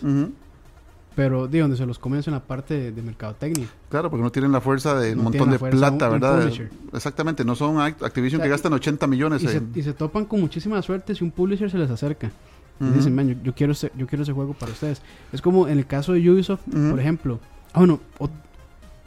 pero 1.16 1.48
de 1.48 1.60
donde 1.60 1.76
se 1.76 1.86
los 1.86 2.00
comienza 2.00 2.30
en 2.30 2.36
la 2.36 2.44
parte 2.44 2.76
de, 2.76 2.92
de 2.92 3.02
mercadotecnia. 3.02 3.68
Claro, 3.90 4.10
porque 4.10 4.24
no 4.24 4.32
tienen 4.32 4.52
la 4.52 4.62
fuerza 4.62 4.98
de 5.00 5.14
un 5.14 5.24
montón 5.24 5.50
de 5.50 5.58
fuerza 5.58 5.78
plata, 5.90 6.06
un- 6.08 6.20
¿verdad? 6.20 6.52
Exactamente, 6.94 7.44
no 7.44 7.56
son 7.56 7.78
Act- 7.78 8.04
Activision 8.06 8.40
O 8.40 8.42
sea, 8.42 8.46
que 8.46 8.50
gastan 8.52 8.74
80 8.74 9.08
millones 9.08 9.44
Y 9.44 9.48
se, 9.48 9.58
en... 9.58 9.72
y 9.76 9.82
se 9.82 9.94
topan 9.94 10.26
con 10.26 10.40
muchísima 10.40 10.82
suerte 10.82 11.16
si 11.16 11.24
un 11.24 11.32
publisher 11.32 11.70
se 11.70 11.78
les 11.78 11.90
acerca. 11.90 12.32
Y 12.80 12.84
Ujú. 12.86 12.94
dicen, 12.94 13.14
man, 13.16 13.28
yo, 13.28 13.36
yo 13.44 13.54
quiero 13.54 13.74
ese, 13.74 13.92
yo 13.98 14.08
quiero 14.08 14.24
ese 14.24 14.32
juego 14.32 14.54
para 14.54 14.72
ustedes. 14.72 15.02
Es 15.34 15.42
como 15.42 15.68
en 15.68 15.78
el 15.80 15.86
caso 15.86 16.14
de 16.14 16.30
Ubisoft, 16.30 16.62
por 16.92 17.00
ejemplo. 17.00 17.40
Ah, 17.74 17.80
bueno, 17.80 18.00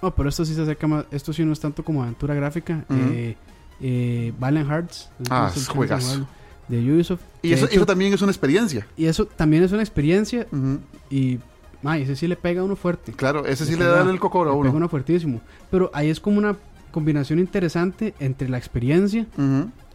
no, 0.02 0.14
pero 0.14 0.28
esto 0.28 0.44
sí 0.44 0.54
se 0.54 0.62
acerca 0.62 0.86
más. 0.86 1.04
Esto 1.10 1.32
sí 1.32 1.44
no 1.44 1.52
es 1.52 1.60
tanto 1.60 1.84
como 1.84 2.02
aventura 2.02 2.34
gráfica. 2.34 2.84
Ujú. 2.90 2.98
eh, 3.12 3.36
eh, 3.80 4.32
Valiant 4.38 4.68
Hearts. 4.68 5.10
Ah, 5.30 5.50
es 5.54 5.68
juegazo. 5.68 6.26
De 6.68 6.78
Ubisoft. 6.92 7.20
Y 7.42 7.52
eso, 7.52 7.66
hecho- 7.66 7.74
eso 7.76 7.86
también 7.86 8.12
es 8.12 8.22
una 8.22 8.30
experiencia. 8.32 8.86
y 8.96 9.06
eso 9.06 9.26
también 9.26 9.62
es 9.62 9.72
una 9.72 9.82
experiencia. 9.82 10.46
Y, 11.10 11.38
ma, 11.82 11.98
ese 11.98 12.14
sí 12.16 12.26
le 12.28 12.36
pega 12.36 12.60
a 12.60 12.64
uno 12.64 12.76
fuerte. 12.76 13.12
Claro, 13.12 13.44
ese 13.46 13.64
sí 13.66 13.72
Le 13.72 13.78
le 13.80 13.84
da 13.86 14.02
el 14.08 14.20
cocoro 14.20 14.50
a 14.50 14.54
Le 14.54 14.58
pega 14.60 14.68
uno. 14.70 14.76
uno 14.78 14.88
fuertísimo. 14.88 15.40
Pero 15.70 15.90
ahí 15.92 16.08
es 16.10 16.20
como 16.20 16.38
una 16.38 16.56
combinación 16.92 17.38
interesante 17.38 18.14
entre 18.20 18.48
la 18.48 18.58
experiencia, 18.58 19.26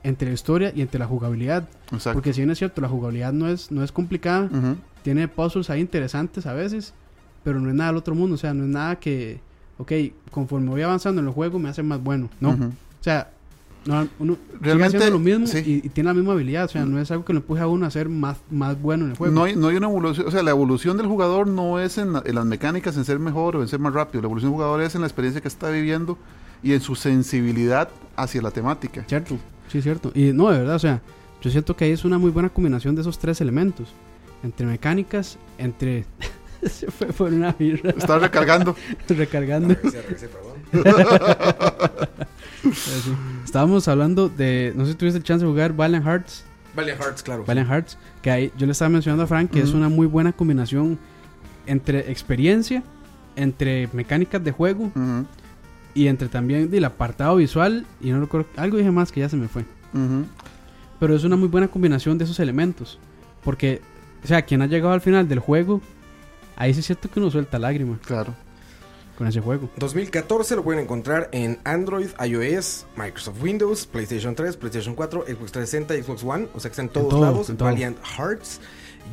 entre 0.03 0.27
la 0.29 0.33
historia 0.33 0.71
y 0.75 0.81
entre 0.81 0.99
la 0.99 1.07
jugabilidad. 1.07 1.67
Exacto. 1.91 2.13
Porque 2.17 2.33
si 2.33 2.41
bien 2.41 2.51
es 2.51 2.57
cierto, 2.57 2.81
la 2.81 2.89
jugabilidad 2.89 3.31
no 3.33 3.47
es, 3.47 3.71
no 3.71 3.83
es 3.83 3.91
complicada. 3.91 4.49
Tiene 5.03 5.27
puzzles 5.29 5.69
ahí 5.69 5.79
interesantes 5.79 6.45
a 6.45 6.53
veces, 6.53 6.93
pero 7.43 7.59
no 7.61 7.69
es 7.69 7.75
nada 7.75 7.91
del 7.91 7.97
otro 7.97 8.13
mundo. 8.13 8.35
O 8.35 8.37
sea, 8.37 8.53
no 8.53 8.63
es 8.65 8.69
nada 8.69 8.97
que, 8.99 9.39
ok, 9.77 9.91
conforme 10.31 10.69
voy 10.69 10.81
avanzando 10.81 11.21
en 11.21 11.27
el 11.27 11.33
juego 11.33 11.59
me 11.59 11.69
hace 11.69 11.83
más 11.83 12.01
bueno. 12.03 12.29
No. 12.39 12.51
O 12.51 13.03
sea, 13.03 13.31
no, 13.85 14.05
uno 14.19 14.37
Realmente, 14.59 15.09
lo 15.09 15.17
mismo 15.19 15.47
sí. 15.47 15.59
y, 15.65 15.87
y 15.87 15.89
tiene 15.89 16.09
la 16.09 16.13
misma 16.13 16.33
habilidad. 16.33 16.65
O 16.65 16.67
sea, 16.67 16.85
no 16.85 16.99
es 16.99 17.09
algo 17.11 17.23
que 17.23 17.31
lo 17.31 17.39
empuje 17.39 17.61
a 17.61 17.67
uno 17.67 17.85
a 17.85 17.91
ser 17.91 18.09
más, 18.09 18.37
más 18.51 18.81
bueno 18.81 19.05
en 19.05 19.11
el 19.11 19.17
juego. 19.17 19.33
No 19.33 19.43
hay, 19.45 19.55
no 19.55 19.67
hay 19.69 19.77
una 19.77 19.87
evolución, 19.87 20.27
o 20.27 20.31
sea, 20.31 20.43
la 20.43 20.51
evolución 20.51 20.97
del 20.97 21.07
jugador 21.07 21.47
no 21.47 21.79
es 21.79 21.97
en, 21.97 22.11
la- 22.13 22.23
en 22.25 22.35
las 22.35 22.45
mecánicas, 22.45 22.97
en 22.97 23.05
ser 23.05 23.17
mejor 23.19 23.55
o 23.55 23.61
en 23.61 23.67
ser 23.69 23.79
más 23.79 23.93
rápido. 23.93 24.21
La 24.21 24.25
evolución 24.27 24.51
del 24.51 24.55
jugador 24.57 24.81
es 24.81 24.93
en 24.95 25.01
la 25.01 25.07
experiencia 25.07 25.39
que 25.41 25.47
está 25.47 25.69
viviendo 25.69 26.17
y 26.61 26.73
en 26.73 26.81
su 26.81 26.95
sensibilidad 26.95 27.87
hacia 28.17 28.41
la 28.41 28.51
temática. 28.51 29.05
Cierto, 29.07 29.37
sí, 29.71 29.81
cierto. 29.81 30.11
Y 30.13 30.33
no, 30.33 30.49
de 30.49 30.59
verdad, 30.59 30.75
o 30.75 30.79
sea, 30.79 31.01
yo 31.41 31.49
siento 31.51 31.75
que 31.77 31.85
ahí 31.85 31.91
es 31.91 32.03
una 32.03 32.17
muy 32.17 32.31
buena 32.31 32.49
combinación 32.49 32.93
de 32.95 33.01
esos 33.01 33.17
tres 33.19 33.39
elementos. 33.39 33.87
Entre 34.43 34.65
mecánicas, 34.65 35.37
entre... 35.57 36.05
Se 36.69 36.89
fue 36.91 37.07
por 37.07 37.31
una 37.31 37.51
birra 37.51 37.91
Está 37.91 38.19
recargando. 38.19 38.75
recargando. 39.09 39.75
Perdón. 39.75 40.87
Eh, 42.63 42.69
sí. 43.03 43.11
Estábamos 43.45 43.87
hablando 43.87 44.29
de... 44.29 44.73
No 44.75 44.85
sé 44.85 44.91
si 44.91 44.97
tuviste 44.97 45.17
el 45.17 45.23
chance 45.23 45.45
de 45.45 45.51
jugar 45.51 45.73
Valiant 45.73 46.05
Hearts. 46.05 46.43
Valiant 46.75 46.99
Hearts, 47.01 47.23
claro. 47.23 47.45
Valiant 47.45 47.69
Hearts. 47.69 47.97
Que 48.21 48.31
ahí 48.31 48.51
yo 48.57 48.65
le 48.65 48.71
estaba 48.73 48.89
mencionando 48.89 49.23
a 49.23 49.27
Frank 49.27 49.51
que 49.51 49.59
es 49.61 49.69
Ujú. 49.69 49.77
una 49.77 49.89
muy 49.89 50.07
buena 50.07 50.33
combinación 50.33 50.97
entre 51.65 52.11
experiencia, 52.11 52.83
entre 53.35 53.89
mecánicas 53.93 54.43
de 54.43 54.51
juego 54.51 54.85
Ujú, 54.85 55.25
y 55.93 56.07
entre 56.07 56.27
también 56.27 56.69
del 56.69 56.85
apartado 56.85 57.35
visual. 57.37 57.85
Y 58.01 58.11
no 58.11 58.19
recuerdo... 58.21 58.47
Algo 58.57 58.77
dije 58.77 58.91
más 58.91 59.11
que 59.11 59.19
ya 59.21 59.29
se 59.29 59.37
me 59.37 59.47
fue. 59.47 59.63
ujú. 59.93 60.25
Pero 60.99 61.15
es 61.15 61.23
una 61.23 61.35
muy 61.35 61.47
buena 61.47 61.67
combinación 61.67 62.17
de 62.17 62.23
esos 62.25 62.39
elementos. 62.39 62.97
Porque, 63.43 63.81
o 64.23 64.27
sea, 64.27 64.41
quien 64.41 64.61
ha 64.63 64.65
llegado 64.65 64.93
al 64.93 65.01
final 65.01 65.27
del 65.29 65.37
juego, 65.39 65.79
ahí 66.57 66.73
sí 66.73 66.81
es 66.81 66.85
cierto 66.87 67.09
que 67.09 67.19
uno 67.19 67.31
suelta 67.31 67.57
lágrima 67.59 67.97
Claro. 68.05 68.33
con 69.17 69.25
ese 69.27 69.39
juego. 69.41 69.69
2014 69.77 70.55
lo 70.57 70.63
pueden 70.63 70.83
encontrar 70.83 71.29
en 71.31 71.57
Android, 71.63 72.09
iOS, 72.23 72.85
Microsoft 72.95 73.41
Windows, 73.41 73.87
PlayStation 73.87 74.35
3, 74.35 74.57
PlayStation 74.57 74.93
4, 74.95 75.23
Xbox 75.27 75.51
360 75.53 75.95
y 75.95 76.03
Xbox 76.03 76.23
One. 76.23 76.47
O 76.53 76.59
sea 76.59 76.69
que 76.69 76.73
está 76.73 76.81
en 76.83 76.89
todos 76.89 77.09
todo, 77.09 77.21
lados. 77.21 77.49
en 77.49 77.57
todo. 77.57 77.69
Valiant 77.69 77.97
Hearts, 78.17 78.59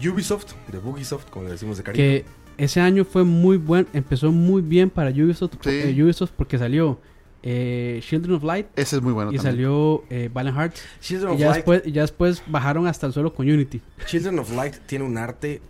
Ubisoft, 0.07 0.53
de 0.71 0.79
Bugisoft, 0.79 1.31
como 1.31 1.45
le 1.47 1.53
decimos 1.53 1.77
de 1.79 1.85
cariño. 1.85 2.03
Que 2.03 2.25
ese 2.59 2.81
año 2.81 3.05
fue 3.05 3.25
muy 3.25 3.57
buen, 3.57 3.87
empezó 3.93 4.31
muy 4.31 4.61
bien 4.63 4.91
para 4.91 5.11
Ubisoft, 5.11 5.55
Sí. 5.63 5.71
eh, 5.71 6.03
Ubisoft 6.03 6.33
porque 6.37 6.59
salió 6.59 7.01
eh, 7.47 8.01
Children 8.03 8.37
of 8.37 8.43
Light 8.45 8.67
Ese 8.75 8.97
es 8.97 9.03
muy 9.03 9.13
bueno 9.13 9.31
y 9.31 9.37
también. 9.37 9.53
salió 9.55 10.05
eh, 10.09 10.31
Valiant 10.33 10.57
Hearts. 10.59 10.83
Children 11.01 11.31
Y 11.33 11.35
of, 11.35 11.41
ya, 11.41 11.47
Light, 11.47 11.57
después, 11.57 11.83
y 11.87 11.93
ya 11.93 12.03
después 12.03 12.43
bajaron 12.47 12.87
hasta 12.87 13.07
el 13.07 13.13
suelo 13.13 13.35
con 13.35 13.49
Unity. 13.51 13.81
Children 14.07 14.39
of 14.39 14.51
Light 14.55 14.75
tiene 14.87 15.05
un 15.05 15.19
arte 15.19 15.61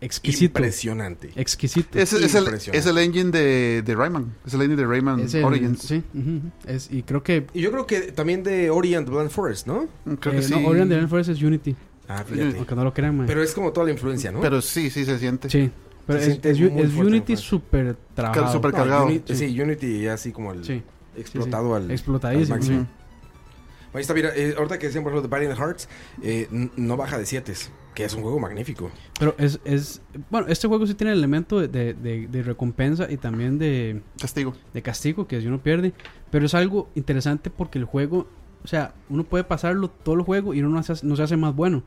Exquisito. 0.00 0.44
impresionante. 0.58 1.30
Exquisito. 1.34 1.98
Ese 1.98 2.24
es 2.24 2.34
el, 2.34 2.44
Impresionante. 2.44 2.78
es 2.78 2.86
el 2.86 2.98
engine 2.98 3.30
de, 3.32 3.82
de 3.82 3.94
Rayman. 3.96 4.34
Es 4.46 4.54
el 4.54 4.62
engine 4.62 4.80
de 4.80 4.86
Rayman 4.86 5.20
Es 5.20 5.34
el- 5.34 5.44
Origins. 5.44 5.80
sí, 5.80 6.02
ujú, 6.14 6.30
ujú. 6.36 6.50
Es- 6.66 6.88
y 6.92 7.02
creo 7.02 7.22
que. 7.22 7.46
Y 7.52 7.60
yo 7.62 7.70
creo 7.72 7.86
que 7.86 8.12
también 8.12 8.42
de 8.44 8.70
Ori 8.70 8.94
and 8.94 9.06
the 9.08 9.12
Blind 9.12 9.30
Forest, 9.30 9.66
¿no? 9.66 9.88
Creo 10.20 10.34
eh, 10.34 10.36
que 10.36 10.42
sí. 10.42 10.52
no, 10.54 10.66
Ori 10.68 10.80
and 10.80 10.90
the 10.90 10.96
Blind 10.96 11.10
Forest 11.10 11.30
es 11.30 11.42
Unity. 11.42 11.74
Ah, 12.08 12.24
fíjate. 12.24 12.56
Aunque 12.58 12.74
no 12.74 12.84
lo 12.84 12.94
crean, 12.94 13.16
man. 13.16 13.26
Pero 13.26 13.42
es 13.42 13.52
como 13.52 13.72
toda 13.72 13.86
la 13.86 13.92
influencia, 13.92 14.30
¿no? 14.32 14.40
Pero 14.40 14.62
sí, 14.62 14.88
sí 14.90 15.04
se 15.04 15.18
siente. 15.18 15.50
sí. 15.50 15.70
Pero 16.06 16.20
Se 16.20 16.24
es, 16.24 16.30
siente 16.40 16.50
es, 16.52 16.58
es 16.60 16.94
Unity 16.94 17.36
súper 17.36 17.94
trabajado. 18.14 18.50
súper 18.52 18.70
No, 18.70 18.76
cargado. 18.78 19.06
Unity- 19.08 19.34
Sí. 19.34 19.48
sí. 19.50 19.60
Unity 19.60 20.02
ya 20.02 20.14
así 20.14 20.32
como 20.32 20.52
el 20.52 20.64
Sí. 20.64 20.82
explotado 21.16 21.74
al. 21.74 21.90
Explotadísimo. 21.90 22.54
al 22.54 22.60
máximo. 22.60 22.80
sí. 22.82 22.86
Ahí 23.94 24.00
está, 24.02 24.14
mira, 24.14 24.30
eh, 24.36 24.54
ahorita 24.56 24.78
que 24.78 24.86
decían 24.86 25.02
por 25.02 25.12
ejemplo 25.12 25.28
de 25.28 25.32
Valiant 25.32 25.58
Hearts, 25.58 25.88
eh, 26.22 26.46
no 26.76 26.96
baja 26.96 27.18
de 27.18 27.26
7, 27.26 27.52
que 27.98 28.04
es 28.04 28.14
un 28.14 28.22
juego 28.22 28.38
magnífico. 28.38 28.92
Pero 29.18 29.34
es, 29.38 29.58
es. 29.64 30.00
Bueno, 30.30 30.46
este 30.46 30.68
juego 30.68 30.86
sí 30.86 30.94
tiene 30.94 31.12
el 31.14 31.18
elemento 31.18 31.58
de, 31.58 31.66
de, 31.94 32.42
recompensa 32.44 33.10
y 33.10 33.16
también 33.16 33.58
de, 33.58 34.02
Castigo. 34.20 34.54
de 34.72 34.82
castigo, 34.82 35.26
que 35.26 35.40
si 35.40 35.48
uno 35.48 35.58
pierde. 35.58 35.92
Pero 36.30 36.46
es 36.46 36.54
algo 36.54 36.88
interesante 36.94 37.50
porque 37.50 37.76
el 37.80 37.84
juego. 37.86 38.28
O 38.62 38.68
sea, 38.68 38.94
uno 39.08 39.24
puede 39.24 39.42
pasarlo 39.42 39.88
todo 39.90 40.14
el 40.14 40.22
juego 40.22 40.54
y 40.54 40.60
uno 40.60 40.68
no 40.68 40.80
se 40.84 40.92
hace, 40.92 41.04
no 41.04 41.16
se 41.16 41.24
hace 41.24 41.36
más 41.36 41.56
bueno. 41.56 41.82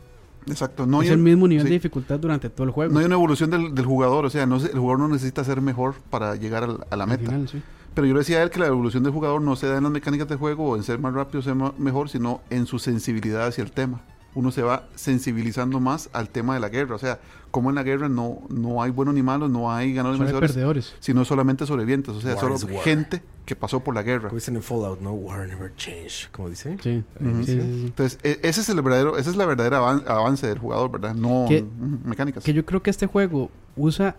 Exacto. 0.48 0.86
No 0.86 1.02
es 1.02 1.08
hay, 1.08 1.14
el 1.14 1.20
mismo 1.20 1.48
nivel 1.48 1.64
sí. 1.64 1.70
de 1.70 1.76
dificultad 1.76 2.20
durante 2.20 2.50
todo 2.50 2.66
el 2.66 2.72
juego. 2.72 2.92
no 2.92 3.00
hay 3.00 3.06
una 3.06 3.16
evolución 3.16 3.50
del, 3.50 3.74
del 3.74 3.86
jugador. 3.86 4.26
O 4.26 4.30
sea, 4.30 4.46
no, 4.46 4.58
el 4.58 4.78
jugador 4.78 5.00
no 5.00 5.08
necesita 5.08 5.46
ser 5.46 5.62
mejor 5.62 5.96
para 6.10 6.36
llegar 6.36 6.64
al- 6.66 6.86
a 6.90 6.96
la 6.98 7.06
meta. 7.06 7.24
final, 7.32 7.48
sí. 7.48 7.62
Pero 7.94 8.06
yo 8.06 8.14
le 8.14 8.20
decía 8.20 8.40
a 8.40 8.44
él 8.44 8.50
que 8.50 8.60
la 8.60 8.68
evolución 8.68 9.04
del 9.04 9.14
jugador 9.14 9.42
no 9.42 9.56
se 9.56 9.68
da 9.68 9.78
en 9.78 9.84
las 9.84 9.92
mecánicas 9.94 10.28
de 10.28 10.36
juego 10.36 10.72
o 10.72 10.76
en 10.76 10.84
ser 10.84 11.00
más 11.00 11.14
rápido 11.14 11.40
o 11.40 11.42
ser 11.42 11.56
ma- 11.56 11.74
mejor, 11.78 12.10
sino 12.10 12.42
en 12.50 12.66
su 12.66 12.80
sensibilidad 12.80 13.48
hacia 13.48 13.64
el 13.64 13.72
tema. 13.72 14.02
Uno 14.34 14.52
se 14.52 14.62
va 14.62 14.88
sensibilizando 14.96 15.80
más 15.82 16.10
al 16.14 16.30
tema 16.30 16.54
de 16.54 16.62
la 16.62 16.70
guerra. 16.70 16.96
O 16.96 17.00
sea, 17.00 17.20
como 17.52 17.70
en 17.70 17.76
la 17.76 17.84
guerra 17.84 18.08
no, 18.08 18.40
no 18.50 18.82
hay 18.82 18.90
buenos 18.92 19.14
ni 19.14 19.22
malos, 19.22 19.50
no 19.50 19.72
hay 19.74 19.94
ganadores 19.94 20.22
ni 20.34 20.40
perdedores. 20.40 20.96
sino 21.02 21.26
solamente 21.26 21.66
sobrevivientes. 21.66 22.16
O 22.16 22.22
sea, 22.22 22.36
War 22.36 22.58
solo 22.58 22.80
gente 22.82 23.22
que 23.46 23.58
pasó 23.58 23.82
por 23.82 23.94
la 23.94 24.04
guerra. 24.04 24.30
Como 24.30 24.36
dicen 24.40 24.56
en 24.56 24.64
Fallout, 24.64 25.02
no 25.02 25.12
war 25.12 25.46
never 25.48 25.76
change, 25.76 26.30
como 26.32 26.50
dice. 26.50 26.78
Sí. 26.82 27.04
Ujú. 27.20 27.44
Sí, 27.44 27.46
sí, 27.46 27.62
sí. 27.62 27.84
Entonces, 27.88 28.20
e- 28.24 28.40
ese 28.44 28.62
es 28.62 28.70
el 28.70 28.82
verdadero, 28.82 29.18
esa 29.18 29.30
es 29.30 29.36
la 29.36 29.46
verdadera 29.46 29.80
avan- 29.80 30.04
avance 30.08 30.48
del 30.48 30.60
jugador, 30.60 30.92
¿verdad? 30.92 31.14
No 31.14 31.46
Que- 31.50 31.66
mecánicas. 32.06 32.44
Que 32.46 32.54
yo 32.54 32.66
creo 32.66 32.82
que 32.82 32.90
este 32.90 33.08
juego 33.08 33.52
usa 33.76 34.16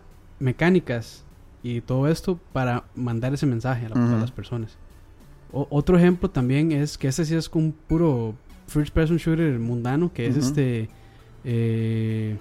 mecánicas 0.47 1.25
y 1.63 1.81
todo 1.81 2.09
esto 2.09 2.39
para 2.53 2.85
mandar 2.95 3.33
ese 3.33 3.47
mensaje 3.47 3.87
a, 3.87 3.89
la- 3.91 3.95
a 3.97 4.05
Ujú. 4.09 4.17
las 4.19 4.31
personas. 4.31 4.77
O- 5.53 5.67
otro 5.71 5.97
ejemplo 5.97 6.29
también 6.31 6.73
es 6.73 6.99
que 6.99 7.09
este 7.09 7.25
sí 7.25 7.35
es 7.35 7.49
un 7.55 7.73
puro 7.73 8.35
first 8.73 8.93
person 8.95 9.17
shooter 9.19 9.59
mundano, 9.59 10.13
que 10.13 10.27
es 10.27 10.37
este... 10.37 10.89
eh, 11.45 12.37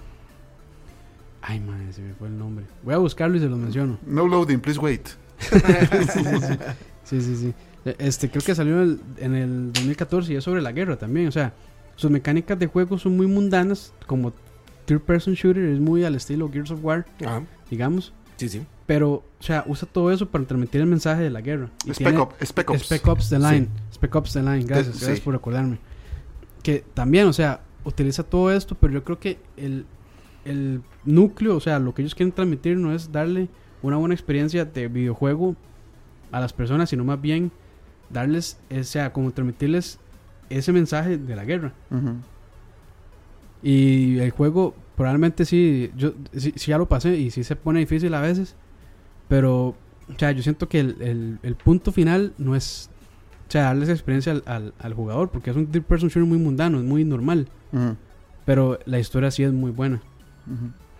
ay, 1.42 1.60
madre, 1.60 1.92
se 1.92 2.02
me 2.02 2.14
fue 2.14 2.28
el 2.28 2.38
nombre. 2.38 2.64
Voy 2.82 2.94
a 2.94 2.98
buscarlo 2.98 3.36
y 3.36 3.40
se 3.40 3.46
lo 3.48 3.56
menciono. 3.56 3.98
No 4.06 4.26
loading, 4.26 4.58
please 4.60 4.78
wait. 4.80 5.08
Sí, 7.04 7.20
sí, 7.20 7.36
sí. 7.36 7.54
Este, 7.98 8.30
creo 8.30 8.42
que 8.42 8.54
salió 8.54 8.80
en 8.80 8.88
el, 8.88 9.00
en 9.18 9.34
el 9.34 9.72
2014 9.72 10.32
y 10.32 10.36
es 10.36 10.44
sobre 10.44 10.62
la 10.62 10.72
guerra 10.72 10.96
también. 10.96 11.26
O 11.28 11.32
sea, 11.32 11.52
sus 11.96 12.10
mecánicas 12.10 12.58
de 12.58 12.66
juego 12.68 12.96
son 12.96 13.16
muy 13.16 13.26
mundanas, 13.26 13.92
como 14.06 14.32
third 14.86 15.00
person 15.00 15.34
shooter, 15.34 15.64
es 15.64 15.80
muy 15.80 16.04
al 16.04 16.14
estilo 16.14 16.48
Gears 16.50 16.70
of 16.70 16.78
War, 16.82 17.04
Ajá. 17.24 17.42
digamos. 17.70 18.12
Sí, 18.36 18.48
sí. 18.48 18.62
Pero, 18.86 19.10
o 19.12 19.24
sea, 19.42 19.64
usa 19.66 19.86
todo 19.90 20.10
eso 20.12 20.26
para 20.28 20.44
transmitir 20.44 20.80
el 20.80 20.86
mensaje 20.86 21.22
de 21.22 21.30
la 21.30 21.40
guerra. 21.40 21.68
Y 21.84 21.90
Spec, 21.90 21.96
tiene- 22.08 22.18
Op- 22.18 22.34
Spec 22.42 22.70
Ops. 22.70 22.82
Spec 22.84 23.06
Ops 23.08 23.28
The 23.28 23.38
Line. 23.38 23.68
Spec 23.92 24.14
Ops 24.14 24.32
The 24.32 24.40
Line. 24.42 24.64
Gracias, 24.64 24.96
gracias 25.00 25.18
sí. 25.18 25.24
por 25.24 25.34
recordarme. 25.34 25.78
Que 26.62 26.84
también, 26.94 27.26
o 27.26 27.32
sea, 27.32 27.60
utiliza 27.84 28.22
todo 28.22 28.52
esto, 28.52 28.74
pero 28.76 28.92
yo 28.92 29.04
creo 29.04 29.18
que 29.18 29.38
el, 29.56 29.84
el 30.44 30.82
núcleo, 31.04 31.56
o 31.56 31.60
sea, 31.60 31.78
lo 31.78 31.94
que 31.94 32.02
ellos 32.02 32.14
quieren 32.14 32.32
transmitir 32.32 32.76
no 32.76 32.92
es 32.94 33.10
darle 33.10 33.48
una 33.82 33.96
buena 33.96 34.14
experiencia 34.14 34.64
de 34.64 34.88
videojuego 34.88 35.56
a 36.30 36.40
las 36.40 36.52
personas, 36.52 36.90
sino 36.90 37.04
más 37.04 37.20
bien 37.20 37.50
darles, 38.10 38.58
o 38.70 38.82
sea, 38.84 39.12
como 39.12 39.32
transmitirles 39.32 39.98
ese 40.50 40.72
mensaje 40.72 41.18
de 41.18 41.36
la 41.36 41.44
guerra. 41.44 41.72
Y 43.62 44.18
el 44.18 44.30
juego 44.30 44.74
probablemente 44.96 45.44
sí, 45.44 45.90
yo 45.96 46.12
sí, 46.36 46.52
sí 46.56 46.70
ya 46.70 46.78
lo 46.78 46.88
pasé 46.88 47.16
y 47.16 47.30
sí 47.30 47.44
se 47.44 47.56
pone 47.56 47.80
difícil 47.80 48.12
a 48.14 48.20
veces, 48.20 48.54
pero 49.28 49.68
o 49.68 50.18
sea, 50.18 50.32
yo 50.32 50.42
siento 50.42 50.68
que 50.68 50.80
el, 50.80 50.96
el- 51.00 51.38
el 51.42 51.54
punto 51.56 51.92
final 51.92 52.34
no 52.38 52.54
es 52.56 52.90
sea, 53.52 53.64
darle 53.64 53.84
esa 53.84 53.92
experiencia 53.92 54.32
al, 54.32 54.42
al- 54.46 54.74
al 54.78 54.94
jugador, 54.94 55.30
porque 55.30 55.50
es 55.50 55.56
un 55.56 55.66
third 55.66 55.84
person 55.84 56.08
shooter 56.08 56.28
muy 56.28 56.38
mundano, 56.38 56.78
es 56.78 56.84
muy 56.84 57.04
normal, 57.04 57.48
pero 58.44 58.78
la 58.86 58.98
historia 58.98 59.30
sí 59.30 59.42
es 59.44 59.52
muy 59.52 59.70
buena. 59.70 60.00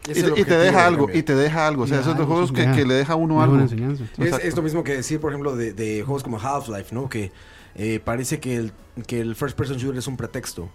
Y, 0.09 0.13
te- 0.15 0.21
y 0.21 0.23
te 0.23 0.31
objetivo 0.31 0.57
deja 0.59 0.87
algo, 0.87 1.09
y 1.13 1.23
te 1.23 1.35
deja 1.35 1.67
algo. 1.69 1.85
O 1.85 1.87
sea, 1.87 2.01
esos 2.01 2.17
dos 2.17 2.27
juegos 2.27 2.53
que, 2.53 2.69
que 2.73 2.85
le 2.85 2.95
deja 2.95 3.13
a 3.13 3.17
uno 3.17 3.41
algo. 3.43 3.59
enseñanza. 3.59 4.05
Es, 4.19 4.39
es 4.45 4.57
lo 4.57 4.63
mismo 4.63 4.83
que 4.85 4.95
decir, 4.97 5.21
por 5.21 5.31
ejemplo, 5.33 5.55
de, 5.57 5.73
de 5.73 6.03
juegos 6.03 6.23
como 6.23 6.39
Half-Life, 6.41 6.95
¿no? 6.95 7.09
Que 7.09 7.31
eh, 7.77 8.01
parece 8.05 8.41
que 8.41 8.57
el, 8.57 8.73
que 9.07 9.21
el 9.21 9.35
first 9.37 9.57
person 9.57 9.77
shooter 9.77 9.99
es 9.99 10.07
un 10.07 10.17
pretexto 10.17 10.69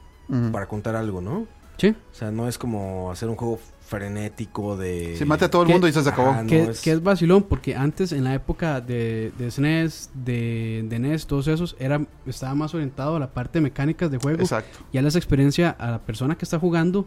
para 0.52 0.68
contar 0.68 0.96
algo, 0.96 1.22
¿no? 1.22 1.46
Sí. 1.78 1.90
O 2.12 2.16
sea, 2.16 2.32
no 2.32 2.48
es 2.48 2.58
como 2.58 3.12
hacer 3.12 3.30
un 3.30 3.36
juego 3.36 3.60
frenético 3.88 4.76
de... 4.78 5.16
Si 5.18 5.26
mate 5.26 5.46
a 5.46 5.50
todo 5.50 5.64
el 5.64 5.70
mundo 5.70 5.88
y 5.88 5.94
se 5.94 6.00
acabó. 6.08 6.30
Ah, 6.32 6.44
no, 6.44 6.50
que, 6.50 6.64
es- 6.64 6.82
que 6.82 6.92
es 6.92 7.02
vacilón 7.02 7.44
porque 7.44 7.76
antes 7.76 8.12
en 8.12 8.24
la 8.24 8.34
época 8.34 8.82
de, 8.82 9.32
de 9.38 9.50
SNES, 9.50 10.12
de, 10.14 10.86
de 10.88 11.00
NES, 11.00 11.26
todos 11.26 11.48
esos, 11.48 11.76
era, 11.80 12.06
estaba 12.26 12.54
más 12.56 12.74
orientado 12.76 13.16
a 13.16 13.20
la 13.20 13.32
parte 13.32 13.60
de 13.60 13.64
mecánicas 13.64 14.12
de 14.12 14.18
juego 14.18 14.42
Exacto. 14.42 14.80
y 14.92 14.98
a 14.98 15.02
la 15.02 15.08
experiencia 15.10 15.70
a 15.72 15.92
la 15.92 16.00
persona 16.00 16.38
que 16.38 16.46
está 16.46 16.60
jugando. 16.60 17.06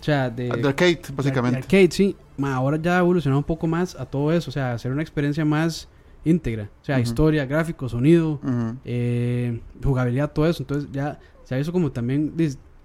O 0.00 0.02
sea, 0.02 0.30
de, 0.30 0.44
De 0.50 0.68
arcade, 0.68 0.94
de- 0.96 1.12
básicamente. 1.14 1.56
de 1.58 1.62
arcade, 1.64 1.88
sí. 1.90 2.16
Ma, 2.36 2.54
ahora 2.54 2.76
ya 2.80 2.96
ha 2.96 3.00
evolucionado 3.00 3.38
un 3.38 3.44
poco 3.44 3.66
más 3.66 3.94
a 3.96 4.06
todo 4.06 4.32
eso, 4.32 4.50
o 4.50 4.52
sea, 4.52 4.74
hacer 4.74 4.92
una 4.92 5.02
experiencia 5.02 5.44
más 5.44 5.88
íntegra. 6.24 6.70
O 6.82 6.84
sea, 6.84 7.00
historia, 7.00 7.46
gráfico, 7.46 7.88
sonido, 7.88 8.40
eh, 8.84 9.60
jugabilidad, 9.82 10.32
todo 10.32 10.46
eso. 10.46 10.62
Entonces 10.62 10.90
ya 10.92 11.18
se 11.44 11.54
ha 11.54 11.58
visto 11.58 11.72
como 11.72 11.90
también 11.92 12.36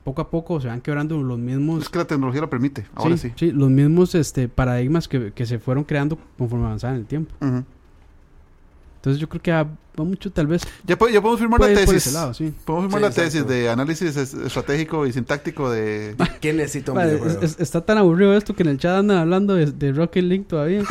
poco 0.04 0.22
a 0.22 0.30
poco 0.30 0.60
se 0.60 0.68
van 0.68 0.82
quebrando 0.82 1.22
los 1.22 1.38
mismos 1.40 1.84
Es 1.84 1.90
que 1.90 2.00
la 2.00 2.06
tecnología 2.06 2.42
lo 2.42 2.50
permite. 2.50 2.86
Ahora 2.96 3.18
sí. 3.18 3.32
sí, 3.36 3.52
los 3.52 3.70
mismos 3.70 4.16
este, 4.16 4.48
paradigmas 4.50 5.08
que, 5.08 5.32
que 5.34 5.46
se 5.46 5.60
fueron 5.60 5.84
creando 5.84 6.18
conforme 6.38 6.66
avanzaba 6.66 6.94
en 6.94 7.00
el 7.02 7.06
tiempo. 7.06 7.34
Entonces 8.98 9.20
yo 9.20 9.28
creo 9.28 9.42
que 9.42 9.52
va, 9.52 9.68
mucho 9.98 10.32
tal 10.32 10.46
vez 10.48 10.62
Ya, 10.86 10.96
po- 10.98 11.08
ya 11.10 11.20
podemos 11.22 11.40
firmar 11.40 11.58
puede 11.60 11.74
la 11.74 11.80
tesis. 11.82 12.06
ese 12.08 12.12
lado, 12.12 12.34
sí. 12.36 12.54
Podemos 12.66 12.86
firmar 12.94 13.00
Sí, 13.00 13.20
la 13.20 13.26
exacto. 13.26 13.48
tesis 13.48 13.48
de 13.64 13.70
análisis 13.70 14.16
es- 14.16 14.34
estratégico 14.36 15.08
y 15.08 15.14
sintáctico 15.14 15.72
de... 15.72 16.16
¿Quién 16.42 16.58
necesita 16.58 16.92
un 16.92 16.98
Vale, 16.98 17.14
videojuego? 17.16 17.40
es- 17.42 17.54
es- 17.54 17.60
está 17.60 17.82
tan 17.84 17.98
aburrido 17.98 18.36
esto 18.36 18.56
que 18.56 18.62
en 18.64 18.70
el 18.70 18.78
chat 18.78 18.98
andan 19.00 19.18
hablando 19.18 19.56
de, 19.56 19.72
de 19.72 19.92
Rocket 19.92 20.24
League 20.24 20.46
todavía. 20.48 20.84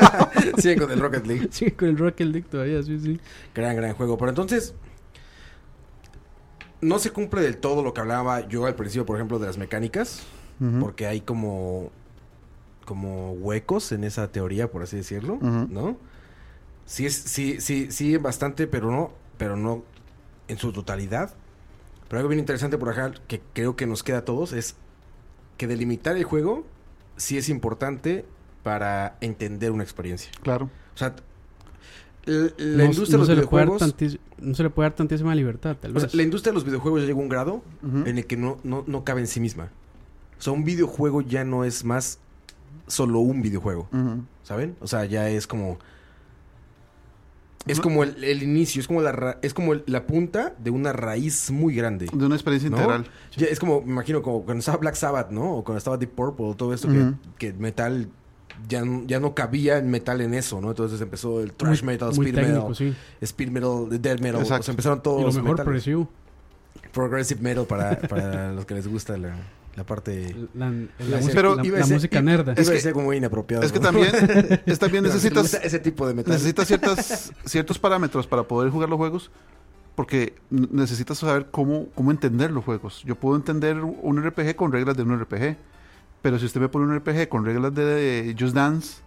Sigue 0.58 0.76
con 0.76 0.90
el 0.92 1.00
Rocket 1.00 1.26
League. 1.26 1.48
sí, 1.50 1.72
con 1.72 1.88
el 1.88 1.98
Rocket 1.98 2.28
League 2.28 2.46
todavía, 2.48 2.82
sí, 2.84 2.98
sí. 3.00 3.18
Gran, 3.52 3.74
gran 3.74 3.94
juego. 3.94 4.16
Pero 4.16 4.30
entonces, 4.30 4.72
no 6.80 6.98
se 6.98 7.10
cumple 7.10 7.40
del 7.40 7.56
todo 7.58 7.82
lo 7.82 7.94
que 7.94 8.00
hablaba 8.00 8.46
yo 8.48 8.66
al 8.66 8.74
principio, 8.74 9.06
por 9.06 9.16
ejemplo, 9.16 9.38
de 9.38 9.46
las 9.46 9.58
mecánicas. 9.58 10.22
Porque 10.80 11.06
hay 11.06 11.20
como, 11.20 11.90
como 12.86 13.32
huecos 13.32 13.92
en 13.92 14.04
esa 14.04 14.32
teoría, 14.32 14.70
por 14.70 14.82
así 14.82 14.96
decirlo. 14.96 15.38
¿no? 15.40 15.98
Sí, 16.86 17.04
es, 17.04 17.14
sí, 17.14 17.60
sí, 17.60 17.88
sí, 17.90 18.16
bastante, 18.16 18.66
pero 18.66 18.90
no, 18.90 19.12
pero 19.36 19.56
no 19.56 19.82
en 20.48 20.56
su 20.56 20.72
totalidad. 20.72 21.34
Pero 22.08 22.20
algo 22.20 22.28
bien 22.30 22.38
interesante 22.38 22.78
por 22.78 22.88
acá, 22.88 23.12
que 23.26 23.42
creo 23.52 23.76
que 23.76 23.86
nos 23.86 24.02
queda 24.02 24.18
a 24.18 24.24
todos, 24.24 24.52
es 24.54 24.76
que 25.58 25.66
delimitar 25.66 26.16
el 26.16 26.24
juego 26.24 26.64
sí 27.16 27.36
es 27.36 27.48
importante 27.48 28.24
para 28.62 29.16
entender 29.20 29.72
una 29.72 29.82
experiencia. 29.82 30.30
Claro. 30.42 30.70
O 30.94 30.98
sea, 30.98 31.16
la 32.26 32.50
No- 32.58 32.84
industria 32.84 33.18
no 33.18 33.24
de 33.26 33.36
los 33.36 33.48
videojuegos... 33.48 33.82
tantis- 33.82 34.18
no 34.38 34.54
se 34.54 34.62
le 34.64 34.70
puede 34.70 34.88
dar 34.88 34.96
tantísima 34.96 35.34
libertad, 35.34 35.76
tal 35.80 35.92
o 35.92 35.94
vez. 35.94 36.02
sea, 36.04 36.10
la 36.16 36.22
industria 36.22 36.52
de 36.52 36.54
los 36.54 36.64
videojuegos 36.64 37.00
ya 37.02 37.06
llegó 37.06 37.20
a 37.20 37.22
un 37.22 37.28
grado 37.28 37.62
en 38.04 38.18
el 38.18 38.26
que 38.26 38.36
no, 38.36 38.58
no, 38.64 38.84
no 38.86 39.04
cabe 39.04 39.20
en 39.20 39.26
sí 39.26 39.40
misma. 39.40 39.70
O 40.38 40.42
sea, 40.42 40.52
un 40.52 40.64
videojuego 40.64 41.22
ya 41.22 41.44
no 41.44 41.64
es 41.64 41.84
más 41.84 42.18
solo 42.86 43.20
un 43.20 43.40
videojuego. 43.42 43.88
¿saben? 44.42 44.76
O 44.80 44.86
sea, 44.86 45.04
ya 45.06 45.28
es 45.30 45.46
como... 45.46 45.78
Es 47.66 47.78
No- 47.78 47.82
como 47.82 48.04
el, 48.04 48.22
el 48.22 48.42
inicio, 48.44 48.80
es 48.80 48.86
como 48.86 49.02
la 49.02 49.10
ra- 49.10 49.38
es 49.42 49.52
como 49.52 49.72
el- 49.72 49.82
la 49.86 50.06
punta 50.06 50.54
de 50.58 50.70
una 50.70 50.92
raíz 50.92 51.50
muy 51.50 51.74
grande. 51.74 52.06
De 52.12 52.24
una 52.26 52.36
experiencia 52.36 52.70
¿no? 52.70 52.76
integral. 52.76 53.06
Ya 53.36 53.46
es 53.46 53.58
como, 53.58 53.80
me 53.82 53.90
imagino, 53.90 54.22
como 54.22 54.44
cuando 54.44 54.60
estaba 54.60 54.78
Black 54.78 54.94
Sabbath, 54.94 55.30
¿no? 55.30 55.56
O 55.56 55.64
cuando 55.64 55.78
estaba 55.78 55.96
Deep 55.96 56.10
Purple, 56.10 56.54
todo 56.56 56.72
esto 56.72 56.88
que 57.38 57.52
metal 57.54 58.08
ya, 58.68 58.84
no- 58.84 59.04
ya 59.06 59.20
no 59.20 59.34
cabía 59.34 59.78
el 59.78 59.84
metal 59.86 60.20
en 60.20 60.34
eso, 60.34 60.60
¿no? 60.60 60.70
Entonces 60.70 61.00
empezó 61.00 61.40
el 61.40 61.52
thrash 61.52 61.82
metal, 61.82 62.08
muy 62.14 62.26
speed 62.26 62.34
técnico, 62.42 62.68
metal, 62.70 62.76
sí. 62.76 62.94
speed 63.20 63.50
metal, 63.50 63.88
death 64.02 64.20
metal. 64.20 64.40
Exacto. 64.42 64.60
O 64.60 64.64
sea, 64.64 64.72
empezaron 64.72 65.02
todos 65.02 65.18
Y 65.18 65.20
lo 65.22 65.26
los 65.26 65.34
mejor 65.36 65.50
metales. 65.50 65.64
progresivo. 65.64 66.10
Progressive 66.92 67.40
metal 67.42 67.66
para, 67.66 67.98
para 68.00 68.52
los 68.54 68.64
que 68.64 68.74
les 68.74 68.88
gusta 68.88 69.16
la, 69.18 69.34
la 69.76 69.84
parte... 69.84 70.34
La, 70.54 70.70
la, 70.70 70.86
Pero 71.34 71.56
la- 71.56 71.66
iba 71.66 71.78
decir- 71.78 71.94
música 71.94 72.22
nerda. 72.22 72.52
Iba 72.52 72.62
Es 72.74 72.84
a 72.84 72.88
que- 72.88 72.92
como 72.94 73.12
inapropiado. 73.12 73.62
Es 73.64 73.72
que 73.72 73.78
¿no? 73.80 73.84
también, 73.86 74.08
es 74.66 74.78
también 74.78 75.02
Pero 75.04 75.14
necesitas, 75.14 75.54
ese 75.62 75.78
tipo 75.78 76.06
de 76.06 76.14
metal. 76.14 76.32
necesitas 76.32 76.66
ciertas, 76.66 77.32
ciertos 77.44 77.78
parámetros 77.78 78.26
para 78.26 78.44
poder 78.44 78.70
jugar 78.70 78.88
los 78.88 78.96
juegos. 78.96 79.30
Porque 79.94 80.34
necesitas 80.50 81.16
saber 81.18 81.46
cómo, 81.50 81.86
cómo 81.94 82.10
entender 82.10 82.50
los 82.50 82.62
juegos. 82.64 83.02
Yo 83.06 83.14
puedo 83.16 83.34
entender 83.36 83.78
un 83.80 84.22
RPG 84.22 84.54
con 84.54 84.70
reglas 84.70 84.94
de 84.96 85.02
un 85.02 85.18
RPG. 85.18 85.56
Pero 86.22 86.38
si 86.38 86.46
usted 86.46 86.60
me 86.60 86.68
pone 86.68 86.86
un 86.86 86.96
RPG 86.98 87.28
con 87.28 87.44
reglas 87.44 87.74
de, 87.74 87.84
de 87.84 88.36
Just 88.38 88.54
Dance, 88.54 89.02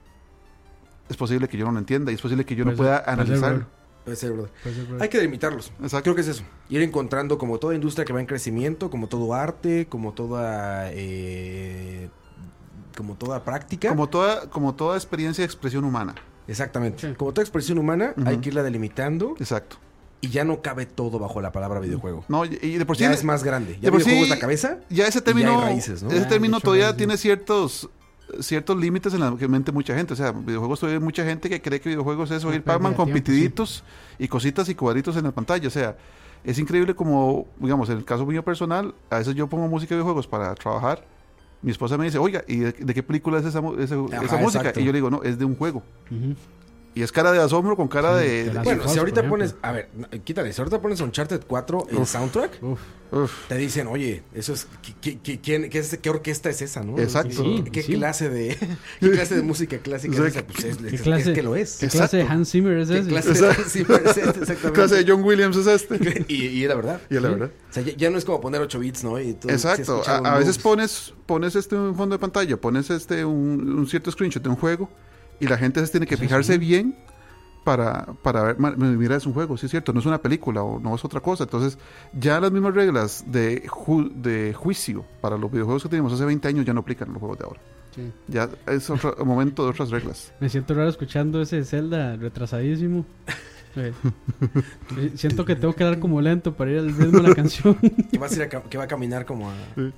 es 1.10 1.18
posible 1.18 1.48
que 1.48 1.58
yo 1.58 1.66
no 1.66 1.72
lo 1.74 1.80
entienda. 1.80 2.12
Y 2.12 2.16
es 2.16 2.22
posible 2.22 2.46
que 2.46 2.56
yo 2.56 2.64
no 2.66 2.74
pueda 2.74 3.00
ser- 3.04 3.10
analizarlo. 3.10 3.66
Puede 4.06 4.16
ser, 4.16 4.32
¿verdad? 4.32 4.50
Puede 4.64 4.76
ser 4.76 4.86
verdad. 4.86 5.02
Hay 5.02 5.10
que 5.10 5.18
delimitarlos. 5.18 5.72
Exacto. 5.82 6.04
Creo 6.04 6.16
que 6.16 6.22
es 6.22 6.28
eso. 6.30 6.44
Ir 6.70 6.82
encontrando 6.82 7.38
como 7.38 7.60
toda 7.60 7.76
industria 7.76 8.06
que 8.06 8.14
va 8.14 8.20
en 8.22 8.26
crecimiento, 8.26 8.90
como 8.90 9.08
todo 9.08 9.34
arte, 9.34 9.88
como 9.88 10.14
toda... 10.14 10.90
eh, 10.94 12.10
como 12.96 13.16
toda 13.16 13.44
práctica. 13.44 13.90
Como 13.90 14.08
toda, 14.10 14.50
como 14.50 14.76
toda 14.76 14.96
experiencia 14.98 15.42
de 15.42 15.46
expresión 15.46 15.84
humana. 15.84 16.16
Exactamente. 16.48 17.08
Sí. 17.10 17.14
Como 17.16 17.32
toda 17.34 17.44
expresión 17.44 17.78
humana, 17.78 18.14
hay 18.26 18.38
que 18.38 18.50
irla 18.50 18.64
delimitando 18.64 19.36
Exacto. 19.40 19.78
Y 20.22 20.30
ya 20.30 20.44
no 20.44 20.62
cabe 20.62 20.86
todo 20.86 21.18
bajo 21.20 21.42
la 21.42 21.52
palabra 21.52 21.80
videojuego. 21.80 22.26
No, 22.28 22.44
y 22.46 22.50
de 22.50 22.86
por 22.86 22.98
sí. 22.98 23.04
ya 23.04 23.14
es 23.14 23.24
más 23.24 23.44
grande. 23.44 23.76
Ya 23.76 23.88
de 23.88 23.92
por 23.92 24.00
videojuego 24.00 24.26
sí- 24.26 24.32
es 24.32 24.38
la 24.38 24.40
cabeza. 24.40 24.78
ya 24.90 25.08
ese 25.08 25.20
Y 25.20 25.22
ya 25.22 25.26
término, 25.26 25.60
hay 25.62 25.66
raíces, 25.74 26.04
¿no? 26.04 26.10
ese 26.12 26.26
Ah, 26.26 26.28
término 26.28 26.60
todavía 26.60 26.86
raíces. 26.86 26.98
tiene 26.98 27.18
ciertos 27.18 27.90
ciertos 28.42 28.78
límites 28.78 29.12
en 29.16 29.22
la 29.22 29.32
mente 29.32 29.72
de 29.72 29.74
mucha 29.74 29.96
gente. 29.96 30.14
O 30.14 30.16
sea, 30.16 30.32
videojuegos 30.32 30.80
todavía 30.80 31.00
hay 31.00 31.04
mucha 31.04 31.26
gente 31.26 31.50
que 31.50 31.62
cree 31.62 31.82
que 31.82 31.90
videojuegos 31.90 32.30
es 32.30 32.44
oír 32.46 32.62
Pac-Man 32.64 32.94
con 32.94 33.12
pitiditos 33.12 33.84
y 34.20 34.28
cositas 34.28 34.70
y 34.70 34.76
cuadritos 34.76 35.18
en 35.18 35.24
la 35.24 35.32
pantalla. 35.32 35.68
O 35.68 35.72
sea, 35.72 35.98
es 36.44 36.60
increíble 36.60 36.94
como, 36.94 37.48
digamos, 37.58 37.90
en 37.90 37.98
el 37.98 38.06
caso 38.06 38.26
mío 38.28 38.44
personal, 38.44 38.94
a 39.10 39.18
veces 39.18 39.34
yo 39.34 39.48
pongo 39.48 39.68
música 39.68 39.90
de 39.96 39.98
videojuegos 39.98 40.28
para 40.28 40.54
trabajar. 40.54 41.04
Mi 41.64 41.72
esposa 41.72 41.98
me 41.98 42.06
dice, 42.06 42.20
oiga, 42.20 42.44
¿y 42.48 42.58
de, 42.58 42.72
de 42.72 42.94
qué 42.94 43.02
película 43.04 43.40
es 43.40 43.46
esa, 43.46 43.62
esa, 43.80 43.96
Ajá, 43.96 44.24
esa 44.24 44.38
música? 44.38 44.74
Y 44.76 44.84
yo 44.84 44.92
le 44.92 45.00
digo, 45.00 45.10
no, 45.10 45.24
es 45.24 45.40
de 45.40 45.46
un 45.46 45.56
juego. 45.56 45.82
Y 46.96 47.04
es 47.04 47.12
cara 47.12 47.32
de 47.32 47.40
asombro 47.40 47.76
con 47.76 47.88
cara 47.88 48.20
Sí, 48.20 48.26
de... 48.28 48.44
de 48.46 48.50
de- 48.52 48.60
Bueno, 48.60 48.88
si 48.90 48.98
ahorita 49.00 49.28
pones... 49.30 49.56
A 49.62 49.72
ver, 49.72 49.90
quítale. 50.24 50.52
Si 50.52 50.60
ahorita 50.60 50.82
pones 50.82 51.00
Uncharted 51.00 51.42
4 51.48 51.88
el 51.92 51.98
Uf. 51.98 52.10
soundtrack, 52.10 52.64
Uf. 52.64 52.80
Uf, 53.12 53.48
te 53.48 53.56
dicen, 53.58 53.88
oye, 53.88 54.24
eso 54.34 54.54
es... 54.54 54.68
¿Qué, 54.82 54.94
qué, 55.00 55.20
qué- 55.20 55.40
quién- 55.40 55.70
qué 55.70 55.80
es- 55.80 55.98
qué 56.02 56.10
orquesta 56.10 56.50
es 56.50 56.62
esa, 56.64 56.82
no? 56.84 56.98
Exacto. 57.00 57.30
¿Qué, 57.30 57.36
Sí, 57.64 57.64
qué 57.72 57.84
sí. 57.84 57.94
clase 57.94 58.30
de... 58.30 58.58
¿Qué 59.00 59.12
clase 59.12 59.36
de 59.36 59.42
música 59.44 59.78
clásica 59.78 60.16
es 60.16 60.36
esa? 60.36 60.46
Pues 60.46 60.64
es, 60.66 60.78
¿Qué 60.78 60.96
es- 60.96 61.02
clase- 61.04 61.30
es 61.30 61.36
que 61.36 61.44
lo 61.44 61.56
es. 61.56 61.78
¿Qué 61.80 61.88
clase 61.88 62.18
de 62.18 62.24
Exacto. 62.24 62.40
Hans 62.40 62.52
Zimmer 62.52 62.78
es 62.80 62.90
¿Qué 62.90 62.98
ese? 63.00 63.08
clase 63.10 63.30
de... 63.30 63.36
Sí, 63.36 63.40
es 63.40 63.48
este, 63.48 63.86
¿Qué 63.90 64.30
exactamente. 64.40 64.72
clase 64.74 64.96
de 65.04 65.12
John 65.12 65.24
Williams 65.24 65.58
es 65.58 65.68
este? 65.68 66.26
y, 66.28 66.34
y 66.48 66.68
la 66.68 66.76
verdad. 66.76 67.02
Y 67.10 67.16
es 67.16 67.22
la 67.22 67.30
Sí. 67.30 67.34
verdad. 67.36 67.52
O 67.70 67.74
sea, 67.74 67.84
ya, 67.84 67.94
ya 67.96 68.10
no 68.10 68.18
es 68.18 68.26
como 68.26 68.42
poner 68.42 68.62
8 68.62 68.80
bits, 68.80 69.04
¿no? 69.04 69.20
Y 69.20 69.34
tú, 69.36 69.48
Exacto. 69.50 70.02
un 70.06 70.26
A, 70.26 70.34
a 70.36 70.40
veces 70.40 70.58
pones, 70.58 71.14
pones 71.28 71.56
este 71.56 71.76
un 71.76 71.96
fondo 71.96 72.16
de 72.16 72.20
pantalla, 72.20 72.58
pones 72.58 72.90
este 72.90 73.24
un, 73.24 73.78
un 73.78 73.88
cierto 73.88 74.12
screenshot 74.12 74.42
de 74.44 74.50
un 74.50 74.56
juego 74.56 74.90
y 75.40 75.48
la 75.48 75.58
gente 75.58 75.86
se 75.86 75.92
tiene 75.92 76.06
que 76.08 76.16
Sí, 76.18 76.24
fijarse 76.24 76.54
sí. 76.54 76.60
bien 76.60 76.96
para, 77.64 78.06
para 78.24 78.44
ver, 78.44 78.60
"Ma- 78.60 78.72
mira, 78.72 79.16
es 79.16 79.26
un 79.26 79.34
juego, 79.34 79.58
sí 79.58 79.66
es 79.68 79.72
cierto, 79.72 79.94
no 79.94 80.00
es 80.00 80.06
una 80.06 80.22
película 80.22 80.64
o 80.64 80.80
no 80.80 80.96
es 80.96 81.04
otra 81.06 81.20
cosa. 81.20 81.44
Entonces, 81.44 81.78
ya 82.14 82.40
las 82.40 82.52
mismas 82.52 82.74
reglas 82.74 83.24
de, 83.28 83.68
ju- 83.68 84.12
de 84.14 84.54
juicio 84.54 85.06
para 85.22 85.38
los 85.38 85.52
videojuegos 85.52 85.84
que 85.84 85.90
teníamos 85.90 86.14
hace 86.14 86.26
20 86.26 86.48
años 86.48 86.66
ya 86.66 86.74
no 86.74 86.80
aplican 86.82 87.08
en 87.10 87.14
los 87.14 87.20
juegos 87.20 87.38
de 87.40 87.46
ahora. 87.46 87.60
Sí. 87.96 88.12
Ya 88.28 88.50
es 88.68 88.90
otro 88.90 89.16
momento 89.26 89.64
de 89.66 89.72
otras 89.72 89.90
reglas. 89.90 90.32
Me 90.40 90.48
siento 90.50 90.74
raro 90.74 90.90
escuchando 90.90 91.42
ese 91.42 91.64
Zelda 91.64 92.16
retrasadísimo. 92.16 93.06
Eh, 93.76 93.94
Siento 95.16 95.46
que 95.46 95.56
tengo 95.56 95.74
que 95.76 95.84
dar 95.84 96.00
como 96.00 96.20
lento 96.22 96.56
para 96.56 96.72
ir 96.72 96.80
al 96.80 96.88
ritmo 96.92 97.22
de 97.22 97.30
la 97.30 97.36
canción. 97.36 97.76
Que, 98.12 98.18
vas 98.18 98.32
a 98.32 98.36
ir 98.36 98.42
a 98.42 98.50
que 98.50 98.78
va 98.80 98.86
a 98.86 98.88
caminar 98.88 99.26
como 99.28 99.50
a... 99.52 99.54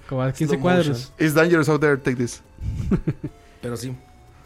Como 0.09 0.21
a 0.21 0.31
15 0.33 0.45
Slow 0.55 0.61
cuadros. 0.61 1.13
It's 1.17 1.33
dangerous 1.33 1.69
out 1.69 1.79
there, 1.79 1.95
take 1.97 2.17
this. 2.17 2.41
Pero 3.61 3.77
sí. 3.77 3.95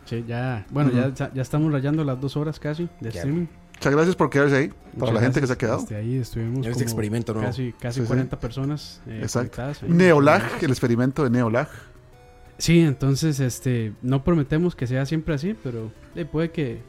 Sí, 0.06 0.24
ya. 0.28 0.66
Bueno, 0.70 0.92
ya, 0.92 1.34
ya 1.34 1.42
estamos 1.42 1.72
rayando 1.72 2.04
las 2.04 2.20
dos 2.22 2.38
horas 2.38 2.60
casi 2.60 2.88
de 3.00 3.10
streaming. 3.10 3.48
Muchas 3.76 3.94
gracias 3.94 4.16
por 4.16 4.30
quedarse 4.30 4.56
ahí, 4.56 4.68
para 4.70 4.94
Muchas 4.94 5.14
la 5.16 5.20
gente 5.22 5.42
que 5.42 5.48
se 5.48 5.54
ha 5.54 5.58
quedado. 5.58 5.80
Este, 5.80 5.96
ahí 5.96 6.16
estuvimos 6.16 6.66
Ya 6.66 6.72
este 6.72 6.84
experimento 6.84 7.34
nuevo. 7.34 7.48
casi, 7.50 7.74
casi 7.74 8.00
Sí, 8.00 8.06
sí. 8.06 8.08
40 8.08 8.40
personas 8.40 9.02
eh, 9.06 9.20
Exacto. 9.22 9.62
Neolag, 9.88 10.44
el 10.64 10.70
experimento 10.72 11.24
de 11.24 11.30
Neolag. 11.30 11.68
Sí, 12.58 12.80
entonces 12.80 13.40
este 13.42 13.94
no 14.02 14.24
prometemos 14.24 14.76
que 14.76 14.88
sea 14.88 15.06
siempre 15.06 15.36
así, 15.36 15.56
pero 15.62 15.92
eh, 16.16 16.24
puede 16.24 16.52
que 16.52 16.82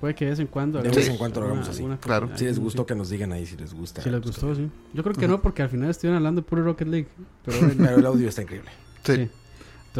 puede 0.00 0.14
que 0.14 0.24
de 0.24 0.30
vez 0.30 0.40
en 0.40 0.46
cuando 0.46 0.78
De 0.78 0.88
hagamos 0.88 0.96
vez 0.96 1.08
en 1.08 1.18
cuando 1.18 1.40
lo 1.40 1.46
hagamos 1.46 1.68
así. 1.68 1.78
alguna 1.78 1.98
Claro. 1.98 2.30
Si 2.34 2.46
les 2.46 2.58
gustó, 2.58 2.82
sí. 2.82 2.86
que 2.86 2.94
nos 2.94 3.10
digan 3.10 3.32
ahí 3.32 3.44
si 3.44 3.56
les 3.58 3.74
gusta. 3.74 4.00
Si 4.00 4.08
les 4.08 4.22
gustó, 4.22 4.54
sí. 4.54 4.70
Yo 4.94 5.02
creo 5.02 5.14
que 5.14 5.28
no, 5.28 5.42
porque 5.42 5.62
al 5.62 5.68
final 5.68 5.90
estuvieron 5.90 6.16
hablando 6.16 6.40
de 6.40 6.48
puro 6.48 6.64
Rocket 6.64 6.88
League. 6.88 7.08
Pero 7.44 7.58
bueno, 7.60 7.74
Pero 7.76 7.98
el 7.98 8.06
audio 8.06 8.28
está 8.28 8.40
increíble. 8.40 8.70
Sí. 9.04 9.28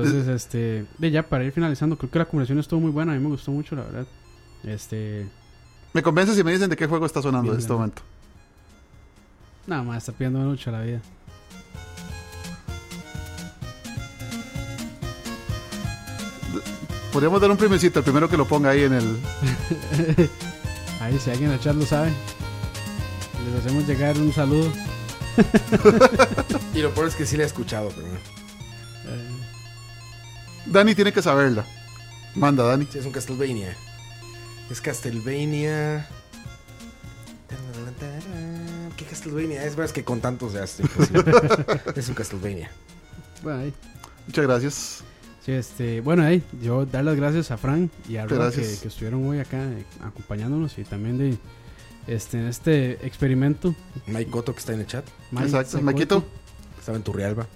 Entonces, 0.02 0.28
este, 0.28 0.86
de 0.98 1.10
ya 1.10 1.24
para 1.28 1.44
ir 1.44 1.52
finalizando, 1.52 1.96
creo 1.98 2.10
que 2.10 2.18
la 2.18 2.24
conversación 2.24 2.58
estuvo 2.58 2.80
muy 2.80 2.90
buena, 2.90 3.12
a 3.12 3.14
mí 3.16 3.20
me 3.22 3.28
gustó 3.30 3.50
mucho, 3.50 3.74
la 3.74 3.82
verdad. 3.82 4.06
Este, 4.64 5.26
Me 5.92 6.02
convence 6.02 6.34
si 6.34 6.44
me 6.44 6.52
dicen 6.52 6.70
de 6.70 6.76
qué 6.76 6.86
juego 6.86 7.04
está 7.06 7.20
sonando 7.22 7.52
en 7.52 7.58
este 7.58 7.72
momento. 7.72 8.02
nada 9.66 9.82
más, 9.82 9.98
está 9.98 10.12
pidiendo 10.12 10.38
mucho 10.40 10.70
la 10.70 10.82
vida. 10.82 11.00
Podríamos 17.12 17.40
dar 17.40 17.50
un 17.50 17.56
primecito, 17.56 17.98
el 17.98 18.04
primero 18.04 18.28
que 18.28 18.36
lo 18.36 18.46
ponga 18.46 18.70
ahí 18.70 18.82
en 18.84 18.92
el. 18.92 19.04
Ahí, 21.00 21.16
si 21.18 21.30
alguien 21.30 21.50
en 21.50 21.54
el 21.54 21.60
chat 21.60 21.76
lo 21.76 21.86
sabe, 21.86 22.12
les 23.46 23.54
hacemos 23.64 23.86
llegar 23.86 24.18
un 24.18 24.32
saludo. 24.32 24.70
Y 26.74 26.80
lo 26.82 26.90
peor 26.90 27.08
es 27.08 27.14
que 27.16 27.24
sí 27.26 27.36
la 27.36 27.44
he 27.44 27.46
escuchado, 27.46 27.88
pero 27.94 28.06
no. 28.08 28.37
Dani 30.70 30.94
tiene 30.94 31.12
que 31.12 31.22
saberla. 31.22 31.64
Manda, 32.34 32.64
Dani. 32.64 32.86
Sí, 32.90 32.98
es 32.98 33.06
un 33.06 33.12
Castlevania. 33.12 33.76
Es 34.70 34.80
Castlevania. 34.80 36.06
¿Qué 38.96 39.04
Castlevania? 39.04 39.64
Es 39.64 39.70
verdad 39.70 39.86
es 39.86 39.92
que 39.92 40.04
con 40.04 40.20
tantos 40.20 40.52
ya 40.52 40.64
es 40.64 40.80
imposible. 40.80 41.24
es 41.96 42.08
un 42.08 42.14
Castlevania. 42.14 42.70
bueno, 43.42 43.60
ahí. 43.60 43.72
Muchas 44.26 44.46
gracias. 44.46 45.04
Sí, 45.44 45.52
este, 45.52 46.00
bueno, 46.02 46.24
ahí, 46.24 46.42
yo 46.60 46.84
dar 46.84 47.04
las 47.04 47.16
gracias 47.16 47.50
a 47.50 47.56
Fran 47.56 47.90
y 48.06 48.16
a 48.16 48.26
Roa 48.26 48.50
que, 48.50 48.60
estuvieron 48.60 49.26
hoy 49.26 49.38
acá 49.38 49.64
eh, 49.64 49.84
acompañándonos 50.04 50.76
y 50.76 50.84
también 50.84 51.16
de 51.16 51.38
este, 52.06 52.38
en 52.38 52.48
este 52.48 53.06
experimento. 53.06 53.74
Mike 54.06 54.30
Cotto 54.30 54.52
que 54.52 54.58
está 54.58 54.74
en 54.74 54.80
el 54.80 54.86
chat. 54.86 55.06
Mike 55.30 55.46
Exacto. 55.46 55.80
Maquito. 55.80 56.24
Estaba 56.78 56.98
en 56.98 57.04
Turrialba. 57.04 57.46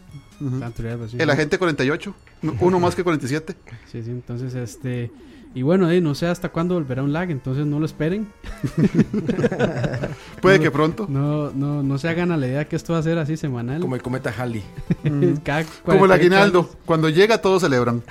Ujú. 0.40 0.58
Santurrialba, 0.58 1.08
sí. 1.08 1.16
El 1.20 1.30
agente 1.30 1.58
48. 1.58 2.14
Uno 2.60 2.80
más 2.80 2.94
que 2.94 3.04
47. 3.04 3.54
Sí, 3.90 4.02
sí, 4.02 4.10
entonces, 4.10 4.54
este, 4.54 5.10
y 5.54 5.62
bueno, 5.62 5.86
ahí 5.86 6.00
no 6.00 6.14
sé 6.14 6.26
hasta 6.26 6.48
cuándo 6.48 6.74
volverá 6.74 7.02
un 7.02 7.12
lag, 7.12 7.30
entonces 7.30 7.66
no 7.66 7.78
lo 7.78 7.86
esperen. 7.86 8.26
Puede 10.40 10.58
No. 10.58 10.64
que 10.64 10.70
pronto. 10.70 11.06
No, 11.08 11.50
no, 11.52 11.82
no 11.82 11.98
se 11.98 12.08
hagan 12.08 12.32
a 12.32 12.36
la 12.36 12.46
idea 12.46 12.68
que 12.68 12.76
esto 12.76 12.92
va 12.94 12.98
a 12.98 13.02
ser 13.02 13.18
así 13.18 13.36
semanal. 13.36 13.80
Como 13.80 13.94
el 13.94 14.02
cometa 14.02 14.32
Halley. 14.36 14.62
Como 15.02 15.22
el 15.22 15.38
48 15.42 16.12
aguinaldo. 16.14 16.70
Cuando 16.84 17.08
llega 17.08 17.38
todos 17.40 17.62
celebran. 17.62 18.02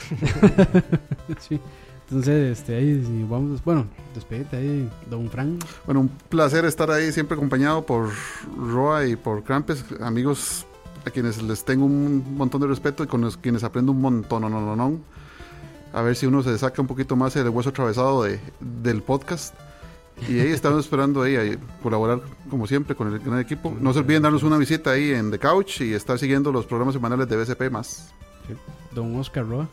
Sí. 1.40 1.60
Entonces, 2.10 2.60
este, 2.60 2.76
ahí 2.76 3.02
sí, 3.06 3.26
vamos, 3.30 3.64
bueno, 3.64 3.86
despedite 4.14 4.58
ahí, 4.58 4.90
Don 5.10 5.30
Fran. 5.30 5.58
Bueno, 5.86 6.02
un 6.02 6.10
placer 6.10 6.66
estar 6.66 6.92
ahí 6.92 7.10
siempre 7.14 7.36
acompañado 7.36 7.86
por 7.86 8.10
Roa 8.58 9.08
y 9.08 9.16
por 9.16 9.44
Krampus, 9.46 9.86
amigos 10.02 10.66
a 11.06 11.10
quienes 11.10 11.42
les 11.42 11.64
tengo 11.66 11.86
un 11.86 12.36
montón 12.38 12.62
de 12.62 12.68
respeto 12.68 13.04
y 13.04 13.08
con 13.08 13.22
los 13.22 13.38
quienes 13.38 13.64
aprendo 13.64 13.92
un 13.92 14.02
montón. 14.02 14.42
No, 14.42 14.50
no, 14.50 14.76
no. 14.76 15.00
A 15.94 16.02
ver 16.02 16.16
si 16.16 16.26
uno 16.26 16.42
se 16.44 16.58
saca 16.58 16.82
un 16.82 16.88
poquito 16.88 17.16
más 17.16 17.36
el 17.36 17.50
hueso 17.50 17.70
atravesado 17.70 18.24
de, 18.24 18.40
del 18.60 19.02
podcast. 19.02 19.54
Y 20.30 20.40
ahí 20.40 20.50
estamos 20.50 20.80
esperando 20.82 21.24
ahí 21.24 21.36
a 21.36 21.58
colaborar 21.82 22.22
como 22.50 22.68
siempre 22.68 22.96
con 22.96 23.12
el 23.12 23.20
gran 23.20 23.40
equipo. 23.40 23.76
No 23.80 23.92
se 23.92 24.00
olviden 24.00 24.22
darnos 24.22 24.44
una 24.44 24.58
visita 24.58 24.92
ahí 24.92 25.12
en 25.12 25.32
The 25.32 25.40
Couch 25.40 25.82
y 25.82 25.94
estar 25.94 26.20
siguiendo 26.20 26.52
los 26.52 26.66
programas 26.66 26.94
semanales 26.94 27.28
de 27.28 27.38
BSP 27.38 27.72
más. 27.72 28.14
Don 28.92 29.16
Oscar 29.18 29.48
Roa. 29.48 29.68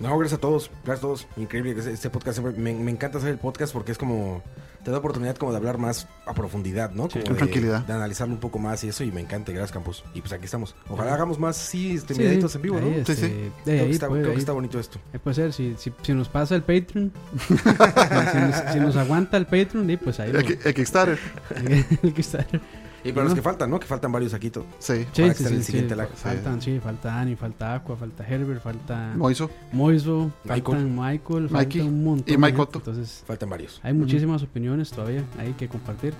No, 0.00 0.16
gracias 0.18 0.38
a 0.38 0.40
todos. 0.40 0.70
Gracias 0.84 0.98
a 0.98 1.00
todos. 1.02 1.26
Increíble 1.36 1.74
que 1.74 1.80
este- 1.80 1.92
este 1.92 2.10
podcast. 2.10 2.38
siempre- 2.38 2.60
Me, 2.60 2.74
me 2.74 2.90
encanta 2.90 3.18
hacer 3.18 3.30
el 3.30 3.38
podcast 3.38 3.72
porque 3.72 3.92
es 3.92 3.98
como. 3.98 4.42
Te 4.84 4.92
da 4.92 4.98
oportunidad 4.98 5.36
como 5.36 5.50
de 5.50 5.58
hablar 5.58 5.76
más 5.76 6.06
a 6.24 6.32
profundidad, 6.34 6.92
¿no? 6.92 7.08
Como 7.08 7.24
con 7.24 7.32
de- 7.34 7.38
tranquilidad. 7.40 7.80
De 7.84 7.92
analizarlo 7.92 8.32
un 8.34 8.40
poco 8.40 8.58
más 8.58 8.82
y 8.84 8.88
eso. 8.88 9.02
Y 9.04 9.10
me 9.10 9.20
encanta. 9.20 9.50
Gracias, 9.52 9.72
Campus. 9.72 10.04
Y 10.14 10.20
pues 10.20 10.32
aquí 10.32 10.44
estamos. 10.44 10.74
Ojalá 10.88 11.14
hagamos 11.14 11.38
más, 11.38 11.56
sí, 11.56 11.96
este, 11.96 12.14
Sí, 12.14 12.22
en 12.22 12.62
vivo, 12.62 12.80
¿no? 12.80 12.86
Sí, 12.88 12.94
este, 12.98 13.14
sí. 13.16 13.22
de 13.22 13.50
Creo, 13.64 13.80
ahí 13.80 13.86
que 13.88 13.92
está, 13.92 14.08
puede- 14.08 14.20
creo 14.22 14.32
que 14.32 14.36
ahí- 14.36 14.40
está 14.40 14.52
bonito 14.52 14.78
esto. 14.78 14.98
ahí 15.12 15.18
puede 15.18 15.34
ser, 15.34 15.52
si, 15.52 15.74
si, 15.78 15.92
si 16.00 16.12
nos 16.14 16.28
pasa 16.28 16.54
el 16.54 16.62
Patreon, 16.62 17.12
si, 17.48 18.38
nos, 18.38 18.72
si 18.72 18.80
nos 18.80 18.96
aguanta 18.96 19.36
el 19.36 19.46
Patreon, 19.46 19.90
y 19.90 19.96
pues 19.96 20.20
ahí 20.20 20.32
lo- 20.32 20.38
El, 20.38 20.46
Ki- 20.46 20.58
el 20.64 20.74
Kickstarter. 20.74 21.18
el 22.02 22.14
Kickstarter. 22.14 22.60
Y 23.04 23.12
para 23.12 23.24
los 23.24 23.34
que 23.34 23.42
faltan, 23.42 23.70
¿no? 23.70 23.78
Que 23.78 23.86
faltan 23.86 24.10
varios 24.12 24.34
aquí. 24.34 24.50
Sí. 24.78 25.06
Sí, 25.12 25.22
Para 25.22 25.34
sí, 25.34 25.44
el 25.44 25.62
siguiente 25.64 25.94
sí, 25.94 25.98
lag. 25.98 26.08
faltan, 26.10 26.60
sí, 26.60 26.80
falta 26.82 27.08
Dani, 27.08 27.36
falta 27.36 27.74
Aqua, 27.74 27.96
falta 27.96 28.26
Herbert, 28.26 28.62
falta 28.62 29.12
Moiso. 29.16 29.50
Moiso, 29.72 30.32
Michael. 30.44 30.62
faltan 30.62 30.94
Michael, 30.96 31.48
falta 31.48 31.56
Mikey 31.58 31.80
un 31.82 32.04
montón. 32.04 32.34
y 32.34 32.36
Mike 32.36 32.56
Cotto. 32.56 32.78
Entonces, 32.78 33.22
Faltan 33.26 33.48
varios. 33.50 33.80
hay 33.82 33.92
muchísimas 33.94 34.42
opiniones 34.42 34.90
todavía 34.90 35.22
hay 35.38 35.52
que 35.52 35.68
compartir. 35.68 36.14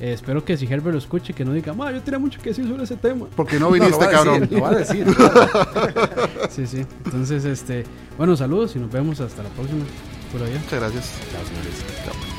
Eh, 0.00 0.12
espero 0.14 0.44
que 0.44 0.56
si 0.56 0.66
Herbert 0.66 0.92
lo 0.94 0.98
escuche, 0.98 1.32
que 1.32 1.44
no 1.44 1.52
diga, 1.52 1.74
"Ma, 1.74 1.92
yo 1.92 2.00
tenía 2.02 2.18
mucho 2.18 2.40
que 2.40 2.48
decir 2.48 2.66
sobre 2.66 2.82
ese 2.82 2.96
tema. 2.96 3.26
Porque 3.36 3.60
no 3.60 3.66
No, 3.68 3.72
viniste, 3.72 3.92
lo 3.92 3.98
va 3.98 4.06
a 4.06 4.10
cabrón. 4.10 4.40
decir, 4.40 4.58
lo 4.58 4.62
va 4.64 4.70
a 4.70 4.74
decir. 4.74 5.04
claro. 5.14 6.48
Sí, 6.50 6.66
sí. 6.66 6.86
Entonces, 7.04 7.44
este, 7.44 7.84
bueno, 8.18 8.34
saludos 8.36 8.74
y 8.74 8.78
nos 8.80 8.90
vemos 8.90 9.20
hasta 9.20 9.42
la 9.42 9.48
próxima. 9.50 9.84
Por 10.32 10.42
allá. 10.42 10.58
Muchas 10.58 10.80
gracias. 10.80 11.12
Chao, 11.30 11.44
señores. 11.44 11.84
Chao. 12.04 12.31